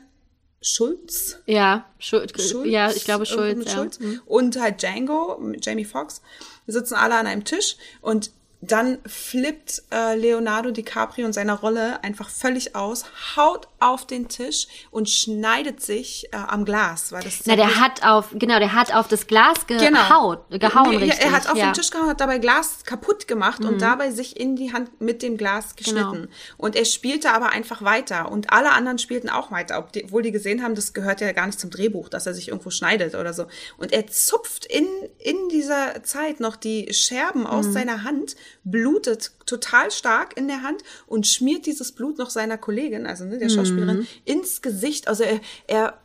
Schulz? 0.61 1.37
Ja, 1.45 1.85
Schulz, 1.99 2.49
Schulz? 2.49 2.67
ja, 2.69 2.91
ich 2.91 3.05
glaube 3.05 3.25
Schulz, 3.25 3.73
ja. 3.73 3.85
Mhm. 3.99 4.21
Und 4.25 4.59
halt 4.59 4.81
Django, 4.81 5.39
Jamie 5.61 5.85
Foxx. 5.85 6.21
Wir 6.65 6.73
sitzen 6.73 6.95
alle 6.95 7.15
an 7.15 7.27
einem 7.27 7.45
Tisch 7.45 7.77
und 8.01 8.31
dann 8.61 8.97
flippt 9.05 9.83
äh, 9.91 10.15
Leonardo 10.15 10.71
DiCaprio 10.71 11.27
in 11.27 11.33
seiner 11.33 11.53
Rolle 11.59 12.03
einfach 12.03 12.27
völlig 12.29 12.75
aus, 12.75 13.05
haut 13.35 13.67
auf 13.79 14.07
den 14.07 14.29
Tisch 14.29 14.67
und 14.89 15.07
schneidet 15.09 15.81
sich 15.81 16.27
äh, 16.31 16.37
am 16.37 16.65
Glas, 16.65 17.11
weil 17.11 17.21
das 17.23 17.41
Na, 17.45 17.55
der 17.55 17.79
hat 17.79 18.03
auf, 18.03 18.29
genau, 18.33 18.57
der 18.57 18.73
hat 18.73 18.91
auf 18.93 19.07
das 19.07 19.27
Glas 19.27 19.67
gehaut, 19.67 20.49
gehauen, 20.49 20.89
Nee, 20.89 20.97
richtig. 20.97 21.23
Er 21.23 21.31
hat 21.33 21.47
auf 21.49 21.55
ja. 21.57 21.65
Mhm. 21.65 21.69
den 21.69 21.73
Tisch 21.75 21.91
gehauen, 21.91 22.07
hat 22.09 22.19
dabei 22.19 22.39
Glas 22.39 22.83
kaputt 22.83 23.27
gemacht 23.27 23.63
und 23.63 23.79
dabei 23.79 24.09
sich 24.09 24.39
in 24.39 24.55
die 24.55 24.73
Hand 24.73 25.01
mit 25.01 25.21
dem 25.21 25.37
Glas 25.37 25.75
geschnitten. 25.75 26.11
Genau. 26.23 26.27
Und 26.57 26.75
er 26.75 26.85
spielte 26.85 27.31
aber 27.33 27.49
einfach 27.49 27.83
weiter 27.83 28.31
und 28.31 28.51
alle 28.51 28.71
anderen 28.71 28.97
spielten 28.97 29.29
auch 29.29 29.51
weiter, 29.51 29.77
obwohl 29.77 30.23
die 30.23 30.31
gesehen 30.31 30.63
haben, 30.63 30.73
das 30.73 30.93
gehört 30.93 31.21
ja 31.21 31.31
gar 31.31 31.45
nicht 31.45 31.59
zum 31.59 31.69
Drehbuch, 31.69 32.09
dass 32.09 32.25
er 32.25 32.33
sich 32.33 32.47
irgendwo 32.47 32.71
schneidet 32.71 33.13
oder 33.13 33.33
so. 33.33 33.45
Und 33.77 33.93
er 33.93 34.07
zupft 34.07 34.65
in, 34.65 34.87
in 35.19 35.49
dieser 35.49 36.03
Zeit 36.03 36.39
noch 36.39 36.55
die 36.55 36.91
Scherben 36.93 37.45
aus 37.45 37.67
Mhm. 37.67 37.73
seiner 37.73 38.03
Hand, 38.03 38.35
blutet 38.63 39.31
total 39.45 39.91
stark 39.91 40.37
in 40.37 40.47
der 40.47 40.61
Hand 40.63 40.81
und 41.05 41.27
schmiert 41.27 41.65
dieses 41.65 41.91
Blut 41.91 42.17
noch 42.17 42.29
seiner 42.29 42.57
Kollegin, 42.57 43.05
also 43.07 43.25
ne, 43.25 43.37
der 43.37 43.49
Schauspielerin, 43.49 43.99
Mhm. 43.99 44.07
ins 44.25 44.61
Gesicht. 44.61 45.07
Also 45.07 45.23
er, 45.23 45.39
er 45.67 45.97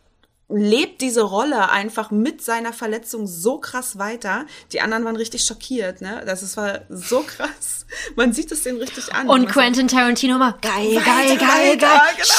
lebt 0.49 1.01
diese 1.01 1.23
Rolle 1.23 1.71
einfach 1.71 2.11
mit 2.11 2.43
seiner 2.43 2.75
Verletzung 2.75 3.27
so 3.27 3.59
krass 3.59 3.97
weiter. 3.99 4.45
Die 4.73 4.83
anderen 4.83 5.05
waren 5.05 5.17
richtig 5.17 5.45
schockiert, 5.47 6.03
ne? 6.03 6.23
Das 6.27 6.43
ist, 6.43 6.59
war 6.59 6.81
so 6.91 7.23
krass. 7.23 7.87
Man 8.17 8.35
sieht 8.35 8.53
es 8.53 8.63
denen 8.63 8.79
richtig 8.79 9.15
an. 9.15 9.29
Und 9.31 9.49
Quentin 9.49 9.89
Tarantino 9.89 10.37
immer, 10.37 10.59
geil, 10.61 10.97
Weiter, 10.97 11.05
geil, 11.07 11.37
geil, 11.37 11.79
geil. 11.79 12.01
genau. 12.17 12.35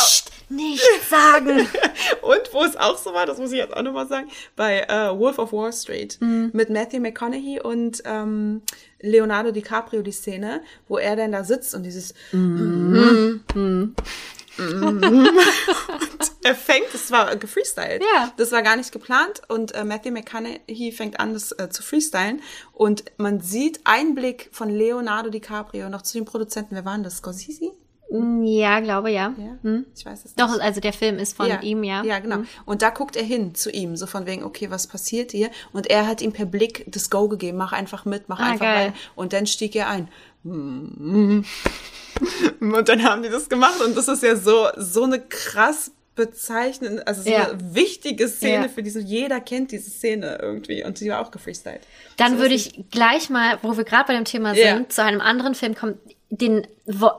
Nicht 0.49 0.83
sagen. 1.09 1.67
Und 2.21 2.41
wo 2.53 2.63
es 2.63 2.75
auch 2.75 2.97
so 2.97 3.13
war, 3.13 3.25
das 3.25 3.37
muss 3.37 3.51
ich 3.51 3.57
jetzt 3.57 3.73
auch 3.75 3.81
nochmal 3.81 4.07
sagen, 4.07 4.27
bei 4.55 4.81
äh, 4.81 5.17
Wolf 5.17 5.39
of 5.39 5.51
Wall 5.53 5.73
Street 5.73 6.17
Mhm. 6.19 6.51
mit 6.53 6.69
Matthew 6.69 6.99
McConaughey 6.99 7.59
und 7.61 8.01
ähm, 8.05 8.61
Leonardo 9.01 9.51
DiCaprio 9.51 10.01
die 10.01 10.11
Szene, 10.11 10.61
wo 10.87 10.97
er 10.97 11.15
dann 11.15 11.31
da 11.31 11.43
sitzt 11.43 11.73
und 11.75 11.83
dieses 11.83 12.13
und 12.33 13.53
er 16.43 16.55
fängt, 16.55 16.93
das 16.93 17.09
war 17.11 17.35
gefreestylt. 17.35 18.03
Ja. 18.15 18.31
Das 18.37 18.51
war 18.51 18.61
gar 18.61 18.75
nicht 18.75 18.91
geplant 18.91 19.41
und 19.47 19.73
äh, 19.73 19.83
Matthew 19.83 20.11
McConaughey 20.11 20.91
fängt 20.91 21.19
an, 21.19 21.33
das 21.33 21.51
äh, 21.53 21.69
zu 21.69 21.81
freestylen 21.83 22.41
und 22.73 23.05
man 23.17 23.39
sieht 23.41 23.79
einen 23.85 24.13
Blick 24.15 24.49
von 24.51 24.69
Leonardo 24.69 25.29
DiCaprio 25.29 25.89
noch 25.89 26.01
zu 26.03 26.17
den 26.17 26.25
Produzenten. 26.25 26.75
Wer 26.75 26.85
waren 26.85 27.03
das? 27.03 27.17
Scorsese? 27.17 27.71
Ja, 28.43 28.79
glaube 28.79 29.09
ja. 29.09 29.33
Ja? 29.37 29.81
Ich 29.95 30.05
weiß 30.05 30.19
es 30.19 30.25
nicht. 30.25 30.39
Doch, 30.39 30.59
also 30.59 30.79
der 30.79 30.93
Film 30.93 31.17
ist 31.17 31.35
von 31.35 31.49
ihm, 31.61 31.83
ja. 31.83 32.03
Ja, 32.03 32.19
genau. 32.19 32.43
Und 32.65 32.81
da 32.83 32.91
guckt 32.91 33.15
er 33.15 33.23
hin 33.23 33.55
zu 33.55 33.71
ihm, 33.71 33.95
so 33.95 34.05
von 34.05 34.27
wegen, 34.27 34.43
okay, 34.43 34.69
was 34.69 34.85
passiert 34.85 35.31
hier? 35.31 35.49
Und 35.71 35.87
er 35.89 36.05
hat 36.05 36.21
ihm 36.21 36.31
per 36.31 36.45
Blick 36.45 36.85
das 36.87 37.09
Go 37.09 37.27
gegeben, 37.27 37.57
mach 37.57 37.71
einfach 37.73 38.05
mit, 38.05 38.29
mach 38.29 38.39
Ah, 38.39 38.51
einfach 38.51 38.65
geil. 38.65 38.85
rein. 38.89 38.93
Und 39.15 39.33
dann 39.33 39.47
stieg 39.47 39.75
er 39.75 39.87
ein. 39.89 40.09
Und 40.43 41.45
dann 42.89 43.03
haben 43.03 43.23
die 43.23 43.29
das 43.29 43.49
gemacht 43.49 43.81
und 43.81 43.97
das 43.97 44.07
ist 44.07 44.23
ja 44.23 44.35
so, 44.35 44.67
so 44.77 45.03
eine 45.03 45.19
krass 45.19 45.91
bezeichnende, 46.15 47.07
also 47.07 47.23
so 47.23 47.29
Ja. 47.31 47.49
eine 47.49 47.73
wichtige 47.73 48.27
Szene 48.27 48.65
Ja. 48.65 48.69
für 48.69 48.83
diese, 48.83 48.99
jeder 48.99 49.39
kennt 49.41 49.71
diese 49.71 49.89
Szene 49.89 50.37
irgendwie 50.39 50.83
und 50.83 50.97
sie 50.99 51.09
war 51.09 51.19
auch 51.21 51.31
gefreestylt. 51.31 51.81
Dann 52.17 52.33
So, 52.33 52.37
würde 52.39 52.53
ich 52.53 52.83
gleich 52.91 53.31
mal, 53.31 53.57
wo 53.63 53.75
wir 53.77 53.83
gerade 53.83 54.05
bei 54.07 54.13
dem 54.13 54.25
Thema 54.25 54.53
sind, 54.53 54.63
Ja. 54.63 54.89
zu 54.89 55.03
einem 55.03 55.21
anderen 55.21 55.55
Film 55.55 55.73
kommen, 55.73 55.97
den 56.29 56.67
wo, 56.85 57.09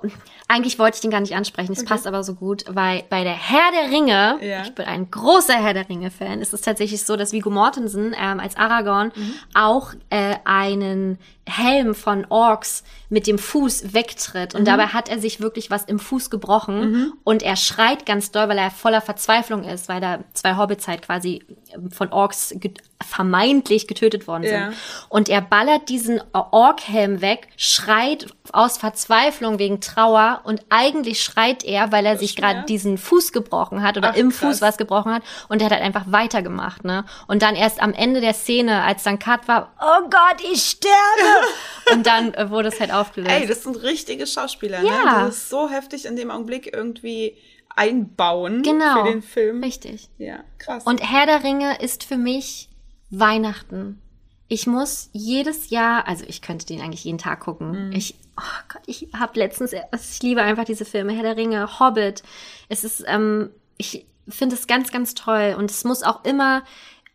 eigentlich 0.47 0.79
wollte 0.79 0.97
ich 0.97 1.01
den 1.01 1.11
gar 1.11 1.21
nicht 1.21 1.35
ansprechen, 1.35 1.73
es 1.73 1.85
passt 1.87 2.07
aber 2.07 2.23
so 2.23 2.35
gut, 2.35 2.65
weil 2.69 3.03
bei 3.09 3.25
der 3.25 3.33
Herr 3.33 3.71
der 3.73 3.91
Ringe, 3.91 4.39
Ja. 4.43 4.63
ich 4.63 4.75
bin 4.75 4.85
ein 4.85 5.11
großer 5.11 5.55
Herr 5.55 5.73
der 5.73 5.89
Ringe 5.89 6.11
Fan, 6.11 6.41
ist 6.43 6.53
es 6.53 6.61
tatsächlich 6.61 7.03
so, 7.05 7.17
dass 7.17 7.33
Viggo 7.33 7.49
Mortensen 7.49 8.15
ähm, 8.21 8.41
als 8.41 8.57
Aragorn 8.57 9.11
Mhm. 9.17 9.35
auch 9.55 9.95
äh, 10.11 10.35
einen 10.45 11.19
Helm 11.47 11.95
von 11.95 12.27
Orks 12.31 12.85
mit 13.11 13.27
dem 13.27 13.39
Fuß 13.39 13.93
wegtritt 13.95 14.53
Mhm. 14.55 14.61
und 14.61 14.65
dabei 14.69 14.87
hat 14.89 15.09
er 15.11 15.19
sich 15.19 15.41
wirklich 15.41 15.71
was 15.71 15.85
im 15.85 15.99
Fuß 15.99 16.29
gebrochen 16.31 17.13
und 17.23 17.43
er 17.43 17.57
schreit 17.57 18.05
ganz 18.07 18.31
doll, 18.33 18.49
weil 18.49 18.59
er 18.59 18.71
voller 18.71 19.01
Verzweiflung 19.03 19.65
ist, 19.65 19.89
weil 19.89 20.01
da 20.01 20.19
zwei 20.35 20.57
Hobbits 20.57 20.89
halt 20.89 21.03
quasi 21.03 21.43
ähm, 21.75 21.91
von 21.91 22.11
Orks 22.13 22.55
get 22.59 22.83
vermeintlich 23.07 23.87
getötet 23.87 24.27
worden 24.27 24.45
sind. 24.45 24.53
Ja. 24.53 24.73
Und 25.11 25.29
er 25.29 25.43
ballert 25.43 25.91
diesen 25.91 26.23
Orkhelm 26.33 27.21
weg, 27.21 27.49
schreit 27.57 28.27
aus 28.53 28.79
Verzweiflung 28.79 29.54
wegen 29.59 29.81
Trauer 29.81 30.41
und 30.45 30.63
eigentlich 30.71 31.23
schreit 31.23 31.65
er, 31.65 31.93
weil 31.93 32.05
er 32.07 32.19
sich 32.19 32.37
gerade 32.37 32.65
diesen 32.67 32.99
Fuß 32.99 33.33
gebrochen 33.33 33.83
hat 33.83 33.97
oder 33.97 34.11
Ach, 34.13 34.17
im 34.17 34.31
krass. 34.31 34.39
Fuß 34.39 34.61
was 34.61 34.77
gebrochen 34.77 35.13
hat 35.13 35.23
und 35.49 35.61
er 35.61 35.67
hat 35.67 35.73
halt 35.73 35.83
einfach 35.83 36.05
weitergemacht, 36.07 36.85
ne? 36.85 37.05
Und 37.27 37.43
dann 37.43 37.55
erst 37.57 37.81
am 37.83 37.93
Ende 37.93 38.21
der 38.21 38.35
Szene, 38.35 38.83
als 38.83 39.03
dann 39.03 39.19
Cut 39.19 39.49
war, 39.49 39.73
oh 39.81 40.03
Gott, 40.11 40.41
ich 40.53 40.63
sterbe! 40.63 41.47
und 41.93 42.07
dann 42.07 42.35
äh, 42.35 42.51
wurde 42.51 42.69
es 42.69 42.81
halt 42.81 42.93
aufgelöst. 42.93 43.33
Ey, 43.35 43.47
das 43.47 43.63
sind 43.63 43.83
richtige 43.83 44.27
Schauspieler, 44.27 44.83
Ja. 44.83 45.05
ne? 45.05 45.27
Das 45.27 45.37
ist 45.37 45.51
so 45.51 45.69
heftig 45.69 46.05
in 46.07 46.17
dem 46.17 46.31
Augenblick 46.31 46.73
irgendwie 46.75 47.37
einbauen 47.77 48.63
Genau. 48.63 49.03
für 49.05 49.11
den 49.11 49.23
Film. 49.23 49.63
Richtig. 49.63 50.09
Ja, 50.19 50.41
krass. 50.59 50.85
Und 50.85 51.01
Herr 51.03 51.27
der 51.27 51.43
Ringe 51.45 51.81
ist 51.81 52.05
für 52.05 52.17
mich 52.17 52.69
Weihnachten. 53.11 54.01
Ich 54.49 54.67
muss 54.67 55.09
jedes 55.13 55.71
Jahr, 55.71 56.07
also 56.07 56.25
ich 56.29 56.43
könnte 56.43 56.67
den 56.67 56.81
eigentlich 56.81 57.05
jeden 57.05 57.19
Tag 57.19 57.41
gucken. 57.41 57.91
Ich, 57.95 58.15
oh 58.37 58.63
Gott, 58.69 58.83
ich 58.87 59.09
habe 59.17 59.39
letztens, 59.39 59.73
ich 59.73 60.23
liebe 60.23 60.43
einfach 60.43 60.65
diese 60.65 60.85
Filme, 60.85 61.13
Herr 61.13 61.23
der 61.23 61.37
Ringe, 61.37 61.79
Hobbit. 61.79 62.23
Es 62.69 62.85
ist, 62.85 63.05
ähm, 63.07 63.51
ich 63.77 64.07
finde 64.29 64.55
es 64.55 64.67
ganz, 64.67 64.91
ganz 64.91 65.15
toll 65.15 65.55
und 65.59 65.71
es 65.71 65.85
muss 65.85 66.03
auch 66.03 66.25
immer 66.25 66.63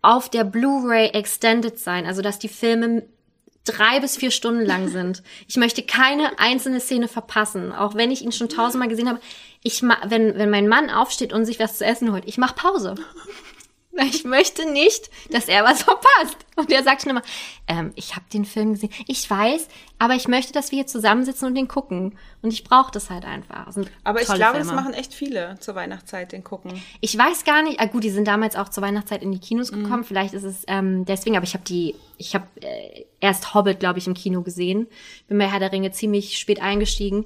auf 0.01 0.29
der 0.29 0.43
Blu-ray 0.43 1.09
extended 1.09 1.77
sein, 1.79 2.05
also 2.05 2.21
dass 2.21 2.39
die 2.39 2.49
Filme 2.49 3.03
drei 3.65 3.99
bis 3.99 4.17
vier 4.17 4.31
Stunden 4.31 4.65
lang 4.65 4.87
sind. 4.89 5.23
Ich 5.47 5.57
möchte 5.57 5.83
keine 5.83 6.39
einzelne 6.39 6.79
Szene 6.79 7.07
verpassen, 7.07 7.71
auch 7.71 7.95
wenn 7.95 8.11
ich 8.11 8.21
ihn 8.21 8.31
schon 8.31 8.49
tausendmal 8.49 8.89
gesehen 8.89 9.09
habe. 9.09 9.19
Ich 9.61 9.81
wenn, 9.81 10.37
wenn 10.37 10.49
mein 10.49 10.69
Mann 10.69 10.89
aufsteht 10.89 11.33
und 11.33 11.45
sich 11.45 11.59
was 11.59 11.77
zu 11.77 11.85
essen 11.85 12.11
holt, 12.13 12.23
ich 12.25 12.37
mache 12.37 12.55
Pause. 12.55 12.95
Ich 14.09 14.23
möchte 14.23 14.69
nicht, 14.71 15.09
dass 15.31 15.47
er 15.47 15.63
was 15.63 15.83
verpasst. 15.83 16.37
Und 16.55 16.71
er 16.71 16.83
sagt 16.83 17.01
schon 17.03 17.11
immer, 17.11 17.21
ähm, 17.67 17.91
ich 17.95 18.15
habe 18.15 18.25
den 18.33 18.43
Film 18.45 18.73
gesehen. 18.73 18.91
Ich 19.07 19.29
weiß, 19.29 19.67
aber 19.97 20.15
ich 20.15 20.27
möchte, 20.27 20.51
dass 20.53 20.71
wir 20.71 20.77
hier 20.77 20.87
zusammensitzen 20.87 21.47
und 21.47 21.55
den 21.55 21.67
gucken. 21.67 22.17
Und 22.41 22.51
ich 22.51 22.63
brauche 22.63 22.91
das 22.91 23.09
halt 23.09 23.25
einfach. 23.25 23.65
Das 23.65 23.77
Aber 24.03 24.21
ich 24.21 24.27
glaube, 24.27 24.43
Filme. 24.57 24.57
das 24.59 24.71
machen 24.73 24.93
echt 24.93 25.13
viele 25.13 25.57
zur 25.59 25.75
Weihnachtszeit, 25.75 26.31
den 26.31 26.43
gucken. 26.43 26.81
Ich 27.01 27.17
weiß 27.17 27.43
gar 27.45 27.61
nicht, 27.63 27.79
ah 27.79 27.85
gut, 27.85 28.03
die 28.03 28.09
sind 28.09 28.27
damals 28.27 28.55
auch 28.55 28.69
zur 28.69 28.83
Weihnachtszeit 28.83 29.21
in 29.23 29.31
die 29.31 29.39
Kinos 29.39 29.71
Mhm. 29.71 29.83
gekommen. 29.83 30.03
Vielleicht 30.03 30.33
ist 30.33 30.43
es 30.43 30.63
ähm, 30.67 31.05
deswegen, 31.05 31.35
aber 31.37 31.45
ich 31.45 31.53
habe 31.53 31.63
die, 31.65 31.95
ich 32.17 32.35
habe 32.35 32.45
äh, 32.61 33.05
erst 33.19 33.53
Hobbit, 33.53 33.79
glaube 33.79 33.99
ich, 33.99 34.07
im 34.07 34.13
Kino 34.13 34.41
gesehen. 34.41 34.87
Bin 35.27 35.37
bei 35.37 35.47
Herr 35.47 35.59
der 35.59 35.71
Ringe 35.71 35.91
ziemlich 35.91 36.37
spät 36.37 36.61
eingestiegen. 36.61 37.25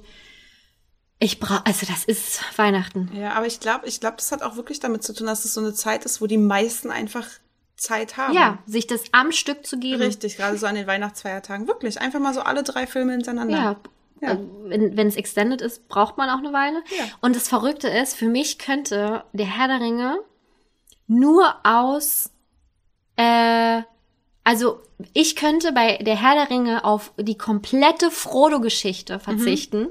Ich 1.18 1.40
brauche, 1.40 1.64
also 1.64 1.86
das 1.86 2.04
ist 2.04 2.40
Weihnachten. 2.58 3.10
Ja, 3.14 3.32
aber 3.32 3.46
ich 3.46 3.60
glaube, 3.60 3.86
ich 3.86 4.00
glaube, 4.00 4.16
das 4.16 4.32
hat 4.32 4.42
auch 4.42 4.56
wirklich 4.56 4.80
damit 4.80 5.02
zu 5.02 5.14
tun, 5.14 5.26
dass 5.26 5.44
es 5.44 5.54
so 5.54 5.60
eine 5.60 5.72
Zeit 5.72 6.04
ist, 6.04 6.20
wo 6.20 6.26
die 6.26 6.38
meisten 6.38 6.90
einfach 6.90 7.26
Zeit 7.76 8.16
haben. 8.16 8.34
Ja, 8.34 8.58
sich 8.66 8.86
das 8.86 9.02
am 9.12 9.32
Stück 9.32 9.66
zu 9.66 9.78
geben. 9.78 10.02
Richtig, 10.02 10.36
gerade 10.36 10.58
so 10.58 10.66
an 10.66 10.74
den 10.74 10.86
Weihnachtsfeiertagen. 10.86 11.66
Wirklich, 11.66 12.00
einfach 12.00 12.20
mal 12.20 12.34
so 12.34 12.40
alle 12.40 12.62
drei 12.62 12.86
Filme 12.86 13.12
hintereinander. 13.12 13.56
Ja. 13.56 13.76
Ja. 14.20 14.32
Äh, 14.32 14.38
Wenn 14.64 14.96
wenn 14.96 15.06
es 15.08 15.16
extended 15.16 15.60
ist, 15.60 15.88
braucht 15.88 16.16
man 16.16 16.30
auch 16.30 16.38
eine 16.38 16.52
Weile. 16.52 16.82
Ja. 16.98 17.04
Und 17.20 17.36
das 17.36 17.48
Verrückte 17.48 17.88
ist, 17.88 18.14
für 18.14 18.28
mich 18.28 18.58
könnte 18.58 19.24
der 19.32 19.46
Herr 19.46 19.68
der 19.68 19.80
Ringe 19.80 20.18
nur 21.06 21.54
aus, 21.64 22.30
äh, 23.16 23.82
also 24.44 24.82
ich 25.14 25.36
könnte 25.36 25.72
bei 25.72 25.96
der 25.96 26.20
Herr 26.20 26.34
der 26.34 26.50
Ringe 26.50 26.84
auf 26.84 27.12
die 27.16 27.36
komplette 27.36 28.10
Frodo-Geschichte 28.10 29.18
verzichten. 29.18 29.88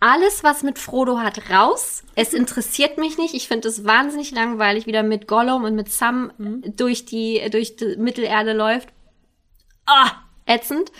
Alles, 0.00 0.42
was 0.42 0.62
mit 0.62 0.78
Frodo 0.78 1.18
hat, 1.18 1.50
raus. 1.50 2.02
Es 2.14 2.32
interessiert 2.32 2.96
mich 2.96 3.18
nicht. 3.18 3.34
Ich 3.34 3.46
finde 3.46 3.68
es 3.68 3.84
wahnsinnig 3.84 4.32
langweilig, 4.32 4.86
wieder 4.86 5.02
mit 5.02 5.28
Gollum 5.28 5.64
und 5.64 5.76
mit 5.76 5.92
Sam 5.92 6.32
durch 6.64 7.04
die 7.04 7.42
durch 7.50 7.76
die 7.76 7.96
Mittelerde 7.98 8.54
läuft. 8.54 8.88
Ah, 9.84 10.12
ätzend. 10.46 10.90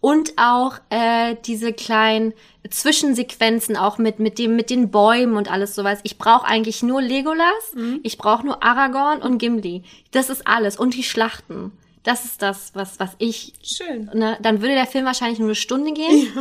Und 0.00 0.32
auch 0.36 0.78
äh, 0.90 1.36
diese 1.46 1.72
kleinen 1.72 2.34
Zwischensequenzen 2.68 3.76
auch 3.76 3.98
mit 3.98 4.18
mit 4.18 4.38
dem 4.40 4.56
mit 4.56 4.68
den 4.68 4.90
Bäumen 4.90 5.36
und 5.36 5.48
alles 5.48 5.76
sowas. 5.76 6.00
Ich 6.02 6.18
brauche 6.18 6.46
eigentlich 6.46 6.82
nur 6.82 7.00
Legolas, 7.00 7.72
ich 8.02 8.18
brauche 8.18 8.44
nur 8.44 8.64
Aragorn 8.64 9.22
und 9.22 9.38
Gimli. 9.38 9.84
Das 10.10 10.28
ist 10.28 10.48
alles 10.48 10.76
und 10.76 10.94
die 10.94 11.04
Schlachten. 11.04 11.70
Das 12.02 12.24
ist 12.24 12.42
das, 12.42 12.74
was 12.74 12.98
was 12.98 13.14
ich 13.18 13.54
Schön. 13.62 14.10
ne, 14.12 14.36
dann 14.40 14.60
würde 14.60 14.74
der 14.74 14.86
Film 14.86 15.04
wahrscheinlich 15.04 15.38
nur 15.38 15.48
eine 15.48 15.54
Stunde 15.54 15.92
gehen. 15.92 16.32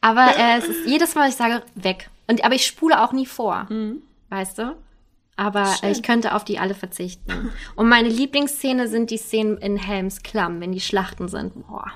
Aber 0.00 0.36
äh, 0.36 0.58
es 0.58 0.68
ist 0.68 0.86
jedes 0.86 1.14
Mal, 1.14 1.28
ich 1.28 1.34
sage, 1.34 1.62
weg. 1.74 2.08
Und 2.28 2.44
aber 2.44 2.54
ich 2.54 2.66
spule 2.66 3.02
auch 3.02 3.12
nie 3.12 3.26
vor. 3.26 3.66
Weißt 4.28 4.58
du? 4.58 4.76
Aber 5.36 5.74
äh, 5.82 5.90
ich 5.90 6.02
könnte 6.02 6.34
auf 6.34 6.44
die 6.44 6.58
alle 6.58 6.74
verzichten. 6.74 7.50
Und 7.74 7.88
meine 7.88 8.08
Lieblingsszene 8.08 8.88
sind 8.88 9.10
die 9.10 9.16
Szenen 9.16 9.56
in 9.58 9.76
Helms 9.76 10.22
Klamm, 10.22 10.60
wenn 10.60 10.72
die 10.72 10.80
Schlachten 10.80 11.28
sind. 11.28 11.66
Boah. 11.66 11.92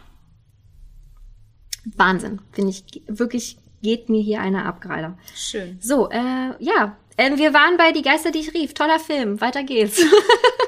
Wahnsinn. 1.96 2.40
Finde 2.52 2.70
ich 2.70 3.02
wirklich 3.06 3.58
geht 3.82 4.08
mir 4.08 4.22
hier 4.22 4.40
einer 4.40 4.64
ab 4.64 4.80
gerade. 4.80 5.16
Schön. 5.36 5.78
So, 5.80 6.08
äh, 6.10 6.54
ja. 6.58 6.96
Ähm, 7.16 7.38
wir 7.38 7.54
waren 7.54 7.76
bei 7.76 7.92
Die 7.92 8.02
Geister, 8.02 8.32
die 8.32 8.40
ich 8.40 8.54
rief. 8.54 8.74
Toller 8.74 8.98
Film. 8.98 9.40
Weiter 9.40 9.62
geht's. 9.62 10.02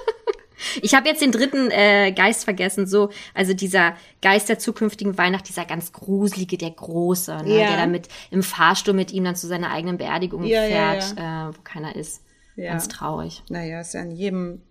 ich 0.82 0.94
habe 0.94 1.08
jetzt 1.08 1.22
den 1.22 1.32
dritten 1.32 1.70
äh, 1.70 2.12
Geist 2.12 2.44
vergessen. 2.44 2.86
So, 2.86 3.10
also 3.34 3.54
dieser 3.54 3.94
Geist 4.22 4.48
der 4.48 4.58
zukünftigen 4.58 5.16
Weihnacht, 5.18 5.48
dieser 5.48 5.64
ganz 5.64 5.92
gruselige, 5.92 6.58
der 6.58 6.70
Große, 6.70 7.36
ne, 7.44 7.60
Ja. 7.60 7.68
der 7.68 7.76
da 7.78 7.86
mit 7.86 8.08
im 8.30 8.42
Fahrstuhl 8.42 8.94
mit 8.94 9.12
ihm 9.12 9.24
dann 9.24 9.36
zu 9.36 9.46
seiner 9.46 9.70
eigenen 9.70 9.98
Beerdigung 9.98 10.44
Ja, 10.44 10.64
ja, 10.64 10.92
fährt, 11.00 11.12
Äh, 11.18 11.56
wo 11.56 11.62
keiner 11.62 11.94
ist. 11.96 12.22
Ja. 12.56 12.70
Ganz 12.72 12.88
traurig. 12.88 13.42
Naja, 13.50 13.80
ist 13.80 13.92
ja 13.94 14.00
in 14.00 14.12
jedem 14.12 14.62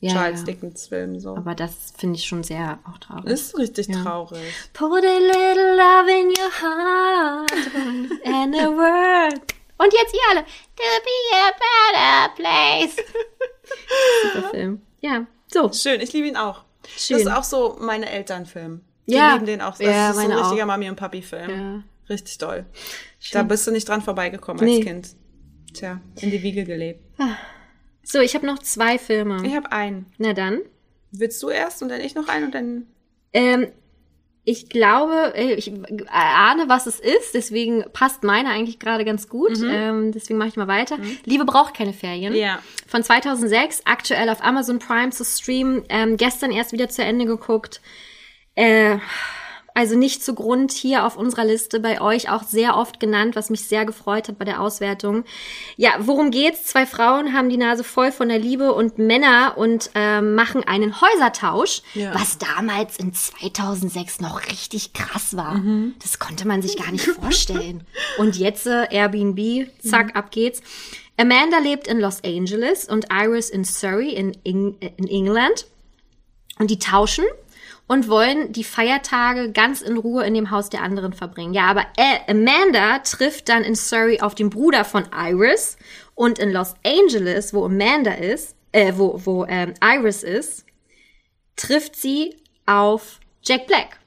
Ja, 0.00 0.12
Charles 0.12 0.40
ja. 0.40 0.46
Dickens-Film 0.46 1.18
so. 1.18 1.36
Aber 1.36 1.54
das 1.54 1.92
finde 1.98 2.16
ich 2.16 2.24
schon 2.24 2.42
sehr 2.44 2.78
auch 2.90 2.98
traurig. 2.98 3.26
ist 3.26 3.58
richtig 3.58 3.88
Ja. 3.88 4.02
traurig. 4.02 4.38
Put 4.72 5.04
a 5.04 5.18
little 5.18 5.76
love 5.76 6.10
in 6.10 6.28
your 6.28 6.52
heart 6.62 7.52
and 8.24 8.54
a 8.54 8.68
word. 8.68 9.40
Und 9.78 9.92
jetzt 9.92 10.14
ihr 10.14 10.20
alle. 10.30 10.42
To 10.42 10.82
be 11.04 11.36
a 11.36 12.32
better 12.32 12.34
place. 12.36 12.96
Super 14.34 14.50
Film. 14.50 14.82
Ja, 15.00 15.26
so. 15.52 15.72
Schön, 15.72 16.00
ich 16.00 16.12
liebe 16.12 16.28
ihn 16.28 16.36
auch. 16.36 16.64
Schön. 16.96 17.18
Das 17.18 17.26
ist 17.26 17.32
auch 17.32 17.44
so 17.44 17.76
meine 17.80 18.10
Elternfilm. 18.10 18.80
Die 19.06 19.14
Ja. 19.14 19.34
lieben 19.34 19.46
den 19.46 19.60
auch. 19.60 19.72
Das 19.78 19.80
Ja, 19.80 20.10
ist 20.10 20.16
so 20.16 20.22
ein 20.22 20.32
richtiger 20.32 20.64
auch. 20.64 20.68
Mami- 20.68 20.88
und 20.88 20.96
Papi-Film. 20.96 21.50
Ja. 21.50 21.82
Richtig 22.10 22.38
toll. 22.38 22.64
Da 23.32 23.42
bist 23.42 23.66
du 23.66 23.70
nicht 23.70 23.88
dran 23.88 24.02
vorbeigekommen 24.02 24.64
Nee. 24.64 24.76
als 24.76 24.84
Kind. 24.84 25.08
Tja, 25.74 26.00
in 26.20 26.30
die 26.30 26.42
Wiege 26.42 26.64
gelebt. 26.64 27.04
So, 28.02 28.20
ich 28.20 28.34
habe 28.34 28.46
noch 28.46 28.58
zwei 28.60 28.98
Filme. 28.98 29.46
Ich 29.46 29.54
habe 29.54 29.70
einen. 29.70 30.06
Na 30.16 30.32
dann. 30.32 30.60
Willst 31.10 31.42
du 31.42 31.50
erst 31.50 31.82
und 31.82 31.88
dann 31.90 32.00
ich 32.00 32.14
noch 32.14 32.28
einen 32.28 32.46
und 32.46 32.54
dann. 32.54 32.86
Ähm, 33.34 33.68
ich 34.48 34.70
glaube, 34.70 35.34
äh, 35.36 35.52
ich 35.54 35.70
ahne, 36.08 36.68
was 36.68 36.86
es 36.86 36.98
ist, 37.00 37.34
deswegen 37.34 37.84
passt 37.92 38.22
meine 38.22 38.48
eigentlich 38.48 38.78
gerade 38.78 39.04
ganz 39.04 39.28
gut. 39.28 39.58
Ähm, 39.62 40.10
deswegen 40.12 40.38
mache 40.38 40.48
ich 40.48 40.56
mal 40.56 40.66
weiter. 40.66 40.96
Liebe 41.26 41.44
braucht 41.44 41.74
keine 41.74 41.92
Ferien. 41.92 42.34
Ja. 42.34 42.60
Von 42.86 43.02
2006, 43.02 43.82
aktuell 43.84 44.30
auf 44.30 44.42
Amazon 44.42 44.78
Prime 44.78 45.10
zu 45.10 45.22
streamen. 45.22 45.82
Ähm, 45.90 46.16
gestern 46.16 46.50
erst 46.50 46.72
wieder 46.72 46.88
zu 46.88 47.04
Ende 47.04 47.26
geguckt. 47.26 47.82
Äh, 48.54 48.96
also 49.78 49.96
nicht 49.96 50.24
zu 50.24 50.34
Grund 50.34 50.72
hier 50.72 51.06
auf 51.06 51.16
unserer 51.16 51.44
Liste 51.44 51.78
bei 51.78 52.00
euch 52.00 52.30
auch 52.30 52.42
sehr 52.42 52.76
oft 52.76 52.98
genannt, 52.98 53.36
was 53.36 53.48
mich 53.48 53.60
sehr 53.64 53.84
gefreut 53.86 54.26
hat 54.26 54.36
bei 54.36 54.44
der 54.44 54.60
Auswertung. 54.60 55.22
Ja, 55.76 55.92
worum 56.00 56.32
geht's? 56.32 56.64
Zwei 56.64 56.84
Frauen 56.84 57.32
haben 57.32 57.48
die 57.48 57.56
Nase 57.56 57.84
voll 57.84 58.10
von 58.10 58.28
der 58.28 58.40
Liebe 58.40 58.72
und 58.74 58.98
Männer 58.98 59.54
und 59.56 59.90
ähm, 59.94 60.34
machen 60.34 60.64
einen 60.64 61.00
Häusertausch, 61.00 61.82
Ja. 61.94 62.12
was 62.12 62.38
damals 62.38 62.96
in 62.96 63.14
2006 63.14 64.20
noch 64.20 64.46
richtig 64.50 64.94
krass 64.94 65.36
war. 65.36 65.62
Das 66.02 66.18
konnte 66.18 66.48
man 66.48 66.60
sich 66.60 66.76
gar 66.76 66.90
nicht 66.90 67.04
vorstellen. 67.06 67.86
Und 68.18 68.36
jetzt 68.36 68.66
äh, 68.66 68.88
Airbnb, 68.90 69.68
zack, 69.80 70.16
ab 70.16 70.32
geht's. 70.32 70.60
Amanda 71.16 71.58
lebt 71.58 71.86
in 71.86 72.00
Los 72.00 72.24
Angeles 72.24 72.88
und 72.88 73.06
Iris 73.12 73.48
in 73.48 73.64
Surrey 73.64 74.10
in, 74.10 74.36
Eng 74.44 74.74
in 74.96 75.06
England. 75.06 75.66
Und 76.58 76.72
die 76.72 76.80
tauschen 76.80 77.24
und 77.88 78.08
wollen 78.08 78.52
die 78.52 78.64
Feiertage 78.64 79.50
ganz 79.50 79.80
in 79.80 79.96
Ruhe 79.96 80.24
in 80.24 80.34
dem 80.34 80.50
Haus 80.50 80.68
der 80.70 80.82
anderen 80.82 81.14
verbringen. 81.14 81.54
Ja, 81.54 81.66
aber 81.66 81.86
äh, 81.96 82.30
Amanda 82.30 83.00
trifft 83.00 83.48
dann 83.48 83.64
in 83.64 83.74
Surrey 83.74 84.20
auf 84.20 84.34
den 84.34 84.50
Bruder 84.50 84.84
von 84.84 85.06
Iris 85.12 85.76
und 86.14 86.38
in 86.38 86.52
Los 86.52 86.74
Angeles, 86.84 87.52
wo 87.52 87.64
Amanda 87.64 88.12
ist, 88.12 88.54
äh, 88.72 88.92
wo, 88.94 89.20
wo 89.24 89.46
ähm, 89.46 89.74
Iris 89.82 90.22
ist, 90.22 90.66
trifft 91.56 91.96
sie 91.96 92.36
auf 92.66 93.18
Jack 93.42 93.66
Black. 93.66 93.98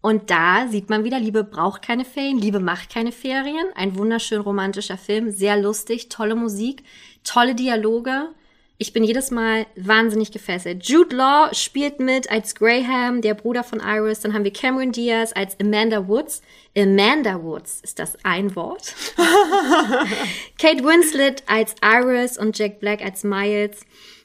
Und 0.00 0.30
da 0.30 0.66
sieht 0.68 0.90
man 0.90 1.04
wieder, 1.04 1.18
Liebe 1.18 1.44
braucht 1.44 1.82
keine 1.82 2.04
Ferien, 2.04 2.38
Liebe 2.38 2.60
macht 2.60 2.90
keine 2.92 3.12
Ferien. 3.12 3.66
Ein 3.74 3.96
wunderschön 3.96 4.40
romantischer 4.40 4.98
Film, 4.98 5.30
sehr 5.30 5.58
lustig, 5.58 6.08
tolle 6.08 6.34
Musik, 6.34 6.82
tolle 7.24 7.54
Dialoge. 7.54 8.28
Ich 8.76 8.92
bin 8.92 9.04
jedes 9.04 9.30
Mal 9.30 9.66
wahnsinnig 9.76 10.32
gefesselt. 10.32 10.88
Jude 10.88 11.14
Law 11.14 11.54
spielt 11.54 12.00
mit 12.00 12.28
als 12.30 12.56
Graham, 12.56 13.20
der 13.20 13.34
Bruder 13.34 13.62
von 13.62 13.80
Iris. 13.80 14.20
Dann 14.20 14.34
haben 14.34 14.42
wir 14.42 14.52
Cameron 14.52 14.90
Diaz 14.90 15.32
als 15.32 15.58
Amanda 15.60 16.08
Woods. 16.08 16.42
Amanda 16.76 17.40
Woods, 17.40 17.80
ist 17.82 18.00
das 18.00 18.16
ein 18.24 18.56
Wort? 18.56 18.94
Kate 20.58 20.82
Winslet 20.82 21.44
als 21.46 21.76
Iris 21.82 22.36
und 22.36 22.58
Jack 22.58 22.80
Black 22.80 23.00
als 23.00 23.22
Miles. 23.22 23.82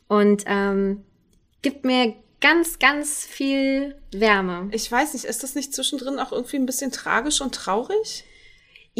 Und 0.07 0.43
ähm, 0.47 1.03
gibt 1.61 1.85
mir 1.85 2.15
ganz, 2.41 2.79
ganz 2.79 3.25
viel 3.25 3.95
Wärme. 4.11 4.69
Ich 4.71 4.91
weiß 4.91 5.13
nicht, 5.13 5.25
ist 5.25 5.43
das 5.43 5.53
nicht 5.53 5.75
zwischendrin 5.75 6.17
auch 6.17 6.31
irgendwie 6.31 6.57
ein 6.57 6.65
bisschen 6.65 6.91
tragisch 6.91 7.41
und 7.41 7.53
traurig? 7.53 8.23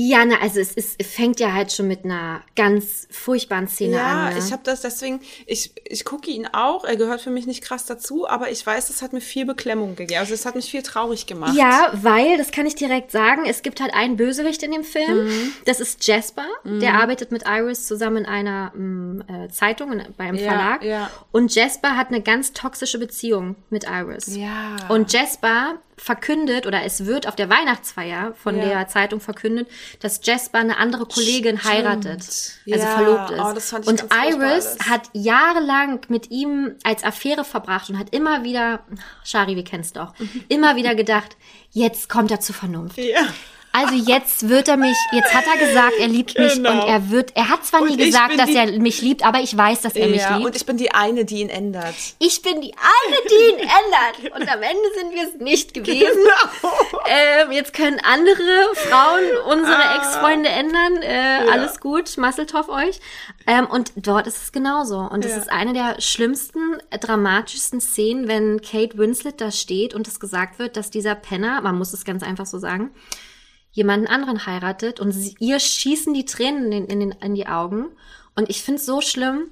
Ja, 0.01 0.23
na, 0.23 0.39
also 0.39 0.61
es, 0.61 0.71
ist, 0.71 0.95
es 0.97 1.07
fängt 1.07 1.41
ja 1.41 1.51
halt 1.51 1.73
schon 1.73 1.89
mit 1.89 2.05
einer 2.05 2.41
ganz 2.55 3.05
furchtbaren 3.11 3.67
Szene 3.67 3.97
ja, 3.97 4.27
an. 4.27 4.33
Ne? 4.33 4.39
ich 4.39 4.53
habe 4.53 4.61
das 4.63 4.79
deswegen, 4.79 5.19
ich, 5.45 5.73
ich 5.83 6.05
gucke 6.05 6.31
ihn 6.31 6.47
auch, 6.47 6.85
er 6.85 6.95
gehört 6.95 7.19
für 7.19 7.31
mich 7.31 7.45
nicht 7.45 7.61
krass 7.61 7.85
dazu, 7.85 8.25
aber 8.25 8.49
ich 8.49 8.65
weiß, 8.65 8.89
es 8.89 9.01
hat 9.01 9.11
mir 9.11 9.19
viel 9.19 9.45
Beklemmung 9.45 9.97
gegeben. 9.97 10.21
Also 10.21 10.33
es 10.33 10.45
hat 10.45 10.55
mich 10.55 10.71
viel 10.71 10.83
traurig 10.83 11.25
gemacht. 11.25 11.53
Ja, 11.57 11.91
weil, 11.93 12.37
das 12.37 12.51
kann 12.51 12.65
ich 12.65 12.75
direkt 12.75 13.11
sagen, 13.11 13.43
es 13.45 13.61
gibt 13.61 13.81
halt 13.81 13.93
einen 13.93 14.15
Bösewicht 14.15 14.63
in 14.63 14.71
dem 14.71 14.85
Film. 14.85 15.25
Mhm. 15.25 15.51
Das 15.65 15.81
ist 15.81 16.07
Jasper. 16.07 16.45
Der 16.63 16.93
arbeitet 16.93 17.33
mit 17.33 17.43
Iris 17.45 17.85
zusammen 17.85 18.17
in 18.17 18.25
einer 18.25 18.71
mm, 18.75 19.21
äh, 19.27 19.49
Zeitung, 19.49 19.91
in, 19.91 20.05
beim 20.15 20.35
Ja, 20.35 20.49
Verlag. 20.49 20.83
ja. 20.83 21.11
Und 21.33 21.53
Jasper 21.53 21.97
hat 21.97 22.07
eine 22.07 22.21
ganz 22.21 22.53
toxische 22.53 22.99
Beziehung 22.99 23.57
mit 23.69 23.83
Iris. 23.83 24.33
Ja. 24.35 24.77
Und 24.87 25.11
Jasper 25.11 25.79
verkündet, 25.99 26.65
oder 26.65 26.83
es 26.83 27.05
wird 27.05 27.27
auf 27.27 27.35
der 27.35 27.49
Weihnachtsfeier 27.49 28.33
von 28.41 28.57
Ja. 28.57 28.65
der 28.65 28.87
Zeitung 28.87 29.19
verkündet, 29.19 29.67
dass 30.01 30.19
Jasper 30.23 30.59
eine 30.59 30.77
andere 30.77 31.05
Kollegin 31.05 31.63
heiratet. 31.63 32.19
Also 32.19 32.57
Ja. 32.65 32.77
verlobt 32.95 33.31
ist. 33.57 33.73
Oh, 33.73 33.89
und 33.89 34.05
Iris 34.13 34.77
hat 34.89 35.09
jahrelang 35.13 35.99
mit 36.07 36.31
ihm 36.31 36.75
als 36.83 37.03
Affäre 37.03 37.43
verbracht 37.43 37.89
und 37.89 37.97
hat 37.99 38.13
immer 38.13 38.43
wieder, 38.43 38.79
Shari, 39.23 39.55
wir 39.55 39.63
kennen's 39.63 39.93
doch, 39.93 40.13
immer 40.47 40.75
wieder 40.75 40.95
gedacht, 40.95 41.37
jetzt 41.71 42.09
kommt 42.09 42.31
er 42.31 42.39
zur 42.39 42.55
Vernunft. 42.55 42.97
ja. 42.97 43.27
Also 43.71 43.93
jetzt 43.93 44.49
wird 44.49 44.67
er 44.67 44.77
mich, 44.77 44.97
jetzt 45.11 45.33
hat 45.33 45.45
er 45.45 45.57
gesagt, 45.67 45.93
er 45.99 46.07
liebt 46.07 46.37
mich 46.39 46.53
Genau. 46.55 46.71
und 46.71 46.87
er 46.89 47.11
wird, 47.11 47.35
er 47.35 47.49
hat 47.49 47.63
zwar 47.65 47.81
nie 47.81 47.91
Und 47.91 47.99
ich 47.99 48.07
gesagt, 48.07 48.37
dass 48.39 48.47
die- 48.49 48.55
er 48.55 48.71
mich 48.79 49.01
liebt, 49.01 49.23
aber 49.23 49.41
ich 49.41 49.55
weiß, 49.55 49.81
dass 49.81 49.95
er 49.95 50.07
mich 50.07 50.21
ja. 50.21 50.35
liebt. 50.37 50.47
Und 50.47 50.55
ich 50.55 50.65
bin 50.65 50.77
die 50.77 50.91
eine, 50.91 51.23
die 51.23 51.41
ihn 51.41 51.49
ändert. 51.49 51.93
Ich 52.17 52.41
bin 52.41 52.61
die 52.61 52.73
eine, 52.73 53.17
die 53.29 53.53
ihn 53.53 53.59
ändert. 53.59 54.35
Und 54.35 54.51
am 54.51 54.63
Ende 54.63 54.83
sind 54.97 55.13
wir 55.13 55.23
es 55.27 55.35
nicht 55.39 55.73
gewesen. 55.75 55.99
Genau. 56.61 56.73
Ähm, 57.07 57.51
jetzt 57.51 57.73
können 57.73 57.99
andere 58.03 58.41
Frauen 58.73 59.21
unsere 59.59 59.81
Ex-Freunde 59.97 60.49
ändern. 60.49 61.01
Äh, 61.03 61.49
Alles 61.51 61.79
gut, 61.79 62.17
Masseltoff 62.17 62.69
euch. 62.69 62.99
Ähm, 63.47 63.67
und 63.67 63.91
dort 63.95 64.25
ist 64.27 64.41
es 64.41 64.51
genauso. 64.51 64.97
Und 64.97 65.25
es 65.25 65.31
Ja. 65.31 65.37
ist 65.37 65.51
eine 65.51 65.73
der 65.73 66.01
schlimmsten, 66.01 66.77
dramatischsten 66.99 67.81
Szenen, 67.81 68.27
wenn 68.27 68.61
Kate 68.61 68.97
Winslet 68.97 69.39
da 69.41 69.51
steht 69.51 69.93
und 69.93 70.07
es 70.07 70.19
gesagt 70.19 70.57
wird, 70.59 70.75
dass 70.77 70.89
dieser 70.89 71.15
Penner, 71.15 71.61
man 71.61 71.77
muss 71.77 71.93
es 71.93 72.03
ganz 72.05 72.23
einfach 72.23 72.45
so 72.45 72.57
sagen, 72.59 72.91
jemanden 73.79 74.07
anderen 74.07 74.45
heiratet 74.45 74.99
und 74.99 75.13
sie, 75.13 75.35
ihr 75.39 75.57
schießen 75.57 76.13
die 76.13 76.25
Tränen 76.25 76.69
in, 76.73 76.85
in, 76.87 77.11
in 77.11 77.33
die 77.33 77.47
Augen. 77.47 77.85
Und 78.35 78.49
ich 78.49 78.61
finde 78.61 78.81
es 78.81 78.85
so 78.85 78.99
schlimm, 78.99 79.47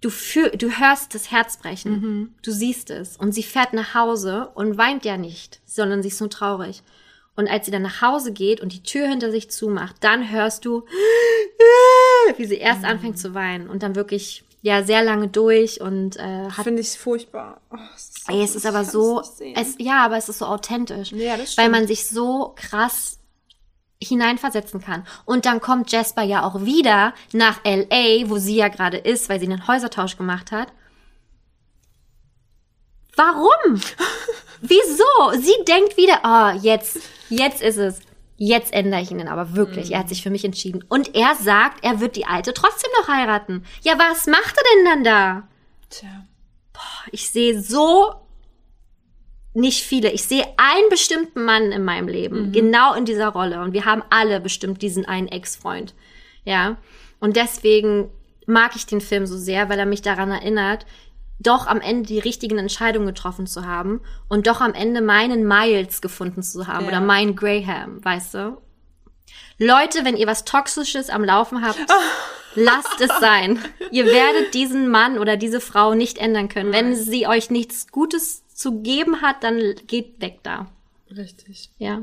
du, 0.00 0.08
fühl, 0.08 0.50
du 0.50 0.70
hörst 0.70 1.16
das 1.16 1.32
Herz 1.32 1.56
brechen. 1.56 2.32
Du 2.42 2.52
siehst 2.52 2.90
es. 2.90 3.16
Und 3.16 3.32
sie 3.32 3.42
fährt 3.42 3.72
nach 3.72 3.92
Hause 3.92 4.52
und 4.54 4.78
weint 4.78 5.04
ja 5.04 5.16
nicht, 5.16 5.60
sondern 5.66 6.00
sie 6.00 6.08
ist 6.08 6.20
nur 6.20 6.30
traurig. 6.30 6.84
Und 7.34 7.48
als 7.48 7.66
sie 7.66 7.72
dann 7.72 7.82
nach 7.82 8.00
Hause 8.00 8.32
geht 8.32 8.60
und 8.60 8.72
die 8.72 8.84
Tür 8.84 9.08
hinter 9.08 9.32
sich 9.32 9.50
zumacht, 9.50 9.96
dann 10.00 10.30
hörst 10.30 10.64
du, 10.64 10.84
wie 12.36 12.44
sie 12.44 12.58
erst 12.58 12.84
anfängt 12.84 13.18
zu 13.18 13.34
weinen 13.34 13.68
und 13.68 13.82
dann 13.82 13.96
wirklich 13.96 14.44
ja 14.62 14.84
sehr 14.84 15.02
lange 15.02 15.26
durch 15.26 15.80
und 15.80 16.16
äh, 16.18 16.50
hat 16.50 16.64
Finde 16.64 16.82
ich 16.82 16.90
furchtbar. 16.90 17.60
Oh, 17.72 17.76
es 17.96 18.10
ist, 18.10 18.28
Ey, 18.28 18.42
es 18.44 18.54
ist 18.54 18.66
aber 18.66 18.84
so, 18.84 19.20
es 19.20 19.74
ja, 19.78 20.04
aber 20.04 20.18
es 20.18 20.28
ist 20.28 20.38
so 20.38 20.44
authentisch. 20.44 21.12
Ja, 21.12 21.36
das 21.36 21.56
Weil 21.56 21.64
stimmt. 21.64 21.70
man 21.72 21.86
sich 21.86 22.06
so 22.06 22.52
krass 22.54 23.19
hineinversetzen 24.02 24.80
kann. 24.80 25.06
Und 25.24 25.46
dann 25.46 25.60
kommt 25.60 25.92
Jasper 25.92 26.22
ja 26.22 26.44
auch 26.44 26.62
wieder 26.62 27.14
nach 27.32 27.60
LA, 27.64 28.28
wo 28.28 28.38
sie 28.38 28.56
ja 28.56 28.68
gerade 28.68 28.96
ist, 28.96 29.28
weil 29.28 29.40
sie 29.40 29.46
einen 29.46 29.66
Häusertausch 29.66 30.16
gemacht 30.16 30.52
hat. 30.52 30.68
Warum? 33.16 33.80
Wieso? 34.62 35.40
Sie 35.40 35.64
denkt 35.66 35.96
wieder, 35.96 36.20
oh, 36.24 36.58
jetzt, 36.62 36.98
jetzt 37.28 37.62
ist 37.62 37.76
es. 37.76 38.00
Jetzt 38.42 38.72
ändere 38.72 39.02
ich 39.02 39.10
ihn 39.10 39.28
aber 39.28 39.54
wirklich. 39.54 39.92
Er 39.92 39.98
hat 39.98 40.08
sich 40.08 40.22
für 40.22 40.30
mich 40.30 40.46
entschieden. 40.46 40.82
Und 40.88 41.14
er 41.14 41.34
sagt, 41.34 41.84
er 41.84 42.00
wird 42.00 42.16
die 42.16 42.24
Alte 42.24 42.54
trotzdem 42.54 42.90
noch 42.98 43.08
heiraten. 43.08 43.66
Ja, 43.82 43.98
was 43.98 44.26
macht 44.26 44.56
er 44.56 44.62
denn 44.74 44.84
dann 44.86 45.04
da? 45.04 45.48
Tja. 45.90 46.26
Ich 47.12 47.30
sehe 47.30 47.60
so 47.60 48.14
nicht 49.60 49.82
viele. 49.84 50.10
Ich 50.10 50.24
sehe 50.24 50.44
einen 50.56 50.88
bestimmten 50.90 51.44
Mann 51.44 51.72
in 51.72 51.84
meinem 51.84 52.08
Leben, 52.08 52.52
genau 52.52 52.94
in 52.94 53.04
dieser 53.04 53.28
Rolle. 53.28 53.60
Und 53.62 53.72
wir 53.72 53.84
haben 53.84 54.02
alle 54.10 54.40
bestimmt 54.40 54.82
diesen 54.82 55.04
einen 55.06 55.28
Ex-Freund. 55.28 55.94
Ja. 56.44 56.76
Und 57.20 57.36
deswegen 57.36 58.08
mag 58.46 58.74
ich 58.74 58.86
den 58.86 59.00
Film 59.00 59.26
so 59.26 59.36
sehr, 59.36 59.68
weil 59.68 59.78
er 59.78 59.86
mich 59.86 60.02
daran 60.02 60.30
erinnert, 60.30 60.86
doch 61.38 61.66
am 61.66 61.80
Ende 61.80 62.06
die 62.08 62.18
richtigen 62.18 62.58
Entscheidungen 62.58 63.06
getroffen 63.06 63.46
zu 63.46 63.64
haben 63.66 64.00
und 64.28 64.46
doch 64.46 64.60
am 64.60 64.74
Ende 64.74 65.00
meinen 65.00 65.46
Miles 65.46 66.00
gefunden 66.02 66.42
zu 66.42 66.66
haben 66.66 66.84
Ja. 66.84 66.88
oder 66.88 67.00
meinen 67.00 67.34
Graham, 67.36 68.04
weißt 68.04 68.34
du? 68.34 68.58
Leute, 69.58 70.04
wenn 70.04 70.16
ihr 70.16 70.26
was 70.26 70.44
Toxisches 70.44 71.08
am 71.10 71.24
Laufen 71.24 71.62
habt, 71.64 71.78
lasst 72.54 73.00
es 73.00 73.10
sein. 73.20 73.58
Ihr 73.90 74.06
werdet 74.06 74.54
diesen 74.54 74.88
Mann 74.88 75.18
oder 75.18 75.36
diese 75.36 75.60
Frau 75.60 75.94
nicht 75.94 76.18
ändern 76.18 76.48
können. 76.48 76.72
Wenn 76.72 76.94
sie 76.96 77.26
euch 77.26 77.50
nichts 77.50 77.88
Gutes 77.88 78.44
zu 78.60 78.82
geben 78.82 79.22
hat, 79.22 79.42
dann 79.42 79.74
geht 79.86 80.20
weg 80.20 80.40
da. 80.42 80.66
Richtig. 81.10 81.70
Ja. 81.78 82.02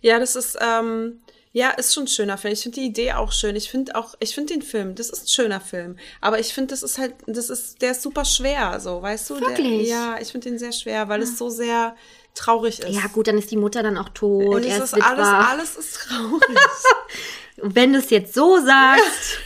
Ja, 0.00 0.20
das 0.20 0.36
ist, 0.36 0.56
ähm, 0.60 1.20
ja, 1.50 1.70
ist 1.70 1.92
schon 1.92 2.04
ein 2.04 2.08
schöner 2.08 2.38
Film. 2.38 2.52
Ich 2.52 2.62
finde 2.62 2.78
die 2.78 2.86
Idee 2.86 3.14
auch 3.14 3.32
schön. 3.32 3.56
Ich 3.56 3.68
finde 3.68 3.96
auch, 3.96 4.14
ich 4.20 4.32
finde 4.32 4.54
den 4.54 4.62
Film, 4.62 4.94
das 4.94 5.10
ist 5.10 5.24
ein 5.24 5.28
schöner 5.28 5.60
Film. 5.60 5.98
Aber 6.20 6.38
ich 6.38 6.54
finde, 6.54 6.68
das 6.68 6.84
ist 6.84 6.98
halt, 6.98 7.14
das 7.26 7.50
ist, 7.50 7.82
der 7.82 7.90
ist 7.90 8.02
super 8.02 8.24
schwer, 8.24 8.78
so, 8.78 9.02
weißt 9.02 9.30
du? 9.30 9.40
Wirklich? 9.40 9.88
Der, 9.88 9.96
ja, 9.96 10.18
ich 10.20 10.28
finde 10.30 10.50
den 10.50 10.60
sehr 10.60 10.70
schwer, 10.70 11.08
weil 11.08 11.20
es 11.20 11.36
so 11.36 11.50
sehr 11.50 11.96
traurig 12.36 12.78
ist. 12.78 12.90
Ja, 12.90 13.08
gut, 13.08 13.26
dann 13.26 13.36
ist 13.36 13.50
die 13.50 13.56
Mutter 13.56 13.82
dann 13.82 13.98
auch 13.98 14.10
tot. 14.10 14.54
Und 14.54 14.64
er 14.64 14.76
es 14.76 14.92
ist 14.92 14.96
ist 14.98 15.02
alles, 15.02 15.26
alles 15.26 15.76
ist 15.76 15.94
traurig. 15.94 16.58
Wenn 17.56 17.92
du 17.92 17.98
es 17.98 18.10
jetzt 18.10 18.34
so 18.34 18.64
sagst, 18.64 19.38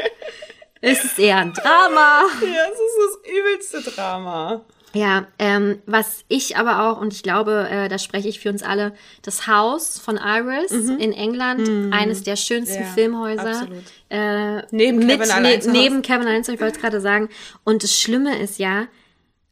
ist 0.80 1.04
es 1.04 1.18
eher 1.18 1.36
ein 1.36 1.52
Drama. 1.52 2.24
ja, 2.40 2.64
es 2.72 2.80
ist 2.80 2.98
das 2.98 3.30
übelste 3.30 3.90
Drama. 3.90 4.64
Ja, 4.94 5.26
ähm, 5.38 5.78
was 5.86 6.24
ich 6.28 6.56
aber 6.56 6.82
auch, 6.84 7.00
und 7.00 7.12
ich 7.14 7.22
glaube, 7.22 7.66
äh, 7.70 7.88
da 7.88 7.98
spreche 7.98 8.28
ich 8.28 8.40
für 8.40 8.50
uns 8.50 8.62
alle, 8.62 8.92
das 9.22 9.46
Haus 9.46 9.98
von 9.98 10.18
Iris 10.22 10.70
in 10.70 11.12
England, 11.12 11.92
eines 11.94 12.22
der 12.24 12.36
schönsten 12.36 12.80
Mhm. 12.80 12.82
Ja, 12.84 12.92
Filmhäuser. 12.92 13.48
absolut. 13.62 13.82
Äh, 14.10 14.62
Neben 14.70 14.98
mit, 14.98 15.08
Kevin 15.08 15.30
allein 15.30 15.56
Hause. 15.58 15.70
Neben 15.70 16.02
Kevin 16.02 16.26
allein 16.26 16.42
ich 16.42 16.48
wollte 16.48 16.76
es 16.76 16.80
gerade 16.80 17.00
sagen. 17.00 17.28
Und 17.64 17.82
das 17.82 17.98
Schlimme 17.98 18.38
ist 18.38 18.58
ja, 18.58 18.86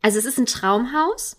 also 0.02 0.18
es 0.18 0.26
ist 0.26 0.38
ein 0.38 0.46
Traumhaus, 0.46 1.36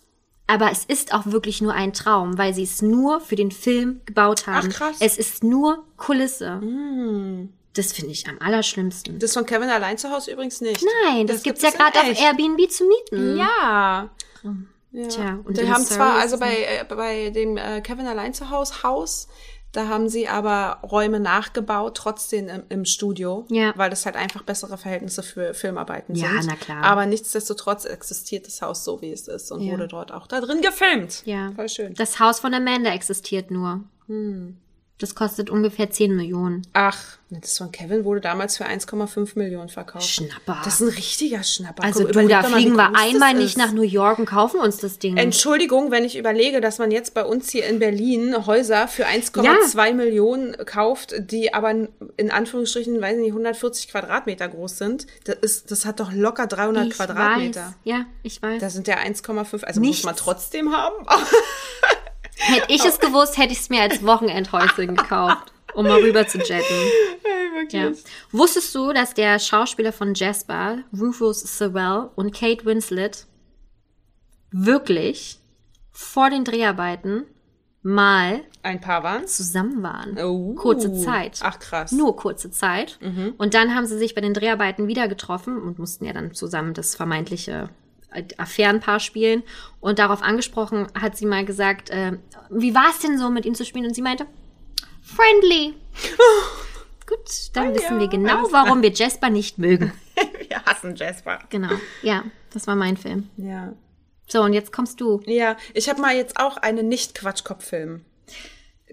aber 0.48 0.70
es 0.72 0.84
ist 0.84 1.14
auch 1.14 1.26
wirklich 1.26 1.62
nur 1.62 1.72
ein 1.72 1.92
Traum, 1.92 2.36
weil 2.38 2.52
sie 2.54 2.64
es 2.64 2.82
nur 2.82 3.20
für 3.20 3.36
den 3.36 3.52
Film 3.52 4.00
gebaut 4.04 4.46
haben. 4.48 4.68
Ach, 4.72 4.76
krass. 4.76 4.96
Es 5.00 5.16
ist 5.16 5.44
nur 5.44 5.84
Kulisse. 5.96 6.60
Das 7.74 7.92
finde 7.92 8.12
ich 8.12 8.28
am 8.28 8.38
allerschlimmsten. 8.40 9.18
Das 9.18 9.32
von 9.32 9.46
Kevin 9.46 9.70
allein 9.70 9.96
zu 9.96 10.10
Hause 10.10 10.32
übrigens 10.32 10.60
nicht. 10.60 10.84
Nein, 11.06 11.26
das, 11.26 11.42
gibt's 11.42 11.62
ja 11.62 11.70
gibt 11.70 11.80
es 11.82 11.86
in 11.86 11.92
gerade 12.02 12.10
auf. 12.12 12.20
Airbnb 12.22 12.70
zu 12.70 12.84
mieten. 12.84 13.36
Ja. 13.38 14.10
ja. 14.92 15.08
Tja, 15.08 15.38
und 15.44 15.56
in 15.56 15.72
haben 15.72 15.82
zwar, 15.84 16.16
also 16.16 16.38
bei, 16.38 16.54
äh, 16.54 16.84
bei 16.86 17.30
dem 17.30 17.56
äh, 17.56 17.80
Kevin 17.80 18.06
allein 18.06 18.34
zu 18.34 18.50
Hause 18.50 18.82
Haus, 18.82 19.26
da 19.72 19.88
haben 19.88 20.10
sie 20.10 20.28
aber 20.28 20.80
Räume 20.86 21.18
nachgebaut, 21.18 21.96
trotzdem 21.96 22.46
im, 22.48 22.62
im 22.68 22.84
Studio, 22.84 23.46
Ja. 23.48 23.72
weil 23.74 23.88
das 23.88 24.04
halt 24.04 24.16
einfach 24.16 24.42
bessere 24.42 24.76
Verhältnisse 24.76 25.22
für 25.22 25.54
Filmarbeiten 25.54 26.14
Ja, 26.14 26.28
sind. 26.32 26.46
na 26.48 26.56
klar. 26.56 26.84
Aber 26.84 27.06
nichtsdestotrotz 27.06 27.86
existiert 27.86 28.46
das 28.46 28.60
Haus 28.60 28.84
so, 28.84 29.00
wie 29.00 29.12
es 29.12 29.28
ist 29.28 29.50
und 29.50 29.62
Ja. 29.62 29.72
wurde 29.72 29.88
dort 29.88 30.12
auch 30.12 30.26
da 30.26 30.42
drin 30.42 30.60
gefilmt. 30.60 31.22
Ja. 31.24 31.52
Voll 31.56 31.70
schön. 31.70 31.94
Das 31.94 32.20
Haus 32.20 32.40
von 32.40 32.52
Amanda 32.52 32.92
existiert 32.92 33.50
nur. 33.50 33.82
Hm. 34.08 34.58
Das 34.98 35.14
kostet 35.16 35.50
ungefähr 35.50 35.90
10 35.90 36.14
Millionen. 36.14 36.62
Ach, 36.74 37.18
das 37.40 37.58
von 37.58 37.72
Kevin 37.72 38.04
wurde 38.04 38.20
damals 38.20 38.56
für 38.56 38.66
1,5 38.66 39.36
Millionen 39.36 39.68
verkauft. 39.68 40.06
Schnapper. 40.06 40.60
Das 40.64 40.74
ist 40.74 40.80
ein 40.80 40.94
richtiger 40.94 41.42
Schnapper. 41.42 41.82
Also 41.82 42.04
Guck, 42.04 42.12
du, 42.12 42.28
da 42.28 42.42
mal, 42.42 42.50
fliegen 42.52 42.76
wir 42.76 42.94
einmal 42.94 43.34
nicht 43.34 43.56
nach 43.56 43.72
New 43.72 43.82
York 43.82 44.18
und 44.18 44.26
kaufen 44.26 44.60
uns 44.60 44.76
das 44.76 44.98
Ding. 44.98 45.16
Entschuldigung, 45.16 45.90
wenn 45.90 46.04
ich 46.04 46.16
überlege, 46.16 46.60
dass 46.60 46.78
man 46.78 46.90
jetzt 46.90 47.14
bei 47.14 47.24
uns 47.24 47.50
hier 47.50 47.66
in 47.66 47.78
Berlin 47.78 48.46
Häuser 48.46 48.86
für 48.86 49.06
1,2 49.06 49.94
Millionen 49.94 50.56
kauft, 50.66 51.14
die 51.18 51.52
aber 51.52 51.70
in 52.16 52.30
Anführungsstrichen, 52.30 53.00
weiß 53.00 53.16
nicht, 53.16 53.30
140 53.30 53.88
Quadratmeter 53.88 54.48
groß 54.48 54.78
sind. 54.78 55.06
Das, 55.24 55.36
ist, 55.36 55.70
das 55.70 55.84
hat 55.84 56.00
doch 56.00 56.12
locker 56.12 56.46
300 56.46 56.86
ich 56.86 56.94
Quadratmeter. 56.94 57.66
Weiß. 57.66 57.74
Ja, 57.84 58.04
ich 58.22 58.40
weiß. 58.40 58.60
Da 58.60 58.70
sind 58.70 58.86
ja 58.86 58.98
1,5, 58.98 59.64
also 59.64 59.80
Nichts. 59.80 59.98
muss 59.98 60.04
man 60.04 60.16
trotzdem 60.16 60.76
haben. 60.76 61.06
Hätte 62.44 62.72
ich 62.72 62.84
es 62.84 62.98
gewusst, 62.98 63.38
hätte 63.38 63.52
ich 63.52 63.60
es 63.60 63.70
mir 63.70 63.82
als 63.82 64.04
Wochenendhäuschen 64.04 64.96
gekauft, 64.96 65.52
um 65.74 65.86
mal 65.86 66.00
rüber 66.00 66.26
zu 66.26 66.38
jetten. 66.38 66.64
Ja. 67.70 67.92
Wusstest 68.32 68.74
du, 68.74 68.92
dass 68.92 69.14
der 69.14 69.38
Schauspieler 69.38 69.92
von 69.92 70.14
Jasper, 70.14 70.78
Rufus 70.98 71.40
Sewell 71.40 72.10
und 72.16 72.34
Kate 72.34 72.64
Winslet 72.64 73.26
wirklich 74.50 75.38
vor 75.92 76.28
den 76.28 76.44
Dreharbeiten 76.44 77.24
mal 77.82 78.40
Ein 78.62 78.80
paar 78.80 79.02
waren 79.02 79.26
zusammen 79.26 79.82
waren. 79.82 80.18
Oh. 80.18 80.54
Kurze 80.54 80.92
Zeit. 80.94 81.40
Ach 81.42 81.58
krass. 81.58 81.92
Nur 81.92 82.16
kurze 82.16 82.50
Zeit. 82.50 82.98
Und 83.38 83.54
dann 83.54 83.74
haben 83.74 83.86
sie 83.86 83.98
sich 83.98 84.14
bei 84.14 84.20
den 84.20 84.34
Dreharbeiten 84.34 84.88
wieder 84.88 85.08
getroffen 85.08 85.60
und 85.60 85.78
mussten 85.78 86.04
ja 86.04 86.12
dann 86.12 86.34
zusammen 86.34 86.74
das 86.74 86.94
vermeintliche 86.94 87.68
Affärenpaar 88.36 89.00
spielen. 89.00 89.42
Und 89.80 89.98
darauf 89.98 90.22
angesprochen 90.22 90.86
hat 91.00 91.16
sie 91.16 91.26
mal 91.26 91.44
gesagt, 91.44 91.90
äh, 91.90 92.12
wie 92.50 92.74
war 92.74 92.90
es 92.90 93.00
denn 93.00 93.18
so, 93.18 93.30
mit 93.30 93.44
ihm 93.46 93.54
zu 93.54 93.64
spielen? 93.64 93.86
Und 93.86 93.94
sie 93.94 94.02
meinte, 94.02 94.26
friendly. 95.02 95.74
Gut, 97.06 97.18
dann 97.54 97.68
Ah, 97.68 97.74
wissen 97.74 97.94
ja, 97.94 98.00
wir 98.00 98.08
genau, 98.08 98.48
warum 98.52 98.82
wir 98.82 98.90
Jasper 98.92 99.28
nicht 99.30 99.58
mögen. 99.58 99.92
Wir 100.48 100.62
hassen 100.66 100.94
Jasper. 100.94 101.38
Genau. 101.48 101.70
Ja, 102.02 102.24
das 102.52 102.66
war 102.66 102.76
mein 102.76 102.98
Film. 102.98 103.30
Ja. 103.38 103.72
So, 104.28 104.42
und 104.42 104.52
jetzt 104.52 104.70
kommst 104.72 105.00
du. 105.00 105.20
Ja, 105.24 105.56
ich 105.72 105.88
habe 105.88 106.00
mal 106.00 106.14
jetzt 106.14 106.38
auch 106.38 106.58
einen 106.58 106.88
Nicht-Quatschkopf-Film. 106.88 108.04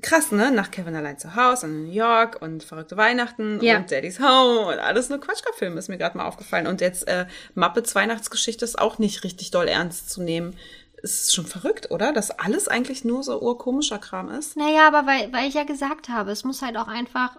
Krass, 0.02 0.32
ne? 0.32 0.52
Nach 0.52 0.72
Kevin 0.72 0.96
allein 0.96 1.18
zu 1.18 1.36
Hause 1.36 1.66
und 1.68 1.86
New 1.86 1.92
York 1.92 2.42
und 2.42 2.64
Verrückte 2.64 2.96
Weihnachten 2.98 3.60
Ja. 3.62 3.78
und 3.78 3.92
Daddy's 3.92 4.20
Home 4.20 4.68
und 4.74 4.80
alles 4.80 5.10
nur 5.10 5.20
Quatschkopf-Film, 5.20 5.78
ist 5.78 5.90
mir 5.90 5.98
gerade 5.98 6.18
mal 6.18 6.26
aufgefallen. 6.26 6.68
Und 6.68 6.82
jetzt 6.82 7.08
äh, 7.08 7.26
Muppets 7.56 7.96
Weihnachtsgeschichte 7.96 8.64
ist 8.66 8.80
auch 8.80 8.98
nicht 9.00 9.24
richtig 9.24 9.52
doll 9.52 9.68
ernst 9.68 10.10
zu 10.10 10.22
nehmen. 10.22 10.56
Es 11.02 11.22
ist 11.24 11.34
schon 11.36 11.46
verrückt, 11.46 11.92
oder? 11.92 12.12
Dass 12.12 12.30
alles 12.32 12.68
eigentlich 12.68 13.06
nur 13.06 13.24
so 13.24 13.42
urkomischer 13.42 14.00
Kram 14.00 14.30
ist. 14.30 14.58
Naja, 14.58 14.88
aber 14.88 15.06
weil, 15.08 15.32
weil 15.32 15.48
ich 15.48 15.54
ja 15.54 15.64
gesagt 15.64 16.10
habe, 16.10 16.32
es 16.32 16.44
muss 16.44 16.62
halt 16.62 16.76
auch 16.78 16.88
einfach. 16.88 17.38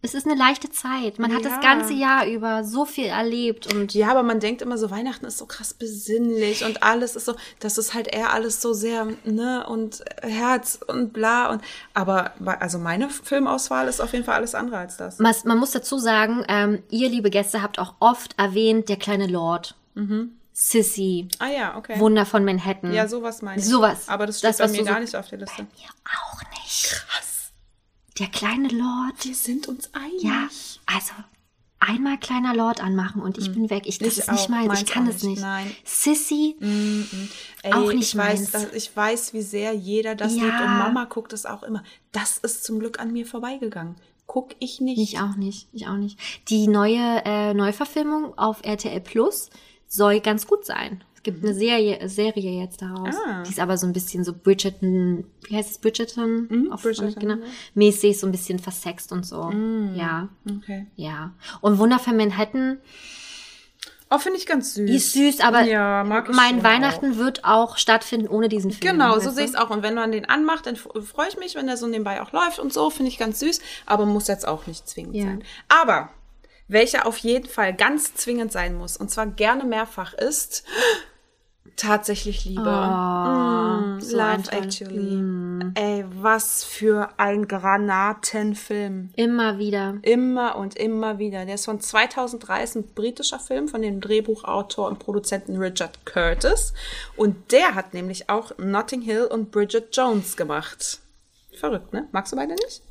Es 0.00 0.14
ist 0.14 0.26
eine 0.26 0.36
leichte 0.36 0.70
Zeit. 0.70 1.18
Man 1.18 1.34
hat 1.34 1.42
Ja. 1.42 1.50
das 1.50 1.60
ganze 1.60 1.92
Jahr 1.92 2.24
über 2.26 2.62
so 2.62 2.84
viel 2.84 3.06
erlebt 3.06 3.72
und 3.74 3.94
Ja, 3.94 4.10
aber 4.12 4.22
man 4.22 4.38
denkt 4.38 4.62
immer 4.62 4.78
so, 4.78 4.90
Weihnachten 4.92 5.26
ist 5.26 5.38
so 5.38 5.46
krass 5.46 5.74
besinnlich 5.74 6.64
und 6.64 6.84
alles 6.84 7.16
ist 7.16 7.24
so, 7.24 7.34
das 7.58 7.78
ist 7.78 7.94
halt 7.94 8.06
eher 8.06 8.32
alles 8.32 8.62
so 8.62 8.72
sehr, 8.74 9.08
ne, 9.24 9.66
und 9.68 10.04
Herz 10.22 10.78
und 10.86 11.12
bla 11.12 11.50
und, 11.50 11.62
aber, 11.94 12.32
also 12.60 12.78
meine 12.78 13.10
Filmauswahl 13.10 13.88
ist 13.88 14.00
auf 14.00 14.12
jeden 14.12 14.24
Fall 14.24 14.36
alles 14.36 14.54
andere 14.54 14.78
als 14.78 14.96
das. 14.96 15.18
Was, 15.18 15.44
man 15.44 15.58
muss 15.58 15.72
dazu 15.72 15.98
sagen, 15.98 16.44
ähm, 16.46 16.80
ihr, 16.90 17.08
liebe 17.08 17.28
Gäste, 17.30 17.60
habt 17.60 17.80
auch 17.80 17.94
oft 17.98 18.38
erwähnt, 18.38 18.88
der 18.88 18.96
kleine 18.98 19.26
Lord. 19.26 19.74
Sissy, 20.52 21.26
Ah 21.40 21.48
ja, 21.48 21.76
okay. 21.76 21.98
Wunder 21.98 22.24
von 22.24 22.44
Manhattan. 22.44 22.92
Ja, 22.92 23.08
sowas 23.08 23.42
meine 23.42 23.60
ich. 23.60 23.66
Sowas. 23.66 24.08
Aber 24.08 24.26
das 24.26 24.38
steht 24.38 24.50
Das, 24.50 24.58
bei 24.58 24.68
mir 24.68 24.84
gar 24.84 25.00
nicht 25.00 25.14
auf 25.16 25.28
der 25.28 25.38
Liste. 25.38 25.62
Mir 25.62 25.88
auch 26.04 26.40
nicht. 26.50 26.84
Krass. 26.90 27.27
Der 28.18 28.28
kleine 28.28 28.68
Lord. 28.68 29.24
Wir 29.24 29.34
sind 29.34 29.68
uns 29.68 29.92
einig. 29.94 30.22
Ja, 30.22 30.48
also 30.86 31.12
einmal 31.80 32.18
kleiner 32.18 32.54
Lord 32.54 32.82
anmachen 32.82 33.22
und 33.22 33.38
ich 33.38 33.52
bin 33.52 33.70
weg. 33.70 33.84
Ich, 33.86 33.98
das 33.98 34.08
Ich 34.14 34.18
ist 34.18 34.30
nicht 34.32 34.48
meins. 34.48 34.80
Ich 34.82 34.86
kann 34.86 35.06
es 35.06 35.22
nicht. 35.22 35.40
Nein. 35.40 35.70
Sissy, 35.84 36.56
Ey, 37.62 37.72
auch 37.72 37.92
nicht 37.92 38.14
ich 38.14 38.16
weiß, 38.16 38.40
meins. 38.40 38.50
dass, 38.50 38.72
ich 38.72 38.94
weiß, 38.96 39.32
wie 39.34 39.42
sehr 39.42 39.72
jeder 39.74 40.14
das 40.14 40.34
Ja. 40.34 40.42
liebt 40.44 40.60
und 40.60 40.78
Mama 40.78 41.04
guckt 41.04 41.32
es 41.32 41.46
auch 41.46 41.62
immer. 41.62 41.84
Das 42.12 42.38
ist 42.38 42.64
zum 42.64 42.80
Glück 42.80 42.98
an 42.98 43.12
mir 43.12 43.26
vorbeigegangen. 43.26 43.94
Guck 44.26 44.50
ich 44.58 44.80
nicht. 44.80 44.98
ich 45.00 45.20
auch 45.20 45.36
nicht. 45.36 45.68
Ich 45.72 45.86
auch 45.86 45.96
nicht. 45.96 46.18
Die 46.48 46.66
neue 46.68 47.22
äh, 47.24 47.54
Neuverfilmung 47.54 48.36
auf 48.36 48.62
RTL 48.62 49.00
Plus 49.00 49.48
soll 49.86 50.20
ganz 50.20 50.46
gut 50.46 50.66
sein. 50.66 51.02
Es 51.18 51.24
gibt 51.24 51.44
eine 51.44 51.52
Serie, 51.52 52.08
Serie 52.08 52.60
jetzt 52.62 52.80
daraus. 52.80 53.08
Mhm. 53.16 53.20
Ah. 53.30 53.42
Die 53.42 53.50
ist 53.50 53.58
aber 53.58 53.76
so 53.76 53.88
ein 53.88 53.92
bisschen 53.92 54.22
so 54.22 54.32
Bridgerton, 54.32 55.24
wie 55.48 55.56
heißt 55.56 55.68
es, 55.72 55.78
Bridgerton? 55.78 56.68
Auf- 56.70 56.84
Mhm, 56.84 56.88
Bridgerton, 56.88 57.14
genau. 57.18 57.34
ja. 57.34 57.40
Mhm. 57.40 57.42
Mäßig, 57.74 58.20
so 58.20 58.26
ein 58.28 58.30
bisschen 58.30 58.60
versext 58.60 59.10
und 59.10 59.26
so. 59.26 59.50
Ja, 59.96 60.28
Okay. 60.48 60.86
ja. 60.94 61.32
Und 61.60 61.78
Wunder 61.78 61.98
von 61.98 62.16
Manhattan 62.16 62.78
Oh, 64.10 64.18
finde 64.18 64.38
ich 64.38 64.46
ganz 64.46 64.72
süß. 64.74 64.88
ist 64.88 65.12
süß, 65.12 65.40
aber 65.40 65.62
Ja, 65.64 66.02
mein 66.04 66.62
Weihnachten 66.62 67.16
wird 67.18 67.44
auch 67.44 67.76
stattfinden 67.76 68.28
ohne 68.28 68.48
diesen 68.48 68.70
Film. 68.70 68.92
Genau, 68.92 69.18
so 69.18 69.30
sehe 69.30 69.44
ich 69.44 69.50
es 69.50 69.56
auch. 69.56 69.68
Und 69.70 69.82
wenn 69.82 69.94
man 69.94 70.12
den 70.12 70.24
anmacht, 70.24 70.64
dann 70.66 70.76
freue 70.76 71.28
ich 71.28 71.36
mich, 71.36 71.56
wenn 71.56 71.66
der 71.66 71.76
so 71.76 71.86
nebenbei 71.88 72.22
auch 72.22 72.32
läuft 72.32 72.58
und 72.60 72.72
so, 72.72 72.88
finde 72.90 73.10
ich 73.10 73.18
ganz 73.18 73.40
süß, 73.40 73.60
aber 73.86 74.06
muss 74.06 74.28
jetzt 74.28 74.46
auch 74.48 74.66
nicht 74.68 74.88
zwingend 74.88 75.14
Ja. 75.16 75.24
sein. 75.24 75.44
Aber 75.68 76.10
welcher 76.68 77.06
auf 77.06 77.18
jeden 77.18 77.48
Fall 77.48 77.74
ganz 77.74 78.14
zwingend 78.14 78.52
sein 78.52 78.76
muss, 78.76 78.96
und 78.96 79.10
zwar 79.10 79.26
gerne 79.26 79.64
mehrfach 79.64 80.14
ist 80.14 80.64
tatsächlich 81.78 82.44
Liebe. 82.44 82.60
Mm, 82.62 84.00
so 84.00 84.16
Love 84.16 84.52
Actually. 84.52 85.72
Ey, 85.74 86.04
was 86.20 86.64
für 86.64 87.10
ein 87.16 87.48
Granatenfilm. 87.48 89.10
Immer 89.16 89.58
wieder. 89.58 89.98
Immer 90.02 90.56
und 90.56 90.76
immer 90.76 91.18
wieder. 91.18 91.44
Der 91.46 91.54
ist 91.54 91.64
von 91.64 91.80
2003, 91.80 92.62
ist 92.62 92.76
ein 92.76 92.86
britischer 92.94 93.38
Film 93.38 93.68
von 93.68 93.82
dem 93.82 94.00
Drehbuchautor 94.00 94.88
und 94.88 94.98
Produzenten 94.98 95.56
Richard 95.56 96.04
Curtis. 96.04 96.74
Und 97.16 97.52
der 97.52 97.74
hat 97.74 97.94
nämlich 97.94 98.28
auch 98.28 98.52
Notting 98.58 99.02
Hill 99.02 99.24
und 99.24 99.50
Bridget 99.50 99.96
Jones 99.96 100.36
gemacht. 100.36 101.00
Verrückt, 101.58 101.92
ne? 101.92 102.08
Magst 102.12 102.32
du 102.32 102.36
beide 102.36 102.54
nicht? 102.54 102.82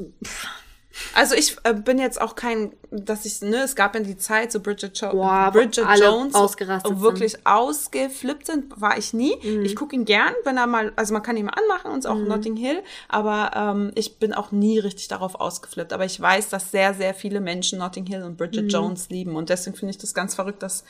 Also 1.14 1.36
ich 1.36 1.58
äh, 1.64 1.74
bin 1.74 2.00
jetzt 2.00 2.20
auch 2.20 2.36
kein, 2.36 2.74
dass 2.92 3.26
ich, 3.26 3.42
ne, 3.42 3.58
es 3.64 3.76
gab 3.76 3.96
ja 3.96 4.02
die 4.02 4.18
Zeit, 4.18 4.52
so 4.52 4.60
Bridget, 4.60 4.98
jo 5.00 5.12
Boah, 5.12 5.50
Bridget 5.52 5.86
Jones, 6.00 6.34
ausgerastet 6.36 7.00
wirklich 7.02 7.46
ausgeflippt 7.46 8.46
sind, 8.48 8.80
war 8.80 8.98
ich 8.98 9.14
nie. 9.14 9.36
Mhm. 9.44 9.64
Ich 9.66 9.76
gucke 9.76 9.96
ihn 9.96 10.06
gern, 10.06 10.34
wenn 10.44 10.58
er 10.58 10.68
mal, 10.68 10.94
also 10.96 11.14
man 11.14 11.24
kann 11.24 11.38
ihn 11.38 11.46
mal 11.46 11.54
anmachen 11.54 11.92
und 11.92 12.06
auch 12.08 12.16
Notting 12.18 12.56
Hill, 12.56 12.82
aber 13.10 13.52
ähm, 13.56 13.92
ich 13.96 14.18
bin 14.18 14.34
auch 14.34 14.52
nie 14.52 14.80
richtig 14.80 15.08
darauf 15.08 15.36
ausgeflippt. 15.36 15.94
Aber 15.94 16.06
ich 16.06 16.20
weiß, 16.20 16.50
dass 16.50 16.72
sehr, 16.72 16.94
sehr 16.94 17.14
viele 17.14 17.40
Menschen 17.42 17.80
Notting 17.80 18.06
Hill 18.06 18.24
und 18.24 18.38
Bridget 18.38 18.66
Mhm. 18.66 18.70
Jones 18.70 19.10
lieben 19.10 19.36
und 19.36 19.50
deswegen 19.50 19.76
finde 19.76 19.92
ich 19.92 19.98
das 19.98 20.14
ganz 20.14 20.36
verrückt, 20.36 20.64
dass 20.64 20.84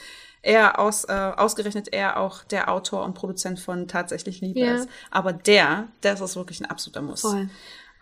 er 0.44 0.80
aus, 0.80 1.04
äh, 1.06 1.12
ausgerechnet 1.36 1.92
er 1.92 2.18
auch 2.18 2.44
der 2.44 2.72
Autor 2.72 3.04
und 3.04 3.16
Produzent 3.16 3.60
von 3.60 3.88
Tatsächlich 3.88 4.40
Liebe 4.40 4.60
Ja. 4.62 4.76
ist. 4.76 4.88
Aber 5.12 5.34
der, 5.34 5.88
das 6.02 6.22
ist 6.22 6.36
wirklich 6.36 6.62
ein 6.62 6.66
absoluter 6.70 7.02
Muss. 7.02 7.22
Voll. 7.22 7.50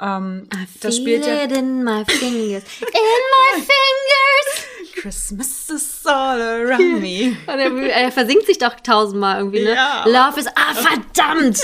Ähm, 0.02 0.48
I 0.54 0.58
das 0.82 0.96
feel 0.98 1.22
spielt 1.22 1.26
ja 1.26 1.44
in 1.58 1.84
my 1.84 2.04
fingers. 2.06 2.64
In 2.82 2.88
my 2.92 3.62
fingers. 3.62 4.68
Christmas 5.02 5.70
is 5.70 6.06
all 6.06 6.42
around 6.42 7.02
me. 7.02 7.38
Und 7.48 7.60
er, 7.60 7.94
er 7.96 8.12
versinkt 8.12 8.46
sich 8.48 8.58
doch 8.58 8.76
tausendmal 8.80 9.40
irgendwie, 9.40 9.64
ne? 9.64 9.74
Ja. 9.74 10.04
Love 10.06 10.40
is, 10.40 10.48
ah, 10.48 10.74
verdammt! 10.74 11.60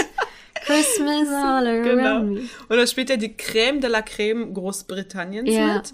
Christmas 0.66 1.28
all 1.30 1.66
around 1.68 1.84
Genau. 1.84 2.20
me. 2.22 2.50
Und 2.70 2.78
da 2.78 2.86
spielt 2.88 3.10
ja 3.10 3.18
die 3.18 3.36
Creme 3.36 3.82
de 3.82 3.90
la 3.90 4.02
Creme 4.02 4.54
Großbritanniens 4.54 5.50
Ja. 5.50 5.76
mit. 5.76 5.94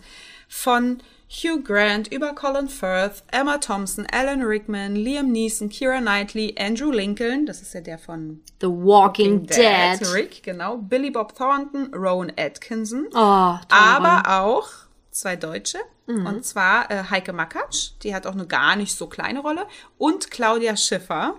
Von 0.50 1.00
Hugh 1.30 1.62
Grant 1.62 2.08
über 2.12 2.34
Colin 2.34 2.70
Firth, 2.70 3.24
Emma 3.32 3.58
Thompson, 3.58 4.08
Alan 4.12 4.42
Rickman, 4.44 4.96
Liam 4.96 5.32
Neeson, 5.32 5.68
Kira 5.70 6.00
Knightley, 6.00 6.56
Andrew 6.58 6.90
Lincoln, 6.92 7.46
das 7.46 7.62
ist 7.62 7.74
ja 7.74 7.82
der 7.82 7.98
von 8.00 8.42
The 8.62 8.68
Walking, 8.68 9.46
Dead. 9.46 10.00
Rick, 10.14 10.42
genau, 10.44 10.78
Billy 10.78 11.12
Bob 11.12 11.36
Thornton, 11.36 11.94
Rowan 11.94 12.32
Atkinson, 12.38 13.08
Oh, 13.14 13.56
aber 13.70 14.24
auch 14.42 14.70
zwei 15.12 15.36
Deutsche. 15.36 15.80
Und 16.10 16.46
zwar 16.46 16.90
äh, 16.90 17.04
Heike 17.10 17.34
Makatsch, 17.34 17.90
die 18.04 18.16
hat 18.16 18.26
auch 18.26 18.32
eine 18.32 18.48
gar 18.48 18.78
nicht 18.78 18.96
so 18.96 19.08
kleine 19.08 19.42
Rolle. 19.42 19.66
Und 19.98 20.32
Claudia 20.32 20.78
Schiffer, 20.78 21.36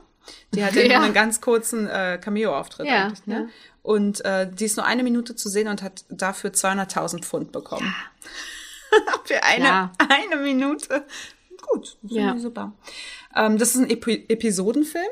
die 0.52 0.62
hatte 0.62 0.82
Ja. 0.86 0.96
nur 0.98 1.04
einen 1.06 1.14
ganz 1.14 1.40
kurzen 1.40 1.88
äh, 1.88 2.18
Cameo-Auftritt 2.22 2.86
Ja, 2.86 3.04
eigentlich. 3.06 3.26
Ne? 3.26 3.34
ja. 3.34 3.46
Und 3.82 4.22
äh, 4.26 4.46
die 4.52 4.66
ist 4.66 4.76
nur 4.76 4.84
eine 4.84 5.02
Minute 5.02 5.34
zu 5.36 5.48
sehen 5.48 5.68
und 5.68 5.80
hat 5.82 6.04
dafür 6.10 6.50
200.000 6.50 7.22
Pfund 7.24 7.50
bekommen. 7.52 7.94
Für 9.24 9.42
eine, 9.42 9.64
Ja. 9.64 9.92
eine 10.08 10.42
Minute. 10.42 11.04
Gut, 11.72 11.96
Ja. 12.02 12.36
super. 12.38 12.72
Ähm, 13.34 13.58
das 13.58 13.74
ist 13.74 13.80
ein 13.82 13.90
Epi 13.90 14.24
Episodenfilm. 14.28 15.08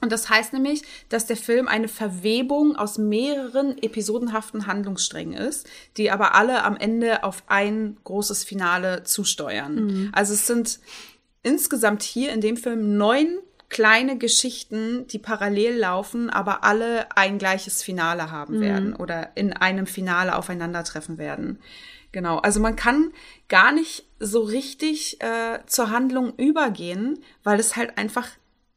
Und 0.00 0.12
das 0.12 0.28
heißt 0.28 0.52
nämlich, 0.52 0.82
dass 1.08 1.24
der 1.26 1.36
Film 1.36 1.66
eine 1.66 1.88
Verwebung 1.88 2.76
aus 2.76 2.98
mehreren 2.98 3.78
episodenhaften 3.82 4.66
Handlungssträngen 4.66 5.32
ist, 5.34 5.66
die 5.96 6.10
aber 6.10 6.34
alle 6.34 6.62
am 6.64 6.76
Ende 6.76 7.24
auf 7.24 7.42
ein 7.46 7.96
großes 8.04 8.44
Finale 8.44 9.04
zusteuern. 9.04 10.10
Also 10.12 10.34
es 10.34 10.46
sind 10.46 10.78
insgesamt 11.42 12.02
hier 12.02 12.32
in 12.32 12.42
dem 12.42 12.58
Film 12.58 12.98
neun 12.98 13.38
kleine 13.70 14.18
Geschichten, 14.18 15.06
die 15.08 15.18
parallel 15.18 15.78
laufen, 15.78 16.28
aber 16.28 16.64
alle 16.64 17.16
ein 17.16 17.38
gleiches 17.38 17.82
Finale 17.82 18.30
haben 18.30 18.60
werden 18.60 18.94
oder 18.94 19.30
in 19.36 19.52
einem 19.54 19.86
Finale 19.86 20.36
aufeinandertreffen 20.36 21.16
werden. 21.16 21.60
Genau, 22.14 22.38
also 22.38 22.60
man 22.60 22.76
kann 22.76 23.12
gar 23.48 23.72
nicht 23.72 24.04
so 24.20 24.42
richtig 24.42 25.20
äh, 25.20 25.58
zur 25.66 25.90
Handlung 25.90 26.32
übergehen, 26.36 27.18
weil 27.42 27.58
es 27.58 27.74
halt 27.74 27.98
einfach 27.98 28.28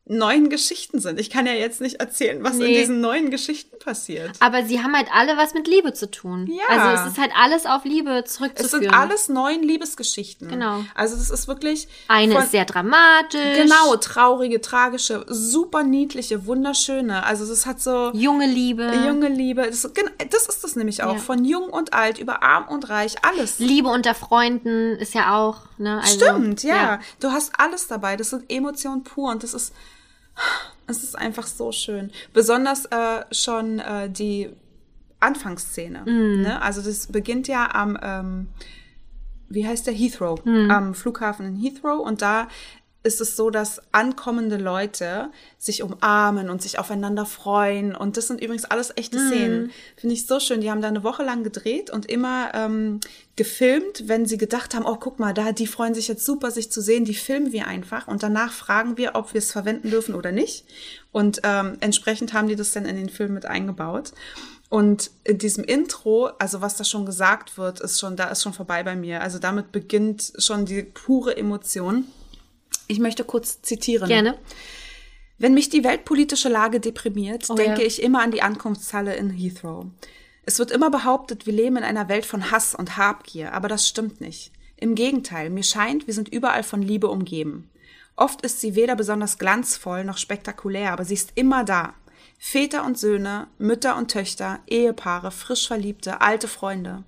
neun 0.09 0.49
Geschichten 0.49 0.99
sind. 0.99 1.19
Ich 1.19 1.29
kann 1.29 1.45
ja 1.45 1.53
jetzt 1.53 1.81
nicht 1.81 1.95
erzählen, 1.99 2.43
was 2.43 2.53
in 2.53 2.59
Nee. 2.59 2.79
diesen 2.79 3.01
neun 3.01 3.29
Geschichten 3.29 3.77
passiert. 3.79 4.31
Aber 4.39 4.63
sie 4.63 4.81
haben 4.81 4.95
halt 4.95 5.07
alle 5.13 5.35
was 5.37 5.53
mit 5.53 5.67
Liebe 5.67 5.93
zu 5.93 6.09
tun. 6.09 6.47
Ja. 6.49 6.63
Also 6.69 7.01
es 7.03 7.11
ist 7.13 7.19
halt 7.19 7.31
alles 7.35 7.65
auf 7.65 7.83
Liebe 7.83 8.23
Es 8.25 8.33
zurückzuführen. 8.35 8.83
sind 8.83 8.93
alles 8.93 9.27
neun 9.29 9.63
Liebesgeschichten. 9.63 10.47
Genau. 10.47 10.83
Also 10.95 11.15
das 11.15 11.29
ist 11.29 11.47
wirklich 11.47 11.87
Eine 12.07 12.33
von- 12.35 12.43
ist 12.43 12.51
sehr 12.51 12.65
dramatisch. 12.65 13.57
Genau, 13.57 13.95
traurige, 13.97 14.61
tragische, 14.61 15.25
super 15.27 15.83
niedliche, 15.83 16.45
wunderschöne. 16.45 17.23
Also 17.23 17.51
es 17.51 17.65
hat 17.65 17.81
so 17.81 18.11
Junge 18.13 18.47
Liebe. 18.47 18.89
junge 19.05 19.27
Liebe. 19.29 19.63
Das, 19.63 19.81
das 20.29 20.45
ist 20.47 20.63
das 20.63 20.75
nämlich 20.75 21.03
auch. 21.03 21.13
Ja. 21.15 21.19
Von 21.19 21.43
jung 21.45 21.69
und 21.69 21.93
alt, 21.93 22.17
über 22.17 22.43
arm 22.43 22.67
und 22.69 22.89
reich, 22.89 23.15
alles. 23.23 23.59
Liebe 23.59 23.89
unter 23.89 24.15
Freunden 24.15 24.95
ist 24.97 25.13
ja 25.13 25.35
auch, 25.37 25.57
ne? 25.77 25.99
Also, 26.01 26.15
Stimmt, 26.25 26.63
ja. 26.63 26.99
Du 27.19 27.31
hast 27.31 27.51
alles 27.59 27.87
dabei. 27.87 28.15
Das 28.15 28.29
sind 28.29 28.49
Emotionen 28.49 29.03
pur 29.03 29.31
und 29.31 29.43
das 29.43 29.53
ist, 29.53 29.73
es 30.88 31.03
ist 31.03 31.17
einfach 31.17 31.48
so 31.48 31.72
schön. 31.72 32.11
Besonders 32.33 32.85
äh, 32.85 33.24
schon 33.32 33.80
äh, 33.80 34.09
die 34.09 34.49
Anfangsszene. 35.19 36.01
Mhm. 36.06 36.41
Ne? 36.43 36.61
Also 36.61 36.82
das 36.82 37.07
beginnt 37.07 37.48
ja 37.48 37.74
am, 37.74 37.98
ähm, 38.01 38.48
wie 39.49 39.66
heißt 39.67 39.88
der 39.88 39.93
Heathrow, 39.93 40.43
Mhm. 40.45 40.72
am 40.72 40.93
Flughafen 40.93 41.45
in 41.48 41.56
Heathrow 41.56 41.99
und 42.06 42.22
da 42.22 42.48
ist 43.03 43.22
es 43.22 43.35
so, 43.35 43.50
dass 43.50 43.82
ankommende 43.92 44.58
Leute 44.58 45.30
sich 45.58 45.82
umarmen 45.82 46.50
und 46.50 46.61
sich 46.61 46.77
aufeinander 46.77 47.26
freuen. 47.26 47.95
Und 47.95 48.17
das 48.17 48.27
sind 48.27 48.42
übrigens 48.42 48.66
alles 48.66 48.92
echte 48.95 49.17
Szenen. 49.17 49.72
Finde 49.95 50.14
ich 50.14 50.27
so 50.27 50.40
schön. 50.40 50.61
Die 50.61 50.69
haben 50.69 50.82
da 50.82 50.90
eine 50.90 51.03
Woche 51.03 51.24
lang 51.24 51.43
gedreht 51.43 51.90
und 51.90 52.06
immer 52.08 52.51
ähm, 52.53 53.00
gefilmt, 53.38 54.08
wenn 54.08 54.26
sie 54.26 54.38
gedacht 54.38 54.76
haben, 54.76 54.85
oh, 54.85 54.98
guck 55.00 55.19
mal, 55.19 55.34
da, 55.34 55.51
die 55.53 55.67
freuen 55.67 55.93
sich 55.93 56.08
jetzt 56.08 56.26
super, 56.26 56.51
sich 56.51 56.72
zu 56.72 56.82
sehen. 56.82 57.06
Die 57.06 57.14
filmen 57.14 57.51
wir 57.51 57.67
einfach. 57.67 58.08
Und 58.08 58.24
danach 58.24 58.51
fragen 58.51 58.98
wir, 58.98 59.16
ob 59.16 59.34
wir 59.34 59.40
es 59.40 59.51
verwenden 59.51 59.90
dürfen 59.90 60.14
oder 60.14 60.32
nicht. 60.32 60.66
Und 61.11 61.40
ähm, 61.43 61.77
entsprechend 61.80 62.34
haben 62.34 62.48
die 62.48 62.56
das 62.56 62.74
dann 62.74 62.85
in 62.85 62.98
den 62.98 63.09
Film 63.09 63.34
mit 63.34 63.45
eingebaut. 63.45 64.11
Und 64.69 65.11
in 65.24 65.38
diesem 65.38 65.64
Intro, 65.64 66.32
also 66.40 66.61
was 66.61 66.76
da 66.76 66.84
schon 66.84 67.06
gesagt 67.06 67.58
wird, 67.58 67.80
ist 67.80 68.00
schon, 68.00 68.17
da 68.17 68.26
ist 68.26 68.43
schon 68.43 68.53
vorbei 68.53 68.84
bei 68.84 68.95
mir. 68.95 69.22
Also 69.22 69.40
damit 69.40 69.72
beginnt 69.72 70.34
schon 70.40 70.66
die 70.66 70.84
pure 70.84 71.38
Emotion. 71.38 72.06
Ich 72.88 72.99
möchte 72.99 73.24
kurz 73.24 73.61
zitieren. 73.61 74.07
Gerne. 74.07 74.38
Wenn 75.38 75.53
mich 75.53 75.69
die 75.69 75.83
weltpolitische 75.83 76.49
Lage 76.49 76.80
deprimiert, 76.80 77.49
Oh 77.49 77.56
denke 77.56 77.82
ja. 77.82 77.88
ich 77.88 78.01
immer 78.01 78.22
an 78.22 78.32
die 78.32 78.41
Ankunftshalle 78.41 79.16
in 79.16 79.30
Heathrow. 79.30 79.85
Es 80.43 80.59
wird 80.59 80.72
immer 80.72 80.90
behauptet, 80.90 81.45
wir 81.45 81.53
leben 81.53 81.77
in 81.77 81.83
einer 81.83 82.09
Welt 82.09 82.25
von 82.25 82.51
Hass 82.51 82.74
und 82.74 82.98
Habgier, 82.98 83.53
aber 83.53 83.67
das 83.67 83.88
stimmt 83.88 84.22
nicht. 84.22 84.51
Im 84.77 84.95
Gegenteil, 84.95 85.49
mir 85.49 85.64
scheint, 85.64 86.07
wir 86.07 86.14
sind 86.14 86.30
überall 86.30 86.64
von 86.64 86.82
Liebe 86.82 87.07
umgeben. 87.09 87.69
Oft 88.16 88.41
ist 88.41 88.61
sie 88.61 88.75
weder 88.75 88.95
besonders 88.95 89.38
glanzvoll 89.38 90.03
noch 90.03 90.17
spektakulär, 90.17 90.93
aber 90.93 91.06
sie 91.06 91.14
ist 91.16 91.33
immer 91.35 91.64
da. 91.64 91.93
Väter 92.40 92.85
und 92.85 92.98
Söhne, 92.98 93.48
Mütter 93.57 93.98
und 93.98 94.09
Töchter, 94.09 94.59
Ehepaare, 94.67 95.32
frisch 95.32 95.67
Verliebte, 95.67 96.22
alte 96.22 96.48
Freunde. 96.48 97.03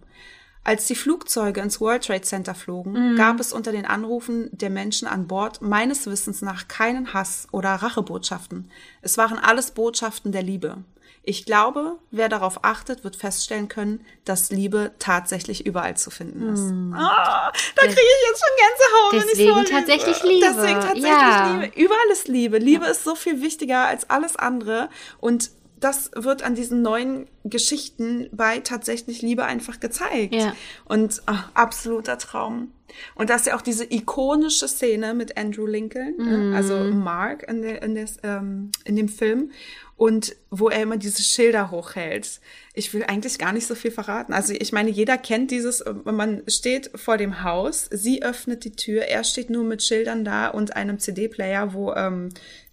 Als 0.64 0.86
die 0.86 0.96
Flugzeuge 0.96 1.62
ins 1.62 1.80
World 1.82 2.06
Trade 2.06 2.22
Center 2.22 2.54
flogen, 2.54 3.16
gab 3.16 3.40
es 3.40 3.54
unter 3.54 3.72
den 3.72 3.86
Anrufen 3.86 4.50
der 4.52 4.70
Menschen 4.70 5.08
an 5.08 5.26
Bord 5.28 5.62
meines 5.62 6.06
Wissens 6.06 6.42
nach 6.42 6.68
keinen 6.68 7.14
Hass 7.14 7.48
oder 7.52 7.70
Rachebotschaften. 7.76 8.70
Es 9.02 9.18
waren 9.18 9.40
alles 9.40 9.72
Botschaften 9.72 10.32
der 10.32 10.44
Liebe. 10.44 10.78
Ich 11.24 11.46
glaube, 11.46 11.98
wer 12.12 12.30
darauf 12.30 12.64
achtet, 12.64 13.04
wird 13.04 13.16
feststellen 13.16 13.68
können, 13.68 14.06
dass 14.26 14.52
Liebe 14.52 14.92
tatsächlich 15.00 15.66
überall 15.66 15.96
zu 15.98 16.12
finden 16.12 16.54
ist. 16.54 16.72
Ah, 17.00 17.52
da 17.76 17.82
kriege 17.82 18.02
ich 18.02 18.30
jetzt 18.30 18.40
schon 18.40 18.58
Gänsehaut, 18.58 19.14
wenn 19.14 19.20
ich 19.20 19.38
Deswegen 19.38 19.66
so 19.66 19.72
tatsächlich 19.72 20.24
Liebe. 20.24 20.46
Deswegen 20.48 20.80
tatsächlich 20.80 21.12
Ja. 21.12 21.60
Liebe. 21.62 21.80
Überall 21.80 22.10
ist 22.12 22.28
Liebe. 22.28 22.58
Liebe 22.58 22.86
ist 22.86 23.04
so 23.04 23.16
viel 23.16 23.42
wichtiger 23.42 23.86
als 23.86 24.10
alles 24.10 24.38
andere. 24.38 24.90
Und 25.20 25.52
das 25.80 26.12
wird 26.16 26.44
an 26.44 26.56
diesen 26.56 26.82
neuen 26.82 27.28
Geschichten 27.44 28.30
bei 28.32 28.60
tatsächlich 28.60 29.22
Liebe 29.22 29.46
einfach 29.46 29.80
gezeigt. 29.80 30.34
Ja. 30.36 30.56
Und 30.86 31.22
ach, 31.26 31.50
absoluter 31.54 32.18
Traum. 32.18 32.72
Und 33.16 33.30
das 33.30 33.42
ist 33.42 33.48
ja 33.48 33.56
auch 33.56 33.62
diese 33.62 33.86
ikonische 33.86 34.68
Szene 34.68 35.14
mit 35.14 35.38
Andrew 35.38 35.68
Lincoln, 35.68 36.16
Mhm. 36.18 36.50
ne? 36.50 36.56
also 36.58 36.76
Mark 36.86 37.44
in, 37.48 37.62
der, 37.62 37.84
in, 37.84 37.94
des, 37.96 38.18
ähm, 38.24 38.72
in 38.84 38.96
dem 38.96 39.10
Film. 39.10 39.52
Und 39.96 40.36
wo 40.50 40.70
er 40.70 40.82
immer 40.82 40.96
diese 40.98 41.22
Schilder 41.22 41.72
hochhält. 41.72 42.40
Ich 42.74 42.94
will 42.94 43.04
eigentlich 43.04 43.38
gar 43.38 43.52
nicht 43.52 43.68
so 43.68 43.76
viel 43.76 43.92
verraten. 43.92 44.32
Also 44.32 44.54
ich 44.58 44.72
meine, 44.72 44.90
jeder 44.90 45.18
kennt 45.18 45.52
dieses, 45.52 45.82
äh, 45.82 45.94
man 46.06 46.42
steht 46.48 46.90
vor 46.96 47.18
dem 47.18 47.44
Haus, 47.44 47.88
sie 47.92 48.24
öffnet 48.24 48.64
die 48.64 48.72
Tür, 48.72 49.04
er 49.04 49.24
steht 49.26 49.50
nur 49.50 49.66
mit 49.66 49.84
Schildern 49.84 50.24
da 50.24 50.48
und 50.48 50.76
einem 50.76 51.00
CD-Player, 51.00 51.74
wo 51.74 51.94
ähm, 51.94 52.30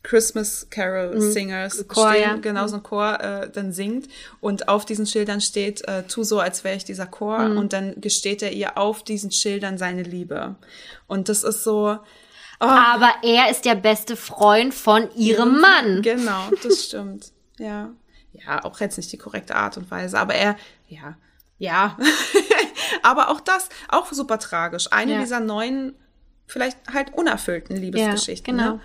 Christmas 0.09 0.69
Carol 0.71 1.21
Singers 1.21 1.79
Mhm. 1.83 1.89
Chor, 1.89 2.11
stehen, 2.13 2.23
ja. 2.23 2.37
genau 2.37 2.67
so 2.69 2.77
ein 2.77 2.83
Chor 2.85 3.19
äh, 3.21 3.51
dann 3.51 3.73
singt 3.73 4.09
und 4.41 4.69
auf 4.69 4.85
diesen 4.85 5.05
Schildern 5.07 5.41
steht, 5.41 5.87
äh, 5.89 6.05
tu 6.05 6.23
so, 6.23 6.39
als 6.39 6.63
wäre 6.63 6.77
ich 6.77 6.85
dieser 6.85 7.07
Chor 7.07 7.41
Mhm. 7.41 7.59
und 7.59 7.73
dann 7.73 8.01
gesteht 8.01 8.41
er 8.43 8.53
ihr 8.53 8.79
auf 8.79 9.03
diesen 9.03 9.33
Schildern 9.33 9.79
seine 9.79 10.03
Liebe. 10.05 10.55
Und 11.09 11.29
das 11.29 11.43
ist 11.43 11.65
so, 11.65 11.99
Aber 12.61 13.11
er 13.23 13.51
ist 13.51 13.65
der 13.65 13.75
beste 13.75 14.17
Freund 14.17 14.73
von 14.73 15.09
ihrem 15.17 15.61
Mann. 15.61 16.03
Genau, 16.03 16.51
das 16.63 16.85
stimmt. 16.87 17.33
Ja. 17.59 17.91
Ja, 18.33 18.65
auch 18.65 18.81
jetzt 18.81 18.97
nicht 18.99 19.11
die 19.13 19.19
korrekte 19.19 19.57
Art 19.57 19.77
und 19.77 19.91
Weise, 19.91 20.19
aber 20.19 20.35
er, 20.35 20.57
ja, 20.89 21.17
ja. 21.59 21.97
aber 23.03 23.31
auch 23.31 23.41
das, 23.41 23.69
auch 23.89 24.13
super 24.13 24.39
tragisch. 24.39 24.87
Eine 24.93 25.15
Ja. 25.15 25.21
dieser 25.21 25.41
neuen, 25.41 25.95
vielleicht 26.47 26.79
halt 26.93 27.13
unerfüllten 27.15 27.77
Liebesgeschichten. 27.77 28.57
genau. 28.57 28.75
Ne? 28.75 28.81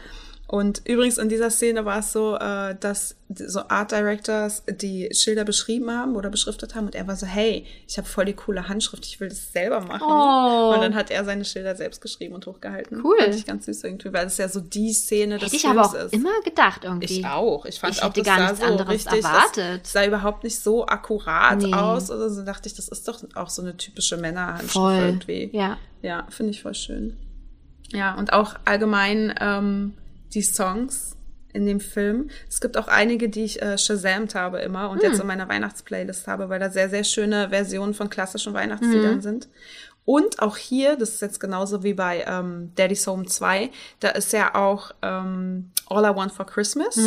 Und 0.51 0.81
übrigens 0.83 1.17
in 1.17 1.29
dieser 1.29 1.49
Szene 1.49 1.85
war 1.85 1.99
es 1.99 2.11
so, 2.11 2.35
äh, 2.35 2.75
dass 2.77 3.15
so 3.33 3.61
Art 3.69 3.93
Directors 3.93 4.63
die 4.69 5.07
Schilder 5.13 5.45
beschrieben 5.45 5.89
haben 5.89 6.17
oder 6.17 6.29
beschriftet 6.29 6.75
haben 6.75 6.87
und 6.87 6.93
er 6.93 7.07
war 7.07 7.15
so, 7.15 7.25
hey, 7.25 7.65
ich 7.87 7.97
habe 7.97 8.05
voll 8.05 8.25
die 8.25 8.33
coole 8.33 8.67
Handschrift, 8.67 9.05
ich 9.05 9.21
will 9.21 9.29
das 9.29 9.53
selber 9.53 9.79
machen. 9.79 10.01
Oh. 10.09 10.73
Und 10.75 10.81
dann 10.81 10.93
hat 10.93 11.09
er 11.09 11.23
seine 11.23 11.45
Schilder 11.45 11.77
selbst 11.77 12.01
geschrieben 12.01 12.35
und 12.35 12.45
hochgehalten. 12.47 12.99
Cool. 13.01 13.15
Fand 13.17 13.33
ich 13.33 13.45
ganz 13.45 13.65
süß 13.67 13.81
irgendwie, 13.85 14.11
weil 14.11 14.25
das 14.25 14.37
ja 14.39 14.49
so 14.49 14.59
die 14.59 14.91
Szene 14.91 15.35
des 15.37 15.45
Hätte 15.47 15.55
ich 15.55 15.61
Films 15.61 15.77
aber 15.77 15.87
auch 15.87 15.93
ist. 15.93 16.13
immer 16.13 16.41
gedacht 16.43 16.83
irgendwie. 16.83 17.19
Ich 17.19 17.25
auch. 17.25 17.63
Ich 17.63 17.79
fand 17.79 17.93
Ich 17.95 18.03
auch, 18.03 18.09
hätte 18.09 18.21
das 18.21 18.27
gar 18.27 18.39
nichts 18.41 18.59
so 18.59 18.65
anderes 18.65 18.89
richtig, 18.93 19.23
erwartet. 19.23 19.81
Das 19.83 19.91
sah 19.93 20.05
überhaupt 20.05 20.43
nicht 20.43 20.59
so 20.59 20.85
akkurat 20.85 21.59
Nee. 21.59 21.73
aus. 21.73 22.11
Oder 22.11 22.29
so 22.29 22.43
dachte 22.43 22.67
ich, 22.67 22.75
das 22.75 22.89
ist 22.89 23.07
doch 23.07 23.23
auch 23.35 23.49
so 23.49 23.61
eine 23.61 23.77
typische 23.77 24.17
Männerhandschrift 24.17 24.73
Voll. 24.73 24.95
irgendwie. 24.97 25.49
Ja. 25.53 25.77
Ja, 26.01 26.27
finde 26.29 26.51
ich 26.51 26.61
voll 26.61 26.75
schön. 26.75 27.15
Ja, 27.93 28.15
und 28.15 28.33
auch 28.33 28.55
allgemein 28.65 29.33
ähm, 29.39 29.93
die 30.33 30.41
Songs 30.41 31.15
in 31.53 31.65
dem 31.65 31.79
Film. 31.81 32.29
Es 32.47 32.61
gibt 32.61 32.77
auch 32.77 32.87
einige, 32.87 33.27
die 33.27 33.43
ich 33.43 33.61
äh, 33.61 33.77
shazamt 33.77 34.35
habe 34.35 34.59
immer 34.59 34.89
und 34.89 35.01
Hm. 35.03 35.09
jetzt 35.11 35.19
in 35.21 35.27
meiner 35.27 35.49
Weihnachtsplaylist 35.49 36.27
habe, 36.27 36.47
weil 36.49 36.59
da 36.59 36.69
sehr, 36.69 36.89
sehr 36.89 37.03
schöne 37.03 37.49
Versionen 37.49 37.93
von 37.93 38.09
klassischen 38.09 38.53
Weihnachtsliedern 38.53 39.15
Mhm. 39.17 39.21
sind. 39.21 39.49
Und 40.05 40.39
auch 40.41 40.57
hier, 40.57 40.95
das 40.95 41.09
ist 41.09 41.21
jetzt 41.21 41.39
genauso 41.39 41.83
wie 41.83 41.93
bei 41.93 42.23
ähm, 42.27 42.71
Daddy's 42.75 43.05
Home 43.05 43.25
2, 43.25 43.69
da 43.99 44.09
ist 44.09 44.31
ja 44.33 44.55
auch 44.55 44.91
ähm, 45.01 45.71
All 45.87 46.03
I 46.05 46.15
Want 46.15 46.31
for 46.31 46.45
Christmas 46.45 46.97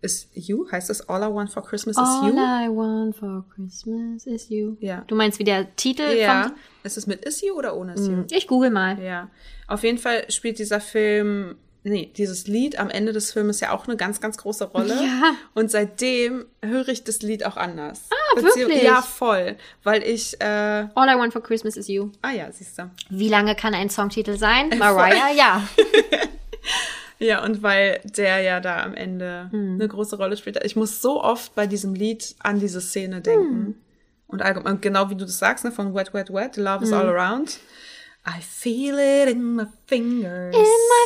is 0.00 0.28
You. 0.32 0.66
Heißt 0.70 0.88
das 0.90 1.08
All 1.08 1.22
I 1.22 1.32
Want 1.34 1.50
for 1.52 1.62
Christmas 1.62 1.96
is 1.96 2.02
Mhm. 2.02 2.38
All 2.38 2.66
You? 2.68 2.72
I 2.72 2.76
want 2.76 3.16
for 3.16 3.44
Christmas 3.54 4.26
is 4.26 4.48
you. 4.48 4.76
Ja. 4.80 5.04
Du 5.06 5.14
meinst 5.14 5.38
wie 5.38 5.44
der 5.44 5.74
Titel 5.76 6.02
Ja. 6.16 6.44
vom... 6.44 6.52
Ist 6.84 6.96
es 6.96 7.06
mit 7.06 7.24
Is 7.24 7.42
You 7.42 7.54
oder 7.54 7.76
ohne 7.76 7.94
Is 7.94 8.06
You? 8.06 8.24
Ich 8.30 8.46
google 8.48 8.70
mal. 8.70 8.98
Ja, 9.02 9.28
auf 9.66 9.82
jeden 9.84 9.98
Fall 9.98 10.24
spielt 10.30 10.58
dieser 10.58 10.80
Film, 10.80 11.56
nee, 11.84 12.10
dieses 12.16 12.46
Lied 12.46 12.78
am 12.78 12.90
Ende 12.90 13.12
des 13.12 13.32
Filmes 13.32 13.60
ja 13.60 13.72
auch 13.72 13.86
eine 13.86 13.96
ganz, 13.96 14.20
ganz 14.20 14.36
große 14.38 14.64
Rolle. 14.66 14.94
Ja. 14.94 15.34
Und 15.54 15.70
seitdem 15.70 16.44
höre 16.62 16.88
ich 16.88 17.04
das 17.04 17.22
Lied 17.22 17.44
auch 17.46 17.56
anders. 17.56 18.02
Ah, 18.10 18.34
Beziehung- 18.40 18.68
wirklich? 18.70 18.82
Ja, 18.82 19.00
voll. 19.02 19.56
Weil 19.84 20.02
ich, 20.02 20.40
äh, 20.40 20.44
All 20.94 21.08
I 21.08 21.18
want 21.18 21.32
for 21.32 21.42
Christmas 21.42 21.76
is 21.76 21.88
you. 21.88 22.10
ah 22.22 22.30
ja, 22.32 22.50
siehst 22.52 22.78
du. 22.78 22.90
Wie 23.10 23.28
lange 23.28 23.54
kann 23.54 23.74
ein 23.74 23.90
Songtitel 23.90 24.36
sein? 24.36 24.70
Mariah, 24.78 25.30
ja. 25.34 25.66
Ja, 27.20 27.42
und 27.42 27.64
weil 27.64 28.00
der 28.04 28.42
ja 28.42 28.60
da 28.60 28.82
am 28.84 28.94
Ende 28.94 29.48
Hm. 29.50 29.74
eine 29.74 29.88
große 29.88 30.16
Rolle 30.16 30.36
spielt. 30.36 30.62
Ich 30.64 30.76
muss 30.76 31.02
so 31.02 31.20
oft 31.20 31.52
bei 31.56 31.66
diesem 31.66 31.94
Lied 31.94 32.36
an 32.38 32.60
diese 32.60 32.80
Szene 32.80 33.20
denken. 33.20 33.44
Hm. 33.50 33.74
Und 34.28 34.42
allgemein, 34.42 34.80
genau 34.80 35.10
wie 35.10 35.16
du 35.16 35.24
das 35.24 35.38
sagst, 35.38 35.64
ne, 35.64 35.72
von 35.72 35.94
Wet, 35.96 36.14
Wet, 36.14 36.32
Wet, 36.32 36.56
Love 36.56 36.76
Hm. 36.76 36.82
is 36.84 36.92
all 36.92 37.08
around. 37.08 37.58
I 38.24 38.40
feel 38.40 38.96
it 38.98 39.30
in 39.32 39.56
my 39.56 39.64
fingers. 39.86 40.54
In 40.54 40.60
my 40.62 41.04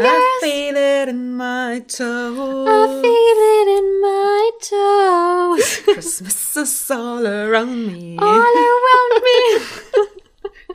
I 0.00 0.38
feel 0.40 0.76
it 0.76 1.08
in 1.08 1.36
my 1.36 1.80
toes. 1.86 2.68
I 2.68 3.00
feel 3.02 3.38
it 3.60 3.68
in 3.78 4.00
my 4.00 4.50
toes. 4.60 5.82
Christmas 5.84 6.56
is 6.56 6.90
all 6.90 7.26
around 7.26 7.86
me. 7.86 8.16
All 8.18 8.28
around 8.28 9.22
me. 9.22 9.60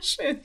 Schön. 0.00 0.40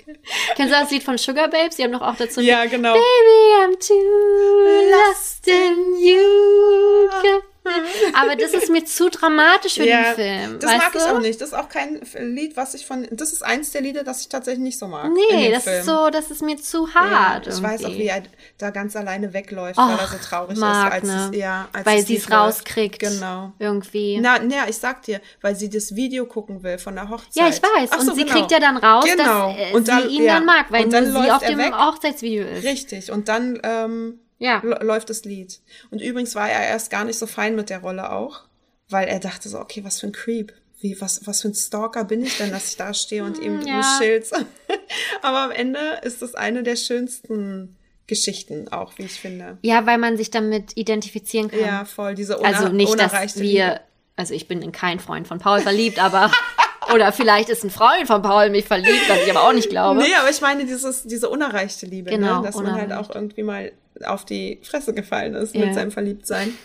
Kennst 0.55 0.73
du 0.73 0.79
das 0.79 0.89
Lied 0.91 1.03
von 1.03 1.17
Sugar 1.17 1.47
Babes? 1.47 1.75
Die 1.75 1.83
haben 1.83 1.91
doch 1.91 2.01
auch 2.01 2.15
dazu 2.15 2.41
Ja, 2.41 2.65
genau. 2.65 2.93
Baby, 2.93 3.53
I'm 3.61 3.77
too 3.79 4.89
lost 4.91 5.47
in 5.47 5.95
you. 5.99 7.43
Aber 8.13 8.35
das 8.35 8.53
ist 8.53 8.69
mir 8.69 8.83
zu 8.85 9.09
dramatisch 9.09 9.75
für 9.75 9.83
den 9.85 10.03
Film. 10.15 10.59
das 10.59 10.71
mag 10.77 10.91
du? 10.91 10.97
ich 10.99 11.05
auch 11.05 11.19
nicht. 11.19 11.39
Das 11.41 11.49
ist 11.49 11.53
auch 11.53 11.69
kein 11.69 12.01
Lied, 12.19 12.57
was 12.57 12.73
ich 12.73 12.85
von. 12.85 13.07
Das 13.11 13.31
ist 13.33 13.41
eins 13.43 13.71
der 13.71 13.81
Lieder, 13.81 14.03
das 14.03 14.21
ich 14.21 14.29
tatsächlich 14.29 14.63
nicht 14.63 14.79
so 14.79 14.87
mag. 14.87 15.11
Nee, 15.11 15.51
das 15.51 15.63
Film. 15.63 15.79
ist 15.79 15.85
so, 15.85 16.09
das 16.09 16.29
ist 16.31 16.41
mir 16.41 16.57
zu 16.57 16.87
Ja, 16.87 16.93
hart. 16.93 17.47
ich 17.47 17.61
weiß 17.61 17.85
auch, 17.85 17.91
wie 17.91 18.07
er 18.07 18.23
da 18.57 18.69
ganz 18.69 18.95
alleine 18.95 19.33
wegläuft, 19.33 19.77
weil 19.77 19.97
er 19.97 20.07
so 20.07 20.17
traurig 20.17 20.57
Mark, 20.57 20.87
ist, 20.87 20.93
als 20.93 21.03
ne? 21.03 21.29
es, 21.31 21.37
ja, 21.39 21.67
als 21.73 21.85
Weil 21.85 22.05
sie 22.05 22.17
es 22.17 22.29
rauskriegt. 22.31 22.99
Genau. 22.99 23.53
Irgendwie. 23.59 24.19
Na, 24.19 24.39
na, 24.39 24.67
ich 24.67 24.77
sag 24.77 25.03
dir, 25.03 25.21
weil 25.41 25.55
sie 25.55 25.69
das 25.69 25.95
Video 25.95 26.25
gucken 26.25 26.63
will 26.63 26.77
von 26.77 26.95
der 26.95 27.09
Hochzeit. 27.09 27.35
ja, 27.35 27.47
ich 27.49 27.61
weiß. 27.61 27.89
Ach 27.93 27.99
und 27.99 28.05
so, 28.07 28.13
sie 28.13 28.23
genau. 28.25 28.35
kriegt 28.35 28.51
ja 28.51 28.59
dann 28.59 28.77
raus, 28.77 29.05
Genau. 29.05 29.49
dass 29.49 29.57
äh, 29.57 29.73
Und 29.73 29.87
dann- 29.87 30.03
sie 30.03 30.15
ihn 30.15 30.23
ja. 30.23 30.35
dann 30.35 30.45
mag, 30.45 30.65
weil 30.71 30.85
Und 30.85 30.93
dann 30.93 31.11
sie 31.11 31.31
auf 31.31 31.43
dem 31.45 31.57
weg. 31.57 31.73
Hochzeitsvideo 31.73 32.45
ist. 32.45 32.63
Richtig. 32.63 33.11
Und 33.11 33.27
dann 33.27 33.59
ähm, 33.63 34.19
Ja. 34.43 34.61
läuft 34.81 35.09
das 35.09 35.23
Lied. 35.23 35.61
Und 35.89 36.01
übrigens 36.01 36.35
war 36.35 36.49
er 36.49 36.67
erst 36.67 36.89
gar 36.89 37.05
nicht 37.05 37.17
so 37.17 37.27
fein 37.27 37.55
mit 37.55 37.69
der 37.69 37.79
Rolle 37.79 38.11
auch, 38.11 38.41
weil 38.89 39.07
er 39.07 39.19
dachte 39.19 39.47
so, 39.47 39.59
okay, 39.59 39.85
was 39.85 40.01
für 40.01 40.07
ein 40.07 40.11
Creep. 40.11 40.51
Wie, 40.81 40.99
was, 40.99 41.25
was 41.25 41.41
für 41.41 41.47
ein 41.47 41.53
Stalker 41.53 42.03
bin 42.03 42.23
ich 42.23 42.37
denn, 42.37 42.51
dass 42.51 42.71
ich 42.71 42.75
da 42.75 42.93
stehe 42.93 43.23
und 43.23 43.39
ihm 43.39 43.61
ja. 43.61 43.77
ein 43.77 43.83
Schild. 43.97 44.29
Aber 45.21 45.39
am 45.39 45.51
Ende 45.51 45.79
ist 46.01 46.21
das 46.21 46.35
eine 46.35 46.61
der 46.61 46.75
schönsten 46.75 47.77
Geschichten 48.05 48.67
auch, 48.67 48.97
wie 48.97 49.03
ich 49.03 49.13
finde. 49.13 49.57
Ja, 49.61 49.85
weil 49.85 49.97
man 49.97 50.17
sich 50.17 50.29
damit 50.29 50.75
identifizieren 50.75 51.49
kann. 51.49 51.61
Ja, 51.61 51.85
voll. 51.85 52.15
Diese 52.15 52.37
uner 52.37 52.49
also 52.49 52.67
nicht, 52.67 52.93
dass 52.95 53.11
unerreichte 53.11 53.39
wir, 53.39 53.65
Liebe. 53.65 53.79
also 54.17 54.33
ich 54.33 54.49
bin 54.49 54.61
in 54.61 54.73
keinen 54.73 54.99
Freund 54.99 55.25
von 55.25 55.39
Paul 55.39 55.61
verliebt, 55.61 56.03
aber 56.03 56.29
Oder 56.93 57.11
vielleicht 57.11 57.49
ist 57.49 57.63
ein 57.63 57.69
Freund 57.69 58.07
von 58.07 58.21
Paul 58.21 58.49
mich 58.49 58.65
verliebt, 58.65 59.07
was 59.07 59.19
ich 59.23 59.29
aber 59.29 59.47
auch 59.47 59.53
nicht 59.53 59.69
glaube. 59.69 60.01
Nee, 60.01 60.13
aber 60.19 60.29
ich 60.29 60.41
meine 60.41 60.65
dieses, 60.65 61.03
diese 61.03 61.29
unerreichte 61.29 61.85
Liebe, 61.85 62.09
Genau, 62.09 62.41
ne? 62.41 62.45
dass 62.45 62.55
man 62.55 62.73
halt 62.73 62.91
auch 62.91 63.13
irgendwie 63.13 63.43
mal 63.43 63.71
auf 64.05 64.25
die 64.25 64.59
Fresse 64.63 64.93
gefallen 64.93 65.33
ist 65.35 65.55
Ja. 65.55 65.65
mit 65.65 65.73
seinem 65.75 65.91
Verliebtsein. 65.91 66.57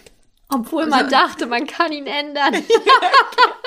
Obwohl 0.51 0.87
man 0.87 1.11
dachte, 1.11 1.45
man 1.47 1.67
kann 1.67 1.93
ihn 1.93 2.07
ändern. 2.07 2.55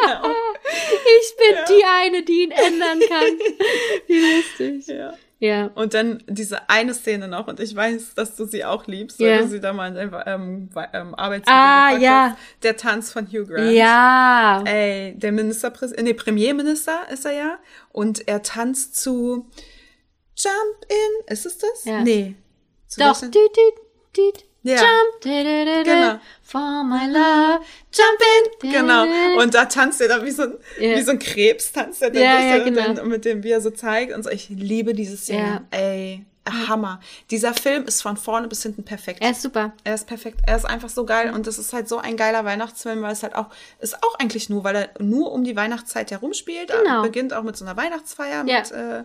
ich 0.07 1.35
bin 1.37 1.55
die 1.69 1.83
eine, 1.85 2.23
die 2.23 2.43
ihn 2.43 2.51
ändern 2.51 2.99
kann. 3.07 3.37
Wie 4.07 4.19
lustig. 4.35 4.87
Ja. 4.87 5.13
Ja. 5.39 5.71
Und 5.73 5.95
dann 5.95 6.23
diese 6.27 6.69
eine 6.69 6.93
Szene 6.93 7.27
noch, 7.27 7.47
und 7.47 7.59
ich 7.59 7.75
weiß, 7.75 8.13
dass 8.13 8.35
du 8.35 8.45
sie 8.45 8.63
auch 8.63 8.85
liebst, 8.85 9.19
weil 9.19 9.27
Ja. 9.27 9.37
du 9.41 9.47
sie 9.47 9.59
da 9.59 9.73
mal 9.73 9.87
in 9.87 9.95
deinem 9.95 10.15
ähm, 10.27 10.69
ähm, 10.93 11.15
Arbeitsvideo 11.15 11.55
Ah, 11.55 11.97
ja. 11.97 12.29
hast. 12.31 12.37
Der 12.63 12.77
Tanz 12.77 13.11
von 13.11 13.25
Hugh 13.27 13.45
Grant. 13.47 13.71
Ja. 13.71 14.63
Ey, 14.67 15.15
der 15.17 15.31
Ministerpräsident, 15.31 16.07
nee, 16.07 16.13
Premierminister 16.13 17.07
ist 17.11 17.25
er 17.25 17.31
ja. 17.33 17.59
Und 17.91 18.27
er 18.27 18.43
tanzt 18.43 18.95
zu 19.01 19.47
Jump 20.37 20.85
in. 20.89 21.33
Ist 21.33 21.45
es 21.47 21.57
das? 21.57 21.85
Ja. 21.85 22.01
Nee. 22.01 22.35
Zu 22.91 22.99
Doch. 22.99 23.21
Düt, 23.21 23.33
düt, 23.33 24.17
düt. 24.17 24.45
Ja. 24.63 24.75
Jump. 24.75 25.21
dü, 25.23 25.29
dü, 25.29 25.65
dü, 25.65 25.83
Genau. 25.85 26.19
For 26.43 26.83
my 26.83 27.07
love. 27.07 27.61
Jump 27.91 28.21
in! 28.63 28.71
Genau. 28.71 29.05
Und 29.41 29.53
da 29.55 29.65
tanzt 29.65 30.01
er 30.01 30.09
da 30.09 30.23
wie 30.23 30.29
so 30.31 30.43
ein, 30.43 30.57
Ja. 30.79 30.97
wie 30.97 31.01
so 31.01 31.11
ein 31.11 31.19
Krebs, 31.19 31.71
tanzt 31.71 32.01
er 32.03 32.11
dann 32.11 32.21
Ja, 32.21 32.35
durch 32.37 32.45
ja, 32.49 32.57
so- 32.59 32.63
genau. 32.65 32.93
dann 32.93 33.07
mit 33.07 33.23
dem, 33.25 33.43
wie 33.43 33.49
er 33.51 33.61
so 33.61 33.71
zeigt 33.71 34.13
und 34.13 34.23
so. 34.23 34.29
Ich 34.29 34.49
liebe 34.49 34.93
diese 34.93 35.15
Szene. 35.17 35.65
Ey, 35.71 36.25
Hammer. 36.67 36.99
Dieser 37.31 37.53
Film 37.53 37.85
ist 37.85 38.01
von 38.01 38.17
vorne 38.17 38.47
bis 38.49 38.61
hinten 38.63 38.83
perfekt. 38.83 39.21
Er 39.23 39.31
ist 39.31 39.41
super. 39.41 39.73
Er 39.83 39.95
ist 39.95 40.05
perfekt. 40.05 40.41
Er 40.45 40.57
ist 40.57 40.65
einfach 40.65 40.89
so 40.89 41.05
geil 41.05 41.31
und 41.33 41.47
es 41.47 41.57
ist 41.57 41.71
halt 41.73 41.87
so 41.87 41.97
ein 41.99 42.17
geiler 42.17 42.45
Weihnachtsfilm, 42.45 43.01
weil 43.01 43.13
es 43.13 43.23
halt 43.23 43.35
auch 43.35 43.47
ist 43.79 44.03
auch 44.03 44.15
eigentlich 44.19 44.49
nur, 44.49 44.63
weil 44.63 44.75
er 44.75 44.89
nur 44.99 45.31
um 45.31 45.43
die 45.43 45.55
Weihnachtszeit 45.55 46.11
herum 46.11 46.33
spielt. 46.33 46.69
Genau. 46.71 47.01
Beginnt 47.03 47.33
auch 47.33 47.43
mit 47.43 47.55
so 47.57 47.63
einer 47.65 47.77
Weihnachtsfeier 47.77 48.43
Ja. 48.45 48.59
mit 48.59 48.71
äh, 48.71 49.03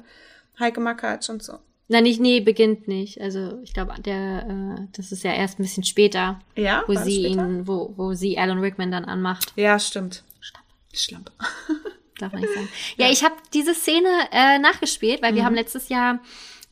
Heike 0.59 0.81
Makatsch 0.81 1.31
und 1.31 1.43
so. 1.43 1.59
Nein, 1.89 2.03
nicht, 2.03 2.21
nee, 2.21 2.41
beginnt 2.41 2.89
nicht. 2.89 3.21
Also 3.21 3.61
ich 3.63 3.73
glaube, 3.73 3.95
der, 4.03 4.77
äh, 4.79 4.83
das 4.93 5.13
ist 5.13 5.23
ja 5.23 5.33
erst 5.33 5.59
ein 5.59 5.63
bisschen 5.63 5.85
später, 5.85 6.41
Ja, 6.57 6.83
wo 6.87 6.95
sie 6.95 7.25
später? 7.27 7.47
ihn, 7.47 7.67
wo, 7.69 7.93
wo 7.97 8.15
sie 8.15 8.39
Alan 8.39 8.59
Rickman 8.59 8.91
dann 8.91 9.05
anmacht. 9.05 9.53
Ja, 9.57 9.79
stimmt. 9.79 10.25
Schlamp. 10.93 11.31
Darf 12.19 12.33
man 12.33 12.41
nicht 12.41 12.55
sagen. 12.55 12.69
Ja, 12.97 13.11
ich 13.11 13.23
habe 13.23 13.35
diese 13.53 13.75
Szene 13.75 14.09
äh, 14.33 14.59
nachgespielt, 14.59 15.23
weil 15.23 15.35
wir 15.35 15.45
haben 15.45 15.55
letztes 15.55 15.89
Jahr, 15.91 16.21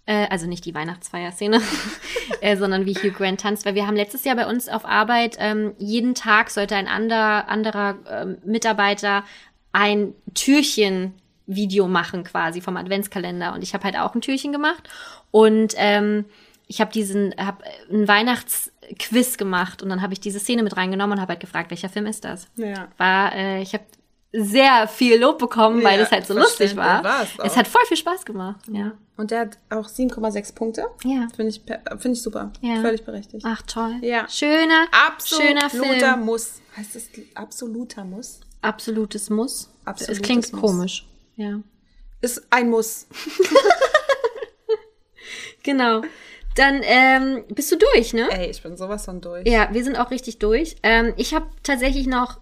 äh, 0.07 0.27
also 0.29 0.47
nicht 0.47 0.65
die 0.65 0.75
Weihnachtsfeier-Szene, 0.75 1.61
äh, 2.41 2.57
sondern 2.57 2.87
wie 2.87 2.95
Hugh 2.95 3.11
Grant 3.13 3.41
tanzt, 3.43 3.67
weil 3.67 3.75
wir 3.75 3.87
haben 3.87 3.97
letztes 3.97 4.25
Jahr 4.25 4.37
bei 4.37 4.47
uns 4.49 4.69
auf 4.69 4.85
Arbeit 4.85 5.37
ähm, 5.39 5.75
jeden 5.79 6.15
Tag 6.15 6.51
sollte 6.51 6.75
ein 6.77 6.89
ander, 6.89 7.49
anderer 7.49 7.99
ähm, 8.11 8.39
Mitarbeiter 8.45 9.25
ein 9.73 10.15
Türchen 10.35 11.13
Video 11.47 11.89
machen 11.89 12.25
quasi 12.25 12.61
vom 12.61 12.77
Adventskalender 12.77 13.53
und 13.55 13.63
ich 13.63 13.75
habe 13.75 13.85
halt 13.85 13.99
auch 13.99 14.15
ein 14.15 14.21
Türchen 14.21 14.53
gemacht 14.53 14.89
und 15.31 15.75
ähm, 15.77 16.25
ich 16.67 16.81
habe 16.81 16.93
diesen 16.93 17.35
hab 17.37 17.63
einen 17.91 18.09
Weihnachtsquiz 18.09 19.37
gemacht 19.37 19.83
und 19.83 19.91
dann 19.91 20.01
habe 20.01 20.13
ich 20.15 20.21
diese 20.21 20.41
Szene 20.41 20.63
mit 20.63 20.77
reingenommen 20.77 21.19
und 21.19 21.21
habe 21.21 21.33
halt 21.33 21.41
gefragt, 21.41 21.71
welcher 21.71 21.89
Film 21.89 22.07
ist 22.07 22.25
das? 22.25 22.49
Ja. 22.57 22.89
War 22.97 23.35
äh, 23.35 23.61
ich 23.61 23.75
habe 23.75 23.85
sehr 24.37 24.89
viel 24.89 25.21
Lob 25.21 25.39
bekommen, 25.39 25.83
weil 25.85 25.99
das 25.99 26.11
halt 26.11 26.27
so 26.27 26.35
lustig 26.35 26.75
war. 26.77 27.05
es 27.23 27.53
es 27.53 27.57
hat 27.57 27.69
voll 27.69 27.83
viel 27.87 27.97
Spaß 27.97 28.25
gemacht. 28.25 28.61
Ja. 28.71 28.93
Und 29.17 29.31
der 29.31 29.41
hat 29.41 29.59
auch 29.71 29.89
7,6 29.89 30.55
Punkte. 30.57 30.87
Ja. 31.05 31.29
Finde 31.37 31.51
ich, 31.51 31.61
finde 31.61 32.11
ich 32.11 32.23
super. 32.23 32.53
Ja. 32.61 32.81
Völlig 32.81 33.05
berechtigt. 33.05 33.45
Ach 33.47 33.63
toll. 33.63 33.99
Ja. 34.03 34.29
Schöner, 34.29 34.87
Absoluter 35.07 35.71
schöner 35.71 35.71
Film. 35.71 36.25
Muss. 36.25 36.61
Heißt 36.77 36.97
das 36.97 37.09
absoluter 37.35 38.05
Muss? 38.05 38.41
Absolutes 38.61 39.31
Muss. 39.31 39.71
Absolutes 39.85 40.19
es 40.19 40.23
klingt 40.23 40.53
Muss. 40.53 40.61
komisch. 40.61 41.07
Ja. 41.37 41.61
Ist 42.21 42.47
ein 42.51 42.71
Muss. 42.71 43.07
Genau. 45.63 46.03
Dann 46.57 46.83
ähm, 46.85 47.45
bist 47.49 47.73
du 47.73 47.77
durch, 47.77 48.13
ne? 48.13 48.29
Ey, 48.31 48.51
ich 48.51 48.63
bin 48.63 48.77
sowas 48.77 49.07
von 49.07 49.21
durch. 49.21 49.47
Ja, 49.49 49.69
wir 49.73 49.83
sind 49.83 49.99
auch 49.99 50.11
richtig 50.11 50.39
durch. 50.39 50.77
Ähm, 50.83 51.15
ich 51.17 51.35
habe 51.35 51.47
tatsächlich 51.63 52.07
noch, 52.07 52.39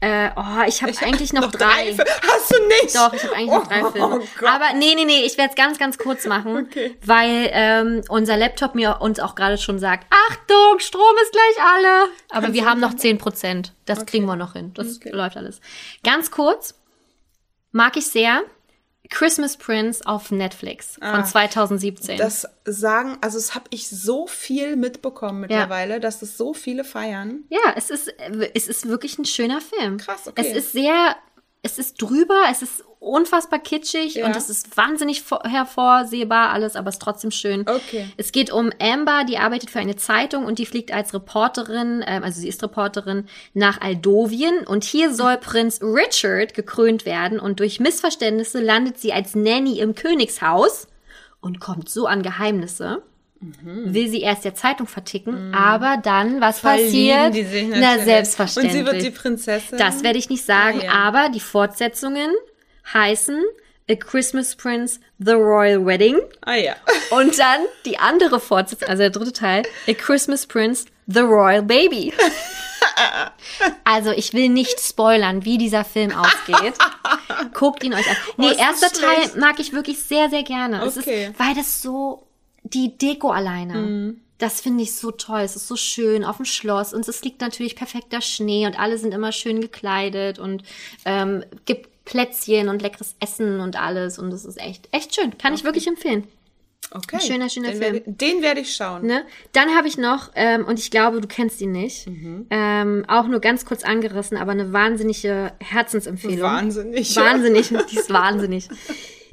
äh, 0.00 0.30
oh, 0.36 0.62
ich 0.66 0.82
habe 0.82 0.90
Ich- 0.90 1.00
eigentlich 1.00 1.32
noch, 1.32 1.50
drei. 1.50 1.94
Fi- 1.94 2.02
Hast 2.28 2.50
du 2.50 2.66
nicht? 2.66 2.94
Doch, 2.96 3.12
ich 3.14 3.22
habe 3.22 3.36
eigentlich 3.36 3.50
noch 3.50 3.66
drei 3.68 3.82
Oh, 3.84 3.90
Filme. 3.92 4.16
Oh 4.20 4.26
Gott. 4.38 4.48
Aber 4.48 4.72
nee, 4.76 4.94
nee, 4.94 5.04
nee, 5.04 5.22
ich 5.24 5.38
werde 5.38 5.50
es 5.50 5.56
ganz, 5.56 5.78
ganz 5.78 5.96
kurz 5.96 6.26
machen, 6.26 6.66
Okay. 6.68 6.96
weil 7.06 7.48
ähm, 7.52 8.02
unser 8.08 8.36
Laptop 8.36 8.74
mir 8.74 8.98
uns 9.00 9.20
auch 9.20 9.34
gerade 9.36 9.56
schon 9.56 9.78
sagt, 9.78 10.06
Achtung, 10.10 10.78
Strom 10.80 11.14
ist 11.22 11.32
gleich 11.32 11.64
alle. 11.64 12.08
Aber 12.30 12.52
wir 12.52 12.66
haben 12.68 12.80
noch 12.80 12.94
10 12.94 13.18
Prozent. 13.18 13.72
Das 13.86 14.04
kriegen 14.06 14.26
wir 14.26 14.36
noch 14.36 14.54
hin. 14.54 14.72
Das 14.74 14.96
Okay. 14.96 15.10
läuft 15.10 15.36
alles. 15.36 15.60
Ganz 16.02 16.30
kurz, 16.30 16.74
mag 17.72 17.96
ich 17.96 18.06
sehr, 18.06 18.42
Christmas 19.08 19.56
Prince 19.56 20.06
auf 20.06 20.30
Netflix 20.30 20.94
von 20.94 21.02
Ah, 21.02 21.24
2017. 21.24 22.16
das 22.16 22.46
sagen, 22.64 23.18
also 23.20 23.38
es 23.38 23.56
habe 23.56 23.64
ich 23.70 23.88
so 23.88 24.28
viel 24.28 24.76
mitbekommen 24.76 25.40
mittlerweile, 25.40 25.98
dass 25.98 26.22
es 26.22 26.36
so 26.36 26.54
viele 26.54 26.84
feiern. 26.84 27.42
Ja, 27.48 27.72
es 27.76 27.90
ist, 27.90 28.06
äh, 28.08 28.50
es 28.54 28.68
ist 28.68 28.86
wirklich 28.88 29.18
ein 29.18 29.24
schöner 29.24 29.60
Film. 29.60 29.96
Krass, 29.98 30.28
okay. 30.28 30.40
Es 30.46 30.56
ist 30.56 30.72
sehr, 30.72 31.16
es 31.62 31.78
ist 31.78 32.00
drüber, 32.00 32.42
es 32.50 32.62
ist 32.62 32.84
unfassbar 33.00 33.58
kitschig 33.58 34.14
Ja. 34.16 34.26
und 34.26 34.36
es 34.36 34.50
ist 34.50 34.76
wahnsinnig 34.76 35.22
vor- 35.22 35.42
hervorsehbar 35.44 36.50
alles, 36.50 36.76
aber 36.76 36.88
es 36.88 36.96
ist 36.96 37.02
trotzdem 37.02 37.30
schön. 37.30 37.62
Okay. 37.68 38.08
Es 38.16 38.32
geht 38.32 38.50
um 38.52 38.70
Amber, 38.78 39.24
die 39.24 39.38
arbeitet 39.38 39.70
für 39.70 39.78
eine 39.78 39.96
Zeitung 39.96 40.44
und 40.44 40.58
die 40.58 40.66
fliegt 40.66 40.92
als 40.92 41.12
Reporterin, 41.14 42.04
ähm, 42.06 42.22
also 42.24 42.40
sie 42.40 42.48
ist 42.48 42.62
Reporterin, 42.62 43.26
nach 43.54 43.80
Aldovien 43.80 44.66
und 44.66 44.84
hier 44.84 45.14
soll 45.14 45.36
Prinz 45.40 45.80
Richard 45.82 46.54
gekrönt 46.54 47.04
werden 47.06 47.40
und 47.40 47.60
durch 47.60 47.80
Missverständnisse 47.80 48.60
landet 48.60 48.98
sie 48.98 49.12
als 49.12 49.34
Nanny 49.34 49.78
im 49.80 49.94
Königshaus 49.94 50.86
und 51.40 51.58
kommt 51.60 51.88
so 51.88 52.06
an 52.06 52.22
Geheimnisse. 52.22 53.02
Will 53.42 54.08
sie 54.10 54.20
erst 54.20 54.44
der 54.44 54.54
Zeitung 54.54 54.86
verticken, 54.86 55.54
aber 55.54 55.96
dann, 56.02 56.42
was 56.42 56.60
passiert? 56.60 57.34
die 57.34 57.44
sich 57.44 57.68
Na, 57.74 57.98
selbstverständlich. 57.98 58.74
Und 58.82 58.86
sie 58.86 58.92
wird 58.92 59.02
die 59.02 59.10
Prinzessin. 59.10 59.78
Das 59.78 60.02
werde 60.02 60.18
ich 60.18 60.28
nicht 60.28 60.44
sagen, 60.44 60.80
Ah, 60.82 60.84
ja. 60.84 60.92
aber 60.92 61.28
die 61.30 61.40
Fortsetzungen 61.40 62.30
heißen 62.92 63.42
A 63.90 63.94
Christmas 63.94 64.54
Prince, 64.56 65.00
The 65.18 65.32
Royal 65.32 65.84
Wedding 65.86 66.18
Ah 66.42 66.54
ja. 66.54 66.76
und 67.10 67.38
dann 67.38 67.60
die 67.86 67.98
andere 67.98 68.40
Fortsetzung, 68.40 68.88
also 68.88 69.00
der 69.00 69.10
dritte 69.10 69.32
Teil, 69.32 69.62
A 69.88 69.92
Christmas 69.94 70.46
Prince, 70.46 70.86
The 71.06 71.20
Royal 71.20 71.62
Baby. 71.62 72.12
Also 73.84 74.10
ich 74.12 74.32
will 74.32 74.48
nicht 74.48 74.80
spoilern, 74.80 75.44
wie 75.44 75.58
dieser 75.58 75.84
Film 75.84 76.12
ausgeht. 76.12 76.74
Guckt 77.54 77.82
ihn 77.84 77.92
euch 77.94 78.08
an. 78.08 78.16
Nee, 78.36 78.52
Oh, 78.52 78.58
erster 78.58 78.88
Teil 78.90 79.30
mag 79.38 79.58
ich 79.58 79.72
wirklich 79.72 79.98
sehr, 80.02 80.30
sehr 80.30 80.42
gerne. 80.42 80.82
Es 80.84 80.96
Okay. 80.98 81.26
ist, 81.26 81.38
weil 81.38 81.54
das 81.54 81.82
so, 81.82 82.26
die 82.72 82.96
Deko 82.96 83.30
alleine. 83.30 83.74
Mhm. 83.74 84.20
Das 84.38 84.60
finde 84.62 84.82
ich 84.82 84.94
so 84.94 85.10
toll. 85.10 85.40
Es 85.40 85.54
ist 85.54 85.68
so 85.68 85.76
schön 85.76 86.24
auf 86.24 86.36
dem 86.36 86.46
Schloss 86.46 86.94
und 86.94 87.06
es 87.06 87.22
liegt 87.22 87.40
natürlich 87.42 87.76
perfekter 87.76 88.22
Schnee 88.22 88.66
und 88.66 88.78
alle 88.78 88.96
sind 88.96 89.12
immer 89.12 89.32
schön 89.32 89.60
gekleidet 89.60 90.38
und 90.38 90.62
ähm, 91.04 91.44
gibt 91.66 91.90
Plätzchen 92.06 92.68
und 92.70 92.80
leckeres 92.80 93.14
Essen 93.20 93.60
und 93.60 93.76
alles 93.80 94.18
und 94.18 94.32
es 94.32 94.44
ist 94.46 94.58
echt, 94.58 94.88
echt 94.92 95.14
schön. 95.14 95.36
Kann 95.36 95.52
ich 95.54 95.62
wirklich 95.64 95.86
empfehlen. 95.86 96.24
Okay. 96.92 97.20
Schöner, 97.20 97.48
schöner 97.48 97.68
den 97.70 97.80
Film. 97.80 97.94
Werde, 97.94 98.12
den 98.12 98.42
werde 98.42 98.60
ich 98.60 98.74
schauen. 98.74 99.06
Ne? 99.06 99.24
Dann 99.52 99.76
habe 99.76 99.86
ich 99.86 99.96
noch, 99.96 100.30
ähm, 100.34 100.64
und 100.64 100.78
ich 100.80 100.90
glaube, 100.90 101.20
du 101.20 101.28
kennst 101.28 101.60
ihn 101.60 101.70
nicht, 101.72 102.08
Mhm. 102.08 102.46
ähm, 102.50 103.04
auch 103.06 103.26
nur 103.28 103.40
ganz 103.40 103.64
kurz 103.64 103.84
angerissen, 103.84 104.36
aber 104.36 104.50
eine 104.52 104.72
wahnsinnige 104.72 105.52
Herzensempfehlung. 105.60 106.40
Wahnsinnig. 106.40 107.14
Wahnsinnig, 107.14 107.68
die 107.90 107.96
ist 107.98 108.10
wahnsinnig. 108.12 108.68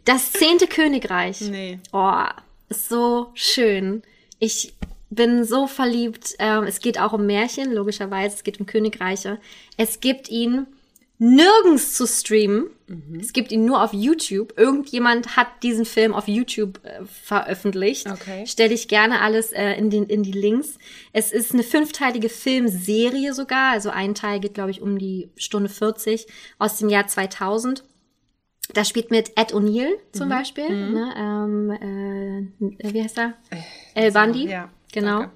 Das 0.06 0.32
zehnte 0.32 0.68
Königreich. 0.68 1.42
Nee. 1.42 1.80
Oh, 1.92 2.22
ist 2.70 2.90
so 2.90 3.32
schön. 3.34 4.04
Ich 4.40 4.74
bin 5.10 5.44
so 5.44 5.68
verliebt. 5.68 6.36
Ähm, 6.40 6.64
es 6.64 6.80
geht 6.80 7.00
auch 7.00 7.14
um 7.14 7.26
Märchen, 7.26 7.72
logischerweise. 7.74 8.36
Es 8.36 8.44
geht 8.44 8.60
um 8.60 8.66
Königreiche. 8.66 9.40
Es 9.78 10.00
gibt 10.00 10.30
ihn 10.30 10.68
nirgends 11.20 11.94
zu 11.94 12.06
streamen. 12.06 12.70
Mhm. 12.88 13.20
Es 13.20 13.34
gibt 13.34 13.52
ihn 13.52 13.66
nur 13.66 13.84
auf 13.84 13.94
YouTube. 13.94 14.54
Irgendjemand 14.58 15.36
hat 15.36 15.48
diesen 15.64 15.86
Film 15.86 16.14
auf 16.14 16.28
YouTube 16.28 16.80
äh, 16.84 17.06
veröffentlicht. 17.06 18.08
Okay. 18.08 18.46
Stelle 18.46 18.74
ich 18.74 18.88
gerne 18.88 19.22
alles 19.22 19.52
äh, 19.52 19.74
in, 19.74 19.90
den, 19.90 20.06
in 20.06 20.24
die 20.24 20.32
Links. 20.32 20.78
Es 21.14 21.32
ist 21.32 21.54
eine 21.54 21.64
fünfteilige 21.64 22.30
Filmserie 22.30 23.34
sogar. 23.34 23.72
Also 23.72 23.90
ein 23.90 24.14
Teil 24.14 24.40
geht, 24.40 24.54
glaube 24.54 24.72
ich, 24.72 24.82
um 24.82 25.00
die 25.00 25.30
Stunde 25.38 25.70
40 25.70 26.28
aus 26.60 26.78
dem 26.78 26.90
Jahr 26.90 27.08
2000. 27.08 27.84
Da 28.74 28.84
spielt 28.84 29.12
mit 29.12 29.32
Ed 29.36 29.54
O'Neill 29.54 29.94
zum 30.12 30.30
Beispiel. 30.30 30.70
Ne, 30.70 31.14
ähm, 31.18 32.52
äh, 32.70 32.94
wie 32.94 33.02
heißt 33.02 33.18
er? 33.18 33.34
El 33.94 34.12
Bundy. 34.12 34.50
Ja, 34.50 34.70
genau. 34.92 35.20
danke. 35.20 35.32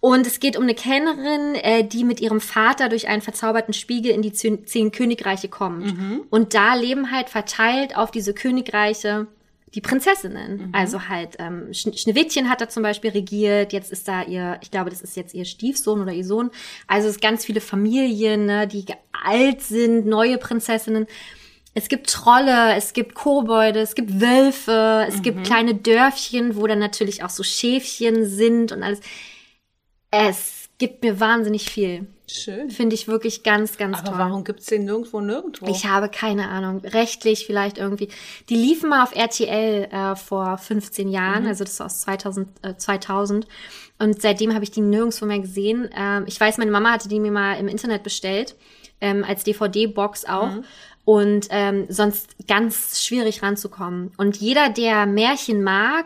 Und 0.00 0.26
es 0.26 0.38
geht 0.38 0.56
um 0.56 0.62
eine 0.62 0.74
Kennerin, 0.74 1.56
äh, 1.56 1.82
die 1.82 2.04
mit 2.04 2.20
ihrem 2.20 2.40
Vater 2.40 2.88
durch 2.88 3.08
einen 3.08 3.22
verzauberten 3.22 3.74
Spiegel 3.74 4.12
in 4.12 4.22
die 4.22 4.32
zehn, 4.32 4.92
Königreiche 4.92 5.48
kommt. 5.48 5.92
Und 6.30 6.54
da 6.54 6.74
leben 6.74 7.10
halt 7.10 7.28
verteilt 7.28 7.96
auf 7.96 8.12
diese 8.12 8.32
Königreiche 8.32 9.26
die 9.74 9.80
Prinzessinnen. 9.80 10.70
Also 10.72 11.08
halt 11.08 11.36
ähm, 11.38 11.72
Schn 11.74 11.96
Schneewittchen 11.96 12.48
hat 12.48 12.60
da 12.60 12.68
zum 12.68 12.82
Beispiel 12.82 13.10
regiert. 13.10 13.72
Jetzt 13.72 13.92
ist 13.92 14.08
da 14.08 14.22
ihr, 14.22 14.58
ich 14.62 14.70
glaube, 14.70 14.90
das 14.90 15.02
ist 15.02 15.16
jetzt 15.16 15.34
ihr 15.34 15.44
Stiefsohn 15.44 16.00
oder 16.00 16.12
ihr 16.12 16.24
Sohn. 16.24 16.50
Also 16.86 17.08
es 17.08 17.16
ist 17.16 17.20
ganz 17.20 17.44
viele 17.44 17.60
Familien, 17.60 18.46
ne, 18.46 18.66
die 18.66 18.84
alt 19.12 19.62
sind, 19.62 20.06
neue 20.06 20.38
Prinzessinnen. 20.38 21.06
Es 21.78 21.88
gibt 21.88 22.10
Trolle, 22.10 22.74
es 22.74 22.92
gibt 22.92 23.14
Kobolde, 23.14 23.78
es 23.78 23.94
gibt 23.94 24.20
Wölfe, 24.20 25.06
es 25.08 25.18
Mhm. 25.18 25.22
gibt 25.22 25.44
kleine 25.44 25.74
Dörfchen, 25.76 26.56
wo 26.56 26.66
dann 26.66 26.80
natürlich 26.80 27.22
auch 27.22 27.30
so 27.30 27.44
Schäfchen 27.44 28.26
sind 28.26 28.72
und 28.72 28.82
alles. 28.82 29.00
Es 30.10 30.68
gibt 30.78 31.02
mir 31.04 31.20
wahnsinnig 31.20 31.70
viel. 31.70 32.06
Schön. 32.30 32.68
Finde 32.70 32.94
ich 32.94 33.06
wirklich 33.08 33.42
ganz, 33.42 33.78
ganz 33.78 33.98
Aber 34.00 34.08
toll. 34.10 34.18
warum 34.18 34.44
gibt's 34.44 34.66
den 34.66 34.84
nirgendwo 34.84 35.20
nirgendwo? 35.20 35.66
Ich 35.68 35.86
habe 35.86 36.08
keine 36.08 36.48
Ahnung. 36.48 36.80
Rechtlich 36.84 37.46
vielleicht 37.46 37.78
irgendwie. 37.78 38.08
Die 38.48 38.56
liefen 38.56 38.90
mal 38.90 39.02
auf 39.02 39.14
RTL 39.14 39.84
äh, 39.90 40.16
vor 40.16 40.58
15 40.58 41.08
Jahren, 41.08 41.46
also 41.46 41.64
das 41.64 41.78
war 41.78 41.86
aus 41.86 42.00
2000. 42.00 42.48
Äh, 42.62 42.74
2000. 42.76 43.46
Und 43.98 44.20
seitdem 44.20 44.52
habe 44.52 44.64
ich 44.64 44.70
die 44.70 44.80
nirgendwo 44.82 45.24
mehr 45.26 45.38
gesehen. 45.38 45.88
Ähm, 45.96 46.24
ich 46.26 46.38
weiß, 46.40 46.58
meine 46.58 46.70
Mama 46.70 46.90
hatte 46.92 47.08
die 47.08 47.20
mir 47.20 47.32
mal 47.32 47.54
im 47.54 47.66
Internet 47.68 48.02
bestellt, 48.02 48.56
ähm, 49.00 49.24
als 49.24 49.44
DVD-Box 49.44 50.24
auch. 50.26 50.50
Und 51.08 51.46
ähm, 51.48 51.86
sonst 51.88 52.36
ganz 52.48 53.02
schwierig 53.02 53.42
ranzukommen. 53.42 54.12
Und 54.18 54.36
jeder, 54.36 54.68
der 54.68 55.06
Märchen 55.06 55.62
mag, 55.62 56.04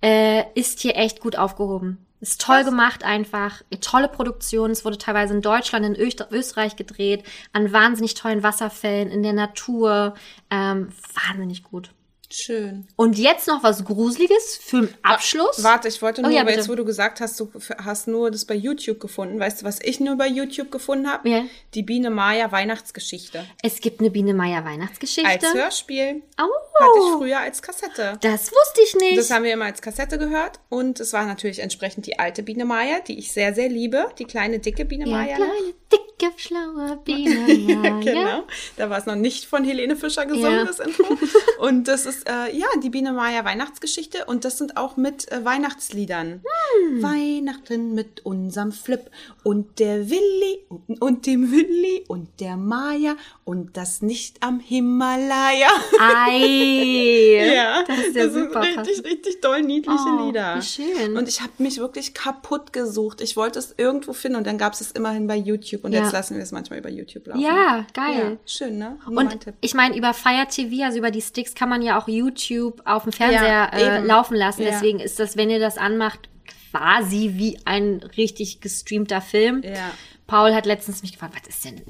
äh, 0.00 0.44
ist 0.54 0.78
hier 0.78 0.94
echt 0.94 1.18
gut 1.18 1.34
aufgehoben. 1.34 2.06
Ist 2.20 2.40
toll 2.40 2.62
gemacht 2.62 3.02
einfach, 3.02 3.62
tolle 3.80 4.06
Produktion. 4.06 4.70
Es 4.70 4.84
wurde 4.84 4.96
teilweise 4.96 5.34
in 5.34 5.42
Deutschland, 5.42 5.84
in 5.84 5.96
Öst 5.96 6.24
Österreich 6.30 6.76
gedreht, 6.76 7.24
an 7.52 7.72
wahnsinnig 7.72 8.14
tollen 8.14 8.44
Wasserfällen, 8.44 9.10
in 9.10 9.24
der 9.24 9.32
Natur. 9.32 10.14
Ähm, 10.52 10.90
wahnsinnig 11.14 11.64
gut. 11.64 11.90
Schön. 12.30 12.86
Und 12.96 13.16
jetzt 13.18 13.46
noch 13.48 13.62
was 13.62 13.84
Gruseliges 13.84 14.58
für 14.60 14.82
den 14.82 14.94
Abschluss. 15.02 15.62
Warte, 15.62 15.88
ich 15.88 16.02
wollte 16.02 16.20
Oh 16.20 16.24
nur, 16.24 16.32
ja, 16.32 16.42
aber 16.42 16.52
jetzt, 16.52 16.68
wo 16.68 16.74
du 16.74 16.84
gesagt 16.84 17.20
hast, 17.22 17.40
du 17.40 17.50
hast 17.82 18.06
nur 18.06 18.30
das 18.30 18.44
bei 18.44 18.54
YouTube 18.54 19.00
gefunden. 19.00 19.40
Weißt 19.40 19.62
du, 19.62 19.64
was 19.66 19.80
ich 19.82 19.98
nur 19.98 20.16
bei 20.16 20.26
YouTube 20.28 20.70
gefunden 20.70 21.10
habe? 21.10 21.28
Ja. 21.28 21.44
Die 21.74 21.82
Biene 21.82 22.10
Maya 22.10 22.52
Weihnachtsgeschichte. 22.52 23.46
Es 23.62 23.80
gibt 23.80 24.00
eine 24.00 24.10
Biene 24.10 24.34
Meier 24.34 24.62
Weihnachtsgeschichte. 24.64 25.28
Als 25.28 25.54
Hörspiel. 25.54 26.22
oh, 26.38 26.42
Hatte 26.42 26.98
ich 26.98 27.16
früher 27.16 27.38
als 27.40 27.62
Kassette. 27.62 28.18
das 28.20 28.50
wusste 28.52 28.80
ich 28.84 28.94
nicht. 28.96 29.16
Das 29.18 29.30
haben 29.30 29.44
wir 29.44 29.52
immer 29.54 29.64
als 29.64 29.80
Kassette 29.80 30.18
gehört. 30.18 30.60
Und 30.68 31.00
es 31.00 31.14
war 31.14 31.24
natürlich 31.24 31.60
entsprechend 31.60 32.04
die 32.06 32.18
alte 32.18 32.42
Biene 32.42 32.64
Maya, 32.66 33.00
die 33.00 33.18
ich 33.18 33.32
sehr, 33.32 33.54
sehr 33.54 33.70
liebe. 33.70 34.10
Die 34.18 34.24
kleine, 34.24 34.58
dicke 34.58 34.84
Biene 34.84 35.06
ja, 35.08 35.16
Maya. 35.16 35.36
kleine, 35.36 35.52
dicke, 35.90 36.32
schlaue 36.36 36.98
Biene 37.04 37.74
Meier. 37.76 38.00
Genau. 38.00 38.42
Da 38.76 38.90
war 38.90 38.98
es 38.98 39.06
noch 39.06 39.16
nicht 39.16 39.46
von 39.46 39.64
Helene 39.64 39.96
Fischer 39.96 40.26
gesungen, 40.26 40.52
Ja. 40.58 40.64
das 40.64 40.78
Intro. 40.80 41.06
Und 41.60 41.88
das 41.88 42.04
ist, 42.06 42.17
äh, 42.26 42.56
ja, 42.56 42.66
die 42.82 42.90
Biene 42.90 43.12
Maya 43.12 43.44
Weihnachtsgeschichte. 43.44 44.24
Und 44.26 44.44
das 44.44 44.58
sind 44.58 44.76
auch 44.76 44.96
mit 44.96 45.30
äh, 45.30 45.44
Weihnachtsliedern. 45.44 46.42
Hm. 46.42 47.02
Weihnachten 47.02 47.94
mit 47.94 48.24
unserem 48.26 48.72
Flip 48.72 49.10
und 49.42 49.78
der 49.78 50.10
Willi 50.10 50.58
und, 50.68 51.00
und 51.00 51.26
dem 51.26 51.50
Willi 51.50 52.04
und 52.08 52.28
der 52.40 52.56
Maya 52.56 53.16
und 53.44 53.76
das 53.76 54.02
nicht 54.02 54.42
am 54.42 54.60
Himalaya. 54.60 55.68
Ei. 55.98 57.54
Das 57.88 57.98
ist 57.98 58.16
ja 58.16 58.24
das 58.24 58.34
super. 58.34 58.62
sind 58.62 58.78
richtig, 58.86 59.04
richtig 59.04 59.40
doll 59.40 59.62
niedliche 59.62 59.98
Oh, 60.18 60.26
Lieder. 60.26 60.56
wie 60.56 60.62
schön. 60.62 61.16
Und 61.16 61.28
ich 61.28 61.40
habe 61.40 61.52
mich 61.58 61.78
wirklich 61.78 62.14
kaputt 62.14 62.72
gesucht. 62.72 63.20
Ich 63.20 63.36
wollte 63.36 63.58
es 63.58 63.74
irgendwo 63.76 64.12
finden 64.12 64.36
und 64.38 64.46
dann 64.46 64.58
gab 64.58 64.72
es 64.74 64.80
es 64.80 64.92
immerhin 64.92 65.26
bei 65.26 65.36
YouTube. 65.36 65.84
Und 65.84 65.92
Ja. 65.92 66.02
jetzt 66.02 66.12
lassen 66.12 66.36
wir 66.36 66.42
es 66.42 66.52
manchmal 66.52 66.78
über 66.80 66.90
YouTube 66.90 67.26
laufen. 67.26 67.40
ja, 67.40 67.86
geil. 67.94 68.32
Ja, 68.32 68.36
schön, 68.46 68.78
ne? 68.78 68.98
Nur 69.04 69.14
mein 69.14 69.28
Und 69.28 69.40
Tipp. 69.40 69.54
ich 69.60 69.74
meine, 69.74 69.96
über 69.96 70.12
Fire 70.14 70.46
TV, 70.50 70.84
also 70.84 70.98
über 70.98 71.10
die 71.10 71.22
Sticks, 71.22 71.54
kann 71.54 71.68
man 71.68 71.82
ja 71.82 71.98
auch 72.00 72.07
YouTube 72.08 72.80
auf 72.84 73.04
dem 73.04 73.12
Fernseher 73.12 73.70
Ja, 73.72 73.98
äh, 73.98 74.00
laufen 74.00 74.36
lassen. 74.36 74.62
Ja. 74.62 74.70
Deswegen 74.70 75.00
ist 75.00 75.18
das, 75.20 75.36
wenn 75.36 75.50
ihr 75.50 75.60
das 75.60 75.78
anmacht, 75.78 76.28
quasi 76.70 77.32
wie 77.34 77.58
ein 77.64 78.02
richtig 78.16 78.60
gestreamter 78.60 79.20
Film. 79.20 79.62
Ja. 79.64 79.90
Paul 80.26 80.54
hat 80.54 80.66
letztens 80.66 81.02
mich 81.02 81.12
gefragt, 81.12 81.34
was 81.40 81.48
ist 81.48 81.64
denn 81.64 81.82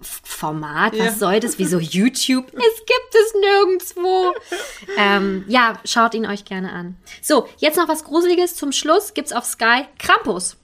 Format? 0.00 0.92
Was 0.92 0.98
Ja. 1.06 1.12
soll 1.12 1.40
das? 1.40 1.58
Wieso 1.58 1.78
YouTube? 1.80 2.46
es 2.46 2.52
gibt 2.52 3.14
es 3.14 3.34
nirgendwo. 3.40 4.34
ähm, 4.98 5.44
ja, 5.48 5.78
schaut 5.84 6.14
ihn 6.14 6.26
euch 6.26 6.44
gerne 6.44 6.72
an. 6.72 6.96
So, 7.22 7.48
jetzt 7.58 7.76
noch 7.76 7.88
was 7.88 8.04
Gruseliges 8.04 8.54
zum 8.54 8.70
Schluss. 8.72 9.14
Gibt's 9.14 9.32
auf 9.32 9.44
Sky 9.44 9.84
Krampus. 9.98 10.56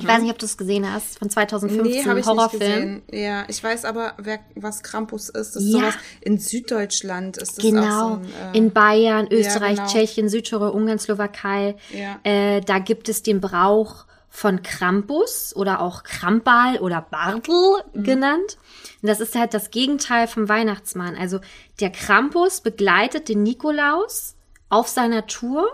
Ich 0.00 0.06
weiß 0.06 0.22
nicht, 0.22 0.30
ob 0.30 0.38
du 0.38 0.46
es 0.46 0.56
gesehen 0.56 0.90
hast, 0.92 1.18
von 1.18 1.30
2015, 1.30 1.82
Nee, 2.14 2.20
ich 2.20 2.26
Horrorfilm. 2.26 3.02
Ja, 3.10 3.44
ich 3.48 3.62
weiß 3.62 3.84
aber, 3.84 4.14
wer, 4.18 4.40
was 4.54 4.82
Krampus 4.82 5.28
ist. 5.28 5.56
Das 5.56 5.62
ist 5.62 5.72
Ja. 5.72 5.80
sowas 5.80 5.94
in 6.20 6.38
Süddeutschland. 6.38 7.36
Ist 7.36 7.56
das 7.58 7.64
Genau, 7.64 7.82
auch 7.82 8.08
so 8.10 8.14
ein, 8.42 8.54
äh, 8.54 8.58
in 8.58 8.72
Bayern, 8.72 9.28
Österreich, 9.30 9.76
genau. 9.76 9.88
Tschechien, 9.88 10.28
Südtirol, 10.28 10.70
Ungarn, 10.70 10.98
Slowakei. 10.98 11.76
Ja. 11.92 12.18
Äh, 12.24 12.60
da 12.60 12.78
gibt 12.78 13.08
es 13.08 13.22
den 13.22 13.40
Brauch 13.40 14.06
von 14.28 14.62
Krampus 14.62 15.54
oder 15.54 15.80
auch 15.80 16.02
Krampal 16.02 16.78
oder 16.78 17.00
Bartel 17.08 17.54
Mhm. 17.92 18.02
genannt. 18.02 18.58
Und 19.00 19.08
das 19.08 19.20
ist 19.20 19.36
halt 19.36 19.54
das 19.54 19.70
Gegenteil 19.70 20.26
vom 20.26 20.48
Weihnachtsmann. 20.48 21.14
Also 21.16 21.38
der 21.80 21.90
Krampus 21.90 22.60
begleitet 22.60 23.28
den 23.28 23.42
Nikolaus 23.44 24.34
auf 24.70 24.88
seiner 24.88 25.26
Tour 25.28 25.66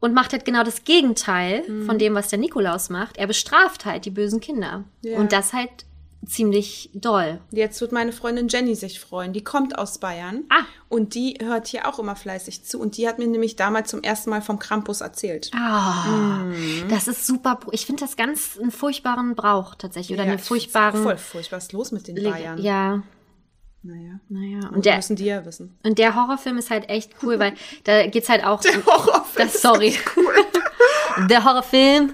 und 0.00 0.14
macht 0.14 0.32
halt 0.32 0.44
genau 0.44 0.62
das 0.62 0.84
Gegenteil 0.84 1.62
Mhm. 1.68 1.86
von 1.86 1.98
dem, 1.98 2.14
was 2.14 2.28
der 2.28 2.38
Nikolaus 2.38 2.88
macht. 2.90 3.16
Er 3.16 3.26
bestraft 3.26 3.84
halt 3.84 4.04
die 4.04 4.10
bösen 4.10 4.40
Kinder. 4.40 4.84
Ja. 5.02 5.18
Und 5.18 5.32
das 5.32 5.52
halt 5.52 5.70
ziemlich 6.26 6.90
doll. 6.94 7.40
Jetzt 7.52 7.80
wird 7.80 7.92
meine 7.92 8.12
Freundin 8.12 8.48
Jenny 8.48 8.74
sich 8.74 8.98
freuen. 9.00 9.32
Die 9.32 9.44
kommt 9.44 9.78
aus 9.78 9.98
Bayern. 9.98 10.44
Ah. 10.50 10.64
Und 10.88 11.14
die 11.14 11.38
hört 11.40 11.68
hier 11.68 11.86
auch 11.88 11.98
immer 12.00 12.16
fleißig 12.16 12.64
zu. 12.64 12.80
Und 12.80 12.96
die 12.96 13.06
hat 13.08 13.18
mir 13.18 13.26
nämlich 13.28 13.56
damals 13.56 13.88
zum 13.90 14.02
ersten 14.02 14.30
Mal 14.30 14.42
vom 14.42 14.58
Krampus 14.58 15.00
erzählt. 15.00 15.50
Ah, 15.54 16.44
das 16.90 17.06
ist 17.08 17.26
super. 17.26 17.60
Ich 17.70 17.86
finde 17.86 18.00
das 18.04 18.16
ganz 18.16 18.58
einen 18.60 18.72
furchtbaren 18.72 19.36
Brauch 19.36 19.74
tatsächlich. 19.76 20.16
Oder 20.18 20.26
Ja, 20.26 20.32
einen 20.32 20.40
furchtbaren. 20.40 21.02
Voll 21.02 21.16
furchtbar. 21.16 21.58
Was 21.58 21.64
ist 21.66 21.72
los 21.72 21.92
mit 21.92 22.08
den 22.08 22.16
Bayern? 22.22 22.58
Ja, 22.58 23.02
Naja. 23.88 24.20
naja. 24.28 24.68
Und 24.68 24.84
der, 24.84 24.96
müssen 24.96 25.16
die 25.16 25.24
ja 25.24 25.44
wissen. 25.46 25.74
und 25.82 25.98
der 25.98 26.14
Horrorfilm 26.14 26.58
ist 26.58 26.68
halt 26.70 26.90
echt 26.90 27.12
cool, 27.22 27.38
weil 27.38 27.54
da 27.84 28.06
geht's 28.06 28.28
halt 28.28 28.44
auch. 28.44 28.60
Der 28.60 28.84
Horrorfilm 28.84 29.48
Das, 29.48 29.62
sorry. 29.62 29.94
Der 31.30 31.42
Horrorfilm. 31.44 32.12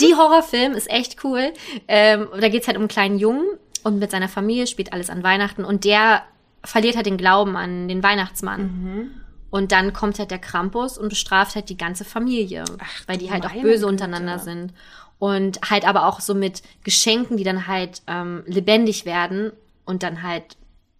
Die 0.00 0.14
Horrorfilm 0.14 0.72
ist 0.72 0.90
echt 0.90 1.22
cool. 1.24 1.52
Ähm, 1.88 2.28
da 2.40 2.48
geht's 2.48 2.66
halt 2.66 2.76
um 2.76 2.82
einen 2.82 2.88
kleinen 2.88 3.18
Jungen 3.18 3.46
und 3.84 3.98
mit 3.98 4.10
seiner 4.10 4.28
Familie 4.28 4.66
spielt 4.66 4.92
alles 4.92 5.10
an 5.10 5.22
Weihnachten 5.22 5.64
und 5.64 5.84
der 5.84 6.22
verliert 6.64 6.96
halt 6.96 7.06
den 7.06 7.16
Glauben 7.18 7.56
an 7.56 7.86
den 7.88 8.02
Weihnachtsmann. 8.02 8.62
Mhm. 8.62 9.10
Und 9.50 9.72
dann 9.72 9.92
kommt 9.92 10.18
halt 10.18 10.30
der 10.30 10.38
Krampus 10.38 10.96
und 10.96 11.08
bestraft 11.10 11.54
halt 11.54 11.68
die 11.68 11.76
ganze 11.76 12.04
Familie, 12.04 12.64
Ach, 12.78 13.02
weil 13.08 13.18
die 13.18 13.30
halt 13.30 13.44
auch 13.44 13.52
böse 13.52 13.80
Güte. 13.80 13.86
untereinander 13.86 14.38
sind. 14.38 14.72
Und 15.18 15.60
halt 15.68 15.86
aber 15.86 16.06
auch 16.06 16.20
so 16.20 16.34
mit 16.34 16.62
Geschenken, 16.82 17.36
die 17.36 17.44
dann 17.44 17.66
halt 17.66 18.00
ähm, 18.06 18.42
lebendig 18.46 19.04
werden 19.04 19.52
und 19.90 20.02
dann 20.02 20.22
halt 20.22 20.56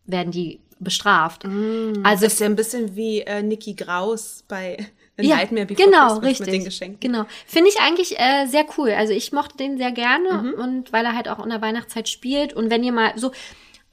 werden 0.06 0.32
die 0.32 0.60
bestraft. 0.80 1.44
Also 1.44 2.00
Also 2.02 2.26
ist 2.26 2.40
ja 2.40 2.46
ein 2.46 2.56
bisschen 2.56 2.96
wie 2.96 3.20
äh, 3.20 3.42
Niki 3.42 3.74
Graus 3.74 4.44
bei 4.48 4.76
ja, 5.18 5.36
Nightmare 5.36 5.66
Before 5.66 5.86
genau, 5.88 6.06
Christmas 6.08 6.24
richtig. 6.24 6.46
mit 6.46 6.54
den 6.54 6.64
Geschenken. 6.64 7.00
Genau. 7.00 7.26
Finde 7.46 7.68
ich 7.68 7.78
eigentlich 7.80 8.18
äh, 8.18 8.46
sehr 8.46 8.64
cool. 8.78 8.90
Also 8.92 9.12
ich 9.12 9.32
mochte 9.32 9.56
den 9.58 9.76
sehr 9.76 9.92
gerne 9.92 10.42
Mhm. 10.42 10.54
und 10.54 10.92
weil 10.92 11.04
er 11.04 11.14
halt 11.14 11.28
auch 11.28 11.42
in 11.44 11.50
der 11.50 11.60
Weihnachtszeit 11.60 12.08
spielt. 12.08 12.54
Und 12.54 12.70
wenn 12.70 12.82
ihr 12.82 12.92
mal 12.92 13.12
so 13.16 13.30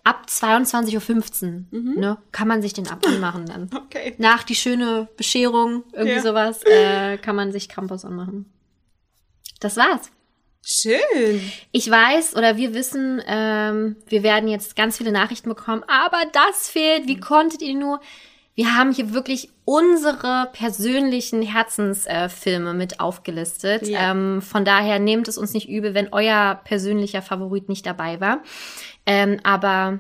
ab 0.05 0.27
22.15 0.29 1.43
Uhr, 1.73 1.79
Mhm. 1.79 1.99
ne, 1.99 2.17
kann 2.31 2.47
man 2.47 2.61
sich 2.61 2.71
den 2.71 2.87
ab 2.87 3.05
anmachen 3.05 3.45
dann. 3.47 3.69
Okay. 3.75 4.15
Nach 4.17 4.43
die 4.43 4.55
schöne 4.55 5.09
Bescherung, 5.17 5.83
irgendwie 5.91 6.15
Ja. 6.15 6.21
sowas, 6.21 6.63
äh, 6.63 7.17
kann 7.17 7.35
man 7.35 7.51
sich 7.51 7.67
Krampus 7.67 8.05
anmachen. 8.05 8.45
Das 9.59 9.75
war's. 9.75 10.09
Schön. 10.69 11.49
Ich 11.71 11.89
weiß 11.89 12.35
oder 12.35 12.57
wir 12.57 12.73
wissen, 12.73 13.21
ähm, 13.25 13.95
wir 14.09 14.21
werden 14.21 14.49
jetzt 14.49 14.75
ganz 14.75 14.97
viele 14.97 15.13
Nachrichten 15.13 15.47
bekommen, 15.47 15.81
aber 15.87 16.17
das 16.33 16.67
fehlt. 16.67 17.07
Wie 17.07 17.21
konntet 17.21 17.61
ihr 17.61 17.73
nur? 17.73 18.01
Wir 18.53 18.75
haben 18.75 18.91
hier 18.91 19.13
wirklich 19.13 19.49
unsere 19.63 20.49
persönlichen 20.51 21.41
Herzensfilme 21.41 22.71
äh, 22.71 22.73
mit 22.73 22.99
aufgelistet. 22.99 23.87
Ja. 23.87 24.11
Ähm, 24.11 24.41
von 24.41 24.65
daher 24.65 24.99
nehmt 24.99 25.29
es 25.29 25.37
uns 25.37 25.53
nicht 25.53 25.69
übel, 25.69 25.93
wenn 25.93 26.11
euer 26.11 26.59
persönlicher 26.65 27.21
Favorit 27.21 27.69
nicht 27.69 27.85
dabei 27.85 28.19
war. 28.19 28.43
Ähm, 29.05 29.39
aber 29.43 29.99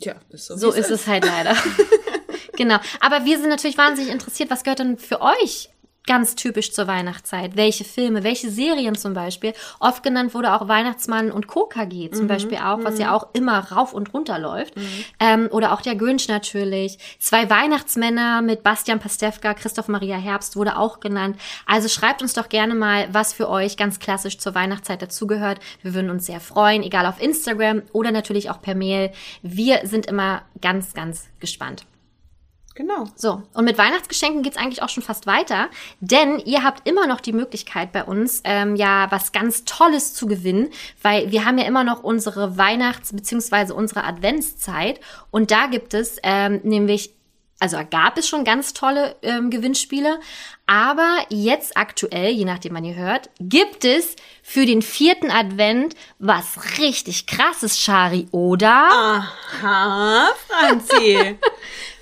Tja, 0.00 0.14
ist 0.30 0.46
so, 0.46 0.56
so 0.56 0.72
ist 0.72 0.90
es 0.90 1.06
halt 1.06 1.26
leider. 1.26 1.54
genau. 2.56 2.78
Aber 3.00 3.26
wir 3.26 3.38
sind 3.38 3.50
natürlich 3.50 3.76
wahnsinnig 3.76 4.10
interessiert, 4.10 4.48
was 4.48 4.64
gehört 4.64 4.78
denn 4.78 4.96
für 4.96 5.20
euch 5.20 5.68
ganz 6.06 6.34
typisch 6.34 6.72
zur 6.72 6.86
Weihnachtszeit? 6.86 7.56
Welche 7.56 7.84
Filme, 7.84 8.22
welche 8.22 8.50
Serien 8.50 8.94
zum 8.94 9.14
Beispiel? 9.14 9.52
Oft 9.80 10.02
genannt 10.02 10.34
wurde 10.34 10.54
auch 10.54 10.68
Weihnachtsmann 10.68 11.30
und 11.30 11.48
KKG 11.48 12.10
zum 12.10 12.26
Beispiel 12.26 12.58
auch, 12.58 12.84
was 12.84 12.98
ja 12.98 13.14
auch 13.14 13.28
immer 13.32 13.58
rauf 13.72 13.92
und 13.92 14.12
runter 14.14 14.38
läuft. 14.38 14.74
Ähm, 15.20 15.48
oder 15.50 15.72
auch 15.72 15.80
der 15.80 15.96
Grinch 15.96 16.28
natürlich. 16.28 16.98
Zwei 17.18 17.50
Weihnachtsmänner 17.50 18.42
mit 18.42 18.62
Bastian 18.62 18.98
Pastewka, 18.98 19.54
Christoph 19.54 19.88
Maria 19.88 20.16
Herbst 20.16 20.56
wurde 20.56 20.76
auch 20.76 21.00
genannt. 21.00 21.36
Also 21.66 21.88
schreibt 21.88 22.22
uns 22.22 22.34
doch 22.34 22.48
gerne 22.48 22.74
mal, 22.74 23.08
was 23.12 23.32
für 23.32 23.48
euch 23.48 23.76
ganz 23.76 23.98
klassisch 23.98 24.38
zur 24.38 24.54
Weihnachtszeit 24.54 25.02
dazugehört. 25.02 25.60
Wir 25.82 25.94
würden 25.94 26.10
uns 26.10 26.26
sehr 26.26 26.40
freuen, 26.40 26.82
egal 26.82 27.06
auf 27.06 27.20
Instagram 27.20 27.82
oder 27.92 28.12
natürlich 28.12 28.50
auch 28.50 28.60
per 28.60 28.74
Mail. 28.74 29.12
Wir 29.42 29.80
sind 29.84 30.06
immer 30.06 30.42
ganz, 30.60 30.94
ganz 30.94 31.28
gespannt. 31.40 31.86
Genau. 32.76 33.08
So, 33.16 33.42
und 33.54 33.64
mit 33.64 33.78
Weihnachtsgeschenken 33.78 34.42
geht's 34.42 34.58
eigentlich 34.58 34.82
auch 34.82 34.90
schon 34.90 35.02
fast 35.02 35.26
weiter, 35.26 35.70
denn 36.00 36.38
ihr 36.40 36.62
habt 36.62 36.86
immer 36.86 37.06
noch 37.06 37.22
die 37.22 37.32
Möglichkeit 37.32 37.90
bei 37.90 38.04
uns, 38.04 38.42
ähm, 38.44 38.76
ja, 38.76 39.10
was 39.10 39.32
ganz 39.32 39.64
Tolles 39.64 40.12
zu 40.12 40.26
gewinnen, 40.26 40.68
weil 41.00 41.30
wir 41.32 41.46
haben 41.46 41.56
ja 41.56 41.64
immer 41.64 41.84
noch 41.84 42.02
unsere 42.02 42.58
Weihnachts- 42.58 43.14
bzw. 43.14 43.72
unsere 43.72 44.04
Adventszeit 44.04 45.00
und 45.30 45.50
da 45.50 45.68
gibt 45.68 45.94
es 45.94 46.18
ähm, 46.22 46.60
nämlich 46.64 47.14
also 47.58 47.78
gab 47.90 48.18
es 48.18 48.28
schon 48.28 48.44
ganz 48.44 48.74
tolle 48.74 49.16
ähm, 49.22 49.48
Gewinnspiele, 49.48 50.20
aber 50.66 51.16
jetzt 51.30 51.78
aktuell, 51.78 52.30
je 52.30 52.44
nachdem 52.44 52.74
man 52.74 52.84
ihr 52.84 52.96
hört, 52.96 53.30
gibt 53.40 53.86
es 53.86 54.14
für 54.42 54.66
den 54.66 54.82
vierten 54.82 55.30
Advent 55.30 55.94
was 56.18 56.78
richtig 56.78 57.26
krasses, 57.26 57.80
Shari, 57.80 58.28
oder? 58.32 59.24
Aha, 59.62 60.28
Franzi. 60.46 61.38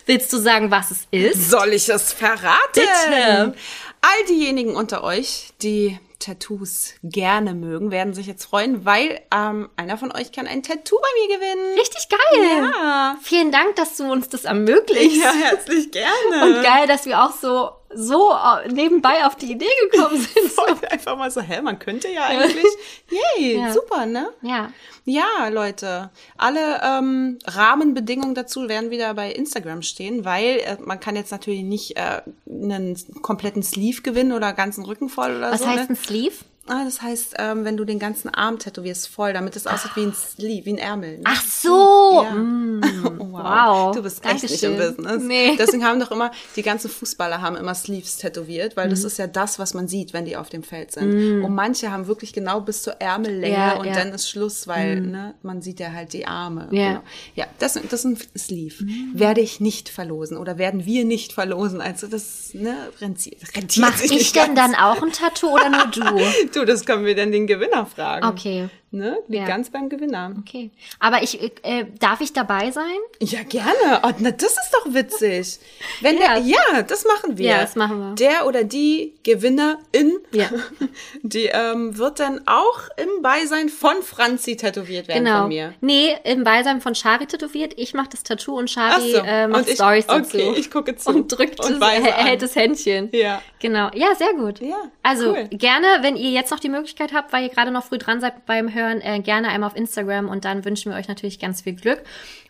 Willst 0.06 0.32
du 0.32 0.38
sagen, 0.38 0.70
was 0.70 0.90
es 0.90 1.06
ist? 1.10 1.50
Soll 1.50 1.72
ich 1.72 1.88
es 1.88 2.12
verraten? 2.12 2.56
Bitte. 2.74 3.54
All 4.00 4.24
diejenigen 4.28 4.76
unter 4.76 5.02
euch, 5.02 5.52
die 5.62 5.98
Tattoos 6.18 6.94
gerne 7.02 7.54
mögen, 7.54 7.90
werden 7.90 8.14
sich 8.14 8.26
jetzt 8.26 8.44
freuen, 8.44 8.84
weil 8.84 9.20
ähm, 9.34 9.68
einer 9.76 9.98
von 9.98 10.10
euch 10.12 10.32
kann 10.32 10.46
ein 10.46 10.62
Tattoo 10.62 10.96
bei 10.98 11.08
mir 11.20 11.36
gewinnen. 11.36 11.78
Richtig 11.78 12.08
geil. 12.08 12.70
Ja. 12.82 13.16
Vielen 13.22 13.52
Dank, 13.52 13.76
dass 13.76 13.96
du 13.96 14.10
uns 14.10 14.28
das 14.28 14.44
ermöglicht. 14.44 15.22
Ja, 15.22 15.32
herzlich 15.32 15.90
gerne. 15.90 16.44
Und 16.44 16.62
geil, 16.62 16.86
dass 16.86 17.06
wir 17.06 17.22
auch 17.22 17.32
so 17.32 17.70
so 17.96 18.32
äh, 18.32 18.68
nebenbei 18.72 19.24
auf 19.26 19.36
die 19.36 19.52
Idee 19.52 19.66
gekommen 19.90 20.16
sind. 20.34 20.50
Voll 20.50 20.74
einfach 20.90 21.16
mal 21.16 21.30
so, 21.30 21.40
hä, 21.40 21.60
man 21.62 21.78
könnte 21.78 22.08
ja 22.08 22.24
eigentlich. 22.24 22.64
Yay, 23.38 23.58
Ja. 23.58 23.72
super, 23.72 24.06
ne? 24.06 24.30
Ja. 24.42 24.70
Ja, 25.06 25.48
Leute, 25.50 26.10
alle 26.38 26.80
ähm, 26.82 27.38
Rahmenbedingungen 27.44 28.34
dazu 28.34 28.68
werden 28.68 28.90
wieder 28.90 29.12
bei 29.14 29.30
Instagram 29.32 29.82
stehen, 29.82 30.24
weil 30.24 30.58
äh, 30.60 30.76
man 30.80 30.98
kann 30.98 31.14
jetzt 31.16 31.30
natürlich 31.30 31.62
nicht 31.62 31.96
äh, 31.96 32.22
einen 32.48 32.96
kompletten 33.20 33.62
Sleeve 33.62 34.00
gewinnen 34.02 34.32
oder 34.32 34.52
ganzen 34.54 34.84
Rücken 34.84 35.08
voll 35.10 35.36
oder 35.36 35.52
Was 35.52 35.60
so. 35.60 35.66
heißt 35.66 35.90
ne? 35.90 35.94
ein 35.94 35.96
Sleeve? 35.96 36.34
Ah, 36.66 36.82
das 36.84 37.02
heißt, 37.02 37.34
ähm, 37.38 37.64
wenn 37.66 37.76
du 37.76 37.84
den 37.84 37.98
ganzen 37.98 38.30
Arm 38.32 38.58
tätowierst 38.58 39.08
voll, 39.08 39.34
damit 39.34 39.54
es 39.54 39.66
aussieht 39.66 39.90
wie 39.96 40.04
ein 40.04 40.14
Sleeve, 40.14 40.64
wie 40.64 40.70
ein 40.72 40.78
Ärmel. 40.78 41.18
Ne? 41.18 41.24
Ach 41.24 41.42
so. 41.42 42.22
Ja. 42.24 42.30
Mm, 42.34 42.80
Oh, 43.18 43.32
wow. 43.38 43.94
Du 43.94 44.02
bist 44.02 44.24
echt 44.24 44.42
nicht 44.44 44.62
im 44.62 44.76
Dankeschön. 44.78 44.96
Business. 44.96 45.22
Nee. 45.24 45.56
Deswegen 45.58 45.84
haben 45.84 46.00
doch 46.00 46.10
immer, 46.10 46.30
die 46.56 46.62
ganzen 46.62 46.88
Fußballer 46.88 47.42
haben 47.42 47.56
immer 47.56 47.74
Sleeves 47.74 48.16
tätowiert, 48.16 48.76
weil 48.76 48.86
Mhm. 48.86 48.90
das 48.90 49.04
ist 49.04 49.18
ja 49.18 49.26
das, 49.26 49.58
was 49.58 49.74
man 49.74 49.88
sieht, 49.88 50.12
wenn 50.14 50.24
die 50.24 50.36
auf 50.38 50.48
dem 50.48 50.62
Feld 50.62 50.92
sind. 50.92 51.44
Und 51.44 51.54
manche 51.54 51.90
haben 51.92 52.06
wirklich 52.06 52.32
genau 52.32 52.60
bis 52.60 52.82
zur 52.82 52.94
Ärmellänge 53.00 53.54
Ja, 53.54 53.74
und 53.76 53.84
ja. 53.86 53.92
Mhm. 53.92 53.96
dann 53.96 54.08
ist 54.12 54.30
Schluss, 54.30 54.66
weil 54.66 55.00
ne, 55.02 55.34
man 55.42 55.60
sieht 55.62 55.80
ja 55.80 55.92
halt 55.92 56.12
die 56.14 56.26
Arme. 56.26 56.68
Ja. 56.70 56.84
Mhm. 56.84 56.94
Genau. 56.94 57.02
Ja, 57.34 57.46
das, 57.58 57.74
das 57.74 58.04
ist 58.04 58.04
ein 58.04 58.18
Sleeve. 58.38 58.84
Werde 59.12 59.40
ich 59.42 59.60
nicht 59.60 59.88
verlosen 59.90 60.36
oder 60.38 60.56
werden 60.58 60.86
wir 60.86 61.04
nicht 61.04 61.32
verlosen. 61.34 61.80
Also 61.82 62.06
das 62.06 62.50
ne, 62.54 62.74
rentiert, 63.00 63.42
rentiert 63.54 63.86
Mach 63.86 63.96
sich 63.98 64.12
ich 64.12 64.32
denn 64.32 64.54
ganz. 64.54 64.72
dann 64.72 64.80
auch 64.82 65.02
ein 65.02 65.12
Tattoo 65.12 65.48
oder 65.48 65.68
nur 65.68 65.86
du? 65.88 66.04
Du, 66.54 66.64
das 66.64 66.84
können 66.84 67.04
wir 67.04 67.14
dann 67.16 67.32
den 67.32 67.46
Gewinner 67.46 67.86
fragen. 67.86 68.26
Okay. 68.26 68.68
Ne? 68.94 69.18
Liegt 69.26 69.42
Ja. 69.42 69.48
ganz 69.48 69.70
beim 69.70 69.88
Gewinner. 69.88 70.32
Okay. 70.38 70.70
Aber 71.00 71.20
ich, 71.24 71.40
äh, 71.64 71.84
darf 71.98 72.20
ich 72.20 72.32
dabei 72.32 72.70
sein? 72.70 72.84
Ja, 73.20 73.42
gerne. 73.42 74.00
Oh, 74.04 74.10
na, 74.18 74.30
das 74.30 74.52
ist 74.52 74.70
doch 74.72 74.94
witzig. 74.94 75.58
Wenn 76.00 76.16
Ja. 76.18 76.34
der, 76.34 76.42
ja, 76.44 76.82
das 76.86 77.04
machen 77.04 77.36
wir. 77.36 77.50
Ja, 77.50 77.60
das 77.62 77.74
machen 77.74 77.98
wir. 77.98 78.14
Der 78.14 78.46
oder 78.46 78.62
die 78.62 79.14
Gewinnerin, 79.24 80.18
Ja. 80.30 80.48
die 81.22 81.46
ähm, 81.46 81.98
wird 81.98 82.20
dann 82.20 82.42
auch 82.46 82.80
im 82.96 83.20
Beisein 83.22 83.68
von 83.68 84.00
Franzi 84.02 84.56
tätowiert 84.56 85.08
werden 85.08 85.24
Genau. 85.24 85.40
von 85.40 85.48
mir. 85.48 85.74
Nee, 85.80 86.14
im 86.22 86.44
Beisein 86.44 86.80
von 86.80 86.94
Shari 86.94 87.26
tätowiert. 87.26 87.74
Ich 87.76 87.94
mache 87.94 88.10
das 88.12 88.22
Tattoo 88.22 88.56
und 88.56 88.70
Shari 88.70 89.10
so. 89.12 89.18
äh, 89.18 89.48
macht 89.48 89.62
Und 89.62 89.68
ich- 89.70 89.74
Stories 89.74 90.06
dazu. 90.06 90.36
okay, 90.38 90.54
ich 90.56 90.70
gucke 90.70 90.94
zu 90.94 91.10
Und 91.10 91.28
drückt 91.28 91.58
und 91.64 91.80
er 91.82 91.88
an. 92.18 92.26
hält 92.26 92.42
das 92.42 92.54
Händchen. 92.54 93.08
Ja. 93.12 93.42
Genau. 93.60 93.90
Ja, 93.94 94.14
sehr 94.14 94.34
gut. 94.34 94.60
Ja, 94.60 94.76
Also 95.02 95.30
cool. 95.32 95.48
gerne, 95.50 95.86
wenn 96.02 96.16
ihr 96.16 96.30
jetzt 96.30 96.50
noch 96.50 96.60
die 96.60 96.68
Möglichkeit 96.68 97.12
habt, 97.12 97.32
weil 97.32 97.42
ihr 97.44 97.48
gerade 97.48 97.70
noch 97.70 97.82
früh 97.84 97.98
dran 97.98 98.20
seid 98.20 98.46
beim 98.46 98.72
Hören, 98.72 98.83
äh, 98.90 99.20
gerne 99.20 99.48
einmal 99.48 99.70
auf 99.70 99.76
Instagram 99.76 100.28
und 100.28 100.44
dann 100.44 100.64
wünschen 100.64 100.92
wir 100.92 100.98
euch 100.98 101.08
natürlich 101.08 101.38
ganz 101.38 101.62
viel 101.62 101.74
Glück. 101.74 102.02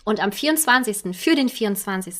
Und 0.04 0.20
am 0.22 0.32
24., 0.32 1.16
für 1.16 1.34
den 1.34 1.48
24. 1.48 2.14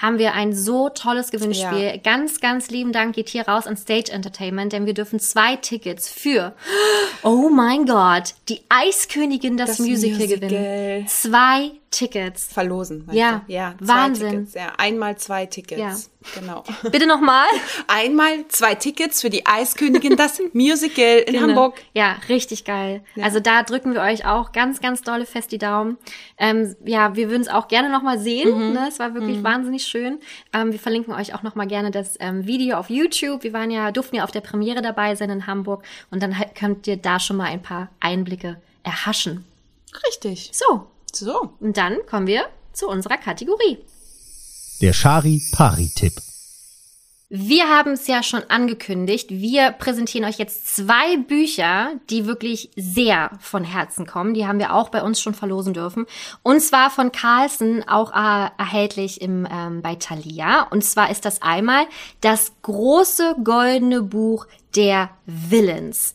haben 0.00 0.18
wir 0.18 0.32
ein 0.32 0.54
so 0.54 0.88
tolles 0.88 1.30
Gewinnspiel. 1.30 1.68
Mhm. 1.70 1.84
Ja. 1.84 1.96
Ganz, 1.98 2.40
ganz 2.40 2.70
lieben 2.70 2.92
Dank 2.92 3.14
geht 3.14 3.28
hier 3.28 3.46
raus 3.46 3.66
an 3.66 3.76
Stage 3.76 4.10
Entertainment, 4.10 4.72
denn 4.72 4.86
wir 4.86 4.94
dürfen 4.94 5.20
zwei 5.20 5.56
Tickets 5.56 6.08
für, 6.08 6.54
oh 7.22 7.50
mein 7.50 7.84
Gott, 7.86 8.34
die 8.48 8.62
Eiskönigin 8.68 9.56
das, 9.56 9.70
Das 9.70 9.78
Musical, 9.80 10.18
Musical. 10.18 10.48
gewinnen. 10.48 11.06
Zwei 11.08 11.72
Tickets. 11.90 12.46
Verlosen. 12.52 13.06
Ja, 13.10 13.42
du? 13.46 13.52
ja 13.52 13.74
zwei 13.78 13.86
Wahnsinn. 13.88 14.30
Tickets. 14.30 14.54
Ja, 14.54 14.72
einmal 14.78 15.18
zwei 15.18 15.46
Tickets. 15.46 15.80
Ja. 15.80 16.40
Genau. 16.40 16.62
Bitte 16.92 17.06
nochmal. 17.06 17.46
Einmal 17.88 18.46
zwei 18.48 18.74
Tickets 18.74 19.22
für 19.22 19.30
die 19.30 19.46
Eiskönigin, 19.46 20.16
das 20.16 20.40
Musical 20.52 21.18
in 21.26 21.32
Genau. 21.32 21.48
Hamburg. 21.48 21.80
Ja, 21.94 22.16
richtig 22.28 22.64
geil. 22.64 23.02
Also 23.20 23.40
da 23.40 23.62
drücken 23.64 23.94
wir 23.94 24.02
euch 24.02 24.24
auch 24.26 24.52
ganz, 24.52 24.80
ganz 24.80 25.02
dolle 25.02 25.26
fest 25.26 25.50
die 25.50 25.58
Daumen. 25.58 25.96
Ähm, 26.38 26.76
ja, 26.84 27.09
wir 27.16 27.30
würden 27.30 27.42
es 27.42 27.48
auch 27.48 27.68
gerne 27.68 27.90
nochmal 27.90 28.18
sehen. 28.18 28.68
Mhm. 28.68 28.72
Ne? 28.74 28.86
Es 28.88 28.98
war 28.98 29.14
wirklich 29.14 29.42
wahnsinnig 29.42 29.84
schön. 29.84 30.18
Ähm, 30.52 30.72
wir 30.72 30.78
verlinken 30.78 31.12
euch 31.14 31.34
auch 31.34 31.42
nochmal 31.42 31.66
gerne 31.66 31.90
das 31.90 32.16
ähm, 32.20 32.46
Video 32.46 32.76
auf 32.78 32.90
YouTube. 32.90 33.42
Wir 33.42 33.52
waren 33.52 33.70
ja, 33.70 33.90
durften 33.92 34.16
ja 34.16 34.24
auf 34.24 34.30
der 34.30 34.40
Premiere 34.40 34.82
dabei 34.82 35.14
sein 35.14 35.30
in 35.30 35.46
Hamburg 35.46 35.84
und 36.10 36.22
dann 36.22 36.38
halt 36.38 36.54
könnt 36.54 36.86
ihr 36.86 36.96
da 36.96 37.20
schon 37.20 37.36
mal 37.36 37.46
ein 37.46 37.62
paar 37.62 37.88
Einblicke 38.00 38.60
erhaschen. 38.82 39.44
Richtig. 40.06 40.50
So, 40.52 40.86
So. 41.12 41.54
und 41.60 41.76
dann 41.76 41.98
kommen 42.08 42.26
wir 42.26 42.46
zu 42.72 42.88
unserer 42.88 43.16
Kategorie. 43.16 43.78
Der 44.80 44.92
Shari-Pari-Tipp. 44.92 46.29
Wir 47.32 47.68
haben 47.68 47.92
es 47.92 48.08
ja 48.08 48.24
schon 48.24 48.42
angekündigt. 48.48 49.30
Wir 49.30 49.70
präsentieren 49.70 50.28
euch 50.28 50.38
jetzt 50.38 50.74
zwei 50.74 51.16
Bücher, 51.16 51.92
die 52.10 52.26
wirklich 52.26 52.70
sehr 52.74 53.30
von 53.38 53.62
Herzen 53.62 54.04
kommen. 54.04 54.34
Die 54.34 54.48
haben 54.48 54.58
wir 54.58 54.74
auch 54.74 54.88
bei 54.88 55.00
uns 55.00 55.20
schon 55.20 55.34
verlosen 55.34 55.72
dürfen. 55.72 56.06
Und 56.42 56.60
zwar 56.60 56.90
von 56.90 57.12
Carlsen, 57.12 57.86
auch 57.88 58.10
äh, 58.10 58.50
erhältlich 58.58 59.20
im, 59.20 59.46
ähm, 59.48 59.80
bei 59.80 59.94
Thalia. 59.94 60.62
Und 60.70 60.82
zwar 60.84 61.12
ist 61.12 61.24
das 61.24 61.40
einmal 61.40 61.86
das 62.20 62.50
große 62.62 63.36
goldene 63.44 64.02
Buch 64.02 64.48
der 64.74 65.10
Villains. 65.24 66.14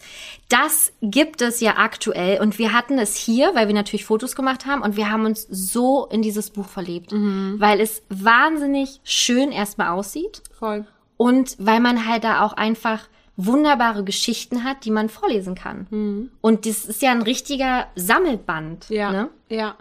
Das 0.50 0.92
gibt 1.02 1.42
es 1.42 1.61
ja 1.61 1.77
aktuell 1.77 2.42
und 2.42 2.60
wir 2.60 2.74
hatten 2.74 3.00
es 3.00 3.16
hier, 3.16 3.56
weil 3.56 3.68
wir 3.68 3.74
natürlich 3.74 4.06
Fotos 4.06 4.35
gemacht 4.35 4.66
haben 4.66 4.82
und 4.82 4.98
wir 4.98 5.10
haben 5.10 5.26
uns 5.26 5.48
so 5.50 6.08
in 6.08 6.22
dieses 6.22 6.50
Buch 6.50 6.68
verliebt, 6.68 7.11
weil 7.11 7.82
es 7.82 8.03
wahnsinnig 8.10 9.02
schön 9.03 9.52
erstmal 9.52 9.90
aussieht 9.90 10.42
Voll. 10.58 10.88
Und 11.18 11.56
weil 11.60 11.80
man 11.80 12.08
halt 12.08 12.24
da 12.24 12.44
auch 12.45 12.53
einfach 12.53 13.08
wunderbare 13.38 14.03
Geschichten 14.03 14.64
hat, 14.64 14.85
die 14.85 14.92
man 14.92 15.10
vorlesen 15.10 15.56
kann. 15.56 16.30
Und 16.42 16.66
das 16.66 16.85
ist 16.85 17.02
ja 17.02 17.11
ein 17.11 17.22
richtiger 17.22 17.88
Sammelband. 17.95 18.90
Ja, 18.90 19.11
Ne? 19.11 19.30
ja. 19.50 19.76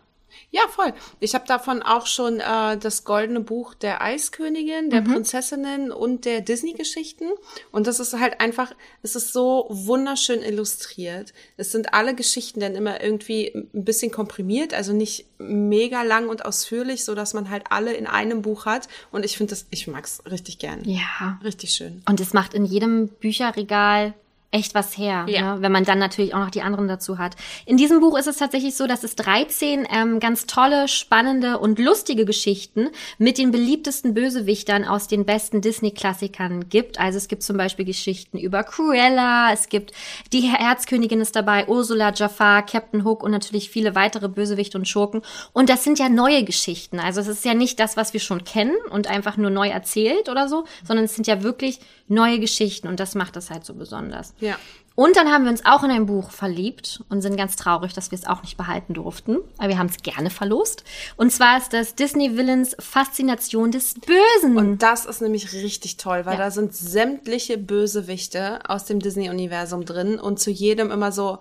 Ja, 0.55 0.69
voll. 0.69 0.95
Ich 1.19 1.35
habe 1.35 1.49
davon 1.49 1.83
auch 1.83 2.07
schon 2.07 2.39
äh, 2.39 2.79
das 2.79 3.03
goldene 3.03 3.41
Buch 3.41 3.75
der 3.75 4.01
Eiskönigin, 4.01 4.89
der 4.89 5.01
Prinzessinnen 5.01 5.91
und 5.91 6.25
der 6.25 6.43
Disney-Geschichten. 6.43 7.25
Und 7.73 7.89
das 7.89 7.99
ist 7.99 8.13
halt 8.17 8.41
einfach, 8.41 8.71
es 9.03 9.17
ist 9.17 9.33
so 9.33 9.67
wunderschön 9.69 10.43
illustriert. 10.43 11.33
Es 11.57 11.73
sind 11.73 11.93
alle 11.93 12.15
Geschichten 12.15 12.61
dann 12.61 12.77
immer 12.77 13.03
irgendwie 13.03 13.51
ein 13.53 13.85
bisschen 13.85 14.13
komprimiert, 14.13 14.75
also 14.75 14.93
nicht 14.93 15.27
mega 15.39 16.05
lang 16.05 16.29
und 16.29 16.45
ausführlich, 16.45 17.05
so 17.05 17.17
dass 17.17 17.35
man 17.35 17.51
halt 17.51 17.65
alle 17.71 17.93
in 17.93 18.07
einem 18.07 18.43
Buch 18.43 18.65
hat. 18.65 18.87
Und 19.11 19.25
ich 19.25 19.37
finde 19.37 19.51
das, 19.51 19.67
ich 19.71 19.89
mag's 19.89 20.23
richtig 20.31 20.61
gern. 20.61 20.85
Ja. 20.85 21.41
Richtig 21.43 21.71
schön. 21.71 22.01
Und 22.09 22.21
es 22.21 22.33
macht 22.33 22.55
in 22.55 22.65
jedem 22.65 23.09
Bücherregal 23.09 24.15
echt 24.51 24.75
was 24.75 24.97
her, 24.97 25.27
Ja. 25.29 25.57
ne? 25.57 25.63
wenn 25.63 25.73
man 25.73 25.85
dann 25.85 25.99
natürlich 25.99 26.33
auch 26.35 26.39
noch 26.39 26.51
die 26.51 26.63
anderen 26.63 26.87
dazu 26.87 27.19
hat. 27.19 27.35
In 27.67 27.77
diesem 27.77 27.99
Buch 28.01 28.17
ist 28.17 28.29
es 28.29 28.37
tatsächlich 28.37 28.77
so, 28.77 28.87
dass 28.87 29.03
es 29.03 29.17
13 29.17 29.87
ähm, 29.91 30.21
ganz 30.21 30.47
tolle, 30.47 30.87
spannende 30.87 31.59
und 31.59 31.79
lustige 31.81 32.25
Geschichten 32.25 32.91
mit 33.19 33.39
den 33.39 33.51
beliebtesten 33.51 34.15
Bösewichtern 34.15 34.85
aus 34.85 35.09
den 35.09 35.25
besten 35.25 35.61
Disney-Klassikern 35.61 36.69
gibt. 36.69 37.01
Also 37.01 37.19
es 37.19 37.27
gibt 37.29 37.43
zum 37.43 37.57
Beispiel 37.57 37.85
Geschichten 37.85 38.39
über 38.39 38.63
Cruella, 38.63 39.53
es 39.53 39.69
gibt 39.69 39.93
die 40.33 40.43
Herzkönigin 40.43 41.21
ist 41.21 41.35
dabei, 41.35 41.67
Ursula, 41.67 42.13
Jafar, 42.15 42.65
Captain 42.65 43.05
Hook 43.05 43.23
und 43.23 43.33
natürlich 43.33 43.71
viele 43.71 43.95
weitere 43.95 44.29
Bösewichte 44.29 44.79
und 44.79 44.87
Schurken. 44.89 45.23
Und 45.53 45.69
das 45.69 45.83
sind 45.85 45.99
ja 45.99 46.09
neue 46.09 46.45
Geschichten. 46.45 47.01
Also 47.01 47.21
es 47.21 47.27
ist 47.29 47.45
ja 47.45 47.55
nicht 47.55 47.81
das, 47.81 47.97
was 47.97 48.13
wir 48.13 48.21
schon 48.21 48.45
kennen 48.45 48.77
und 48.91 49.09
einfach 49.09 49.37
nur 49.37 49.51
neu 49.51 49.69
erzählt 49.69 50.29
oder 50.29 50.49
so, 50.49 50.65
sondern 50.87 51.07
es 51.07 51.15
sind 51.15 51.27
ja 51.27 51.43
wirklich 51.43 51.81
neue 52.09 52.39
Geschichten 52.39 52.89
und 52.89 53.01
das 53.01 53.15
macht 53.15 53.37
das 53.37 53.51
halt 53.51 53.65
so 53.65 53.75
besonders. 53.75 54.35
Ja. 54.41 54.57
Und 54.97 55.17
dann 55.17 55.33
haben 55.33 55.43
wir 55.43 55.51
uns 55.51 55.65
auch 55.65 55.83
in 55.83 55.91
ein 55.91 56.07
Buch 56.07 56.31
verliebt 56.31 57.03
und 57.09 57.21
sind 57.21 57.37
ganz 57.37 57.57
traurig, 57.57 57.95
dass 57.95 58.13
wir 58.13 58.19
es 58.19 58.27
auch 58.27 58.43
nicht 58.43 58.57
behalten 58.57 58.95
durften. 58.95 59.39
Aber 59.59 59.69
wir 59.69 59.79
haben 59.79 59.89
es 59.89 59.97
gerne 60.05 60.31
verlost. 60.31 60.85
Und 61.17 61.33
zwar 61.33 61.59
ist 61.59 61.73
das 61.73 61.97
Disney 61.97 62.37
Villains 62.37 62.77
Faszination 62.79 63.73
des 63.73 63.95
Bösen. 63.95 64.57
Und 64.57 64.83
das 64.85 65.05
ist 65.05 65.21
nämlich 65.21 65.53
richtig 65.53 65.97
toll, 65.97 66.27
weil 66.27 66.35
Ja. 66.35 66.45
da 66.45 66.51
sind 66.53 66.77
sämtliche 66.77 67.59
Bösewichte 67.59 68.61
aus 68.69 68.85
dem 68.85 69.01
Disney-Universum 69.01 69.85
drin 69.85 70.21
und 70.21 70.39
zu 70.39 70.51
jedem 70.53 70.93
immer 70.93 71.11
so 71.11 71.39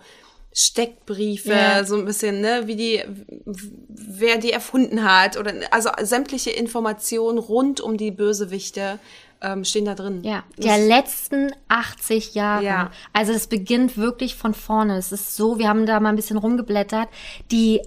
Steckbriefe, 0.53 1.49
Ja. 1.49 1.83
so 1.83 1.95
ein 1.97 2.05
bisschen, 2.05 2.41
ne, 2.41 2.63
wie 2.65 2.75
die, 2.75 3.01
wer 3.89 4.37
die 4.37 4.51
erfunden 4.51 5.03
hat 5.03 5.37
oder 5.37 5.53
also 5.71 5.89
sämtliche 6.01 6.51
Informationen 6.51 7.37
rund 7.37 7.81
um 7.81 7.97
die 7.97 8.11
Bösewichte 8.11 8.99
ähm, 9.41 9.65
stehen 9.65 9.85
da 9.85 9.93
drin. 9.95 10.21
Ja, 10.23 10.43
Das- 10.55 10.65
der 10.65 10.77
letzten 10.77 11.51
80 11.67 12.33
Jahre. 12.33 12.63
Ja. 12.63 12.91
Also 13.11 13.33
es 13.33 13.47
beginnt 13.47 13.97
wirklich 13.97 14.35
von 14.35 14.53
vorne. 14.53 14.97
Es 14.97 15.11
ist 15.11 15.35
so, 15.35 15.59
wir 15.59 15.67
haben 15.67 15.85
da 15.85 15.99
mal 15.99 16.09
ein 16.09 16.15
bisschen 16.15 16.37
rumgeblättert. 16.37 17.09
Die 17.51 17.81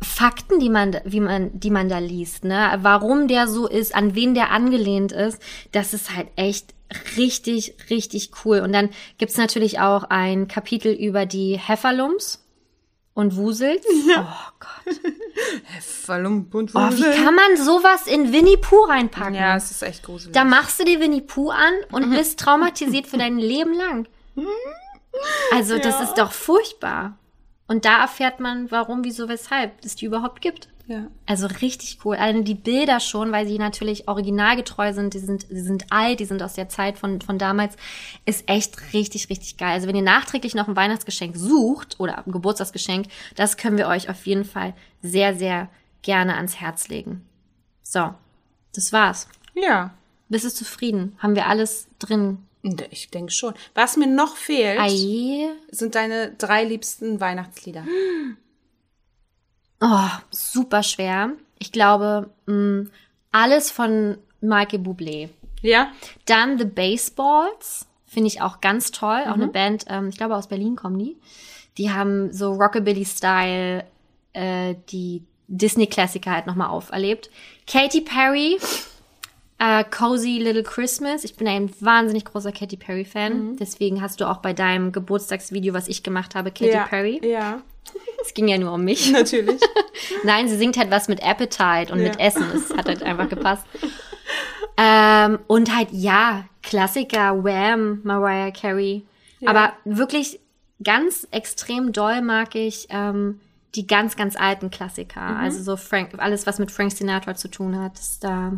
Fakten, 0.00 0.58
die 0.58 0.70
man, 0.70 0.96
wie 1.04 1.20
man, 1.20 1.50
die 1.60 1.70
man 1.70 1.88
da 1.88 1.98
liest, 1.98 2.44
ne, 2.44 2.76
warum 2.80 3.28
der 3.28 3.46
so 3.46 3.68
ist, 3.68 3.94
an 3.94 4.14
wen 4.14 4.34
der 4.34 4.50
angelehnt 4.50 5.12
ist, 5.12 5.38
das 5.72 5.92
ist 5.94 6.16
halt 6.16 6.26
echt 6.36 6.74
richtig, 7.16 7.74
richtig 7.90 8.30
cool. 8.44 8.60
Und 8.60 8.72
dann 8.72 8.90
gibt's 9.18 9.36
natürlich 9.36 9.80
auch 9.80 10.04
ein 10.04 10.48
Kapitel 10.48 10.92
über 10.92 11.26
die 11.26 11.58
Heffalumps 11.58 12.44
und 13.14 13.36
Wusels. 13.36 13.84
Oh 14.16 14.50
Gott. 14.60 14.96
Verlump 15.80 16.54
und 16.54 16.70
Oh, 16.74 16.90
wie 16.90 17.24
kann 17.24 17.34
man 17.34 17.56
sowas 17.56 18.06
in 18.06 18.32
Winnie 18.32 18.56
Pooh 18.56 18.84
reinpacken? 18.84 19.34
Ja, 19.34 19.56
es 19.56 19.70
ist 19.70 19.82
echt 19.82 20.02
gruselig. 20.02 20.34
Da 20.34 20.44
machst 20.44 20.78
du 20.78 20.84
dir 20.84 21.00
Winnie 21.00 21.20
Pooh 21.20 21.50
an 21.50 21.72
und 21.90 22.10
bist 22.10 22.38
traumatisiert 22.38 23.06
für 23.06 23.18
dein 23.18 23.38
Leben 23.38 23.74
lang. 23.74 24.06
Also, 25.52 25.78
das 25.78 26.00
ist 26.00 26.14
doch 26.14 26.32
furchtbar. 26.32 27.18
Und 27.66 27.84
da 27.84 28.00
erfährt 28.00 28.40
man, 28.40 28.70
warum, 28.70 29.04
wieso, 29.04 29.28
weshalb 29.28 29.72
es 29.84 29.94
die 29.94 30.06
überhaupt 30.06 30.40
gibt. 30.40 30.68
Ja. 30.86 31.06
Also 31.26 31.46
richtig 31.46 31.98
cool. 32.04 32.16
Also 32.16 32.42
die 32.42 32.54
Bilder 32.54 33.00
schon, 33.00 33.30
weil 33.32 33.46
sie 33.46 33.58
natürlich 33.58 34.08
originalgetreu 34.08 34.92
sind, 34.92 35.14
die 35.14 35.20
sind, 35.20 35.48
die 35.50 35.60
sind 35.60 35.86
alt, 35.90 36.20
die 36.20 36.24
sind 36.24 36.42
aus 36.42 36.54
der 36.54 36.68
Zeit 36.68 36.98
von, 36.98 37.20
von 37.20 37.38
damals, 37.38 37.76
ist 38.26 38.48
echt 38.48 38.92
richtig, 38.92 39.30
richtig 39.30 39.56
geil. 39.56 39.72
Also 39.72 39.86
wenn 39.86 39.96
ihr 39.96 40.02
nachträglich 40.02 40.54
noch 40.54 40.68
ein 40.68 40.76
Weihnachtsgeschenk 40.76 41.36
sucht 41.36 42.00
oder 42.00 42.26
ein 42.26 42.32
Geburtstagsgeschenk, 42.32 43.06
das 43.36 43.56
können 43.56 43.78
wir 43.78 43.86
euch 43.86 44.10
auf 44.10 44.26
jeden 44.26 44.44
Fall 44.44 44.74
sehr, 45.02 45.36
sehr 45.36 45.68
gerne 46.02 46.36
ans 46.36 46.60
Herz 46.60 46.88
legen. 46.88 47.24
So, 47.82 48.12
das 48.74 48.92
war's. 48.92 49.28
Ja. 49.54 49.94
Bist 50.28 50.44
du 50.44 50.50
zufrieden? 50.50 51.16
Haben 51.18 51.36
wir 51.36 51.46
alles 51.46 51.88
drin? 51.98 52.38
Ich 52.90 53.10
denke 53.10 53.32
schon. 53.32 53.54
Was 53.74 53.96
mir 53.96 54.06
noch 54.06 54.36
fehlt, 54.36 54.80
Ei. 54.80 55.48
sind 55.70 55.94
deine 55.94 56.32
drei 56.32 56.64
liebsten 56.64 57.20
Weihnachtslieder. 57.20 57.84
Oh, 59.84 60.08
super 60.30 60.84
schwer. 60.84 61.32
Ich 61.58 61.72
glaube, 61.72 62.30
mh, 62.46 62.86
alles 63.32 63.70
von 63.70 64.16
Michael 64.40 64.80
Bublé. 64.80 65.28
Ja? 65.60 65.88
Dann 66.24 66.56
The 66.56 66.64
Baseballs, 66.64 67.86
finde 68.06 68.28
ich 68.28 68.40
auch 68.40 68.60
ganz 68.60 68.92
toll. 68.92 69.22
Auch 69.26 69.34
eine 69.34 69.48
Band, 69.48 69.86
ähm, 69.88 70.08
ich 70.08 70.16
glaube 70.16 70.36
aus 70.36 70.46
Berlin 70.46 70.76
kommen 70.76 70.98
die. 70.98 71.16
Die 71.78 71.90
haben 71.90 72.32
so 72.32 72.52
Rockabilly-Style 72.52 73.84
äh, 74.34 74.74
die 74.90 75.24
Disney-Klassiker 75.48 76.30
halt 76.30 76.46
nochmal 76.46 76.68
auferlebt. 76.68 77.30
Katy 77.66 78.02
Perry, 78.02 78.58
äh, 79.58 79.84
Cozy 79.84 80.38
Little 80.38 80.62
Christmas. 80.62 81.24
Ich 81.24 81.36
bin 81.36 81.46
ein 81.46 81.70
wahnsinnig 81.80 82.24
großer 82.24 82.52
Katy 82.52 82.76
Perry-Fan. 82.76 83.56
Deswegen 83.58 84.02
hast 84.02 84.20
du 84.20 84.28
auch 84.28 84.38
bei 84.38 84.52
deinem 84.52 84.92
Geburtstagsvideo, 84.92 85.72
was 85.74 85.88
ich 85.88 86.02
gemacht 86.02 86.34
habe, 86.34 86.50
Katy 86.50 86.70
ja. 86.72 86.84
Perry. 86.86 87.20
Ja, 87.24 87.62
Es 88.24 88.34
ging 88.34 88.48
ja 88.48 88.58
nur 88.58 88.72
um 88.72 88.84
mich. 88.84 89.10
natürlich. 89.12 89.60
Nein, 90.24 90.48
sie 90.48 90.56
singt 90.56 90.76
halt 90.76 90.90
was 90.90 91.08
mit 91.08 91.22
Appetite 91.22 91.92
und 91.92 92.00
Ja. 92.00 92.08
mit 92.08 92.18
Essen. 92.20 92.44
Es 92.54 92.70
hat 92.76 92.86
halt 92.86 93.02
einfach 93.02 93.28
gepasst. 93.28 93.64
Ähm, 94.76 95.38
und 95.46 95.74
halt, 95.74 95.88
ja, 95.92 96.44
Klassiker, 96.62 97.44
Wham, 97.44 98.00
Mariah 98.04 98.50
Carey. 98.50 99.04
Aber 99.44 99.72
wirklich 99.84 100.40
ganz 100.82 101.26
extrem 101.30 101.92
doll 101.92 102.22
mag 102.22 102.54
ich 102.54 102.86
ähm, 102.90 103.40
die 103.74 103.86
ganz, 103.86 104.16
ganz 104.16 104.36
alten 104.36 104.70
Klassiker. 104.70 105.20
Mhm. 105.20 105.36
Also 105.36 105.62
so 105.62 105.76
Frank, 105.76 106.10
alles, 106.18 106.46
was 106.46 106.58
mit 106.58 106.70
Frank 106.70 106.92
Sinatra 106.92 107.34
zu 107.34 107.48
tun 107.48 107.78
hat. 107.78 107.98
Das, 107.98 108.18
da, 108.20 108.52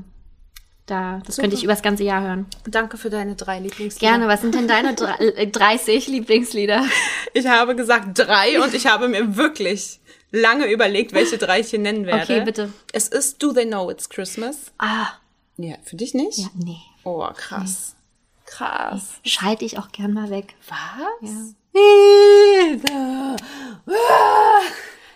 da, 0.86 1.20
das 1.26 1.36
könnte 1.38 1.56
ich 1.56 1.64
übers 1.64 1.80
ganze 1.82 2.04
Jahr 2.04 2.22
hören. 2.22 2.46
Danke 2.68 2.98
für 2.98 3.08
deine 3.10 3.34
drei 3.36 3.58
Lieblingslieder. 3.60 4.10
Gerne, 4.12 4.28
was 4.28 4.42
sind 4.42 4.54
denn 4.54 4.68
deine 4.68 4.94
dr- 4.94 5.18
äh, 5.20 5.46
30 5.46 6.06
Lieblingslieder? 6.08 6.84
Ich 7.32 7.46
habe 7.46 7.74
gesagt 7.74 8.18
drei 8.18 8.60
und 8.62 8.74
ich 8.74 8.86
habe 8.86 9.08
mir 9.08 9.36
wirklich 9.36 10.00
lange 10.30 10.66
überlegt, 10.70 11.12
welche 11.12 11.38
drei 11.38 11.60
ich 11.60 11.68
hier 11.70 11.78
nennen 11.78 12.06
werde. 12.06 12.22
Okay, 12.34 12.44
bitte. 12.44 12.72
Es 12.92 13.08
ist 13.08 13.42
Do 13.42 13.52
They 13.52 13.66
Know 13.66 13.90
It's 13.90 14.08
Christmas? 14.08 14.72
Ah, 14.78 15.06
Ja, 15.56 15.76
für 15.84 15.96
dich 15.96 16.12
nicht? 16.14 16.38
ja, 16.38 16.48
nee. 16.54 16.76
Oh, 17.04 17.26
krass. 17.34 17.94
Krass. 18.46 19.14
Schalte 19.24 19.64
ich 19.64 19.78
auch 19.78 19.90
gern 19.92 20.12
mal 20.12 20.28
weg. 20.30 20.54
Was? 20.68 21.54
Ja. 21.72 23.36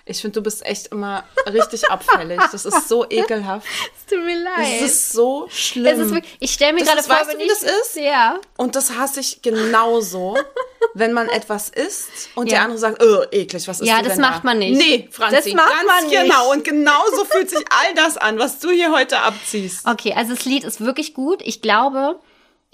Ich 0.09 0.21
finde, 0.23 0.35
du 0.41 0.43
bist 0.43 0.65
echt 0.65 0.89
immer 0.89 1.25
richtig 1.47 1.91
abfällig. 1.91 2.41
Das 2.51 2.65
ist 2.65 2.89
so 2.89 3.05
ekelhaft. 3.11 3.67
Es 3.97 4.07
tut 4.07 4.25
mir 4.25 4.43
leid. 4.43 4.81
Das 4.81 4.91
ist 4.91 5.13
so 5.13 5.47
schlimm. 5.51 5.87
Es 5.87 5.99
ist 6.07 6.15
wirklich, 6.15 6.37
ich 6.41 6.53
stelle 6.53 6.73
mir 6.73 6.81
Das 6.81 6.89
gerade 6.89 7.03
vor, 7.03 7.17
weißt 7.17 7.29
wenn 7.31 7.39
wie 7.39 7.43
ich 7.43 7.49
das 7.49 7.63
ist? 7.63 7.97
Ja. 7.97 8.39
Und 8.57 8.75
das 8.75 8.97
hasse 8.97 9.21
ich 9.21 9.43
genauso, 9.43 10.37
wenn 10.95 11.13
man 11.13 11.29
etwas 11.29 11.69
isst 11.69 12.09
und 12.35 12.47
Ja. 12.47 12.57
der 12.57 12.63
andere 12.65 12.79
sagt, 12.79 13.03
oh, 13.03 13.23
eklig, 13.31 13.69
was 13.69 13.81
ist 13.81 13.87
Ja, 13.87 14.03
du 14.03 14.09
das 14.09 14.19
macht 14.19 14.39
da? 14.45 14.49
man 14.49 14.59
nicht. 14.59 14.79
Nee, 14.79 15.09
Franzi, 15.11 15.37
Das 15.37 15.53
macht 15.53 15.71
ganz 15.71 15.85
man 15.87 16.05
nicht. 16.11 16.23
genau. 16.23 16.51
Und 16.53 16.65
genauso 16.65 17.25
fühlt 17.25 17.51
sich 17.51 17.65
all 17.71 17.95
das 17.95 18.17
an, 18.17 18.39
was 18.39 18.59
du 18.61 18.71
hier 18.71 18.93
heute 18.93 19.19
abziehst. 19.21 19.87
Okay, 19.87 20.15
also 20.17 20.35
das 20.35 20.45
Lied 20.45 20.65
ist 20.65 20.81
wirklich 20.81 21.13
gut. 21.15 21.43
Ich 21.45 21.61
glaube, 21.63 22.19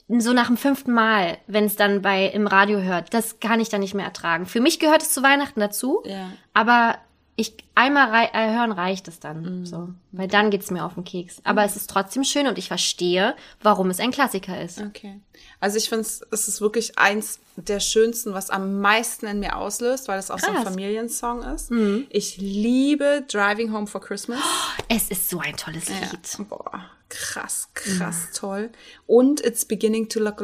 so 0.08 0.32
nach 0.34 0.48
dem 0.48 0.56
fünften 0.58 0.92
Mal, 0.92 1.38
wenn 1.46 1.64
es 1.64 1.76
dann 1.76 2.02
bei 2.02 2.26
im 2.26 2.46
Radio 2.46 2.80
hört, 2.80 3.12
das 3.14 3.40
kann 3.40 3.58
ich 3.58 3.70
dann 3.70 3.80
nicht 3.80 3.94
mehr 3.94 4.04
ertragen. 4.04 4.46
Für 4.46 4.60
mich 4.60 4.78
gehört 4.78 5.02
es 5.02 5.10
zu 5.12 5.22
Weihnachten 5.22 5.60
dazu, 5.60 6.02
Ja. 6.04 6.30
aber 6.52 6.96
ich 7.36 7.54
einmal 7.74 8.10
rei 8.10 8.30
äh, 8.32 8.54
hören 8.56 8.70
reicht 8.72 9.08
es 9.08 9.18
dann, 9.18 9.60
Mhm. 9.60 9.66
so, 9.66 9.88
weil 10.12 10.28
dann 10.28 10.50
geht's 10.50 10.70
mir 10.70 10.84
auf 10.84 10.94
den 10.94 11.04
Keks. 11.04 11.40
Aber 11.44 11.64
es 11.64 11.74
ist 11.74 11.90
trotzdem 11.90 12.22
schön 12.22 12.46
und 12.46 12.58
ich 12.58 12.68
verstehe, 12.68 13.34
warum 13.60 13.90
es 13.90 13.98
ein 13.98 14.12
Klassiker 14.12 14.60
ist. 14.62 14.80
Okay. 14.80 15.20
Also 15.58 15.76
ich 15.78 15.88
finde, 15.88 16.02
es 16.02 16.22
ist 16.48 16.60
wirklich 16.60 16.96
eins 16.98 17.40
der 17.56 17.80
schönsten, 17.80 18.34
was 18.34 18.50
am 18.50 18.80
meisten 18.80 19.26
in 19.26 19.40
mir 19.40 19.56
auslöst, 19.56 20.06
weil 20.08 20.18
es 20.18 20.30
auch 20.30 20.38
so 20.38 20.46
ein 20.46 20.54
Krass. 20.54 20.64
Familiensong 20.64 21.42
ist. 21.42 21.70
Ich 22.10 22.36
liebe 22.36 23.24
Driving 23.28 23.72
Home 23.72 23.86
for 23.86 24.00
Christmas. 24.00 24.40
Es 24.88 25.08
ist 25.10 25.28
so 25.30 25.40
ein 25.40 25.56
tolles 25.56 25.88
Ja. 25.88 25.94
Lied. 25.96 26.48
Boah, 26.48 26.84
krass, 27.08 27.68
krass 27.74 28.28
toll. 28.34 28.70
Und 29.06 29.40
It's 29.40 29.64
Beginning 29.64 30.08
to 30.08 30.20
Look 30.20 30.40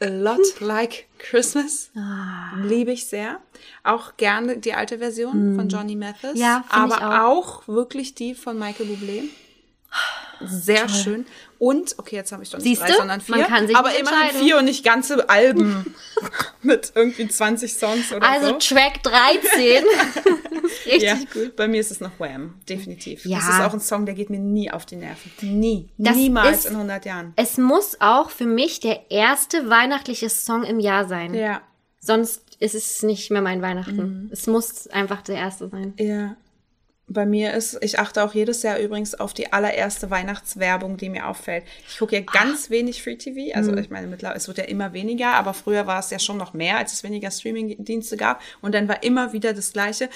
a 0.00 0.06
Lot, 0.06 0.38
lot 0.38 0.60
like 0.60 1.06
Christmas. 1.18 1.90
Ah. 1.96 2.56
Liebe 2.62 2.92
ich 2.92 3.06
sehr. 3.06 3.40
Auch 3.82 4.16
gerne 4.16 4.58
die 4.58 4.74
alte 4.74 4.98
Version 4.98 5.54
von 5.56 5.68
Johnny 5.68 5.96
Mathis. 5.96 6.34
Mm. 6.34 6.38
Ja, 6.38 6.64
aber 6.68 7.24
auch. 7.26 7.66
wirklich 7.68 8.14
die 8.14 8.34
von 8.34 8.58
Michael 8.58 8.86
Bublé. 8.86 9.28
Sehr 10.44 10.88
schön. 10.88 11.26
Und, 11.64 11.94
okay, 11.98 12.16
jetzt 12.16 12.30
habe 12.32 12.42
ich 12.42 12.50
doch 12.50 12.58
nicht 12.58 12.66
Siehste? 12.66 12.86
drei, 12.86 12.94
sondern 12.96 13.20
vier. 13.20 13.36
Man 13.36 13.46
kann 13.46 13.66
sich 13.66 13.76
aber 13.76 13.96
immerhin 13.98 14.36
vier 14.38 14.58
und 14.58 14.66
nicht 14.66 14.84
ganze 14.84 15.28
Alben 15.30 15.94
mit 16.62 16.92
irgendwie 16.94 17.26
20 17.28 17.72
Songs 17.74 18.12
oder 18.12 18.28
Also 18.28 18.48
so. 18.48 18.58
Track 18.58 19.02
13. 19.02 19.84
Richtig 20.86 21.02
Ja, 21.02 21.16
gut. 21.32 21.56
bei 21.56 21.68
mir 21.68 21.80
ist 21.80 21.90
es 21.90 22.00
noch 22.00 22.18
Wham, 22.18 22.54
definitiv. 22.68 23.24
Ja. 23.24 23.38
Das 23.38 23.48
ist 23.48 23.60
auch 23.60 23.72
ein 23.72 23.80
Song, 23.80 24.06
der 24.06 24.14
geht 24.14 24.30
mir 24.30 24.38
nie 24.40 24.70
auf 24.70 24.84
die 24.86 24.96
Nerven. 24.96 25.30
Nie. 25.42 25.88
Das 25.98 26.16
Niemals 26.16 26.58
ist- 26.58 26.66
in 26.66 26.76
100 26.76 27.04
Jahren. 27.06 27.32
Es 27.36 27.56
muss 27.58 27.96
auch 28.00 28.30
für 28.30 28.46
mich 28.46 28.80
der 28.80 29.10
erste 29.10 29.68
weihnachtliche 29.70 30.28
Song 30.28 30.64
im 30.64 30.80
Jahr 30.80 31.06
sein. 31.08 31.34
Ja. 31.34 31.62
Sonst 32.00 32.42
ist 32.60 32.74
es 32.74 33.02
nicht 33.02 33.30
mehr 33.30 33.42
mein 33.42 33.62
Weihnachten. 33.62 33.96
Mhm. 34.24 34.28
Es 34.30 34.46
muss 34.46 34.86
einfach 34.88 35.22
der 35.22 35.36
erste 35.36 35.68
sein. 35.68 35.94
Ja. 35.98 36.36
Bei 37.06 37.26
mir 37.26 37.52
ist, 37.52 37.76
ich 37.82 37.98
achte 37.98 38.24
auch 38.24 38.32
jedes 38.32 38.62
Jahr 38.62 38.78
übrigens 38.78 39.14
auf 39.14 39.34
die 39.34 39.52
allererste 39.52 40.10
Weihnachtswerbung, 40.10 40.96
die 40.96 41.10
mir 41.10 41.28
auffällt. 41.28 41.62
Ich 41.86 41.98
gucke 41.98 42.16
ja 42.16 42.22
ganz 42.22 42.70
wenig 42.70 43.02
Free 43.02 43.16
TV. 43.16 43.54
Also 43.54 43.72
Mhm. 43.72 43.78
ich 43.78 43.90
meine, 43.90 44.06
mittlerweile, 44.06 44.38
es 44.38 44.48
wird 44.48 44.56
ja 44.56 44.64
immer 44.64 44.94
weniger, 44.94 45.34
aber 45.34 45.52
früher 45.52 45.86
war 45.86 45.98
es 46.00 46.08
ja 46.08 46.18
schon 46.18 46.38
noch 46.38 46.54
mehr, 46.54 46.78
als 46.78 46.94
es 46.94 47.02
weniger 47.04 47.30
Streaming-Dienste 47.30 48.16
gab. 48.16 48.40
Und 48.62 48.74
dann 48.74 48.88
war 48.88 49.02
immer 49.02 49.34
wieder 49.34 49.52
das 49.52 49.74
Gleiche. 49.74 50.08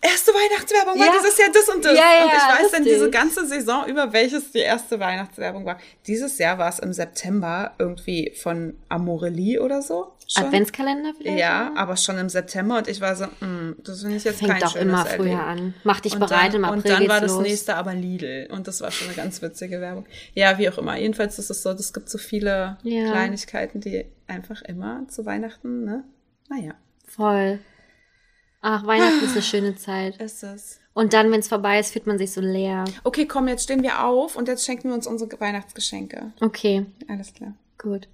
Erste 0.00 0.32
Weihnachtswerbung 0.32 0.98
war 0.98 1.06
Ja. 1.06 1.12
dieses 1.22 1.38
Jahr 1.38 1.48
das 1.54 1.68
und 1.68 1.84
das. 1.84 1.96
Ja, 1.96 2.04
ja, 2.16 2.24
und 2.24 2.30
ich 2.32 2.64
weiß 2.64 2.70
dann 2.72 2.84
diese 2.84 3.10
ganze 3.10 3.46
Saison 3.46 3.86
über, 3.86 4.12
welches 4.12 4.50
die 4.50 4.58
erste 4.58 4.98
Weihnachtswerbung 4.98 5.64
war. 5.64 5.78
Dieses 6.08 6.38
Jahr 6.38 6.58
war 6.58 6.68
es 6.68 6.80
im 6.80 6.92
September 6.92 7.72
irgendwie 7.78 8.32
von 8.42 8.74
Amorelie 8.88 9.60
oder 9.62 9.80
so. 9.80 10.12
Schon. 10.28 10.44
Adventskalender 10.46 11.12
vielleicht? 11.18 11.38
Ja, 11.38 11.72
aber 11.76 11.96
schon 11.98 12.16
im 12.16 12.30
September 12.30 12.78
und 12.78 12.88
ich 12.88 13.02
war 13.02 13.14
so, 13.16 13.26
mm, 13.26 13.76
das 13.84 14.00
finde 14.00 14.16
ich 14.16 14.24
jetzt 14.24 14.38
Fängt 14.38 14.52
kein 14.52 14.60
doch 14.62 14.72
schönes 14.72 14.86
immer 14.86 15.06
Erleben. 15.06 15.24
früher 15.36 15.44
an. 15.46 15.74
Mach 15.84 16.00
dich 16.00 16.14
Und 16.14 16.20
bereit, 16.32 16.54
im 16.54 16.64
April 16.64 16.78
Und 16.78 16.88
dann 16.88 17.08
war 17.08 17.20
das 17.20 17.32
los. 17.32 17.42
nächste 17.42 17.76
aber 17.76 17.94
Lidl 17.94 18.48
und 18.50 18.66
das 18.68 18.80
war 18.80 18.90
schon 18.90 19.08
eine 19.08 19.16
ganz 19.16 19.40
witzige 19.42 19.80
Werbung. 19.80 20.06
Ja, 20.34 20.58
wie 20.58 20.68
auch 20.68 20.78
immer. 20.78 20.96
Jedenfalls 20.98 21.38
ist 21.38 21.50
es 21.50 21.62
so, 21.62 21.70
es 21.70 21.92
gibt 21.92 22.08
so 22.08 22.18
viele 22.18 22.78
Ja. 22.82 23.10
Kleinigkeiten, 23.10 23.80
die 23.80 24.04
einfach 24.26 24.62
immer 24.62 25.06
zu 25.08 25.24
Weihnachten, 25.26 25.84
ne? 25.84 26.04
Naja, 26.48 26.74
Voll. 27.06 27.58
Ach, 28.62 28.86
Weihnachten 28.86 29.24
ist 29.24 29.32
eine 29.32 29.42
schöne 29.42 29.76
Zeit. 29.76 30.16
ist 30.18 30.42
es. 30.42 30.78
Und 30.94 31.12
dann, 31.14 31.30
wenn 31.32 31.40
es 31.40 31.48
vorbei 31.48 31.78
ist, 31.78 31.92
fühlt 31.92 32.06
man 32.06 32.18
sich 32.18 32.32
so 32.32 32.40
leer. 32.40 32.84
Okay, 33.04 33.26
komm, 33.26 33.48
jetzt 33.48 33.64
stehen 33.64 33.82
wir 33.82 34.04
auf 34.04 34.36
und 34.36 34.46
jetzt 34.48 34.64
schenken 34.64 34.88
wir 34.88 34.94
uns 34.94 35.06
unsere 35.06 35.40
Weihnachtsgeschenke. 35.40 36.32
Okay, 36.40 36.86
Alles 37.08 37.32
klar. 37.34 37.54
gut. 37.78 38.08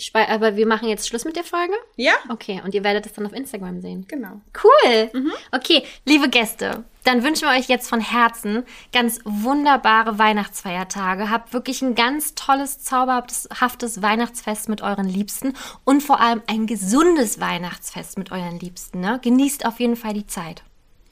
Ich 0.00 0.14
aber 0.14 0.56
wir 0.56 0.66
machen 0.66 0.88
jetzt 0.88 1.06
Schluss 1.06 1.26
mit 1.26 1.36
der 1.36 1.44
Folge. 1.44 1.74
Ja, 1.96 2.14
Okay, 2.30 2.62
und 2.64 2.74
ihr 2.74 2.82
werdet 2.82 3.04
es 3.04 3.12
dann 3.12 3.26
auf 3.26 3.34
Instagram 3.34 3.82
sehen. 3.82 4.06
genau. 4.08 4.40
Cool. 4.62 5.10
Okay, 5.52 5.84
liebe 6.06 6.30
Gäste, 6.30 6.84
dann 7.04 7.22
wünschen 7.22 7.46
wir 7.46 7.54
euch 7.58 7.68
jetzt 7.68 7.86
von 7.86 8.00
Herzen 8.00 8.64
ganz 8.94 9.20
wunderbare 9.24 10.18
Weihnachtsfeiertage. 10.18 11.28
Habt 11.28 11.52
wirklich 11.52 11.82
ein 11.82 11.94
ganz 11.94 12.34
tolles, 12.34 12.82
zauberhaftes 12.82 14.00
Weihnachtsfest 14.00 14.70
mit 14.70 14.80
euren 14.80 15.06
Liebsten 15.06 15.52
und 15.84 16.02
vor 16.02 16.18
allem 16.20 16.40
ein 16.46 16.66
gesundes 16.66 17.38
Weihnachtsfest 17.38 18.16
mit 18.16 18.32
euren 18.32 18.58
Liebsten. 18.58 19.00
Ne? 19.00 19.18
Genießt 19.22 19.66
auf 19.66 19.80
jeden 19.80 19.96
Fall 19.96 20.14
die 20.14 20.26
Zeit. 20.26 20.62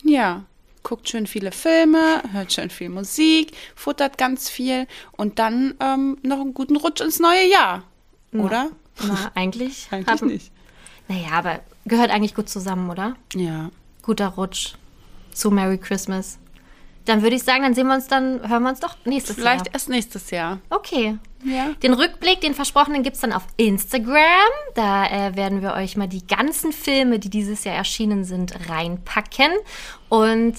Ja. 0.02 0.44
Guckt 0.82 1.10
schön 1.10 1.26
viele 1.26 1.52
Filme, 1.52 2.22
hört 2.32 2.54
schön 2.54 2.70
viel 2.70 2.88
Musik, 2.88 3.52
futtert 3.74 4.16
ganz 4.16 4.48
viel 4.48 4.86
und 5.12 5.38
dann 5.38 5.74
ähm, 5.80 6.16
noch 6.22 6.40
einen 6.40 6.54
guten 6.54 6.76
Rutsch 6.76 7.02
ins 7.02 7.18
neue 7.18 7.46
Jahr. 7.50 7.82
Oder? 8.32 8.70
Na, 9.02 9.30
eigentlich? 9.34 9.88
Eigentlich 9.90 10.06
haben- 10.08 10.28
nicht. 10.28 10.52
Naja, 11.08 11.28
aber 11.32 11.60
gehört 11.86 12.10
eigentlich 12.10 12.34
gut 12.34 12.50
zusammen, 12.50 12.90
oder? 12.90 13.16
Ja. 13.34 13.70
Guter 14.02 14.28
Rutsch 14.28 14.74
zu 15.32 15.50
Merry 15.50 15.78
Christmas. 15.78 16.38
Dann 17.06 17.22
würde 17.22 17.36
ich 17.36 17.42
sagen, 17.44 17.62
dann 17.62 17.74
sehen 17.74 17.86
wir 17.86 17.94
uns 17.94 18.08
dann, 18.08 18.46
hören 18.46 18.62
wir 18.64 18.68
uns 18.68 18.80
doch 18.80 18.94
nächstes 19.06 19.36
Vielleicht 19.36 19.66
Jahr. 19.66 19.74
erst 19.74 19.88
nächstes 19.88 20.30
Jahr. 20.30 20.58
Okay. 20.68 21.16
Ja. 21.42 21.70
Den 21.82 21.94
Rückblick, 21.94 22.42
den 22.42 22.52
versprochenen, 22.52 23.02
gibt's 23.02 23.20
dann 23.20 23.32
auf 23.32 23.46
Instagram. 23.56 24.50
Da 24.74 25.06
äh, 25.06 25.34
werden 25.36 25.62
wir 25.62 25.72
euch 25.72 25.96
mal 25.96 26.08
die 26.08 26.26
ganzen 26.26 26.72
Filme, 26.72 27.18
die 27.18 27.30
dieses 27.30 27.64
Jahr 27.64 27.76
erschienen 27.76 28.24
sind, 28.24 28.68
reinpacken. 28.68 29.52
Und 30.10 30.56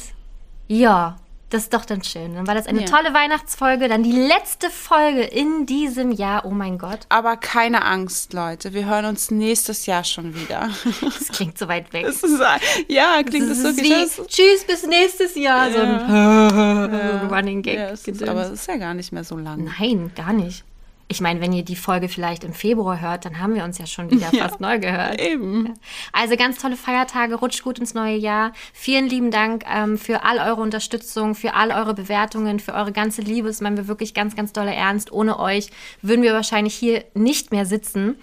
ja, 0.67 1.17
das 1.49 1.63
ist 1.63 1.73
doch 1.73 1.85
dann 1.85 2.03
schön. 2.03 2.35
Dann 2.35 2.45
war 2.47 2.55
das 2.55 2.67
eine 2.67 2.81
Ja. 2.81 2.85
tolle 2.87 3.13
Weihnachtsfolge. 3.13 3.87
Dann 3.87 4.03
die 4.03 4.11
letzte 4.11 4.69
Folge 4.69 5.21
in 5.23 5.65
diesem 5.65 6.11
Jahr. 6.11 6.45
Oh 6.45 6.51
mein 6.51 6.77
Gott, 6.77 6.99
Aber 7.09 7.37
keine 7.37 7.83
Angst, 7.85 8.33
Leute. 8.33 8.73
Wir 8.73 8.85
hören 8.85 9.05
uns 9.05 9.31
nächstes 9.31 9.85
Jahr 9.85 10.03
schon 10.03 10.35
wieder. 10.35 10.69
das 11.01 11.27
klingt 11.29 11.57
so 11.57 11.67
weit 11.67 11.91
weg. 11.93 12.05
Das 12.05 12.23
ist, 12.23 12.39
ja, 12.87 13.21
klingt 13.23 13.49
das, 13.49 13.63
Das 13.63 13.75
so 13.75 13.81
wie, 13.83 14.25
tschüss, 14.27 14.63
bis 14.67 14.85
nächstes 14.85 15.35
Jahr. 15.35 15.71
So 15.71 15.79
ein, 15.79 15.99
so 15.99 16.15
ein 17.25 17.27
Running 17.33 17.61
Gag. 17.61 17.75
Ja, 17.75 17.89
es 17.89 18.07
ist, 18.07 18.23
aber 18.27 18.43
es 18.43 18.51
ist 18.51 18.67
ja 18.67 18.77
gar 18.77 18.93
nicht 18.93 19.11
mehr 19.11 19.23
so 19.23 19.37
lang. 19.37 19.69
Nein, 19.79 20.11
gar 20.15 20.33
nicht. 20.33 20.63
Ich 21.11 21.21
meine, 21.21 21.41
wenn 21.41 21.51
ihr 21.53 21.63
die 21.65 21.75
Folge 21.75 22.07
vielleicht 22.07 22.43
im 22.43 22.53
Februar 22.53 23.01
hört, 23.01 23.25
dann 23.25 23.39
haben 23.39 23.55
wir 23.55 23.63
uns 23.63 23.79
ja 23.79 23.87
schon 23.87 24.11
wieder 24.11 24.29
Ja. 24.31 24.47
fast 24.47 24.59
neu 24.61 24.77
gehört. 24.77 25.19
Eben. 25.19 25.73
Also 26.13 26.35
ganz 26.37 26.59
tolle 26.59 26.75
Feiertage, 26.75 27.33
rutscht 27.33 27.63
gut 27.63 27.79
ins 27.79 27.95
neue 27.95 28.15
Jahr. 28.15 28.53
Vielen 28.73 29.07
lieben 29.09 29.31
Dank 29.31 29.63
ähm, 29.67 29.97
für 29.97 30.23
all 30.23 30.37
eure 30.37 30.61
Unterstützung, 30.61 31.33
für 31.33 31.55
all 31.55 31.71
eure 31.71 31.95
Bewertungen, 31.95 32.59
für 32.59 32.73
eure 32.75 32.91
ganze 32.91 33.21
Liebe. 33.23 33.47
Das 33.47 33.59
meinen 33.59 33.75
wir 33.77 33.87
wirklich 33.87 34.13
ganz, 34.13 34.35
ganz 34.35 34.53
dolle 34.53 34.73
ernst. 34.73 35.11
Ohne 35.11 35.39
euch 35.39 35.69
würden 36.03 36.21
wir 36.21 36.33
wahrscheinlich 36.33 36.75
hier 36.75 37.03
nicht 37.15 37.51
mehr 37.51 37.65
sitzen. 37.65 38.15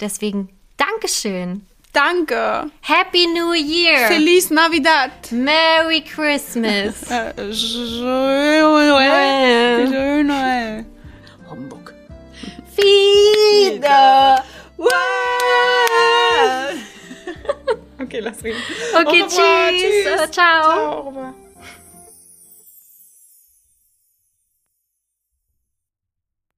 Deswegen 0.00 0.48
Dankeschön. 0.76 1.64
Danke. 1.92 2.70
Happy 2.80 3.26
New 3.34 3.52
Year. 3.52 4.08
Feliz 4.08 4.50
Navidad. 4.50 5.10
Merry 5.30 6.00
Christmas. 6.00 7.04
Joyeux 7.36 8.88
Noël. 8.88 9.86
Joyeux 9.86 10.22
Noël. 10.24 10.86
Humbug. 12.76 13.74
Wieder. 13.74 14.44
Okay, 18.02 18.18
lass 18.18 18.42
reden. 18.42 18.58
Okay, 18.94 19.24
tschüss. 19.28 20.24
Äh, 20.24 20.30
ciao. 20.30 20.98
Au 20.98 21.08
revoir. 21.08 21.34